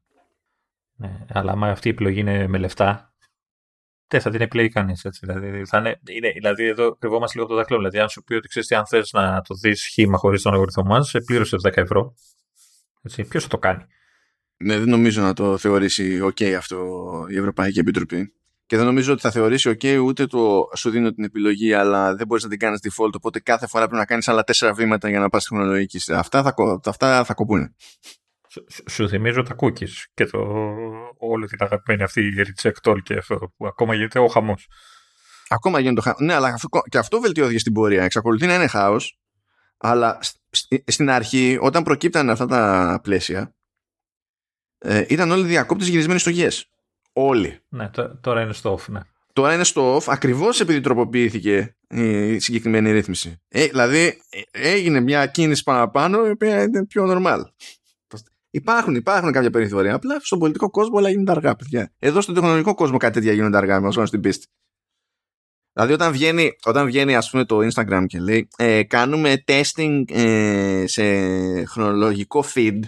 Ναι, 0.96 1.24
αλλά 1.28 1.52
άμα 1.52 1.68
αυτή 1.68 1.88
η 1.88 1.90
επιλογή 1.90 2.20
είναι 2.20 2.46
με 2.46 2.58
λεφτά, 2.58 3.14
δεν 4.06 4.20
θα 4.20 4.30
την 4.30 4.40
επιλέγει 4.40 4.68
κανείς. 4.68 5.06
Δηλαδή, 5.20 5.64
θα 5.64 5.78
είναι, 5.78 6.00
είναι, 6.10 6.30
δηλαδή, 6.30 6.64
εδώ 6.64 6.96
κρυβόμαστε 6.96 7.38
λίγο 7.38 7.44
από 7.44 7.52
το 7.52 7.54
δάχτυλο. 7.54 7.78
Δηλαδή, 7.78 7.98
αν 7.98 8.08
σου 8.08 8.22
πει 8.24 8.34
ότι 8.34 8.48
ξέρεις, 8.48 8.72
αν 8.72 8.86
θες 8.86 9.12
να 9.12 9.40
το 9.40 9.54
δεις 9.54 9.86
χήμα 9.86 10.18
χωρίς 10.18 10.42
τον 10.42 10.52
αλγοριθμό 10.52 10.84
μας, 10.84 11.08
σε 11.08 11.20
πλήρωσε 11.20 11.56
10 11.62 11.76
ευρώ. 11.76 12.14
Ποιος 13.28 13.42
θα 13.42 13.48
το 13.48 13.58
κάνει; 13.58 13.84
Ναι, 14.58 14.78
δεν 14.78 14.88
νομίζω 14.88 15.22
να 15.22 15.32
το 15.32 15.58
θεωρήσει 15.58 16.20
OK 16.22 16.44
αυτό 16.44 16.86
η 17.28 17.36
Ευρωπαϊκή 17.36 17.78
Επιτροπή. 17.78 18.32
Και 18.66 18.76
δεν 18.76 18.84
νομίζω 18.84 19.12
ότι 19.12 19.20
θα 19.20 19.30
θεωρήσει 19.30 19.76
OK 19.80 20.00
ούτε 20.04 20.26
το 20.26 20.68
σου 20.76 20.90
δίνω 20.90 21.12
την 21.12 21.24
επιλογή, 21.24 21.72
αλλά 21.72 22.14
δεν 22.14 22.26
μπορείς 22.26 22.42
να 22.44 22.50
την 22.50 22.58
κάνεις 22.58 22.80
default. 22.82 23.12
Οπότε 23.14 23.40
κάθε 23.40 23.66
φορά 23.66 23.84
πρέπει 23.84 24.00
να 24.00 24.06
κάνεις 24.06 24.28
άλλα 24.28 24.44
τέσσερα 24.44 24.72
βήματα 24.72 25.08
για 25.08 25.18
να 25.18 25.28
πας 25.28 25.42
στη 25.42 25.54
χρονολογική. 25.54 26.12
Αυτά 26.12 26.42
θα, 26.42 26.54
αυτά 26.84 27.24
θα 27.24 27.34
κοπούν. 27.34 27.74
Σου 28.90 29.08
θυμίζω 29.08 29.42
τα 29.42 29.54
cookies 29.58 30.04
και 30.14 30.26
το, 30.26 30.38
όλη 31.18 31.46
την 31.46 31.58
αγαπημένη 31.60 32.02
αυτή 32.02 32.20
η 32.20 32.32
reject 32.36 32.90
all 32.90 33.02
και 33.02 33.14
αυτό 33.14 33.52
που 33.56 33.66
ακόμα 33.66 33.94
γίνεται 33.94 34.18
ο 34.18 34.26
χαμός. 34.26 34.68
Ακόμα 35.48 35.80
γίνεται 35.80 36.00
ο 36.00 36.02
χαμός. 36.02 36.20
Ναι, 36.20 36.34
αλλά 36.34 36.54
και 36.88 36.98
αυτό 36.98 37.20
βελτιώθηκε 37.20 37.58
στην 37.58 37.72
πορεία. 37.72 38.04
Εξακολουθεί 38.04 38.46
να 38.46 38.54
είναι 38.54 38.66
χάος, 38.66 39.18
αλλά 39.76 40.18
στην 40.84 41.10
αρχή 41.10 41.58
όταν 41.60 41.82
προκύπταν 41.82 42.30
αυτά 42.30 42.46
τα 42.46 43.00
πλαίσια 43.02 43.55
ε, 44.88 45.04
ήταν 45.08 45.30
όλοι 45.30 45.46
διακόπτες 45.46 45.88
γυρισμένοι 45.88 46.18
στο 46.18 46.32
yes. 46.34 46.62
Όλοι. 47.12 47.58
Ναι, 47.68 47.90
τώρα 48.20 48.40
είναι 48.42 48.52
στο 48.52 48.74
off, 48.74 48.88
ναι. 48.88 49.00
Τώρα 49.32 49.54
είναι 49.54 49.64
στο 49.64 49.96
off 49.96 50.04
ακριβώς 50.06 50.60
επειδή 50.60 50.80
τροποποιήθηκε 50.80 51.76
η 51.88 52.38
συγκεκριμένη 52.38 52.92
ρύθμιση. 52.92 53.40
Ε, 53.48 53.66
δηλαδή 53.66 54.20
ε, 54.30 54.40
έγινε 54.50 55.00
μια 55.00 55.26
κίνηση 55.26 55.62
παραπάνω 55.62 56.26
η 56.26 56.30
οποία 56.30 56.62
είναι 56.62 56.86
πιο 56.86 57.04
normal. 57.08 57.40
Υπάρχουν, 58.50 58.94
υπάρχουν 58.94 59.32
κάποια 59.32 59.50
περιθώρια. 59.50 59.94
Απλά 59.94 60.16
στον 60.20 60.38
πολιτικό 60.38 60.70
κόσμο 60.70 60.98
όλα 60.98 61.10
γίνονται 61.10 61.30
αργά, 61.30 61.56
παιδιά. 61.56 61.92
Εδώ 61.98 62.20
στον 62.20 62.34
τεχνολογικό 62.34 62.74
κόσμο 62.74 62.96
κάτι 62.96 63.12
τέτοια 63.12 63.32
γίνονται 63.32 63.56
αργά, 63.56 63.80
μας 63.80 64.08
στην 64.08 64.20
πίστη. 64.20 64.46
Δηλαδή 65.72 65.92
όταν 65.92 66.12
βγαίνει, 66.12 66.56
όταν 66.64 66.86
βγαίνει 66.86 67.16
ας 67.16 67.30
πούμε 67.30 67.44
το 67.44 67.58
Instagram 67.58 68.04
και 68.06 68.20
λέει 68.20 68.48
ε, 68.56 68.82
κάνουμε 68.82 69.44
testing 69.46 70.02
ε, 70.06 70.84
σε 70.86 71.02
χρονολογικό 71.64 72.44
feed 72.54 72.80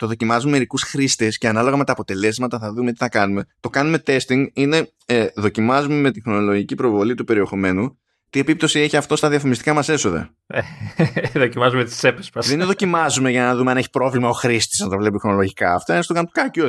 το 0.00 0.06
δοκιμάζουμε 0.06 0.52
μερικούς 0.52 0.82
χρήστες 0.82 1.38
και 1.38 1.48
ανάλογα 1.48 1.76
με 1.76 1.84
τα 1.84 1.92
αποτελέσματα 1.92 2.58
θα 2.58 2.72
δούμε 2.72 2.92
τι 2.92 2.96
θα 2.98 3.08
κάνουμε. 3.08 3.46
Το 3.60 3.68
κάνουμε 3.70 4.02
testing 4.06 4.46
είναι 4.52 4.92
ε, 5.06 5.26
δοκιμάζουμε 5.34 5.94
με 5.94 6.10
τη 6.10 6.20
χρονολογική 6.20 6.74
προβολή 6.74 7.14
του 7.14 7.24
περιεχομένου 7.24 7.98
τι 8.30 8.40
επίπτωση 8.40 8.80
έχει 8.80 8.96
αυτό 8.96 9.16
στα 9.16 9.28
διαφημιστικά 9.28 9.74
μας 9.74 9.88
έσοδα; 9.88 10.34
Ε, 10.46 10.60
δοκιμάζουμε 11.44 11.84
τις 11.84 11.96
τσέπες 11.96 12.30
μας. 12.34 12.46
Δεν 12.46 12.56
είναι 12.56 12.64
δοκιμάζουμε 12.64 13.30
για 13.30 13.44
να 13.44 13.56
δούμε 13.56 13.70
αν 13.70 13.76
έχει 13.76 13.90
πρόβλημα 13.90 14.28
ο 14.28 14.32
χρήστης 14.32 14.80
να 14.80 14.88
το 14.88 14.96
βλέπει 14.96 15.18
χρονολογικά. 15.18 15.74
Αυτά 15.74 15.94
είναι 15.94 16.02
στο 16.02 16.14
καμπουκάκι 16.14 16.60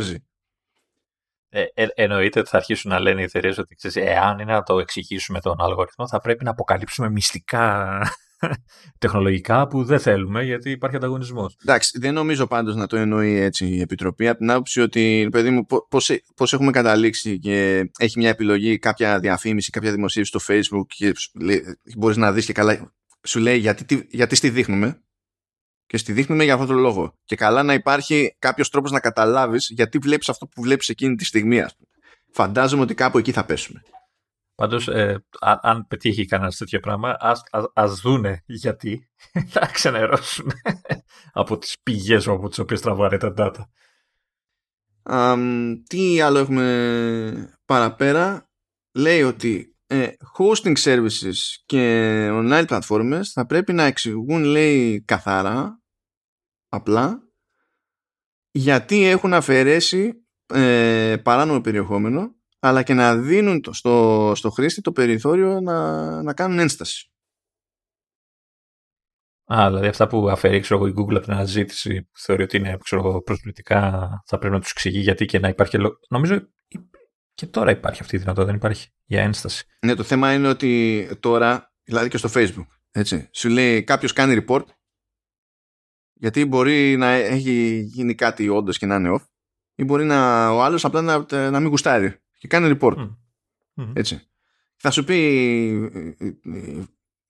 ε, 1.49 1.63
ε, 1.73 1.85
εννοείται 1.95 2.39
ότι 2.39 2.49
θα 2.49 2.57
αρχίσουν 2.57 2.91
να 2.91 2.99
λένε 2.99 3.21
οι 3.21 3.23
εταιρείες 3.23 3.57
ότι 3.57 3.75
ξέρεις, 3.75 3.95
εάν 3.95 4.39
είναι 4.39 4.53
να 4.53 4.63
το 4.63 4.79
εξηγήσουμε 4.79 5.39
τον 5.39 5.61
αλγοριθμό, 5.61 6.07
θα 6.07 6.19
πρέπει 6.19 6.43
να 6.43 6.51
αποκαλύψουμε 6.51 7.09
μυστικά 7.09 7.97
τεχνολογικά 8.97 9.67
που 9.67 9.83
δεν 9.83 9.99
θέλουμε 9.99 10.43
γιατί 10.43 10.69
υπάρχει 10.69 10.95
ανταγωνισμός. 10.95 11.57
Εντάξει, 11.61 11.99
δεν 11.99 12.13
νομίζω 12.13 12.47
πάντως 12.47 12.75
να 12.75 12.87
το 12.87 12.97
εννοεί 12.97 13.35
έτσι 13.35 13.67
η 13.67 13.81
Επιτροπή 13.81 14.27
από 14.27 14.37
την 14.37 14.51
άποψη 14.51 14.81
ότι, 14.81 15.27
παιδί 15.31 15.49
μου, 15.49 15.65
πώς 16.35 16.53
έχουμε 16.53 16.71
καταλήξει 16.71 17.39
και 17.39 17.89
έχει 17.97 18.19
μια 18.19 18.29
επιλογή 18.29 18.77
κάποια 18.77 19.19
διαφήμιση, 19.19 19.69
κάποια 19.69 19.91
δημοσίευση 19.91 20.37
στο 20.37 20.53
Facebook 20.53 20.85
και 20.87 21.13
μπορείς 21.97 22.17
να 22.17 22.31
δεις 22.31 22.45
και 22.45 22.53
καλά. 22.53 22.93
Σου 23.23 23.39
λέει 23.39 23.57
γιατί, 23.57 24.07
γιατί 24.11 24.35
στη 24.35 24.49
δείχνουμε 24.49 25.01
και 25.85 25.97
στη 25.97 26.11
δείχνουμε 26.11 26.43
για 26.43 26.53
αυτόν 26.53 26.69
τον 26.69 26.77
λόγο. 26.77 27.17
Και 27.23 27.35
καλά 27.35 27.63
να 27.63 27.73
υπάρχει 27.73 28.35
κάποιος 28.39 28.69
τρόπος 28.69 28.91
να 28.91 28.99
καταλάβεις 28.99 29.69
γιατί 29.69 29.97
βλέπεις 29.97 30.29
αυτό 30.29 30.47
που 30.47 30.61
βλέπεις 30.61 30.89
εκείνη 30.89 31.15
τη 31.15 31.25
στιγμή. 31.25 31.63
Φαντάζομαι 32.31 32.81
ότι 32.81 32.93
κάπου 32.93 33.17
εκεί 33.17 33.31
θα 33.31 33.45
πέσουμε. 33.45 33.81
Πάντως, 34.61 34.87
ε, 34.87 35.25
αν, 35.39 35.59
αν 35.61 35.87
πετύχει 35.87 36.25
κανένας 36.25 36.57
τέτοιο 36.57 36.79
πράγμα, 36.79 37.17
ας 37.73 37.99
δούνε 38.01 38.43
γιατί 38.45 39.09
θα 39.53 39.69
ξενερώσουν 39.71 40.51
από 41.41 41.57
τις 41.57 41.77
πηγές 41.83 42.27
από 42.27 42.49
τις 42.49 42.59
οποίες 42.59 42.81
τραβάνε 42.81 43.17
τα 43.17 43.33
data. 43.37 43.61
Um, 45.03 45.75
τι 45.87 46.21
άλλο 46.21 46.37
έχουμε 46.37 47.55
παραπέρα; 47.65 48.49
Λέει 48.93 49.21
ότι 49.21 49.75
ε, 49.87 50.07
hosting 50.37 50.77
services 50.77 51.37
και 51.65 52.27
online 52.31 52.65
platforms 52.67 53.21
θα 53.33 53.45
πρέπει 53.45 53.73
να 53.73 53.83
εξηγούν, 53.83 54.43
λέει, 54.43 55.01
καθαρά, 55.01 55.81
απλά, 56.69 57.19
γιατί 58.51 59.03
έχουν 59.03 59.33
αφαιρέσει 59.33 60.25
ε, 60.53 61.17
παράνομο 61.23 61.61
περιεχόμενο 61.61 62.39
αλλά 62.63 62.83
και 62.83 62.93
να 62.93 63.17
δίνουν 63.17 63.63
στο, 63.71 64.31
στο 64.35 64.49
χρήστη 64.49 64.81
το 64.81 64.91
περιθώριο 64.91 65.61
να, 65.61 66.21
να 66.23 66.33
κάνουν 66.33 66.59
ένσταση. 66.59 67.11
Α, 69.53 69.67
δηλαδή 69.67 69.87
αυτά 69.87 70.07
που 70.07 70.29
αφαιρεί 70.29 70.59
ξέρω, 70.59 70.87
η 70.87 70.93
Google 70.97 71.15
από 71.15 71.19
την 71.19 71.33
αναζήτηση 71.33 72.01
που 72.01 72.19
θεωρεί 72.19 72.43
ότι 72.43 72.57
είναι 72.57 72.77
ξέρω, 72.83 73.21
προσβλητικά 73.21 74.09
θα 74.25 74.37
πρέπει 74.37 74.53
να 74.53 74.59
τους 74.59 74.71
εξηγεί 74.71 74.99
γιατί 74.99 75.25
και 75.25 75.39
να 75.39 75.47
υπάρχει. 75.47 75.77
Νομίζω 76.09 76.47
και 77.33 77.45
τώρα 77.45 77.71
υπάρχει 77.71 78.01
αυτή 78.01 78.15
η 78.15 78.19
δυνατότητα, 78.19 78.51
δεν 78.51 78.55
υπάρχει 78.55 78.89
για 79.05 79.21
ένσταση. 79.21 79.65
Ναι, 79.85 79.95
το 79.95 80.03
θέμα 80.03 80.33
είναι 80.33 80.47
ότι 80.47 81.07
τώρα, 81.19 81.73
δηλαδή 81.83 82.09
και 82.09 82.17
στο 82.17 82.29
Facebook, 82.33 82.67
έτσι, 82.91 83.29
σου 83.33 83.49
λέει 83.49 83.83
κάποιος 83.83 84.13
κάνει 84.13 84.45
report 84.45 84.63
γιατί 86.13 86.45
μπορεί 86.45 86.97
να 86.97 87.07
έχει 87.09 87.79
γίνει 87.79 88.15
κάτι 88.15 88.49
όντως 88.49 88.77
και 88.77 88.85
να 88.85 88.95
είναι 88.95 89.17
off 89.19 89.25
ή 89.75 89.83
μπορεί 89.83 90.05
να, 90.05 90.49
ο 90.49 90.63
άλλος 90.63 90.85
απλά 90.85 91.01
να, 91.01 91.49
να 91.49 91.59
μην 91.59 91.69
γουστάρει 91.69 92.20
και 92.41 92.47
κάνει 92.47 92.77
report. 92.79 93.09
Έτσι. 93.93 94.21
Θα 94.75 94.91
σου 94.91 95.03
πει 95.03 95.91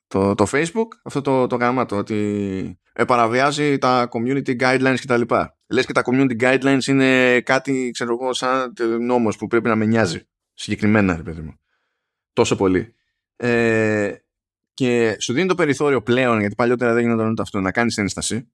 το, 0.08 0.36
το 0.36 0.46
Facebook 0.52 0.88
αυτό 1.04 1.22
το, 1.22 1.48
το 1.48 1.56
γάμα 1.56 1.86
το 1.86 1.98
ότι 1.98 2.80
παραβιάζει 3.08 3.78
τα 3.78 4.10
community 4.12 4.60
guidelines 4.60 4.98
κτλ. 5.02 5.22
Λες 5.68 5.86
και 5.86 5.94
τα 5.94 6.02
community 6.06 6.40
guidelines 6.40 6.86
είναι 6.88 7.42
κάτι 7.42 7.90
ξέρω 7.94 8.18
εγώ 8.22 8.34
σαν 8.34 8.74
νόμος 9.00 9.38
που 9.38 9.48
πρέπει 9.48 9.68
να 9.68 9.76
με 9.76 9.86
νοιάζει 9.86 10.28
συγκεκριμένα 10.54 11.16
ρε 11.16 11.24
παιδί 11.24 11.42
μου. 11.42 11.60
Τόσο 12.34 12.56
πολύ. 12.56 12.96
Ε, 13.36 14.16
και 14.74 15.18
σου 15.20 15.34
δίνει 15.34 15.48
το 15.48 15.56
περιθώριο 15.56 16.02
πλέον 16.02 16.40
γιατί 16.40 16.56
παλιότερα 16.56 16.94
δεν 16.94 17.04
γινόταν 17.04 17.36
αυτό 17.40 17.60
να 17.60 17.72
κάνεις 17.72 17.98
ένσταση 17.98 18.52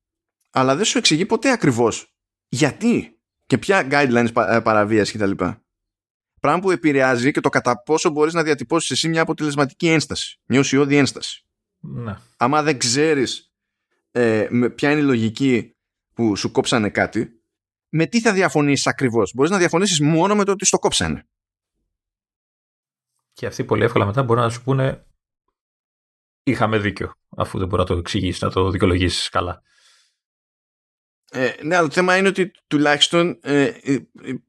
αλλά 0.52 0.76
δεν 0.76 0.86
σου 0.86 0.98
εξηγεί 0.98 1.26
ποτέ 1.26 1.52
ακριβώς 1.52 2.16
γιατί 2.48 3.20
και 3.46 3.58
ποια 3.58 3.88
guidelines 3.92 4.62
παραβίαση 4.64 5.18
κτλ. 5.18 5.46
Πράγμα 6.40 6.62
που 6.62 6.72
επηρεάζει 6.72 7.32
και 7.32 7.40
το 7.40 7.50
κατά 7.50 7.82
πόσο 7.84 8.10
μπορείς 8.10 8.34
να 8.34 8.44
διατυπώσεις 8.44 8.92
εσύ 8.92 9.08
μια 9.08 9.22
αποτελεσματική 9.22 9.88
ένσταση, 9.88 10.40
μια 10.46 10.60
ουσιώδη 10.60 10.98
ένσταση. 10.98 11.46
Ναι. 11.80 12.18
Άμα 12.38 12.64
δεν 12.64 12.78
ξέρεις 12.78 13.52
ε, 14.12 14.48
ποια 14.76 14.92
είναι 14.92 15.00
η 15.00 15.04
λογική 15.04 15.76
που 16.14 16.36
σου 16.36 16.52
κόψανε 16.52 16.90
κάτι, 16.90 17.42
με 17.90 18.06
τι 18.06 18.22
θα 18.22 18.34
διαφωνήσεις 18.34 18.88
ακριβώς; 18.88 19.34
Μπορείς 19.34 19.52
να 19.52 19.58
διαφωνήσεις 19.58 20.00
μόνο 20.00 20.36
με 20.36 20.44
το 20.44 20.52
ότι 20.52 20.66
στο 20.66 20.80
κόψανε. 20.80 21.28
Και 23.34 23.46
αυτοί 23.46 23.64
πολύ 23.64 23.84
εύκολα 23.84 24.06
μετά 24.06 24.24
μπορούν 24.24 24.44
να 24.44 24.50
σου 24.50 24.64
πούνε 24.64 25.06
είχαμε 26.44 26.78
δίκιο, 26.78 27.14
αφού 27.38 27.58
δεν 27.58 27.68
μπορεί 27.68 27.82
να 27.82 27.88
το 27.88 27.98
εξηγήσεις, 27.98 28.42
να 28.42 28.50
το 28.50 28.72
δικαιολογήσεις 28.72 29.30
καλά. 29.30 29.62
Ε, 31.32 31.54
ναι, 31.64 31.76
αλλά 31.76 31.88
το 31.88 31.94
θέμα 31.94 32.18
είναι 32.18 32.28
ότι 32.28 32.52
τουλάχιστον 32.68 33.40
ε, 33.42 33.64
ε, 33.64 33.98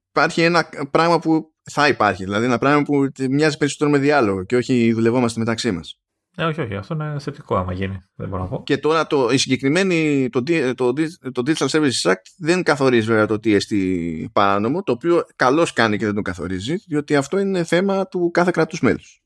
υπάρχει 0.08 0.42
ένα 0.42 0.68
πράγμα 0.90 1.18
που 1.18 1.54
θα 1.68 1.88
υπάρχει. 1.88 2.24
Δηλαδή 2.24 2.44
ένα 2.44 2.58
πράγμα 2.58 2.82
που 2.82 3.08
μοιάζει 3.30 3.56
περισσότερο 3.56 3.90
με 3.90 3.98
διάλογο 3.98 4.44
και 4.44 4.56
όχι 4.56 4.92
δουλευόμαστε 4.92 5.38
μεταξύ 5.38 5.70
μας. 5.70 5.98
Ε, 6.36 6.44
όχι, 6.44 6.60
όχι. 6.60 6.74
Αυτό 6.74 6.94
είναι 6.94 7.16
θετικό 7.18 7.56
άμα 7.56 7.72
γίνει. 7.72 8.02
Δεν 8.14 8.28
μπορώ 8.28 8.42
να 8.42 8.48
πω. 8.48 8.62
Και 8.62 8.78
τώρα 8.78 9.06
το, 9.06 9.28
η 9.30 9.36
συγκεκριμένη, 9.36 10.28
το, 10.28 10.42
το, 10.74 10.92
το 11.32 11.42
Digital 11.46 11.66
Services 11.66 12.10
Act 12.10 12.22
δεν 12.38 12.62
καθορίζει 12.62 13.06
βέβαια 13.06 13.26
το 13.26 13.38
τι 13.38 13.54
εστί 13.54 14.30
παράνομο, 14.32 14.82
το 14.82 14.92
οποίο 14.92 15.24
καλώς 15.36 15.72
κάνει 15.72 15.96
και 15.96 16.04
δεν 16.04 16.14
το 16.14 16.22
καθορίζει, 16.22 16.74
διότι 16.76 17.16
αυτό 17.16 17.38
είναι 17.38 17.64
θέμα 17.64 18.06
του 18.06 18.30
κάθε 18.32 18.50
κράτους 18.50 18.80
μέλους. 18.80 19.22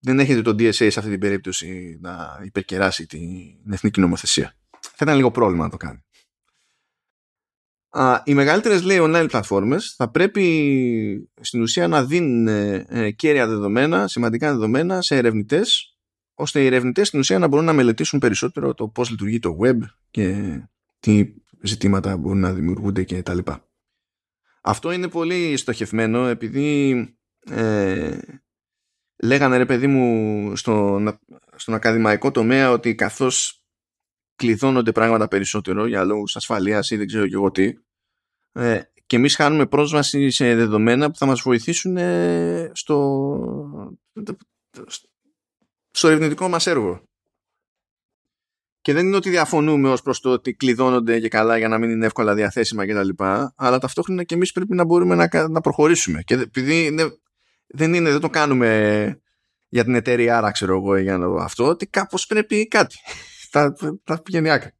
δεν 0.00 0.18
έχετε 0.18 0.42
το 0.42 0.50
DSA 0.50 0.72
σε 0.72 0.86
αυτή 0.86 1.10
την 1.10 1.20
περίπτωση 1.20 1.98
να 2.00 2.40
υπερκεράσει 2.44 3.06
την 3.06 3.72
εθνική 3.72 4.00
νομοθεσία. 4.00 4.54
Θα 4.80 4.98
ήταν 5.00 5.16
λίγο 5.16 5.30
πρόβλημα 5.30 5.64
να 5.64 5.70
το 5.70 5.76
κάνει. 5.76 6.04
Α, 7.98 8.22
οι 8.24 8.34
μεγαλύτερες 8.34 8.82
λέει 8.82 8.98
online 9.00 9.26
πλατφόρμες 9.28 9.94
θα 9.96 10.10
πρέπει 10.10 11.30
στην 11.40 11.60
ουσία 11.62 11.88
να 11.88 12.04
δίνουν 12.04 12.48
ε, 12.48 12.86
ε, 12.88 13.10
κέρια 13.10 13.46
δεδομένα, 13.46 14.08
σημαντικά 14.08 14.50
δεδομένα 14.50 15.02
σε 15.02 15.16
ερευνητές 15.16 15.96
ώστε 16.34 16.62
οι 16.62 16.66
ερευνητές 16.66 17.06
στην 17.06 17.18
ουσία 17.18 17.38
να 17.38 17.46
μπορούν 17.46 17.64
να 17.64 17.72
μελετήσουν 17.72 18.18
περισσότερο 18.18 18.74
το 18.74 18.88
πώς 18.88 19.10
λειτουργεί 19.10 19.38
το 19.38 19.56
web 19.62 19.78
και 20.10 20.58
τι 21.00 21.34
ζητήματα 21.62 22.16
μπορούν 22.16 22.40
να 22.40 22.52
δημιουργούνται 22.52 23.04
και 23.04 23.22
τα 23.22 23.34
λοιπά. 23.34 23.68
Αυτό 24.62 24.92
είναι 24.92 25.08
πολύ 25.08 25.56
στοχευμένο 25.56 26.26
επειδή 26.26 26.96
ε, 27.50 28.18
λέγανε 29.22 29.56
ρε 29.56 29.66
παιδί 29.66 29.86
μου 29.86 30.56
στον, 30.56 31.18
στον 31.56 31.74
ακαδημαϊκό 31.74 32.30
τομέα 32.30 32.70
ότι 32.70 32.94
καθώς 32.94 33.62
κλειδώνονται 34.34 34.92
πράγματα 34.92 35.28
περισσότερο 35.28 35.86
για 35.86 36.04
λόγους 36.04 36.36
ασφαλείας 36.36 36.90
ή 36.90 36.96
δεν 36.96 37.06
ξέρω 37.06 37.26
και 37.26 37.34
εγώ 37.34 37.50
τι 37.50 37.72
ε, 38.52 38.80
και 39.06 39.16
εμείς 39.16 39.36
χάνουμε 39.36 39.66
πρόσβαση 39.66 40.30
σε 40.30 40.54
δεδομένα 40.54 41.10
που 41.10 41.16
θα 41.16 41.26
μας 41.26 41.40
βοηθήσουν 41.40 41.96
ε, 41.96 42.70
στο, 42.74 43.98
στο 45.90 46.08
ερευνητικό 46.08 46.48
μας 46.48 46.66
έργο. 46.66 47.02
Και 48.80 48.92
δεν 48.92 49.06
είναι 49.06 49.16
ότι 49.16 49.30
διαφωνούμε 49.30 49.88
ως 49.88 50.02
προς 50.02 50.20
το 50.20 50.30
ότι 50.30 50.54
κλειδώνονται 50.54 51.20
και 51.20 51.28
καλά 51.28 51.58
για 51.58 51.68
να 51.68 51.78
μην 51.78 51.90
είναι 51.90 52.06
εύκολα 52.06 52.34
διαθέσιμα 52.34 52.86
κτλ. 52.86 53.24
Αλλά 53.56 53.78
ταυτόχρονα 53.78 54.24
και 54.24 54.34
εμείς 54.34 54.52
πρέπει 54.52 54.74
να 54.74 54.84
μπορούμε 54.84 55.14
να, 55.14 55.48
να 55.48 55.60
προχωρήσουμε. 55.60 56.22
Και 56.22 56.34
επειδή 56.34 56.84
είναι 56.84 57.18
δεν 57.66 57.94
είναι, 57.94 58.10
δεν 58.10 58.20
το 58.20 58.30
κάνουμε 58.30 59.20
για 59.68 59.84
την 59.84 59.94
εταιρεία, 59.94 60.36
άρα 60.36 60.50
ξέρω 60.50 60.76
εγώ 60.76 60.96
για 60.96 61.18
αυτό, 61.38 61.66
ότι 61.66 61.86
κάπως 61.86 62.26
πρέπει 62.26 62.68
κάτι. 62.68 62.96
θα, 63.50 63.74
θα 64.04 64.22
πηγαίνει 64.22 64.50
άκρη. 64.50 64.77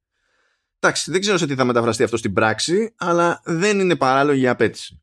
Εντάξει, 0.80 1.10
δεν 1.10 1.20
ξέρω 1.20 1.36
σε 1.36 1.46
τι 1.46 1.54
θα 1.54 1.64
μεταφραστεί 1.64 2.02
αυτό 2.02 2.16
στην 2.16 2.32
πράξη, 2.32 2.94
αλλά 2.96 3.40
δεν 3.44 3.80
είναι 3.80 3.96
παράλογη 3.96 4.48
απέτηση. 4.48 5.02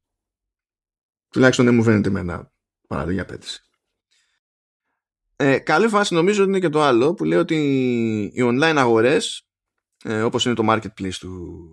Τουλάχιστον 1.30 1.66
δεν 1.66 1.76
μου 1.76 1.84
φαίνεται 1.84 2.10
με 2.10 2.20
ένα 2.20 2.52
παράλογη 2.88 3.20
απέτηση. 3.20 3.60
Ε, 5.36 5.60
καλή 5.60 5.88
φάση 5.88 6.14
νομίζω 6.14 6.42
ότι 6.42 6.50
είναι 6.50 6.60
και 6.60 6.70
το 6.70 6.82
άλλο 6.82 7.14
που 7.14 7.24
λέει 7.24 7.40
ότι 7.40 7.56
οι 8.34 8.42
online 8.42 8.76
αγορές 8.78 9.48
ε, 10.04 10.22
όπως 10.22 10.46
είναι 10.46 10.54
το 10.54 10.64
marketplace 10.70 11.14
του 11.20 11.66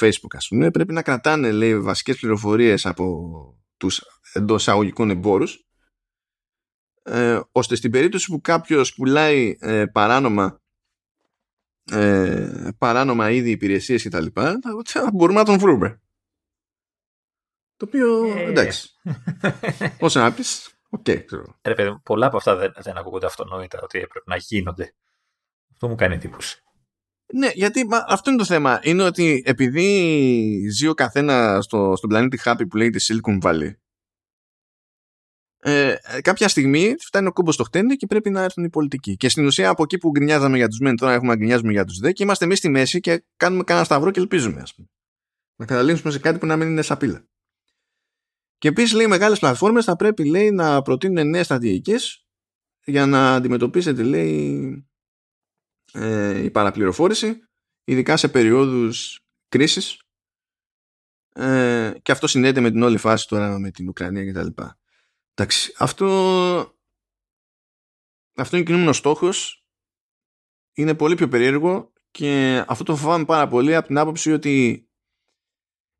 Facebook 0.00 0.34
ας 0.36 0.48
πούμε 0.48 0.70
πρέπει 0.70 0.92
να 0.92 1.02
κρατάνε 1.02 1.52
λέει 1.52 1.80
βασικές 1.80 2.18
πληροφορίες 2.18 2.86
από 2.86 3.32
τους 3.76 4.02
εντός 4.32 4.68
αγωγικών 4.68 5.10
εμπόρους 5.10 5.66
ε, 7.02 7.40
ώστε 7.52 7.74
στην 7.74 7.90
περίπτωση 7.90 8.30
που 8.30 8.40
κάποιος 8.40 8.94
πουλάει 8.94 9.56
ε, 9.60 9.84
παράνομα 9.86 10.60
ε, 11.90 12.68
παράνομα 12.78 13.30
είδη 13.30 13.50
υπηρεσίες 13.50 14.02
και 14.02 14.08
τα 14.08 14.20
λοιπά 14.20 14.58
θα 14.84 15.10
μπορούμε 15.12 15.38
να 15.38 15.44
τον 15.44 15.58
βρούμε 15.58 16.00
το 17.76 17.84
οποίο 17.88 18.24
ε. 18.24 18.42
εντάξει 18.42 18.88
όσο 20.00 20.20
να 20.20 20.32
πεις 20.32 20.72
Okay, 20.90 21.22
Ρε 21.62 21.74
παιδί, 21.74 21.98
πολλά 22.02 22.26
από 22.26 22.36
αυτά 22.36 22.56
δεν, 22.56 22.72
δεν 22.76 22.96
ακούγονται 22.96 23.26
αυτονόητα 23.26 23.80
ότι 23.82 23.98
έπρεπε 23.98 24.24
να 24.30 24.36
γίνονται. 24.36 24.94
Αυτό 25.72 25.88
μου 25.88 25.94
κάνει 25.94 26.14
εντύπωση. 26.14 26.62
Ναι, 27.34 27.50
γιατί 27.54 27.86
μα, 27.86 28.04
αυτό 28.08 28.30
είναι 28.30 28.38
το 28.38 28.44
θέμα. 28.44 28.80
Είναι 28.82 29.02
ότι 29.02 29.42
επειδή 29.46 30.68
ζει 30.70 30.86
ο 30.86 30.94
καθένας 30.94 31.64
στο, 31.64 31.94
στον 31.96 32.08
πλανήτη 32.08 32.40
Happy 32.44 32.62
που 32.68 32.76
λέγεται 32.76 32.98
Silicon 33.02 33.38
Valley, 33.42 33.70
ε, 35.60 35.94
κάποια 36.22 36.48
στιγμή 36.48 36.94
φτάνει 36.98 37.26
ο 37.26 37.32
κόμπος 37.32 37.54
στο 37.54 37.64
χτένι 37.64 37.96
και 37.96 38.06
πρέπει 38.06 38.30
να 38.30 38.42
έρθουν 38.42 38.64
οι 38.64 38.70
πολιτικοί. 38.70 39.16
Και 39.16 39.28
στην 39.28 39.46
ουσία 39.46 39.68
από 39.68 39.82
εκεί 39.82 39.98
που 39.98 40.10
γκρινιάζαμε 40.10 40.56
για 40.56 40.68
τους 40.68 40.78
μεν, 40.78 40.96
τώρα 40.96 41.12
έχουμε 41.12 41.28
να 41.28 41.36
γκρινιάζουμε 41.36 41.72
για 41.72 41.84
τους 41.84 41.98
δε 41.98 42.12
και 42.12 42.22
είμαστε 42.22 42.44
εμείς 42.44 42.58
στη 42.58 42.68
μέση 42.68 43.00
και 43.00 43.24
κάνουμε 43.36 43.62
κανένα 43.62 43.84
σταυρό 43.86 44.10
και 44.10 44.20
ελπίζουμε, 44.20 44.60
ας 44.60 44.74
πούμε. 44.74 44.88
Να 45.56 45.66
καταλήξουμε 45.66 46.12
σε 46.12 46.18
κάτι 46.18 46.38
που 46.38 46.46
να 46.46 46.56
μην 46.56 46.68
είναι 46.68 46.82
σαπίλα. 46.82 47.26
Και 48.58 48.68
επίσης 48.68 48.92
λέει 48.92 49.06
μεγάλες 49.06 49.38
πλατφόρμες 49.38 49.84
θα 49.84 49.96
πρέπει 49.96 50.24
λέει 50.24 50.50
να 50.50 50.82
προτείνουν 50.82 51.28
νέες 51.28 51.44
στρατηγικές 51.44 52.26
για 52.84 53.06
να 53.06 53.34
αντιμετωπίσετε 53.34 54.02
λέει 54.02 54.86
ε, 55.92 56.42
η 56.44 56.50
παραπληροφόρηση 56.50 57.38
ειδικά 57.84 58.16
σε 58.16 58.28
περιόδους 58.28 59.20
κρίσης 59.48 60.00
ε, 61.34 61.92
και 62.02 62.12
αυτό 62.12 62.26
συνδέεται 62.26 62.60
με 62.60 62.70
την 62.70 62.82
όλη 62.82 62.96
φάση 62.96 63.28
τώρα 63.28 63.58
με 63.58 63.70
την 63.70 63.88
Ουκρανία 63.88 64.24
και 64.24 64.32
τα 64.32 64.44
λοιπά. 64.44 64.78
Εντάξει, 65.40 65.74
αυτό 65.78 66.06
αυτό 68.34 68.56
είναι 68.56 68.64
κινούμενος 68.64 68.96
στόχος 68.96 69.66
είναι 70.72 70.94
πολύ 70.94 71.14
πιο 71.14 71.28
περίεργο 71.28 71.92
και 72.10 72.64
αυτό 72.68 72.84
το 72.84 72.96
φοβάμαι 72.96 73.24
πάρα 73.24 73.48
πολύ 73.48 73.74
από 73.74 73.86
την 73.86 73.98
άποψη 73.98 74.32
ότι 74.32 74.88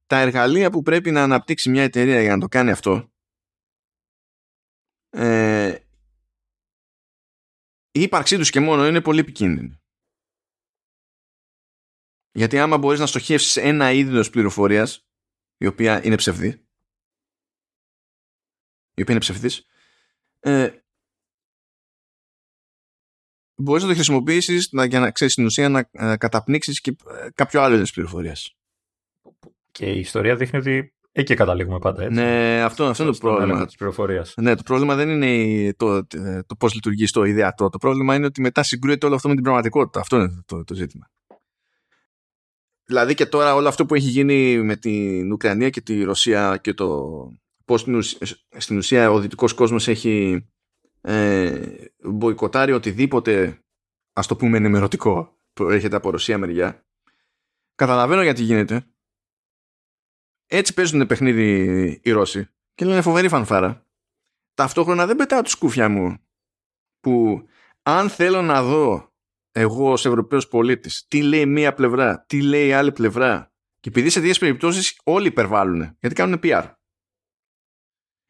τα 0.07 0.19
εργαλεία 0.19 0.71
που 0.71 0.83
πρέπει 0.83 1.11
να 1.11 1.23
αναπτύξει 1.23 1.71
μια 1.71 1.83
εταιρεία 1.83 2.21
για 2.21 2.35
να 2.35 2.41
το 2.41 2.49
κάνει 2.49 2.71
αυτό 2.71 3.13
ε, 5.11 5.79
η 7.91 8.01
ύπαρξή 8.01 8.37
τους 8.37 8.51
και 8.51 8.61
μόνο 8.61 8.87
είναι 8.87 9.01
πολύ 9.01 9.21
επικίνδυνη. 9.21 9.81
Γιατί 12.33 12.59
άμα 12.59 12.79
μπορείς 12.79 13.01
να 13.01 13.07
στοχεύσεις 13.07 13.57
ένα 13.57 13.93
είδος 13.93 14.31
πληροφορίας 14.31 15.09
η 15.57 15.67
οποία 15.67 16.05
είναι 16.05 16.17
ψευδή 16.17 16.68
η 18.99 19.03
οποία 19.03 19.15
είναι 19.15 19.19
ψευδής 19.19 19.67
ε, 20.41 20.69
μπορείς 23.55 23.83
να 23.83 23.89
το 23.89 23.95
χρησιμοποιήσεις 23.95 24.69
για 24.89 25.01
να 25.01 25.11
ξέρεις 25.11 25.33
στην 25.33 25.45
ουσία 25.45 25.69
να 25.69 25.89
ε, 25.91 26.17
καταπνίξεις 26.17 26.81
και 26.81 26.91
ε, 26.91 27.29
κάποιο 27.35 27.63
άλλο 27.63 27.75
είδος 27.75 27.93
πληροφορίας. 27.93 28.57
Και 29.71 29.87
η 29.87 29.99
ιστορία 29.99 30.37
δείχνει 30.37 30.59
ότι 30.59 30.95
εκεί 31.13 31.35
καταλήγουμε 31.35 31.79
πάντα. 31.79 32.03
Έτσι. 32.03 32.15
Ναι, 32.15 32.63
αυτό, 32.63 32.85
αυτό 32.85 33.03
είναι 33.03 33.13
το 33.13 33.19
πρόβλημα. 33.19 33.67
Της 33.67 33.77
πληροφορίας. 33.77 34.35
Ναι, 34.37 34.55
το 34.55 34.63
πρόβλημα 34.63 34.95
δεν 34.95 35.09
είναι 35.09 35.73
το, 35.73 36.07
το, 36.07 36.45
το 36.47 36.57
πώς 36.57 36.75
λειτουργεί 36.75 37.07
στο 37.07 37.25
ιδεατό. 37.25 37.69
Το 37.69 37.79
πρόβλημα 37.79 38.15
είναι 38.15 38.27
ότι 38.27 38.41
μετά 38.41 38.63
συγκρούεται 38.63 39.07
όλο 39.07 39.15
αυτό 39.15 39.29
με 39.29 39.35
την 39.35 39.43
πραγματικότητα. 39.43 40.01
Αυτό 40.01 40.17
είναι 40.17 40.43
το, 40.47 40.65
το 40.65 40.75
ζήτημα. 40.75 41.11
Δηλαδή 42.85 43.15
και 43.15 43.27
τώρα 43.27 43.55
όλο 43.55 43.69
αυτό 43.69 43.87
που 43.87 43.95
έχει 43.95 44.09
γίνει 44.09 44.63
με 44.63 44.77
την 44.77 45.33
Ουκρανία 45.33 45.71
και 45.71 45.81
τη 45.81 46.03
Ρωσία 46.03 46.57
και 46.57 46.75
το 46.75 47.11
πώς 47.69 47.87
στην 48.57 48.77
ουσία 48.77 49.11
ο 49.11 49.19
δυτικός 49.21 49.55
κόσμος 49.55 49.89
έχει 49.89 50.47
ε, 51.01 51.71
μποϊκοτάρει 52.03 52.73
οτιδήποτε 52.73 53.63
ας 54.13 54.27
το 54.27 54.37
πούμε 54.37 54.57
ενημερωτικό 54.57 55.39
που 55.53 55.69
έρχεται 55.69 55.97
από 55.97 56.11
Ρωσία 56.11 56.39
μεριά. 56.39 56.87
Καταλαβαίνω 57.75 58.23
γιατί 58.23 58.43
γίνεται. 58.43 58.87
Έτσι 60.47 60.75
παίζουν 60.75 61.07
παιχνίδι 61.07 62.01
οι 62.05 62.11
Ρώσοι 62.11 62.49
και 62.75 62.85
λένε 62.85 63.01
φοβερή 63.01 63.29
φανφάρα. 63.29 63.87
Ταυτόχρονα 64.55 65.07
δεν 65.07 65.17
πετάω 65.17 65.43
τους 65.43 65.53
σκούφια 65.53 65.89
μου 65.89 66.19
που 67.01 67.43
αν 67.83 68.09
θέλω 68.11 68.43
να 68.43 68.63
δω 68.63 69.13
εγώ 69.51 69.93
ως 69.93 70.07
Ευρωπαίος 70.07 70.49
πολίτης 70.49 71.07
τι 71.09 71.23
λέει 71.23 71.47
μία 71.47 71.75
πλευρά, 71.75 72.25
τι 72.25 72.43
λέει 72.43 72.67
η 72.67 72.73
άλλη 72.73 72.93
πλευρά 72.93 73.53
και 73.81 73.89
επειδή 73.89 74.11
σε 74.11 74.21
δύο 74.21 74.35
περιπτώσεις 74.41 75.01
όλοι 75.05 75.27
υπερβάλλουν 75.27 75.97
γιατί 76.01 76.15
κάνουν 76.15 76.41
PR 76.43 76.73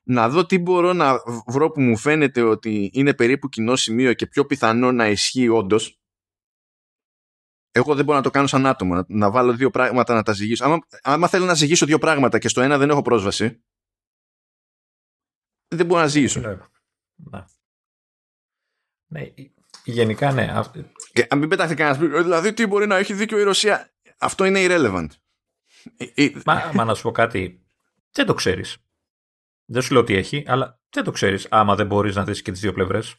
να 0.09 0.29
δω 0.29 0.47
τι 0.47 0.59
μπορώ 0.59 0.93
να 0.93 1.23
βρω 1.47 1.71
που 1.71 1.81
μου 1.81 1.97
φαίνεται 1.97 2.43
ότι 2.43 2.91
είναι 2.93 3.15
περίπου 3.15 3.49
κοινό 3.49 3.77
σημείο 3.77 4.13
και 4.13 4.27
πιο 4.27 4.47
πιθανό 4.47 4.93
να 4.93 5.09
ισχύει 5.09 5.49
όντως. 5.49 6.01
Εγώ 7.71 7.95
δεν 7.95 8.05
μπορώ 8.05 8.17
να 8.17 8.23
το 8.23 8.31
κάνω 8.31 8.47
σαν 8.47 8.67
άτομο, 8.67 8.95
να, 8.95 9.05
να 9.09 9.31
βάλω 9.31 9.53
δύο 9.53 9.71
πράγματα 9.71 10.15
να 10.15 10.23
τα 10.23 10.33
ζυγίσω. 10.33 10.65
Άμα, 10.65 10.79
άμα 11.03 11.29
θέλω 11.29 11.45
να 11.45 11.55
ζυγίσω 11.55 11.87
δύο 11.87 11.99
πράγματα 11.99 12.39
και 12.39 12.49
στο 12.49 12.61
ένα 12.61 12.79
δεν 12.79 12.91
έχω 12.91 13.03
πρόσβαση, 13.03 13.63
δεν 15.69 15.87
μπορώ 15.87 16.01
να 16.01 16.07
ζήσω. 16.07 16.41
Ναι. 16.41 17.45
ναι. 19.07 19.33
Γενικά 19.85 20.33
ναι. 20.33 20.63
Και 21.13 21.27
αν 21.31 21.39
μην 21.39 21.49
πετάχει 21.49 21.75
κανένας 21.75 22.23
δηλαδή 22.23 22.53
τι 22.53 22.67
μπορεί 22.67 22.87
να 22.87 22.97
έχει 22.97 23.15
δίκιο 23.15 23.39
η 23.39 23.43
Ρωσία. 23.43 23.93
Αυτό 24.19 24.45
είναι 24.45 24.59
irrelevant. 24.63 25.09
Ε, 25.97 26.25
ε, 26.25 26.33
μα, 26.45 26.71
μα 26.75 26.85
να 26.85 26.95
σου 26.95 27.03
πω 27.03 27.11
κάτι. 27.11 27.67
Δεν 28.11 28.27
το 28.27 28.35
ξέρεις. 28.35 28.77
Δεν 29.71 29.83
σου 29.83 29.93
λέω 29.93 30.03
ότι 30.03 30.15
έχει, 30.15 30.45
αλλά 30.47 30.81
δεν 30.91 31.05
το 31.05 31.11
ξέρεις. 31.11 31.47
Άμα 31.51 31.75
δεν 31.75 31.87
μπορείς 31.87 32.15
να 32.15 32.25
δεις 32.25 32.43
και 32.43 32.51
τις 32.51 32.61
δύο 32.61 32.73
πλευρές. 32.73 33.17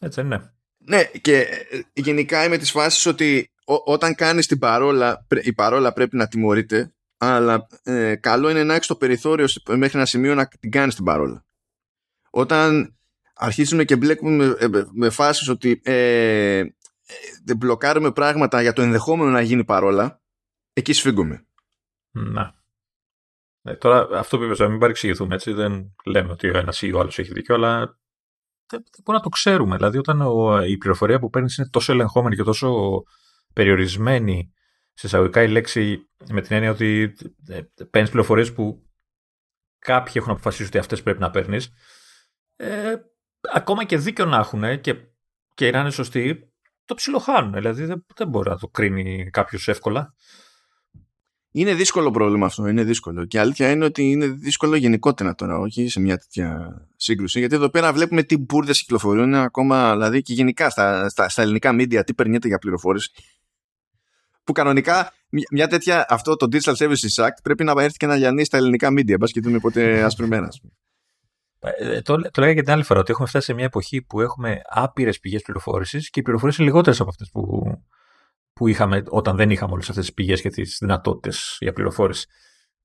Έτσι 0.00 0.22
δεν 0.22 0.30
είναι. 0.30 0.54
Ναι, 0.78 1.04
και 1.04 1.38
ε, 1.40 1.80
γενικά 1.92 2.44
είμαι 2.44 2.58
της 2.58 2.70
φάσης 2.70 3.06
ότι 3.06 3.52
όταν 3.84 4.14
κάνεις 4.14 4.46
την 4.46 4.58
παρόλα, 4.58 5.26
η 5.42 5.52
παρόλα 5.52 5.92
πρέπει 5.92 6.16
να 6.16 6.28
τιμωρείται, 6.28 6.94
αλλά 7.16 7.66
ε, 7.82 8.16
καλό 8.16 8.50
είναι 8.50 8.64
να 8.64 8.74
έχεις 8.74 8.86
το 8.86 8.96
περιθώριο 8.96 9.46
μέχρι 9.68 9.96
ένα 9.96 10.06
σημείο 10.06 10.34
να 10.34 10.48
την 10.48 10.70
κάνεις 10.70 10.94
την 10.94 11.04
παρόλα. 11.04 11.44
Όταν 12.30 12.96
αρχίσουμε 13.34 13.84
και 13.84 13.96
μπλέκουμε 13.96 14.46
με, 14.46 14.56
ε, 14.58 14.84
με 14.92 15.10
φάσεις 15.10 15.48
ότι 15.48 15.80
ε, 15.84 16.58
ε, 16.58 17.54
μπλοκάρουμε 17.56 18.12
πράγματα 18.12 18.62
για 18.62 18.72
το 18.72 18.82
ενδεχόμενο 18.82 19.30
να 19.30 19.40
γίνει 19.40 19.64
παρόλα, 19.64 20.22
εκεί 20.72 20.92
σφίγγουμε. 20.92 21.46
Να. 22.10 22.54
Ε, 23.62 23.74
τώρα 23.74 24.08
αυτό 24.18 24.38
που 24.38 24.44
είπες, 24.44 24.58
μην 24.58 24.78
παρεξηγηθούμε 24.78 25.34
έτσι, 25.34 25.52
δεν 25.52 25.94
λέμε 26.04 26.32
ότι 26.32 26.48
ο 26.48 26.58
ένας 26.58 26.82
ή 26.82 26.92
ο 26.92 27.00
άλλος 27.00 27.18
έχει 27.18 27.32
δίκιο, 27.32 27.54
αλλά 27.54 27.78
δεν, 28.66 28.82
δεν 28.82 29.00
μπορούμε 29.04 29.16
να 29.16 29.20
το 29.20 29.28
ξέρουμε. 29.28 29.76
Δηλαδή 29.76 29.98
όταν 29.98 30.20
ο, 30.20 30.62
η 30.62 30.76
πληροφορία 30.76 31.18
που 31.18 31.30
παίρνεις 31.30 31.56
είναι 31.56 31.68
τόσο 31.68 31.92
ελεγχόμενη 31.92 32.36
και 32.36 32.42
τόσο 32.42 33.02
περιορισμένη 33.52 34.52
σε 34.92 35.06
εισαγωγικά 35.06 35.42
η 35.42 35.48
λέξη 35.48 36.08
με 36.30 36.40
την 36.40 36.56
έννοια 36.56 36.70
ότι 36.70 37.14
ε, 37.48 37.60
παίρνεις 37.90 38.10
πληροφορίες 38.10 38.52
που 38.52 38.86
κάποιοι 39.78 40.12
έχουν 40.16 40.30
αποφασίσει 40.30 40.68
ότι 40.68 40.78
αυτές 40.78 41.02
πρέπει 41.02 41.20
να 41.20 41.30
παίρνεις. 41.30 41.72
Ε, 42.56 42.94
ακόμα 43.52 43.84
και 43.84 43.96
δίκιο 43.96 44.24
να 44.24 44.36
έχουν 44.36 44.80
και, 44.80 44.94
και 45.54 45.70
να 45.70 45.80
είναι 45.80 45.90
σωστοί, 45.90 46.52
το 46.84 46.94
ψιλοχάνουν. 46.94 47.52
Δηλαδή 47.52 47.84
δεν, 47.84 48.04
δεν 48.14 48.28
μπορεί 48.28 48.48
να 48.48 48.58
το 48.58 48.68
κρίνει 48.68 49.30
κάποιος 49.30 49.68
εύκολα. 49.68 50.14
Είναι 51.54 51.74
δύσκολο 51.74 52.10
πρόβλημα 52.10 52.46
αυτό, 52.46 52.66
είναι 52.66 52.84
δύσκολο. 52.84 53.24
Και 53.24 53.36
η 53.36 53.40
αλήθεια 53.40 53.70
είναι 53.70 53.84
ότι 53.84 54.10
είναι 54.10 54.26
δύσκολο 54.26 54.76
γενικότερα 54.76 55.34
τώρα, 55.34 55.58
όχι 55.58 55.88
σε 55.88 56.00
μια 56.00 56.18
τέτοια 56.18 56.76
σύγκρουση. 56.96 57.38
Γιατί 57.38 57.54
εδώ 57.54 57.68
πέρα 57.68 57.92
βλέπουμε 57.92 58.22
τι 58.22 58.36
μπουρδες 58.36 58.78
κυκλοφορούν 58.78 59.34
ακόμα, 59.34 59.92
δηλαδή 59.92 60.22
και 60.22 60.32
γενικά 60.32 60.70
στα, 60.70 61.08
στα, 61.08 61.28
στα 61.28 61.42
ελληνικά 61.42 61.72
μίντια, 61.72 62.04
τι 62.04 62.14
περνιέται 62.14 62.48
για 62.48 62.58
πληροφόρηση. 62.58 63.10
Που 64.44 64.52
κανονικά 64.52 65.12
μια 65.50 65.68
τέτοια, 65.68 66.06
αυτό 66.08 66.36
το 66.36 66.46
Digital 66.52 66.74
Services 66.74 67.24
Act 67.24 67.36
πρέπει 67.42 67.64
να 67.64 67.82
έρθει 67.82 67.96
και 67.96 68.06
να 68.06 68.16
λιανεί 68.16 68.44
στα 68.44 68.56
ελληνικά 68.56 68.90
μίντια. 68.90 69.16
Μπας 69.16 69.32
και 69.32 69.40
δούμε 69.40 69.58
πότε 69.58 70.02
ασπριμένα. 70.04 70.48
Ε, 71.60 72.00
το, 72.00 72.20
το 72.30 72.40
λέγα 72.40 72.54
και 72.54 72.62
την 72.62 72.72
άλλη 72.72 72.82
φορά 72.82 73.00
ότι 73.00 73.10
έχουμε 73.10 73.28
φτάσει 73.28 73.46
σε 73.46 73.54
μια 73.54 73.64
εποχή 73.64 74.02
που 74.02 74.20
έχουμε 74.20 74.60
άπειρες 74.64 75.20
πηγές 75.20 75.42
πληροφόρησης 75.42 76.10
και 76.10 76.20
οι 76.20 76.22
πληροφορίες 76.22 76.58
είναι 76.58 76.66
λιγότερες 76.66 77.00
από 77.00 77.08
αυτές 77.10 77.30
που, 77.32 77.62
που 78.52 78.68
είχαμε 78.68 79.02
όταν 79.08 79.36
δεν 79.36 79.50
είχαμε 79.50 79.72
όλες 79.72 79.88
αυτές 79.88 80.04
τις 80.04 80.14
πηγές 80.14 80.40
και 80.40 80.48
τις 80.48 80.76
δυνατότητες 80.80 81.56
για 81.60 81.72
πληροφόρηση. 81.72 82.26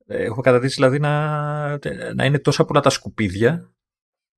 Ε, 0.06 0.24
έχουμε 0.24 0.42
καταδείξει 0.42 0.76
δηλαδή 0.76 1.00
να, 1.00 1.68
να 2.16 2.26
είναι 2.26 2.40
τόσα 2.40 2.66
πολλά 2.66 2.80
τα 2.80 2.90
σκουπίδια 2.90 3.72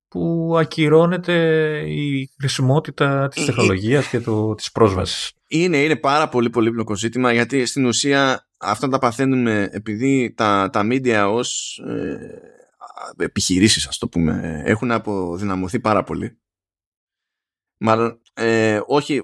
που 0.08 0.54
ακυρώνεται 0.58 1.34
η 1.86 2.30
χρησιμότητα 2.38 3.28
της 3.28 3.42
ε, 3.42 3.46
τεχνολογίας 3.46 4.08
και 4.08 4.20
το, 4.20 4.54
της 4.54 4.72
πρόσβασης. 4.72 5.32
Είναι, 5.48 5.76
είναι 5.76 5.96
πάρα 5.96 6.28
πολύ 6.28 6.50
πολύπλοκο 6.50 6.96
ζήτημα 6.96 7.32
γιατί 7.32 7.66
στην 7.66 7.84
ουσία 7.86 8.48
αυτά 8.58 8.88
τα 8.88 8.98
παθαίνουμε 8.98 9.68
επειδή 9.72 10.32
τα, 10.36 10.70
τα 10.72 10.86
media 10.90 11.28
ως 11.32 11.80
επιχειρήσεις 13.16 13.86
ας 13.86 13.98
το 13.98 14.08
πούμε 14.08 14.62
έχουν 14.64 14.90
αποδυναμωθεί 14.90 15.80
πάρα 15.80 16.02
πολύ 16.02 16.38
μάλλον 17.80 18.20
ε, 18.32 18.80
όχι 18.86 19.22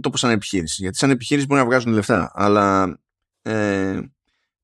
το 0.00 0.10
πως 0.10 0.20
σαν 0.20 0.30
επιχείρηση 0.30 0.82
γιατί 0.82 0.96
σαν 0.96 1.10
επιχείρηση 1.10 1.46
μπορεί 1.46 1.60
να 1.60 1.66
βγάζουν 1.66 1.92
λεφτά 1.92 2.32
αλλά 2.34 2.98
ε, 3.42 4.00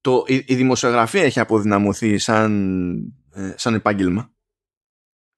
το, 0.00 0.24
η, 0.26 0.44
η, 0.46 0.54
δημοσιογραφία 0.54 1.22
έχει 1.22 1.40
αποδυναμωθεί 1.40 2.18
σαν, 2.18 2.94
ε, 3.32 3.54
σαν 3.56 3.74
επάγγελμα 3.74 4.34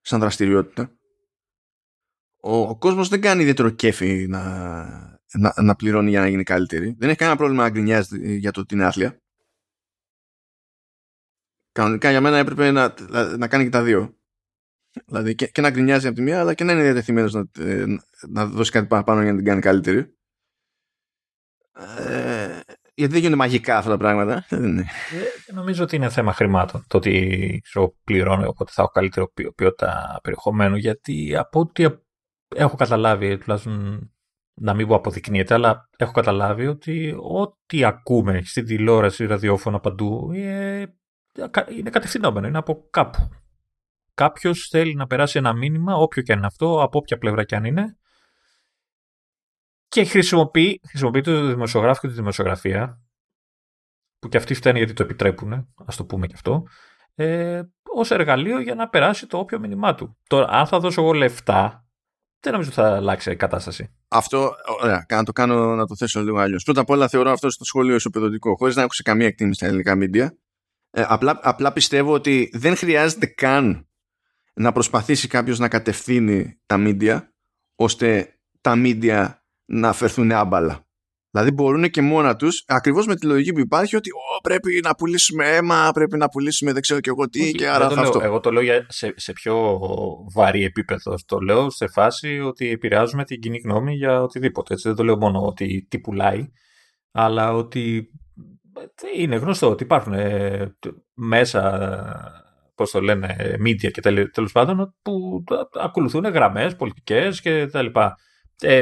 σαν 0.07 0.19
δραστηριότητα. 0.19 0.91
Ο, 2.41 2.57
ο 2.57 2.77
κόσμος 2.77 3.07
δεν 3.07 3.21
κάνει 3.21 3.41
ιδιαίτερο 3.41 3.69
κέφι 3.69 4.25
να, 4.29 4.41
να, 5.33 5.53
να 5.61 5.75
πληρώνει 5.75 6.09
για 6.09 6.19
να 6.19 6.27
γίνει 6.27 6.43
καλύτερη. 6.43 6.95
Δεν 6.99 7.09
έχει 7.09 7.17
κανένα 7.17 7.37
πρόβλημα 7.37 7.63
να 7.63 7.69
γκρινιάζει 7.69 8.37
για 8.37 8.51
το 8.51 8.59
ότι 8.59 8.73
είναι 8.73 8.85
άθλια. 8.85 9.21
Κανονικά 11.71 12.09
για 12.09 12.21
μένα 12.21 12.37
έπρεπε 12.37 12.71
να, 12.71 12.93
να 13.37 13.47
κάνει 13.47 13.63
και 13.63 13.69
τα 13.69 13.83
δύο. 13.83 14.17
Δηλαδή 15.05 15.35
και, 15.35 15.47
και 15.47 15.61
να 15.61 15.69
γκρινιάζει 15.69 16.07
από 16.07 16.15
τη 16.15 16.21
μία, 16.21 16.39
αλλά 16.39 16.53
και 16.53 16.63
να 16.63 16.71
είναι 16.71 16.83
διατεθειμένος 16.83 17.33
να, 17.33 17.45
ε, 17.59 17.85
να 18.29 18.45
δώσει 18.45 18.71
κάτι 18.71 18.87
παραπάνω 18.87 19.21
για 19.21 19.31
να 19.31 19.37
την 19.37 19.45
κάνει 19.45 19.61
καλύτερη. 19.61 20.17
Ε, 21.97 22.59
γιατί 22.93 23.11
δεν 23.11 23.21
γίνονται 23.21 23.37
μαγικά 23.37 23.77
αυτά 23.77 23.89
τα 23.89 23.97
πράγματα. 23.97 24.45
Ε, 24.49 24.67
νομίζω 25.53 25.83
ότι 25.83 25.95
είναι 25.95 26.09
θέμα 26.09 26.33
χρημάτων. 26.33 26.85
Το 26.87 26.97
ότι 26.97 27.61
ξέρω, 27.63 27.95
πληρώνω, 28.03 28.47
οπότε 28.47 28.71
θα 28.73 28.81
έχω 28.81 28.91
καλύτερο 28.91 29.31
ποιότητα 29.55 30.19
περιεχομένου. 30.23 30.75
Γιατί 30.75 31.35
από 31.35 31.59
ό,τι 31.59 31.85
έχω 32.55 32.75
καταλάβει, 32.75 33.37
τουλάχιστον 33.37 34.11
να 34.59 34.73
μην 34.73 34.87
πω 34.87 34.95
αποδεικνύεται, 34.95 35.53
αλλά 35.53 35.89
έχω 35.97 36.11
καταλάβει 36.11 36.67
ότι 36.67 37.15
ό,τι 37.19 37.83
ακούμε 37.83 38.41
στην 38.43 38.65
τηλεόραση, 38.65 39.25
ραδιόφωνο 39.25 39.79
παντού, 39.79 40.31
ε, 40.33 40.85
είναι 41.77 41.89
κατευθυνόμενο, 41.89 42.47
είναι 42.47 42.57
από 42.57 42.87
κάπου. 42.89 43.29
Κάποιος 44.17 44.67
θέλει 44.67 44.95
να 44.95 45.07
περάσει 45.07 45.37
ένα 45.37 45.53
μήνυμα, 45.53 45.95
όποιο 45.95 46.21
και 46.21 46.31
αν 46.31 46.37
είναι 46.37 46.47
αυτό, 46.47 46.81
από 46.81 46.97
όποια 46.97 47.17
πλευρά 47.17 47.43
και 47.43 47.55
αν 47.55 47.65
είναι, 47.65 47.97
και 49.87 50.03
χρησιμοποιεί, 50.05 50.81
χρησιμοποιεί 50.89 51.21
το 51.21 51.47
δημοσιογράφο 51.47 51.99
και 52.01 52.07
της 52.07 52.15
δημοσιογραφία, 52.15 53.01
που 54.19 54.27
και 54.27 54.37
αυτοί 54.37 54.53
φταίνουν 54.53 54.77
γιατί 54.77 54.93
το 54.93 55.03
επιτρέπουν, 55.03 55.73
ας 55.85 55.95
το 55.95 56.05
πούμε 56.05 56.27
και 56.27 56.33
αυτό, 56.35 56.63
ε, 57.15 57.61
ως 57.83 58.11
εργαλείο 58.11 58.59
για 58.59 58.75
να 58.75 58.89
περάσει 58.89 59.27
το 59.27 59.37
όποιο 59.37 59.59
μήνυμά 59.59 59.95
του. 59.95 60.17
Τώρα, 60.27 60.47
αν 60.47 60.67
θα 60.67 60.79
δώσω 60.79 61.01
εγώ 61.01 61.13
λεφτά, 61.13 61.85
δεν 62.39 62.51
νομίζω 62.51 62.69
ότι 62.69 62.79
θα 62.79 62.95
αλλάξει 62.95 63.31
η 63.31 63.35
κατάσταση. 63.35 63.95
Αυτό, 64.07 64.51
ωραία, 64.81 65.05
να 65.09 65.23
το 65.23 65.31
κάνω 65.31 65.75
να 65.75 65.85
το 65.85 65.95
θέσω 65.95 66.21
λίγο 66.21 66.37
αλλιώς. 66.37 66.63
Πρώτα 66.63 66.81
απ' 66.81 66.89
όλα 66.89 67.07
θεωρώ 67.07 67.31
αυτό 67.31 67.49
στο 67.49 67.63
σχόλιο 67.63 67.95
ισοπεδωτικό, 67.95 68.55
χωρίς 68.55 68.75
να 68.75 68.81
έχω 68.81 68.93
σε 68.93 69.03
καμία 69.03 69.27
εκτίμηση 69.27 69.55
στα 69.55 69.65
ελληνικά 69.65 69.95
μίντια. 69.95 70.37
Ε, 70.91 71.05
απλά, 71.07 71.39
απλά 71.43 71.73
πιστεύω 71.73 72.13
ότι 72.13 72.49
δεν 72.53 72.75
χρειάζεται 72.75 73.25
καν 73.25 73.86
να 74.57 74.71
προσπαθήσει 74.71 75.27
κάποιος 75.27 75.59
να 75.59 75.67
κατευθύνει 75.67 76.59
τα 76.65 76.77
μίντια 76.77 77.33
ώστε 77.75 78.33
τα 78.61 78.75
μίντια 78.75 79.45
να 79.65 79.93
φερθούν 79.93 80.31
άμπαλα. 80.31 80.85
Δηλαδή 81.29 81.51
μπορούν 81.51 81.89
και 81.89 82.01
μόνα 82.01 82.35
τους 82.35 82.63
ακριβώς 82.67 83.05
με 83.05 83.15
τη 83.15 83.25
λογική 83.25 83.53
που 83.53 83.59
υπάρχει 83.59 83.95
ότι 83.95 84.09
πρέπει 84.43 84.79
να 84.83 84.95
πουλήσουμε 84.95 85.55
αίμα, 85.55 85.91
πρέπει 85.93 86.17
να 86.17 86.29
πουλήσουμε 86.29 86.71
δεν 86.71 86.81
ξέρω 86.81 86.99
και 86.99 87.09
εγώ 87.09 87.29
τι 87.29 87.51
και 87.51 87.67
άρα 87.67 87.89
θα 87.89 88.01
αυτό. 88.01 88.19
Εγώ 88.23 88.39
το 88.39 88.51
λέω 88.51 88.85
σε, 88.87 89.13
σε 89.15 89.33
πιο 89.33 89.79
βαρύ 90.33 90.63
επίπεδο. 90.63 91.15
Το 91.25 91.39
λέω 91.39 91.69
σε 91.69 91.87
φάση 91.87 92.39
ότι 92.39 92.69
επηρεάζουμε 92.69 93.23
την 93.23 93.39
κοινή 93.39 93.61
γνώμη 93.63 93.95
για 93.95 94.21
οτιδήποτε. 94.21 94.73
Έτσι. 94.73 94.87
Δεν 94.87 94.97
το 94.97 95.03
λέω 95.03 95.17
μόνο 95.17 95.45
ότι 95.45 95.85
τι 95.89 95.99
πουλάει, 95.99 96.51
αλλά 97.11 97.53
ότι 97.53 98.11
είναι 99.15 99.35
γνωστό 99.35 99.69
ότι 99.69 99.83
υπάρχουν 99.83 100.13
ε, 100.13 100.75
μέσα, 101.13 102.45
πώς 102.77 102.91
το 102.91 103.01
λένε, 103.01 103.35
media 103.65 103.91
και 103.91 104.01
τέλος 104.31 104.51
πάντων, 104.51 104.95
που 105.01 105.43
ακολουθούν 105.81 106.25
γραμμές 106.25 106.75
πολιτικές 106.75 107.41
και 107.41 107.67
τα 107.67 107.81
λοιπά. 107.81 108.15
Ε, 108.61 108.81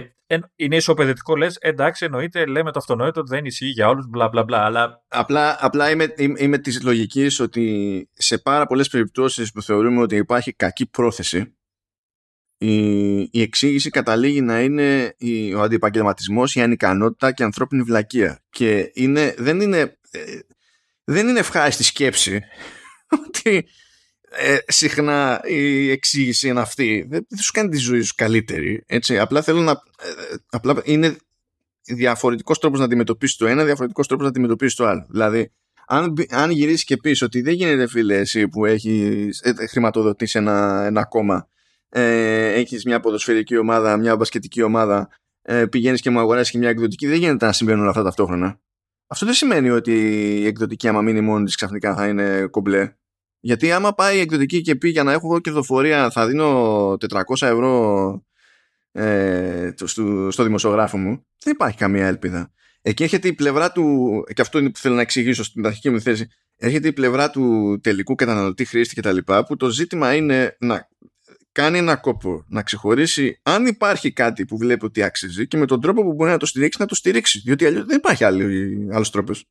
είναι 0.55 0.75
ισοπαιδευτικό 0.75 1.35
λες, 1.35 1.57
εντάξει, 1.59 2.05
εννοείται, 2.05 2.45
λέμε 2.45 2.71
το 2.71 2.79
αυτονόητο 2.79 3.19
ότι 3.19 3.29
δεν 3.29 3.45
ισχύει 3.45 3.65
για 3.65 3.87
όλους, 3.87 4.07
μπλα 4.09 4.29
μπλα 4.29 4.43
μπλα. 4.43 4.65
Αλλά... 4.65 5.03
Απλά, 5.07 5.57
απλά 5.59 5.89
είμαι, 5.89 6.13
είμαι, 6.17 6.39
είμαι 6.41 6.57
της 6.57 6.83
λογικής 6.83 7.39
ότι 7.39 8.09
σε 8.13 8.37
πάρα 8.37 8.65
πολλές 8.65 8.89
περιπτώσεις 8.89 9.51
που 9.51 9.61
θεωρούμε 9.61 10.01
ότι 10.01 10.15
υπάρχει 10.15 10.53
κακή 10.53 10.85
πρόθεση, 10.85 11.55
η, 12.57 13.17
η 13.19 13.41
εξήγηση 13.41 13.89
καταλήγει 13.89 14.41
να 14.41 14.61
είναι 14.61 15.15
η, 15.17 15.53
ο 15.53 15.61
αντιπαγγελματισμός, 15.61 16.55
η 16.55 16.61
ανικανότητα 16.61 17.31
και 17.31 17.41
η 17.41 17.45
ανθρώπινη 17.45 17.81
βλακεία. 17.81 18.43
Και 18.49 18.91
είναι, 18.93 19.35
δεν, 19.37 19.61
είναι, 19.61 19.97
ε, 20.11 20.39
δεν 21.03 21.27
είναι 21.27 21.39
ευχάριστη 21.39 21.83
σκέψη 21.83 22.41
ότι 23.25 23.67
ε, 24.37 24.57
συχνά 24.67 25.41
η 25.45 25.89
εξήγηση 25.91 26.47
είναι 26.47 26.59
αυτή. 26.59 27.05
Δεν, 27.09 27.25
δεν 27.29 27.39
σου 27.39 27.51
κάνει 27.51 27.69
τη 27.69 27.77
ζωή 27.77 28.01
σου 28.01 28.13
καλύτερη. 28.15 28.83
Έτσι. 28.85 29.19
Απλά 29.19 29.41
θέλω 29.41 29.61
να... 29.61 29.71
Ε, 29.71 30.35
απλά 30.49 30.81
είναι 30.83 31.17
διαφορετικός 31.83 32.59
τρόπος 32.59 32.79
να 32.79 32.85
αντιμετωπίσεις 32.85 33.37
το 33.37 33.45
ένα, 33.45 33.63
διαφορετικός 33.63 34.07
τρόπος 34.07 34.25
να 34.25 34.29
αντιμετωπίσεις 34.29 34.75
το 34.75 34.85
άλλο. 34.85 35.05
Δηλαδή, 35.09 35.51
αν, 35.87 36.13
αν 36.29 36.49
γυρίσεις 36.49 36.83
και 36.83 36.97
πεις 36.97 37.21
ότι 37.21 37.41
δεν 37.41 37.53
γίνεται 37.53 37.87
φίλε 37.87 38.17
εσύ 38.17 38.47
που 38.47 38.65
έχεις 38.65 39.41
ε, 39.41 39.67
χρηματοδοτήσει 39.67 40.37
ένα, 40.37 40.83
ένα 40.85 41.05
κόμμα 41.05 41.49
ε, 41.97 42.53
έχεις 42.53 42.85
μια 42.85 42.99
ποδοσφαιρική 42.99 43.57
ομάδα, 43.57 43.97
μια 43.97 44.15
μπασκετική 44.15 44.61
ομάδα 44.61 45.09
ε, 45.41 45.65
πηγαίνεις 45.65 46.01
και 46.01 46.09
μου 46.09 46.19
αγοράσει 46.19 46.51
και 46.51 46.57
μια 46.57 46.69
εκδοτική, 46.69 47.07
δεν 47.07 47.17
γίνεται 47.17 47.45
να 47.45 47.51
συμβαίνουν 47.51 47.81
όλα 47.81 47.89
αυτά 47.89 48.03
ταυτόχρονα. 48.03 48.59
Αυτό 49.07 49.25
δεν 49.25 49.35
σημαίνει 49.35 49.69
ότι 49.69 49.91
η 50.39 50.45
εκδοτική, 50.45 50.87
άμα 50.87 51.01
μείνει 51.01 51.21
μόνη 51.21 51.45
της, 51.45 51.55
ξαφνικά 51.55 51.95
θα 51.95 52.07
είναι 52.07 52.47
κομπλέ. 52.47 52.95
Γιατί 53.45 53.71
άμα 53.71 53.93
πάει 53.93 54.17
η 54.17 54.19
εκδοτική 54.19 54.61
και 54.61 54.75
πει 54.75 54.89
για 54.89 55.03
να 55.03 55.11
έχω 55.11 55.39
κερδοφορία 55.39 56.09
θα 56.09 56.27
δίνω 56.27 56.91
400 56.91 56.97
ευρώ 57.39 58.25
ε, 58.91 59.71
στο, 59.83 60.31
στο 60.31 60.43
δημοσιογράφο 60.43 60.97
μου, 60.97 61.25
δεν 61.43 61.53
υπάρχει 61.53 61.77
καμία 61.77 62.07
ελπίδα. 62.07 62.51
Εκεί 62.81 63.03
έρχεται 63.03 63.27
η 63.27 63.33
πλευρά 63.33 63.71
του, 63.71 64.23
και 64.33 64.41
αυτό 64.41 64.59
είναι 64.59 64.69
που 64.69 64.79
θέλω 64.79 64.95
να 64.95 65.01
εξηγήσω 65.01 65.43
στην 65.43 65.65
αρχική 65.65 65.89
μου 65.89 66.01
θέση, 66.01 66.27
έρχεται 66.55 66.87
η 66.87 66.93
πλευρά 66.93 67.29
του 67.29 67.79
τελικού 67.83 68.15
καταναλωτή 68.15 68.65
χρήστη 68.65 68.95
κτλ. 68.95 69.17
που 69.47 69.55
το 69.55 69.69
ζήτημα 69.69 70.15
είναι 70.15 70.57
να 70.59 70.87
κάνει 71.51 71.77
ένα 71.77 71.95
κόπο, 71.95 72.45
να 72.47 72.63
ξεχωρίσει 72.63 73.39
αν 73.43 73.65
υπάρχει 73.65 74.11
κάτι 74.11 74.45
που 74.45 74.57
βλέπει 74.57 74.85
ότι 74.85 75.03
αξίζει 75.03 75.47
και 75.47 75.57
με 75.57 75.65
τον 75.65 75.81
τρόπο 75.81 76.03
που 76.03 76.13
μπορεί 76.13 76.31
να 76.31 76.37
το 76.37 76.45
στηρίξει 76.45 76.81
να 76.81 76.87
το 76.87 76.95
στηρίξει. 76.95 77.39
Διότι 77.39 77.65
αλλιώς 77.65 77.85
δεν 77.85 77.97
υπάρχει 77.97 78.23
άλλος 78.23 79.11
τρόπος. 79.11 79.45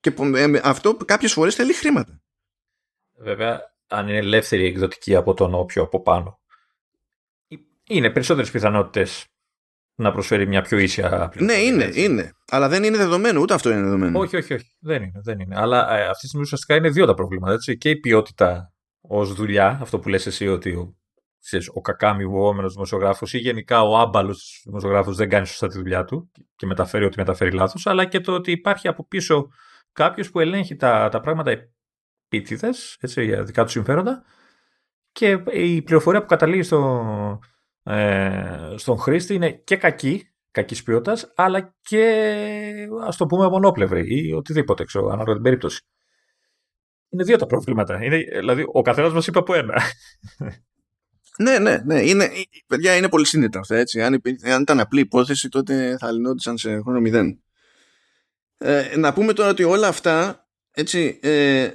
Και 0.00 0.12
ε, 0.34 0.60
αυτό 0.62 0.96
κάποιες 0.96 1.32
φορές 1.32 1.54
θέλει 1.54 1.72
χρήματα. 1.72 2.21
Βέβαια, 3.22 3.60
αν 3.86 4.08
είναι 4.08 4.16
ελεύθερη 4.16 4.66
εκδοτική 4.66 5.14
από 5.14 5.34
τον 5.34 5.54
όποιο 5.54 5.82
από 5.82 6.02
πάνω, 6.02 6.40
είναι 7.88 8.10
περισσότερες 8.10 8.50
πιθανότητες 8.50 9.26
να 9.94 10.12
προσφέρει 10.12 10.46
μια 10.46 10.62
πιο 10.62 10.78
ίσια 10.78 11.28
πληροφορία. 11.28 11.46
Ναι, 11.46 11.62
είναι, 11.62 11.90
είναι. 11.94 12.32
Αλλά 12.50 12.68
δεν 12.68 12.84
είναι 12.84 12.96
δεδομένο, 12.96 13.40
ούτε 13.40 13.54
αυτό 13.54 13.70
είναι 13.70 13.80
δεδομένο. 13.80 14.18
Όχι, 14.18 14.36
όχι, 14.36 14.54
όχι. 14.54 14.72
Δεν 14.80 15.02
είναι. 15.02 15.20
Δεν 15.22 15.40
είναι. 15.40 15.54
Αλλά 15.58 15.96
ε, 15.96 16.02
αυτή 16.02 16.20
τη 16.20 16.26
στιγμή 16.26 16.44
ουσιαστικά 16.44 16.74
είναι 16.74 16.88
δύο 16.88 17.06
τα 17.06 17.14
προβλήματα. 17.14 17.52
Έτσι. 17.52 17.76
Και 17.76 17.90
η 17.90 18.00
ποιότητα 18.00 18.72
ως 19.00 19.32
δουλειά, 19.32 19.78
αυτό 19.80 19.98
που 19.98 20.08
λες 20.08 20.26
εσύ 20.26 20.48
ότι 20.48 20.70
ο, 20.70 20.96
ξέρεις, 21.40 21.70
ο 21.74 21.80
κακάμι 21.80 22.26
βουόμενο 22.26 22.68
δημοσιογράφος 22.68 23.32
ή 23.32 23.38
γενικά 23.38 23.82
ο 23.82 23.98
άμπαλος 23.98 24.62
δημοσιογράφος 24.64 25.16
δεν 25.16 25.28
κάνει 25.28 25.46
σωστά 25.46 25.66
τη 25.66 25.78
δουλειά 25.78 26.04
του 26.04 26.30
και 26.56 26.66
μεταφέρει 26.66 27.04
ό,τι 27.04 27.18
μεταφέρει 27.18 27.50
λάθος, 27.50 27.86
αλλά 27.86 28.04
και 28.04 28.20
το 28.20 28.32
ότι 28.32 28.50
υπάρχει 28.50 28.88
από 28.88 29.06
πίσω 29.06 29.48
κάποιος 29.92 30.30
που 30.30 30.40
ελέγχει 30.40 30.76
τα, 30.76 31.08
τα 31.08 31.20
πράγματα 31.20 31.50
επίτηδε, 32.36 32.68
για 33.22 33.44
δικά 33.44 33.62
τους 33.62 33.72
συμφέροντα 33.72 34.24
και 35.12 35.42
η 35.52 35.82
πληροφορία 35.82 36.20
που 36.20 36.26
καταλήγει 36.26 36.62
στο, 36.62 37.38
ε, 37.82 38.74
στον 38.76 38.98
χρήστη 38.98 39.34
είναι 39.34 39.52
και 39.52 39.76
κακή, 39.76 40.32
κακής 40.50 40.82
ποιότητας, 40.82 41.32
αλλά 41.34 41.76
και 41.80 42.88
ας 43.06 43.16
το 43.16 43.26
πούμε 43.26 43.48
μονόπλευρη 43.48 44.26
ή 44.26 44.32
οτιδήποτε, 44.32 44.84
ξέρω, 44.84 45.06
ανάλογα 45.06 45.32
την 45.32 45.42
περίπτωση. 45.42 45.82
Είναι 47.08 47.24
δύο 47.24 47.36
τα 47.36 47.46
προβλήματα. 47.46 48.04
Είναι, 48.04 48.18
δηλαδή, 48.18 48.64
ο 48.72 48.82
καθένας 48.82 49.12
μας 49.12 49.26
είπε 49.26 49.38
από 49.38 49.54
ένα. 49.54 49.82
Ναι, 51.38 51.58
ναι, 51.58 51.78
ναι. 51.84 52.00
Είναι, 52.00 52.30
παιδιά, 52.66 52.96
είναι 52.96 53.08
πολύ 53.08 53.26
σύνδετα 53.26 53.58
αυτά. 53.58 53.76
Έτσι. 53.76 54.02
Αν, 54.02 54.22
αν 54.44 54.62
ήταν 54.62 54.80
απλή 54.80 55.00
υπόθεση, 55.00 55.48
τότε 55.48 55.96
θα 55.98 56.12
λυνόντουσαν 56.12 56.58
σε 56.58 56.80
χρόνο 56.80 57.00
μηδέν. 57.00 57.42
Ε, 58.58 58.96
να 58.96 59.12
πούμε 59.12 59.32
τώρα 59.32 59.50
ότι 59.50 59.64
όλα 59.64 59.88
αυτά 59.88 60.46
έτσι, 60.70 61.18
ε, 61.22 61.70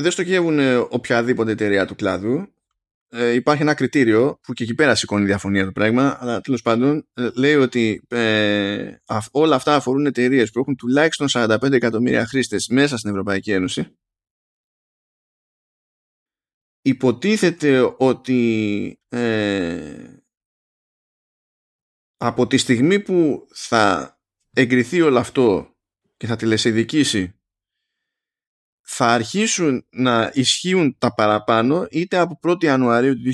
δεν 0.00 0.10
στοχεύουν 0.10 0.58
οποιαδήποτε 0.90 1.50
εταιρεία 1.50 1.86
του 1.86 1.94
κλάδου 1.94 2.48
ε, 3.12 3.32
υπάρχει 3.32 3.62
ένα 3.62 3.74
κριτήριο 3.74 4.38
που 4.42 4.52
και 4.52 4.62
εκεί 4.62 4.74
πέρα 4.74 4.94
σηκώνει 4.94 5.24
διαφωνία 5.24 5.64
το 5.64 5.72
πράγμα, 5.72 6.16
αλλά 6.20 6.40
τέλος 6.40 6.62
πάντων 6.62 7.08
ε, 7.14 7.30
λέει 7.34 7.54
ότι 7.54 8.02
ε, 8.08 8.94
όλα 9.30 9.54
αυτά 9.56 9.74
αφορούν 9.74 10.06
εταιρείες 10.06 10.50
που 10.50 10.58
έχουν 10.58 10.76
τουλάχιστον 10.76 11.26
45 11.30 11.72
εκατομμύρια 11.72 12.26
χρήστες 12.26 12.68
μέσα 12.68 12.96
στην 12.96 13.10
Ευρωπαϊκή 13.10 13.52
Ένωση. 13.52 13.96
Υποτίθεται 16.82 17.94
ότι 17.98 18.98
ε, 19.08 20.16
από 22.16 22.46
τη 22.46 22.56
στιγμή 22.56 23.00
που 23.00 23.46
θα 23.50 24.18
εγκριθεί 24.50 25.00
όλο 25.00 25.18
αυτό 25.18 25.74
και 26.16 26.26
θα 26.26 26.36
τηλεσυδικήσει 26.36 27.39
θα 28.92 29.06
αρχίσουν 29.06 29.86
να 29.90 30.30
ισχύουν 30.34 30.96
τα 30.98 31.14
παραπάνω 31.14 31.86
είτε 31.90 32.16
από 32.16 32.40
1η 32.42 32.64
Ιανουαρίου 32.64 33.14
του 33.14 33.32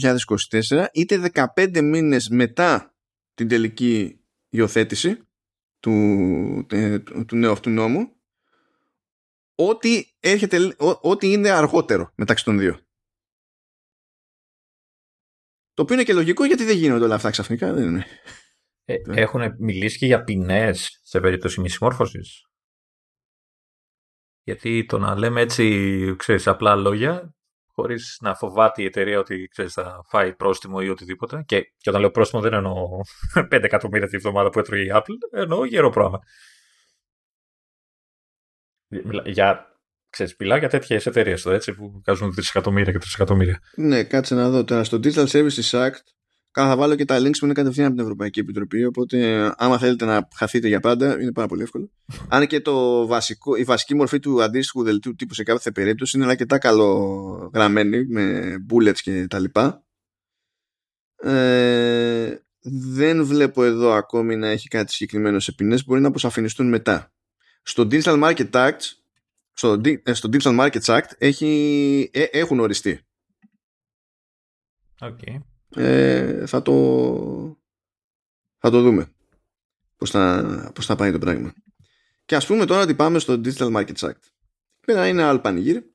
2024 0.70 0.86
είτε 0.92 1.30
15 1.54 1.80
μήνες 1.82 2.28
μετά 2.28 2.94
την 3.34 3.48
τελική 3.48 4.20
υιοθέτηση 4.48 5.18
του, 5.80 6.66
του, 7.26 7.36
νέου 7.36 7.52
αυτού 7.52 7.70
νόμου 7.70 8.12
ό,τι, 9.54 10.04
έρχεται, 10.20 10.76
ό,τι 11.00 11.32
είναι 11.32 11.50
αργότερο 11.50 12.12
μεταξύ 12.14 12.44
των 12.44 12.58
δύο. 12.58 12.80
Το 15.74 15.82
οποίο 15.82 15.94
είναι 15.94 16.04
και 16.04 16.12
λογικό 16.12 16.44
γιατί 16.44 16.64
δεν 16.64 16.76
γίνονται 16.76 17.04
όλα 17.04 17.14
αυτά 17.14 17.30
ξαφνικά. 17.30 17.72
Δεν 17.72 17.84
είναι. 17.84 18.06
Ε, 18.84 18.94
έχουν 19.06 19.56
μιλήσει 19.58 19.98
και 19.98 20.06
για 20.06 20.24
ποινές 20.24 21.00
σε 21.02 21.20
περίπτωση 21.20 21.60
μη 21.60 21.68
συμμόρφωσης; 21.68 22.45
Γιατί 24.46 24.84
το 24.84 24.98
να 24.98 25.18
λέμε 25.18 25.40
έτσι, 25.40 26.14
ξέρεις, 26.16 26.46
απλά 26.46 26.74
λόγια, 26.74 27.34
χωρίς 27.66 28.18
να 28.20 28.34
φοβάται 28.34 28.82
η 28.82 28.84
εταιρεία 28.84 29.18
ότι 29.18 29.48
ξέρεις, 29.50 29.72
θα 29.72 30.00
φάει 30.08 30.34
πρόστιμο 30.34 30.78
ή 30.82 30.88
οτιδήποτε. 30.88 31.42
Και, 31.46 31.60
και 31.60 31.88
όταν 31.88 32.00
λέω 32.00 32.10
πρόστιμο 32.10 32.42
δεν 32.42 32.52
εννοώ 32.52 33.00
5 33.52 33.62
εκατομμύρια 33.62 34.08
τη 34.08 34.16
βδομάδα 34.16 34.48
που 34.48 34.58
έτρωγε 34.58 34.82
η 34.82 34.90
Apple, 34.92 35.14
εννοώ 35.30 35.64
γερό 35.64 35.90
πράγμα. 35.90 36.18
Για, 39.24 39.66
ξέρεις, 40.10 40.36
μιλάω 40.38 40.58
για 40.58 40.68
τέτοιες 40.68 41.06
εταιρείες 41.06 41.46
έτσι, 41.46 41.74
που 41.74 42.00
βγάζουν 42.04 42.32
δισεκατομμύρια 42.32 42.92
και 42.92 42.98
τρισεκατομμύρια. 42.98 43.60
Ναι, 43.76 44.04
κάτσε 44.04 44.34
να 44.34 44.50
δω 44.50 44.64
τώρα. 44.64 44.84
Στο 44.84 44.96
Digital 45.02 45.26
Services 45.26 45.70
Act 45.70 46.02
Καλά, 46.56 46.68
θα 46.68 46.76
βάλω 46.76 46.94
και 46.94 47.04
τα 47.04 47.18
links 47.18 47.38
που 47.38 47.44
είναι 47.44 47.54
κατευθείαν 47.54 47.86
από 47.86 47.94
την 47.94 48.04
Ευρωπαϊκή 48.04 48.40
Επιτροπή. 48.40 48.84
Οπότε, 48.84 49.52
άμα 49.56 49.78
θέλετε 49.78 50.04
να 50.04 50.28
χαθείτε 50.34 50.68
για 50.68 50.80
πάντα, 50.80 51.20
είναι 51.20 51.32
πάρα 51.32 51.46
πολύ 51.46 51.62
εύκολο. 51.62 51.90
Αν 52.28 52.46
και 52.46 52.60
το 52.60 53.06
βασικό, 53.06 53.56
η 53.56 53.64
βασική 53.64 53.94
μορφή 53.94 54.18
του 54.18 54.42
αντίστοιχου 54.42 54.82
δελτίου 54.82 55.14
τύπου 55.14 55.34
σε 55.34 55.42
κάθε 55.42 55.70
περίπτωση 55.70 56.16
είναι 56.18 56.26
αρκετά 56.26 56.58
καλό 56.58 57.50
γραμμένη 57.54 58.06
με 58.06 58.54
bullets 58.70 58.98
και 59.02 59.26
τα 59.26 59.38
λοιπά. 59.38 59.84
Ε, 61.16 62.36
δεν 62.60 63.24
βλέπω 63.24 63.64
εδώ 63.64 63.92
ακόμη 63.92 64.36
να 64.36 64.48
έχει 64.48 64.68
κάτι 64.68 64.92
συγκεκριμένο 64.92 65.40
σε 65.40 65.52
ποινές. 65.52 65.84
Μπορεί 65.84 66.00
να 66.00 66.08
αποσαφινιστούν 66.08 66.68
μετά. 66.68 67.12
Στο 67.62 67.82
Digital 67.90 68.22
Market 68.22 68.50
Act, 68.50 68.80
στο, 69.52 69.80
ε, 70.02 70.12
στο 70.12 70.28
Digital 70.32 70.60
Markets 70.60 70.84
Act 70.84 71.10
έχει, 71.18 72.10
ε, 72.12 72.22
έχουν 72.22 72.60
οριστεί. 72.60 73.00
Okay 75.00 75.38
ε, 75.76 76.46
θα, 76.46 76.62
το, 76.62 77.58
θα 78.58 78.70
το 78.70 78.80
δούμε 78.82 79.08
πώς 79.96 80.10
θα, 80.10 80.70
πώς 80.74 80.86
θα 80.86 80.96
πάει 80.96 81.12
το 81.12 81.18
πράγμα. 81.18 81.52
Και 82.24 82.36
ας 82.36 82.46
πούμε 82.46 82.64
τώρα 82.64 82.82
ότι 82.82 82.94
πάμε 82.94 83.18
στο 83.18 83.40
Digital 83.44 83.72
Markets 83.76 84.00
Act. 84.00 84.20
Πέρα 84.86 85.08
είναι 85.08 85.22
άλλο 85.22 85.38
πανηγύρι. 85.38 85.90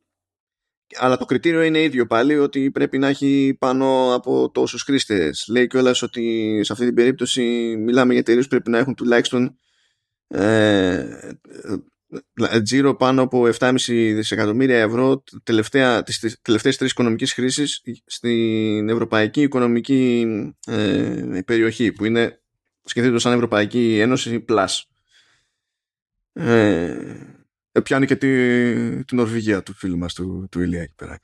Αλλά 0.95 1.17
το 1.17 1.25
κριτήριο 1.25 1.61
είναι 1.61 1.81
ίδιο 1.81 2.07
πάλι 2.07 2.37
ότι 2.37 2.71
πρέπει 2.71 2.97
να 2.97 3.07
έχει 3.07 3.55
πάνω 3.59 4.13
από 4.13 4.49
τόσους 4.51 4.83
χρήστες. 4.83 5.45
Λέει 5.47 5.67
κιόλας 5.67 6.01
ότι 6.01 6.59
σε 6.63 6.73
αυτή 6.73 6.85
την 6.85 6.95
περίπτωση 6.95 7.41
μιλάμε 7.77 8.11
για 8.11 8.21
εταιρείες 8.21 8.43
που 8.43 8.49
πρέπει 8.49 8.69
να 8.69 8.77
έχουν 8.77 8.95
τουλάχιστον 8.95 9.57
ε, 10.27 11.33
τζίρο 12.63 12.95
πάνω 12.95 13.21
από 13.21 13.49
7,5 13.59 13.73
δισεκατομμύρια 13.87 14.79
ευρώ 14.79 15.23
τελευταία, 15.43 16.03
τις 16.03 16.39
τελευταίες 16.41 16.77
τρεις 16.77 16.91
οικονομικές 16.91 17.33
χρήσεις 17.33 17.81
στην 18.05 18.89
Ευρωπαϊκή 18.89 19.41
Οικονομική 19.41 20.27
ε, 20.65 21.41
Περιοχή 21.45 21.91
που 21.91 22.05
είναι 22.05 22.41
σκεφτείτε 22.83 23.19
σαν 23.19 23.33
Ευρωπαϊκή 23.33 23.99
Ένωση 23.99 24.45
Plus. 24.47 24.81
Ε, 26.33 27.23
πιάνει 27.83 28.05
και 28.05 28.15
τη, 28.15 29.03
την 29.05 29.17
Νορβηγία 29.17 29.63
του 29.63 29.73
φίλου 29.73 29.97
μας 29.97 30.13
του, 30.13 30.47
του 30.51 30.61
Ηλία 30.61 30.81
εκεί 30.81 30.95
πέρα 30.95 31.19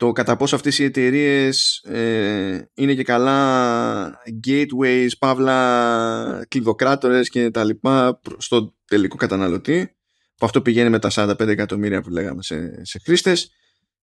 το 0.00 0.12
κατά 0.12 0.36
πόσο 0.36 0.54
αυτές 0.54 0.78
οι 0.78 0.84
εταιρείες 0.84 1.76
ε, 1.76 2.70
είναι 2.74 2.94
και 2.94 3.02
καλά 3.02 4.22
gateways, 4.46 5.08
παύλα, 5.18 6.44
κλειδοκράτορες 6.48 7.28
και 7.28 7.50
τα 7.50 7.64
λοιπά 7.64 8.20
στο 8.38 8.76
τελικό 8.84 9.16
καταναλωτή 9.16 9.96
που 10.36 10.46
αυτό 10.46 10.62
πηγαίνει 10.62 10.90
με 10.90 10.98
τα 10.98 11.10
45 11.12 11.48
εκατομμύρια 11.48 12.02
που 12.02 12.10
λέγαμε 12.10 12.42
σε, 12.42 12.84
σε 12.84 12.98
χρήστες 12.98 13.50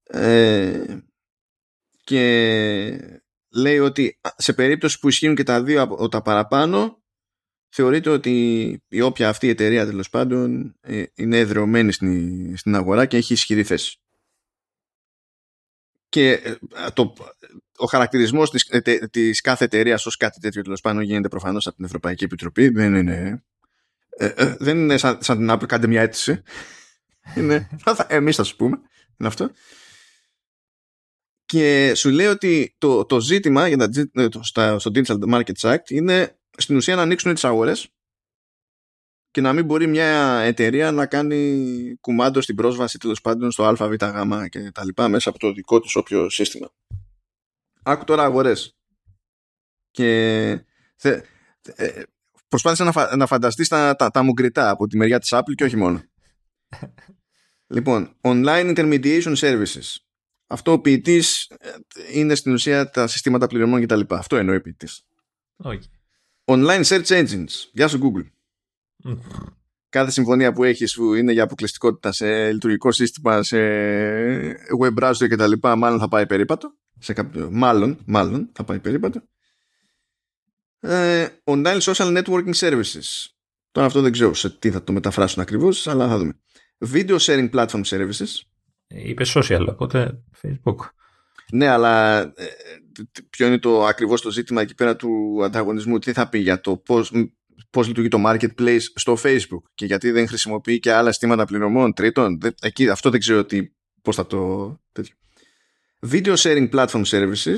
ε, 0.04 0.98
και 2.04 3.20
λέει 3.54 3.80
ότι 3.80 4.20
σε 4.36 4.54
περίπτωση 4.54 5.00
που 5.00 5.08
ισχύουν 5.08 5.36
και 5.36 5.44
τα 5.44 5.64
δύο 5.64 5.82
από 5.82 6.10
τα 6.10 6.22
παραπάνω 6.22 7.04
θεωρείται 7.70 8.10
ότι 8.10 8.34
η 8.88 9.02
όποια 9.02 9.30
αυτή 9.30 9.46
η 9.46 9.50
εταιρεία 9.50 9.86
τέλος 9.86 10.10
πάντων 10.10 10.76
ε, 10.82 11.04
είναι 11.16 11.38
εδρεωμένη 11.38 11.92
στην, 11.92 12.58
στην 12.58 12.76
αγορά 12.76 13.06
και 13.06 13.18
έχει 13.18 13.34
ισχυρή 13.34 13.64
θέση 13.64 14.02
και 16.10 16.32
ε, 16.32 16.56
το, 16.94 17.14
ο 17.78 17.86
χαρακτηρισμός 17.86 18.52
της 18.52 18.64
ε, 18.70 19.08
της 19.08 19.42
κάθε 19.42 19.66
εταιρείας 19.66 20.06
ως 20.06 20.18
κάτι 20.18 20.40
τέτοιο 20.40 20.62
τέλος 20.62 20.82
πάντων 20.82 21.02
γίνεται 21.02 21.28
προφανώς 21.28 21.68
από 21.68 21.76
την 21.76 21.86
Ευρωπαϊκή 21.86 22.24
Επιτροπή. 22.24 22.70
Δεν 22.70 22.96
είναι, 22.96 23.44
ε, 24.10 24.56
δεν 24.60 24.78
είναι 24.78 24.98
σαν, 24.98 25.18
σαν 25.22 25.38
την 25.38 25.52
Apple, 25.52 25.66
κάντε 25.68 25.88
μια 25.88 26.02
αίτηση. 26.02 26.42
είναι, 27.36 27.70
θα, 27.84 28.06
εμείς 28.10 28.36
θα 28.36 28.44
σου 28.44 28.56
πούμε. 28.56 28.78
Είναι 29.20 29.30
αυτό. 29.30 29.52
και 31.46 31.94
σου 31.96 32.10
λέει 32.10 32.28
ότι 32.28 32.76
το, 32.78 33.06
το 33.06 33.20
ζήτημα 33.20 33.68
για 33.68 33.78
τα, 33.78 33.90
το, 34.30 34.44
στα, 34.44 34.80
στο 34.80 34.92
Digital 34.94 35.34
Markets 35.34 35.74
Act 35.74 35.90
είναι 35.90 36.40
στην 36.58 36.76
ουσία 36.76 36.96
να 36.96 37.02
ανοίξουν 37.02 37.34
τις 37.34 37.46
αγορές 37.46 37.92
και 39.32 39.42
να 39.42 39.54
μην 39.54 39.66
μπορεί 39.66 39.88
μια 39.88 40.40
εταιρεία 40.40 40.92
να 40.92 41.06
κάνει 41.06 41.98
κουμάντο 42.02 42.42
στην 42.42 42.56
πρόσβαση 42.56 42.98
τέλο 42.98 43.18
πάντων 43.24 43.52
στο 43.52 43.66
ΑΒΓ 43.66 43.96
και 44.50 44.72
τα 44.72 44.86
λοιπά 44.86 45.08
μέσα 45.08 45.30
από 45.30 45.40
το 45.40 45.52
δικό 45.54 45.80
τους 45.80 45.96
όποιο 45.96 46.30
σύστημα. 46.30 46.70
Άκου 47.84 48.04
τώρα 48.04 48.24
αγορές. 48.24 48.76
Και 49.92 50.66
θε, 50.96 51.22
ε, 51.76 52.04
προσπάθησε 52.48 52.84
να, 52.84 52.92
φα, 52.92 53.16
να 53.16 53.26
φανταστείς 53.26 53.68
τα, 53.68 53.96
τα, 53.96 54.12
τα 54.12 54.24
μουγκριτά 54.24 54.70
από 54.70 54.88
τη 54.88 54.98
μεριά 54.98 55.20
της 55.20 55.30
Apple 55.34 55.54
και 55.56 55.64
όχι 55.64 55.76
μόνο. 55.76 56.04
λοιπόν, 57.76 58.16
online 58.22 58.76
intermediation 58.76 59.36
services. 59.36 59.96
Αυτό 60.48 60.72
ο 60.72 60.80
ποιητής 60.80 61.46
ε, 61.60 61.70
είναι 62.12 62.36
στην 62.36 62.54
ουσία 62.54 62.90
τα 62.90 63.08
συστήματα 63.08 63.48
πληρωμών 63.48 63.82
κτλ. 63.82 64.02
Αυτό 64.10 64.36
εννοεί 64.36 64.56
ο 64.56 64.62
ποιητής. 64.62 65.06
Okay. 65.64 65.80
Online 66.46 66.84
search 66.84 67.06
engines. 67.06 67.70
Γεια 67.72 67.88
σου 67.88 68.00
Google. 68.00 68.28
Κάθε 69.90 70.12
συμφωνία 70.12 70.54
που 70.54 70.64
έχεις 70.64 70.96
που 70.96 71.14
είναι 71.14 71.32
για 71.32 71.44
αποκλειστικότητα 71.44 72.12
σε 72.12 72.52
λειτουργικό 72.52 72.92
σύστημα, 72.92 73.44
σε 73.44 73.58
web 74.82 74.94
browser 75.00 75.28
κτλ. 75.30 75.52
Μάλλον 75.78 76.00
θα 76.00 76.08
πάει 76.08 76.26
περίπατο. 76.26 76.74
Σε 77.00 77.14
κάποιο, 77.14 77.50
μάλλον, 77.52 78.00
μάλλον 78.06 78.50
θα 78.54 78.64
πάει 78.64 78.80
περίπατο. 78.80 79.22
Ε, 80.80 81.28
online 81.44 81.80
social 81.80 82.18
networking 82.18 82.54
services. 82.54 83.26
Τώρα 83.72 83.88
αυτό 83.88 84.02
δεν 84.02 84.12
ξέρω 84.12 84.34
σε 84.34 84.50
τι 84.50 84.72
θα 84.72 84.84
το 84.84 84.92
μεταφράσουν 84.92 85.42
ακριβώς, 85.42 85.88
αλλά 85.88 86.08
θα 86.08 86.18
δούμε. 86.18 86.40
Video 86.94 87.18
sharing 87.18 87.50
platform 87.50 87.84
services. 87.84 88.42
Είπες 88.88 89.38
social, 89.38 89.66
οπότε 89.68 90.24
Facebook. 90.42 90.76
Ναι, 91.52 91.68
αλλά 91.68 92.22
ε, 92.22 92.46
ποιο 93.30 93.48
είναι 93.48 93.60
το 93.60 93.86
ακριβώς 93.86 94.22
το 94.22 94.32
ζήτημα 94.32 94.62
εκεί 94.62 94.76
πέρα 94.76 94.96
του 94.96 95.40
ανταγωνισμού, 95.44 96.00
τι 96.00 96.14
θα 96.14 96.30
πει 96.30 96.40
για 96.40 96.62
το 96.62 96.78
πώς, 96.78 97.12
πώς 97.70 97.88
λειτουργεί 97.88 98.10
το 98.10 98.24
marketplace 98.26 98.82
στο 98.96 99.18
Facebook 99.24 99.62
και 99.74 99.86
γιατί 99.86 100.12
δεν 100.12 100.28
χρησιμοποιεί 100.28 100.80
και 100.80 100.92
άλλα 100.92 101.12
στήματα 101.12 101.46
πληρωμών 101.46 101.94
τρίτων. 101.94 102.38
Εκεί, 102.62 102.90
αυτό 102.90 103.10
δεν 103.10 103.20
ξέρω 103.20 103.46
τι, 103.46 103.72
πώς 104.02 104.16
θα 104.16 104.28
το... 104.28 104.68
Τέτοιο. 104.92 105.16
Video 106.10 106.36
sharing 106.36 106.70
platform 106.70 107.04
services 107.04 107.58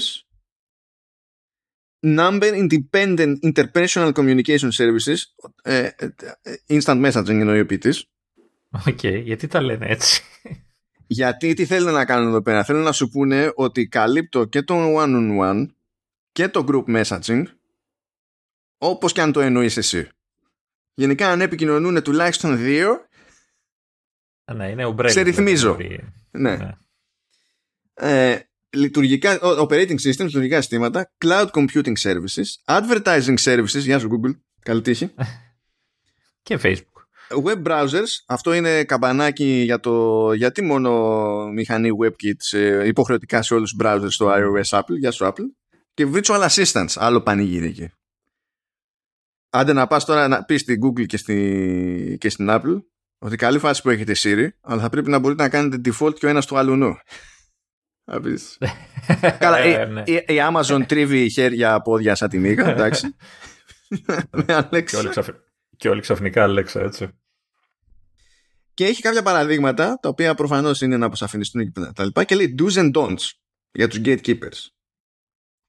number 2.05 2.53
independent 2.53 3.35
interpersonal 3.43 4.11
communication 4.13 4.69
services 4.71 5.17
ε, 5.63 5.83
ε, 5.83 5.91
instant 6.67 7.05
messaging 7.05 7.27
εννοεί 7.29 7.59
ο 7.59 7.65
ποιητής 7.65 8.05
Οκ, 8.87 9.05
γιατί 9.05 9.47
τα 9.47 9.61
λένε 9.61 9.85
έτσι; 9.85 10.21
Γιατί 11.07 11.53
τι 11.53 11.65
θέλουν 11.65 11.93
να 11.93 12.05
κάνουν 12.05 12.27
εδώ 12.27 12.41
πέρα; 12.41 12.63
Θέλουν 12.63 12.83
να 12.83 12.91
σου 12.91 13.09
πούνε 13.09 13.51
ότι 13.55 13.87
καλύπτω 13.87 14.45
και 14.45 14.61
το 14.61 14.75
one-on-one 14.97 15.65
και 16.31 16.47
το 16.47 16.65
group 16.67 17.03
messaging 17.03 17.43
όπως 18.81 19.11
και 19.11 19.21
αν 19.21 19.31
το 19.31 19.39
εννοείς 19.39 19.77
εσύ 19.77 20.09
γενικά 20.93 21.29
αν 21.29 21.41
επικοινωνούν 21.41 22.03
τουλάχιστον 22.03 22.57
δύο 22.57 23.05
ναι, 24.53 24.69
είναι 24.69 24.95
σε 25.05 25.21
ρυθμίζω 25.21 25.77
ναι. 26.31 26.55
ναι. 26.55 26.71
Ε, 27.93 28.39
λειτουργικά, 28.69 29.39
operating 29.41 29.99
systems, 30.01 30.23
λειτουργικά 30.23 30.61
συστήματα, 30.61 31.11
cloud 31.25 31.47
computing 31.51 31.93
services, 32.01 32.45
advertising 32.65 33.37
services, 33.43 33.79
γεια 33.79 33.99
σου 33.99 34.09
Google, 34.11 34.31
καλή 34.59 34.81
τύχη. 34.81 35.11
και 36.43 36.59
Facebook. 36.63 36.97
Web 37.45 37.63
browsers, 37.63 38.23
αυτό 38.27 38.53
είναι 38.53 38.83
καμπανάκι 38.83 39.61
για 39.63 39.79
το 39.79 40.33
γιατί 40.33 40.61
μόνο 40.61 41.45
μηχανή 41.47 41.89
WebKit 42.01 42.57
υποχρεωτικά 42.85 43.41
σε 43.41 43.53
όλους 43.53 43.71
τους 43.71 43.85
browsers 43.85 44.09
στο 44.09 44.29
iOS 44.29 44.79
Apple, 44.79 44.97
για 44.99 45.11
σου 45.11 45.25
Apple. 45.25 45.45
Και 45.93 46.07
virtual 46.13 46.47
assistants, 46.47 46.93
άλλο 46.95 47.21
πανηγύρι 47.21 47.67
εκεί. 47.67 47.91
Άντε 49.49 49.73
να 49.73 49.87
πας 49.87 50.05
τώρα 50.05 50.27
να 50.27 50.43
πεις 50.43 50.61
στην 50.61 50.79
Google 50.83 51.05
και, 51.05 51.17
στη, 51.17 52.17
και 52.19 52.29
στην 52.29 52.47
Apple 52.49 52.81
ότι 53.19 53.35
καλή 53.35 53.59
φάση 53.59 53.81
που 53.81 53.89
έχετε 53.89 54.13
Siri, 54.17 54.47
αλλά 54.61 54.81
θα 54.81 54.89
πρέπει 54.89 55.09
να 55.09 55.19
μπορείτε 55.19 55.43
να 55.43 55.49
κάνετε 55.49 55.91
default 55.91 56.13
και 56.19 56.25
ο 56.25 56.29
ένας 56.29 56.45
του 56.45 56.57
άλλου 56.57 56.75
Καλά, 59.39 59.57
ε, 59.57 59.85
ναι. 59.85 60.03
η, 60.05 60.41
Amazon 60.51 60.81
τρίβει 60.87 61.29
χέρια, 61.29 61.81
πόδια 61.81 62.15
σαν 62.15 62.29
τη 62.29 62.37
μήκα, 62.37 62.69
εντάξει. 62.69 63.15
Και 65.77 65.89
όλοι 65.89 66.01
ξαφνικά 66.01 66.45
Alexa, 66.49 66.81
έτσι. 66.81 67.09
Και 68.73 68.85
έχει 68.85 69.01
κάποια 69.01 69.21
παραδείγματα, 69.21 69.99
τα 70.01 70.09
οποία 70.09 70.35
προφανώς 70.35 70.81
είναι 70.81 70.97
να 70.97 71.05
αποσαφινιστούν 71.05 71.71
και 71.71 71.81
τα 71.95 72.03
λοιπά, 72.03 72.23
και 72.23 72.35
λέει 72.35 72.55
do's 72.59 72.73
and 72.73 72.91
don'ts 72.91 73.29
για 73.71 73.87
τους 73.87 74.01
gatekeepers. 74.03 74.78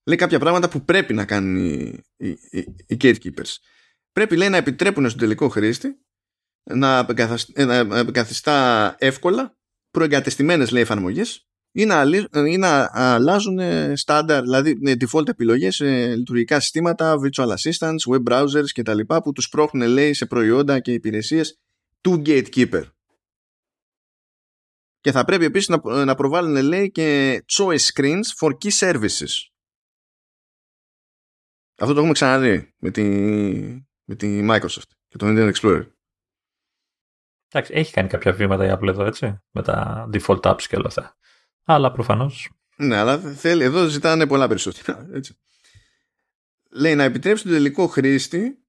Λέει 0.04 0.16
κάποια 0.16 0.38
πράγματα 0.38 0.68
που 0.68 0.84
πρέπει 0.84 1.14
να 1.14 1.24
κάνουν 1.24 1.56
οι, 1.56 2.04
οι, 2.16 2.28
οι 2.86 2.96
gatekeepers. 3.00 3.56
Πρέπει, 4.12 4.36
λέει, 4.36 4.48
να 4.48 4.56
επιτρέπουν 4.56 5.08
στον 5.08 5.20
τελικό 5.20 5.48
χρήστη 5.48 5.98
να 6.62 7.06
εγκαθιστά 7.90 8.94
εύκολα 8.98 9.56
προεγκατεστημένες, 9.90 10.70
λέει, 10.70 10.82
εφαρμογές 10.82 11.44
ή 11.72 11.84
να, 11.84 12.02
ή 12.46 12.56
να 12.56 12.90
αλλάζουν 12.92 13.58
στάνταρ, 13.96 14.42
δηλαδή 14.42 14.78
default 14.82 15.28
επιλογές 15.28 15.74
σε 15.74 16.16
λειτουργικά 16.16 16.60
συστήματα, 16.60 17.14
virtual 17.22 17.48
assistants, 17.48 18.14
web 18.14 18.22
browsers 18.32 18.68
και 18.72 18.82
τα 18.82 18.94
λοιπά 18.94 19.22
που 19.22 19.32
τους 19.32 19.48
πρόχνουν 19.48 19.88
λέει 19.88 20.12
σε 20.12 20.26
προϊόντα 20.26 20.80
και 20.80 20.92
υπηρεσίες 20.92 21.58
του 22.00 22.22
gatekeeper. 22.26 22.82
Και 25.00 25.12
θα 25.12 25.24
πρέπει 25.24 25.44
επίσης 25.44 25.68
να, 25.68 26.04
να 26.04 26.14
προβάλλουν 26.14 26.62
λέει 26.62 26.90
και 26.90 27.38
choice 27.46 27.86
screens 27.94 28.24
for 28.40 28.50
key 28.50 28.70
services. 28.78 29.49
Αυτό 31.80 31.92
το 31.92 31.98
έχουμε 31.98 32.12
ξαναδεί 32.12 32.74
με 32.78 32.90
τη, 32.90 33.02
με 34.04 34.14
τη 34.16 34.46
Microsoft 34.50 34.90
και 35.08 35.16
το 35.16 35.26
Internet 35.26 35.52
Explorer. 35.52 35.86
Εντάξει, 37.48 37.72
έχει 37.74 37.92
κάνει 37.92 38.08
κάποια 38.08 38.32
βήματα 38.32 38.66
η 38.66 38.70
Apple 38.72 38.88
εδώ, 38.88 39.04
έτσι, 39.04 39.40
με 39.50 39.62
τα 39.62 40.08
default 40.12 40.40
apps 40.40 40.62
και 40.62 40.76
όλα 40.76 40.86
αυτά. 40.86 41.16
Αλλά 41.64 41.92
προφανώ. 41.92 42.30
Ναι, 42.76 42.96
αλλά 42.96 43.18
θέλει, 43.18 43.64
εδώ 43.64 43.86
ζητάνε 43.86 44.26
πολλά 44.26 44.48
περισσότερα. 44.48 45.08
Έτσι. 45.12 45.38
Λέει 46.70 46.94
να 46.94 47.04
επιτρέψει 47.04 47.42
τον 47.42 47.52
τελικό 47.52 47.86
χρήστη 47.86 48.64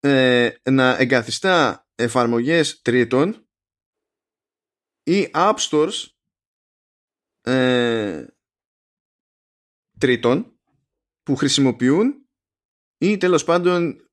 ε, 0.00 0.50
να 0.70 0.96
εγκαθιστά 0.96 1.86
εφαρμογές 1.94 2.80
τρίτων 2.82 3.48
ή 5.02 5.30
app 5.34 5.56
stores 5.56 6.06
ε, 7.40 8.26
τρίτων 9.98 10.57
που 11.28 11.36
χρησιμοποιούν 11.36 12.26
ή 12.98 13.16
τέλος 13.16 13.44
πάντων 13.44 14.08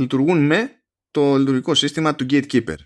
λειτουργούν 0.00 0.46
με 0.46 0.82
το 1.10 1.36
λειτουργικό 1.36 1.74
σύστημα 1.74 2.14
του 2.14 2.26
gatekeeper. 2.30 2.76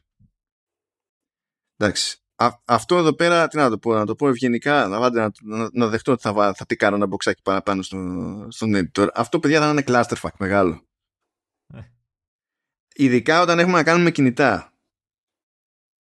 Εντάξει 1.76 2.22
αυτό 2.64 2.96
εδώ 2.96 3.14
πέρα, 3.14 3.48
τι 3.48 3.56
να 3.56 3.70
το 3.70 3.78
πω, 3.78 3.94
να 3.94 4.06
το 4.06 4.14
πω 4.14 4.28
ευγενικά, 4.28 4.86
να, 4.86 5.10
να, 5.10 5.30
να, 5.42 5.68
να 5.72 5.88
δεχτώ 5.88 6.12
ότι 6.12 6.22
θα, 6.22 6.55
θα 6.55 6.66
τι 6.66 6.76
κάνω 6.76 6.96
ένα 6.96 7.06
μποξάκι 7.06 7.42
παραπάνω 7.42 7.82
στο, 7.82 7.98
στον 8.48 8.72
editor. 8.74 9.09
Αυτό, 9.14 9.40
παιδιά, 9.40 9.60
θα 9.60 9.70
είναι 9.70 9.82
clusterfuck 9.86 10.36
μεγάλο. 10.38 10.86
Ε. 11.74 11.80
Ειδικά 12.94 13.40
όταν 13.40 13.59
έχουμε 13.59 13.76
να 13.76 13.84
κάνουμε 13.84 14.10
κινητά. 14.10 14.72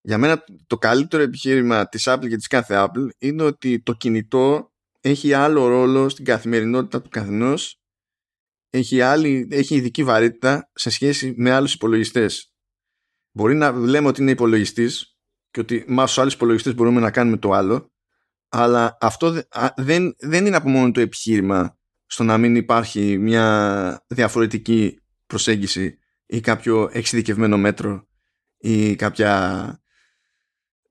Για 0.00 0.18
μένα 0.18 0.44
το 0.66 0.78
καλύτερο 0.78 1.22
επιχείρημα 1.22 1.88
της 1.88 2.04
Apple 2.08 2.28
και 2.28 2.36
της 2.36 2.46
κάθε 2.46 2.86
Apple 2.86 3.08
είναι 3.18 3.42
ότι 3.42 3.82
το 3.82 3.92
κινητό 3.92 4.72
έχει 5.08 5.32
άλλο 5.32 5.66
ρόλο 5.66 6.08
στην 6.08 6.24
καθημερινότητα 6.24 7.02
του 7.02 7.08
καθενός 7.08 7.82
έχει, 8.70 9.00
άλλη, 9.00 9.48
έχει 9.50 9.74
ειδική 9.74 10.04
βαρύτητα 10.04 10.70
σε 10.74 10.90
σχέση 10.90 11.34
με 11.36 11.50
άλλους 11.50 11.74
υπολογιστές. 11.74 12.52
Μπορεί 13.32 13.54
να 13.54 13.70
λέμε 13.70 14.08
ότι 14.08 14.22
είναι 14.22 14.30
υπολογιστής 14.30 15.18
και 15.50 15.60
ότι 15.60 15.84
με 15.86 16.02
στους 16.02 16.18
άλλους 16.18 16.34
υπολογιστές 16.34 16.74
μπορούμε 16.74 17.00
να 17.00 17.10
κάνουμε 17.10 17.36
το 17.36 17.52
άλλο 17.52 17.92
αλλά 18.48 18.96
αυτό 19.00 19.42
δεν, 19.76 20.14
δεν 20.18 20.46
είναι 20.46 20.56
από 20.56 20.68
μόνο 20.68 20.90
το 20.90 21.00
επιχείρημα 21.00 21.78
στο 22.06 22.24
να 22.24 22.38
μην 22.38 22.56
υπάρχει 22.56 23.18
μια 23.18 24.04
διαφορετική 24.06 24.98
προσέγγιση 25.26 25.98
ή 26.26 26.40
κάποιο 26.40 26.90
εξειδικευμένο 26.92 27.58
μέτρο 27.58 28.08
ή 28.58 28.96
κάποια 28.96 29.82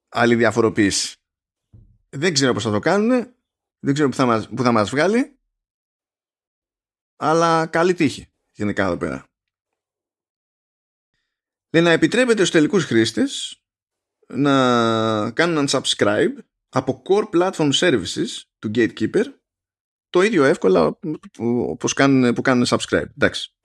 άλλη 0.09 0.35
διαφοροποίηση. 0.35 1.15
Δεν 2.09 2.33
ξέρω 2.33 2.53
πώς 2.53 2.63
θα 2.63 2.71
το 2.71 2.79
κάνουν, 2.79 3.35
δεν 3.87 3.95
ξέρω 3.95 4.09
που 4.09 4.15
θα 4.15 4.25
μας, 4.25 4.49
που 4.49 4.63
θα 4.63 4.71
μας 4.71 4.89
βγάλει, 4.89 5.39
αλλά 7.15 7.65
καλή 7.65 7.93
τύχη 7.93 8.33
γενικά 8.51 8.85
εδώ 8.85 8.97
πέρα. 8.97 9.25
Λέει 11.73 11.83
να 11.83 11.91
επιτρέπεται 11.91 12.37
στους 12.37 12.51
τελικούς 12.51 12.85
χρήστες 12.85 13.61
να 14.27 15.31
κάνουν 15.31 15.67
unsubscribe 15.69 16.33
από 16.69 17.01
core 17.05 17.29
platform 17.29 17.71
services 17.73 18.27
του 18.59 18.71
Gatekeeper 18.75 19.23
το 20.09 20.21
ίδιο 20.21 20.43
εύκολα 20.43 20.99
όπως 21.39 21.93
κάνουν, 21.93 22.33
που 22.33 22.41
κάνουν 22.41 22.65
subscribe. 22.67 23.09
Εντάξει. 23.15 23.55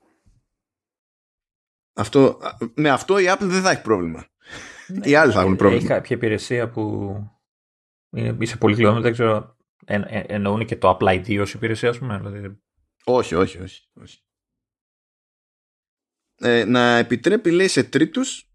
Αυτό, 1.92 2.40
με 2.74 2.90
αυτό 2.90 3.18
η 3.18 3.24
Apple 3.28 3.46
δεν 3.46 3.62
θα 3.62 3.70
έχει 3.70 3.82
πρόβλημα. 3.82 4.26
Ναι, 4.86 5.08
οι 5.08 5.14
άλλοι 5.14 5.32
θα 5.32 5.40
έχουν 5.40 5.56
πρόβλημα. 5.56 5.82
Έχει 5.82 5.92
κάποια 5.92 6.16
υπηρεσία 6.16 6.70
που 6.70 7.14
είναι, 8.10 8.36
είσαι 8.40 8.56
πολύ 8.56 8.74
κλειδωμένο, 8.74 9.02
δεν 9.02 9.12
ξέρω 9.12 9.60
Ε, 9.84 10.00
ε, 10.04 10.24
εννοούν 10.28 10.66
και 10.66 10.76
το 10.76 10.96
Apply 11.00 11.24
ID 11.24 11.40
ως 11.40 11.54
υπηρεσία, 11.54 11.88
ας 11.88 11.98
πούμε. 11.98 12.18
Δηλαδή... 12.18 12.58
Όχι, 13.04 13.34
όχι, 13.34 13.58
όχι. 13.58 13.88
όχι. 13.92 14.22
Ε, 16.34 16.64
να 16.64 16.96
επιτρέπει, 16.96 17.50
λέει, 17.50 17.68
σε 17.68 17.84
τρίτους 17.84 18.50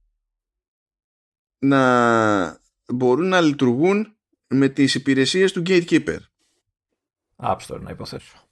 να 1.59 2.61
μπορούν 2.93 3.27
να 3.27 3.41
λειτουργούν 3.41 4.17
με 4.47 4.69
τις 4.69 4.95
υπηρεσίες 4.95 5.51
του 5.51 5.63
Gatekeeper. 5.65 6.17
App 7.35 7.57
Store, 7.57 7.79
να 7.81 7.89
υποθέσω. 7.91 8.47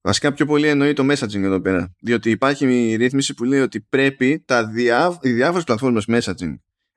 Βασικά 0.00 0.32
πιο 0.32 0.46
πολύ 0.46 0.68
εννοεί 0.68 0.92
το 0.92 1.12
messaging 1.12 1.42
εδώ 1.42 1.60
πέρα. 1.60 1.94
Διότι 2.00 2.30
υπάρχει 2.30 2.66
μια 2.66 2.96
ρύθμιση 2.96 3.34
που 3.34 3.44
λέει 3.44 3.60
ότι 3.60 3.80
πρέπει 3.80 4.40
τα 4.46 4.66
διά, 4.66 5.18
οι 5.22 5.32
διάφορες 5.32 5.64
πλατφόρμες 5.64 6.04
messaging 6.08 6.54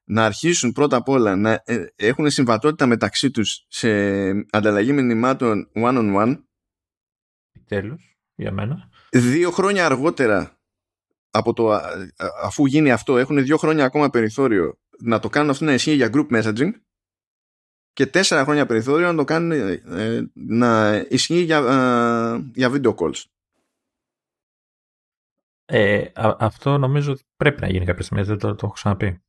να 0.09 0.25
αρχίσουν 0.25 0.71
πρώτα 0.71 0.95
απ' 0.95 1.09
όλα 1.09 1.35
να 1.35 1.61
ε, 1.65 1.85
έχουν 1.95 2.29
συμβατότητα 2.29 2.85
μεταξύ 2.85 3.31
τους 3.31 3.65
σε 3.67 3.89
ανταλλαγή 4.29 4.93
μηνυμάτων 4.93 5.69
one-on-one. 5.73 6.41
Τέλος, 7.65 8.17
για 8.35 8.51
μένα. 8.51 8.89
Δύο 9.11 9.51
χρόνια 9.51 9.85
αργότερα 9.85 10.59
από 11.29 11.53
το, 11.53 11.79
αφού 12.43 12.65
γίνει 12.65 12.91
αυτό 12.91 13.17
έχουν 13.17 13.43
δύο 13.43 13.57
χρόνια 13.57 13.85
ακόμα 13.85 14.09
περιθώριο 14.09 14.79
να 14.99 15.19
το 15.19 15.29
κάνουν 15.29 15.49
αυτό 15.49 15.65
να 15.65 15.73
ισχύει 15.73 15.93
για 15.93 16.09
group 16.13 16.27
messaging 16.31 16.71
και 17.93 18.05
τέσσερα 18.05 18.43
χρόνια 18.43 18.65
περιθώριο 18.65 19.07
να 19.07 19.15
το 19.15 19.23
κάνουν 19.23 19.51
ε, 19.51 20.31
να 20.33 20.95
ισχύει 21.09 21.41
για, 21.41 21.57
ε, 21.57 22.51
για 22.53 22.71
video 22.71 22.95
calls. 22.95 23.23
Ε, 25.65 26.11
αυτό 26.15 26.77
νομίζω 26.77 27.11
ότι 27.11 27.23
πρέπει 27.37 27.61
να 27.61 27.69
γίνει 27.69 27.85
κάποια 27.85 28.03
στιγμή, 28.03 28.23
δεν 28.23 28.37
το, 28.37 28.55
το 28.55 28.65
έχω 28.65 28.73
ξαναπεί. 28.73 29.21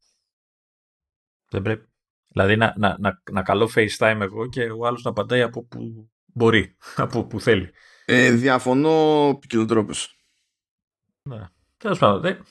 Δεν 1.49 1.63
πρέπει. 1.63 1.89
Δηλαδή 2.29 2.57
να, 2.57 2.75
να, 2.77 2.97
να, 2.99 3.23
να 3.31 3.43
καλώ 3.43 3.71
FaceTime 3.75 4.19
εγώ 4.21 4.49
και 4.49 4.71
ο 4.71 4.87
άλλος 4.87 5.03
να 5.03 5.11
απαντάει 5.11 5.43
από 5.43 5.65
που 5.65 6.11
μπορεί, 6.25 6.77
από 6.97 7.25
που 7.25 7.41
θέλει. 7.41 7.71
Ε, 8.05 8.31
διαφωνώ 8.31 9.37
ποικιλοτρόπως. 9.41 10.17
Ναι. 11.23 11.49
Τέλος 11.77 11.99
πάντων, 11.99 12.45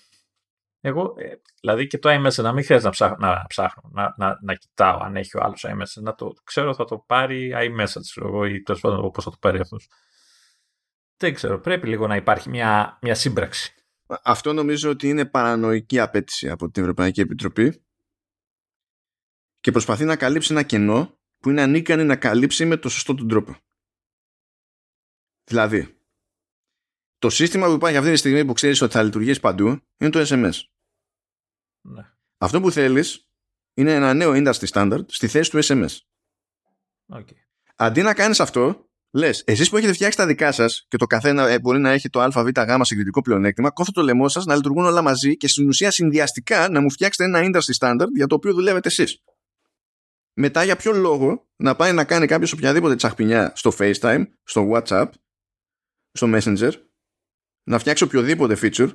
εγώ, 0.82 1.14
ε, 1.18 1.34
δηλαδή 1.62 1.88
και 1.88 1.98
το 1.98 2.10
iMessage 2.10 2.44
να 2.44 2.54
μην 2.54 2.66
χρειάζεται 2.66 2.84
να 2.84 2.90
ψάχνω, 2.90 3.28
να, 3.28 3.46
ψάχνω, 3.48 3.90
να, 3.94 4.14
να, 4.18 4.38
να 4.42 4.54
κοιτάω 4.54 5.00
αν 5.00 5.16
έχει 5.16 5.38
ο 5.38 5.42
άλλος 5.44 5.66
iMessage, 5.68 6.02
να 6.02 6.16
το 6.16 6.34
ξέρω 6.44 6.74
θα 6.74 6.86
το 6.86 6.98
πάρει 6.98 7.54
iMessage 7.56 8.24
εγώ 8.24 8.46
ή 8.46 8.62
τέλος 8.62 8.82
πάντων 8.82 9.12
πώ 9.12 9.22
θα 9.22 9.30
το 9.30 9.38
πάρει 9.40 9.60
αυτός. 9.60 9.90
Δεν 11.18 11.34
ξέρω, 11.34 11.60
πρέπει 11.60 11.88
λίγο 11.88 12.08
να 12.08 12.16
υπάρχει 12.16 12.50
μια, 12.50 12.98
μια 13.02 13.16
σύμπραξη. 13.16 13.74
Αυτό 14.24 14.54
νομίζω 14.54 14.90
ότι 14.90 15.10
είναι 15.10 15.26
παρανοϊκή 15.26 16.00
απέτηση 16.00 16.50
από 16.50 16.70
την 16.70 16.82
Ευρωπαϊκή 16.82 17.22
Επιτροπή 17.22 17.87
και 19.68 19.74
προσπαθεί 19.74 20.06
να 20.06 20.16
καλύψει 20.16 20.54
ένα 20.54 20.64
κενό 20.64 21.20
που 21.38 21.50
είναι 21.50 21.62
ανίκανη 21.62 22.04
να 22.04 22.16
καλύψει 22.16 22.66
με 22.66 22.78
το 22.78 22.90
σωστό 22.90 23.16
του 23.16 23.26
τρόπο. 23.26 23.56
Δηλαδή, 25.44 26.00
το 27.18 27.30
σύστημα 27.30 27.68
που 27.68 27.74
υπάρχει 27.74 27.98
αυτή 27.98 28.12
τη 28.12 28.18
στιγμή 28.18 28.46
που 28.46 28.54
ξέρεις 28.54 28.82
ότι 28.82 28.94
θα 28.94 29.04
λειτουργήσει 29.04 29.40
παντού 29.40 29.68
είναι 29.98 30.10
το 30.10 30.26
SMS. 30.28 30.52
Ναι. 31.82 32.12
Αυτό 32.38 32.62
που 32.62 32.72
θέλεις 32.72 33.30
είναι 33.74 33.94
ένα 33.94 34.14
νέο 34.14 34.32
industry 34.36 34.68
standard 34.68 35.04
στη 35.08 35.28
θέση 35.28 35.50
του 35.50 35.60
SMS. 35.64 35.98
Okay. 37.14 37.38
Αντί 37.76 38.02
να 38.02 38.14
κάνεις 38.14 38.40
αυτό, 38.40 38.90
λες, 39.12 39.44
εσείς 39.46 39.70
που 39.70 39.78
έχετε 39.78 39.94
φτιάξει 39.94 40.18
τα 40.18 40.26
δικά 40.26 40.52
σας 40.52 40.86
και 40.88 40.98
το 40.98 41.06
καθένα 41.06 41.48
ε, 41.48 41.60
μπορεί 41.60 41.80
να 41.80 41.92
έχει 41.92 42.10
το 42.10 42.22
ΑΒΓ 42.22 42.50
συγκριτικό 42.82 43.22
πλεονέκτημα, 43.22 43.72
κόφτε 43.72 43.92
το 43.92 44.02
λαιμό 44.02 44.28
σας 44.28 44.46
να 44.46 44.56
λειτουργούν 44.56 44.86
όλα 44.86 45.02
μαζί 45.02 45.38
και 45.38 45.48
στην 45.48 45.68
ουσία 45.68 45.92
συνδυαστικά 45.92 46.70
να 46.70 46.82
μου 46.82 46.92
φτιάξετε 46.92 47.24
ένα 47.24 47.40
industry 47.44 47.78
standard 47.80 48.10
για 48.16 48.28
το 48.28 48.36
οποίο 48.36 48.54
δουλεύετε 48.54 48.88
εσείς. 48.88 49.22
Μετά 50.40 50.64
για 50.64 50.76
ποιο 50.76 50.92
λόγο 50.92 51.50
να 51.56 51.76
πάει 51.76 51.94
να 51.94 52.06
κάνει 52.06 52.26
κάποιος 52.26 52.52
οποιαδήποτε 52.52 52.96
τσαχπινιά 52.96 53.54
στο 53.56 53.72
FaceTime, 53.78 54.24
στο 54.44 54.70
WhatsApp, 54.74 55.10
στο 56.12 56.28
Messenger 56.34 56.72
να 57.64 57.80
φτιάξει 57.80 58.04
οποιοδήποτε 58.04 58.58
feature; 58.62 58.90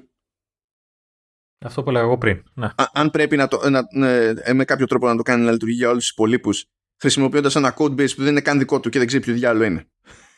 Αυτό 1.64 1.82
που 1.82 1.88
έλεγα 1.88 2.04
εγώ 2.04 2.18
πριν. 2.18 2.42
Ναι. 2.54 2.68
αν 2.92 3.10
πρέπει 3.10 3.36
να 3.36 3.48
το, 3.48 3.70
να, 3.70 3.86
ναι, 3.92 4.26
ε, 4.26 4.52
με 4.52 4.64
κάποιο 4.64 4.86
τρόπο 4.86 5.06
να 5.06 5.16
το 5.16 5.22
κάνει 5.22 5.44
να 5.44 5.52
λειτουργεί 5.52 5.74
για 5.74 5.88
όλους 5.88 6.02
τους 6.02 6.12
υπολείπους, 6.12 6.66
χρησιμοποιώντας 7.00 7.56
ένα 7.56 7.74
code 7.78 8.00
base 8.00 8.14
που 8.14 8.22
δεν 8.22 8.30
είναι 8.30 8.40
καν 8.40 8.58
δικό 8.58 8.80
του 8.80 8.90
και 8.90 8.98
δεν 8.98 9.06
ξέρει 9.06 9.22
ποιο 9.22 9.34
διάλογο 9.34 9.64
είναι. 9.64 9.90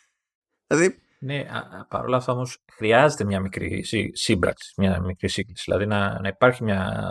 δηλαδή. 0.68 1.03
Ναι, 1.24 1.44
παρόλα 1.88 2.16
αυτά 2.16 2.32
όμως 2.32 2.58
χρειάζεται 2.76 3.24
μια 3.24 3.40
μικρή 3.40 3.84
σύμπραξη, 4.12 4.74
μια 4.76 5.00
μικρή 5.00 5.28
σύγκληση. 5.28 5.62
Δηλαδή 5.66 5.86
να, 5.86 6.20
να 6.20 6.28
υπάρχει 6.28 6.64
μια. 6.64 7.10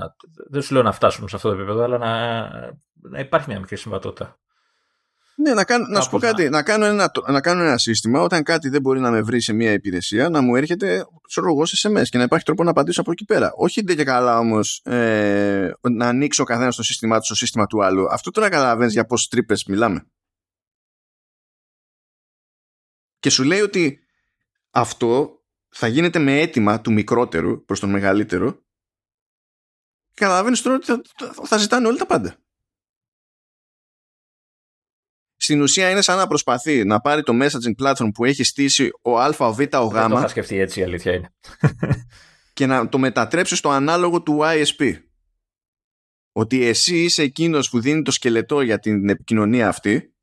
Δεν 0.50 0.62
σου 0.62 0.74
λέω 0.74 0.84
να 0.84 0.92
φτάσουμε 0.92 1.28
σε 1.28 1.36
αυτό 1.36 1.50
το 1.50 1.56
επίπεδο, 1.56 1.84
αλλά 1.84 1.98
να, 1.98 2.42
να 2.94 3.20
υπάρχει 3.20 3.50
μια 3.50 3.60
μικρή 3.60 3.78
συμβατότητα. 3.78 4.38
Ναι, 5.36 5.54
να, 5.54 5.64
κάνω, 5.64 5.86
να 5.88 6.02
σου 6.02 6.10
πω 6.10 6.20
κάτι. 6.20 6.50
Να 6.50 6.64
κάνω, 6.64 6.86
ένα, 6.86 7.12
να 7.28 7.42
κάνω 7.42 7.64
ένα 7.64 7.78
σύστημα 7.78 8.22
όταν 8.22 8.44
κάτι 8.44 8.70
δεν 8.70 8.82
μπορεί 8.82 9.00
να 9.00 9.12
με 9.12 9.22
βρει 9.22 9.42
σε 9.42 9.54
μια 9.54 9.72
υπηρεσία 9.72 10.30
να 10.30 10.42
μου 10.42 10.56
έρχεται 10.56 11.06
ξέρω 11.28 11.48
εγώ 11.48 11.66
σε 11.66 11.90
SMS 11.90 12.08
και 12.10 12.18
να 12.18 12.24
υπάρχει 12.24 12.46
τρόπο 12.46 12.64
να 12.64 12.70
απαντήσω 12.70 13.02
από 13.02 13.12
εκεί 13.12 13.26
πέρα. 13.26 13.52
Όχι 13.56 13.82
δεν 13.82 13.96
και 13.96 14.04
καλά 14.04 14.40
όμως 14.40 14.82
ε, 14.84 15.72
να 15.82 16.08
ανοίξω 16.08 16.44
ο 16.44 16.46
καθένας 16.46 16.76
το 16.76 16.84
σύστημά 16.84 17.18
του 17.20 17.26
στο 17.26 17.36
σύστημα 17.36 17.66
του 17.66 17.84
άλλου. 17.84 18.08
Αυτό 18.12 18.32
τώρα 18.32 18.50
καταλαβαίνεις 18.50 18.94
για 18.94 19.06
πόσες 19.06 19.28
τρύπες 19.28 19.66
μιλάμε. 19.66 20.08
Και 23.20 23.30
σου 23.30 23.44
λέει 23.44 23.60
ότι 23.60 24.03
αυτό 24.74 25.42
θα 25.70 25.88
γίνεται 25.88 26.20
με 26.20 26.40
αίτημα 26.40 26.82
του 26.82 26.92
μικρότερου 26.92 27.66
προς 27.66 27.80
τον 27.80 27.90
μεγαλύτερο 27.90 28.54
και 30.12 30.20
καταλαβαίνεις 30.20 30.62
τώρα 30.62 30.76
ότι 30.76 30.86
θα, 30.86 31.02
θα 31.46 31.58
ζητάνε 31.58 31.88
όλοι 31.88 31.98
τα 31.98 32.06
πάντα 32.06 32.44
στην 35.44 35.62
ουσία 35.62 35.90
είναι 35.90 36.02
σαν 36.02 36.18
να 36.18 36.28
προσπαθεί 36.28 36.84
να 36.84 37.00
πάρει 37.00 37.24
το 37.24 37.34
messaging 37.42 37.84
platform 37.84 38.10
που 38.14 38.26
έχει 38.26 38.44
στήσει 38.44 38.90
ο 39.02 39.20
Α, 39.20 39.36
ο 39.38 39.54
Β, 39.54 39.60
ο 39.60 39.86
Γ. 39.86 39.92
Δεν 39.92 40.10
το 40.10 40.18
είχα 40.18 40.28
σκεφτεί 40.28 40.58
έτσι, 40.58 40.80
η 40.80 40.84
αλήθεια 40.84 41.14
είναι. 41.14 41.34
και 42.54 42.66
να 42.66 42.90
το 42.90 42.98
μετατρέψεις 42.98 43.58
στο 43.58 43.70
ανάλογο 43.70 44.22
του 44.22 44.40
ISP. 44.42 45.00
Ότι 46.32 46.66
εσύ 46.66 47.04
είσαι 47.04 47.22
εκείνος 47.22 47.70
που 47.70 47.80
δίνει 47.80 48.02
το 48.02 48.12
σκελετό 48.12 48.62
για 48.62 48.80
την 48.80 49.10
επικοινωνία 49.10 49.68
αυτή 49.68 50.14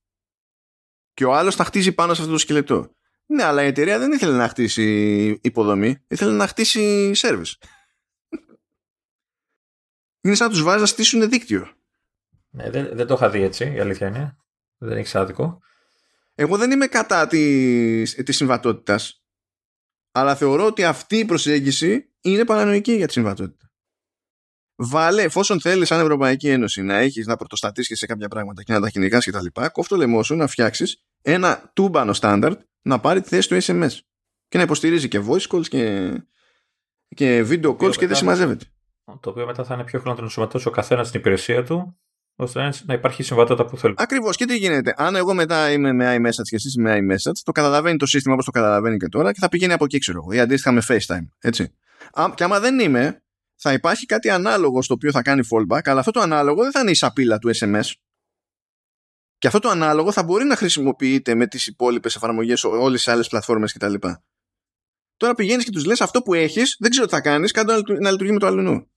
και 1.12 1.24
ο 1.24 1.34
άλλος 1.34 1.54
θα 1.54 1.64
χτίζει 1.64 1.92
πάνω 1.92 2.14
σε 2.14 2.20
αυτό 2.20 2.32
το 2.32 2.38
σκελετό. 2.38 2.94
Ναι, 3.32 3.42
αλλά 3.42 3.62
η 3.62 3.66
εταιρεία 3.66 3.98
δεν 3.98 4.12
ήθελε 4.12 4.36
να 4.36 4.48
χτίσει 4.48 5.38
υποδομή, 5.42 6.04
ήθελε 6.08 6.32
να 6.32 6.46
χτίσει 6.46 7.12
service. 7.16 7.52
είναι 10.20 10.34
σαν 10.34 10.46
να 10.46 10.52
τους 10.52 10.62
βάζεις 10.62 10.80
να 10.80 10.86
στήσουν 10.86 11.28
δίκτυο. 11.28 11.72
Ναι, 12.50 12.70
δεν, 12.70 12.88
δεν 12.92 13.06
το 13.06 13.14
είχα 13.14 13.30
δει 13.30 13.42
έτσι, 13.42 13.72
η 13.74 13.80
αλήθεια 13.80 14.06
είναι. 14.06 14.36
Δεν 14.78 14.96
έχει 14.96 15.18
άδικο. 15.18 15.60
Εγώ 16.34 16.56
δεν 16.56 16.70
είμαι 16.70 16.86
κατά 16.86 17.26
της 17.26 18.14
της 18.14 18.36
συμβατότητας, 18.36 19.22
αλλά 20.12 20.34
θεωρώ 20.34 20.66
ότι 20.66 20.84
αυτή 20.84 21.16
η 21.16 21.24
προσέγγιση 21.24 22.12
είναι 22.20 22.44
παρανοϊκή 22.44 22.92
για 22.92 23.06
τη 23.06 23.12
συμβατότητα. 23.12 23.70
Βάλε, 24.74 25.22
εφόσον 25.22 25.60
θέλεις, 25.60 25.88
σαν 25.88 26.00
Ευρωπαϊκή 26.00 26.48
Ένωση, 26.48 26.82
να 26.82 26.96
έχεις 26.96 27.26
να 27.26 27.36
πρωτοστατήσεις 27.36 27.98
σε 27.98 28.06
κάποια 28.06 28.28
πράγματα 28.28 28.62
και 28.62 28.72
να 28.72 28.80
τα 28.80 28.88
κυνηγά 28.88 29.18
κτλ., 29.18 29.46
κόφτω 29.72 29.96
λαιμό 29.96 30.22
σου 30.22 30.34
να 30.34 30.46
φτιάξεις 30.46 31.04
ένα 31.22 31.70
τούμπανο 31.74 32.12
στάνταρτ 32.12 32.60
να 32.82 33.00
πάρει 33.00 33.20
τη 33.20 33.28
θέση 33.28 33.48
του 33.48 33.56
SMS 33.62 33.98
και 34.48 34.56
να 34.56 34.62
υποστηρίζει 34.62 35.08
και 35.08 35.20
voice 35.28 35.46
calls 35.48 35.68
και, 35.68 36.12
και 37.08 37.46
video 37.48 37.76
calls 37.76 37.96
και 37.96 38.06
δεν 38.06 38.16
συμμαζεύεται. 38.16 38.64
Το 39.20 39.30
οποίο 39.30 39.46
μετά 39.46 39.64
θα 39.64 39.74
είναι 39.74 39.84
πιο 39.84 39.96
εύκολο 39.96 40.14
να 40.14 40.20
το 40.20 40.24
ενσωματώσει 40.24 40.68
ο 40.68 40.70
καθένας 40.70 41.08
στην 41.08 41.20
υπηρεσία 41.20 41.64
του 41.64 42.00
ώστε 42.36 42.72
να 42.84 42.94
υπάρχει 42.94 43.22
συμβατότητα 43.22 43.68
που 43.68 43.76
θέλει. 43.76 43.94
Ακριβώς. 43.96 44.36
Και 44.36 44.44
τι 44.44 44.56
γίνεται. 44.56 44.94
Αν 44.96 45.14
εγώ 45.14 45.34
μετά 45.34 45.72
είμαι 45.72 45.92
με 45.92 46.16
iMessage 46.16 46.48
και 46.48 46.56
εσύ 46.56 46.80
με 46.80 46.98
iMessage, 46.98 47.38
το 47.42 47.52
καταλαβαίνει 47.52 47.96
το 47.96 48.06
σύστημα 48.06 48.34
όπως 48.34 48.44
το 48.44 48.50
καταλαβαίνει 48.50 48.96
και 48.96 49.08
τώρα 49.08 49.32
και 49.32 49.38
θα 49.40 49.48
πηγαίνει 49.48 49.72
από 49.72 49.84
εκεί, 49.84 49.98
ξέρω 49.98 50.18
εγώ. 50.22 50.32
Ή 50.32 50.40
αντίστοιχα 50.40 50.72
με 50.72 50.82
FaceTime. 50.88 51.28
Έτσι. 51.38 51.74
Και 52.34 52.44
άμα 52.44 52.60
δεν 52.60 52.78
είμαι, 52.78 53.22
θα 53.56 53.72
υπάρχει 53.72 54.06
κάτι 54.06 54.30
ανάλογο 54.30 54.82
στο 54.82 54.94
οποίο 54.94 55.10
θα 55.10 55.22
κάνει 55.22 55.42
fallback, 55.50 55.80
αλλά 55.84 55.98
αυτό 55.98 56.10
το 56.10 56.20
ανάλογο 56.20 56.62
δεν 56.62 56.70
θα 56.70 56.80
είναι 56.80 56.90
η 56.90 56.94
σαπίλα 56.94 57.38
του 57.38 57.50
SMS. 57.56 57.92
Και 59.40 59.46
αυτό 59.46 59.58
το 59.58 59.68
ανάλογο 59.68 60.12
θα 60.12 60.22
μπορεί 60.22 60.44
να 60.44 60.56
χρησιμοποιείται 60.56 61.34
με 61.34 61.46
τις 61.46 61.66
υπόλοιπες 61.66 62.16
εφαρμογές, 62.16 62.64
όλες 62.64 63.04
τι 63.04 63.10
άλλες 63.10 63.28
πλατφόρμες 63.28 63.72
κτλ. 63.72 63.94
Τώρα 65.16 65.34
πηγαίνεις 65.34 65.64
και 65.64 65.70
τους 65.70 65.84
λες 65.84 66.00
αυτό 66.00 66.22
που 66.22 66.34
έχεις, 66.34 66.76
δεν 66.78 66.90
ξέρω 66.90 67.06
τι 67.06 67.12
θα 67.12 67.20
κάνεις, 67.20 67.52
κάτω 67.52 67.82
να 68.00 68.10
λειτουργεί 68.10 68.32
με 68.32 68.38
το 68.38 68.46
αλλού. 68.46 68.90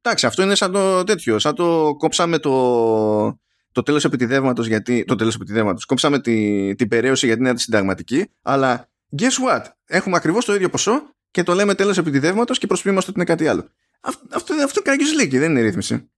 Εντάξει, 0.00 0.26
αυτό 0.26 0.42
είναι 0.42 0.54
σαν 0.54 0.72
το 0.72 1.04
τέτοιο. 1.04 1.38
Σαν 1.38 1.54
το 1.54 1.94
κόψαμε 1.98 2.38
το, 2.38 3.40
το 3.72 3.82
τέλος 3.82 4.04
επιτιδεύματος 4.04 4.66
γιατί... 4.66 5.04
Το 5.04 5.14
τέλος 5.14 5.34
επιτιδεύματος. 5.34 5.84
Κόψαμε 5.84 6.20
τη, 6.20 6.74
την 6.74 6.88
περαίωση 6.88 7.26
γιατί 7.26 7.40
είναι 7.40 7.50
αντισυνταγματική. 7.50 8.30
Αλλά 8.42 8.90
guess 9.18 9.48
what? 9.48 9.64
Έχουμε 9.84 10.16
ακριβώς 10.16 10.44
το 10.44 10.54
ίδιο 10.54 10.70
ποσό 10.70 11.14
και 11.30 11.42
το 11.42 11.54
λέμε 11.54 11.74
τέλος 11.74 11.98
επιτιδεύματος 11.98 12.58
και 12.58 12.66
προσποιούμαστε 12.66 13.10
ότι 13.10 13.20
είναι 13.20 13.28
κάτι 13.28 13.48
άλλο. 13.48 13.68
Αυτό, 14.00 14.24
αυτό, 14.30 14.54
αυτό 14.64 14.82
είναι 14.92 15.38
δεν 15.38 15.50
είναι 15.50 15.60
ρύθμιση. 15.60 16.10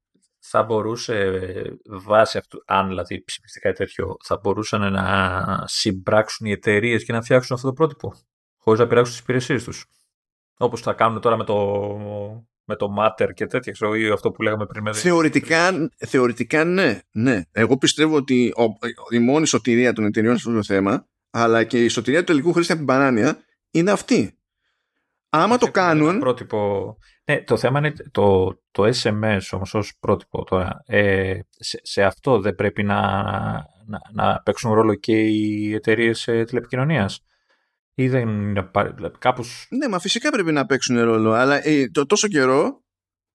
Θα 0.55 0.63
μπορούσε, 0.63 1.41
βάσει 1.87 2.39
αυτού, 2.39 2.63
αν 2.67 2.89
δηλαδή 2.89 3.25
ψηφιστεί 3.25 3.61
κάτι 3.61 3.77
τέτοιο, 3.77 4.17
θα 4.25 4.39
μπορούσαν 4.43 4.93
να 4.93 5.65
συμπράξουν 5.67 6.47
οι 6.47 6.51
εταιρείες 6.51 7.05
και 7.05 7.13
να 7.13 7.23
φτιάξουν 7.23 7.57
αυτό 7.57 7.69
το 7.69 7.73
πρότυπο, 7.73 8.15
χωρίς 8.57 8.81
να 8.81 8.87
πειράξουν 8.87 9.13
τις 9.13 9.23
υπηρεσίες 9.23 9.65
τους. 9.65 9.87
Όπως 10.57 10.81
θα 10.81 10.93
κάνουν 10.93 11.21
τώρα 11.21 11.37
με 11.37 11.45
το, 11.45 11.57
με 12.65 12.77
το 12.77 12.95
Matter 12.99 13.29
και 13.35 13.47
τέτοια, 13.47 13.73
ξέρω, 13.73 13.95
ή 13.95 14.09
αυτό 14.09 14.31
που 14.31 14.43
λέγαμε 14.43 14.67
πριν. 14.67 14.83
Με 14.83 14.93
θεωρητικά, 14.93 15.89
θεωρητικά 16.07 16.65
ναι, 16.65 17.01
ναι. 17.13 17.43
Εγώ 17.53 17.79
πιστεύω 17.79 18.17
ότι 18.17 18.53
ο, 18.57 18.63
η 19.11 19.19
μόνη 19.19 19.47
σωτηρία 19.47 19.93
των 19.93 20.05
εταιριών 20.05 20.39
σε 20.39 20.49
αυτό 20.49 20.61
το 20.61 20.65
θέμα, 20.65 21.09
αλλά 21.31 21.65
και 21.65 21.85
η 21.85 21.89
σωτηρία 21.89 22.19
του 22.19 22.25
τελικού 22.27 22.53
χρήστη 22.53 22.73
από 22.73 22.81
την 22.81 22.91
παράνοια, 22.91 23.39
είναι 23.71 23.91
αυτή. 23.91 24.39
Άμα 25.29 25.59
το 25.59 25.71
κάνουν. 25.71 26.19
Πρότυπο... 26.19 26.97
Ναι, 27.25 27.43
το 27.43 27.57
θέμα 27.57 27.79
είναι 27.79 27.93
το, 28.11 28.57
το 28.71 28.85
SMS 29.03 29.41
όμως 29.51 29.75
ως 29.75 29.97
πρότυπο 30.01 30.45
τώρα. 30.45 30.83
Ε, 30.87 31.39
σε, 31.51 31.81
σε, 31.83 32.03
αυτό 32.03 32.41
δεν 32.41 32.55
πρέπει 32.55 32.83
να, 32.83 33.23
να, 33.87 34.01
να 34.13 34.43
παίξουν 34.43 34.73
ρόλο 34.73 34.95
και 34.95 35.21
οι 35.21 35.75
εταιρείες 35.75 36.25
τηλεπικοινωνίας 36.25 37.25
ή 37.95 38.09
δεν 38.09 38.29
είναι 38.29 38.71
κάπως... 39.19 39.67
Ναι, 39.71 39.89
μα 39.89 39.99
φυσικά 39.99 40.31
πρέπει 40.31 40.53
να 40.53 40.67
παίξουν 40.67 41.01
ρόλο, 41.01 41.33
αλλά 41.33 41.67
ε, 41.67 41.91
το 41.91 42.07
τόσο 42.07 42.29
καιρό 42.29 42.83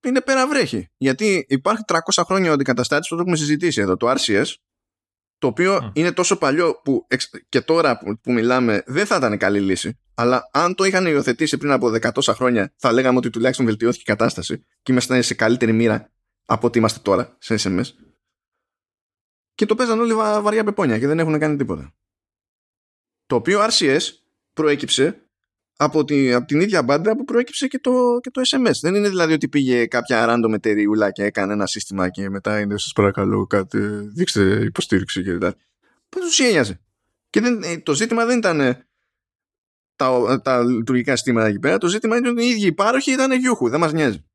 είναι 0.03 0.21
πέρα 0.21 0.47
βρέχει. 0.47 0.87
Γιατί 0.97 1.45
υπάρχει 1.49 1.83
300 1.87 2.23
χρόνια 2.25 2.49
ο 2.49 2.53
αντικαταστάτης 2.53 3.07
που 3.07 3.15
το 3.15 3.21
έχουμε 3.21 3.37
συζητήσει 3.37 3.81
εδώ, 3.81 3.97
το 3.97 4.11
RCS, 4.11 4.45
το 5.37 5.47
οποίο 5.47 5.91
είναι 5.93 6.11
τόσο 6.11 6.37
παλιό 6.37 6.81
που 6.83 7.07
και 7.49 7.61
τώρα 7.61 7.97
που, 7.97 8.31
μιλάμε 8.31 8.83
δεν 8.85 9.05
θα 9.05 9.15
ήταν 9.15 9.37
καλή 9.37 9.59
λύση. 9.59 9.99
Αλλά 10.13 10.49
αν 10.51 10.75
το 10.75 10.83
είχαν 10.83 11.05
υιοθετήσει 11.05 11.57
πριν 11.57 11.71
από 11.71 11.87
100 11.87 12.21
χρόνια, 12.23 12.73
θα 12.77 12.91
λέγαμε 12.91 13.17
ότι 13.17 13.29
τουλάχιστον 13.29 13.65
βελτιώθηκε 13.65 14.01
η 14.01 14.15
κατάσταση 14.15 14.65
και 14.81 14.91
είμαστε 14.91 15.21
σε 15.21 15.33
καλύτερη 15.33 15.71
μοίρα 15.71 16.11
από 16.45 16.67
ότι 16.67 16.77
είμαστε 16.77 16.99
τώρα 16.99 17.37
σε 17.39 17.55
SMS. 17.59 17.85
Και 19.53 19.65
το 19.65 19.75
παίζαν 19.75 19.99
όλοι 19.99 20.13
βαριά 20.13 20.63
πεπόνια 20.63 20.99
και 20.99 21.07
δεν 21.07 21.19
έχουν 21.19 21.39
κάνει 21.39 21.57
τίποτα. 21.57 21.93
Το 23.25 23.35
οποίο 23.35 23.65
RCS 23.69 23.99
προέκυψε 24.53 25.26
από, 25.77 26.03
τη, 26.03 26.33
από 26.33 26.45
την 26.45 26.59
ίδια 26.59 26.83
μπάντα 26.83 27.17
που 27.17 27.23
προέκυψε 27.23 27.67
και 27.67 27.79
το, 27.79 27.91
και 28.21 28.29
το 28.31 28.41
SMS. 28.45 28.79
Δεν 28.81 28.95
είναι 28.95 29.09
δηλαδή 29.09 29.33
ότι 29.33 29.47
πήγε 29.47 29.85
κάποια 29.85 30.25
random 30.29 30.53
εταιρεία 30.53 31.11
και 31.11 31.23
έκανε 31.23 31.53
ένα 31.53 31.65
σύστημα 31.65 32.09
και 32.09 32.29
μετά 32.29 32.59
είναι 32.59 32.77
σας 32.77 32.93
παρακαλώ 32.93 33.47
κάτι, 33.47 33.79
δείξτε 34.13 34.41
υποστήριξη 34.63 35.23
και 35.23 35.31
τέτοια. 35.31 35.55
Πώς 36.09 36.21
τους 36.21 36.39
ένοιαζε; 36.39 36.79
Και 37.29 37.41
δεν, 37.41 37.63
ε, 37.63 37.77
το 37.77 37.93
ζήτημα 37.93 38.25
δεν 38.25 38.37
ήταν 38.37 38.59
ε, 38.61 38.87
τα, 39.95 40.41
τα 40.43 40.63
λειτουργικά 40.63 41.15
συστήματα 41.15 41.47
εκεί 41.47 41.59
πέρα. 41.59 41.77
Το 41.77 41.87
ζήτημα 41.87 42.17
είναι 42.17 42.29
ότι 42.29 42.43
οι 42.43 42.49
ίδιοι 42.49 42.65
υπάροχοι 42.65 43.11
ήταν 43.11 43.31
γιούχου. 43.31 43.69
Δεν 43.69 43.79
μας 43.79 43.93
νοιάζει. 43.93 44.25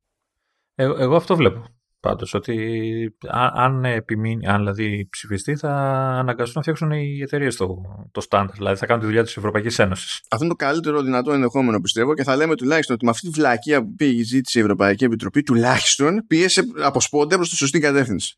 Εγώ, 0.75 0.95
εγώ 0.97 1.15
αυτό 1.15 1.35
βλέπω. 1.35 1.67
Πάντως, 2.03 2.33
ότι 2.33 3.15
αν, 3.53 3.85
επιμείνει, 3.85 4.47
αν 4.47 4.57
δηλαδή 4.57 5.07
ψηφιστεί, 5.11 5.55
θα 5.55 5.71
αναγκαστούν 6.19 6.53
να 6.55 6.61
φτιάξουν 6.61 6.91
οι 6.91 7.19
εταιρείες 7.21 7.55
το, 7.55 7.81
το 8.11 8.21
στάνταρ. 8.21 8.55
Δηλαδή 8.55 8.77
θα 8.77 8.85
κάνουν 8.85 9.01
τη 9.01 9.07
δουλειά 9.07 9.23
της 9.23 9.37
Ευρωπαϊκής 9.37 9.79
Ένωσης. 9.79 10.21
Αυτό 10.29 10.45
είναι 10.45 10.53
το 10.57 10.65
καλύτερο 10.65 11.01
δυνατό 11.01 11.31
ενδεχόμενο, 11.31 11.79
πιστεύω, 11.79 12.13
και 12.13 12.23
θα 12.23 12.35
λέμε 12.35 12.55
τουλάχιστον 12.55 12.95
ότι 12.95 13.05
με 13.05 13.11
αυτή 13.11 13.29
τη 13.29 13.39
βλακία 13.39 13.81
που 13.81 13.95
πήγε 13.95 14.19
η 14.19 14.23
ζήτηση 14.23 14.57
η 14.57 14.61
Ευρωπαϊκή 14.61 15.03
Επιτροπή, 15.03 15.43
τουλάχιστον 15.43 16.25
πίεσε 16.27 16.63
από 16.83 17.01
σπόντα 17.01 17.35
προς 17.35 17.49
τη 17.49 17.55
σωστή 17.55 17.79
κατεύθυνση. 17.79 18.37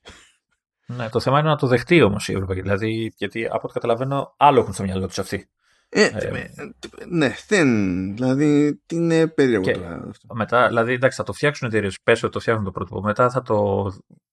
Ναι, 0.85 1.09
το 1.09 1.19
θέμα 1.19 1.39
είναι 1.39 1.49
να 1.49 1.55
το 1.55 1.67
δεχτεί 1.67 2.01
όμως 2.01 2.27
η 2.27 2.33
Ευρωπαϊκή. 2.33 2.61
Δηλαδή, 2.61 3.13
γιατί 3.17 3.45
από 3.45 3.61
ό,τι 3.63 3.73
καταλαβαίνω, 3.73 4.35
άλλο 4.37 4.59
έχουν 4.59 4.73
στο 4.73 4.83
μυαλό 4.83 5.07
τους 5.07 5.19
αυτοί. 5.19 5.49
Ε, 5.97 6.03
ε, 6.03 6.49
ναι, 7.09 7.35
δεν. 7.47 7.67
Δηλαδή, 8.13 8.81
τι 8.85 8.95
είναι 8.95 9.27
περίεργο 9.27 9.71
τώρα. 9.71 10.09
Μετά, 10.33 10.67
δηλαδή, 10.67 10.93
εντάξει, 10.93 11.17
θα 11.17 11.23
το 11.23 11.33
φτιάξουν 11.33 11.67
εταιρείες. 11.67 11.97
Πε 12.03 12.11
ότι 12.11 12.29
το 12.29 12.39
φτιάχνουν 12.39 12.65
το 12.65 12.71
πρωτοβουλίο. 12.71 13.07
Μετά 13.07 13.29
θα, 13.29 13.41
το, 13.41 13.85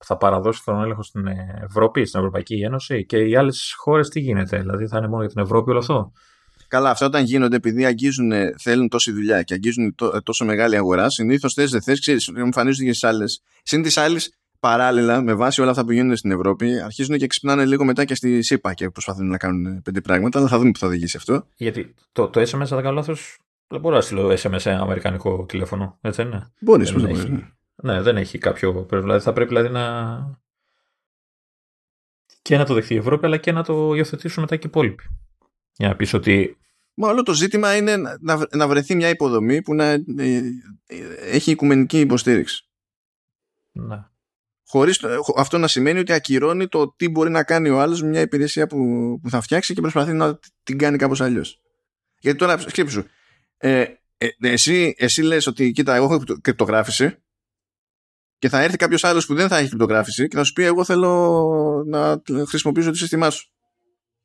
θα 0.05 0.17
παραδώσει 0.17 0.65
τον 0.65 0.83
έλεγχο 0.83 1.03
στην 1.03 1.27
Ευρώπη, 1.65 2.05
στην 2.05 2.21
Ευρωπαϊκή 2.21 2.55
Ένωση 2.55 3.07
και 3.07 3.17
οι 3.17 3.37
άλλες 3.37 3.75
χώρες 3.77 4.09
τι 4.09 4.21
γίνεται. 4.21 4.59
Δηλαδή, 4.59 4.87
θα 4.87 4.99
είναι 4.99 5.09
μόνο 5.09 5.23
για 5.23 5.31
την 5.31 5.43
Ευρώπη 5.43 5.71
όλο 5.71 5.79
αυτό; 5.79 6.13
Καλά, 6.69 6.91
αυτά 6.91 7.07
όταν 7.07 7.25
γίνονται 7.25 7.57
επειδή 7.57 7.85
αγγίζουν, 7.85 8.33
θέλουν 8.59 8.89
τόση 8.89 9.13
δουλειά 9.13 9.43
και 9.43 9.55
αγγίζουν 9.55 9.95
τόσο 10.23 10.45
μεγάλη 10.45 10.77
αγορά, 10.77 11.11
συνήθως 11.11 11.55
θες 11.55 11.71
δεν 11.71 11.83
θες, 11.83 12.01
ξέρεις, 12.01 12.29
εμφανίζονται 12.29 12.85
και 12.85 12.93
στις 12.93 13.09
άλλες. 13.09 13.43
Συν 13.63 13.83
τη 13.83 14.01
άλλη, 14.01 14.21
παράλληλα, 14.63 15.23
με 15.23 15.35
βάση 15.35 15.61
όλα 15.61 15.71
αυτά 15.71 15.85
που 15.85 15.93
γίνονται 15.93 16.17
στην 16.17 16.31
Ευρώπη, 16.31 16.81
αρχίζουν 16.81 17.19
και 17.19 17.27
ξυπνάνε 17.27 17.67
λίγο 17.67 17.85
μετά 17.85 18.05
και 18.05 18.15
στη 18.15 18.43
ΣΥΠΑ 18.43 18.75
και 18.75 18.91
προσπαθούν 18.91 19.29
να 19.29 19.37
κάνουν 19.37 19.83
πέντε 19.83 20.01
πράγματα, 20.01 20.39
αλλά 20.39 20.49
θα 20.49 20.59
δούμε 20.59 20.71
που 20.71 20.79
θα 20.79 20.87
οδηγήσει 20.87 21.17
αυτό. 21.17 21.47
Γιατί 21.57 21.95
το, 22.13 22.29
το 22.29 22.41
SMS, 22.41 22.53
αν 22.53 22.67
δεν 22.67 22.83
κάνω 22.83 22.93
λάθος, 22.93 23.39
δεν 23.67 23.81
μπορώ 23.81 23.95
να 23.95 24.01
στείλω 24.01 24.31
SMS 24.31 24.57
σε 24.57 24.71
αμερικανικό 24.71 25.45
τηλέφωνο, 25.47 25.99
έτσι 26.01 26.23
είναι; 26.23 26.53
Μπορείς, 26.61 26.93
δεν, 26.93 27.05
έχει, 27.07 27.31
ναι. 27.31 27.51
ναι, 27.75 28.03
δεν 28.03 28.17
έχει 28.17 28.39
κάποιο. 28.39 28.87
Δηλαδή 28.91 29.25
θα 29.25 29.33
πρέπει 29.33 29.49
δηλαδή 29.49 29.69
να. 29.69 30.41
και 32.43 32.57
να 32.57 32.65
το 32.65 32.75
δεχθεί 32.75 32.95
η 32.95 32.99
Ευρώπη, 32.99 33.27
αλλά 33.27 33.37
και 33.37 33.53
να 33.53 33.63
το 33.63 33.95
υιοθετήσουν 33.95 34.43
μετά 34.43 34.57
και 34.57 34.67
οι 34.67 34.71
υπόλοιποι. 34.71 35.05
Για 35.77 35.89
να 35.89 35.97
πεις 35.97 36.15
ότι 36.15 36.57
Μα 36.95 37.09
όλο 37.09 37.23
το 37.23 37.33
ζήτημα 37.33 37.77
είναι 37.77 37.97
να, 37.97 38.47
να 38.51 38.69
βρεθεί 38.69 38.95
μια 38.95 39.09
υποδομή 39.09 39.63
που 39.63 39.75
να 39.75 39.85
ε, 39.85 40.03
ε, 40.17 40.99
έχει 41.21 41.51
οικουμενική 41.51 42.01
υποστήριξη. 42.01 42.69
Ναι 43.73 44.05
χωρίς 44.73 45.05
αυτό 45.37 45.59
να 45.59 45.69
σημαίνει 45.69 45.99
ότι 45.99 46.13
ακυρώνει 46.13 46.69
το 46.69 46.95
τι 46.97 47.09
μπορεί 47.09 47.31
να 47.31 47.45
κάνει 47.45 47.69
ο 47.69 47.81
άλλος 47.81 48.03
με 48.03 48.09
μια 48.09 48.21
υπηρεσία 48.21 48.67
που, 48.67 48.79
που 49.23 49.31
θα 49.31 49.41
φτιάξει 49.41 49.75
και 49.75 49.81
προσπαθεί 49.81 50.13
να 50.13 50.39
την 50.63 50.79
κάνει 50.79 50.97
κάπως 50.97 51.21
αλλιώς. 51.21 51.61
Γιατί 52.19 52.39
τώρα 52.39 52.59
σκέψου, 52.59 53.05
ε, 53.57 53.85
ε, 54.19 54.29
εσύ, 54.41 54.95
εσύ 54.99 55.23
λες 55.23 55.47
ότι 55.47 55.73
κοίτα 55.73 55.95
εγώ 55.95 56.05
έχω 56.05 56.23
κρυπτογράφηση 56.41 57.23
και 58.39 58.49
θα 58.49 58.61
έρθει 58.63 58.77
κάποιος 58.77 59.05
άλλος 59.05 59.27
που 59.27 59.35
δεν 59.35 59.49
θα 59.49 59.57
έχει 59.57 59.69
κρυπτογράφηση 59.69 60.29
και 60.29 60.37
θα 60.37 60.45
σου 60.45 60.53
πει 60.53 60.65
εγώ 60.65 60.85
θέλω 60.85 61.85
να 61.87 62.23
χρησιμοποιήσω 62.49 62.89
το 62.91 62.97
σύστημά 62.97 63.31
σου. 63.31 63.51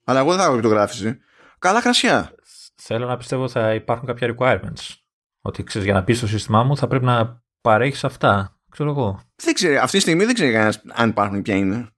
Αλλά 0.03 0.19
εγώ 0.19 0.29
δεν 0.29 0.37
θα 0.37 0.43
έχω 0.43 0.53
κρυπτογράφηση. 0.53 1.17
Καλά 1.59 1.81
κρασιά. 1.81 2.35
Θέλω 2.75 3.07
να 3.07 3.17
πιστεύω 3.17 3.43
ότι 3.43 3.51
θα 3.51 3.73
υπάρχουν 3.73 4.07
κάποια 4.07 4.35
requirements. 4.37 4.95
Ότι 5.41 5.63
ξέρεις, 5.63 5.87
για 5.87 5.95
να 5.95 6.03
πεις 6.03 6.17
στο 6.17 6.27
σύστημά 6.27 6.63
μου 6.63 6.77
θα 6.77 6.87
πρέπει 6.87 7.05
να 7.05 7.43
παρέχεις 7.61 8.03
αυτά. 8.03 8.56
Ξέρω 8.77 8.89
εγώ. 8.91 9.21
Δεν 9.35 9.53
ξέρω. 9.53 9.81
Αυτή 9.81 9.95
τη 9.95 10.01
στιγμή 10.01 10.25
δεν 10.25 10.33
ξέρει 10.33 10.51
κανένας 10.51 10.81
αν 10.87 11.09
υπάρχουν 11.09 11.41
ποια 11.41 11.55
είναι. 11.55 11.89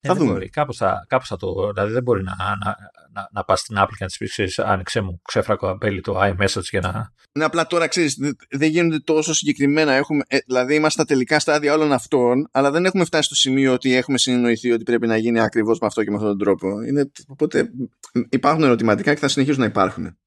Ε, 0.00 0.08
θα 0.08 0.14
δούμε. 0.14 0.32
Μπορεί. 0.32 0.48
Κάπως, 0.48 0.76
θα, 0.76 1.04
κάπως 1.08 1.28
θα 1.28 1.36
το. 1.36 1.72
Δηλαδή 1.72 1.92
δεν 1.92 2.02
μπορεί 2.02 2.22
να, 2.22 2.34
να, 2.38 2.76
να, 3.12 3.28
να 3.32 3.44
πας 3.44 3.60
στην 3.60 3.76
Apple 3.78 3.92
και 3.96 4.04
να 4.04 4.06
της 4.06 4.16
πεις: 4.16 4.58
Άνοιξε 4.58 5.00
μου, 5.00 5.20
ξέφρακο 5.24 5.66
αμπέλι 5.66 6.00
το 6.00 6.20
iMessage 6.20 6.68
για 6.70 6.80
να. 6.80 7.12
Ναι, 7.32 7.44
απλά 7.44 7.66
τώρα 7.66 7.86
ξέρεις, 7.86 8.18
δεν 8.50 8.70
γίνονται 8.70 8.98
τόσο 8.98 9.34
συγκεκριμένα. 9.34 9.92
Έχουμε, 9.92 10.22
ε, 10.26 10.38
δηλαδή 10.46 10.74
είμαστε 10.74 11.02
στα 11.02 11.12
τελικά 11.12 11.38
στάδια 11.38 11.74
όλων 11.74 11.92
αυτών, 11.92 12.48
αλλά 12.50 12.70
δεν 12.70 12.84
έχουμε 12.84 13.04
φτάσει 13.04 13.24
στο 13.24 13.34
σημείο 13.34 13.72
ότι 13.72 13.94
έχουμε 13.94 14.18
συνεννοηθεί 14.18 14.72
ότι 14.72 14.82
πρέπει 14.82 15.06
να 15.06 15.16
γίνει 15.16 15.40
ακριβώς 15.40 15.78
με 15.78 15.86
αυτό 15.86 16.04
και 16.04 16.10
με 16.10 16.16
αυτόν 16.16 16.30
τον 16.30 16.38
τρόπο. 16.38 16.82
Είναι, 16.82 17.10
οπότε 17.26 17.70
υπάρχουν 18.28 18.62
ερωτηματικά 18.62 19.14
και 19.14 19.20
θα 19.20 19.28
συνεχίσουν 19.28 19.60
να 19.60 19.66
υπάρχουν. 19.66 20.18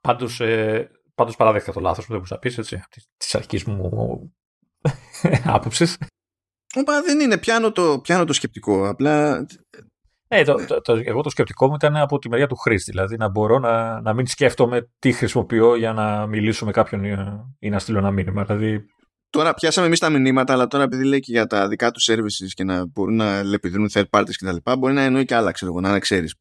Πάντως, 0.00 0.40
ε, 0.40 0.90
Πάντως 1.14 1.36
παραδέχτηκα 1.36 1.72
το 1.72 1.80
λάθος 1.80 2.04
που 2.04 2.10
δεν 2.10 2.16
μπορούσα 2.16 2.34
να 2.34 2.40
πεις 2.40 2.58
έτσι. 2.58 2.82
Της 3.16 3.34
αρχικής 3.34 3.64
μου 3.64 4.32
άποψης. 5.44 5.98
Όπα 6.74 7.02
δεν 7.02 7.20
είναι. 7.20 7.38
Πιάνω 7.38 7.72
το, 7.72 8.00
πιάνω 8.00 8.24
το 8.24 8.32
σκεπτικό. 8.32 8.88
Απλά. 8.88 9.46
Ναι, 10.28 10.44
το, 10.44 10.54
το, 10.66 10.80
το, 10.80 11.00
εγώ 11.04 11.20
το 11.20 11.30
σκεπτικό 11.30 11.68
μου 11.68 11.74
ήταν 11.74 11.96
από 11.96 12.18
τη 12.18 12.28
μεριά 12.28 12.46
του 12.46 12.56
χρήστη. 12.56 12.90
Δηλαδή 12.90 13.16
να 13.16 13.28
μπορώ 13.28 13.58
να, 13.58 14.00
να 14.00 14.14
μην 14.14 14.26
σκέφτομαι 14.26 14.90
τι 14.98 15.12
χρησιμοποιώ 15.12 15.76
για 15.76 15.92
να 15.92 16.26
μιλήσω 16.26 16.64
με 16.64 16.70
κάποιον 16.70 17.04
ή 17.58 17.68
να 17.68 17.78
στείλω 17.78 17.98
ένα 17.98 18.10
μήνυμα. 18.10 18.44
Δηλαδή 18.44 18.86
Τώρα 19.32 19.54
πιάσαμε 19.54 19.86
εμείς 19.86 19.98
τα 19.98 20.10
μηνύματα, 20.10 20.52
αλλά 20.52 20.66
τώρα 20.66 20.84
επειδή 20.84 21.04
λέει 21.04 21.20
και 21.20 21.32
για 21.32 21.46
τα 21.46 21.68
δικά 21.68 21.90
τους 21.90 22.08
services 22.10 22.48
και 22.54 22.64
να 22.64 22.86
μπορούν 22.86 23.16
να 23.16 23.38
επιδρούν 23.38 23.90
third 23.92 24.04
parties 24.10 24.34
κτλ., 24.38 24.70
μπορεί 24.78 24.94
να 24.94 25.02
εννοεί 25.02 25.24
και 25.24 25.34
άλλα, 25.34 25.50
ξέρω 25.50 25.70
εγώ, 25.70 25.80
να 25.80 25.98
ξέρεις. 25.98 26.34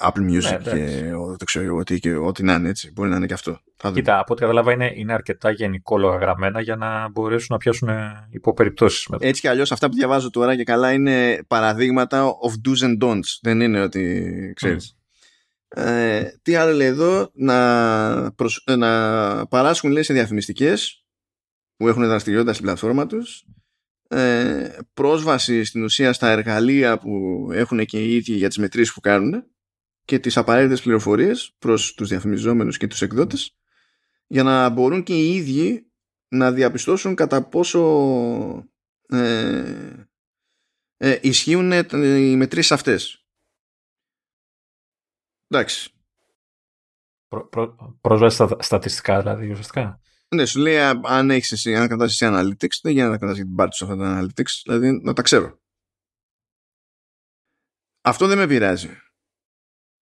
Apple 0.00 0.30
Music 0.30 0.60
ναι, 0.64 0.72
και 0.72 1.10
το 1.36 1.44
ξέρω 1.44 1.76
ό,τι, 1.76 1.98
και 1.98 2.14
ό,τι 2.14 2.42
να 2.42 2.54
είναι 2.54 2.68
έτσι. 2.68 2.92
Μπορεί 2.92 3.10
να 3.10 3.16
είναι 3.16 3.26
και 3.26 3.32
αυτό. 3.32 3.60
Κοίτα, 3.92 4.18
από 4.18 4.32
ό,τι 4.32 4.40
κατάλαβα 4.40 4.72
είναι, 4.72 4.92
είναι 4.94 5.12
αρκετά 5.12 5.50
γενικόλογα 5.50 6.16
γραμμένα 6.16 6.60
για 6.60 6.76
να 6.76 7.08
μπορέσουν 7.08 7.46
να 7.50 7.56
πιάσουν 7.56 7.88
υποπεριπτώσεις. 8.30 9.08
Έτσι 9.18 9.40
κι 9.40 9.48
αλλιώς 9.48 9.72
αυτά 9.72 9.88
που 9.88 9.94
διαβάζω 9.94 10.30
τώρα 10.30 10.56
και 10.56 10.64
καλά 10.64 10.92
είναι 10.92 11.38
παραδείγματα 11.48 12.24
of 12.26 12.68
do's 12.68 12.86
and 12.86 13.04
don'ts. 13.04 13.38
Δεν 13.42 13.60
είναι 13.60 13.80
ότι 13.80 14.52
ξέρεις. 14.56 14.96
Ε, 15.68 16.22
τι 16.42 16.54
άλλο 16.54 16.72
λέει 16.72 16.86
εδώ, 16.86 17.30
να, 17.34 18.32
προσ... 18.32 18.64
να 18.76 19.46
παράσχουν 19.46 19.90
λέει, 19.90 20.02
σε 20.02 20.12
διαφημιστικές 20.12 21.04
που 21.76 21.88
έχουν 21.88 22.06
δραστηριότητα 22.06 22.52
στην 22.52 22.64
πλατφόρμα 22.64 23.06
τους 23.06 23.44
ε, 24.08 24.68
πρόσβαση 24.94 25.64
στην 25.64 25.82
ουσία 25.84 26.12
στα 26.12 26.30
εργαλεία 26.30 26.98
που 26.98 27.10
έχουν 27.52 27.84
και 27.84 27.98
οι 27.98 28.14
ίδιοι 28.14 28.32
για 28.32 28.48
τις 28.48 28.58
μετρήσεις 28.58 28.94
που 28.94 29.00
κάνουν 29.00 29.44
και 30.08 30.18
τις 30.18 30.36
απαραίτητες 30.36 30.82
πληροφορίες 30.82 31.54
προς 31.58 31.94
τους 31.94 32.08
διαφημιζόμενους 32.08 32.76
και 32.76 32.86
τους 32.86 33.02
εκδότες 33.02 33.56
για 34.26 34.42
να 34.42 34.68
μπορούν 34.68 35.02
και 35.02 35.14
οι 35.14 35.34
ίδιοι 35.34 35.90
να 36.28 36.52
διαπιστώσουν 36.52 37.14
κατά 37.14 37.48
πόσο 37.48 37.80
ε, 39.08 40.06
ε, 40.96 41.18
ισχύουν 41.22 41.72
οι 41.92 42.36
μετρήσεις 42.36 42.72
αυτές. 42.72 43.26
Εντάξει. 45.48 45.90
Προ, 47.28 47.48
προ, 47.48 47.98
πρόσβαση 48.00 48.34
στα 48.34 48.56
στατιστικά 48.60 49.20
δηλαδή 49.20 49.50
ουσιαστικά. 49.50 50.00
Ναι, 50.34 50.46
σου 50.46 50.58
λέει 50.58 50.78
αν 51.02 51.30
έχεις 51.30 51.52
εσύ, 51.52 51.76
αν 51.76 51.88
κρατάς 51.88 52.10
εσύ 52.10 52.26
analytics, 52.28 52.78
δεν 52.82 52.92
γίνεται 52.92 53.10
να 53.10 53.18
κρατάς 53.18 53.36
την 53.36 53.54
πάρτι 53.54 53.76
σου 53.76 53.84
αυτά 53.84 53.96
τα 53.96 54.20
analytics, 54.22 54.62
δηλαδή 54.64 55.00
να 55.02 55.12
τα 55.12 55.22
ξέρω. 55.22 55.60
Αυτό 58.00 58.26
δεν 58.26 58.38
με 58.38 58.46
πειράζει. 58.46 59.02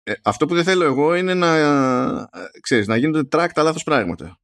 Ε, 0.03 0.13
αυτό 0.23 0.45
που 0.45 0.55
δεν 0.55 0.63
θέλω 0.63 0.83
εγώ 0.83 1.15
είναι 1.15 1.33
να, 1.33 2.29
ξέρεις, 2.61 2.87
να 2.87 2.97
γίνονται 2.97 3.37
track 3.37 3.49
τα 3.53 3.63
λάθος 3.63 3.83
πράγματα. 3.83 4.39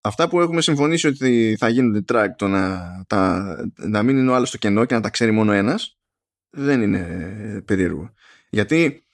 αυτά 0.00 0.28
που 0.28 0.40
έχουμε 0.40 0.60
συμφωνήσει 0.60 1.06
ότι 1.06 1.56
θα 1.58 1.68
γίνονται 1.68 2.04
track 2.08 2.28
το 2.36 2.48
να, 2.48 2.90
τα, 3.06 3.56
να 3.76 4.02
μην 4.02 4.16
είναι 4.16 4.30
ο 4.30 4.34
άλλος 4.34 4.48
στο 4.48 4.58
κενό 4.58 4.84
και 4.84 4.94
να 4.94 5.00
τα 5.00 5.10
ξέρει 5.10 5.30
μόνο 5.30 5.52
ένας 5.52 5.98
δεν 6.50 6.82
είναι 6.82 7.62
περίεργο. 7.64 8.12
Γιατί 8.50 9.04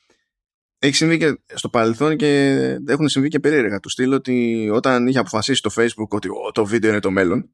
έχει 0.79 0.95
συμβεί 0.95 1.19
και 1.19 1.41
στο 1.55 1.69
παρελθόν 1.69 2.17
και 2.17 2.53
έχουν 2.87 3.09
συμβεί 3.09 3.29
και 3.29 3.41
περίεργα. 3.41 3.81
Του 3.81 3.89
στείλω 3.89 4.17
ότι 4.17 4.69
όταν 4.73 5.07
είχε 5.07 5.19
αποφασίσει 5.19 5.63
το 5.63 5.71
Facebook 5.77 6.09
ότι 6.09 6.29
το 6.53 6.67
βίντεο 6.67 6.91
είναι 6.91 7.01
το 7.01 7.11
μέλλον, 7.11 7.51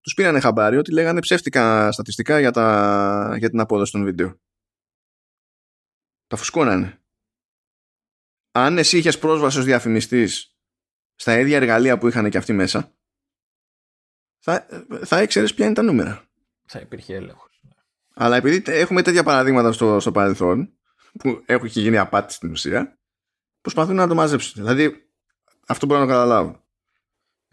τους 0.00 0.14
πήρανε 0.14 0.40
χαμπάρι 0.40 0.76
ότι 0.76 0.92
λέγανε 0.92 1.20
ψεύτικα 1.20 1.92
στατιστικά 1.92 2.40
για, 2.40 2.50
τα, 2.50 3.34
για 3.38 3.50
την 3.50 3.60
απόδοση 3.60 3.92
των 3.92 4.04
βίντεο. 4.04 4.40
Τα 6.32 6.38
φουσκώνανε. 6.38 7.00
Αν 8.52 8.78
εσύ 8.78 8.98
είχες 8.98 9.18
πρόσβαση 9.18 9.58
ως 9.58 9.64
διαφημιστής 9.64 10.56
στα 11.14 11.38
ίδια 11.38 11.56
εργαλεία 11.56 11.98
που 11.98 12.08
είχαν 12.08 12.30
και 12.30 12.38
αυτοί 12.38 12.52
μέσα, 12.52 12.94
θα, 14.38 14.66
θα 15.04 15.22
ήξερες 15.22 15.54
ποια 15.54 15.64
είναι 15.64 15.74
τα 15.74 15.82
νούμερα. 15.82 16.24
Θα 16.66 16.78
υπήρχε 16.78 17.14
έλεγχος. 17.14 17.62
Αλλά 18.14 18.36
επειδή 18.36 18.62
έχουμε 18.66 19.02
τέτοια 19.02 19.22
παραδείγματα 19.22 19.72
στο, 19.72 20.00
στο 20.00 20.12
παρελθόν, 20.12 20.78
που 21.18 21.42
έχουν 21.46 21.68
και 21.68 21.80
γίνει 21.80 21.98
απάτη 21.98 22.32
στην 22.32 22.50
ουσία, 22.50 22.98
προσπαθούν 23.60 23.94
να 23.94 24.08
το 24.08 24.14
μαζέψουν. 24.14 24.62
Δηλαδή, 24.62 25.08
αυτό 25.66 25.86
μπορώ 25.86 26.00
να 26.00 26.06
καταλάβω. 26.06 26.61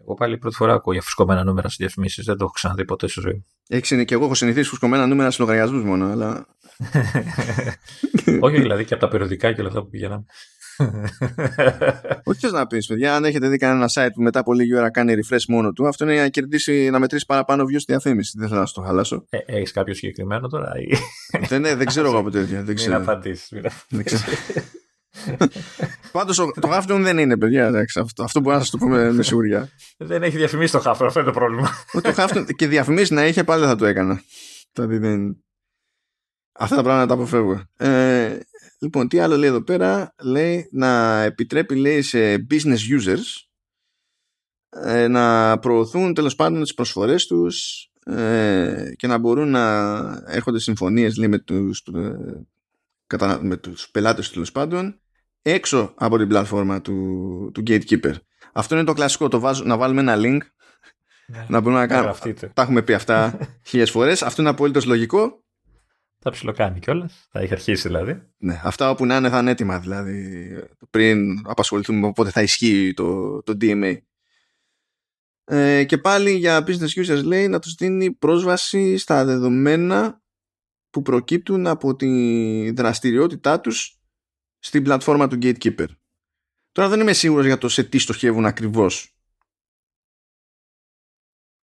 Εγώ 0.02 0.14
πάλι 0.14 0.38
πρώτη 0.38 0.56
φορά 0.56 0.72
ακούω 0.72 0.92
για 0.92 1.02
φουσκωμένα 1.02 1.44
νούμερα 1.44 1.68
στις 1.68 1.78
διαφημίσεις. 1.78 2.24
Δεν 2.24 2.36
το 2.36 2.44
έχω 2.44 2.52
ξαναδεί 2.52 2.84
ποτέ 2.84 3.08
στη 3.08 3.20
ζωή 3.20 3.44
Έχει 3.68 4.04
και 4.04 4.14
εγώ 4.14 4.24
έχω 4.24 4.34
συνηθίσει 4.34 4.68
φουσκωμένα 4.68 5.06
νούμερα 5.06 5.30
στους 5.30 5.46
λογαριασμούς 5.46 5.84
μόνο, 5.84 6.10
αλλά. 6.10 6.46
Όχι 8.40 8.60
δηλαδή 8.60 8.84
και 8.84 8.94
από 8.94 9.02
τα 9.02 9.08
περιοδικά 9.08 9.52
και 9.52 9.60
όλα 9.60 9.68
αυτά 9.68 9.82
που 9.82 9.88
πηγαίναμε. 9.88 10.24
Όχι 12.24 12.40
θες 12.40 12.52
να 12.52 12.66
πεις, 12.66 12.86
παιδιά, 12.86 13.14
αν 13.14 13.24
έχετε 13.24 13.48
δει 13.48 13.56
κανένα 13.56 13.90
site 13.92 14.10
που 14.14 14.22
μετά 14.22 14.40
από 14.40 14.52
λίγη 14.52 14.76
ώρα 14.76 14.90
κάνει 14.90 15.14
refresh 15.16 15.44
μόνο 15.48 15.72
του, 15.72 15.88
αυτό 15.88 16.04
είναι 16.04 16.12
για 16.12 16.22
να 16.22 16.28
κερδίσει, 16.28 16.90
να 16.90 16.98
μετρήσει 16.98 17.26
παραπάνω 17.26 17.62
views 17.62 17.80
στη 17.80 17.92
διαφήμιση. 17.92 18.38
Δεν 18.38 18.48
θέλω 18.48 18.60
να 18.60 18.66
στο 18.66 18.80
χαλάσω. 18.80 19.24
Ε, 19.28 19.38
Έχεις 19.46 19.72
κάποιο 19.72 19.94
συγκεκριμένο 19.94 20.48
τώρα, 20.48 20.72
ή... 20.78 20.96
δεν, 21.48 21.60
ναι, 21.60 21.74
δεν 21.74 21.86
ξέρω 21.86 22.08
εγώ 22.08 22.18
από 22.18 22.30
τέτοια. 22.30 22.62
Δεν 22.62 22.74
ξέρω. 22.74 22.98
Μην 22.98 23.08
απαντήσεις. 23.08 23.48
Πάντως 26.12 26.36
το 26.36 26.52
Halftone 26.62 27.00
δεν 27.00 27.18
είναι, 27.18 27.36
παιδιά. 27.38 27.86
αυτό, 28.00 28.22
αυτό 28.22 28.40
μπορεί 28.40 28.54
να 28.54 28.60
σας 28.60 28.70
το 28.70 28.78
πούμε 28.78 29.12
με 29.12 29.22
σιγουριά. 29.22 29.68
δεν 29.96 30.22
έχει 30.22 30.36
διαφημίσει 30.36 30.72
το 30.72 30.82
Halftone, 30.84 31.06
αυτό 31.06 31.20
είναι 31.20 31.28
το 31.32 31.38
πρόβλημα. 31.38 31.70
το 31.92 32.14
Halftone 32.16 32.46
και 32.56 32.66
διαφημίσει 32.66 33.14
να 33.14 33.26
είχε, 33.26 33.44
πάλι 33.44 33.60
δεν 33.60 33.68
θα 33.68 33.76
το 33.76 33.86
έκανα. 33.86 34.22
Δηλαδή 34.72 35.36
Αυτά 36.52 36.76
τα 36.76 36.82
πράγματα 36.82 37.06
τα 37.06 37.14
αποφεύγω. 37.14 37.62
Ε, 37.76 38.38
Λοιπόν, 38.82 39.08
τι 39.08 39.18
άλλο 39.18 39.36
λέει 39.36 39.48
εδώ 39.48 39.62
πέρα, 39.62 40.14
λέει 40.22 40.68
να 40.72 41.22
επιτρέπει 41.22 41.74
λέει 41.74 42.02
σε 42.02 42.46
business 42.50 42.78
users 42.98 43.48
ε, 44.68 45.08
να 45.08 45.58
προωθούν 45.58 46.14
τέλος 46.14 46.34
πάντων 46.34 46.62
τις 46.62 46.74
προσφορές 46.74 47.26
τους 47.26 47.86
ε, 48.04 48.92
και 48.96 49.06
να 49.06 49.18
μπορούν 49.18 49.50
να 49.50 49.96
έρχονται 50.26 50.58
συμφωνίες 50.58 51.16
λέει, 51.16 51.28
με, 51.28 51.38
τους, 51.38 51.82
ε, 51.94 52.46
κατα, 53.10 53.42
με 53.42 53.56
τους 53.56 53.90
πελάτες 53.90 54.30
τέλος 54.30 54.52
πάντων 54.52 55.00
έξω 55.42 55.94
από 55.96 56.18
την 56.18 56.28
πλατφόρμα 56.28 56.80
του, 56.80 57.50
του 57.54 57.62
Gatekeeper. 57.66 58.14
Αυτό 58.52 58.74
είναι 58.74 58.84
το 58.84 58.92
κλασικό, 58.92 59.28
το 59.28 59.40
βάζω, 59.40 59.64
να 59.64 59.76
βάλουμε 59.76 60.00
ένα 60.00 60.14
link 60.16 60.40
ναι, 61.30 61.46
να 61.48 61.60
μπορούμε 61.60 61.80
να 61.80 61.86
κάνουμε. 61.86 62.14
Τα 62.54 62.62
έχουμε 62.62 62.82
πει 62.82 62.92
αυτά 62.94 63.38
χίλιες 63.66 63.90
φορές. 63.90 64.22
Αυτό 64.22 64.40
είναι 64.40 64.50
απολύτως 64.50 64.84
λογικό. 64.84 65.44
Θα 66.18 66.30
ψιλοκάνει 66.30 66.78
κιόλας. 66.78 67.26
Θα 67.30 67.40
έχει 67.40 67.52
αρχίσει 67.52 67.88
δηλαδή. 67.88 68.22
Ναι, 68.36 68.60
αυτά 68.64 68.90
όπου 68.90 69.06
να 69.06 69.16
είναι 69.16 69.28
θα 69.28 69.38
είναι 69.38 69.50
έτοιμα 69.50 69.78
δηλαδή. 69.78 70.48
Πριν 70.90 71.40
απασχοληθούμε 71.44 71.98
με 72.06 72.12
πότε 72.12 72.30
θα 72.30 72.42
ισχύει 72.42 72.92
το, 72.96 73.42
το 73.42 73.56
DMA. 73.60 73.96
Ε, 75.44 75.84
και 75.84 75.98
πάλι 75.98 76.30
για 76.30 76.64
business 76.66 77.04
users 77.04 77.24
λέει 77.24 77.48
να 77.48 77.58
τους 77.58 77.74
δίνει 77.74 78.12
πρόσβαση 78.12 78.96
στα 78.96 79.24
δεδομένα 79.24 80.20
που 80.90 81.02
προκύπτουν 81.02 81.66
από 81.66 81.96
τη 81.96 82.70
δραστηριότητά 82.70 83.60
τους 83.60 84.00
στην 84.58 84.82
πλατφόρμα 84.82 85.28
του 85.28 85.38
Gatekeeper. 85.42 85.86
Τώρα 86.72 86.88
δεν 86.88 87.00
είμαι 87.00 87.12
σίγουρος 87.12 87.46
για 87.46 87.58
το 87.58 87.68
σε 87.68 87.84
τι 87.84 87.98
στοχεύουν 87.98 88.46
ακριβώς. 88.46 89.14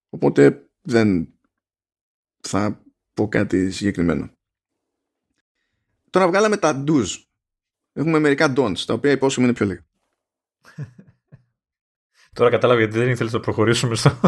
Οπότε 0.09 0.69
δεν 0.81 1.33
θα 2.39 2.83
πω 3.13 3.27
κάτι 3.27 3.71
συγκεκριμένο. 3.71 4.31
Τώρα 6.09 6.27
βγάλαμε 6.27 6.57
τα 6.57 6.83
do's. 6.87 7.23
Έχουμε 7.93 8.19
μερικά 8.19 8.53
don'ts, 8.57 8.79
τα 8.85 8.93
οποία 8.93 9.11
υπόσχομαι 9.11 9.47
είναι 9.47 9.55
πιο 9.55 9.65
λίγα. 9.65 9.85
Τώρα 12.35 12.49
κατάλαβα 12.49 12.79
γιατί 12.79 12.97
δεν 12.97 13.09
ήθελες 13.09 13.33
να 13.33 13.39
προχωρήσουμε 13.39 13.95
στο... 13.95 14.19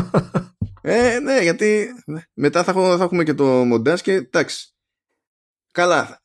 ε, 0.81 1.19
ναι, 1.19 1.41
γιατί 1.41 1.87
μετά 2.33 2.63
θα, 2.63 2.73
θα 2.73 3.03
έχουμε 3.03 3.23
και 3.23 3.33
το 3.33 3.45
μοντάζ 3.45 4.01
και 4.01 4.13
εντάξει. 4.13 4.73
Καλά. 5.71 6.21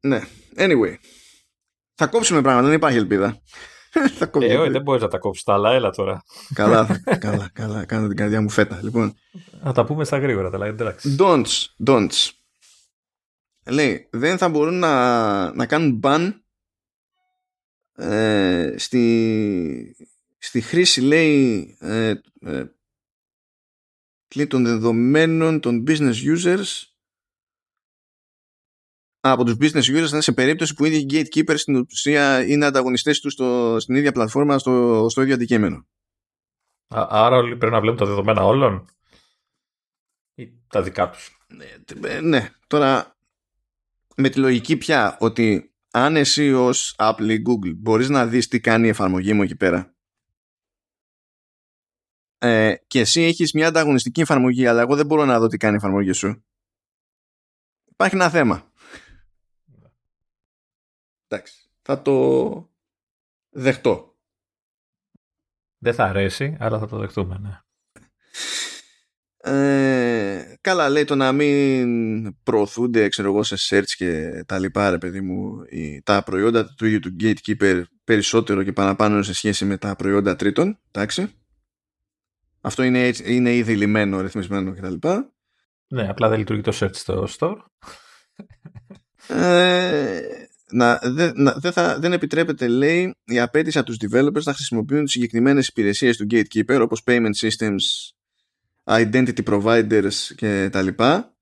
Ναι. 0.00 0.20
Anyway. 0.56 0.94
Θα 1.94 2.06
κόψουμε 2.06 2.42
πράγματα, 2.42 2.66
δεν 2.66 2.76
υπάρχει 2.76 2.98
ελπίδα. 2.98 3.40
θα 4.18 4.30
ε, 4.40 4.56
όχι, 4.56 4.70
δεν 4.70 4.82
μπορείς 4.82 5.02
να 5.02 5.08
τα 5.08 5.18
κόψεις 5.18 5.44
τα 5.44 5.52
άλλα, 5.52 5.72
έλα 5.72 5.90
τώρα. 5.90 6.22
καλά, 6.54 7.02
καλά, 7.18 7.50
καλά. 7.52 7.84
Κάνω 7.84 8.08
την 8.08 8.16
καρδιά 8.16 8.40
μου 8.40 8.50
φέτα. 8.50 8.80
Λοιπόν. 8.82 9.14
Να 9.62 9.72
τα 9.72 9.84
πούμε 9.84 10.04
στα 10.04 10.18
γρήγορα, 10.18 10.50
τα 10.50 10.66
εντάξει. 10.66 11.16
Don'ts, 11.18 11.64
don'ts 11.86 12.30
λέει 13.70 14.08
δεν 14.10 14.38
θα 14.38 14.48
μπορούν 14.48 14.78
να, 14.78 15.54
να 15.54 15.66
κάνουν 15.66 16.00
ban 16.02 16.32
ε, 17.94 18.74
στη, 18.76 19.96
στη 20.38 20.60
χρήση 20.60 21.00
λέει 21.00 21.76
ε, 21.80 22.14
ε, 22.40 22.64
των 24.46 24.64
δεδομένων 24.64 25.60
των 25.60 25.84
business 25.86 26.14
users 26.36 26.82
από 29.20 29.44
τους 29.44 29.56
business 29.60 29.96
users 29.96 30.18
σε 30.18 30.32
περίπτωση 30.32 30.74
που 30.74 30.84
οι 30.84 30.90
ίδιοι 30.90 31.06
gatekeepers 31.10 31.58
στην 31.58 31.76
ουσία 31.76 32.46
είναι 32.46 32.66
ανταγωνιστές 32.66 33.20
τους 33.20 33.32
στο, 33.32 33.76
στην 33.80 33.94
ίδια 33.94 34.12
πλατφόρμα 34.12 34.58
στο, 34.58 35.06
στο 35.10 35.22
ίδιο 35.22 35.34
αντικείμενο. 35.34 35.86
άρα 36.88 37.36
όλοι 37.36 37.56
πρέπει 37.56 37.72
να 37.72 37.80
βλέπουν 37.80 37.98
τα 37.98 38.06
δεδομένα 38.06 38.44
όλων 38.44 38.88
ή 40.34 40.52
τα 40.68 40.82
δικά 40.82 41.10
τους; 41.10 41.38
Ναι, 41.46 42.20
ναι. 42.20 42.50
τώρα 42.66 43.16
με 44.16 44.28
τη 44.28 44.38
λογική 44.38 44.76
πια 44.76 45.16
ότι 45.20 45.72
αν 45.90 46.16
εσύ 46.16 46.52
ως 46.52 46.94
Apple 46.98 47.28
ή 47.28 47.42
Google 47.46 47.74
μπορείς 47.76 48.08
να 48.08 48.26
δεις 48.26 48.48
τι 48.48 48.60
κάνει 48.60 48.86
η 48.86 48.90
εφαρμογή 48.90 49.32
μου 49.32 49.42
εκεί 49.42 49.56
πέρα 49.56 49.92
ε, 52.38 52.74
και 52.86 53.00
εσύ 53.00 53.22
έχεις 53.22 53.52
μια 53.52 53.66
ανταγωνιστική 53.68 54.20
εφαρμογή 54.20 54.66
αλλά 54.66 54.80
εγώ 54.80 54.96
δεν 54.96 55.06
μπορώ 55.06 55.24
να 55.24 55.38
δω 55.38 55.46
τι 55.46 55.56
κάνει 55.56 55.74
η 55.74 55.76
εφαρμογή 55.76 56.12
σου 56.12 56.44
υπάρχει 57.90 58.14
ένα 58.14 58.30
θέμα 58.30 58.67
εντάξει 61.28 61.70
θα 61.82 62.02
το 62.02 62.70
δεχτώ 63.50 64.16
δεν 65.78 65.94
θα 65.94 66.04
αρέσει 66.04 66.56
αλλά 66.60 66.78
θα 66.78 66.86
το 66.86 66.98
δεχτούμε 66.98 67.38
ναι 67.38 67.60
ε, 69.40 70.56
καλά 70.60 70.88
λέει 70.88 71.04
το 71.04 71.14
να 71.14 71.32
μην 71.32 72.42
προωθούνται 72.42 73.08
ξέρω 73.08 73.28
εγώ 73.28 73.42
σε 73.42 73.56
search 73.68 73.90
και 73.96 74.42
τα 74.46 74.58
λοιπά 74.58 74.90
ρε 74.90 74.98
παιδί 74.98 75.20
μου 75.20 75.62
η, 75.68 76.02
τα 76.02 76.22
προϊόντα 76.22 76.74
του 76.74 76.86
ίδιου 76.86 76.98
του 76.98 77.16
gatekeeper 77.20 77.82
περισσότερο 78.04 78.62
και 78.62 78.72
παραπάνω 78.72 79.22
σε 79.22 79.34
σχέση 79.34 79.64
με 79.64 79.76
τα 79.76 79.96
προϊόντα 79.96 80.36
τρίτων 80.36 80.78
εντάξει 80.90 81.32
αυτό 82.60 82.82
είναι, 82.82 83.12
είναι 83.24 83.54
ήδη 83.54 83.76
λιμένο, 83.76 84.20
ρυθμισμένο 84.20 84.74
κτλ. 84.74 85.08
Ναι, 85.88 86.08
απλά 86.08 86.28
δεν 86.28 86.38
λειτουργεί 86.38 86.62
το 86.62 86.76
search 86.80 86.94
στο 86.94 87.28
store. 87.38 87.56
Ε, 89.28 90.20
να, 90.70 90.98
δε, 91.02 91.32
να, 91.34 91.52
δε 91.52 91.70
θα, 91.70 91.98
δεν 91.98 92.12
επιτρέπεται, 92.12 92.68
λέει, 92.68 93.14
η 93.24 93.40
απέτηση 93.40 93.78
από 93.78 93.86
τους 93.86 93.96
developers 94.00 94.42
να 94.42 94.54
χρησιμοποιούν 94.54 95.04
τις 95.04 95.12
συγκεκριμένες 95.12 95.68
υπηρεσίες 95.68 96.16
του 96.16 96.26
Gatekeeper 96.30 96.78
όπως 96.82 97.02
payment 97.06 97.34
systems, 97.40 97.76
identity 98.84 99.42
providers 99.44 100.14
και 100.36 100.68
τα 100.72 100.82
λοιπά 100.82 101.36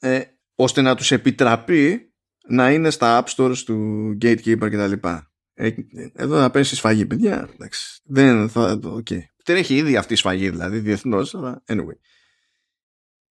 ε, 0.00 0.20
ώστε 0.54 0.80
να 0.80 0.94
τους 0.94 1.12
επιτραπεί 1.12 2.14
να 2.48 2.72
είναι 2.72 2.90
στα 2.90 3.24
app 3.24 3.34
stores 3.34 3.58
του 3.64 4.18
gatekeeper 4.22 4.68
και 4.70 4.76
τα 4.76 4.86
λοιπά. 4.86 5.30
Ε, 5.54 5.70
εδώ 6.14 6.40
θα 6.40 6.50
πέσει 6.50 6.76
σφαγή, 6.76 7.06
παιδιά. 7.06 7.48
Εντάξει, 7.54 8.00
δεν 8.04 8.48
θα. 8.48 8.80
Okay. 8.82 9.20
Δεν 9.44 9.56
έχει 9.56 9.76
ήδη 9.76 9.96
αυτή 9.96 10.12
η 10.12 10.16
σφαγή, 10.16 10.50
δηλαδή 10.50 10.78
διεθνώς, 10.78 11.34
αλλά 11.34 11.62
anyway. 11.66 11.98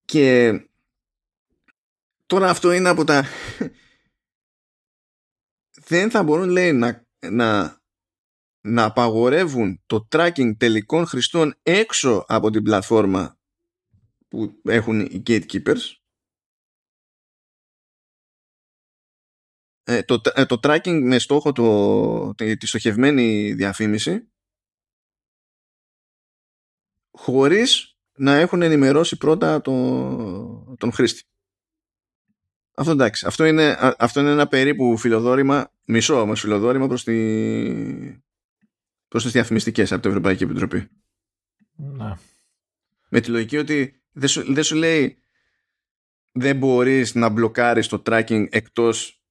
Και 0.06 0.54
τώρα 2.26 2.50
αυτό 2.50 2.72
είναι 2.72 2.90
από 2.90 3.04
τα. 3.04 3.26
Δεν 5.88 6.10
θα 6.10 6.24
μπορούν, 6.24 6.50
λέει, 6.50 6.74
να, 6.74 7.06
να 7.20 7.80
να 8.66 8.84
απαγορεύουν 8.84 9.82
το 9.86 10.08
tracking 10.12 10.58
τελικών 10.58 11.06
χρηστών 11.06 11.56
έξω 11.62 12.26
από 12.28 12.50
την 12.50 12.64
πλατφόρμα 12.64 13.40
που 14.28 14.62
έχουν 14.64 15.00
οι 15.00 15.24
gatekeepers 15.28 15.96
ε, 19.84 20.04
το, 20.04 20.22
ε, 20.34 20.46
το 20.46 20.60
tracking 20.64 21.00
με 21.04 21.20
στόχο 21.20 21.52
το, 21.52 22.34
τη, 22.36 22.58
τη 22.58 22.68
στοχευμένη 22.68 23.54
διαφήμιση 23.54 24.32
χωρίς 27.12 27.98
να 28.18 28.36
έχουν 28.36 28.62
ενημερώσει 28.62 29.18
πρώτα 29.18 29.62
τον, 29.62 30.76
τον 30.78 30.92
χρήστη. 30.92 31.24
Αυτό 32.76 32.92
εντάξει. 32.92 33.26
Αυτό 33.26 33.46
είναι, 33.46 33.78
αυτό 33.98 34.20
είναι 34.20 34.30
ένα 34.30 34.48
περίπου 34.48 34.98
φιλοδόρημα, 34.98 35.72
μισό 35.86 36.22
όμως 36.22 36.40
φιλοδόρημα 36.40 36.88
προς, 36.88 37.04
τη, 37.04 38.22
προς 39.08 39.24
τις 39.24 39.32
διαφημιστικές 39.32 39.92
από 39.92 40.02
την 40.02 40.10
Ευρωπαϊκή 40.10 40.44
Επιτροπή. 40.44 40.88
Να. 41.76 42.20
Με 43.10 43.20
τη 43.20 43.30
λογική 43.30 43.58
ότι 43.58 44.02
δεν 44.12 44.30
σου, 44.30 44.54
δεν 44.54 44.64
σου 44.64 44.76
λέει 44.76 45.20
δεν 46.32 46.58
μπορείς 46.58 47.16
να 47.16 47.30
μπλοκάρεις 47.30 47.88
το 47.88 48.02
tracking 48.06 48.46
εκτός 48.50 49.24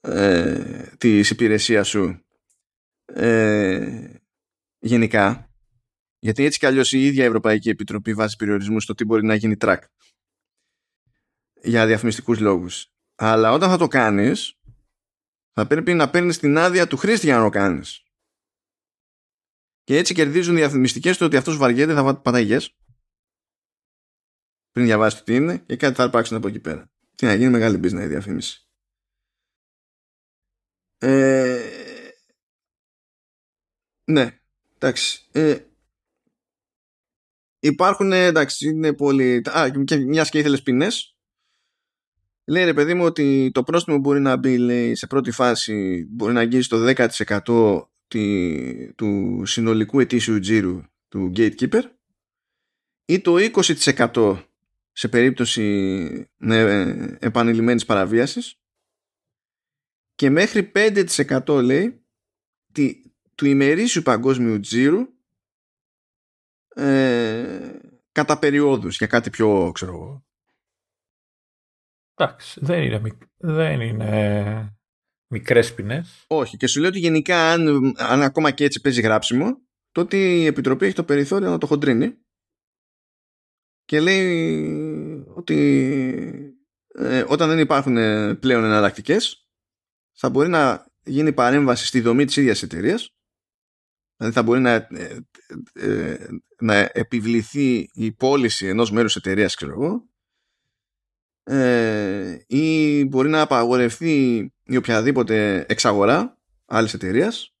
ε, 0.00 0.82
της 0.98 1.30
υπηρεσίας 1.30 1.88
σου 1.88 2.24
ε, 3.04 4.14
γενικά 4.78 5.50
γιατί 6.18 6.44
έτσι 6.44 6.58
κι 6.58 6.66
αλλιώς 6.66 6.92
η 6.92 7.06
ίδια 7.06 7.24
Ευρωπαϊκή 7.24 7.68
Επιτροπή 7.68 8.14
βάζει 8.14 8.36
περιορισμούς 8.36 8.82
στο 8.82 8.94
τι 8.94 9.04
μπορεί 9.04 9.24
να 9.24 9.34
γίνει 9.34 9.54
track 9.60 9.78
για 11.62 11.86
διαφημιστικούς 11.86 12.38
λόγους 12.38 12.92
αλλά 13.14 13.52
όταν 13.52 13.70
θα 13.70 13.76
το 13.76 13.88
κάνεις 13.88 14.60
θα 15.52 15.66
πρέπει 15.66 15.94
να 15.94 16.10
παίρνεις 16.10 16.38
την 16.38 16.58
άδεια 16.58 16.86
του 16.86 16.96
χρήστη 16.96 17.26
για 17.26 17.36
να 17.36 17.42
το 17.42 17.48
κάνεις 17.48 18.02
και 19.82 19.96
έτσι 19.96 20.14
κερδίζουν 20.14 20.54
οι 20.54 20.58
διαφημιστικές 20.58 21.16
το 21.16 21.24
ότι 21.24 21.36
αυτός 21.36 21.56
βαριέται 21.56 21.94
θα 21.94 22.20
πατάει 22.20 22.46
yes 22.50 22.66
πριν 24.72 24.84
διαβάσει 24.84 25.24
τι 25.24 25.34
είναι 25.34 25.58
και 25.58 25.76
κάτι 25.76 25.94
θα 25.94 26.02
αρπάξουν 26.02 26.36
από 26.36 26.48
εκεί 26.48 26.60
πέρα. 26.60 26.90
Τι 27.14 27.26
να 27.26 27.34
γίνει 27.34 27.50
μεγάλη 27.50 27.76
business 27.76 28.02
η 28.02 28.06
διαφήμιση. 28.06 28.66
Ε, 30.98 31.70
ναι, 34.04 34.40
εντάξει. 34.74 35.28
Ε, 35.32 35.66
υπάρχουν, 37.58 38.12
εντάξει, 38.12 38.68
είναι 38.68 38.94
πολύ... 38.94 39.42
Α, 39.50 39.70
και 39.84 39.96
μιας 39.96 40.30
και 40.30 40.38
ήθελες 40.38 40.62
ποινές. 40.62 41.11
Λέει 42.44 42.64
ρε 42.64 42.74
παιδί 42.74 42.94
μου 42.94 43.04
ότι 43.04 43.50
το 43.54 43.62
πρόστιμο 43.62 43.98
μπορεί 43.98 44.20
να 44.20 44.36
μπει 44.36 44.58
λέει, 44.58 44.94
σε 44.94 45.06
πρώτη 45.06 45.30
φάση 45.30 46.06
μπορεί 46.10 46.32
να 46.32 46.40
αγγίζει 46.40 46.68
το 46.68 46.94
10% 46.96 47.86
του 48.94 49.42
συνολικού 49.44 50.00
ετήσιου 50.00 50.38
τζίρου 50.38 50.82
του 51.08 51.32
gatekeeper 51.36 51.82
ή 53.04 53.20
το 53.20 53.34
20% 53.52 54.42
σε 54.92 55.08
περίπτωση 55.08 55.62
ναι, 56.36 56.60
επανειλημμένης 57.18 57.84
παραβίασης 57.84 58.60
και 60.14 60.30
μέχρι 60.30 60.72
5% 60.74 61.62
λέει 61.62 62.04
του 63.34 63.46
ημερήσιου 63.46 64.02
παγκόσμιου 64.02 64.60
τζίρου 64.60 65.08
ε, 66.74 67.78
κατά 68.12 68.38
περιόδους 68.38 68.96
για 68.96 69.06
κάτι 69.06 69.30
πιο 69.30 69.70
ξέρω 69.74 69.92
εγώ. 69.92 70.24
Εντάξει, 72.14 72.60
δεν 72.62 72.82
είναι, 72.82 73.00
δεν 73.36 73.80
είναι 73.80 74.76
μικρές 75.32 75.74
ποινές. 75.74 76.24
Όχι 76.26 76.56
και 76.56 76.66
σου 76.66 76.80
λέω 76.80 76.88
ότι 76.88 76.98
γενικά 76.98 77.52
αν, 77.52 77.94
αν 77.96 78.22
ακόμα 78.22 78.50
και 78.50 78.64
έτσι 78.64 78.80
παίζει 78.80 79.00
γράψιμο 79.00 79.60
τότε 79.92 80.16
η 80.16 80.46
Επιτροπή 80.46 80.84
έχει 80.84 80.94
το 80.94 81.04
περιθώριο 81.04 81.50
να 81.50 81.58
το 81.58 81.66
χοντρίνει 81.66 82.16
και 83.84 84.00
λέει 84.00 85.26
ότι 85.34 86.56
ε, 86.94 87.24
όταν 87.28 87.48
δεν 87.48 87.58
υπάρχουν 87.58 87.96
ε, 87.96 88.34
πλέον 88.34 88.64
εναλλακτικές, 88.64 89.48
θα 90.12 90.30
μπορεί 90.30 90.48
να 90.48 90.86
γίνει 91.04 91.32
παρέμβαση 91.32 91.86
στη 91.86 92.00
δομή 92.00 92.24
της 92.24 92.36
ίδιας 92.36 92.62
εταιρείας. 92.62 93.16
Δηλαδή 94.16 94.34
θα 94.34 94.42
μπορεί 94.42 94.60
να, 94.60 94.88
ε, 95.72 96.26
να 96.60 96.90
επιβληθεί 96.92 97.88
η 97.92 98.12
πώληση 98.12 98.66
ενός 98.66 98.90
μέρους 98.90 99.16
εταιρείας, 99.16 99.54
ξέρω 99.54 99.72
εγώ, 99.72 100.08
ή 102.46 103.04
μπορεί 103.04 103.28
να 103.28 103.40
απαγορευτεί 103.40 104.52
η 104.62 104.76
οποιαδήποτε 104.76 105.66
εξαγορά 105.68 106.38
άλλης 106.66 106.94
εταιρείας 106.94 107.54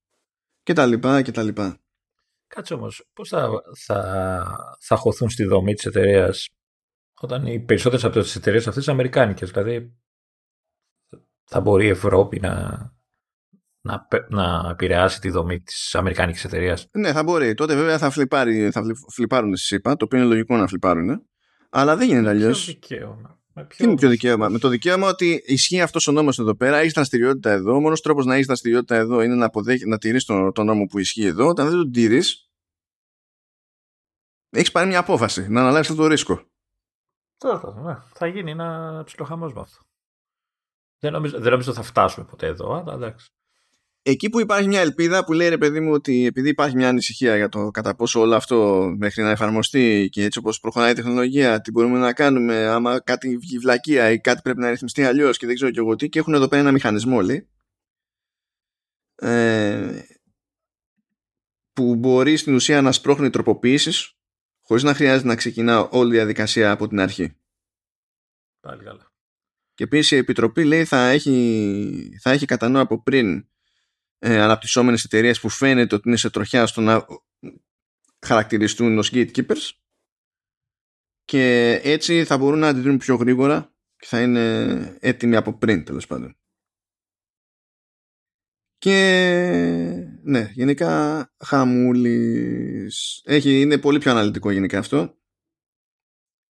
και 0.62 0.72
τα 0.72 0.86
λοιπά 0.86 1.22
και 1.22 1.30
τα 1.30 1.42
λοιπά. 1.42 1.76
Κάτσε 2.46 2.74
όμως, 2.74 3.08
πώς 3.12 3.28
θα, 3.28 3.48
θα, 3.84 4.76
θα 4.80 4.96
χωθούν 4.96 5.30
στη 5.30 5.44
δομή 5.44 5.74
της 5.74 5.84
εταιρείας 5.84 6.48
όταν 7.22 7.46
οι 7.46 7.60
περισσότερες 7.60 8.04
από 8.04 8.20
τις 8.20 8.36
εταιρείες 8.36 8.66
αυτές 8.66 8.84
είναι 8.84 8.92
αμερικάνικες. 8.92 9.50
Δηλαδή 9.50 9.96
θα 11.44 11.60
μπορεί 11.60 11.86
η 11.86 11.88
Ευρώπη 11.88 12.40
να, 12.40 12.78
να, 13.80 14.08
να 14.28 14.68
επηρεάσει 14.70 15.20
τη 15.20 15.30
δομή 15.30 15.60
της 15.60 15.94
αμερικάνικης 15.94 16.44
εταιρείας; 16.44 16.88
Ναι, 16.92 17.12
θα 17.12 17.22
μπορεί. 17.22 17.54
Τότε 17.54 17.74
βέβαια 17.74 17.98
θα, 17.98 18.10
φλιπάρει, 18.10 18.70
θα 18.70 18.82
φλιπάρουν 19.12 19.56
στη 19.56 19.66
ΣΥΠΑ, 19.66 19.96
το 19.96 20.04
οποίο 20.04 20.18
είναι 20.18 20.28
λογικό 20.28 20.56
να 20.56 20.66
φλιπάρουν. 20.66 21.26
Αλλά 21.70 21.96
δεν 21.96 22.08
γίνεται 22.08 22.28
αλλιώς. 22.28 22.64
Ποιο 22.64 22.72
δικαίωμα; 22.72 23.41
Με 23.54 23.64
ποιο... 23.64 23.86
είναι 23.86 23.94
ποιο 23.94 24.08
δικαίωμα; 24.08 24.48
Με 24.48 24.58
το 24.58 24.68
δικαίωμα 24.68 25.08
ότι 25.08 25.42
ισχύει 25.46 25.80
αυτός 25.80 26.06
ο 26.06 26.12
νόμος 26.12 26.38
εδώ 26.38 26.54
πέρα, 26.54 26.76
έχει 26.76 26.90
δραστηριότητα 26.90 27.50
εδώ. 27.50 27.74
Ο 27.74 27.80
μόνος 27.80 28.00
τρόπος 28.00 28.26
να 28.26 28.34
έχει 28.34 28.44
δραστηριότητα 28.44 28.94
εδώ 28.94 29.22
είναι 29.22 29.34
να, 29.34 29.46
αποδέχει, 29.46 29.86
να 29.86 29.98
τηρείς 29.98 30.24
τον, 30.24 30.52
τον 30.52 30.66
νόμο 30.66 30.86
που 30.86 30.98
ισχύει 30.98 31.24
εδώ. 31.24 31.46
Όταν 31.46 31.68
δεν 31.68 31.76
τον 31.76 31.92
τηρείς, 31.92 32.50
έχεις 34.50 34.70
πάρει 34.70 34.88
μια 34.88 34.98
απόφαση 34.98 35.48
να 35.48 35.60
αναλάβεις 35.60 35.94
το 35.94 36.06
ρίσκο. 36.06 36.46
Τώρα, 37.36 37.80
ναι. 37.80 37.96
Θα 38.14 38.26
γίνει 38.26 38.50
ένα 38.50 39.02
ψιλοχαμό 39.04 39.46
με 39.46 39.60
αυτό. 39.60 39.80
Δεν 40.98 41.12
νομίζω, 41.12 41.40
δεν 41.40 41.50
νομίζω 41.50 41.72
θα 41.72 41.82
φτάσουμε 41.82 42.26
ποτέ 42.26 42.46
εδώ, 42.46 42.72
αλλά 42.72 42.94
εντάξει. 42.94 43.26
Εκεί 44.04 44.28
που 44.28 44.40
υπάρχει 44.40 44.68
μια 44.68 44.80
ελπίδα 44.80 45.24
που 45.24 45.32
λέει 45.32 45.48
ρε 45.48 45.58
παιδί 45.58 45.80
μου 45.80 45.92
ότι 45.92 46.26
επειδή 46.26 46.48
υπάρχει 46.48 46.76
μια 46.76 46.88
ανησυχία 46.88 47.36
για 47.36 47.48
το 47.48 47.70
κατά 47.70 47.94
πόσο 47.94 48.20
όλο 48.20 48.34
αυτό 48.34 48.88
μέχρι 48.98 49.22
να 49.22 49.30
εφαρμοστεί 49.30 50.08
και 50.12 50.24
έτσι 50.24 50.38
όπως 50.38 50.60
προχωράει 50.60 50.90
η 50.90 50.94
τεχνολογία 50.94 51.60
τι 51.60 51.70
μπορούμε 51.70 51.98
να 51.98 52.12
κάνουμε 52.12 52.66
άμα 52.66 53.00
κάτι 53.00 53.36
βγει 53.36 53.58
βλακεία 53.58 54.10
ή 54.10 54.20
κάτι 54.20 54.40
πρέπει 54.42 54.60
να 54.60 54.70
ρυθμιστεί 54.70 55.04
αλλιώς 55.04 55.38
και 55.38 55.46
δεν 55.46 55.54
ξέρω 55.54 55.70
και 55.70 55.78
εγώ 55.78 55.96
τι 55.96 56.08
και 56.08 56.18
έχουν 56.18 56.34
εδώ 56.34 56.48
πέρα 56.48 56.62
ένα 56.62 56.72
μηχανισμό 56.72 57.20
λέει 57.20 57.48
ε, 59.14 60.02
που 61.72 61.94
μπορεί 61.94 62.36
στην 62.36 62.54
ουσία 62.54 62.82
να 62.82 62.92
σπρώχνει 62.92 63.30
τροποποιήσεις 63.30 64.16
χωρίς 64.60 64.82
να 64.82 64.94
χρειάζεται 64.94 65.28
να 65.28 65.36
ξεκινά 65.36 65.80
όλη 65.80 66.10
η 66.10 66.16
διαδικασία 66.16 66.70
από 66.70 66.88
την 66.88 67.00
αρχή. 67.00 67.36
Πάλι 68.60 68.84
καλά. 68.84 69.12
Και 69.74 69.84
επίσης 69.84 70.10
η 70.10 70.16
Επιτροπή 70.16 70.64
λέει 70.64 70.84
θα 70.84 71.08
έχει, 71.08 72.18
θα 72.20 72.30
έχει 72.30 72.46
κατά 72.46 72.68
νου 72.68 72.78
από 72.78 73.02
πριν 73.02 73.46
ε, 74.24 74.40
αναπτυσσόμενες 74.40 75.04
εταιρείες 75.04 75.40
που 75.40 75.48
φαίνεται 75.48 75.94
ότι 75.94 76.08
είναι 76.08 76.16
σε 76.16 76.30
τροχιά 76.30 76.66
στο 76.66 76.80
να 76.80 77.06
χαρακτηριστούν 78.26 78.98
ως 78.98 79.10
gatekeepers 79.12 79.70
και 81.24 81.72
έτσι 81.82 82.24
θα 82.24 82.38
μπορούν 82.38 82.58
να 82.58 82.68
αντιδρούν 82.68 82.98
πιο 82.98 83.14
γρήγορα 83.14 83.74
και 83.96 84.06
θα 84.06 84.22
είναι 84.22 84.96
έτοιμοι 85.00 85.36
από 85.36 85.52
πριν 85.58 85.84
τέλος 85.84 86.06
πάντων. 86.06 86.36
Και 88.78 88.96
ναι, 90.22 90.50
γενικά 90.54 91.32
χαμούλης. 91.44 93.22
Έχει, 93.24 93.60
είναι 93.60 93.78
πολύ 93.78 93.98
πιο 93.98 94.10
αναλυτικό 94.10 94.50
γενικά 94.50 94.78
αυτό. 94.78 95.18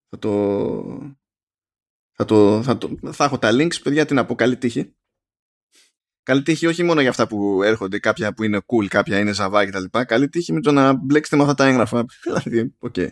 Θα 0.10 0.20
το... 0.20 1.20
Θα, 2.12 2.26
το, 2.26 2.64
θα, 2.64 2.78
το, 2.78 3.12
θα 3.12 3.24
έχω 3.24 3.40
τα 3.40 3.50
links, 3.52 3.82
παιδιά, 3.84 4.06
την 4.06 4.18
από 4.18 4.36
καλή 4.36 4.58
τύχη. 4.58 4.96
Καλή 6.24 6.42
τύχη 6.42 6.68
όχι 6.68 6.84
μόνο 6.84 7.02
για 7.02 7.10
αυτά 7.10 7.28
που 7.28 7.64
έρχονται, 7.64 8.00
κάποια 8.00 8.34
που 8.34 8.44
είναι 8.44 8.62
cool, 8.66 8.86
κάποια 8.88 9.20
είναι 9.20 9.34
ζαβά 9.34 9.66
κτλ. 9.66 9.84
Καλή 10.06 10.30
τύχη 10.30 10.54
με 10.54 10.62
το 10.62 10.72
να 10.72 10.94
μπλέξετε 10.94 11.36
με 11.36 11.42
αυτά 11.42 11.56
τα 11.56 11.66
έγγραφα. 11.66 12.06
Δηλαδή, 12.24 12.76
OK. 12.80 12.94
Okay. 12.98 13.10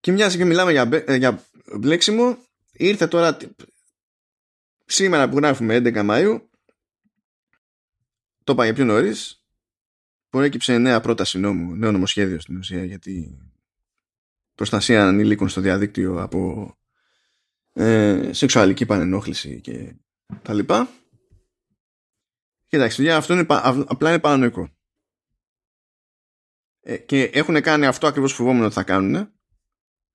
Και 0.00 0.12
μια 0.12 0.28
και 0.28 0.44
μιλάμε 0.44 0.72
για, 0.72 1.04
για 1.16 1.44
μπλέξιμο, 1.78 2.36
ήρθε 2.72 3.06
τώρα 3.06 3.36
σήμερα 4.84 5.28
που 5.28 5.36
γράφουμε 5.36 5.76
11 5.76 6.10
Μαΐου 6.10 6.40
το 8.44 8.52
είπα 8.52 8.64
για 8.64 8.74
πιο 8.74 8.84
νωρίς. 8.84 9.44
Προέκυψε 10.28 10.78
νέα 10.78 11.00
πρόταση 11.00 11.38
νόμου, 11.38 11.74
νέο 11.74 11.92
νομοσχέδιο 11.92 12.40
στην 12.40 12.56
ουσία 12.56 12.84
για 12.84 12.98
την 12.98 13.52
προστασία 14.54 15.06
ανήλικων 15.06 15.48
στο 15.48 15.60
διαδίκτυο 15.60 16.22
από 16.22 16.74
ε, 17.72 18.30
σεξουαλική 18.32 18.86
πανενόχληση 18.86 19.60
και 19.60 19.94
τα 20.42 20.54
λοιπά. 20.54 20.88
Κοιτάξτε, 22.74 23.12
αυτό 23.12 23.32
είναι, 23.32 23.46
απλά 23.86 24.08
είναι 24.08 24.18
παρανοϊκό. 24.18 24.68
Ε, 26.80 26.96
και 26.96 27.22
έχουν 27.22 27.60
κάνει 27.60 27.86
αυτό 27.86 28.06
ακριβώς 28.06 28.32
φοβόμενο 28.32 28.64
ότι 28.64 28.74
θα 28.74 28.82
κάνουν. 28.82 29.32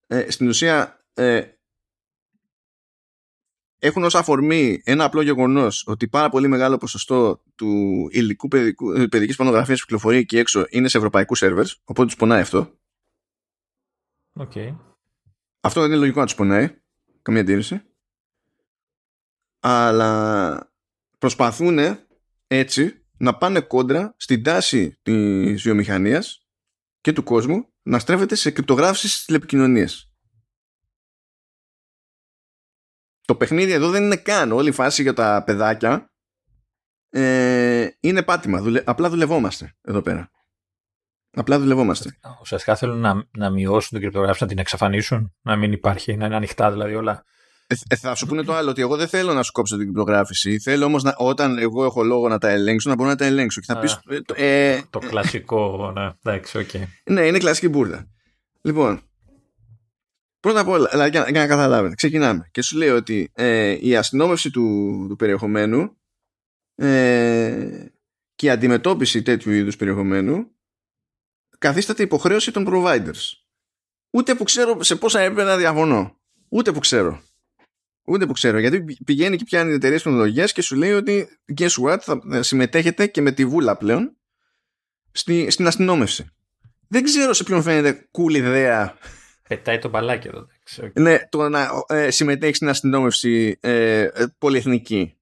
Ε, 0.08 0.32
στην 0.32 0.48
ουσία 0.48 1.06
ε, 1.14 1.44
έχουν 3.80 4.04
ως 4.04 4.16
αφορμή 4.16 4.82
ένα 4.84 5.04
απλό 5.04 5.22
γεγονός 5.22 5.88
ότι 5.88 6.08
πάρα 6.08 6.30
πολύ 6.30 6.48
μεγάλο 6.48 6.78
ποσοστό 6.78 7.44
του 7.56 8.08
υλικού 8.12 8.48
παιδικού, 8.48 8.92
ε, 8.92 9.08
παιδικής 9.08 9.36
πορνογραφίας 9.36 9.80
που 9.80 9.86
κυκλοφορεί 9.86 10.18
εκεί 10.18 10.38
έξω 10.38 10.66
είναι 10.70 10.88
σε 10.88 10.98
ευρωπαϊκούς 10.98 11.38
σερβέρς, 11.38 11.82
οπότε 11.84 12.06
τους 12.06 12.16
πονάει 12.16 12.42
αυτό. 12.42 12.80
Okay. 14.40 14.76
Αυτό 15.60 15.86
είναι 15.86 15.96
λογικό 15.96 16.20
να 16.20 16.26
τους 16.26 16.36
πονάει, 16.36 16.76
καμία 17.22 17.42
αντίρρηση. 17.42 17.82
Αλλά 19.60 20.74
προσπαθούν 21.18 22.08
έτσι 22.52 23.06
να 23.18 23.38
πάνε 23.38 23.62
κόντρα 23.62 24.14
στην 24.18 24.44
τάση 24.44 25.00
της 25.02 25.62
βιομηχανίας 25.62 26.48
και 27.02 27.14
του 27.14 27.24
κόσμου 27.24 27.74
να 27.82 28.00
στρέφεται 28.00 28.36
σε 28.36 28.52
κρυπτογράφησης 28.52 29.12
στις 29.12 29.26
τηλεπικοινωνίες. 29.26 30.14
Το 33.22 33.36
παιχνίδι 33.36 33.72
εδώ 33.72 33.90
δεν 33.90 34.04
είναι 34.04 34.18
καν 34.18 34.52
όλη 34.52 34.70
η 34.70 34.72
φάση 34.72 35.02
για 35.02 35.14
τα 35.14 35.44
παιδάκια 35.46 36.14
ε, 37.10 37.90
είναι 38.00 38.24
πάτημα. 38.24 38.82
Απλά 38.86 39.10
δουλευόμαστε 39.10 39.76
εδώ 39.82 40.02
πέρα. 40.02 40.30
Απλά 41.32 41.60
δουλευόμαστε. 41.60 42.20
Ουσιαστικά 42.42 42.76
θέλουν 42.76 43.00
να, 43.00 43.28
να 43.38 43.50
μειώσουν 43.50 43.90
την 43.90 44.00
κρυπτογράφηση, 44.00 44.44
να 44.44 44.50
την 44.50 44.60
εξαφανίσουν, 44.60 45.36
να 45.42 45.56
μην 45.56 45.72
υπάρχει, 45.72 46.18
να 46.18 46.26
είναι 46.26 46.36
ανοιχτά 46.36 46.72
δηλαδή 46.72 46.96
όλα. 46.96 47.24
Ε, 47.72 47.76
ε, 47.88 47.96
θα 47.96 48.16
σου 48.16 48.26
πούνε 48.26 48.44
το 48.44 48.54
άλλο, 48.54 48.70
ότι 48.70 48.82
εγώ 48.82 48.96
δεν 48.96 49.08
θέλω 49.08 49.34
να 49.34 49.44
σου 49.44 49.52
κόψω 49.52 49.76
την 49.76 49.86
κρυπτογράφηση. 49.86 50.60
Θέλω 50.60 50.86
όμως 50.86 51.04
όταν 51.18 51.58
εγώ 51.58 51.86
έχω 51.86 52.04
λόγο 52.04 52.28
να 52.28 52.38
τα 52.38 52.50
ελέγξω, 52.50 52.90
να 52.90 52.96
μπορώ 52.96 53.10
να 53.10 53.16
τα 53.16 53.26
ελέγξω. 53.26 53.60
Και 53.60 53.74
θα 53.74 53.80
πεις, 53.80 54.00
ε, 54.10 54.22
το, 54.22 54.34
ε, 54.38 54.82
το 54.90 55.00
κλασικό, 55.00 55.92
ναι, 55.96 56.12
εντάξει, 56.24 56.68
okay. 56.72 56.84
Ναι, 57.04 57.26
είναι 57.26 57.38
κλασική 57.38 57.68
μπουρδα. 57.68 58.08
Λοιπόν, 58.62 59.02
πρώτα 60.40 60.60
απ' 60.60 60.68
όλα, 60.68 61.08
για, 61.08 61.30
για 61.30 61.42
να 61.42 61.48
καταλάβετε, 61.48 61.96
ξεκινάμε. 61.96 62.50
Και 62.52 62.62
σου 62.62 62.78
λέω 62.78 62.96
ότι 62.96 63.32
ε, 63.34 63.78
η 63.82 63.96
αστυνόμευση 63.96 64.52
του, 64.52 65.06
του 65.10 65.16
περιεχομένου 65.16 65.98
ε, 66.76 67.86
και 68.36 68.46
η 68.46 68.50
αντιμετώπιση 68.50 69.22
τέτοιου 69.22 69.52
είδους 69.52 69.76
περιεχομένου 69.76 70.52
καθίσταται 71.58 72.04
υποχρέωση 72.04 72.52
των 72.52 72.68
providers. 72.70 73.34
Ούτε 74.10 74.36
που 74.36 74.44
ξέρω 74.44 74.84
σε 74.84 74.96
πόσα 74.96 75.20
έπρεπε 75.20 75.44
να 75.44 75.58
διαφωνώ. 75.58 76.18
Ούτε 76.50 76.72
που 76.72 76.80
ξέρω. 76.80 77.22
Ούτε 78.10 78.26
που 78.26 78.34
ξέρω. 78.34 78.60
Γιατί 78.60 78.84
πηγαίνει 79.06 79.38
και 79.38 79.44
πιάνει 79.44 79.74
εταιρείες 79.74 80.04
τεχνολογίας 80.04 80.52
και 80.52 80.62
σου 80.62 80.76
λέει 80.76 80.92
ότι 80.92 81.28
guess 81.58 81.84
what, 81.86 81.98
θα 82.00 82.44
συμμετέχετε 82.44 83.08
και 83.08 83.22
με 83.22 83.32
τη 83.32 83.46
βούλα 83.46 83.78
πλέον 83.78 84.18
στη, 85.12 85.52
στην 85.52 85.68
αστυνόμευση. 85.68 86.30
Δεν 86.88 87.04
ξέρω 87.04 87.34
σε 87.34 87.44
ποιον 87.44 87.62
φαίνεται 87.62 88.10
cool 88.12 88.34
ιδέα. 88.34 88.98
Πετάει 89.48 89.80
το 89.80 89.90
μπαλάκι 89.90 90.28
εδώ. 90.28 90.48
Ναι, 90.94 91.20
το 91.30 91.50
να 91.50 91.70
ε, 91.88 92.12
συμμετέχει 92.12 92.56
στην 92.56 92.70
αστυνόμευση 92.70 93.58
ε, 93.62 94.02
ε, 94.02 94.26
πολυεθνική. 94.38 95.18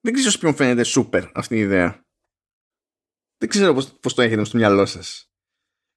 Δεν 0.00 0.12
ξέρω 0.12 0.30
σε 0.30 0.38
ποιον 0.38 0.54
φαίνεται 0.54 0.88
super 0.96 1.30
αυτή 1.34 1.56
η 1.56 1.60
ιδέα. 1.60 2.04
Δεν 3.38 3.48
ξέρω 3.48 3.74
πώς, 3.74 3.98
πώς 4.00 4.14
το 4.14 4.22
έχετε 4.22 4.44
στο 4.44 4.56
μυαλό 4.56 4.86
σας. 4.86 5.30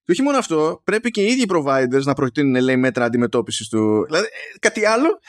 Και 0.03 0.11
όχι 0.11 0.21
μόνο 0.21 0.37
αυτό, 0.37 0.81
πρέπει 0.83 1.11
και 1.11 1.21
οι 1.21 1.25
ίδιοι 1.25 1.45
providers 1.49 2.03
να 2.03 2.13
προτείνουν 2.13 2.61
λέει, 2.61 2.77
μέτρα 2.77 3.05
αντιμετώπισης 3.05 3.67
του. 3.67 4.05
Δηλαδή, 4.05 4.25
ε, 4.25 4.59
κάτι 4.59 4.85
άλλο. 4.85 5.19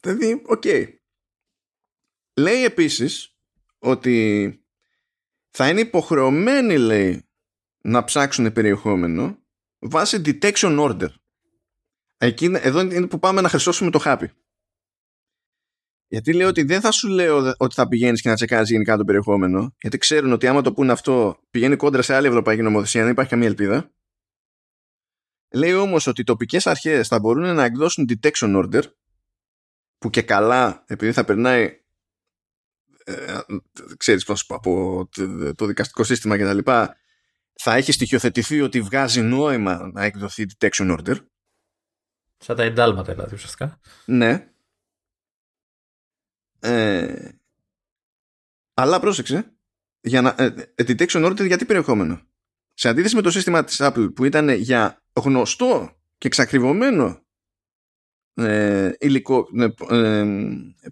Δηλαδή, 0.00 0.42
OK. 0.46 0.62
Okay. 0.64 0.86
Λέει 2.36 2.64
επίσης 2.64 3.36
ότι 3.78 4.52
θα 5.50 5.68
είναι 5.68 5.80
υποχρεωμένοι, 5.80 6.76
λέει, 6.78 7.28
να 7.82 8.04
ψάξουν 8.04 8.52
περιεχόμενο 8.52 9.38
βάσει 9.78 10.22
detection 10.24 10.78
order. 10.78 11.08
Εκεί, 12.18 12.44
εδώ 12.54 12.80
είναι 12.80 13.06
που 13.06 13.18
πάμε 13.18 13.40
να 13.40 13.48
χρυσώσουμε 13.48 13.90
το 13.90 13.98
χάπι. 13.98 14.30
Γιατί 16.10 16.32
λέω 16.32 16.48
ότι 16.48 16.62
δεν 16.62 16.80
θα 16.80 16.90
σου 16.90 17.08
λέω 17.08 17.54
ότι 17.58 17.74
θα 17.74 17.88
πηγαίνεις 17.88 18.22
και 18.22 18.28
να 18.28 18.34
τσεκάρεις 18.34 18.70
γενικά 18.70 18.96
το 18.96 19.04
περιεχόμενο, 19.04 19.74
γιατί 19.80 19.98
ξέρουν 19.98 20.32
ότι 20.32 20.46
άμα 20.46 20.62
το 20.62 20.72
πούνε 20.72 20.92
αυτό 20.92 21.40
πηγαίνει 21.50 21.76
κόντρα 21.76 22.02
σε 22.02 22.14
άλλη 22.14 22.26
ευρωπαϊκή 22.26 22.62
νομοθεσία, 22.62 23.02
δεν 23.02 23.10
υπάρχει 23.10 23.30
καμία 23.30 23.48
ελπίδα. 23.48 23.92
Λέει 25.54 25.74
όμως 25.74 26.06
ότι 26.06 26.20
οι 26.20 26.24
τοπικές 26.24 26.66
αρχές 26.66 27.08
θα 27.08 27.18
μπορούν 27.18 27.54
να 27.54 27.64
εκδώσουν 27.64 28.08
detection 28.08 28.64
order, 28.64 28.82
που 29.98 30.10
και 30.10 30.22
καλά, 30.22 30.84
επειδή 30.86 31.12
θα 31.12 31.24
περνάει. 31.24 31.80
Ε, 33.04 33.38
ξέρεις 33.96 34.24
πώς 34.24 34.46
από 34.48 35.08
το 35.54 35.66
δικαστικό 35.66 36.04
σύστημα 36.04 36.36
και 36.36 36.44
τα 36.44 36.54
λοιπά 36.54 36.96
θα 37.52 37.74
έχει 37.74 37.92
στοιχειοθετηθεί 37.92 38.60
ότι 38.60 38.80
βγάζει 38.80 39.20
νόημα 39.20 39.90
να 39.92 40.04
εκδοθεί 40.04 40.46
detection 40.58 40.98
order 40.98 41.16
σαν 42.38 42.56
τα 42.56 42.62
εντάλματα 42.62 43.12
δηλαδή 43.12 43.34
ουσιαστικά 43.34 43.80
ναι 44.04 44.50
ε, 46.60 47.28
αλλά 48.74 49.00
πρόσεξε, 49.00 49.52
για 50.00 50.22
να, 50.22 50.34
ε, 50.38 50.44
ε 50.74 50.84
detection 50.86 51.26
order 51.26 51.46
γιατί 51.46 51.64
περιεχόμενο; 51.64 52.20
Σε 52.74 52.88
αντίθεση 52.88 53.14
με 53.14 53.22
το 53.22 53.30
σύστημα 53.30 53.64
της 53.64 53.76
Apple 53.80 54.14
που 54.14 54.24
ήταν 54.24 54.48
για 54.48 55.02
γνωστό 55.12 55.96
και 56.18 56.26
εξακριβωμένο 56.26 57.26
ε, 58.38 58.92
υλικό 58.98 59.48
ε, 59.56 59.68
ε, 59.90 60.24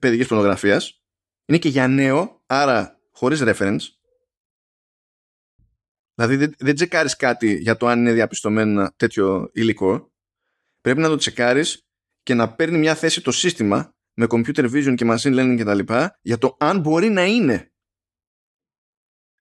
παιδικής 0.00 0.26
πορνογραφίας, 0.26 1.02
είναι 1.46 1.58
και 1.58 1.68
για 1.68 1.88
νέο, 1.88 2.42
άρα 2.46 3.00
χωρίς 3.12 3.42
reference. 3.44 3.80
Δηλαδή 6.14 6.36
δεν, 6.36 6.54
δεν 6.58 6.74
τσεκάρεις 6.74 7.16
κάτι 7.16 7.54
για 7.54 7.76
το 7.76 7.86
αν 7.86 7.98
είναι 7.98 8.12
διαπιστωμένο 8.12 8.92
τέτοιο 8.96 9.50
υλικό. 9.52 10.12
Πρέπει 10.80 11.00
να 11.00 11.08
το 11.08 11.16
τσεκάρεις 11.16 11.86
και 12.22 12.34
να 12.34 12.54
παίρνει 12.54 12.78
μια 12.78 12.94
θέση 12.94 13.22
το 13.22 13.32
σύστημα 13.32 13.94
με 14.14 14.26
computer 14.28 14.72
vision 14.72 14.94
και 14.94 15.06
machine 15.08 15.38
learning 15.38 15.56
κτλ. 15.60 15.94
για 16.20 16.38
το 16.38 16.56
αν 16.60 16.80
μπορεί 16.80 17.08
να 17.08 17.24
είναι. 17.24 17.72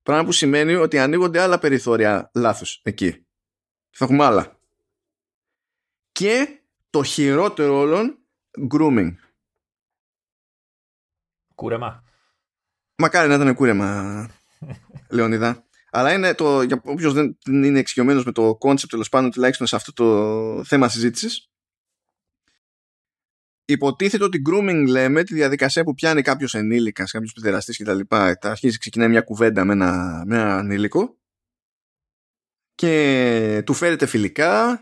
Πράγμα 0.01 0.25
που 0.25 0.31
σημαίνει 0.31 0.75
ότι 0.75 0.99
ανοίγονται 0.99 1.39
άλλα 1.39 1.59
περιθώρια 1.59 2.31
λάθος 2.33 2.81
εκεί. 2.83 3.25
Θα 3.89 4.05
έχουμε 4.05 4.23
άλλα. 4.23 4.59
Και 6.11 6.64
το 6.95 7.03
χειρότερο 7.03 7.77
όλων, 7.77 8.17
grooming. 8.71 9.11
Κούρεμα. 11.55 12.03
Μακάρι 12.95 13.27
να 13.27 13.35
ήταν 13.35 13.55
κούρεμα, 13.55 14.29
Λεωνίδα. 15.09 15.65
Αλλά 15.91 16.13
είναι 16.13 16.33
το, 16.33 16.61
για 16.61 16.81
όποιος 16.85 17.13
δεν 17.13 17.37
είναι 17.45 17.79
εξοικειωμένος 17.79 18.25
με 18.25 18.31
το 18.31 18.57
concept 18.61 18.87
τέλος 18.89 19.09
πάντων 19.09 19.31
τουλάχιστον 19.31 19.67
σε 19.67 19.75
αυτό 19.75 19.93
το 19.93 20.63
θέμα 20.63 20.89
συζήτησης 20.89 21.49
υποτίθεται 23.65 24.23
ότι 24.23 24.41
grooming 24.49 24.85
λέμε 24.87 25.23
τη 25.23 25.33
διαδικασία 25.33 25.83
που 25.83 25.93
πιάνει 25.93 26.21
κάποιος 26.21 26.53
ενήλικας, 26.53 27.11
κάποιος 27.11 27.33
παιδεραστή 27.33 27.83
κτλ. 27.83 27.99
Αρχίζει 28.41 28.77
ξεκινάει 28.77 29.09
μια 29.09 29.21
κουβέντα 29.21 29.65
με 29.65 29.73
ένα, 29.73 30.23
με 30.25 30.35
ένα 30.35 30.57
ανήλικο 30.57 31.17
και 32.75 33.61
του 33.65 33.73
φέρεται 33.73 34.05
φιλικά 34.05 34.79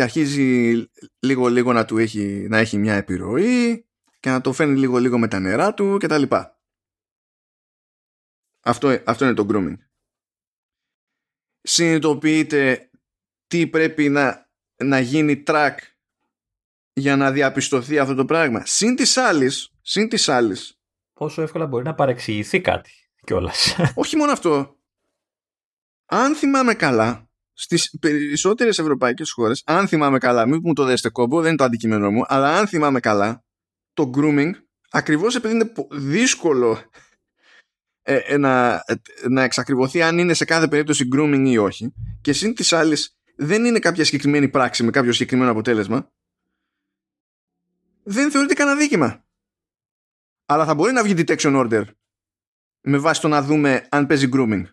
και 0.00 0.06
αρχίζει 0.06 0.84
λίγο 1.20 1.48
λίγο 1.48 1.72
να 1.72 1.84
του 1.84 1.98
έχει, 1.98 2.46
να 2.48 2.58
έχει 2.58 2.78
μια 2.78 2.94
επιρροή 2.94 3.86
και 4.20 4.30
να 4.30 4.40
το 4.40 4.52
φέρνει 4.52 4.78
λίγο 4.78 4.98
λίγο 4.98 5.18
με 5.18 5.28
τα 5.28 5.38
νερά 5.38 5.74
του 5.74 5.96
κτλ. 5.98 6.22
Αυτό, 8.60 9.02
αυτό 9.06 9.24
είναι 9.24 9.34
το 9.34 9.46
grooming. 9.50 9.76
Συνειδητοποιείτε 11.60 12.90
τι 13.46 13.66
πρέπει 13.66 14.08
να, 14.08 14.50
να 14.76 15.00
γίνει 15.00 15.42
track 15.46 15.76
για 16.92 17.16
να 17.16 17.32
διαπιστωθεί 17.32 17.98
αυτό 17.98 18.14
το 18.14 18.24
πράγμα. 18.24 18.66
Συν 18.66 18.96
της 18.96 19.16
άλλης, 19.16 19.74
συν 19.80 20.08
της 20.08 20.28
άλλης, 20.28 20.80
πόσο 21.12 21.42
εύκολα 21.42 21.66
μπορεί 21.66 21.84
να 21.84 21.94
παρεξηγηθεί 21.94 22.60
κάτι 22.60 22.92
κιόλας. 23.24 23.76
Όχι 23.94 24.16
μόνο 24.16 24.32
αυτό. 24.32 24.78
Αν 26.06 26.34
θυμάμαι 26.34 26.74
καλά, 26.74 27.29
στις 27.60 27.96
περισσότερες 28.00 28.78
ευρωπαϊκές 28.78 29.30
χώρες, 29.30 29.62
αν 29.66 29.88
θυμάμαι 29.88 30.18
καλά, 30.18 30.46
μην 30.46 30.60
μου 30.64 30.72
το 30.72 30.84
δέστε 30.84 31.10
κόμπο, 31.10 31.40
δεν 31.40 31.48
είναι 31.48 31.56
το 31.56 31.64
αντικείμενό 31.64 32.10
μου, 32.10 32.24
αλλά 32.26 32.58
αν 32.58 32.66
θυμάμαι 32.66 33.00
καλά, 33.00 33.44
το 33.92 34.10
grooming, 34.16 34.50
ακριβώς 34.90 35.34
επειδή 35.34 35.54
είναι 35.54 35.72
δύσκολο 35.90 36.82
ε, 38.02 38.16
ε, 38.16 38.36
να, 38.36 38.74
ε, 38.86 38.94
να 39.28 39.42
εξακριβωθεί 39.42 40.02
αν 40.02 40.18
είναι 40.18 40.34
σε 40.34 40.44
κάθε 40.44 40.68
περίπτωση 40.68 41.08
grooming 41.14 41.44
ή 41.46 41.58
όχι, 41.58 41.94
και 42.20 42.32
συν 42.32 42.54
της 42.54 42.72
άλλης 42.72 43.16
δεν 43.36 43.64
είναι 43.64 43.78
κάποια 43.78 44.04
συγκεκριμένη 44.04 44.48
πράξη 44.48 44.82
με 44.82 44.90
κάποιο 44.90 45.12
συγκεκριμένο 45.12 45.50
αποτέλεσμα, 45.50 46.12
δεν 48.02 48.30
θεωρείται 48.30 48.54
κανένα 48.54 48.76
δίκημα. 48.76 49.24
Αλλά 50.46 50.64
θα 50.64 50.74
μπορεί 50.74 50.92
να 50.92 51.02
βγει 51.02 51.14
detection 51.16 51.66
order 51.66 51.84
με 52.80 52.98
βάση 52.98 53.20
το 53.20 53.28
να 53.28 53.42
δούμε 53.42 53.86
αν 53.90 54.06
παίζει 54.06 54.28
grooming. 54.32 54.64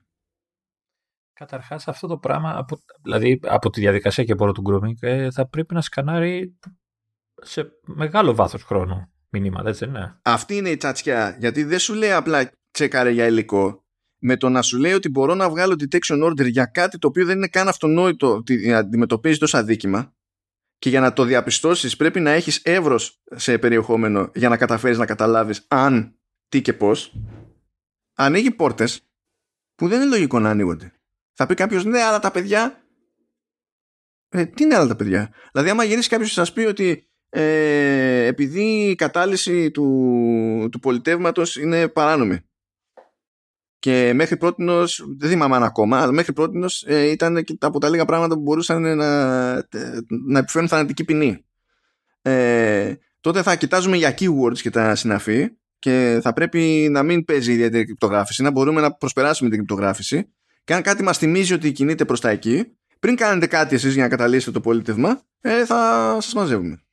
Καταρχάς 1.37 1.87
αυτό 1.87 2.07
το 2.07 2.17
πράγμα, 2.17 2.57
από, 2.57 2.79
δηλαδή 3.03 3.39
από 3.43 3.69
τη 3.69 3.79
διαδικασία 3.79 4.23
και 4.23 4.31
από 4.31 4.51
το 4.51 4.61
grooming, 4.69 4.93
ε, 4.99 5.31
θα 5.31 5.47
πρέπει 5.47 5.73
να 5.73 5.81
σκανάρει 5.81 6.57
σε 7.41 7.71
μεγάλο 7.85 8.35
βάθος 8.35 8.63
χρόνου 8.63 9.11
μηνύματα, 9.29 9.69
έτσι 9.69 9.85
ναι. 9.85 10.13
Αυτή 10.21 10.55
είναι 10.55 10.69
η 10.69 10.77
τσατσιά, 10.77 11.37
γιατί 11.39 11.63
δεν 11.63 11.79
σου 11.79 11.93
λέει 11.93 12.11
απλά 12.11 12.51
τσεκάρε 12.71 13.09
για 13.09 13.25
υλικό. 13.25 13.85
Με 14.19 14.37
το 14.37 14.49
να 14.49 14.61
σου 14.61 14.77
λέει 14.77 14.93
ότι 14.93 15.09
μπορώ 15.09 15.35
να 15.35 15.49
βγάλω 15.49 15.75
detection 15.79 16.23
order 16.23 16.49
για 16.49 16.65
κάτι 16.65 16.97
το 16.97 17.07
οποίο 17.07 17.25
δεν 17.25 17.37
είναι 17.37 17.47
καν 17.47 17.67
αυτονόητο 17.67 18.35
ότι 18.35 18.73
αντιμετωπίζεις 18.73 19.37
τόσο 19.37 19.57
αδίκημα, 19.57 20.13
και 20.77 20.89
για 20.89 20.99
να 20.99 21.13
το 21.13 21.23
διαπιστώσεις 21.23 21.95
πρέπει 21.95 22.19
να 22.19 22.31
έχεις 22.31 22.61
εύρος 22.63 23.21
σε 23.35 23.57
περιεχόμενο 23.57 24.31
για 24.35 24.49
να 24.49 24.57
καταφέρεις 24.57 24.97
να 24.97 25.05
καταλάβεις 25.05 25.65
αν, 25.67 26.19
τι 26.49 26.61
και 26.61 26.73
πώς 26.73 27.13
ανοίγει 28.13 28.51
πόρτες 28.51 29.01
που 29.75 29.87
δεν 29.87 30.01
είναι 30.01 30.09
λογικό 30.09 30.39
να 30.39 30.49
ανοίγονται. 30.49 30.91
Θα 31.39 31.45
πει 31.45 31.53
κάποιος 31.53 31.85
ναι 31.85 32.01
αλλά 32.01 32.19
τα 32.19 32.31
παιδιά 32.31 32.81
ε, 34.29 34.45
τι 34.45 34.63
είναι 34.63 34.75
άλλα 34.75 34.87
τα 34.87 34.95
παιδιά; 34.95 35.29
Δηλαδή 35.51 35.69
άμα 35.69 35.83
γυρίσει 35.83 36.09
κάποιος 36.09 36.29
και 36.29 36.35
σας 36.35 36.53
πει 36.53 36.61
ότι 36.61 37.07
ε, 37.29 38.25
επειδή 38.25 38.89
η 38.89 38.95
κατάλυση 38.95 39.71
του, 39.71 40.69
του 40.71 40.79
πολιτεύματος 40.79 41.55
είναι 41.55 41.87
παράνομη 41.87 42.39
Και 43.79 44.11
μέχρι 44.13 44.37
πρώτης, 44.37 45.03
δεν 45.17 45.29
θυμάμαι 45.29 45.55
αν 45.55 45.63
ακόμα, 45.63 46.01
αλλά 46.01 46.11
μέχρι 46.11 46.33
πρώτης 46.33 46.83
ε, 46.87 47.09
ήταν 47.09 47.43
και 47.43 47.57
από 47.59 47.79
τα 47.79 47.89
λίγα 47.89 48.05
πράγματα 48.05 48.35
που 48.35 48.41
μπορούσαν 48.41 48.81
να, 48.81 49.53
να 50.27 50.39
επιφέρουν 50.39 50.67
θανατική 50.67 51.03
ποινή. 51.03 51.45
Ε, 52.21 52.93
τότε 53.21 53.41
θα 53.41 53.55
κοιτάζουμε 53.55 53.97
για 53.97 54.15
keywords 54.19 54.57
και 54.61 54.69
τα 54.69 54.95
συναφή 54.95 55.49
και 55.79 56.19
θα 56.21 56.33
πρέπει 56.33 56.87
να 56.91 57.03
μην 57.03 57.25
παίζει 57.25 57.51
ιδιαίτερη 57.51 57.85
κρυπτογράφηση, 57.85 58.43
να 58.43 58.51
μπορούμε 58.51 58.81
να 58.81 58.93
προσπεράσουμε 58.93 59.49
την 59.49 59.57
κρυπτογράφηση. 59.57 60.31
Και 60.67 60.73
αν 60.73 60.81
κάτι 60.81 61.03
μας 61.03 61.17
θυμίζει 61.17 61.53
ότι 61.53 61.71
κινείται 61.71 62.05
προς 62.05 62.19
τα 62.19 62.29
εκεί, 62.29 62.77
πριν 62.99 63.15
κάνετε 63.15 63.47
κάτι 63.47 63.75
εσείς 63.75 63.93
για 63.93 64.03
να 64.03 64.09
καταλύσετε 64.09 64.51
το 64.51 64.61
πολίτευμα, 64.61 65.21
ε, 65.41 65.65
θα 65.65 66.17
σας 66.21 66.33
μαζεύουμε. 66.33 66.83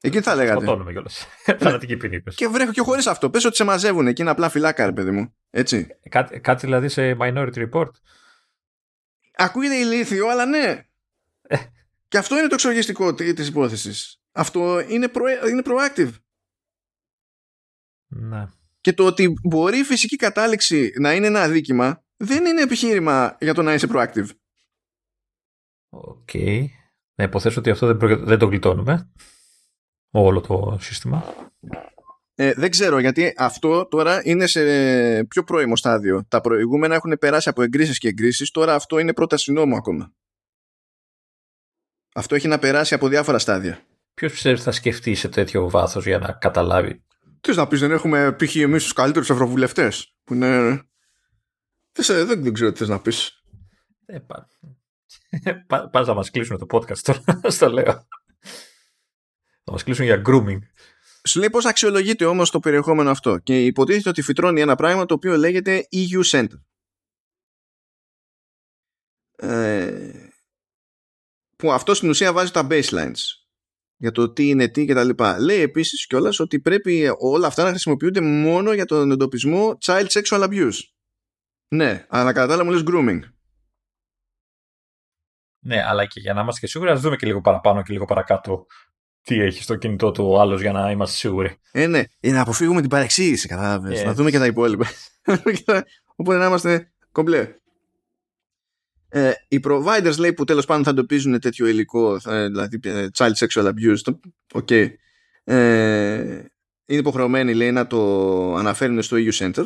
Εκεί 0.00 0.20
θα 0.20 0.34
λέγατε. 0.34 0.56
Σκοτώνουμε 0.56 0.92
κιόλας. 0.92 1.26
Φανατική 1.60 1.96
ποινή. 1.96 2.22
Και 2.22 2.46
βρέχω 2.46 2.72
και 2.72 2.80
χωρί 2.80 3.02
αυτό. 3.06 3.30
Πες 3.30 3.44
ότι 3.44 3.56
σε 3.56 3.64
μαζεύουν 3.64 4.06
εκεί 4.06 4.20
είναι 4.20 4.30
απλά 4.30 4.48
φυλάκα, 4.48 4.86
ρε 4.86 4.92
παιδί 4.92 5.10
μου. 5.10 5.34
Έτσι. 5.50 5.86
Ε, 6.02 6.08
κάτι, 6.08 6.40
κάτι 6.40 6.66
δηλαδή 6.66 6.88
σε 6.88 7.16
Minority 7.20 7.68
Report. 7.68 7.90
Ακούγεται 9.34 9.74
ηλίθιο, 9.74 10.28
αλλά 10.28 10.46
ναι. 10.46 10.86
Ε. 11.42 11.56
και 12.08 12.18
αυτό 12.18 12.38
είναι 12.38 12.46
το 12.46 12.54
εξοργιστικό 12.54 13.14
της 13.14 13.48
υπόθεσης. 13.48 14.20
Αυτό 14.32 14.80
είναι, 14.88 15.08
προ, 15.08 15.24
είναι 15.50 15.62
proactive. 15.64 16.10
Ναι. 18.06 18.46
Και 18.80 18.92
το 18.92 19.06
ότι 19.06 19.34
μπορεί 19.42 19.78
η 19.78 19.84
φυσική 19.84 20.16
κατάληξη 20.16 20.92
να 20.98 21.14
είναι 21.14 21.26
ένα 21.26 21.42
αδίκημα 21.42 22.02
δεν 22.18 22.44
είναι 22.44 22.62
επιχείρημα 22.62 23.36
για 23.40 23.54
το 23.54 23.62
να 23.62 23.74
είσαι 23.74 23.86
proactive. 23.90 24.28
OK. 25.88 26.28
Okay. 26.32 26.64
Να 27.14 27.24
υποθέσω 27.24 27.60
ότι 27.60 27.70
αυτό 27.70 27.94
δεν, 27.94 28.24
δεν 28.24 28.38
το 28.38 28.46
γλιτώνουμε 28.46 29.12
όλο 30.10 30.40
το 30.40 30.78
σύστημα. 30.80 31.24
Ε, 32.34 32.52
δεν 32.52 32.70
ξέρω 32.70 32.98
γιατί 32.98 33.34
αυτό 33.36 33.86
τώρα 33.86 34.20
είναι 34.24 34.46
σε 34.46 35.24
πιο 35.24 35.44
πρώιμο 35.44 35.76
στάδιο. 35.76 36.24
Τα 36.28 36.40
προηγούμενα 36.40 36.94
έχουν 36.94 37.18
περάσει 37.18 37.48
από 37.48 37.62
εγκρίσεις 37.62 37.98
και 37.98 38.08
εγκρίσεις. 38.08 38.50
Τώρα 38.50 38.74
αυτό 38.74 38.98
είναι 38.98 39.12
πρόταση 39.12 39.52
νόμου 39.52 39.76
ακόμα. 39.76 40.12
Αυτό 42.14 42.34
έχει 42.34 42.48
να 42.48 42.58
περάσει 42.58 42.94
από 42.94 43.08
διάφορα 43.08 43.38
στάδια. 43.38 43.82
Ποιος 44.14 44.32
πιστεύει 44.32 44.60
θα 44.60 44.72
σκεφτεί 44.72 45.14
σε 45.14 45.28
τέτοιο 45.28 45.70
βάθος 45.70 46.06
για 46.06 46.18
να 46.18 46.32
καταλάβει. 46.32 47.04
Τι 47.40 47.54
να 47.54 47.66
πεις, 47.66 47.80
δεν 47.80 47.90
έχουμε 47.90 48.36
π.χ. 48.38 48.56
εμείς 48.56 48.82
τους 48.82 48.92
καλύτερους 48.92 49.30
ευρωβουλευτές. 49.30 50.14
Που 50.24 50.34
είναι. 50.34 50.82
Δεν, 52.06 52.26
δεν, 52.26 52.42
δεν 52.42 52.52
ξέρω 52.52 52.72
τι 52.72 52.78
θες 52.78 52.88
να 52.88 53.00
πεις. 53.00 53.42
Ε, 54.06 54.18
πα 55.66 56.02
να 56.06 56.14
μας 56.14 56.30
κλείσουν 56.30 56.58
το 56.58 56.66
podcast 56.70 56.98
τώρα, 56.98 57.22
στο 57.50 57.68
λέω. 57.68 58.06
Θα 59.64 59.72
μας 59.72 59.82
κλείσουν 59.82 60.04
για 60.04 60.22
grooming. 60.26 60.58
Σου 61.24 61.38
λέει 61.38 61.50
πώς 61.50 61.64
αξιολογείται 61.64 62.24
όμως 62.24 62.50
το 62.50 62.60
περιεχόμενο 62.60 63.10
αυτό. 63.10 63.38
Και 63.38 63.64
υποτίθεται 63.64 64.08
ότι 64.08 64.22
φυτρώνει 64.22 64.60
ένα 64.60 64.74
πράγμα 64.74 65.06
το 65.06 65.14
οποίο 65.14 65.36
λέγεται 65.36 65.88
EU 65.92 66.22
Center. 66.24 66.60
Ε, 69.36 70.28
που 71.56 71.72
αυτό 71.72 71.94
στην 71.94 72.08
ουσία 72.08 72.32
βάζει 72.32 72.50
τα 72.50 72.66
baselines 72.70 73.38
για 73.96 74.10
το 74.10 74.32
τι 74.32 74.48
είναι 74.48 74.68
τι 74.68 74.84
κτλ. 74.84 75.10
Λέει 75.40 75.60
επίσης 75.60 76.06
κιόλας 76.06 76.40
ότι 76.40 76.60
πρέπει 76.60 77.10
όλα 77.18 77.46
αυτά 77.46 77.64
να 77.64 77.70
χρησιμοποιούνται 77.70 78.20
μόνο 78.20 78.72
για 78.72 78.84
τον 78.84 79.10
εντοπισμό 79.10 79.78
child 79.80 80.06
sexual 80.06 80.48
abuse. 80.48 80.78
Ναι, 81.68 82.06
αλλά 82.08 82.32
κατά 82.32 82.46
τα 82.46 82.52
άλλα 82.52 82.64
μου 82.64 82.70
λες 82.70 82.82
grooming. 82.86 83.20
Ναι, 85.60 85.84
αλλά 85.84 86.06
και 86.06 86.20
για 86.20 86.34
να 86.34 86.40
είμαστε 86.40 86.60
και 86.60 86.66
σίγουροι, 86.66 86.90
ας 86.90 87.00
δούμε 87.00 87.16
και 87.16 87.26
λίγο 87.26 87.40
παραπάνω 87.40 87.82
και 87.82 87.92
λίγο 87.92 88.04
παρακάτω 88.04 88.66
τι 89.22 89.40
έχει 89.40 89.62
στο 89.62 89.76
κινητό 89.76 90.10
του 90.10 90.24
ο 90.28 90.40
άλλος 90.40 90.60
για 90.60 90.72
να 90.72 90.90
είμαστε 90.90 91.16
σίγουροι. 91.16 91.56
Ε, 91.72 91.86
ναι, 91.86 92.02
για 92.20 92.32
να 92.32 92.40
αποφύγουμε 92.40 92.80
την 92.80 92.90
παρεξήγηση, 92.90 93.48
κατάλαβες. 93.48 94.04
Να 94.04 94.14
δούμε 94.14 94.30
και 94.30 94.38
τα 94.38 94.46
υπόλοιπα. 94.46 94.86
Οπότε 96.16 96.38
να 96.38 96.46
είμαστε 96.46 96.92
κομπλέ. 97.12 97.54
Ε, 99.08 99.32
οι 99.48 99.60
providers 99.64 100.16
λέει 100.18 100.32
που 100.32 100.44
τέλος 100.44 100.66
πάντων 100.66 100.84
θα 100.84 100.90
εντοπίζουν 100.90 101.40
τέτοιο 101.40 101.66
υλικό, 101.66 102.18
δηλαδή 102.18 102.80
ε, 102.82 103.06
child 103.16 103.32
sexual 103.32 103.64
abuse, 103.64 103.98
το, 104.02 104.20
okay, 104.52 104.88
ε, 105.44 106.44
είναι 106.86 107.00
υποχρεωμένοι 107.00 107.54
λέει 107.54 107.72
να 107.72 107.86
το 107.86 108.54
αναφέρουν 108.54 109.02
στο 109.02 109.16
EU 109.20 109.32
Center, 109.32 109.64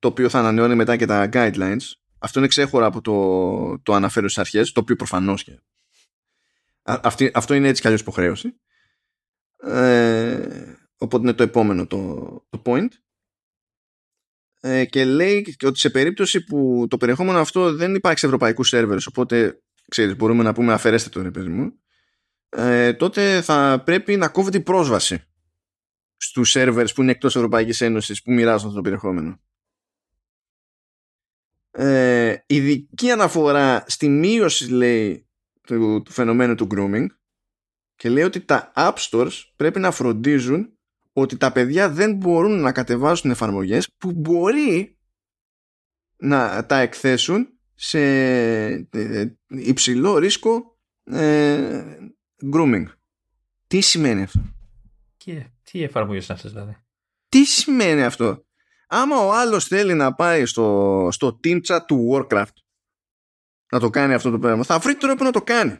το 0.00 0.08
οποίο 0.08 0.28
θα 0.28 0.38
ανανεώνει 0.38 0.74
μετά 0.74 0.96
και 0.96 1.06
τα 1.06 1.28
guidelines. 1.32 1.92
Αυτό 2.18 2.38
είναι 2.38 2.48
ξέχωρα 2.48 2.86
από 2.86 3.00
το, 3.00 3.80
το 3.82 3.92
αναφέρω 3.92 4.28
στις 4.28 4.42
αρχές, 4.42 4.72
το 4.72 4.80
οποίο 4.80 4.96
προφανώς 4.96 5.44
και 5.44 5.58
αυτή, 6.82 7.30
αυτό 7.34 7.54
είναι 7.54 7.68
έτσι 7.68 7.80
κι 7.80 7.86
αλλιώς 7.86 8.02
υποχρέωση. 8.02 8.60
Ε, 9.62 10.74
οπότε 10.96 11.22
είναι 11.22 11.32
το 11.32 11.42
επόμενο 11.42 11.86
το, 11.86 12.16
το 12.48 12.62
point. 12.64 12.88
Ε, 14.60 14.84
και 14.84 15.04
λέει 15.04 15.56
ότι 15.64 15.78
σε 15.78 15.90
περίπτωση 15.90 16.44
που 16.44 16.86
το 16.90 16.96
περιεχόμενο 16.96 17.38
αυτό 17.38 17.74
δεν 17.74 17.94
υπάρχει 17.94 18.18
σε 18.18 18.26
ευρωπαϊκούς 18.26 18.68
σερβέρες 18.68 19.06
οπότε 19.06 19.62
ξέρεις, 19.88 20.16
μπορούμε 20.16 20.42
να 20.42 20.52
πούμε 20.52 20.72
αφαιρέστε 20.72 21.08
το 21.08 21.22
ρε 21.22 21.30
παιδί 21.30 21.48
μου 21.48 21.72
ε, 22.48 22.92
τότε 22.92 23.42
θα 23.42 23.82
πρέπει 23.84 24.16
να 24.16 24.28
κόβεται 24.28 24.56
η 24.56 24.60
πρόσβαση 24.60 25.24
στους 26.16 26.50
σερβέρες 26.50 26.92
που 26.92 27.02
είναι 27.02 27.10
εκτός 27.10 27.36
Ευρωπαϊκής 27.36 27.80
Ένωσης 27.80 28.22
που 28.22 28.32
μοιράζονται 28.32 28.74
το 28.74 28.80
περιεχόμενο. 28.80 29.40
Ε, 31.72 32.36
ειδική 32.46 33.10
αναφορά 33.10 33.84
στη 33.86 34.08
μείωση 34.08 34.70
λέει 34.70 35.28
του, 35.62 36.02
του 36.02 36.12
φαινομένου 36.12 36.54
του 36.54 36.66
grooming 36.70 37.06
και 37.94 38.08
λέει 38.08 38.24
ότι 38.24 38.40
τα 38.40 38.72
app 38.74 38.94
stores 38.94 39.32
πρέπει 39.56 39.78
να 39.78 39.90
φροντίζουν 39.90 40.78
ότι 41.12 41.36
τα 41.36 41.52
παιδιά 41.52 41.90
δεν 41.90 42.16
μπορούν 42.16 42.60
να 42.60 42.72
κατεβάσουν 42.72 43.30
εφαρμογές 43.30 43.90
που 43.98 44.12
μπορεί 44.12 44.98
να 46.16 46.66
τα 46.66 46.78
εκθέσουν 46.78 47.48
σε 47.74 48.00
ε, 48.90 49.36
υψηλό 49.46 50.18
ρίσκο 50.18 50.78
ε, 51.04 51.96
grooming. 52.54 52.84
Τι 53.66 53.80
σημαίνει 53.80 54.22
αυτό; 54.22 54.54
Και 55.16 55.50
τι 55.62 55.82
εφαρμογές 55.82 56.24
είναι 56.24 56.36
αυτές 56.36 56.52
δηλαδή; 56.52 56.76
Τι 57.28 57.44
σημαίνει 57.44 58.02
αυτό; 58.02 58.44
Άμα 58.92 59.16
ο 59.16 59.32
άλλος 59.32 59.66
θέλει 59.66 59.94
να 59.94 60.14
πάει 60.14 60.46
στο, 60.46 61.08
στο 61.10 61.40
team 61.44 61.60
chat 61.66 61.78
του 61.86 62.08
Warcraft 62.12 62.54
να 63.72 63.80
το 63.80 63.90
κάνει 63.90 64.14
αυτό 64.14 64.30
το 64.30 64.38
πράγμα, 64.38 64.64
θα 64.64 64.78
βρει 64.78 64.94
τρόπο 64.94 65.24
να 65.24 65.30
το 65.30 65.42
κάνει. 65.42 65.78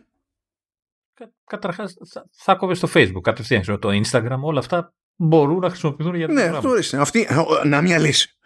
Κα, 1.14 1.32
καταρχάς 1.44 1.96
θα, 2.08 2.28
θα 2.30 2.54
κόβει 2.54 2.74
στο 2.74 2.88
facebook 2.94 3.20
κατευθείαν, 3.22 3.78
το 3.78 3.88
instagram, 3.88 4.38
όλα 4.40 4.58
αυτά 4.58 4.94
μπορούν 5.16 5.58
να 5.58 5.68
χρησιμοποιηθούν 5.68 6.14
για 6.14 6.26
Ναι, 6.26 6.42
αυτό 6.42 6.68
ορίστε. 6.68 6.96
Αυτή, 6.96 7.28
να 7.64 7.80
μια 7.80 7.98
λύση. 7.98 8.38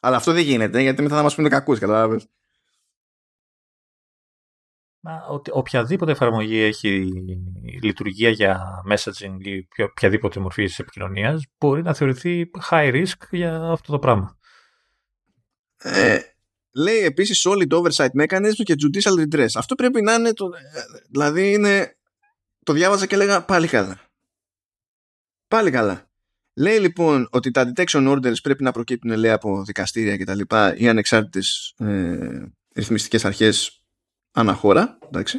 Αλλά 0.00 0.16
αυτό 0.16 0.32
δεν 0.32 0.42
γίνεται 0.42 0.80
γιατί 0.80 1.02
μετά 1.02 1.16
θα 1.16 1.22
μας 1.22 1.34
πούνε 1.34 1.48
κακούς, 1.48 1.78
κατάλαβες. 1.78 2.28
Οποιαδήποτε 5.52 6.12
εφαρμογή 6.12 6.58
έχει 6.58 7.08
λειτουργία 7.82 8.30
για 8.30 8.82
messaging 8.90 9.36
ή 9.76 9.82
οποιαδήποτε 9.82 10.40
μορφή 10.40 10.68
επικοινωνίας 10.76 11.42
μπορεί 11.58 11.82
να 11.82 11.94
θεωρηθεί 11.94 12.50
high 12.70 12.92
risk 12.94 13.26
για 13.30 13.60
αυτό 13.60 13.92
το 13.92 13.98
πράγμα. 13.98 14.36
Ε, 15.82 16.18
λέει 16.74 16.98
επίσης 16.98 17.46
solid 17.48 17.68
oversight 17.68 18.10
mechanism 18.20 18.62
και 18.64 18.74
judicial 18.82 19.24
redress. 19.24 19.50
Αυτό 19.54 19.74
πρέπει 19.74 20.02
να 20.02 20.14
είναι. 20.14 20.32
Το, 20.32 20.46
ε, 20.46 20.80
δηλαδή 21.10 21.52
είναι. 21.52 21.96
Το 22.62 22.72
διάβαζα 22.72 23.06
και 23.06 23.14
έλεγα 23.14 23.44
πάλι 23.44 23.66
καλά. 23.66 24.00
Πάλι 25.48 25.70
καλά. 25.70 26.10
Λέει 26.54 26.78
λοιπόν 26.78 27.28
ότι 27.30 27.50
τα 27.50 27.72
detection 27.74 28.12
orders 28.12 28.40
πρέπει 28.42 28.62
να 28.62 28.72
προκύπτουν 28.72 29.16
λέει, 29.16 29.30
από 29.30 29.62
δικαστήρια 29.64 30.16
και 30.16 30.24
τα 30.24 30.34
λοιπά 30.34 30.76
ή 30.76 30.88
ανεξάρτητες 30.88 31.74
ε, 31.78 32.52
ρυθμιστικές 32.74 33.24
αρχές 33.24 33.81
αναχώρα. 34.32 34.98
Εντάξει. 35.06 35.38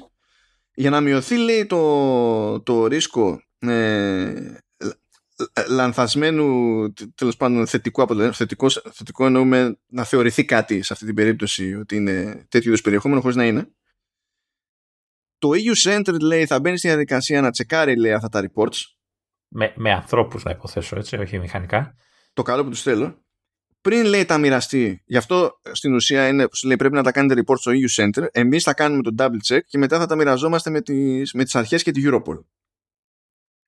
Για 0.74 0.90
να 0.90 1.02
μειωθεί 1.02 1.38
λέει 1.38 1.66
το, 1.66 2.62
το 2.62 2.88
ρίσκο 2.88 3.42
ε, 3.60 4.58
λανθασμένου 5.68 6.94
τέλος 7.16 7.38
πάντων 7.38 7.68
θετικού 7.68 8.02
αποτελέσματο 8.02 8.38
θετικός, 8.38 8.82
θετικό 8.92 9.26
εννοούμε 9.26 9.80
να 9.88 10.04
θεωρηθεί 10.04 10.46
κάτι 10.46 10.82
σε 10.82 10.94
αυτή 10.94 11.06
την 11.06 11.16
περίπτωση 11.16 11.76
ότι 11.76 11.96
είναι 11.96 12.46
τέτοιο 12.50 12.70
είδους 12.70 12.82
περιεχόμενο 12.82 13.22
χωρίς 13.22 13.36
να 13.36 13.46
είναι 13.46 13.72
το 15.38 15.50
EU 15.54 15.90
Center 15.90 16.20
λέει 16.22 16.46
θα 16.46 16.60
μπαίνει 16.60 16.78
στη 16.78 16.88
διαδικασία 16.88 17.42
να 17.42 17.52
τσεκάρει 17.52 18.00
λέει 18.00 18.14
αυτά 18.14 18.30
τα 18.30 18.50
reports 18.54 18.78
με, 19.56 19.74
με 19.76 19.92
ανθρώπους 19.92 20.44
να 20.44 20.52
υποθέσω 20.52 20.96
έτσι, 20.96 21.18
όχι 21.18 21.40
μηχανικά. 21.40 21.96
Το 22.34 22.42
καλό 22.42 22.64
που 22.64 22.70
τους 22.70 22.82
θέλω. 22.82 23.24
Πριν 23.84 24.06
λέει 24.06 24.26
τα 24.26 24.38
μοιραστεί, 24.38 25.04
γι' 25.06 25.18
αυτό 25.18 25.60
στην 25.72 25.94
ουσία 25.94 26.28
είναι, 26.28 26.48
λέει, 26.66 26.76
πρέπει 26.76 26.96
να 26.96 27.04
τα 27.04 27.12
κάνετε 27.12 27.42
report 27.42 27.58
στο 27.58 27.72
EU 27.72 28.04
Center. 28.04 28.28
Εμείς 28.32 28.64
θα 28.64 28.74
κάνουμε 28.74 29.02
το 29.02 29.16
double 29.18 29.48
check 29.48 29.60
και 29.68 29.78
μετά 29.78 30.00
θα 30.00 30.06
τα 30.06 30.16
μοιραζόμαστε 30.16 30.70
με 30.70 30.82
τις 30.82 31.34
με 31.34 31.44
τις 31.44 31.56
αρχές 31.56 31.84
και 31.84 31.92
τη 31.92 32.02
Europol. 32.06 32.44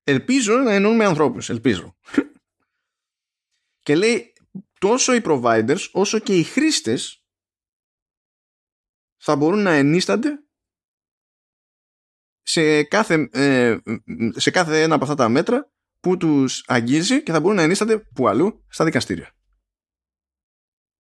Ελπίζω 0.04 0.56
να 0.56 0.74
εννοούμε 0.74 1.06
ανθρώπους. 1.06 1.50
Ελπίζω. 1.50 1.96
και 3.86 3.96
λέει 3.96 4.34
τόσο 4.80 5.14
οι 5.14 5.22
providers 5.24 5.90
όσο 5.92 6.20
και 6.20 6.38
οι 6.38 6.44
χρήστες 6.44 7.26
θα 9.18 9.36
μπορούν 9.36 9.62
να 9.62 9.72
ενίστανται 9.72 10.44
σε 12.42 12.84
κάθε, 12.84 13.30
ε, 13.32 13.78
σε 14.36 14.52
κάθε 14.52 14.82
ένα 14.82 14.96
από 14.96 15.04
αυτά 15.04 15.16
τα 15.16 15.30
μέτρα 15.30 15.72
που 16.00 16.18
τους 16.18 16.64
αγγίζει 16.68 17.24
και 17.24 17.32
θα 17.32 17.40
μπορούν 17.40 17.56
να 17.56 17.64
ενίστανται 17.64 17.98
που 17.98 18.28
αλλού 18.28 18.66
στα 18.68 18.86
δικαστήρια. 18.86 19.35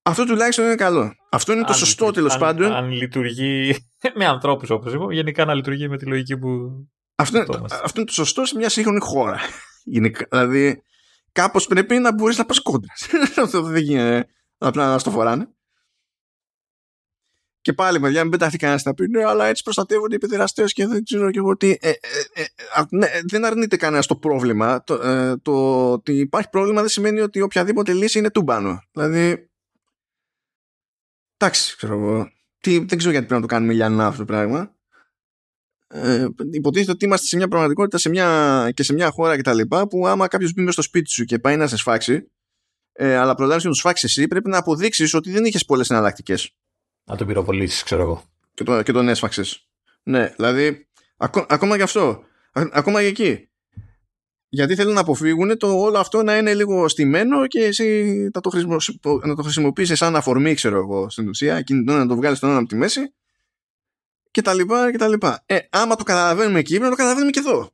Αυτό 0.08 0.26
τουλάχιστον 0.26 0.66
είναι 0.66 0.76
καλό. 0.76 1.16
Αυτό 1.30 1.54
είναι 1.54 1.64
το 1.64 1.74
σωστό 1.74 2.12
τέλος 2.12 2.38
πάντων. 2.38 2.72
Αν 2.72 2.92
λειτουργεί 2.92 3.76
με 4.18 4.26
ανθρώπους 4.26 4.70
όπως 4.70 4.94
είπα, 4.94 5.14
γενικά 5.14 5.46
να 5.46 5.54
λειτουργεί 5.54 5.90
με 5.90 5.98
τη 5.98 6.06
λογική 6.06 6.38
που. 6.38 6.50
Αυτό, 7.16 7.38
είναι, 7.38 7.48
αυτό 7.84 7.94
είναι 7.96 8.06
το 8.06 8.14
σωστό 8.14 8.46
σε 8.46 8.58
μια 8.58 8.70
σύγχρονη 8.70 9.00
χώρα. 9.00 9.40
δηλαδή, 10.30 10.84
κάπως 11.32 11.68
πρέπει 11.68 12.00
να 12.00 12.14
μπορείς 12.14 12.38
να 12.38 12.46
πας 12.46 12.62
κόντρας. 12.62 13.08
αυτό 13.44 13.62
δεν 13.62 13.82
γίνεται 13.82 14.28
απλά 14.58 14.88
να 14.88 15.00
στο 15.00 15.12
φοράνε. 15.12 15.50
Και 17.62 17.74
πάλι, 17.74 18.00
παιδιά, 18.00 18.22
μην 18.22 18.32
πετάχτηκε 18.32 18.62
κανένας 18.62 18.84
να 18.84 18.94
πει 18.94 19.08
ναι, 19.08 19.26
αλλά 19.26 19.46
έτσι 19.46 19.64
προστατεύονται 19.64 20.16
οι 20.16 20.18
παιδεραστές 20.18 20.74
και 20.74 20.88
δεν 20.88 21.04
ξέρω 21.04 21.32
και 21.32 21.40
εγώ 21.40 21.58
τι. 21.58 21.70
Ε, 21.80 21.90
ε, 21.90 21.94
ε, 22.34 22.84
ναι, 22.90 23.08
δεν 23.30 23.46
αρνείται 23.46 23.78
κανένας 23.78 24.06
το 24.06 24.16
πρόβλημα. 24.16 24.84
Το, 24.84 24.94
ε, 24.94 25.38
το 25.42 25.92
ότι 25.92 26.14
υπάρχει 26.14 26.50
πρόβλημα 26.50 26.82
δεν 26.82 26.90
σημαίνει 26.90 27.22
ότι 27.22 27.42
οποιαδήποτε 27.42 27.94
λύση 27.94 28.20
είναι 28.20 28.32
τούμπανο. 28.32 28.80
Δηλαδή. 28.92 29.50
Εντάξει, 31.38 31.76
ξέρω 31.76 31.94
εγώ. 31.94 32.32
Τι, 32.60 32.78
δεν 32.78 32.98
ξέρω 32.98 33.12
γιατί 33.12 33.26
πρέπει 33.28 33.42
να 33.42 33.42
το 33.42 33.46
κάνουμε 33.48 33.74
λιανά 33.74 34.06
αυτό 34.06 34.20
το 34.20 34.26
πράγμα. 34.26 34.76
Ε, 35.88 36.28
υποτίθεται 36.52 36.92
ότι 36.92 37.06
είμαστε 37.06 37.26
σε 37.26 37.36
μια 37.36 37.48
πραγματικότητα 37.48 37.98
σε 37.98 38.10
μια, 38.10 38.72
και 38.74 38.84
σε 38.84 38.94
μια 38.94 39.10
χώρα 39.10 39.38
κτλ. 39.38 39.60
που 39.90 40.08
άμα 40.08 40.28
κάποιος 40.28 40.54
μπει 40.54 40.72
στο 40.72 40.82
σπίτι 40.82 41.10
σου 41.10 41.24
και 41.24 41.40
πάει 41.40 41.56
να 41.58 41.68
σε 41.68 41.78
σφάξει, 41.78 42.32
ε, 42.92 43.16
αλλά 43.16 43.36
προλάβεις 43.36 43.64
να 43.64 43.70
του 43.70 43.76
σφάξεις 43.76 44.18
εσύ, 44.18 44.28
πρέπει 44.28 44.50
να 44.50 44.58
αποδείξεις 44.58 45.14
ότι 45.14 45.32
δεν 45.32 45.46
είχες 45.46 45.66
πολλές 45.66 45.90
εναλλακτικές. 45.90 46.56
Να 47.04 47.16
τον 47.16 47.28
πυροβολήσεις, 47.28 47.84
ξέρω 47.84 48.02
εγώ. 48.02 48.24
Και, 48.54 48.64
το, 48.64 48.84
και 48.84 48.92
τον 48.92 49.08
έσφαξες. 49.08 49.68
Ναι, 50.04 50.34
δηλαδή, 50.36 50.88
ακό, 51.18 51.46
ακόμα 51.50 51.78
και 51.78 51.84
αυτό. 51.84 52.24
ακόμα 52.52 53.02
και 53.02 53.08
εκεί. 53.08 53.50
Γιατί 54.50 54.76
θέλουν 54.76 54.94
να 54.94 55.00
αποφύγουν 55.00 55.58
το 55.58 55.80
όλο 55.80 55.98
αυτό 55.98 56.24
να 56.24 56.38
είναι 56.38 56.54
λίγο 56.54 56.88
στημένο 56.88 57.48
και 57.48 57.64
εσύ 57.64 58.04
να 58.34 58.42
το, 58.42 58.50
χρησιμο, 58.50 58.78
να 59.24 59.36
το 59.36 59.42
χρησιμοποιήσεις 59.42 59.98
σαν 59.98 60.16
αφορμή, 60.16 60.54
ξέρω 60.54 60.78
εγώ, 60.78 61.10
στην 61.10 61.28
ουσία, 61.28 61.62
κινητό 61.62 61.94
να 61.94 62.08
το 62.08 62.16
βγάλεις 62.16 62.40
τον 62.40 62.50
ένα 62.50 62.60
από 62.60 62.68
τη 62.68 62.76
μέση 62.76 63.14
και 64.32 64.42
τα 64.42 64.54
λοιπά 64.54 64.92
και 64.92 64.98
τα 64.98 65.08
λοιπά. 65.08 65.44
Ε, 65.46 65.58
άμα 65.70 65.96
το 65.96 66.04
καταλαβαίνουμε 66.04 66.60
εκεί, 66.60 66.70
πρέπει 66.70 66.84
να 66.84 66.90
το 66.90 66.96
καταλαβαίνουμε 66.96 67.32
και 67.32 67.40
εδώ. 67.40 67.70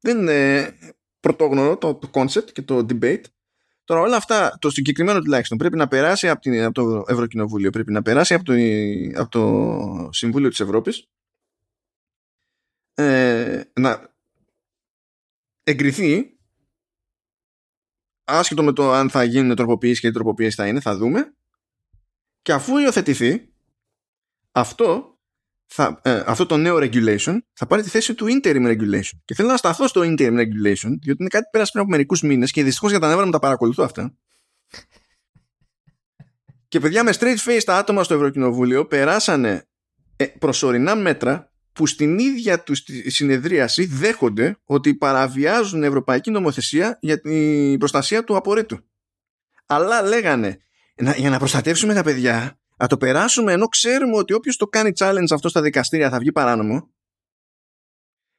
Δεν 0.00 0.18
είναι 0.18 0.70
πρωτόγνωρο 1.20 1.76
το, 1.76 1.94
το 1.94 2.10
concept 2.12 2.50
και 2.52 2.62
το 2.62 2.86
debate. 2.88 3.22
Τώρα 3.84 4.00
όλα 4.00 4.16
αυτά, 4.16 4.58
το 4.60 4.70
συγκεκριμένο 4.70 5.20
τουλάχιστον, 5.20 5.58
πρέπει 5.58 5.76
να 5.76 5.88
περάσει 5.88 6.28
από, 6.28 6.40
την, 6.40 6.62
από 6.62 6.74
το 6.74 7.04
Ευρωκοινοβούλιο, 7.06 7.70
πρέπει 7.70 7.92
να 7.92 8.02
περάσει 8.02 8.34
από 8.34 8.44
το, 8.44 8.52
από 9.14 9.30
το 9.30 10.08
Συμβούλιο 10.12 10.48
της 10.48 10.60
Ευρώπης, 10.60 11.08
ε, 12.94 13.62
να 13.72 14.14
εγκριθεί, 15.70 16.38
άσχετο 18.24 18.62
με 18.62 18.72
το 18.72 18.92
αν 18.92 19.10
θα 19.10 19.24
γίνουν 19.24 19.56
τροποποιήσεις 19.56 20.00
και 20.00 20.06
τι 20.06 20.14
τροποποιήσεις 20.14 20.54
θα 20.54 20.66
είναι, 20.66 20.80
θα 20.80 20.96
δούμε, 20.96 21.34
και 22.42 22.52
αφού 22.52 22.78
υιοθετηθεί, 22.78 23.52
αυτό 24.52 25.18
θα, 25.66 26.00
ε, 26.02 26.22
αυτό 26.26 26.46
το 26.46 26.56
νέο 26.56 26.76
regulation 26.80 27.38
θα 27.52 27.66
πάρει 27.66 27.82
τη 27.82 27.88
θέση 27.88 28.14
του 28.14 28.26
interim 28.26 28.66
regulation. 28.66 29.18
Και 29.24 29.34
θέλω 29.34 29.48
να 29.48 29.56
σταθώ 29.56 29.86
στο 29.86 30.00
interim 30.00 30.38
regulation, 30.38 30.90
διότι 31.00 31.16
είναι 31.18 31.28
κάτι 31.28 31.44
που 31.44 31.50
πέρασε 31.50 31.70
πριν 31.70 31.82
από 31.82 31.90
μερικούς 31.90 32.22
μήνες 32.22 32.50
και 32.50 32.62
δυστυχώς 32.62 32.90
για 32.90 33.00
τα 33.00 33.08
νεύρα 33.08 33.24
μου 33.24 33.30
τα 33.30 33.38
παρακολουθώ 33.38 33.84
αυτά. 33.84 34.14
και 36.68 36.80
παιδιά 36.80 37.04
με 37.04 37.12
straight 37.18 37.38
face 37.46 37.62
τα 37.64 37.76
άτομα 37.76 38.04
στο 38.04 38.14
Ευρωκοινοβούλιο 38.14 38.86
περάσανε 38.86 39.68
ε, 40.16 40.26
προσωρινά 40.26 40.96
μέτρα 40.96 41.49
που 41.72 41.86
στην 41.86 42.18
ίδια 42.18 42.62
τους 42.62 42.82
συνεδρίαση 43.06 43.84
δέχονται 43.84 44.58
ότι 44.64 44.94
παραβιάζουν 44.94 45.82
ευρωπαϊκή 45.82 46.30
νομοθεσία 46.30 46.98
για 47.00 47.20
την 47.20 47.78
προστασία 47.78 48.24
του 48.24 48.36
απορρίτου. 48.36 48.78
Αλλά 49.66 50.02
λέγανε, 50.02 50.58
για 51.16 51.30
να 51.30 51.38
προστατεύσουμε 51.38 51.94
τα 51.94 52.02
παιδιά, 52.02 52.58
να 52.76 52.86
το 52.86 52.96
περάσουμε 52.96 53.52
ενώ 53.52 53.66
ξέρουμε 53.66 54.16
ότι 54.16 54.32
όποιος 54.32 54.56
το 54.56 54.66
κάνει 54.66 54.92
challenge 54.98 55.32
αυτό 55.32 55.48
στα 55.48 55.62
δικαστήρια 55.62 56.10
θα 56.10 56.18
βγει 56.18 56.32
παράνομο 56.32 56.90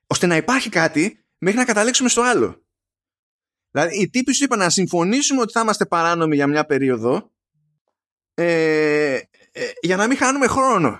ώστε 0.07 0.25
να 0.25 0.35
υπάρχει 0.35 0.69
κάτι 0.69 1.25
μέχρι 1.37 1.59
να 1.59 1.65
καταλήξουμε 1.65 2.09
στο 2.09 2.21
άλλο. 2.21 2.65
Δηλαδή 3.71 4.01
οι 4.01 4.09
τύποι 4.09 4.33
σου 4.33 4.43
είπαν 4.43 4.59
να 4.59 4.69
συμφωνήσουμε 4.69 5.41
ότι 5.41 5.51
θα 5.51 5.61
είμαστε 5.61 5.85
παράνομοι 5.85 6.35
για 6.35 6.47
μια 6.47 6.65
περίοδο 6.65 7.31
ε, 8.33 9.13
ε, 9.51 9.71
για 9.81 9.95
να 9.95 10.07
μην 10.07 10.17
χάνουμε 10.17 10.47
χρόνο. 10.47 10.99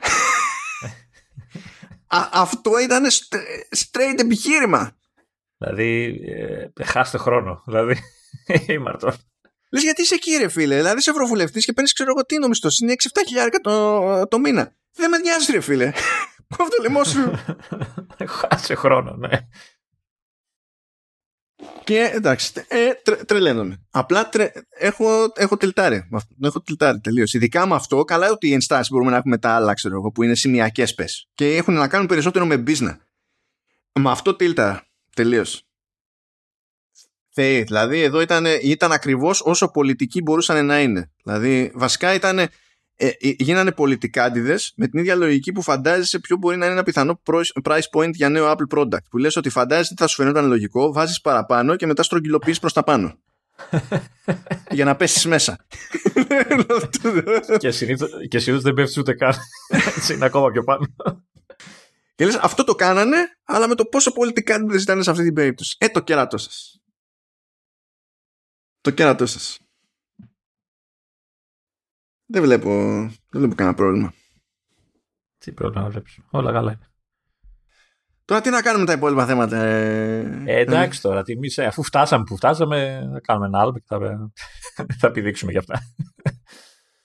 Α, 2.16 2.30
αυτό 2.32 2.80
ήταν 2.80 3.06
straight 3.76 4.20
επιχείρημα. 4.20 4.98
Δηλαδή, 5.58 6.22
ε, 6.76 6.84
χάστε 6.84 7.18
χρόνο. 7.18 7.64
Δηλαδή, 7.66 7.98
ήμαρτον. 8.76 9.14
Λες 9.72 9.84
γιατί 9.84 10.02
είσαι 10.02 10.16
εκεί, 10.16 10.38
ρε 10.38 10.48
φίλε; 10.48 10.76
Δηλαδή 10.76 10.98
είσαι 10.98 11.10
ευρωβουλευτής 11.10 11.66
και 11.66 11.74
παίρνεις, 11.74 11.94
ξέρω 11.94 12.10
εγώ 12.16 12.26
τι 12.26 12.38
νομιστός. 12.38 12.80
Είναι 12.80 12.94
6-7 13.04 13.08
χιλιάρικα 13.28 13.60
το, 13.60 14.28
το 14.28 14.40
μήνα. 14.40 14.76
Δεν 14.94 15.10
με 15.10 15.18
νοιάζει, 15.18 15.52
ρε 15.52 15.60
φίλε. 15.60 15.92
Κόβω 16.58 16.70
το 16.70 16.82
λαιμό 16.82 17.04
σου. 17.04 17.32
Χάσε 18.28 18.76
χρόνο, 18.76 19.16
ναι. 19.16 19.48
Και 21.84 22.12
εντάξει, 22.14 22.52
ε, 22.68 22.94
τρε, 23.04 23.16
τρελαίνομαι. 23.16 23.82
Απλά 23.92 24.30
τρε, 24.30 24.52
έχω, 24.70 25.32
έχω 25.36 25.58
τυλτάρει. 25.58 26.10
Έχω 26.42 26.62
τυλτάρει 26.62 27.00
τελείως. 27.00 27.34
Ειδικά 27.34 27.68
με 27.68 27.76
αυτό, 27.76 28.04
καλά 28.04 28.32
ότι 28.32 28.48
οι 28.48 28.54
ενστάσεις 28.54 28.90
μπορούμε 28.90 29.12
να 29.12 29.18
έχουμε 29.18 29.38
τα 29.38 29.56
άλλα, 29.56 29.74
ξέρω 29.74 29.96
εγώ, 29.96 30.12
που 30.12 30.24
είναι 30.24 30.36
σημειακές 30.36 30.94
πες. 30.94 31.30
Και 31.34 31.56
έχουν 31.56 31.74
να 31.74 31.88
κάνουν 31.88 32.08
περισσότερο 32.08 32.46
με 32.46 32.64
business. 32.68 32.98
Με 34.00 34.12
αυτό 34.12 34.36
τίλτα 34.36 34.86
τελείως. 35.16 35.66
Θεοί. 37.34 37.64
Δηλαδή 37.64 38.02
εδώ 38.02 38.22
ήταν, 38.22 38.46
ήταν 38.62 38.92
ακριβώς 38.92 39.42
όσο 39.42 39.72
πολιτικοί 39.72 40.22
μπορούσαν 40.22 40.66
να 40.66 40.82
είναι. 40.82 41.12
Δηλαδή 41.24 41.72
βασικά 41.76 42.14
ήταν, 42.14 42.48
ε, 43.06 43.08
ε 43.08 43.34
γίνανε 43.38 43.72
πολιτικάντιδες 43.72 44.74
με 44.76 44.88
την 44.88 45.00
ίδια 45.00 45.16
λογική 45.16 45.52
που 45.52 45.62
φαντάζεσαι 45.62 46.20
ποιο 46.20 46.38
μπορεί 46.38 46.58
να 46.58 46.66
είναι 46.66 46.74
ένα 46.74 46.84
πιθανό 46.84 47.22
price 47.64 47.80
point 47.98 48.12
για 48.12 48.30
νέο 48.30 48.52
Apple 48.52 48.78
product. 48.78 49.04
Που 49.10 49.18
λες 49.18 49.36
ότι 49.36 49.50
φαντάζεσαι 49.50 49.90
ότι 49.92 50.02
θα 50.02 50.08
σου 50.08 50.16
φαινόταν 50.16 50.48
λογικό, 50.48 50.92
βάζεις 50.92 51.22
παραπάνω 51.22 51.76
και 51.76 51.86
μετά 51.86 52.04
στρογγυλοποιείς 52.04 52.60
προς 52.60 52.74
τα 52.74 52.84
πάνω. 52.84 53.20
για 54.72 54.86
να 54.86 54.96
πέσεις 54.96 55.26
μέσα. 55.26 55.66
και 58.28 58.40
συνήθως 58.40 58.62
δεν 58.62 58.74
πέφτεις 58.74 58.98
ούτε 58.98 59.14
καν. 59.14 59.34
είναι 60.12 60.26
ακόμα 60.26 60.52
πιο 60.52 60.64
πάνω. 60.64 60.96
Και 62.16 62.26
λες 62.26 62.36
αυτό 62.36 62.64
το 62.64 62.76
κάνανε, 62.76 63.18
αλλά 63.44 63.68
με 63.68 63.76
το 63.76 63.86
πόσο 63.86 64.12
πολιτικάντιδες 64.12 64.82
ήταν 64.82 65.04
σε 65.04 65.10
αυτή 65.10 65.24
την 65.24 65.34
περίπτωση. 65.34 65.76
Ε, 65.80 65.88
το 65.88 66.00
κεράτο 66.00 66.38
σας 66.38 66.82
το 68.82 68.92
κέρατό 68.92 69.26
σας. 69.26 69.60
Δεν 72.32 72.42
βλέπω, 72.42 72.70
δεν 73.30 73.42
βλέπω 73.42 73.56
κανένα 73.56 73.76
πρόβλημα. 73.76 74.14
Τι 75.38 75.52
πρόβλημα 75.52 75.90
βλέπεις. 75.90 76.20
Όλα 76.30 76.52
καλά 76.52 76.72
είναι. 76.72 76.90
Τώρα 78.26 78.42
τι 78.42 78.50
να 78.50 78.62
κάνουμε 78.62 78.86
τα 78.86 78.94
υπόλοιπα 78.94 79.26
θέματα. 79.26 79.58
Ε, 79.58 80.44
ε 80.46 80.60
εντάξει 80.60 81.02
τώρα, 81.02 81.24
τι 81.24 81.34
ε, 81.56 81.66
αφού 81.66 81.84
φτάσαμε 81.84 82.24
που 82.24 82.36
φτάσαμε, 82.36 83.10
θα 83.14 83.20
κάνουμε 83.20 83.46
ένα 83.46 83.60
άλλο 83.60 83.74
και 83.74 83.84
θα, 83.86 84.00
θα 85.00 85.08
επιδείξουμε 85.08 85.52
για 85.52 85.60
αυτά. 85.60 85.80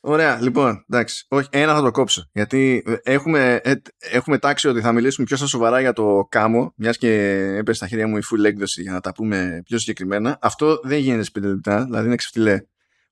Ωραία, 0.01 0.41
λοιπόν, 0.41 0.85
εντάξει. 0.89 1.27
Όχι, 1.29 1.49
ένα 1.51 1.75
θα 1.75 1.83
το 1.83 1.91
κόψω. 1.91 2.29
Γιατί 2.33 2.85
έχουμε, 3.03 3.61
ε, 3.65 3.75
έχουμε 3.99 4.39
τάξει 4.39 4.69
ότι 4.69 4.81
θα 4.81 4.93
μιλήσουμε 4.93 5.27
πιο 5.27 5.37
στα 5.37 5.47
σοβαρά 5.47 5.81
για 5.81 5.93
το 5.93 6.27
κάμο, 6.29 6.73
μιας 6.77 6.99
και 6.99 7.13
έπεσε 7.57 7.77
στα 7.77 7.87
χέρια 7.87 8.07
μου 8.07 8.17
η 8.17 8.23
full 8.31 8.45
έκδοση 8.45 8.83
για 8.83 8.93
να 8.93 9.01
τα 9.01 9.13
πούμε 9.13 9.63
πιο 9.65 9.79
συγκεκριμένα. 9.79 10.39
Αυτό 10.41 10.81
δεν 10.83 10.99
γίνεται 10.99 11.23
σε 11.23 11.31
πέντε 11.31 11.49
λεπτά, 11.49 11.85
δηλαδή 11.85 12.07
είναι 12.07 12.17
ξεφτιλέ. 12.17 12.61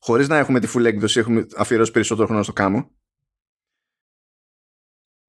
Χωρίς 0.05 0.29
να 0.29 0.37
έχουμε 0.37 0.61
τη 0.61 0.73
full 0.75 0.85
έκδοση, 0.85 1.19
έχουμε 1.19 1.47
αφιερώσει 1.57 1.91
περισσότερο 1.91 2.27
χρόνο 2.27 2.43
στο 2.43 2.53
κάμο. 2.53 2.91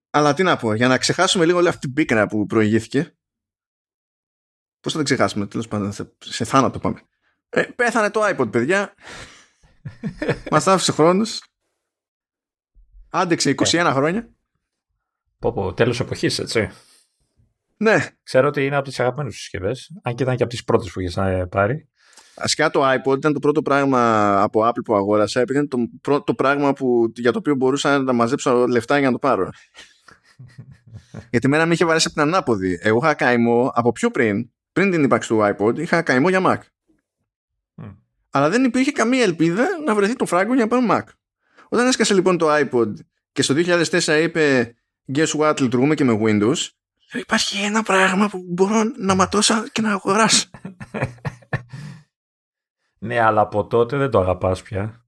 Αλλά 0.10 0.34
τι 0.34 0.44
να 0.44 0.58
πω, 0.58 0.74
για 0.74 0.88
να 0.88 0.98
ξεχάσουμε 0.98 1.46
λίγο 1.46 1.58
όλη 1.58 1.68
αυτή 1.68 1.80
την 1.80 1.94
πίκρα 1.94 2.28
που 2.28 2.46
προηγήθηκε. 2.46 3.18
Πώς 4.80 4.92
θα 4.92 4.98
την 4.98 5.04
ξεχάσουμε, 5.04 5.48
τέλος 5.48 5.68
πάντων, 5.68 5.94
σε 6.20 6.46
θάνατο 6.46 6.80
πάμε. 6.80 7.02
Ε, 7.50 7.62
πέθανε 7.62 8.10
το 8.12 8.22
iPod, 8.24 8.52
παιδιά. 8.52 8.94
Μας 10.52 10.68
άφησε 10.68 10.92
χρόνος. 10.92 11.44
Άντεξε 13.10 13.56
21 13.58 13.74
ε. 13.74 13.92
χρόνια. 13.92 14.36
Πω 15.40 15.54
πω, 15.54 15.74
τέλος 15.74 16.00
εποχής, 16.00 16.40
έτσι. 16.40 16.70
Ναι. 17.78 18.08
Ξέρω 18.24 18.48
ότι 18.48 18.66
είναι 18.66 18.76
από 18.76 18.88
τις 18.88 19.00
αγαπημένες 19.00 19.36
συσκευές, 19.36 19.92
αν 20.04 20.16
και 20.16 20.24
ήταν 20.24 20.36
και 20.36 20.44
από 20.44 20.52
τις 20.52 20.64
πρώτες 20.64 20.92
που 20.92 21.00
είχες 21.00 21.18
ε, 21.18 21.46
πάρει. 21.46 21.90
Ασκά 22.36 22.70
το 22.70 22.92
iPod 22.92 23.18
ήταν 23.18 23.34
το 23.34 23.40
πρώτο 23.40 23.62
πράγμα 23.62 24.32
από 24.42 24.68
Apple 24.68 24.84
που 24.86 24.96
αγόρασα, 24.96 25.40
επειδή 25.40 25.60
είναι 25.60 25.68
το 25.68 25.78
πρώτο 26.02 26.34
πράγμα 26.34 26.74
που, 26.74 27.12
για 27.16 27.32
το 27.32 27.38
οποίο 27.38 27.56
μπορούσα 27.56 28.00
να 28.00 28.14
μαζέψω 28.14 28.68
λεφτά 28.68 28.98
για 28.98 29.08
να 29.08 29.14
το 29.14 29.20
πάρω. 29.20 29.50
Γιατί 31.30 31.48
μένα 31.48 31.66
με 31.66 31.74
είχε 31.74 31.86
βαρέσει 31.86 32.08
από 32.08 32.16
την 32.16 32.28
ανάποδη. 32.28 32.80
Εγώ 32.82 32.98
είχα 32.98 33.14
καημό 33.14 33.72
από 33.74 33.92
πιο 33.92 34.12
πριν, 34.12 34.50
πριν 34.72 34.92
την 34.92 35.04
ύπαρξη 35.04 35.30
του 35.30 35.40
iPod, 35.42 35.80
είχα 35.80 36.02
καημό 36.02 36.30
για 36.30 36.42
Mac. 36.46 36.58
Αλλά 38.30 38.50
δεν 38.50 38.64
υπήρχε 38.64 38.92
καμία 38.92 39.24
ελπίδα 39.24 39.68
να 39.86 39.96
βρεθεί 39.96 40.16
το 40.16 40.26
φράγκο 40.26 40.54
για 40.54 40.64
να 40.64 40.70
πάρω 40.70 40.86
Mac. 40.90 41.04
Όταν 41.70 41.88
έσκασε 41.88 42.14
λοιπόν 42.14 42.38
το 42.38 42.48
iPod 42.56 42.94
και 43.32 43.42
στο 43.42 43.56
2004 43.58 44.22
είπε 44.24 44.76
Guess 45.14 45.28
what, 45.38 45.62
λειτουργούμε 45.62 45.96
και 45.96 46.04
με 46.04 46.20
Windows, 46.22 46.58
υπάρχει 47.14 47.64
ένα 47.64 47.84
πράγμα 47.84 48.30
που 48.30 48.46
μπορώ 48.48 48.84
να 48.98 49.16
ματώσω 49.16 49.64
και 49.72 49.82
να 49.82 49.92
αγοράσω. 49.92 50.50
ναι, 53.06 53.20
αλλά 53.20 53.42
από 53.42 53.68
τότε 53.68 53.98
δεν 53.98 54.10
το 54.10 54.20
αγαπάς 54.20 54.62
πια. 54.62 55.06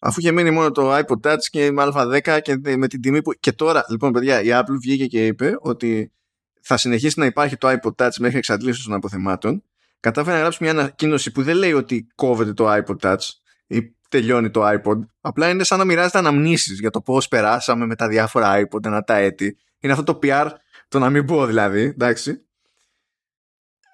Αφού 0.00 0.20
είχε 0.20 0.32
μείνει 0.32 0.50
μόνο 0.50 0.70
το 0.70 0.96
iPod 0.96 1.20
Touch 1.22 1.42
και 1.50 1.70
με 1.70 1.90
α10 1.94 2.38
και 2.42 2.76
με 2.76 2.88
την 2.88 3.00
τιμή 3.00 3.22
που. 3.22 3.32
Και 3.40 3.52
τώρα, 3.52 3.84
λοιπόν, 3.88 4.12
παιδιά, 4.12 4.42
η 4.42 4.48
Apple 4.50 4.76
βγήκε 4.80 5.06
και 5.06 5.26
είπε 5.26 5.56
ότι 5.60 6.12
θα 6.60 6.76
συνεχίσει 6.76 7.18
να 7.18 7.26
υπάρχει 7.26 7.56
το 7.56 7.68
iPod 7.68 7.94
Touch 7.96 8.16
μέχρι 8.18 8.38
εξαντλήσεως 8.38 8.84
των 8.84 8.94
αποθεμάτων. 8.94 9.62
Κατάφερε 10.00 10.34
να 10.34 10.40
γράψει 10.40 10.58
μια 10.62 10.72
ανακοίνωση 10.72 11.32
που 11.32 11.42
δεν 11.42 11.56
λέει 11.56 11.72
ότι 11.72 12.06
κόβεται 12.14 12.52
το 12.52 12.72
iPod 12.72 12.96
Touch 13.00 13.28
ή 13.66 13.94
τελειώνει 14.08 14.50
το 14.50 14.62
iPod. 14.64 14.98
Απλά 15.20 15.48
είναι 15.48 15.64
σαν 15.64 15.78
να 15.78 15.84
μοιράζεται 15.84 16.18
αναμνήσεις 16.18 16.80
για 16.80 16.90
το 16.90 17.00
πώς 17.00 17.28
περάσαμε 17.28 17.86
με 17.86 17.96
τα 17.96 18.08
διάφορα 18.08 18.60
iPod 18.60 18.84
ένα 18.84 19.02
τα 19.02 19.16
έτη. 19.16 19.58
Είναι 19.78 19.92
αυτό 19.92 20.04
το 20.04 20.18
PR, 20.22 20.50
το 20.88 20.98
να 20.98 21.10
μην 21.10 21.26
πω 21.26 21.46
δηλαδή, 21.46 21.82
εντάξει. 21.82 22.46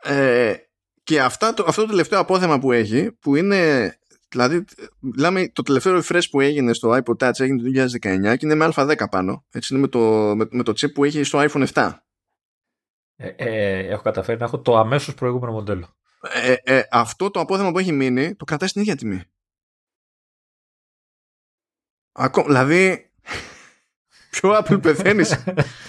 Ε, 0.02 0.54
και 1.02 1.20
αυτά, 1.20 1.54
το, 1.54 1.64
αυτό 1.68 1.82
το 1.82 1.88
τελευταίο 1.88 2.18
απόθεμα 2.18 2.58
που 2.58 2.72
έχει, 2.72 3.12
που 3.12 3.36
είναι 3.36 3.94
Δηλαδή, 4.30 4.64
μιλάμε, 4.98 5.48
το 5.48 5.62
τελευταίο 5.62 5.98
refresh 5.98 6.30
που 6.30 6.40
έγινε 6.40 6.72
στο 6.72 6.90
iPod 6.90 7.16
Touch 7.16 7.40
έγινε 7.40 7.62
το 7.62 7.96
2019 8.02 8.36
και 8.36 8.46
είναι 8.46 8.54
με 8.54 8.72
α10 8.74 9.04
πάνω. 9.10 9.44
Έτσι 9.50 9.74
είναι 9.74 9.82
με 9.82 9.88
το, 9.88 10.00
με, 10.36 10.46
με 10.50 10.62
το 10.62 10.72
chip 10.72 10.92
που 10.92 11.04
έχει 11.04 11.22
στο 11.22 11.38
iPhone 11.42 11.66
7. 11.72 11.92
Ε, 13.16 13.28
ε, 13.36 13.78
έχω 13.86 14.02
καταφέρει 14.02 14.38
να 14.38 14.44
έχω 14.44 14.60
το 14.60 14.76
αμέσως 14.76 15.14
προηγούμενο 15.14 15.52
μοντέλο. 15.52 15.88
Ε, 16.20 16.54
ε, 16.62 16.82
αυτό 16.90 17.30
το 17.30 17.40
απόθεμα 17.40 17.72
που 17.72 17.78
έχει 17.78 17.92
μείνει 17.92 18.34
το 18.34 18.44
κρατάει 18.44 18.68
στην 18.68 18.80
ίδια 18.80 18.96
τιμή. 18.96 19.22
Ακό, 22.12 22.42
δηλαδή, 22.42 23.10
πιο 24.30 24.58
Apple 24.58 24.82
πεθαίνεις. 24.82 25.44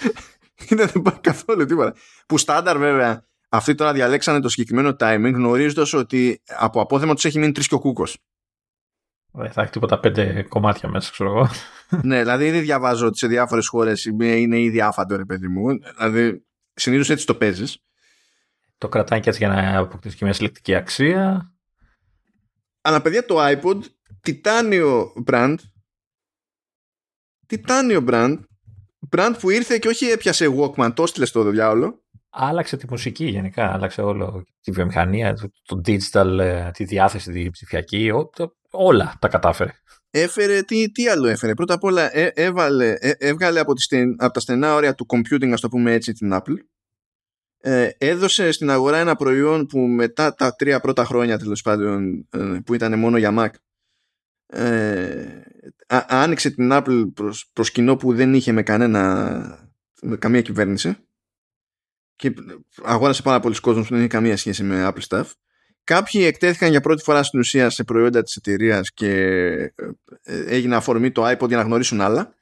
είναι 0.68 0.84
δεν 0.84 1.02
πάει 1.02 1.18
καθόλου 1.20 1.64
τίποτα. 1.64 1.94
Που 2.26 2.38
στάνταρ 2.38 2.78
βέβαια, 2.78 3.26
αυτοί 3.54 3.74
τώρα 3.74 3.92
διαλέξανε 3.92 4.40
το 4.40 4.48
συγκεκριμένο 4.48 4.96
timing 4.98 5.32
γνωρίζοντας 5.34 5.92
ότι 5.92 6.42
από 6.56 6.80
απόθεμα 6.80 7.14
τους 7.14 7.24
έχει 7.24 7.38
μείνει 7.38 7.52
τρεις 7.52 7.68
και 7.68 7.74
ο 7.74 7.78
κούκος. 7.78 8.18
Δεν 9.32 9.52
θα 9.52 9.62
έχει 9.62 9.70
τίποτα 9.70 10.00
πέντε 10.00 10.42
κομμάτια 10.42 10.88
μέσα, 10.88 11.10
ξέρω 11.10 11.30
εγώ. 11.30 11.48
ναι, 12.02 12.18
δηλαδή 12.18 12.46
ήδη 12.46 12.60
διαβάζω 12.60 13.06
ότι 13.06 13.18
σε 13.18 13.26
διάφορες 13.26 13.68
χώρες 13.68 14.04
είναι 14.04 14.60
ήδη 14.60 14.80
άφαντο, 14.80 15.16
ρε 15.16 15.24
παιδί 15.24 15.48
μου. 15.48 15.78
Δηλαδή, 15.96 16.44
συνήθως 16.74 17.10
έτσι 17.10 17.26
το 17.26 17.34
παίζεις. 17.34 17.78
Το 18.78 18.88
κρατάει 18.88 19.20
και 19.20 19.28
έτσι 19.28 19.44
για 19.44 19.54
να 19.54 19.78
αποκτήσει 19.78 20.16
και 20.16 20.24
μια 20.24 20.34
συλλεκτική 20.34 20.74
αξία. 20.74 21.52
Αλλά 22.80 23.02
παιδιά 23.02 23.24
το 23.24 23.36
iPod, 23.38 23.80
τιτάνιο 24.20 25.12
brand. 25.26 25.56
Τιτάνιο 27.46 28.04
brand. 28.08 28.38
Brand 29.10 29.34
που 29.40 29.50
ήρθε 29.50 29.78
και 29.78 29.88
όχι 29.88 30.06
έπιασε 30.06 30.46
Walkman, 30.58 30.92
το 30.94 31.02
έστειλε 31.02 31.26
στο 31.26 31.42
διάολο. 31.42 32.01
Άλλαξε 32.34 32.76
τη 32.76 32.86
μουσική 32.90 33.24
γενικά, 33.24 33.72
άλλαξε 33.72 34.02
όλο 34.02 34.44
τη 34.60 34.70
βιομηχανία, 34.70 35.34
το 35.66 35.80
digital, 35.86 36.38
ε, 36.38 36.70
τη 36.70 36.84
διάθεση, 36.84 37.32
τη 37.32 37.50
ψηφιακή, 37.50 38.10
όλα 38.70 39.16
τα 39.20 39.28
κατάφερε. 39.28 39.70
Έφερε, 40.10 40.62
τι, 40.62 40.90
τι 40.90 41.08
άλλο 41.08 41.28
έφερε; 41.28 41.54
Πρώτα 41.54 41.74
απ' 41.74 41.84
όλα 41.84 42.16
ε, 42.16 42.32
έβαλε, 42.34 42.92
ε, 42.98 43.10
έβγαλε 43.18 43.60
από, 43.60 43.74
τη, 43.74 44.00
από 44.16 44.32
τα 44.32 44.40
στενά 44.40 44.74
όρια 44.74 44.94
του 44.94 45.06
computing, 45.08 45.50
ας 45.52 45.60
το 45.60 45.68
πούμε 45.68 45.92
έτσι, 45.92 46.12
την 46.12 46.30
Apple. 46.32 46.56
Ε, 47.64 47.90
έδωσε 47.98 48.50
στην 48.50 48.70
αγορά 48.70 48.98
ένα 48.98 49.16
προϊόν 49.16 49.66
που 49.66 49.78
μετά 49.78 50.34
τα 50.34 50.54
τρία 50.54 50.80
πρώτα 50.80 51.04
χρόνια 51.04 51.38
τέλος 51.38 51.62
πάντων 51.62 52.28
ε, 52.30 52.58
που 52.64 52.74
ήταν 52.74 52.98
μόνο 52.98 53.16
για 53.16 53.34
Mac 53.38 53.50
ε, 54.46 55.42
άνοιξε 55.86 56.50
την 56.50 56.70
Apple 56.72 57.10
προς, 57.14 57.50
προς 57.52 57.70
κοινό 57.70 57.96
που 57.96 58.14
δεν 58.14 58.34
είχε 58.34 58.52
με 58.52 58.62
κανένα 58.62 59.72
με 60.02 60.16
καμία 60.16 60.42
κυβέρνηση 60.42 60.96
και 62.22 62.34
αγόρασε 62.82 63.22
πάρα 63.22 63.40
πολλοί 63.40 63.60
κόσμος 63.60 63.86
που 63.86 63.92
δεν 63.92 63.98
είχε 63.98 64.08
καμία 64.08 64.36
σχέση 64.36 64.62
με 64.62 64.92
Apple 64.92 65.02
Stuff 65.08 65.24
Κάποιοι 65.84 66.22
εκτέθηκαν 66.26 66.70
για 66.70 66.80
πρώτη 66.80 67.02
φορά 67.02 67.22
στην 67.22 67.38
ουσία 67.40 67.70
σε 67.70 67.84
προϊόντα 67.84 68.22
της 68.22 68.36
εταιρείας 68.36 68.92
και 68.92 69.10
ε, 70.22 70.44
έγινε 70.46 70.76
αφορμή 70.76 71.10
το 71.10 71.30
iPod 71.30 71.48
για 71.48 71.56
να 71.56 71.62
γνωρίσουν 71.62 72.00
άλλα. 72.00 72.34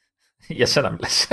Για 0.46 0.66
σένα 0.66 0.90
μιλάς. 0.90 1.26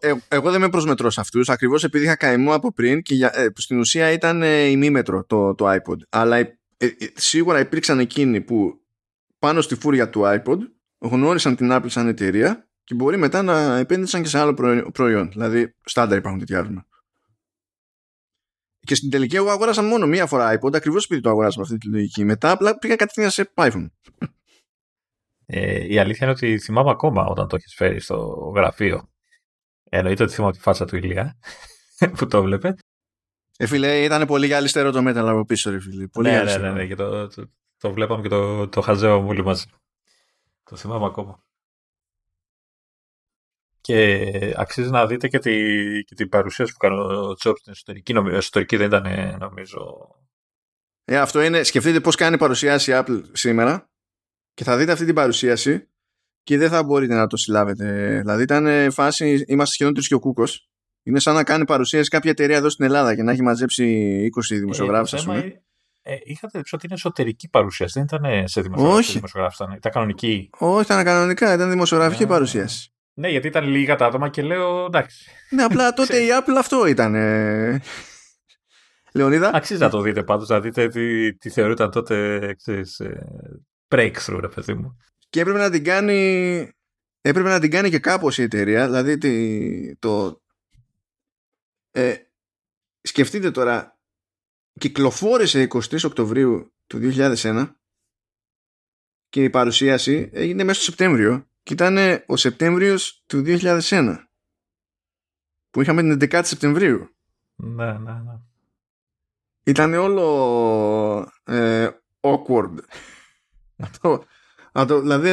Ε, 0.00 0.12
εγώ 0.28 0.50
δεν 0.50 0.60
με 0.60 0.68
προσμετρώ 0.68 1.10
σε 1.10 1.20
αυτούς, 1.20 1.48
ακριβώς 1.48 1.84
επειδή 1.84 2.04
είχα 2.04 2.16
καημό 2.16 2.54
από 2.54 2.72
πριν 2.72 3.02
και 3.02 3.14
για, 3.14 3.30
ε, 3.34 3.46
στην 3.54 3.78
ουσία 3.78 4.10
ήταν 4.10 4.42
ε, 4.42 4.62
ημίμετρο 4.62 5.24
το, 5.24 5.54
το 5.54 5.70
iPod. 5.70 5.96
Αλλά 6.08 6.36
ε, 6.36 6.54
ε, 6.76 6.86
σίγουρα 7.14 7.60
υπήρξαν 7.60 7.98
εκείνοι 7.98 8.40
που 8.40 8.80
πάνω 9.38 9.60
στη 9.60 9.74
φούρια 9.74 10.10
του 10.10 10.22
iPod 10.24 10.58
γνώρισαν 10.98 11.56
την 11.56 11.68
Apple 11.72 11.86
σαν 11.86 12.08
εταιρεία 12.08 12.68
και 12.84 12.94
μπορεί 12.94 13.16
μετά 13.16 13.42
να 13.42 13.76
επένδυσαν 13.76 14.22
και 14.22 14.28
σε 14.28 14.38
άλλο 14.38 14.54
προϊόν. 14.92 15.30
Δηλαδή, 15.30 15.74
στάνταρ 15.84 16.18
υπάρχουν 16.18 16.40
τέτοια 16.40 16.58
άτομα. 16.58 16.86
Και 18.86 18.94
στην 18.94 19.10
τελική 19.10 19.36
εγώ 19.36 19.50
αγόρασα 19.50 19.82
μόνο 19.82 20.06
μία 20.06 20.26
φορά 20.26 20.58
iPod, 20.58 20.74
ακριβώς 20.74 21.04
επειδή 21.04 21.20
το 21.20 21.28
αγόρασα 21.28 21.58
με 21.58 21.62
αυτή 21.62 21.78
τη 21.78 21.88
λογική. 21.88 22.24
Μετά 22.24 22.50
απλά 22.50 22.78
πήγα 22.78 22.96
κατευθείαν 22.96 23.30
σε 23.30 23.52
iPhone. 23.54 23.86
Ε, 25.46 25.92
η 25.92 25.98
αλήθεια 25.98 26.26
είναι 26.26 26.30
ότι 26.30 26.58
θυμάμαι 26.58 26.90
ακόμα 26.90 27.26
όταν 27.26 27.48
το 27.48 27.56
έχεις 27.56 27.74
φέρει 27.74 28.00
στο 28.00 28.16
γραφείο. 28.54 29.10
Εννοείται 29.90 30.22
ότι 30.22 30.32
θυμάμαι 30.32 30.52
τη 30.52 30.60
φάτσα 30.60 30.84
του 30.84 30.96
Ηλία 30.96 31.38
που 32.16 32.26
το 32.26 32.42
βλέπε. 32.42 32.74
Ε, 33.56 33.66
φίλε, 33.66 34.02
ήταν 34.02 34.26
πολύ 34.26 34.46
γυαλιστερό 34.46 34.90
το 34.90 34.98
Metal 34.98 35.26
από 35.28 35.44
πίσω, 35.44 35.70
ρε 35.70 35.80
φίλε. 35.80 36.06
Πολύ 36.06 36.30
ναι, 36.30 36.42
ναι, 36.42 36.56
ναι, 36.56 36.70
ναι, 36.70 36.86
και 36.86 36.94
το, 36.94 37.28
το, 37.28 37.50
το, 37.78 37.92
βλέπαμε 37.92 38.22
και 38.22 38.28
το, 38.28 38.68
το 38.68 38.80
χαζεύαμε 38.80 39.28
όλοι 39.28 39.44
μαζί. 39.44 39.64
Το 40.62 40.76
θυμάμαι 40.76 41.06
ακόμα. 41.06 41.45
Και 43.86 44.52
αξίζει 44.56 44.90
να 44.90 45.06
δείτε 45.06 45.28
και, 45.28 45.38
τη, 45.38 45.52
και 46.04 46.14
την 46.14 46.28
παρουσίαση 46.28 46.72
που 46.72 46.78
κάνει 46.78 46.96
ο 46.96 47.34
Τσόπ 47.34 47.56
στην 47.56 47.72
εσωτερική. 47.72 48.12
Νομίζω, 48.12 48.36
εσωτερική 48.36 48.76
δεν 48.76 48.86
ήταν, 48.86 49.06
νομίζω. 49.38 50.08
Ε, 51.04 51.18
αυτό 51.18 51.42
είναι. 51.42 51.62
Σκεφτείτε 51.62 52.00
πώς 52.00 52.14
κάνει 52.14 52.38
παρουσίαση 52.38 52.90
η 52.90 52.94
Apple 52.96 53.22
σήμερα 53.32 53.90
και 54.54 54.64
θα 54.64 54.76
δείτε 54.76 54.92
αυτή 54.92 55.04
την 55.04 55.14
παρουσίαση 55.14 55.88
και 56.42 56.58
δεν 56.58 56.68
θα 56.68 56.82
μπορείτε 56.82 57.14
να 57.14 57.26
το 57.26 57.36
συλλάβετε. 57.36 58.18
Δηλαδή 58.20 58.42
ήταν 58.42 58.92
φάση. 58.92 59.44
Είμαστε 59.46 59.74
σχεδόν 59.74 59.94
τρεις 59.94 60.08
και 60.08 60.14
ο 60.14 60.18
Κούκος. 60.18 60.70
Είναι 61.02 61.18
σαν 61.18 61.34
να 61.34 61.44
κάνει 61.44 61.64
παρουσίαση 61.64 62.08
κάποια 62.08 62.30
εταιρεία 62.30 62.56
εδώ 62.56 62.70
στην 62.70 62.84
Ελλάδα 62.84 63.14
και 63.14 63.22
να 63.22 63.32
έχει 63.32 63.42
μαζέψει 63.42 63.84
20 64.36 64.56
δημοσιογράφους, 64.58 65.12
ε, 65.12 65.16
α 65.16 65.22
πούμε. 65.24 65.62
Ε, 66.02 66.16
είχατε 66.22 66.60
πει 66.60 66.74
ότι 66.74 66.86
είναι 66.86 66.94
εσωτερική 66.94 67.48
παρουσίαση, 67.48 68.00
δεν 68.00 68.18
ήταν 68.20 68.48
σε 68.48 68.60
δημοσιογράφου. 68.60 69.64
Ήταν, 69.64 69.76
ήταν 69.76 69.92
κανονική; 69.92 70.50
Όχι, 70.58 70.84
ήταν 70.84 71.04
κανονικά, 71.04 71.54
ήταν 71.54 71.70
δημοσιογραφική 71.70 72.24
yeah. 72.24 72.28
παρουσίαση. 72.28 72.90
Ναι, 73.18 73.28
γιατί 73.28 73.46
ήταν 73.46 73.64
λίγα 73.64 73.96
τα 73.96 74.06
άτομα 74.06 74.28
και 74.28 74.42
λέω 74.42 74.84
εντάξει. 74.84 75.30
Ναι, 75.50 75.62
απλά 75.62 75.92
τότε 75.98 76.16
η 76.16 76.28
Apple 76.30 76.54
αυτό 76.58 76.86
ήταν. 76.86 77.14
Λεωνίδα; 79.12 79.50
Αξίζει 79.54 79.80
να 79.80 79.90
το 79.90 80.00
δείτε 80.00 80.22
πάντως, 80.22 80.48
να 80.48 80.60
δείτε 80.60 80.88
τι, 80.88 81.34
τι 81.34 81.50
θεωρούταν 81.50 81.90
τότε 81.90 82.54
ξέρεις, 82.56 83.00
ε, 83.00 83.26
breakthrough, 83.88 84.38
ρε 84.40 84.48
παιδί 84.48 84.74
μου. 84.74 84.96
Και 85.28 85.40
έπρεπε 85.40 85.58
να 85.58 85.70
την 85.70 85.84
κάνει, 85.84 86.70
έπρεπε 87.20 87.48
να 87.48 87.60
την 87.60 87.70
κάνει 87.70 87.90
και 87.90 87.98
κάπως 87.98 88.38
η 88.38 88.42
εταιρεία, 88.42 88.86
δηλαδή 88.86 89.18
τη, 89.18 89.96
το... 89.96 90.42
Ε, 91.90 92.14
σκεφτείτε 93.00 93.50
τώρα, 93.50 93.98
κυκλοφόρησε 94.80 95.68
23 95.70 96.04
Οκτωβρίου 96.04 96.74
του 96.86 96.98
2001 97.02 97.70
και 99.28 99.44
η 99.44 99.50
παρουσίαση 99.50 100.30
έγινε 100.32 100.64
μέσα 100.64 100.80
στο 100.80 100.90
Σεπτέμβριο 100.90 101.46
και 101.66 101.72
ήταν 101.72 102.22
ο 102.26 102.36
Σεπτέμβριος 102.36 103.24
του 103.26 103.42
2001 103.46 104.16
που 105.70 105.82
είχαμε 105.82 106.16
την 106.16 106.30
11η 106.30 106.44
Σεπτεμβρίου. 106.44 107.08
Ναι, 107.54 107.92
ναι, 107.92 108.12
ναι. 108.12 108.40
Ήταν 109.62 109.94
όλο 109.94 111.32
ε, 111.44 111.88
awkward. 112.20 112.74
αυτό, 113.86 114.24
αυτό, 114.72 115.00
δηλαδή 115.00 115.28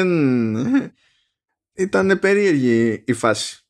ήταν 1.73 2.19
περίεργη 2.19 3.03
η 3.07 3.13
φάση. 3.13 3.65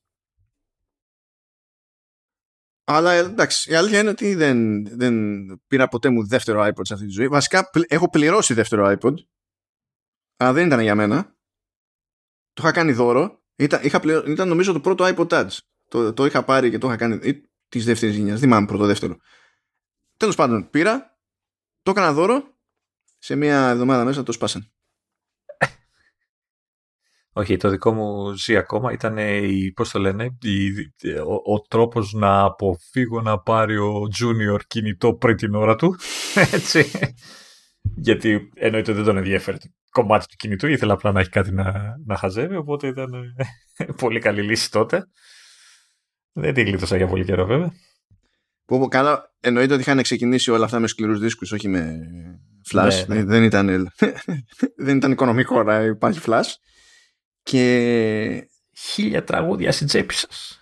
Αλλά 2.84 3.12
εντάξει, 3.12 3.70
η 3.70 3.74
αλήθεια 3.74 4.00
είναι 4.00 4.10
ότι 4.10 4.34
δεν, 4.34 4.86
δεν 4.98 5.46
πήρα 5.66 5.88
ποτέ 5.88 6.08
μου 6.08 6.26
δεύτερο 6.26 6.62
iPod 6.62 6.82
σε 6.82 6.94
αυτή 6.94 7.06
τη 7.06 7.12
ζωή. 7.12 7.28
Βασικά 7.28 7.70
έχω 7.88 8.10
πληρώσει 8.10 8.54
δεύτερο 8.54 8.96
iPod, 8.98 9.14
αλλά 10.36 10.52
δεν 10.52 10.66
ήταν 10.66 10.80
για 10.80 10.94
μένα 10.94 11.33
το 12.54 12.62
είχα 12.62 12.72
κάνει 12.72 12.92
δώρο. 12.92 13.42
Ήταν, 13.56 13.80
είχα 13.82 14.00
ήταν 14.26 14.48
νομίζω 14.48 14.72
το 14.72 14.80
πρώτο 14.80 15.04
iPod 15.06 15.28
Touch. 15.28 15.58
Το, 15.88 16.12
το 16.12 16.24
είχα 16.24 16.44
πάρει 16.44 16.70
και 16.70 16.78
το 16.78 16.86
είχα 16.86 16.96
κάνει. 16.96 17.18
της 17.68 17.84
δεύτερης 17.84 18.14
γενιάς. 18.14 18.40
Δεν 18.40 18.48
θυμάμαι 18.48 18.66
πρώτο 18.66 18.86
δεύτερο. 18.86 19.16
Τέλος 20.16 20.34
πάντων, 20.34 20.70
πήρα, 20.70 21.18
το 21.82 21.90
έκανα 21.90 22.12
δώρο. 22.12 22.52
Σε 23.18 23.34
μία 23.36 23.68
εβδομάδα 23.68 24.04
μέσα 24.04 24.22
το 24.22 24.32
σπάσαν. 24.32 24.72
Όχι, 27.32 27.56
το 27.56 27.68
δικό 27.68 27.92
μου 27.92 28.32
ζει 28.32 28.56
ακόμα 28.56 28.92
ήταν 28.92 29.18
η, 29.18 29.72
πώς 29.72 29.90
το 29.90 29.98
λένε, 29.98 30.38
η, 30.40 30.70
ο, 31.18 31.52
ο, 31.54 31.60
τρόπος 31.68 32.12
να 32.12 32.40
αποφύγω 32.40 33.20
να 33.20 33.38
πάρει 33.38 33.76
ο 33.78 34.00
Junior 34.20 34.60
κινητό 34.66 35.14
πριν 35.14 35.36
την 35.36 35.54
ώρα 35.54 35.76
του. 35.76 35.96
Έτσι. 36.52 36.90
Γιατί 37.96 38.50
εννοείται 38.54 38.92
δεν 38.92 39.04
τον 39.04 39.16
ενδιαφέρει 39.16 39.58
κομμάτι 39.94 40.26
του 40.26 40.36
κινητού, 40.36 40.66
ήθελα 40.66 40.92
απλά 40.92 41.12
να 41.12 41.20
έχει 41.20 41.28
κάτι 41.28 41.52
να, 41.52 41.96
να 42.06 42.16
χαζεύει, 42.16 42.56
οπότε 42.56 42.86
ήταν 42.86 43.12
ε, 43.76 43.84
πολύ 44.02 44.20
καλή 44.20 44.42
λύση 44.42 44.70
τότε. 44.70 45.06
Δεν 46.32 46.54
την 46.54 46.64
γλίτωσα 46.66 46.96
για 46.96 47.06
πολύ 47.06 47.24
καιρό 47.24 47.46
βέβαια. 47.46 47.72
Που, 48.64 48.88
καλά, 48.88 49.34
εννοείται 49.40 49.72
ότι 49.72 49.82
είχαν 49.82 50.02
ξεκινήσει 50.02 50.50
όλα 50.50 50.64
αυτά 50.64 50.78
με 50.78 50.86
σκληρούς 50.86 51.18
δίσκους, 51.18 51.52
όχι 51.52 51.68
με 51.68 51.98
Flash. 52.72 53.04
Ναι, 53.06 53.14
ναι. 53.14 53.24
Δεν, 53.24 53.42
ήταν, 53.42 53.66
δεν 54.84 54.96
ήταν 54.96 55.12
οικονομικό 55.12 55.62
να 55.62 55.80
υπάρχει 55.80 56.20
Flash. 56.26 56.48
Και... 57.42 58.48
Χίλια 58.76 59.24
τραγούδια 59.24 59.72
στην 59.72 59.86
τσέπη 59.86 60.14
σας. 60.14 60.60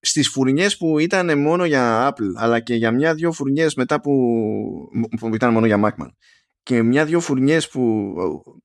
Στις 0.00 0.28
φουρνιές 0.28 0.76
που 0.76 0.98
ήταν 0.98 1.38
μόνο 1.38 1.64
για 1.64 2.08
Apple 2.08 2.32
αλλά 2.34 2.60
και 2.60 2.74
για 2.74 2.90
μια-δυο 2.90 3.32
φουρνιές 3.32 3.74
μετά 3.74 4.00
που, 4.00 4.12
που 5.18 5.34
ήταν 5.34 5.52
μόνο 5.52 5.66
για 5.66 5.80
Macman 5.84 6.08
και 6.66 6.82
μια-δυο 6.82 7.20
φουρνιές 7.20 7.68
που 7.68 8.14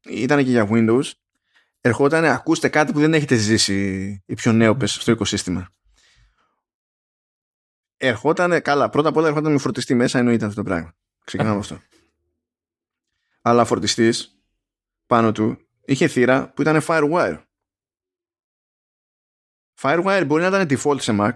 ήταν 0.09 0.43
και 0.43 0.49
για 0.49 0.67
Windows 0.71 1.11
ερχόταν 1.81 2.25
ακούστε 2.25 2.69
κάτι 2.69 2.91
που 2.91 2.99
δεν 2.99 3.13
έχετε 3.13 3.35
ζήσει 3.35 4.07
οι 4.25 4.33
πιο 4.33 4.51
νέοπες 4.51 4.93
στο 4.93 5.11
οικοσύστημα 5.11 5.71
ερχόταν, 8.01 8.61
καλά, 8.61 8.89
πρώτα 8.89 9.09
απ' 9.09 9.17
όλα 9.17 9.27
ερχόταν 9.27 9.51
με 9.51 9.57
φορτιστή 9.57 9.93
μέσα, 9.93 10.19
εννοείται 10.19 10.45
αυτό 10.45 10.55
το 10.55 10.63
πράγμα. 10.63 10.93
Ξεκινάμε 11.23 11.59
αυτό. 11.59 11.81
Αλλά 13.41 13.65
φορτιστής 13.65 14.41
πάνω 15.05 15.31
του 15.31 15.67
είχε 15.85 16.07
θύρα 16.07 16.51
που 16.53 16.61
ήταν 16.61 16.81
Firewire. 16.87 17.43
Firewire 19.81 20.23
μπορεί 20.27 20.41
να 20.41 20.47
ήταν 20.47 20.67
default 20.69 21.01
σε 21.01 21.17
Mac, 21.19 21.31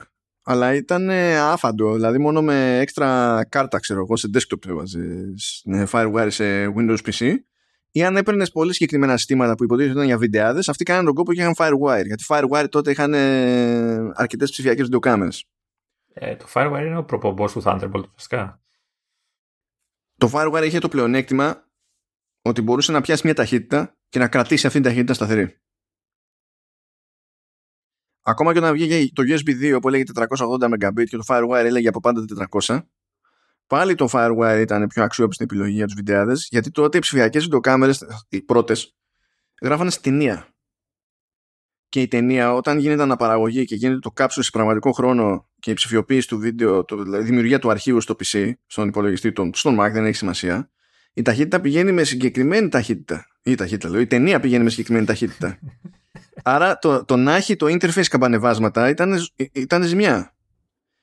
αλλά 0.48 0.74
ήταν 0.74 1.10
άφαντο, 1.40 1.94
δηλαδή 1.94 2.18
μόνο 2.18 2.42
με 2.42 2.80
έξτρα 2.80 3.40
κάρτα, 3.50 3.80
ξέρω 3.80 4.00
εγώ, 4.00 4.18
σε 4.18 4.30
desktop 4.34 4.60
το 4.60 4.70
έβαζες 4.70 5.66
Firewire 5.92 6.28
σε 6.30 6.68
Windows 6.68 6.98
PC 7.06 7.36
ή 7.92 8.04
αν 8.04 8.18
έπαιρνες 8.18 8.52
πολύ 8.52 8.74
συγκεκριμένα 8.74 9.18
συστήματα 9.18 9.56
που 9.56 9.64
υποτίθεται 9.64 9.94
ήταν 9.94 10.06
για 10.06 10.18
βιντεάδες, 10.18 10.70
αυτοί 10.70 10.84
κάνανε 10.84 11.06
τον 11.06 11.16
κόπο 11.16 11.34
και 11.34 11.42
είχαν 11.42 11.54
Firewire. 11.58 12.06
Γιατί 12.06 12.24
Firewire 12.28 12.66
τότε 12.70 12.92
είχαν 12.92 13.14
αρκετές 14.14 14.52
ψηφιακές 14.52 14.84
βιντεοκάμερες. 14.84 15.46
Ε, 16.14 16.36
το 16.36 16.46
Firewire 16.54 16.86
είναι 16.86 16.98
ο 16.98 17.04
προπομπός 17.04 17.52
του 17.52 17.62
Thunderbolt 17.66 18.04
βασικά. 18.14 18.62
Το 20.18 20.32
Firewire 20.34 20.64
είχε 20.66 20.80
το 20.80 20.88
πλεονέκτημα 20.88 21.68
ότι 22.42 22.62
μπορούσε 22.62 22.92
να 22.92 23.02
πιάσει 23.02 23.22
μια 23.26 23.34
ταχύτητα 23.34 23.98
και 24.10 24.20
να 24.20 24.28
κρατήσει 24.28 24.68
αυτήν 24.68 24.82
την 24.82 24.92
ταχύτητα 24.92 25.14
σταθερή. 25.14 25.60
Ακόμα 28.28 28.52
και 28.52 28.58
όταν 28.58 28.74
βγήκε 28.74 29.12
το 29.14 29.24
USB 29.28 29.76
2 29.76 29.78
που 29.82 29.88
έλεγε 29.88 30.04
480 30.14 30.60
Mbit 30.60 31.04
και 31.04 31.18
το 31.18 31.24
Firewire 31.28 31.64
έλεγε 31.64 31.88
από 31.88 32.00
πάντα 32.00 32.26
400, 32.66 32.80
πάλι 33.68 33.96
το 33.96 34.08
Firewire 34.12 34.60
ήταν 34.62 34.88
πιο 34.88 35.04
αξιόπιστη 35.04 35.44
επιλογή 35.44 35.76
για 35.76 35.86
τους 35.86 35.96
βιντεάδες, 35.96 36.48
γιατί 36.52 36.72
τότε 36.72 36.98
οι 36.98 37.00
ψηφιακές 37.00 37.44
βιντεοκάμερες, 37.44 38.06
οι 38.30 38.42
πρώτες, 38.42 38.96
γράφανε 39.62 39.90
στην 39.90 40.04
ταινία 40.04 40.48
και 41.90 42.02
η 42.02 42.08
ταινία 42.08 42.54
όταν 42.54 42.78
γίνεται 42.78 43.02
αναπαραγωγή 43.02 43.66
και 43.66 43.76
γίνεται 43.76 44.00
το 44.00 44.12
κάψιμο 44.12 44.44
σε 44.44 44.52
πραγματικό 44.52 44.92
χρόνο 44.92 45.50
και 45.60 45.72
η 45.72 45.74
ψηφιοποίηση 45.74 46.28
του 46.28 46.38
βίντεο, 46.38 46.86
το, 46.86 47.04
δηλαδή 47.04 47.24
η 47.24 47.26
δημιουργία 47.26 47.60
του 47.60 47.70
αρχείου 47.70 48.02
στο 48.02 48.16
PC, 48.24 48.52
στον 48.66 48.88
υπολογιστή, 48.88 49.32
τον, 49.32 49.52
στον 49.54 49.78
Mac 49.80 49.90
δεν 49.92 50.06
έχει 50.06 50.16
σημασία, 50.16 50.72
η 51.14 51.22
ταχύτητα 51.22 51.62
πηγαίνει 51.62 51.92
με 51.92 52.04
συγκεκριμένη 52.04 52.70
ταχύτητα. 52.70 53.26
Ή 53.44 53.52
η 53.52 53.56
ταχύτητα 53.56 53.90
λέω, 53.90 54.00
η 54.00 54.08
ταινία 54.08 54.40
πηγαίνει 54.40 54.64
με 54.64 54.70
συγκεκριμένη 54.70 55.06
ταχύτητα. 55.06 55.60
Άρα 56.48 56.80
το, 56.80 57.06
το 57.06 57.16
να 57.16 57.36
έχει 57.36 57.56
το 57.56 57.66
interface 57.66 58.08
καμπανεβάσματα 58.08 58.90
ήταν, 58.90 59.28
ήταν 59.52 59.84
ζημιά. 59.84 60.36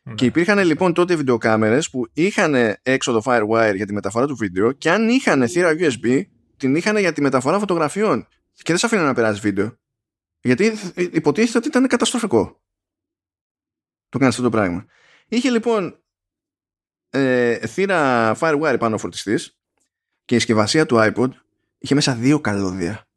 Ναι, 0.02 0.14
και 0.14 0.24
υπήρχαν 0.24 0.58
λοιπόν 0.58 0.92
τότε 0.92 1.14
βιντεοκάμερες 1.14 1.90
που 1.90 2.06
είχαν 2.12 2.54
έξοδο 2.82 3.22
Firewire 3.24 3.72
για 3.76 3.86
τη 3.86 3.92
μεταφορά 3.92 4.26
του 4.26 4.36
βίντεο 4.36 4.72
και 4.72 4.90
αν 4.90 5.08
είχαν 5.08 5.48
θύρα 5.48 5.72
USB, 5.78 6.22
την 6.56 6.74
είχαν 6.74 6.96
για 6.96 7.12
τη 7.12 7.20
μεταφορά 7.20 7.58
φωτογραφιών. 7.58 8.26
Και 8.52 8.62
δεν 8.64 8.76
σε 8.76 8.86
αφήναν 8.86 9.04
να 9.04 9.14
περάσει 9.14 9.40
βίντεο. 9.40 9.78
Γιατί 10.40 10.72
υποτίθεται 10.94 11.58
ότι 11.58 11.68
ήταν 11.68 11.86
καταστροφικό. 11.86 12.60
Το 14.08 14.18
κάνεις 14.18 14.34
αυτό 14.34 14.50
το 14.50 14.56
πράγμα. 14.56 14.86
Είχε 15.28 15.50
λοιπόν 15.50 16.02
ε, 17.10 17.66
θύρα 17.66 18.32
Firewire 18.38 18.76
πάνω 18.78 18.98
φορτιστής 18.98 19.58
και 20.24 20.34
η 20.34 20.38
συσκευασία 20.38 20.86
του 20.86 20.96
iPod 20.98 21.30
είχε 21.78 21.94
μέσα 21.94 22.14
δύο 22.14 22.40
καλώδια. 22.40 23.08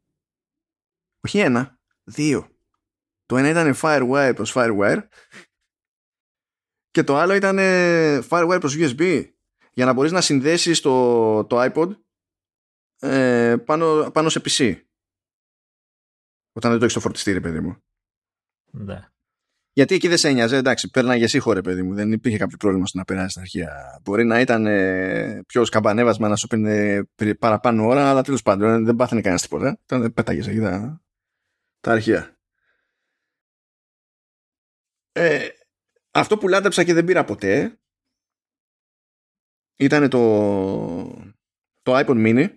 Όχι 1.20 1.38
ένα, 1.38 1.75
δύο. 2.06 2.48
Το 3.26 3.36
ένα 3.36 3.48
ήταν 3.48 3.74
Firewire 3.82 4.32
προς 4.34 4.52
Firewire 4.54 5.02
και 6.90 7.04
το 7.04 7.16
άλλο 7.16 7.34
ήταν 7.34 7.56
Firewire 8.28 8.58
προς 8.60 8.76
USB 8.78 9.30
για 9.72 9.84
να 9.84 9.92
μπορείς 9.92 10.12
να 10.12 10.20
συνδέσεις 10.20 10.80
το, 10.80 11.44
το 11.44 11.70
iPod 11.72 11.90
ε, 12.98 13.56
πάνω, 13.64 14.10
πάνω 14.10 14.28
σε 14.28 14.40
PC. 14.44 14.80
Όταν 16.52 16.70
δεν 16.70 16.78
το 16.78 16.84
έχεις 16.84 16.90
στο 16.90 17.00
φορτιστήρι, 17.00 17.40
παιδί 17.40 17.60
μου. 17.60 17.76
Ναι. 18.70 19.08
Γιατί 19.72 19.94
εκεί 19.94 20.08
δεν 20.08 20.16
σε 20.16 20.28
ένοιαζε, 20.28 20.56
εντάξει, 20.56 20.90
πέρναγε 20.90 21.24
εσύ 21.24 21.38
χώρε, 21.38 21.60
παιδί 21.60 21.82
μου. 21.82 21.94
Δεν 21.94 22.12
υπήρχε 22.12 22.38
κάποιο 22.38 22.56
πρόβλημα 22.56 22.86
στο 22.86 22.98
να 22.98 23.04
περάσει 23.04 23.28
στην 23.28 23.42
αρχεία. 23.42 24.00
Μπορεί 24.04 24.24
να 24.24 24.40
ήταν 24.40 24.66
ε, 24.66 25.42
πιο 25.46 25.64
σκαμπανέβασμα 25.64 26.28
να 26.28 26.36
σου 26.36 26.46
πίνει 26.46 27.04
παραπάνω 27.38 27.86
ώρα, 27.86 28.10
αλλά 28.10 28.22
τέλος 28.22 28.42
πάντων 28.42 28.70
ε, 28.70 28.84
δεν 28.84 28.96
πάθαινε 28.96 29.20
κανένας 29.20 29.42
τίποτα. 29.42 29.78
Ήταν 29.84 30.12
πέταγες 30.12 30.46
εκεί 30.46 30.60
τα, 30.60 31.00
τα 31.86 31.92
αρχεία. 31.92 32.38
Ε, 35.12 35.48
αυτό 36.10 36.38
που 36.38 36.48
λάτρεψα 36.48 36.84
και 36.84 36.94
δεν 36.94 37.04
πήρα 37.04 37.24
ποτέ 37.24 37.80
ήταν 39.76 40.08
το, 40.08 40.20
το 41.82 41.98
iPod 41.98 42.06
mini. 42.06 42.48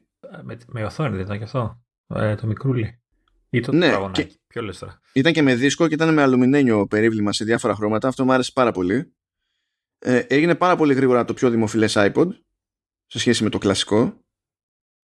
Με, 0.43 0.57
με 0.67 0.83
οθόνη 0.83 1.15
δεν 1.15 1.25
ήταν 1.25 1.37
και 1.37 1.43
αυτό. 1.43 1.83
Ε, 2.07 2.35
το 2.35 2.47
μικρούλι. 2.47 3.01
Ή 3.49 3.59
το 3.59 3.71
ναι, 3.71 3.91
και... 4.11 4.39
Ποιο 4.47 4.61
λες 4.61 4.77
τώρα. 4.77 4.99
Ήταν 5.13 5.33
και 5.33 5.41
με 5.41 5.55
δίσκο 5.55 5.87
και 5.87 5.93
ήταν 5.93 6.13
με 6.13 6.21
αλουμινένιο 6.21 6.87
περίβλημα 6.87 7.33
σε 7.33 7.43
διάφορα 7.43 7.75
χρώματα. 7.75 8.07
Αυτό 8.07 8.25
μου 8.25 8.33
άρεσε 8.33 8.51
πάρα 8.51 8.71
πολύ. 8.71 9.13
Ε, 9.99 10.19
έγινε 10.19 10.55
πάρα 10.55 10.75
πολύ 10.75 10.93
γρήγορα 10.93 11.25
το 11.25 11.33
πιο 11.33 11.49
δημοφιλές 11.49 11.93
iPod 11.97 12.29
σε 13.05 13.19
σχέση 13.19 13.43
με 13.43 13.49
το 13.49 13.57
κλασικό 13.57 14.23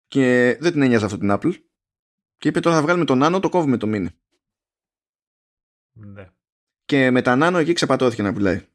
και 0.08 0.58
δεν 0.60 0.72
την 0.72 0.82
ένοιαζε 0.82 1.06
αυτό 1.06 1.18
την 1.18 1.30
Apple 1.32 1.54
και 2.42 2.48
είπε 2.48 2.60
τώρα 2.60 2.76
θα 2.76 2.82
βγάλουμε 2.82 3.06
το 3.06 3.14
Nano, 3.18 3.42
το 3.42 3.50
κόβουμε 3.50 3.78
το 3.78 3.88
Mini. 3.90 4.08
Ναι. 5.92 6.30
Και 6.86 7.12
με 7.12 7.22
τα 7.22 7.38
Nano 7.40 7.60
εκεί 7.60 7.74
ξεπατώθηκε 7.74 8.22
να 8.22 8.34
πουλάει. 8.34 8.68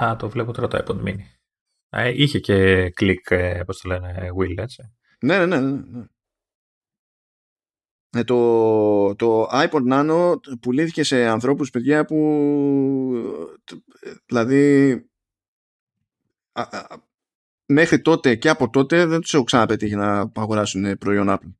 Α, 0.00 0.16
το 0.18 0.28
βλέπω 0.28 0.52
τώρα 0.52 0.68
το 0.68 0.84
iPod 0.84 1.08
Mini. 1.08 1.20
Ε, 1.88 2.22
είχε 2.22 2.38
και 2.38 2.90
κλικ, 2.90 3.30
ε, 3.30 3.62
πώς 3.66 3.80
το 3.80 3.88
λένε, 3.88 4.30
wheel, 4.38 4.58
έτσι. 4.58 4.94
Ναι, 5.20 5.38
ναι, 5.38 5.46
ναι. 5.46 5.60
ναι. 5.60 5.82
ναι. 5.98 6.04
Ε, 8.10 8.24
το, 8.24 9.14
το 9.14 9.48
iPod 9.52 9.92
Nano 9.92 10.34
πουλήθηκε 10.60 11.02
σε 11.02 11.26
ανθρώπους 11.26 11.70
παιδιά 11.70 12.04
που 12.04 12.16
δηλαδή 14.26 14.96
μέχρι 17.66 18.00
τότε 18.00 18.36
και 18.36 18.48
από 18.48 18.70
τότε 18.70 19.06
δεν 19.06 19.20
τους 19.20 19.34
έχω 19.34 19.44
ξαναπετύχει 19.44 19.94
να 19.94 20.32
αγοράσουν 20.34 20.98
προϊόν 20.98 21.26
Apple. 21.30 21.52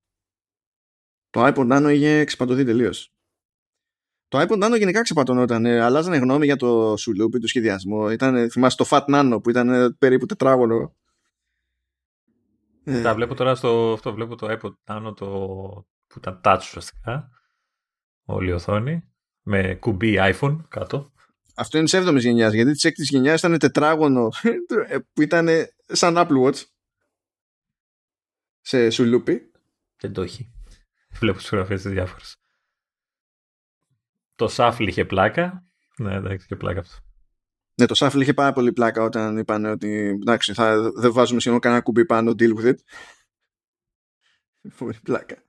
Το 1.33 1.47
iPod 1.47 1.73
Nano 1.73 1.91
είχε 1.93 2.25
ξεπατωθεί 2.25 2.65
τελείως. 2.65 3.13
Το 4.29 4.41
iPod 4.41 4.65
Nano 4.65 4.79
γενικά 4.79 5.03
ξεπατωνόταν. 5.03 5.67
Ε, 5.67 5.81
αλλάζανε 5.81 6.17
γνώμη 6.17 6.45
για 6.45 6.57
το 6.57 6.97
σουλούπι, 6.97 7.39
το 7.39 7.47
σχεδιασμό. 7.47 8.11
Ήταν, 8.11 8.51
θυμάσαι 8.51 8.77
το 8.77 8.87
Fat 8.91 9.05
Nano 9.05 9.39
που 9.43 9.51
ήταν 9.51 9.97
περίπου 9.99 10.27
τετράγωνο. 10.27 10.95
Τα 13.03 13.15
βλέπω 13.15 13.35
τώρα 13.35 13.55
στο 13.55 13.93
αυτό, 13.93 14.15
βλέπω 14.15 14.35
το 14.37 14.59
iPod 14.61 14.73
Nano 14.87 15.17
το, 15.17 15.27
που 16.07 16.19
ήταν 16.19 16.41
touch 16.45 16.59
ουσιαστικά, 16.61 17.31
όλη 18.25 18.49
η 18.49 18.53
οθόνη, 18.53 19.09
με 19.43 19.75
κουμπί 19.75 20.17
iPhone 20.19 20.57
κάτω. 20.69 21.13
Αυτό 21.55 21.79
είναι 21.79 21.87
της 21.87 22.01
7η 22.09 22.19
γενιάς, 22.19 22.53
γιατί 22.53 22.73
της 22.73 22.87
6η 22.87 22.93
γενιάς 23.11 23.39
ήταν 23.39 23.59
τετράγωνο 23.59 24.29
που 25.13 25.23
ήταν 25.23 25.49
σαν 25.87 26.15
Apple 26.17 26.45
Watch 26.45 26.63
σε 28.61 28.91
σουλούπι. 28.91 29.51
Δεν 29.97 30.13
το 30.13 30.23
έχει. 30.23 30.53
Βλέπω 31.19 31.37
τις 31.37 31.47
φωτογραφίες 31.47 31.83
τι 31.83 31.89
διάφορες. 31.89 32.37
Το 34.35 34.55
Shuffle 34.57 34.87
είχε 34.87 35.05
πλάκα. 35.05 35.65
Ναι, 35.97 36.15
εντάξει, 36.15 36.45
είχε 36.45 36.57
πλάκα 36.57 36.81
αυτό. 36.81 36.97
Ναι, 37.75 37.87
το 37.87 37.95
Shuffle 37.99 38.21
είχε 38.21 38.35
πάρα 38.35 38.53
πολύ 38.53 38.73
πλάκα 38.73 39.03
όταν 39.03 39.37
είπαν 39.39 39.65
ότι 39.65 40.19
εντάξει, 40.21 40.53
θα, 40.53 40.93
δεν 40.93 41.13
βάζουμε 41.13 41.41
σχεδόν 41.41 41.61
κανένα 41.61 41.83
κουμπί 41.83 42.07
πάνω, 42.07 42.31
deal 42.39 42.55
with 42.55 42.69
it. 42.69 42.77
Πολύ 44.79 44.99
πλάκα. 45.03 45.43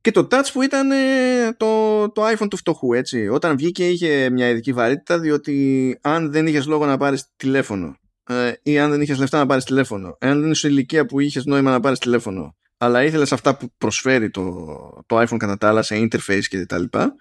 Και 0.00 0.10
το 0.10 0.26
touch 0.30 0.50
που 0.52 0.62
ήταν 0.62 0.90
ε, 0.90 1.52
το, 1.56 2.10
το 2.10 2.22
iPhone 2.26 2.46
του 2.50 2.56
φτωχού, 2.56 2.92
έτσι. 2.92 3.28
Όταν 3.28 3.56
βγήκε 3.56 3.88
είχε 3.88 4.30
μια 4.30 4.48
ειδική 4.48 4.72
βαρύτητα, 4.72 5.18
διότι 5.18 5.98
αν 6.02 6.30
δεν 6.30 6.46
είχες 6.46 6.66
λόγο 6.66 6.86
να 6.86 6.96
πάρεις 6.96 7.26
τηλέφωνο 7.36 7.96
ε, 8.26 8.52
ή 8.62 8.78
αν 8.78 8.90
δεν 8.90 9.00
είχες 9.00 9.18
λεφτά 9.18 9.38
να 9.38 9.46
πάρεις 9.46 9.64
τηλέφωνο, 9.64 10.16
αν 10.20 10.40
δεν 10.40 10.50
είσαι 10.50 10.68
ηλικία 10.68 11.06
που 11.06 11.20
είχες 11.20 11.44
νόημα 11.44 11.70
να 11.70 11.80
πάρεις 11.80 11.98
τηλέφωνο, 11.98 12.56
αλλά 12.82 13.02
ήθελες 13.02 13.32
αυτά 13.32 13.56
που 13.56 13.72
προσφέρει 13.78 14.30
το, 14.30 14.44
το 15.06 15.20
iPhone 15.20 15.36
κατά 15.36 15.58
τα 15.58 15.68
άλλα 15.68 15.82
σε 15.82 15.96
interface 15.98 16.44
και 16.48 16.66
τα 16.66 16.78
λοιπά, 16.78 17.14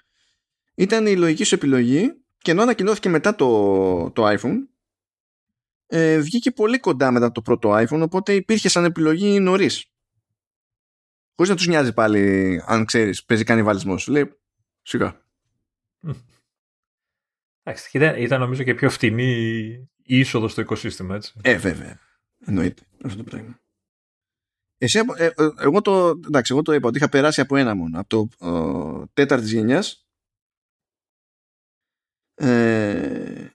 ήταν 0.76 1.06
η 1.06 1.16
λογική 1.16 1.44
σου 1.44 1.56
επιλογή 1.56 2.14
και 2.38 2.52
ενώ 2.52 2.62
ανακοινώθηκε 2.62 3.10
μετά 3.10 3.36
το, 3.36 4.12
το 4.12 4.28
iPhone, 4.28 4.58
ε, 5.88 6.20
βγήκε 6.20 6.52
πολύ 6.52 6.80
κοντά 6.80 7.12
μετά 7.12 7.32
το 7.32 7.42
πρώτο 7.42 7.72
iPhone, 7.74 8.02
οπότε 8.02 8.34
υπήρχε 8.34 8.70
σαν 8.70 8.86
επιλογή 8.86 9.40
νωρίς. 9.40 9.92
Χωρίς 11.36 11.52
να 11.52 11.58
τους 11.58 11.68
νοιάζει 11.68 11.94
πάλι, 11.94 12.64
αν 12.66 12.86
ξέρεις, 12.86 13.26
παίζει 13.26 13.44
κανιβαλισμό. 13.44 13.98
Σου 13.98 14.12
λέει, 14.12 14.40
σιγά. 14.82 15.22
Εντάξει, 17.64 17.98
ήταν, 17.98 18.22
ήταν 18.22 18.40
νομίζω 18.40 18.64
και 18.64 18.74
πιο 18.74 18.90
φτηνή 18.90 19.34
η 20.04 20.20
είσοδος 20.20 20.52
στο 20.52 20.62
οικοσύστημα, 20.62 21.16
έτσι. 21.16 21.34
Ε, 21.42 21.58
βέβαια. 21.58 22.00
Εννοείται 22.46 22.82
αυτό 23.04 23.18
το 23.18 23.24
πράγμα. 23.24 23.60
Εσύ, 24.82 25.00
ε, 25.18 25.26
ε, 25.26 25.32
εγώ, 25.60 25.82
το, 25.82 26.08
εντάξει, 26.08 26.54
εγώ 26.54 26.62
το 26.62 26.74
είπα 26.74 26.88
ότι 26.88 26.98
είχα 26.98 27.10
περάσει 27.10 27.42
από 27.42 27.56
ένα 27.56 27.76
μόνο. 27.76 28.00
Από 28.00 28.10
το 28.10 28.30
ε, 28.48 29.06
τέταρτης 29.14 29.52
γενιάς. 29.52 30.08
Ε, 32.36 33.50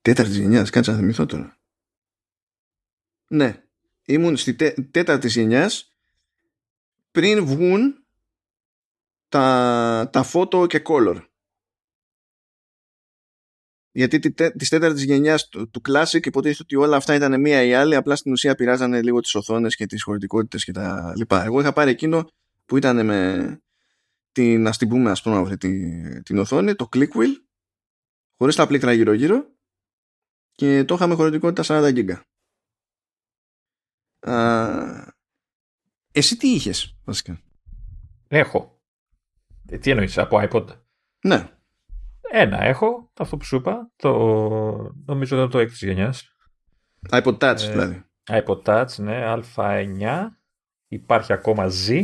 τέταρτης 0.00 0.36
γενιάς, 0.36 0.70
κάτσε 0.70 0.90
να 0.90 0.96
θυμηθώ 0.96 1.26
τώρα. 1.26 1.58
Ναι, 3.28 3.62
ήμουν 4.04 4.36
στη 4.36 4.54
τέ, 4.54 4.70
τέταρτης 4.90 5.34
γενιάς 5.34 5.92
πριν 7.10 7.44
βγουν 7.44 8.06
τα, 9.28 10.08
τα 10.12 10.30
photo 10.32 10.68
και 10.68 10.82
color. 10.84 11.27
Γιατί 13.98 14.18
τη, 14.18 14.52
της 14.52 14.68
τέταρτης 14.68 15.04
γενιάς 15.04 15.48
του, 15.48 15.70
του 15.70 15.80
Classic 15.88 16.26
υποτίθεται 16.26 16.62
ότι 16.62 16.76
όλα 16.76 16.96
αυτά 16.96 17.14
ήταν 17.14 17.40
μία 17.40 17.62
ή 17.62 17.74
άλλη, 17.74 17.94
απλά 17.94 18.16
στην 18.16 18.32
ουσία 18.32 18.54
πειράζανε 18.54 19.02
λίγο 19.02 19.20
τις 19.20 19.34
οθόνες 19.34 19.76
και 19.76 19.86
τις 19.86 20.02
χωρητικότητες 20.02 20.64
και 20.64 20.72
τα 20.72 21.12
λοιπά. 21.16 21.44
Εγώ 21.44 21.60
είχα 21.60 21.72
πάρει 21.72 21.90
εκείνο 21.90 22.30
που 22.64 22.76
ήταν 22.76 23.06
με 23.06 23.60
την, 24.32 24.66
ας 24.66 24.78
την 24.78 24.88
πούμε, 24.88 25.10
ας 25.10 25.22
πούμε, 25.22 25.36
αυτή 25.36 25.56
την, 25.56 26.22
την 26.22 26.38
οθόνη, 26.38 26.74
το 26.74 26.88
click 26.92 27.08
wheel, 27.08 27.32
χωρίς 28.36 28.56
τα 28.56 28.66
πλήκτρα 28.66 28.92
γύρω-γύρω 28.92 29.56
και 30.54 30.84
το 30.84 30.94
είχαμε 30.94 31.14
χωρητικότητα 31.14 31.88
40 31.88 31.92
γίγκα. 31.92 32.24
Εσύ 36.12 36.36
τι 36.36 36.48
είχες, 36.48 36.96
βασικά; 37.04 37.40
Έχω. 38.28 38.82
Ε, 39.68 39.78
τι 39.78 39.90
εννοείς, 39.90 40.18
από 40.18 40.48
iPod; 40.50 40.66
Ναι. 41.24 41.57
Ένα 42.30 42.62
έχω, 42.62 43.10
αυτό 43.18 43.36
που 43.36 43.44
σου 43.44 43.56
είπα. 43.56 43.90
Το, 43.96 44.12
νομίζω 45.06 45.36
ήταν 45.36 45.50
το 45.50 45.58
6 45.58 45.68
γενιάς. 45.70 46.36
iPod 47.10 47.38
Touch 47.38 47.60
ε, 47.60 47.70
δηλαδή. 47.70 48.04
iPod 48.30 48.62
Touch, 48.62 48.96
ναι, 48.96 49.34
Α9. 49.34 50.26
Υπάρχει 50.88 51.32
ακόμα 51.32 51.66
Z. 51.88 52.02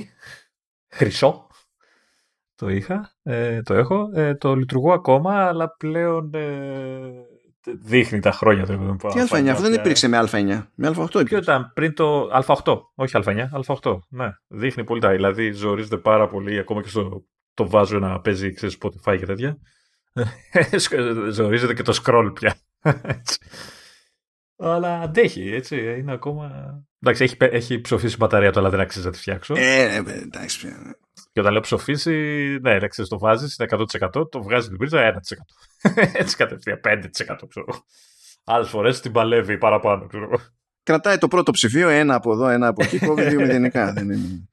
Χρυσό. 0.88 1.46
Το 2.54 2.68
είχα, 2.68 3.12
ε, 3.22 3.62
το 3.62 3.74
έχω. 3.74 4.10
Ε, 4.14 4.34
το 4.34 4.54
λειτουργώ 4.54 4.92
ακόμα, 4.92 5.46
αλλά 5.46 5.76
πλέον 5.76 6.30
ε, 6.34 7.10
δείχνει 7.78 8.20
τα 8.20 8.32
χρόνια 8.32 8.66
του. 8.66 8.96
Τι 9.12 9.20
Α9, 9.30 9.46
αυτό 9.46 9.62
δεν 9.62 9.72
υπήρξε 9.72 10.08
με 10.08 10.24
Α9. 10.30 10.66
Με 10.74 10.88
Α8 10.88 10.96
υπήρξε. 10.96 11.22
Ποιο 11.24 11.38
ήταν 11.38 11.72
πριν 11.74 11.94
το 11.94 12.28
Α8, 12.42 12.78
όχι 12.94 13.16
Α9, 13.24 13.44
Α8. 13.66 13.98
Ναι, 14.08 14.28
δείχνει 14.48 14.84
πολύ 14.84 15.00
τα. 15.00 15.10
Δηλαδή 15.10 15.52
ζορίζεται 15.52 15.96
πάρα 15.96 16.28
πολύ, 16.28 16.58
ακόμα 16.58 16.82
και 16.82 16.88
στο 16.88 17.26
το 17.54 17.68
βάζω 17.68 17.98
να 17.98 18.20
παίζει, 18.20 18.52
ξέρεις, 18.52 18.78
Spotify 18.80 19.18
και 19.18 19.26
τέτοια. 19.26 19.58
Ζορίζεται 21.30 21.74
και 21.74 21.82
το 21.82 22.02
scroll 22.04 22.30
πια. 22.34 22.56
Αλλά 24.56 25.00
αντέχει, 25.00 25.52
έτσι. 25.54 25.98
Είναι 25.98 26.12
ακόμα. 26.12 26.78
Εντάξει, 27.00 27.24
έχει, 27.24 27.36
έχει 27.38 27.80
ψοφήσει 27.80 28.16
μπαταρία 28.16 28.52
το, 28.52 28.60
αλλά 28.60 28.70
δεν 28.70 28.80
αξίζει 28.80 29.04
να 29.04 29.12
τη 29.12 29.18
φτιάξω. 29.18 29.54
Ε, 29.56 30.00
ναι, 30.00 30.12
εντάξει 30.12 30.58
πια. 30.58 30.96
Και 31.32 31.40
όταν 31.40 31.52
λέω 31.52 31.60
ψοφήσει, 31.60 32.12
ναι, 32.62 32.74
εντάξει, 32.74 33.02
το 33.08 33.18
βάζεις, 33.18 33.56
είναι 33.58 33.68
100%, 34.02 34.30
το 34.30 34.42
βγάζει 34.42 34.68
την 34.68 34.76
πρίζα 34.76 35.12
1%. 35.12 35.18
έτσι 36.12 36.36
κατευθείαν, 36.36 36.80
5% 36.84 37.00
ξέρω. 37.48 37.84
Άλλες 38.44 38.68
φορές 38.68 39.00
την 39.00 39.12
παλεύει 39.12 39.58
παραπάνω, 39.58 40.06
ξέρω. 40.06 40.40
Κρατάει 40.82 41.18
το 41.18 41.28
πρώτο 41.28 41.50
ψηφίο, 41.50 41.88
ένα 41.88 42.14
από 42.14 42.32
εδώ, 42.32 42.48
ένα 42.48 42.66
από 42.66 42.84
εκεί, 42.84 42.98
κόβει 42.98 43.28
δύο 43.28 43.40
μηδενικά. 43.44 43.92
δεν 43.92 44.10
είναι. 44.10 44.48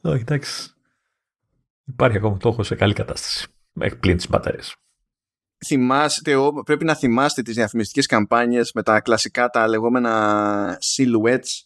Όχι, 0.00 0.20
εντάξει. 0.20 0.70
Υπάρχει 1.84 2.16
ακόμα 2.16 2.36
το 2.36 2.48
έχω 2.48 2.62
σε 2.62 2.74
καλή 2.74 2.92
κατάσταση. 2.92 3.48
Μέχρι 3.72 3.98
πλήν 3.98 4.16
τις 4.16 4.28
μπαταρίες. 4.28 4.76
Θυμάστε, 5.66 6.34
πρέπει 6.64 6.84
να 6.84 6.94
θυμάστε 6.94 7.42
τις 7.42 7.54
διαφημιστικές 7.54 8.06
καμπάνιες 8.06 8.72
με 8.74 8.82
τα 8.82 9.00
κλασικά 9.00 9.48
τα 9.48 9.68
λεγόμενα 9.68 10.78
silhouettes 10.96 11.64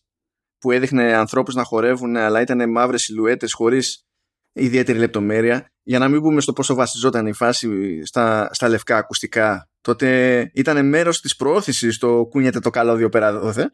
που 0.58 0.70
έδειχνε 0.70 1.14
ανθρώπους 1.14 1.54
να 1.54 1.64
χορεύουν 1.64 2.16
αλλά 2.16 2.40
ήταν 2.40 2.70
μαύρες 2.70 3.02
σιλουέτες 3.02 3.52
χωρίς 3.52 4.06
ιδιαίτερη 4.52 4.98
λεπτομέρεια. 4.98 5.68
Για 5.82 5.98
να 5.98 6.08
μην 6.08 6.20
πούμε 6.20 6.40
στο 6.40 6.52
πόσο 6.52 6.74
βασιζόταν 6.74 7.26
η 7.26 7.32
φάση 7.32 8.00
στα, 8.04 8.50
στα 8.52 8.68
λευκά 8.68 8.96
ακουστικά 8.96 9.68
τότε 9.80 10.50
ήταν 10.54 10.88
μέρος 10.88 11.20
της 11.20 11.36
προώθησης 11.36 11.98
το 11.98 12.26
κούνιατε 12.26 12.60
το 12.60 12.70
καλώδιο 12.70 13.08
πέρα 13.08 13.38
δόθε 13.38 13.70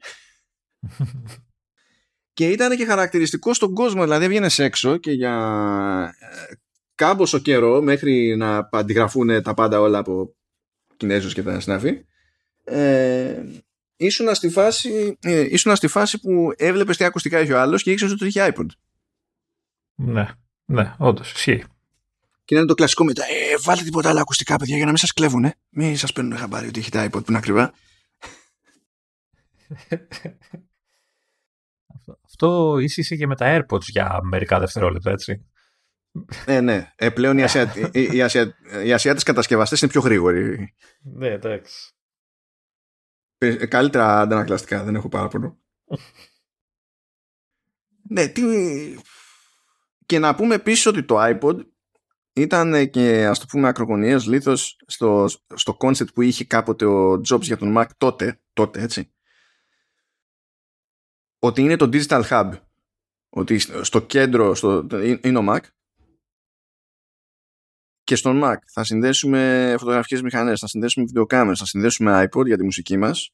και 2.37 2.49
ήταν 2.49 2.77
και 2.77 2.85
χαρακτηριστικό 2.85 3.55
στον 3.55 3.75
κόσμο 3.75 4.03
δηλαδή 4.03 4.25
έβγαινες 4.25 4.59
έξω 4.59 4.97
και 4.97 5.13
για 5.13 5.35
κάμποσο 7.01 7.39
καιρό 7.39 7.83
μέχρι 7.83 8.37
να 8.37 8.69
αντιγραφούν 8.73 9.43
τα 9.43 9.55
πάντα 9.55 9.81
όλα 9.81 9.99
από 9.99 10.35
Κινέζους 10.97 11.35
και 11.35 11.43
τα 11.43 11.61
συνάφη 11.61 12.05
ε, 12.65 13.43
ήσουν 13.97 14.35
στη 14.35 14.49
φάση, 14.49 15.19
ε, 15.23 15.41
ήσουν 15.41 15.77
στη 15.77 15.87
φάση 15.87 16.21
που 16.21 16.53
έβλεπες 16.57 16.97
τι 16.97 17.05
ακουστικά 17.05 17.39
έχει 17.39 17.53
ο 17.53 17.61
άλλος 17.61 17.83
και 17.83 17.91
ήξερες 17.91 18.13
ότι 18.15 18.27
είχε 18.27 18.53
iPod. 18.55 18.67
Ναι, 19.95 20.29
ναι, 20.65 20.95
όντως, 20.99 21.33
ισχύει. 21.33 21.65
Και 22.45 22.55
είναι 22.55 22.65
το 22.65 22.75
κλασικό 22.75 23.05
μετά, 23.05 23.25
ε, 23.25 23.57
βάλτε 23.63 23.85
τίποτα 23.85 24.09
άλλα 24.09 24.21
ακουστικά 24.21 24.57
παιδιά 24.57 24.77
για 24.77 24.85
να 24.85 24.91
μην 24.91 25.01
σας 25.01 25.13
κλέβουνε. 25.13 25.55
Μην 25.71 25.97
σας 25.97 26.13
παίρνουν 26.13 26.37
χαμπάρι 26.37 26.67
ότι 26.67 26.81
έχετε 26.81 27.05
iPod 27.05 27.11
που 27.11 27.25
είναι 27.29 27.39
ακριβά. 27.39 27.73
Αυτό 32.25 32.79
ίσχυσε 32.79 33.17
και 33.17 33.27
με 33.27 33.37
τα 33.37 33.47
AirPods 33.59 33.83
για 33.83 34.19
μερικά 34.23 34.59
δευτερόλεπτα, 34.59 35.11
έτσι. 35.11 35.45
Ναι, 36.47 36.61
ναι. 36.61 36.93
Ε, 36.97 37.11
πλέον 37.11 37.39
οι, 37.39 37.43
Ασια... 37.43 37.75
οι, 37.93 38.23
Ασια... 38.23 38.57
οι 38.85 38.93
Ασιάτες 38.93 39.23
κατασκευαστές 39.23 39.81
είναι 39.81 39.91
πιο 39.91 40.01
γρήγοροι. 40.01 40.75
Ναι, 41.01 41.29
εντάξει. 41.29 41.93
Ε, 43.39 43.67
καλύτερα 43.67 44.21
αντανακλαστικά, 44.21 44.85
δεν 44.85 44.95
έχω 44.95 45.09
παράπονο. 45.09 45.59
ναι, 48.09 48.27
τι... 48.27 48.43
Και 50.07 50.19
να 50.19 50.35
πούμε 50.35 50.55
επίσης 50.55 50.87
ότι 50.87 51.03
το 51.03 51.17
iPod 51.19 51.67
ήταν 52.33 52.91
και 52.91 53.27
ας 53.27 53.39
το 53.39 53.47
πούμε 53.49 53.69
ακρογωνιαίος 53.69 54.27
λίθος 54.27 54.77
στο, 54.87 55.29
στο 55.55 55.77
concept 55.81 56.15
που 56.15 56.23
είχε 56.23 56.45
κάποτε 56.45 56.85
ο 56.85 57.13
Jobs 57.13 57.41
για 57.41 57.57
τον 57.57 57.75
Mac 57.79 57.87
τότε, 57.99 58.41
τότε 58.53 58.83
έτσι 58.83 59.13
ότι 61.41 61.63
είναι 61.63 61.77
το 61.77 61.89
digital 61.93 62.23
hub 62.29 62.51
ότι 63.29 63.59
στο 63.59 64.03
κέντρο 64.03 64.55
στο, 64.55 64.87
είναι 65.23 65.39
ο 65.39 65.45
Mac 65.49 65.61
και 68.11 68.17
στον 68.17 68.41
Mac 68.45 68.57
θα 68.73 68.85
συνδέσουμε 68.85 69.75
φωτογραφικές 69.79 70.23
μηχανές, 70.23 70.61
θα 70.61 70.67
συνδέσουμε 70.67 71.05
βιντεοκάμερες, 71.05 71.59
θα 71.59 71.67
συνδέσουμε 71.67 72.29
iPod 72.31 72.47
για 72.47 72.57
τη 72.57 72.65
μουσική 72.65 72.97
μας, 72.97 73.31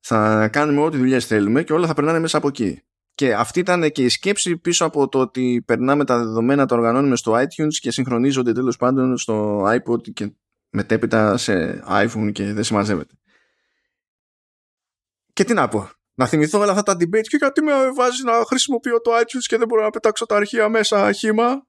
θα 0.00 0.48
κάνουμε 0.48 0.80
ό,τι 0.80 0.96
δουλειές 0.96 1.26
θέλουμε 1.26 1.62
και 1.62 1.72
όλα 1.72 1.86
θα 1.86 1.94
περνάνε 1.94 2.18
μέσα 2.18 2.38
από 2.38 2.48
εκεί. 2.48 2.82
Και 3.14 3.34
αυτή 3.34 3.60
ήταν 3.60 3.90
και 3.90 4.04
η 4.04 4.08
σκέψη 4.08 4.56
πίσω 4.56 4.84
από 4.84 5.08
το 5.08 5.18
ότι 5.18 5.62
περνάμε 5.66 6.04
τα 6.04 6.18
δεδομένα, 6.18 6.66
τα 6.66 6.76
οργανώνουμε 6.76 7.16
στο 7.16 7.32
iTunes 7.32 7.74
και 7.80 7.90
συγχρονίζονται 7.90 8.52
τέλος 8.52 8.76
πάντων 8.76 9.18
στο 9.18 9.64
iPod 9.66 10.12
και 10.12 10.32
μετέπειτα 10.70 11.36
σε 11.36 11.82
iPhone 11.88 12.30
και 12.32 12.52
δεν 12.52 12.64
συμμαζεύεται. 12.64 13.14
Και 15.32 15.44
τι 15.44 15.54
να 15.54 15.68
πω, 15.68 15.90
να 16.14 16.26
θυμηθώ 16.26 16.58
όλα 16.58 16.70
αυτά 16.70 16.82
τα 16.82 16.92
debate 16.92 17.26
και 17.28 17.36
γιατί 17.36 17.62
με 17.62 17.72
βάζει 17.96 18.24
να 18.24 18.32
χρησιμοποιώ 18.32 19.00
το 19.00 19.10
iTunes 19.20 19.44
και 19.46 19.56
δεν 19.56 19.68
μπορώ 19.68 19.82
να 19.82 19.90
πετάξω 19.90 20.26
τα 20.26 20.36
αρχεία 20.36 20.68
μέσα 20.68 21.12
χήμα. 21.12 21.66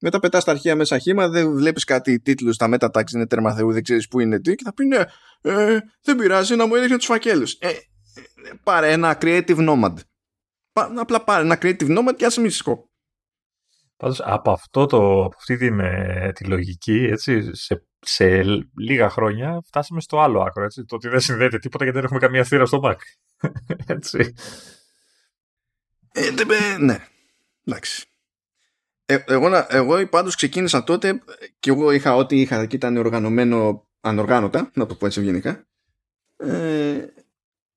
Μετά 0.00 0.20
πετάς 0.20 0.44
τα 0.44 0.50
αρχεία 0.50 0.76
μέσα 0.76 0.98
χήμα, 0.98 1.28
δεν 1.28 1.52
βλέπεις 1.52 1.84
κάτι 1.84 2.20
τίτλους 2.20 2.54
στα 2.54 2.68
μετατάξει, 2.68 3.16
είναι 3.16 3.26
τέρμα 3.26 3.54
Θεού, 3.54 3.72
δεν 3.72 3.82
ξέρεις 3.82 4.08
πού 4.08 4.20
είναι 4.20 4.40
τι, 4.40 4.54
και 4.54 4.64
θα 4.64 4.74
πει 4.74 4.84
ναι, 4.86 5.02
ε, 5.40 5.78
δεν 6.02 6.16
πειράζει 6.16 6.56
να 6.56 6.66
μου 6.66 6.74
έδειχνε 6.74 6.96
τους 6.96 7.06
φακέλους. 7.06 7.52
Ε, 7.52 7.68
ε, 7.68 7.74
πάρε 8.62 8.92
ένα 8.92 9.18
creative 9.20 9.68
nomad. 9.68 9.94
Πα, 10.72 10.92
απλά 10.96 11.24
πάρε 11.24 11.42
ένα 11.42 11.58
creative 11.60 11.98
nomad 11.98 12.14
και 12.16 12.26
άσε 12.26 12.40
μισικό. 12.40 12.90
Πάντως 13.96 14.20
από, 14.20 14.50
αυτό 14.50 14.86
το, 14.86 15.24
από 15.24 15.34
αυτή 15.38 15.56
την, 15.56 15.80
ε, 15.80 16.32
τη 16.34 16.44
λογική, 16.44 17.08
έτσι, 17.10 17.54
σε, 17.54 17.86
σε 18.00 18.42
λίγα 18.78 19.10
χρόνια 19.10 19.60
φτάσαμε 19.66 20.00
στο 20.00 20.20
άλλο 20.20 20.40
άκρο. 20.40 20.64
Έτσι, 20.64 20.84
το 20.84 20.94
ότι 20.94 21.08
δεν 21.08 21.20
συνδέεται 21.20 21.58
τίποτα 21.58 21.84
γιατί 21.84 21.98
δεν 21.98 22.06
έχουμε 22.06 22.20
καμία 22.20 22.44
θύρα 22.44 22.66
στο 22.66 22.80
Mac. 22.84 22.96
έτσι. 23.96 24.34
Ε, 26.12 26.30
ναι, 26.78 26.98
εντάξει. 27.64 28.06
Ε, 29.10 29.24
εγώ, 29.26 29.66
εγώ 29.68 30.08
πάντως 30.08 30.34
ξεκίνησα 30.34 30.84
τότε 30.84 31.22
και 31.58 31.70
εγώ 31.70 31.90
είχα 31.90 32.14
ό,τι 32.14 32.40
είχα 32.40 32.66
και 32.66 32.76
ήταν 32.76 32.96
οργανωμένο 32.96 33.88
ανοργάνωτα, 34.00 34.70
να 34.74 34.86
το 34.86 34.94
πω 34.94 35.06
έτσι 35.06 35.20
ευγενικά. 35.20 35.66
Ε, 36.36 37.06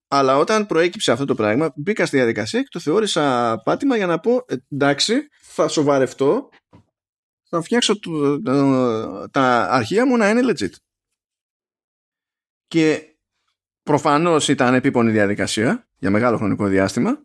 αλλά 0.08 0.38
όταν 0.38 0.66
προέκυψε 0.66 1.12
αυτό 1.12 1.26
το 1.26 1.36
πράγμα, 1.36 1.74
μπήκα 1.76 2.06
στη 2.06 2.18
διαδικασία 2.18 2.62
και 2.62 2.68
το 2.72 2.80
θεώρησα 2.80 3.56
πάτημα 3.64 3.98
για 3.98 4.06
να 4.06 4.20
πω 4.20 4.46
εντάξει, 4.70 5.28
θα 5.42 5.68
σοβαρευτώ, 5.68 6.50
θα 7.50 7.62
φτιάξω 7.62 8.00
το, 8.00 8.40
τα 9.30 9.70
αρχεία 9.70 10.06
μου 10.06 10.18
να 10.18 10.30
είναι 10.30 10.54
legit. 10.54 10.74
Και 12.68 13.16
προφανώς 13.84 14.48
ήταν 14.48 14.74
επίπονη 14.74 15.12
διαδικασία 15.12 15.88
για 15.98 16.10
μεγάλο 16.10 16.38
χρονικό 16.38 16.68
διάστημα, 16.68 17.22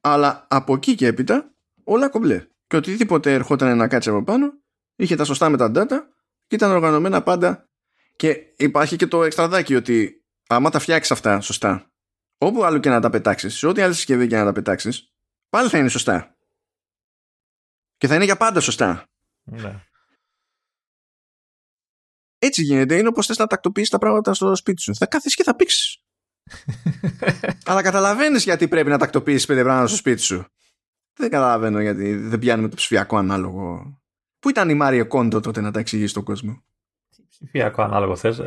αλλά 0.00 0.46
από 0.50 0.74
εκεί 0.74 0.94
και 0.94 1.06
έπειτα 1.06 1.54
όλα 1.84 2.08
κομπλέ 2.08 2.46
και 2.66 2.76
οτιδήποτε 2.76 3.32
ερχόταν 3.32 3.76
να 3.76 3.88
κάτσει 3.88 4.08
από 4.08 4.24
πάνω 4.24 4.52
είχε 4.96 5.16
τα 5.16 5.24
σωστά 5.24 5.48
με 5.48 5.56
τα 5.56 5.70
data 5.74 5.98
και 6.46 6.54
ήταν 6.54 6.70
οργανωμένα 6.70 7.22
πάντα 7.22 7.68
και 8.16 8.54
υπάρχει 8.56 8.96
και 8.96 9.06
το 9.06 9.22
εξτραδάκι 9.22 9.74
ότι 9.74 10.24
άμα 10.46 10.70
τα 10.70 10.78
φτιάξεις 10.78 11.10
αυτά 11.10 11.40
σωστά 11.40 11.90
όπου 12.38 12.64
άλλο 12.64 12.78
και 12.78 12.88
να 12.88 13.00
τα 13.00 13.10
πετάξεις, 13.10 13.54
σε 13.54 13.66
ό,τι 13.66 13.80
άλλη 13.80 13.94
συσκευή 13.94 14.26
και 14.26 14.36
να 14.36 14.44
τα 14.44 14.52
πετάξεις, 14.52 15.12
πάλι 15.48 15.68
θα 15.68 15.78
είναι 15.78 15.88
σωστά. 15.88 16.36
Και 17.96 18.06
θα 18.06 18.14
είναι 18.14 18.24
για 18.24 18.36
πάντα 18.36 18.60
σωστά. 18.60 19.04
Ναι. 19.42 19.84
Έτσι 22.38 22.62
γίνεται. 22.62 22.96
Είναι 22.96 23.08
όπως 23.08 23.26
θες 23.26 23.38
να 23.38 23.46
τακτοποιήσεις 23.46 23.90
τα 23.90 23.98
πράγματα 23.98 24.34
στο 24.34 24.56
σπίτι 24.56 24.80
σου. 24.80 24.94
Θα 24.94 25.06
κάθεσαι 25.06 25.36
και 25.36 25.42
θα 25.42 25.56
πήξεις. 25.56 26.02
Αλλά 27.66 27.82
καταλαβαίνεις 27.82 28.44
γιατί 28.44 28.68
πρέπει 28.68 28.88
να 28.88 28.98
τακτοποιήσεις 28.98 29.46
πέντε 29.46 29.62
πράγματα 29.62 29.86
στο 29.86 29.96
σπίτι 29.96 30.20
σου. 30.20 30.46
Δεν 31.16 31.30
καταλαβαίνω 31.30 31.80
γιατί 31.80 32.14
δεν 32.14 32.38
πιάνουμε 32.38 32.68
το 32.68 32.76
ψηφιακό 32.76 33.16
ανάλογο. 33.16 33.82
Πού 34.38 34.48
ήταν 34.48 34.68
η 34.68 34.74
Μάριο 34.74 35.06
Κόντο 35.06 35.40
τότε 35.40 35.60
να 35.60 35.70
τα 35.70 35.78
εξηγήσει 35.78 36.08
στον 36.08 36.24
κόσμο; 36.24 36.64
Ψηφιακό 37.28 37.82
ανάλογο 37.82 38.16
θες. 38.16 38.38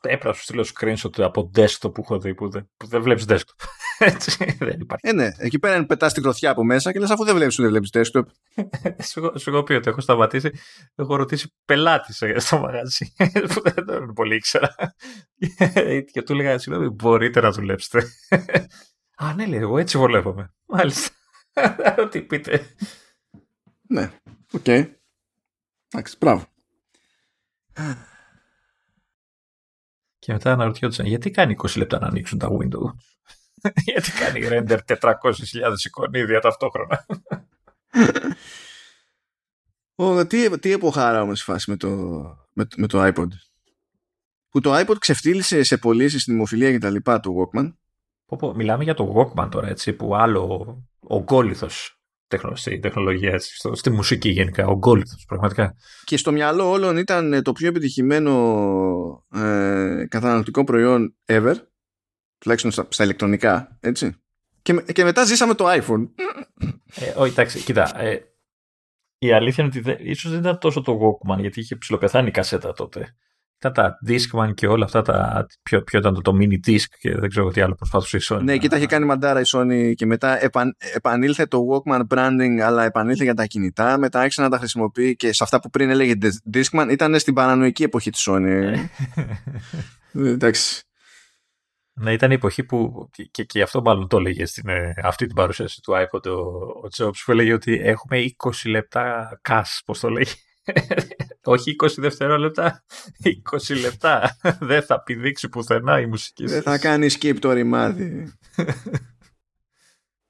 Έπρεπε 0.00 0.28
να 0.28 0.32
σου 0.32 0.42
στείλω 0.42 0.66
screenshot 0.74 1.22
από 1.22 1.50
desktop 1.54 1.94
που 1.94 2.00
έχω 2.00 2.18
δει 2.18 2.34
που 2.34 2.50
δεν, 2.50 2.70
που 2.76 2.86
δεν 2.86 3.02
βλέπεις 3.02 3.24
desktop. 3.28 3.64
Έτσι, 4.12 4.56
δεν 4.58 4.80
υπάρχει. 4.80 5.08
Ε, 5.08 5.12
ναι, 5.12 5.28
εκεί 5.36 5.58
πέρα 5.58 5.76
είναι 5.76 5.86
πετάς 5.86 6.12
την 6.12 6.22
γροθιά 6.22 6.50
από 6.50 6.64
μέσα 6.64 6.92
και 6.92 6.98
λες 6.98 7.10
αφού 7.10 7.24
δεν 7.24 7.34
βλέπεις, 7.34 7.56
δεν 7.56 7.68
βλέπεις 7.68 7.90
desktop. 7.92 8.22
σου, 9.10 9.32
σου 9.38 9.50
έχω 9.50 9.62
πει 9.62 9.72
ότι 9.72 9.88
έχω 9.88 10.00
σταματήσει. 10.00 10.50
Έχω 10.94 11.16
ρωτήσει 11.16 11.54
πελάτης 11.64 12.22
στο 12.36 12.58
μαγαζί 12.58 13.12
που 13.54 13.62
δεν 13.62 14.12
πολύ 14.14 14.34
ήξερα. 14.34 14.74
και 16.12 16.22
του 16.22 16.32
έλεγα, 16.32 16.58
συγγνώμη, 16.58 16.88
μπορείτε 16.88 17.40
να 17.40 17.50
δουλέψετε. 17.50 18.06
Α, 19.16 19.34
ναι, 19.34 19.46
λέει, 19.46 19.60
εγώ 19.60 19.78
έτσι 19.78 19.98
βολεύομαι. 19.98 20.54
Μάλιστα. 20.66 21.08
Ό,τι 22.04 22.22
πείτε. 22.22 22.74
Ναι, 23.88 24.10
OK. 24.52 24.62
Okay. 24.64 24.92
Εντάξει, 25.88 26.16
μπράβο. 26.20 26.46
Και 30.18 30.32
μετά 30.32 30.52
αναρωτιόντουσαν 30.52 31.06
γιατί 31.06 31.30
κάνει 31.30 31.56
20 31.62 31.76
λεπτά 31.76 31.98
να 31.98 32.06
ανοίξουν 32.06 32.38
τα 32.38 32.48
Windows; 32.50 32.94
γιατί 33.84 34.10
κάνει 34.10 34.40
render 34.42 34.78
400.000 34.86 35.14
εικονίδια 35.86 36.40
ταυτόχρονα; 36.40 37.06
Ο, 39.94 40.26
τι, 40.26 40.58
τι 40.58 40.72
εποχάρα 40.72 41.22
όμως 41.22 41.40
η 41.40 41.44
φάση 41.44 41.70
με 41.70 41.76
το, 41.76 41.88
με, 42.52 42.66
με 42.76 42.86
το 42.86 43.06
iPod; 43.06 43.28
Που 44.48 44.60
το 44.60 44.78
iPod 44.78 44.98
ξεφτύλισε 44.98 45.62
σε 45.62 45.76
πωλήσεις 45.76 46.22
στην 46.22 46.34
δημοφιλία 46.34 46.70
και 46.70 46.78
τα 46.78 46.90
λοιπά 46.90 47.20
του 47.20 47.50
Walkman. 47.52 47.72
Πω, 48.32 48.38
πω, 48.38 48.54
μιλάμε 48.54 48.84
για 48.84 48.94
το 48.94 49.14
Walkman 49.16 49.48
τώρα, 49.50 49.68
έτσι, 49.68 49.92
που 49.92 50.14
άλλο 50.14 50.76
ογκόληθος 51.00 52.00
στη 52.52 52.78
τεχνολογία, 52.78 53.32
έτσι, 53.32 53.56
στο, 53.56 53.74
στη 53.74 53.90
μουσική 53.90 54.28
γενικά, 54.28 54.66
ογκόληθος, 54.66 55.24
πραγματικά. 55.28 55.74
Και 56.04 56.16
στο 56.16 56.32
μυαλό 56.32 56.70
όλων 56.70 56.96
ήταν 56.96 57.32
ε, 57.32 57.42
το 57.42 57.52
πιο 57.52 57.68
επιτυχημένο 57.68 59.24
ε, 59.34 60.06
καταναλωτικό 60.08 60.64
προϊόν 60.64 61.16
ever, 61.26 61.54
τουλάχιστον 62.38 62.70
στα, 62.70 62.86
στα 62.88 63.04
ηλεκτρονικά, 63.04 63.78
έτσι. 63.80 64.16
Και, 64.62 64.84
και 64.92 65.04
μετά 65.04 65.24
ζήσαμε 65.24 65.54
το 65.54 65.64
iPhone. 65.68 66.08
Ε, 66.94 67.12
όχι, 67.16 67.32
εντάξει, 67.32 67.60
κοίτα, 67.60 68.00
ε, 68.00 68.18
η 69.18 69.32
αλήθεια 69.32 69.64
είναι 69.64 69.72
ότι 69.76 69.80
δεν, 69.80 69.96
ίσως 70.00 70.30
δεν 70.30 70.40
ήταν 70.40 70.58
τόσο 70.58 70.82
το 70.82 70.98
Walkman, 71.00 71.38
γιατί 71.40 71.60
είχε 71.60 71.76
ψηλοπεθάνει 71.76 72.28
η 72.28 72.30
κασέτα 72.30 72.72
τότε 72.72 73.16
τα, 73.62 73.72
τα 73.72 73.98
Discman 74.06 74.54
και 74.54 74.66
όλα 74.66 74.84
αυτά 74.84 75.02
τα. 75.02 75.46
Ποιο, 75.62 75.82
ποιο 75.82 75.98
ήταν 75.98 76.14
το, 76.14 76.20
το 76.20 76.32
mini 76.40 76.68
disc 76.70 76.84
και 76.98 77.14
δεν 77.18 77.28
ξέρω 77.28 77.50
τι 77.50 77.60
άλλο 77.60 77.74
προσπάθησε 77.74 78.16
η 78.16 78.20
Sony. 78.28 78.42
Ναι, 78.42 78.56
και 78.56 78.68
τα 78.68 78.76
είχε 78.76 78.86
κάνει 78.86 79.04
μαντάρα 79.04 79.40
η 79.40 79.44
Sony 79.54 79.92
και 79.94 80.06
μετά 80.06 80.44
επαν, 80.44 80.76
επανήλθε 80.94 81.46
το 81.46 81.58
Walkman 81.70 82.00
branding, 82.14 82.58
αλλά 82.62 82.84
επανήλθε 82.84 83.24
για 83.24 83.34
τα 83.34 83.46
κινητά. 83.46 83.98
Μετά 83.98 84.20
άρχισε 84.20 84.42
να 84.42 84.48
τα 84.48 84.58
χρησιμοποιεί 84.58 85.16
και 85.16 85.32
σε 85.32 85.44
αυτά 85.44 85.60
που 85.60 85.70
πριν 85.70 85.90
έλεγε 85.90 86.14
Discman 86.52 86.88
ήταν 86.90 87.18
στην 87.18 87.34
παρανοϊκή 87.34 87.82
εποχή 87.82 88.10
της 88.10 88.28
Sony. 88.30 88.74
Ε, 90.14 90.28
εντάξει. 90.28 90.82
Ναι, 91.94 92.12
ήταν 92.12 92.30
η 92.30 92.34
εποχή 92.34 92.64
που. 92.64 93.08
και, 93.30 93.44
και 93.44 93.62
αυτό 93.62 93.82
μάλλον 93.82 94.08
το 94.08 94.16
έλεγε 94.16 94.46
στην 94.46 94.68
ε, 94.68 94.94
αυτή 95.02 95.26
την 95.26 95.34
παρουσίαση 95.34 95.80
του 95.80 95.92
iPod 95.92 96.26
ο, 96.26 96.30
ο 96.30 96.88
Jobs 96.96 97.22
που 97.24 97.32
έλεγε 97.32 97.52
ότι 97.52 97.80
έχουμε 97.82 98.24
20 98.44 98.50
λεπτά 98.66 99.28
cash, 99.48 99.78
πώς 99.84 100.00
το 100.00 100.10
λέγει. 100.10 100.32
Όχι 101.44 101.76
20 101.82 101.88
δευτερόλεπτα, 101.96 102.84
20 103.68 103.80
λεπτά. 103.80 104.36
Δεν 104.60 104.82
θα 104.82 105.02
πηδήξει 105.02 105.48
πουθενά 105.48 106.00
η 106.00 106.06
μουσική 106.06 106.46
Δεν 106.46 106.62
θα 106.62 106.78
κάνει 106.78 107.08
skip 107.20 107.36
το 107.40 107.52
ρημάδι. 107.52 108.32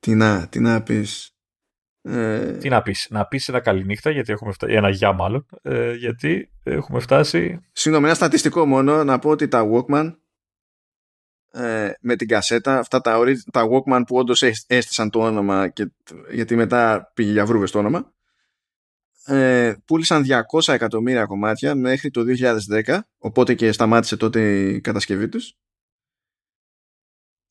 τι 0.00 0.14
να, 0.14 0.48
τι 0.48 0.60
να 0.60 0.82
πεις. 0.82 1.32
Ε... 2.02 2.52
Τι 2.52 2.68
να 2.68 2.82
πεις, 2.82 3.06
να 3.10 3.26
πεις 3.26 3.48
ένα 3.48 3.60
καληνύχτα 3.60 4.10
γιατί 4.10 4.32
έχουμε 4.32 4.52
φτάσει, 4.52 4.74
ένα 4.74 4.88
γεια 4.88 5.12
μάλλον, 5.12 5.46
ε, 5.62 5.94
γιατί 5.94 6.50
έχουμε 6.62 7.00
φτάσει... 7.00 7.60
Συγγνώμη, 7.72 8.06
ένα 8.06 8.14
στατιστικό 8.14 8.66
μόνο, 8.66 9.04
να 9.04 9.18
πω 9.18 9.30
ότι 9.30 9.48
τα 9.48 9.68
Walkman 9.70 10.14
ε, 11.52 11.92
με 12.00 12.16
την 12.16 12.28
κασέτα, 12.28 12.78
αυτά 12.78 13.00
τα, 13.00 13.18
τα 13.52 13.68
Walkman 13.68 14.02
που 14.06 14.16
όντως 14.16 14.42
έστησαν 14.66 15.10
το 15.10 15.20
όνομα 15.20 15.68
και, 15.68 15.92
γιατί 16.30 16.56
μετά 16.56 17.10
πήγε 17.14 17.32
για 17.32 17.46
βρούβες 17.46 17.70
το 17.70 17.78
όνομα, 17.78 18.12
ε, 19.25 19.75
πούλησαν 19.84 20.25
200 20.52 20.73
εκατομμύρια 20.73 21.26
κομμάτια 21.26 21.75
μέχρι 21.75 22.10
το 22.10 22.25
2010 22.84 22.99
οπότε 23.18 23.55
και 23.55 23.73
σταμάτησε 23.73 24.17
τότε 24.17 24.68
η 24.68 24.81
κατασκευή 24.81 25.28
τους. 25.28 25.55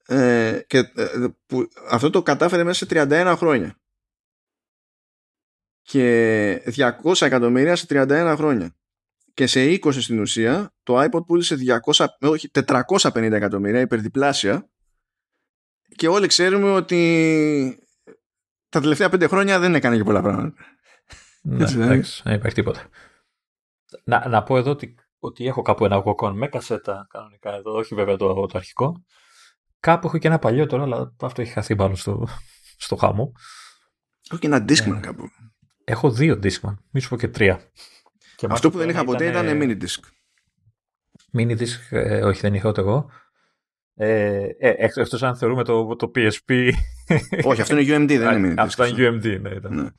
Ε, 0.06 0.62
και 0.68 0.78
ε, 0.78 1.28
που, 1.46 1.68
αυτό 1.90 2.10
το 2.10 2.22
κατάφερε 2.22 2.64
μέσα 2.64 2.86
σε 2.86 3.06
31 3.08 3.34
χρόνια. 3.38 3.76
Και 5.82 6.74
200 7.04 7.22
εκατομμύρια 7.22 7.76
σε 7.76 7.86
31 7.90 8.34
χρόνια. 8.38 8.76
Και 9.34 9.48
σε 9.48 9.60
20 9.60 10.02
στην 10.02 10.20
ουσία 10.20 10.74
το 10.84 11.02
iPod 11.04 11.26
πούλησε 11.26 11.56
200, 11.94 12.06
όχι, 12.20 12.50
450 12.54 13.14
εκατομμύρια 13.32 13.80
υπερδιπλάσια. 13.80 14.70
Και 15.96 16.08
όλοι 16.08 16.28
ξέρουμε 16.28 16.72
ότι 16.72 17.86
τα 18.70 18.82
τελευταία 18.82 19.08
5 19.08 19.28
χρόνια 19.28 19.60
δεν 19.60 19.76
έκανε 19.76 19.98
και 19.98 20.04
πολλά 20.04 20.22
πράγματα 20.22 20.54
ναι, 21.42 21.64
εντάξει, 21.64 22.22
δεν 22.24 22.34
υπάρχει 22.34 22.56
τίποτα. 22.56 22.90
Να, 24.04 24.28
να 24.28 24.44
πω 24.44 24.58
εδώ 24.58 24.72
ότι, 24.72 24.96
ότι 25.20 25.48
έχω 25.48 25.62
κάπου 25.62 25.86
ένα 25.86 26.04
Wacom 26.06 26.32
με 26.34 26.48
κασέτα 26.48 27.08
κανονικά 27.10 27.54
εδώ, 27.54 27.72
όχι 27.72 27.96
βέβαια 27.96 28.16
το, 28.16 28.46
το 28.46 28.58
αρχικό. 28.58 29.04
Κάπου 29.80 30.08
έχω 30.08 30.18
και 30.18 30.28
ένα 30.28 30.40
παλιό 30.40 30.66
τώρα, 30.66 30.84
αλλά 30.84 31.16
αυτό 31.22 31.42
έχει 31.42 31.52
χαθεί 31.52 31.76
πάνω 31.76 31.96
στο, 31.96 32.28
στο 32.78 32.96
χάμο. 32.96 33.32
Έχω 34.30 34.40
και 34.40 34.48
ένα 34.48 34.66
Discman 34.68 34.98
ε, 34.98 35.00
κάπου. 35.00 35.24
Έχω 35.84 36.12
δύο 36.12 36.40
Discman, 36.44 36.76
μη 36.92 37.00
σου 37.00 37.10
πω 37.10 37.18
και 37.18 37.28
τρία. 37.28 37.72
Και 38.36 38.48
αυτό 38.50 38.72
που 38.72 38.78
δεν 38.78 38.90
είχα 38.90 39.04
ποτέ 39.04 39.26
ήταν, 39.26 39.46
ήταν 39.46 39.60
mini 39.62 39.84
disc. 39.84 40.00
Mini 41.38 41.60
disc, 41.60 41.78
ε, 41.90 42.24
όχι 42.24 42.40
δεν 42.40 42.54
είχα 42.54 42.70
ούτε 42.70 42.82
εγώ. 42.82 43.10
Ε, 43.94 44.44
ε, 44.58 44.74
εκτός 44.78 45.24
αν 45.24 45.36
θεωρούμε 45.36 45.64
το, 45.64 45.96
το 45.96 46.12
PSP. 46.16 46.72
όχι, 47.44 47.62
αυτό 47.62 47.78
είναι 47.78 47.98
UMD, 47.98 48.18
δεν 48.18 48.38
είναι 48.38 48.48
mini 48.54 48.60
disc. 48.60 48.64
Αυτό 48.64 48.86
είναι 48.86 49.10
UMD, 49.10 49.42
ναι. 49.42 49.50
Ήταν. 49.50 49.76
ναι. 49.76 49.90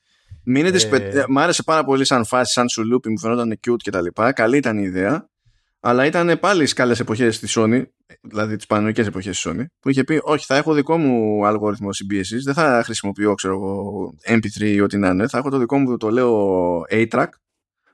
Ε... 0.45 1.19
ε... 1.19 1.25
Μ' 1.29 1.39
άρεσε 1.39 1.63
πάρα 1.63 1.85
πολύ 1.85 2.05
σαν 2.05 2.25
φάση, 2.25 2.53
σαν 2.53 2.69
σουλούπι, 2.69 3.11
μου 3.11 3.19
φαινόταν 3.19 3.61
cute 3.67 3.83
κτλ. 3.85 4.07
Καλή 4.35 4.57
ήταν 4.57 4.79
η 4.79 4.83
ιδέα. 4.85 5.31
Αλλά 5.81 6.07
ήταν 6.07 6.39
πάλι 6.41 6.61
στις 6.61 6.73
καλές 6.73 7.01
εποχές 7.01 7.39
της 7.39 7.57
Sony, 7.59 7.83
δηλαδή 8.21 8.57
τις 8.57 8.67
παρανοϊκές 8.67 9.07
εποχές 9.07 9.41
της 9.41 9.51
Sony, 9.51 9.65
που 9.81 9.89
είχε 9.91 10.05
πει: 10.05 10.21
Όχι, 10.23 10.45
θα 10.45 10.57
έχω 10.57 10.73
δικό 10.73 10.99
μου 10.99 11.47
αλγόριθμο 11.47 11.93
συμπίεσης, 11.93 12.45
δεν 12.45 12.55
θα 12.55 12.83
χρησιμοποιώ, 12.85 13.35
ξέρω 13.35 13.55
εγώ, 13.55 14.15
MP3 14.29 14.61
ή 14.61 14.81
ό,τι 14.81 14.99
να 14.99 15.09
είναι. 15.09 15.29
Θα 15.29 15.39
έχω 15.39 15.51
το 15.51 15.59
δικό 15.59 15.79
μου, 15.79 15.97
το 15.97 16.11
λέω 16.11 16.85
A-track. 16.91 17.29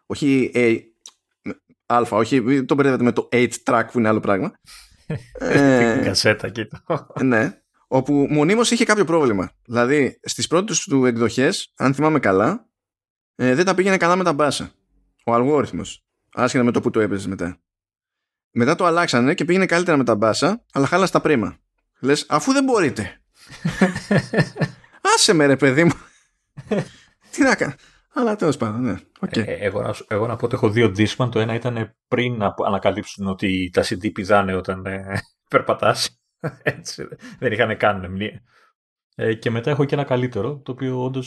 Όχι 0.06 0.50
A, 0.54 0.78
Α, 1.86 2.02
όχι, 2.10 2.64
το 2.64 2.74
μπερδεύετε 2.74 3.04
με 3.04 3.12
το 3.12 3.28
8-track 3.32 3.84
που 3.92 3.98
είναι 3.98 4.08
άλλο 4.08 4.20
πράγμα. 4.20 4.52
ε, 5.38 6.00
κασέτα, 6.04 6.48
κοίτα. 6.48 6.82
ναι 7.22 7.58
όπου 7.88 8.26
μονίμως 8.30 8.70
είχε 8.70 8.84
κάποιο 8.84 9.04
πρόβλημα. 9.04 9.50
Δηλαδή, 9.64 10.20
στις 10.22 10.46
πρώτες 10.46 10.80
του 10.80 11.04
εκδοχές, 11.04 11.72
αν 11.76 11.94
θυμάμαι 11.94 12.18
καλά, 12.18 12.68
ε, 13.34 13.54
δεν 13.54 13.64
τα 13.64 13.74
πήγαινε 13.74 13.96
καλά 13.96 14.16
με 14.16 14.24
τα 14.24 14.32
μπάσα. 14.32 14.70
Ο 15.24 15.34
αλγόριθμος. 15.34 16.04
Άσχετα 16.32 16.64
με 16.64 16.70
το 16.70 16.80
που 16.80 16.90
το 16.90 17.00
έπαιζες 17.00 17.26
μετά. 17.26 17.60
Μετά 18.50 18.74
το 18.74 18.84
αλλάξανε 18.84 19.34
και 19.34 19.44
πήγαινε 19.44 19.66
καλύτερα 19.66 19.96
με 19.96 20.04
τα 20.04 20.14
μπάσα, 20.14 20.64
αλλά 20.72 20.86
χάλασε 20.86 21.12
τα 21.12 21.20
πρίμα. 21.20 21.58
Λες, 22.00 22.26
αφού 22.28 22.52
δεν 22.52 22.64
μπορείτε. 22.64 23.20
Άσε 25.14 25.32
με 25.32 25.46
ρε 25.46 25.56
παιδί 25.56 25.84
μου. 25.84 25.92
Τι 27.30 27.42
να 27.42 27.54
κάνω. 27.54 27.74
Αλλά 28.12 28.36
τέλος 28.36 28.56
πάντων, 28.56 28.82
ναι. 28.82 28.96
Okay. 29.20 29.46
Ε, 29.46 29.54
εγώ, 29.54 29.94
εγώ, 30.08 30.26
να 30.26 30.36
πω 30.36 30.44
ότι 30.44 30.54
έχω 30.54 30.70
δύο 30.70 30.92
Discman. 30.96 31.28
Το 31.30 31.40
ένα 31.40 31.54
ήταν 31.54 31.96
πριν 32.08 32.36
να 32.36 32.54
ανακαλύψουν 32.66 33.26
ότι 33.26 33.70
τα 33.72 33.82
CD 33.82 34.12
πηδάνε 34.12 34.54
όταν 34.54 34.86
ε, 34.86 35.20
περπατάς. 35.50 36.20
Έτσι, 36.62 37.08
δεν 37.38 37.52
είχαν 37.52 37.76
καν 37.76 38.10
μνήμα. 38.10 38.40
Ε, 39.14 39.34
και 39.34 39.50
μετά 39.50 39.70
έχω 39.70 39.84
και 39.84 39.94
ένα 39.94 40.04
καλύτερο, 40.04 40.56
το 40.56 40.72
οποίο 40.72 41.04
όντω 41.04 41.22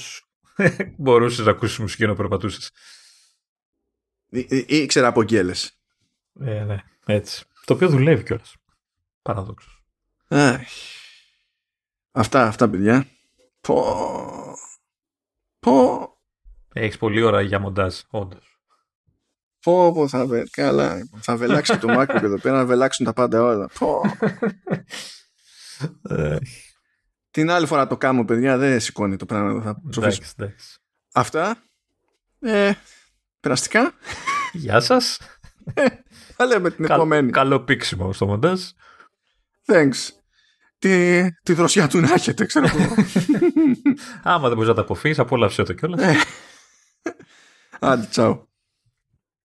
μπορούσες 0.98 1.46
να 1.46 1.52
ακούσεις 1.52 1.78
μουσική 1.78 2.06
να 2.06 2.16
περπατούσες. 2.16 2.72
Ήξερα 4.68 5.08
από 5.08 5.24
γκέλε. 5.24 5.54
Ε, 6.40 6.64
ναι, 6.64 6.78
έτσι. 7.06 7.46
Το 7.66 7.74
οποίο 7.74 7.90
δουλεύει 7.90 8.24
κιόλας. 8.24 8.56
Παραδόξως. 9.22 9.84
Αυτά, 12.12 12.48
αυτά 12.48 12.70
παιδιά. 12.70 13.08
Πω. 13.62 13.84
Πω. 15.60 16.10
Έχεις 16.74 16.98
πολλή 16.98 17.22
ώρα 17.22 17.42
για 17.42 17.60
μοντάζ, 17.60 18.00
όντως. 18.10 18.51
Πω, 19.62 19.92
πω, 19.92 20.08
θα, 20.08 20.26
βε... 20.26 20.44
Καλά. 20.52 21.08
θα 21.22 21.36
βελάξει 21.36 21.78
το 21.78 21.88
MacBook 22.00 22.24
εδώ 22.24 22.38
πέρα 22.40 22.58
να 22.58 22.66
βελάξουν 22.66 23.06
τα 23.06 23.14
πάντα 23.14 23.44
όλα. 23.44 23.70
Πω. 23.80 24.02
Την 27.32 27.52
άλλη 27.52 27.66
φορά 27.66 27.88
το 27.88 27.98
κάνω, 27.98 28.26
παιδιά, 28.26 28.58
δεν 28.58 28.80
σηκώνει 28.80 29.16
το 29.16 29.26
πράγμα. 29.26 29.62
Θα 29.62 29.82
εντάξει, 29.98 30.22
εντάξει. 30.38 30.80
Αυτά. 31.14 31.58
Ε, 32.40 32.72
περαστικά. 33.40 33.94
Γεια 34.54 34.80
σας. 34.80 35.20
Ε, 35.74 35.86
θα 36.36 36.46
λέμε 36.46 36.72
την 36.72 36.86
επόμενη. 36.86 37.32
Καλό 37.32 37.60
πίξιμο 37.60 38.14
στο 38.14 38.26
μοντάζ. 38.26 38.62
Thanks. 39.66 40.10
Τη, 40.80 41.22
τη 41.44 41.54
δροσιά 41.54 41.88
του 41.88 42.00
να 42.00 42.14
έχετε, 42.14 42.46
ξέρω 42.46 42.66
εγώ. 42.66 42.96
Άμα 44.24 44.48
δεν 44.48 44.54
μπορείς 44.54 44.70
να 44.70 44.76
τα 44.76 44.82
αποφύγεις, 44.82 45.20
απόλαυσέ 45.20 45.64
το 45.64 45.74
κιόλας. 45.74 46.16
Άντε, 47.80 48.06
τσάου. 48.06 48.51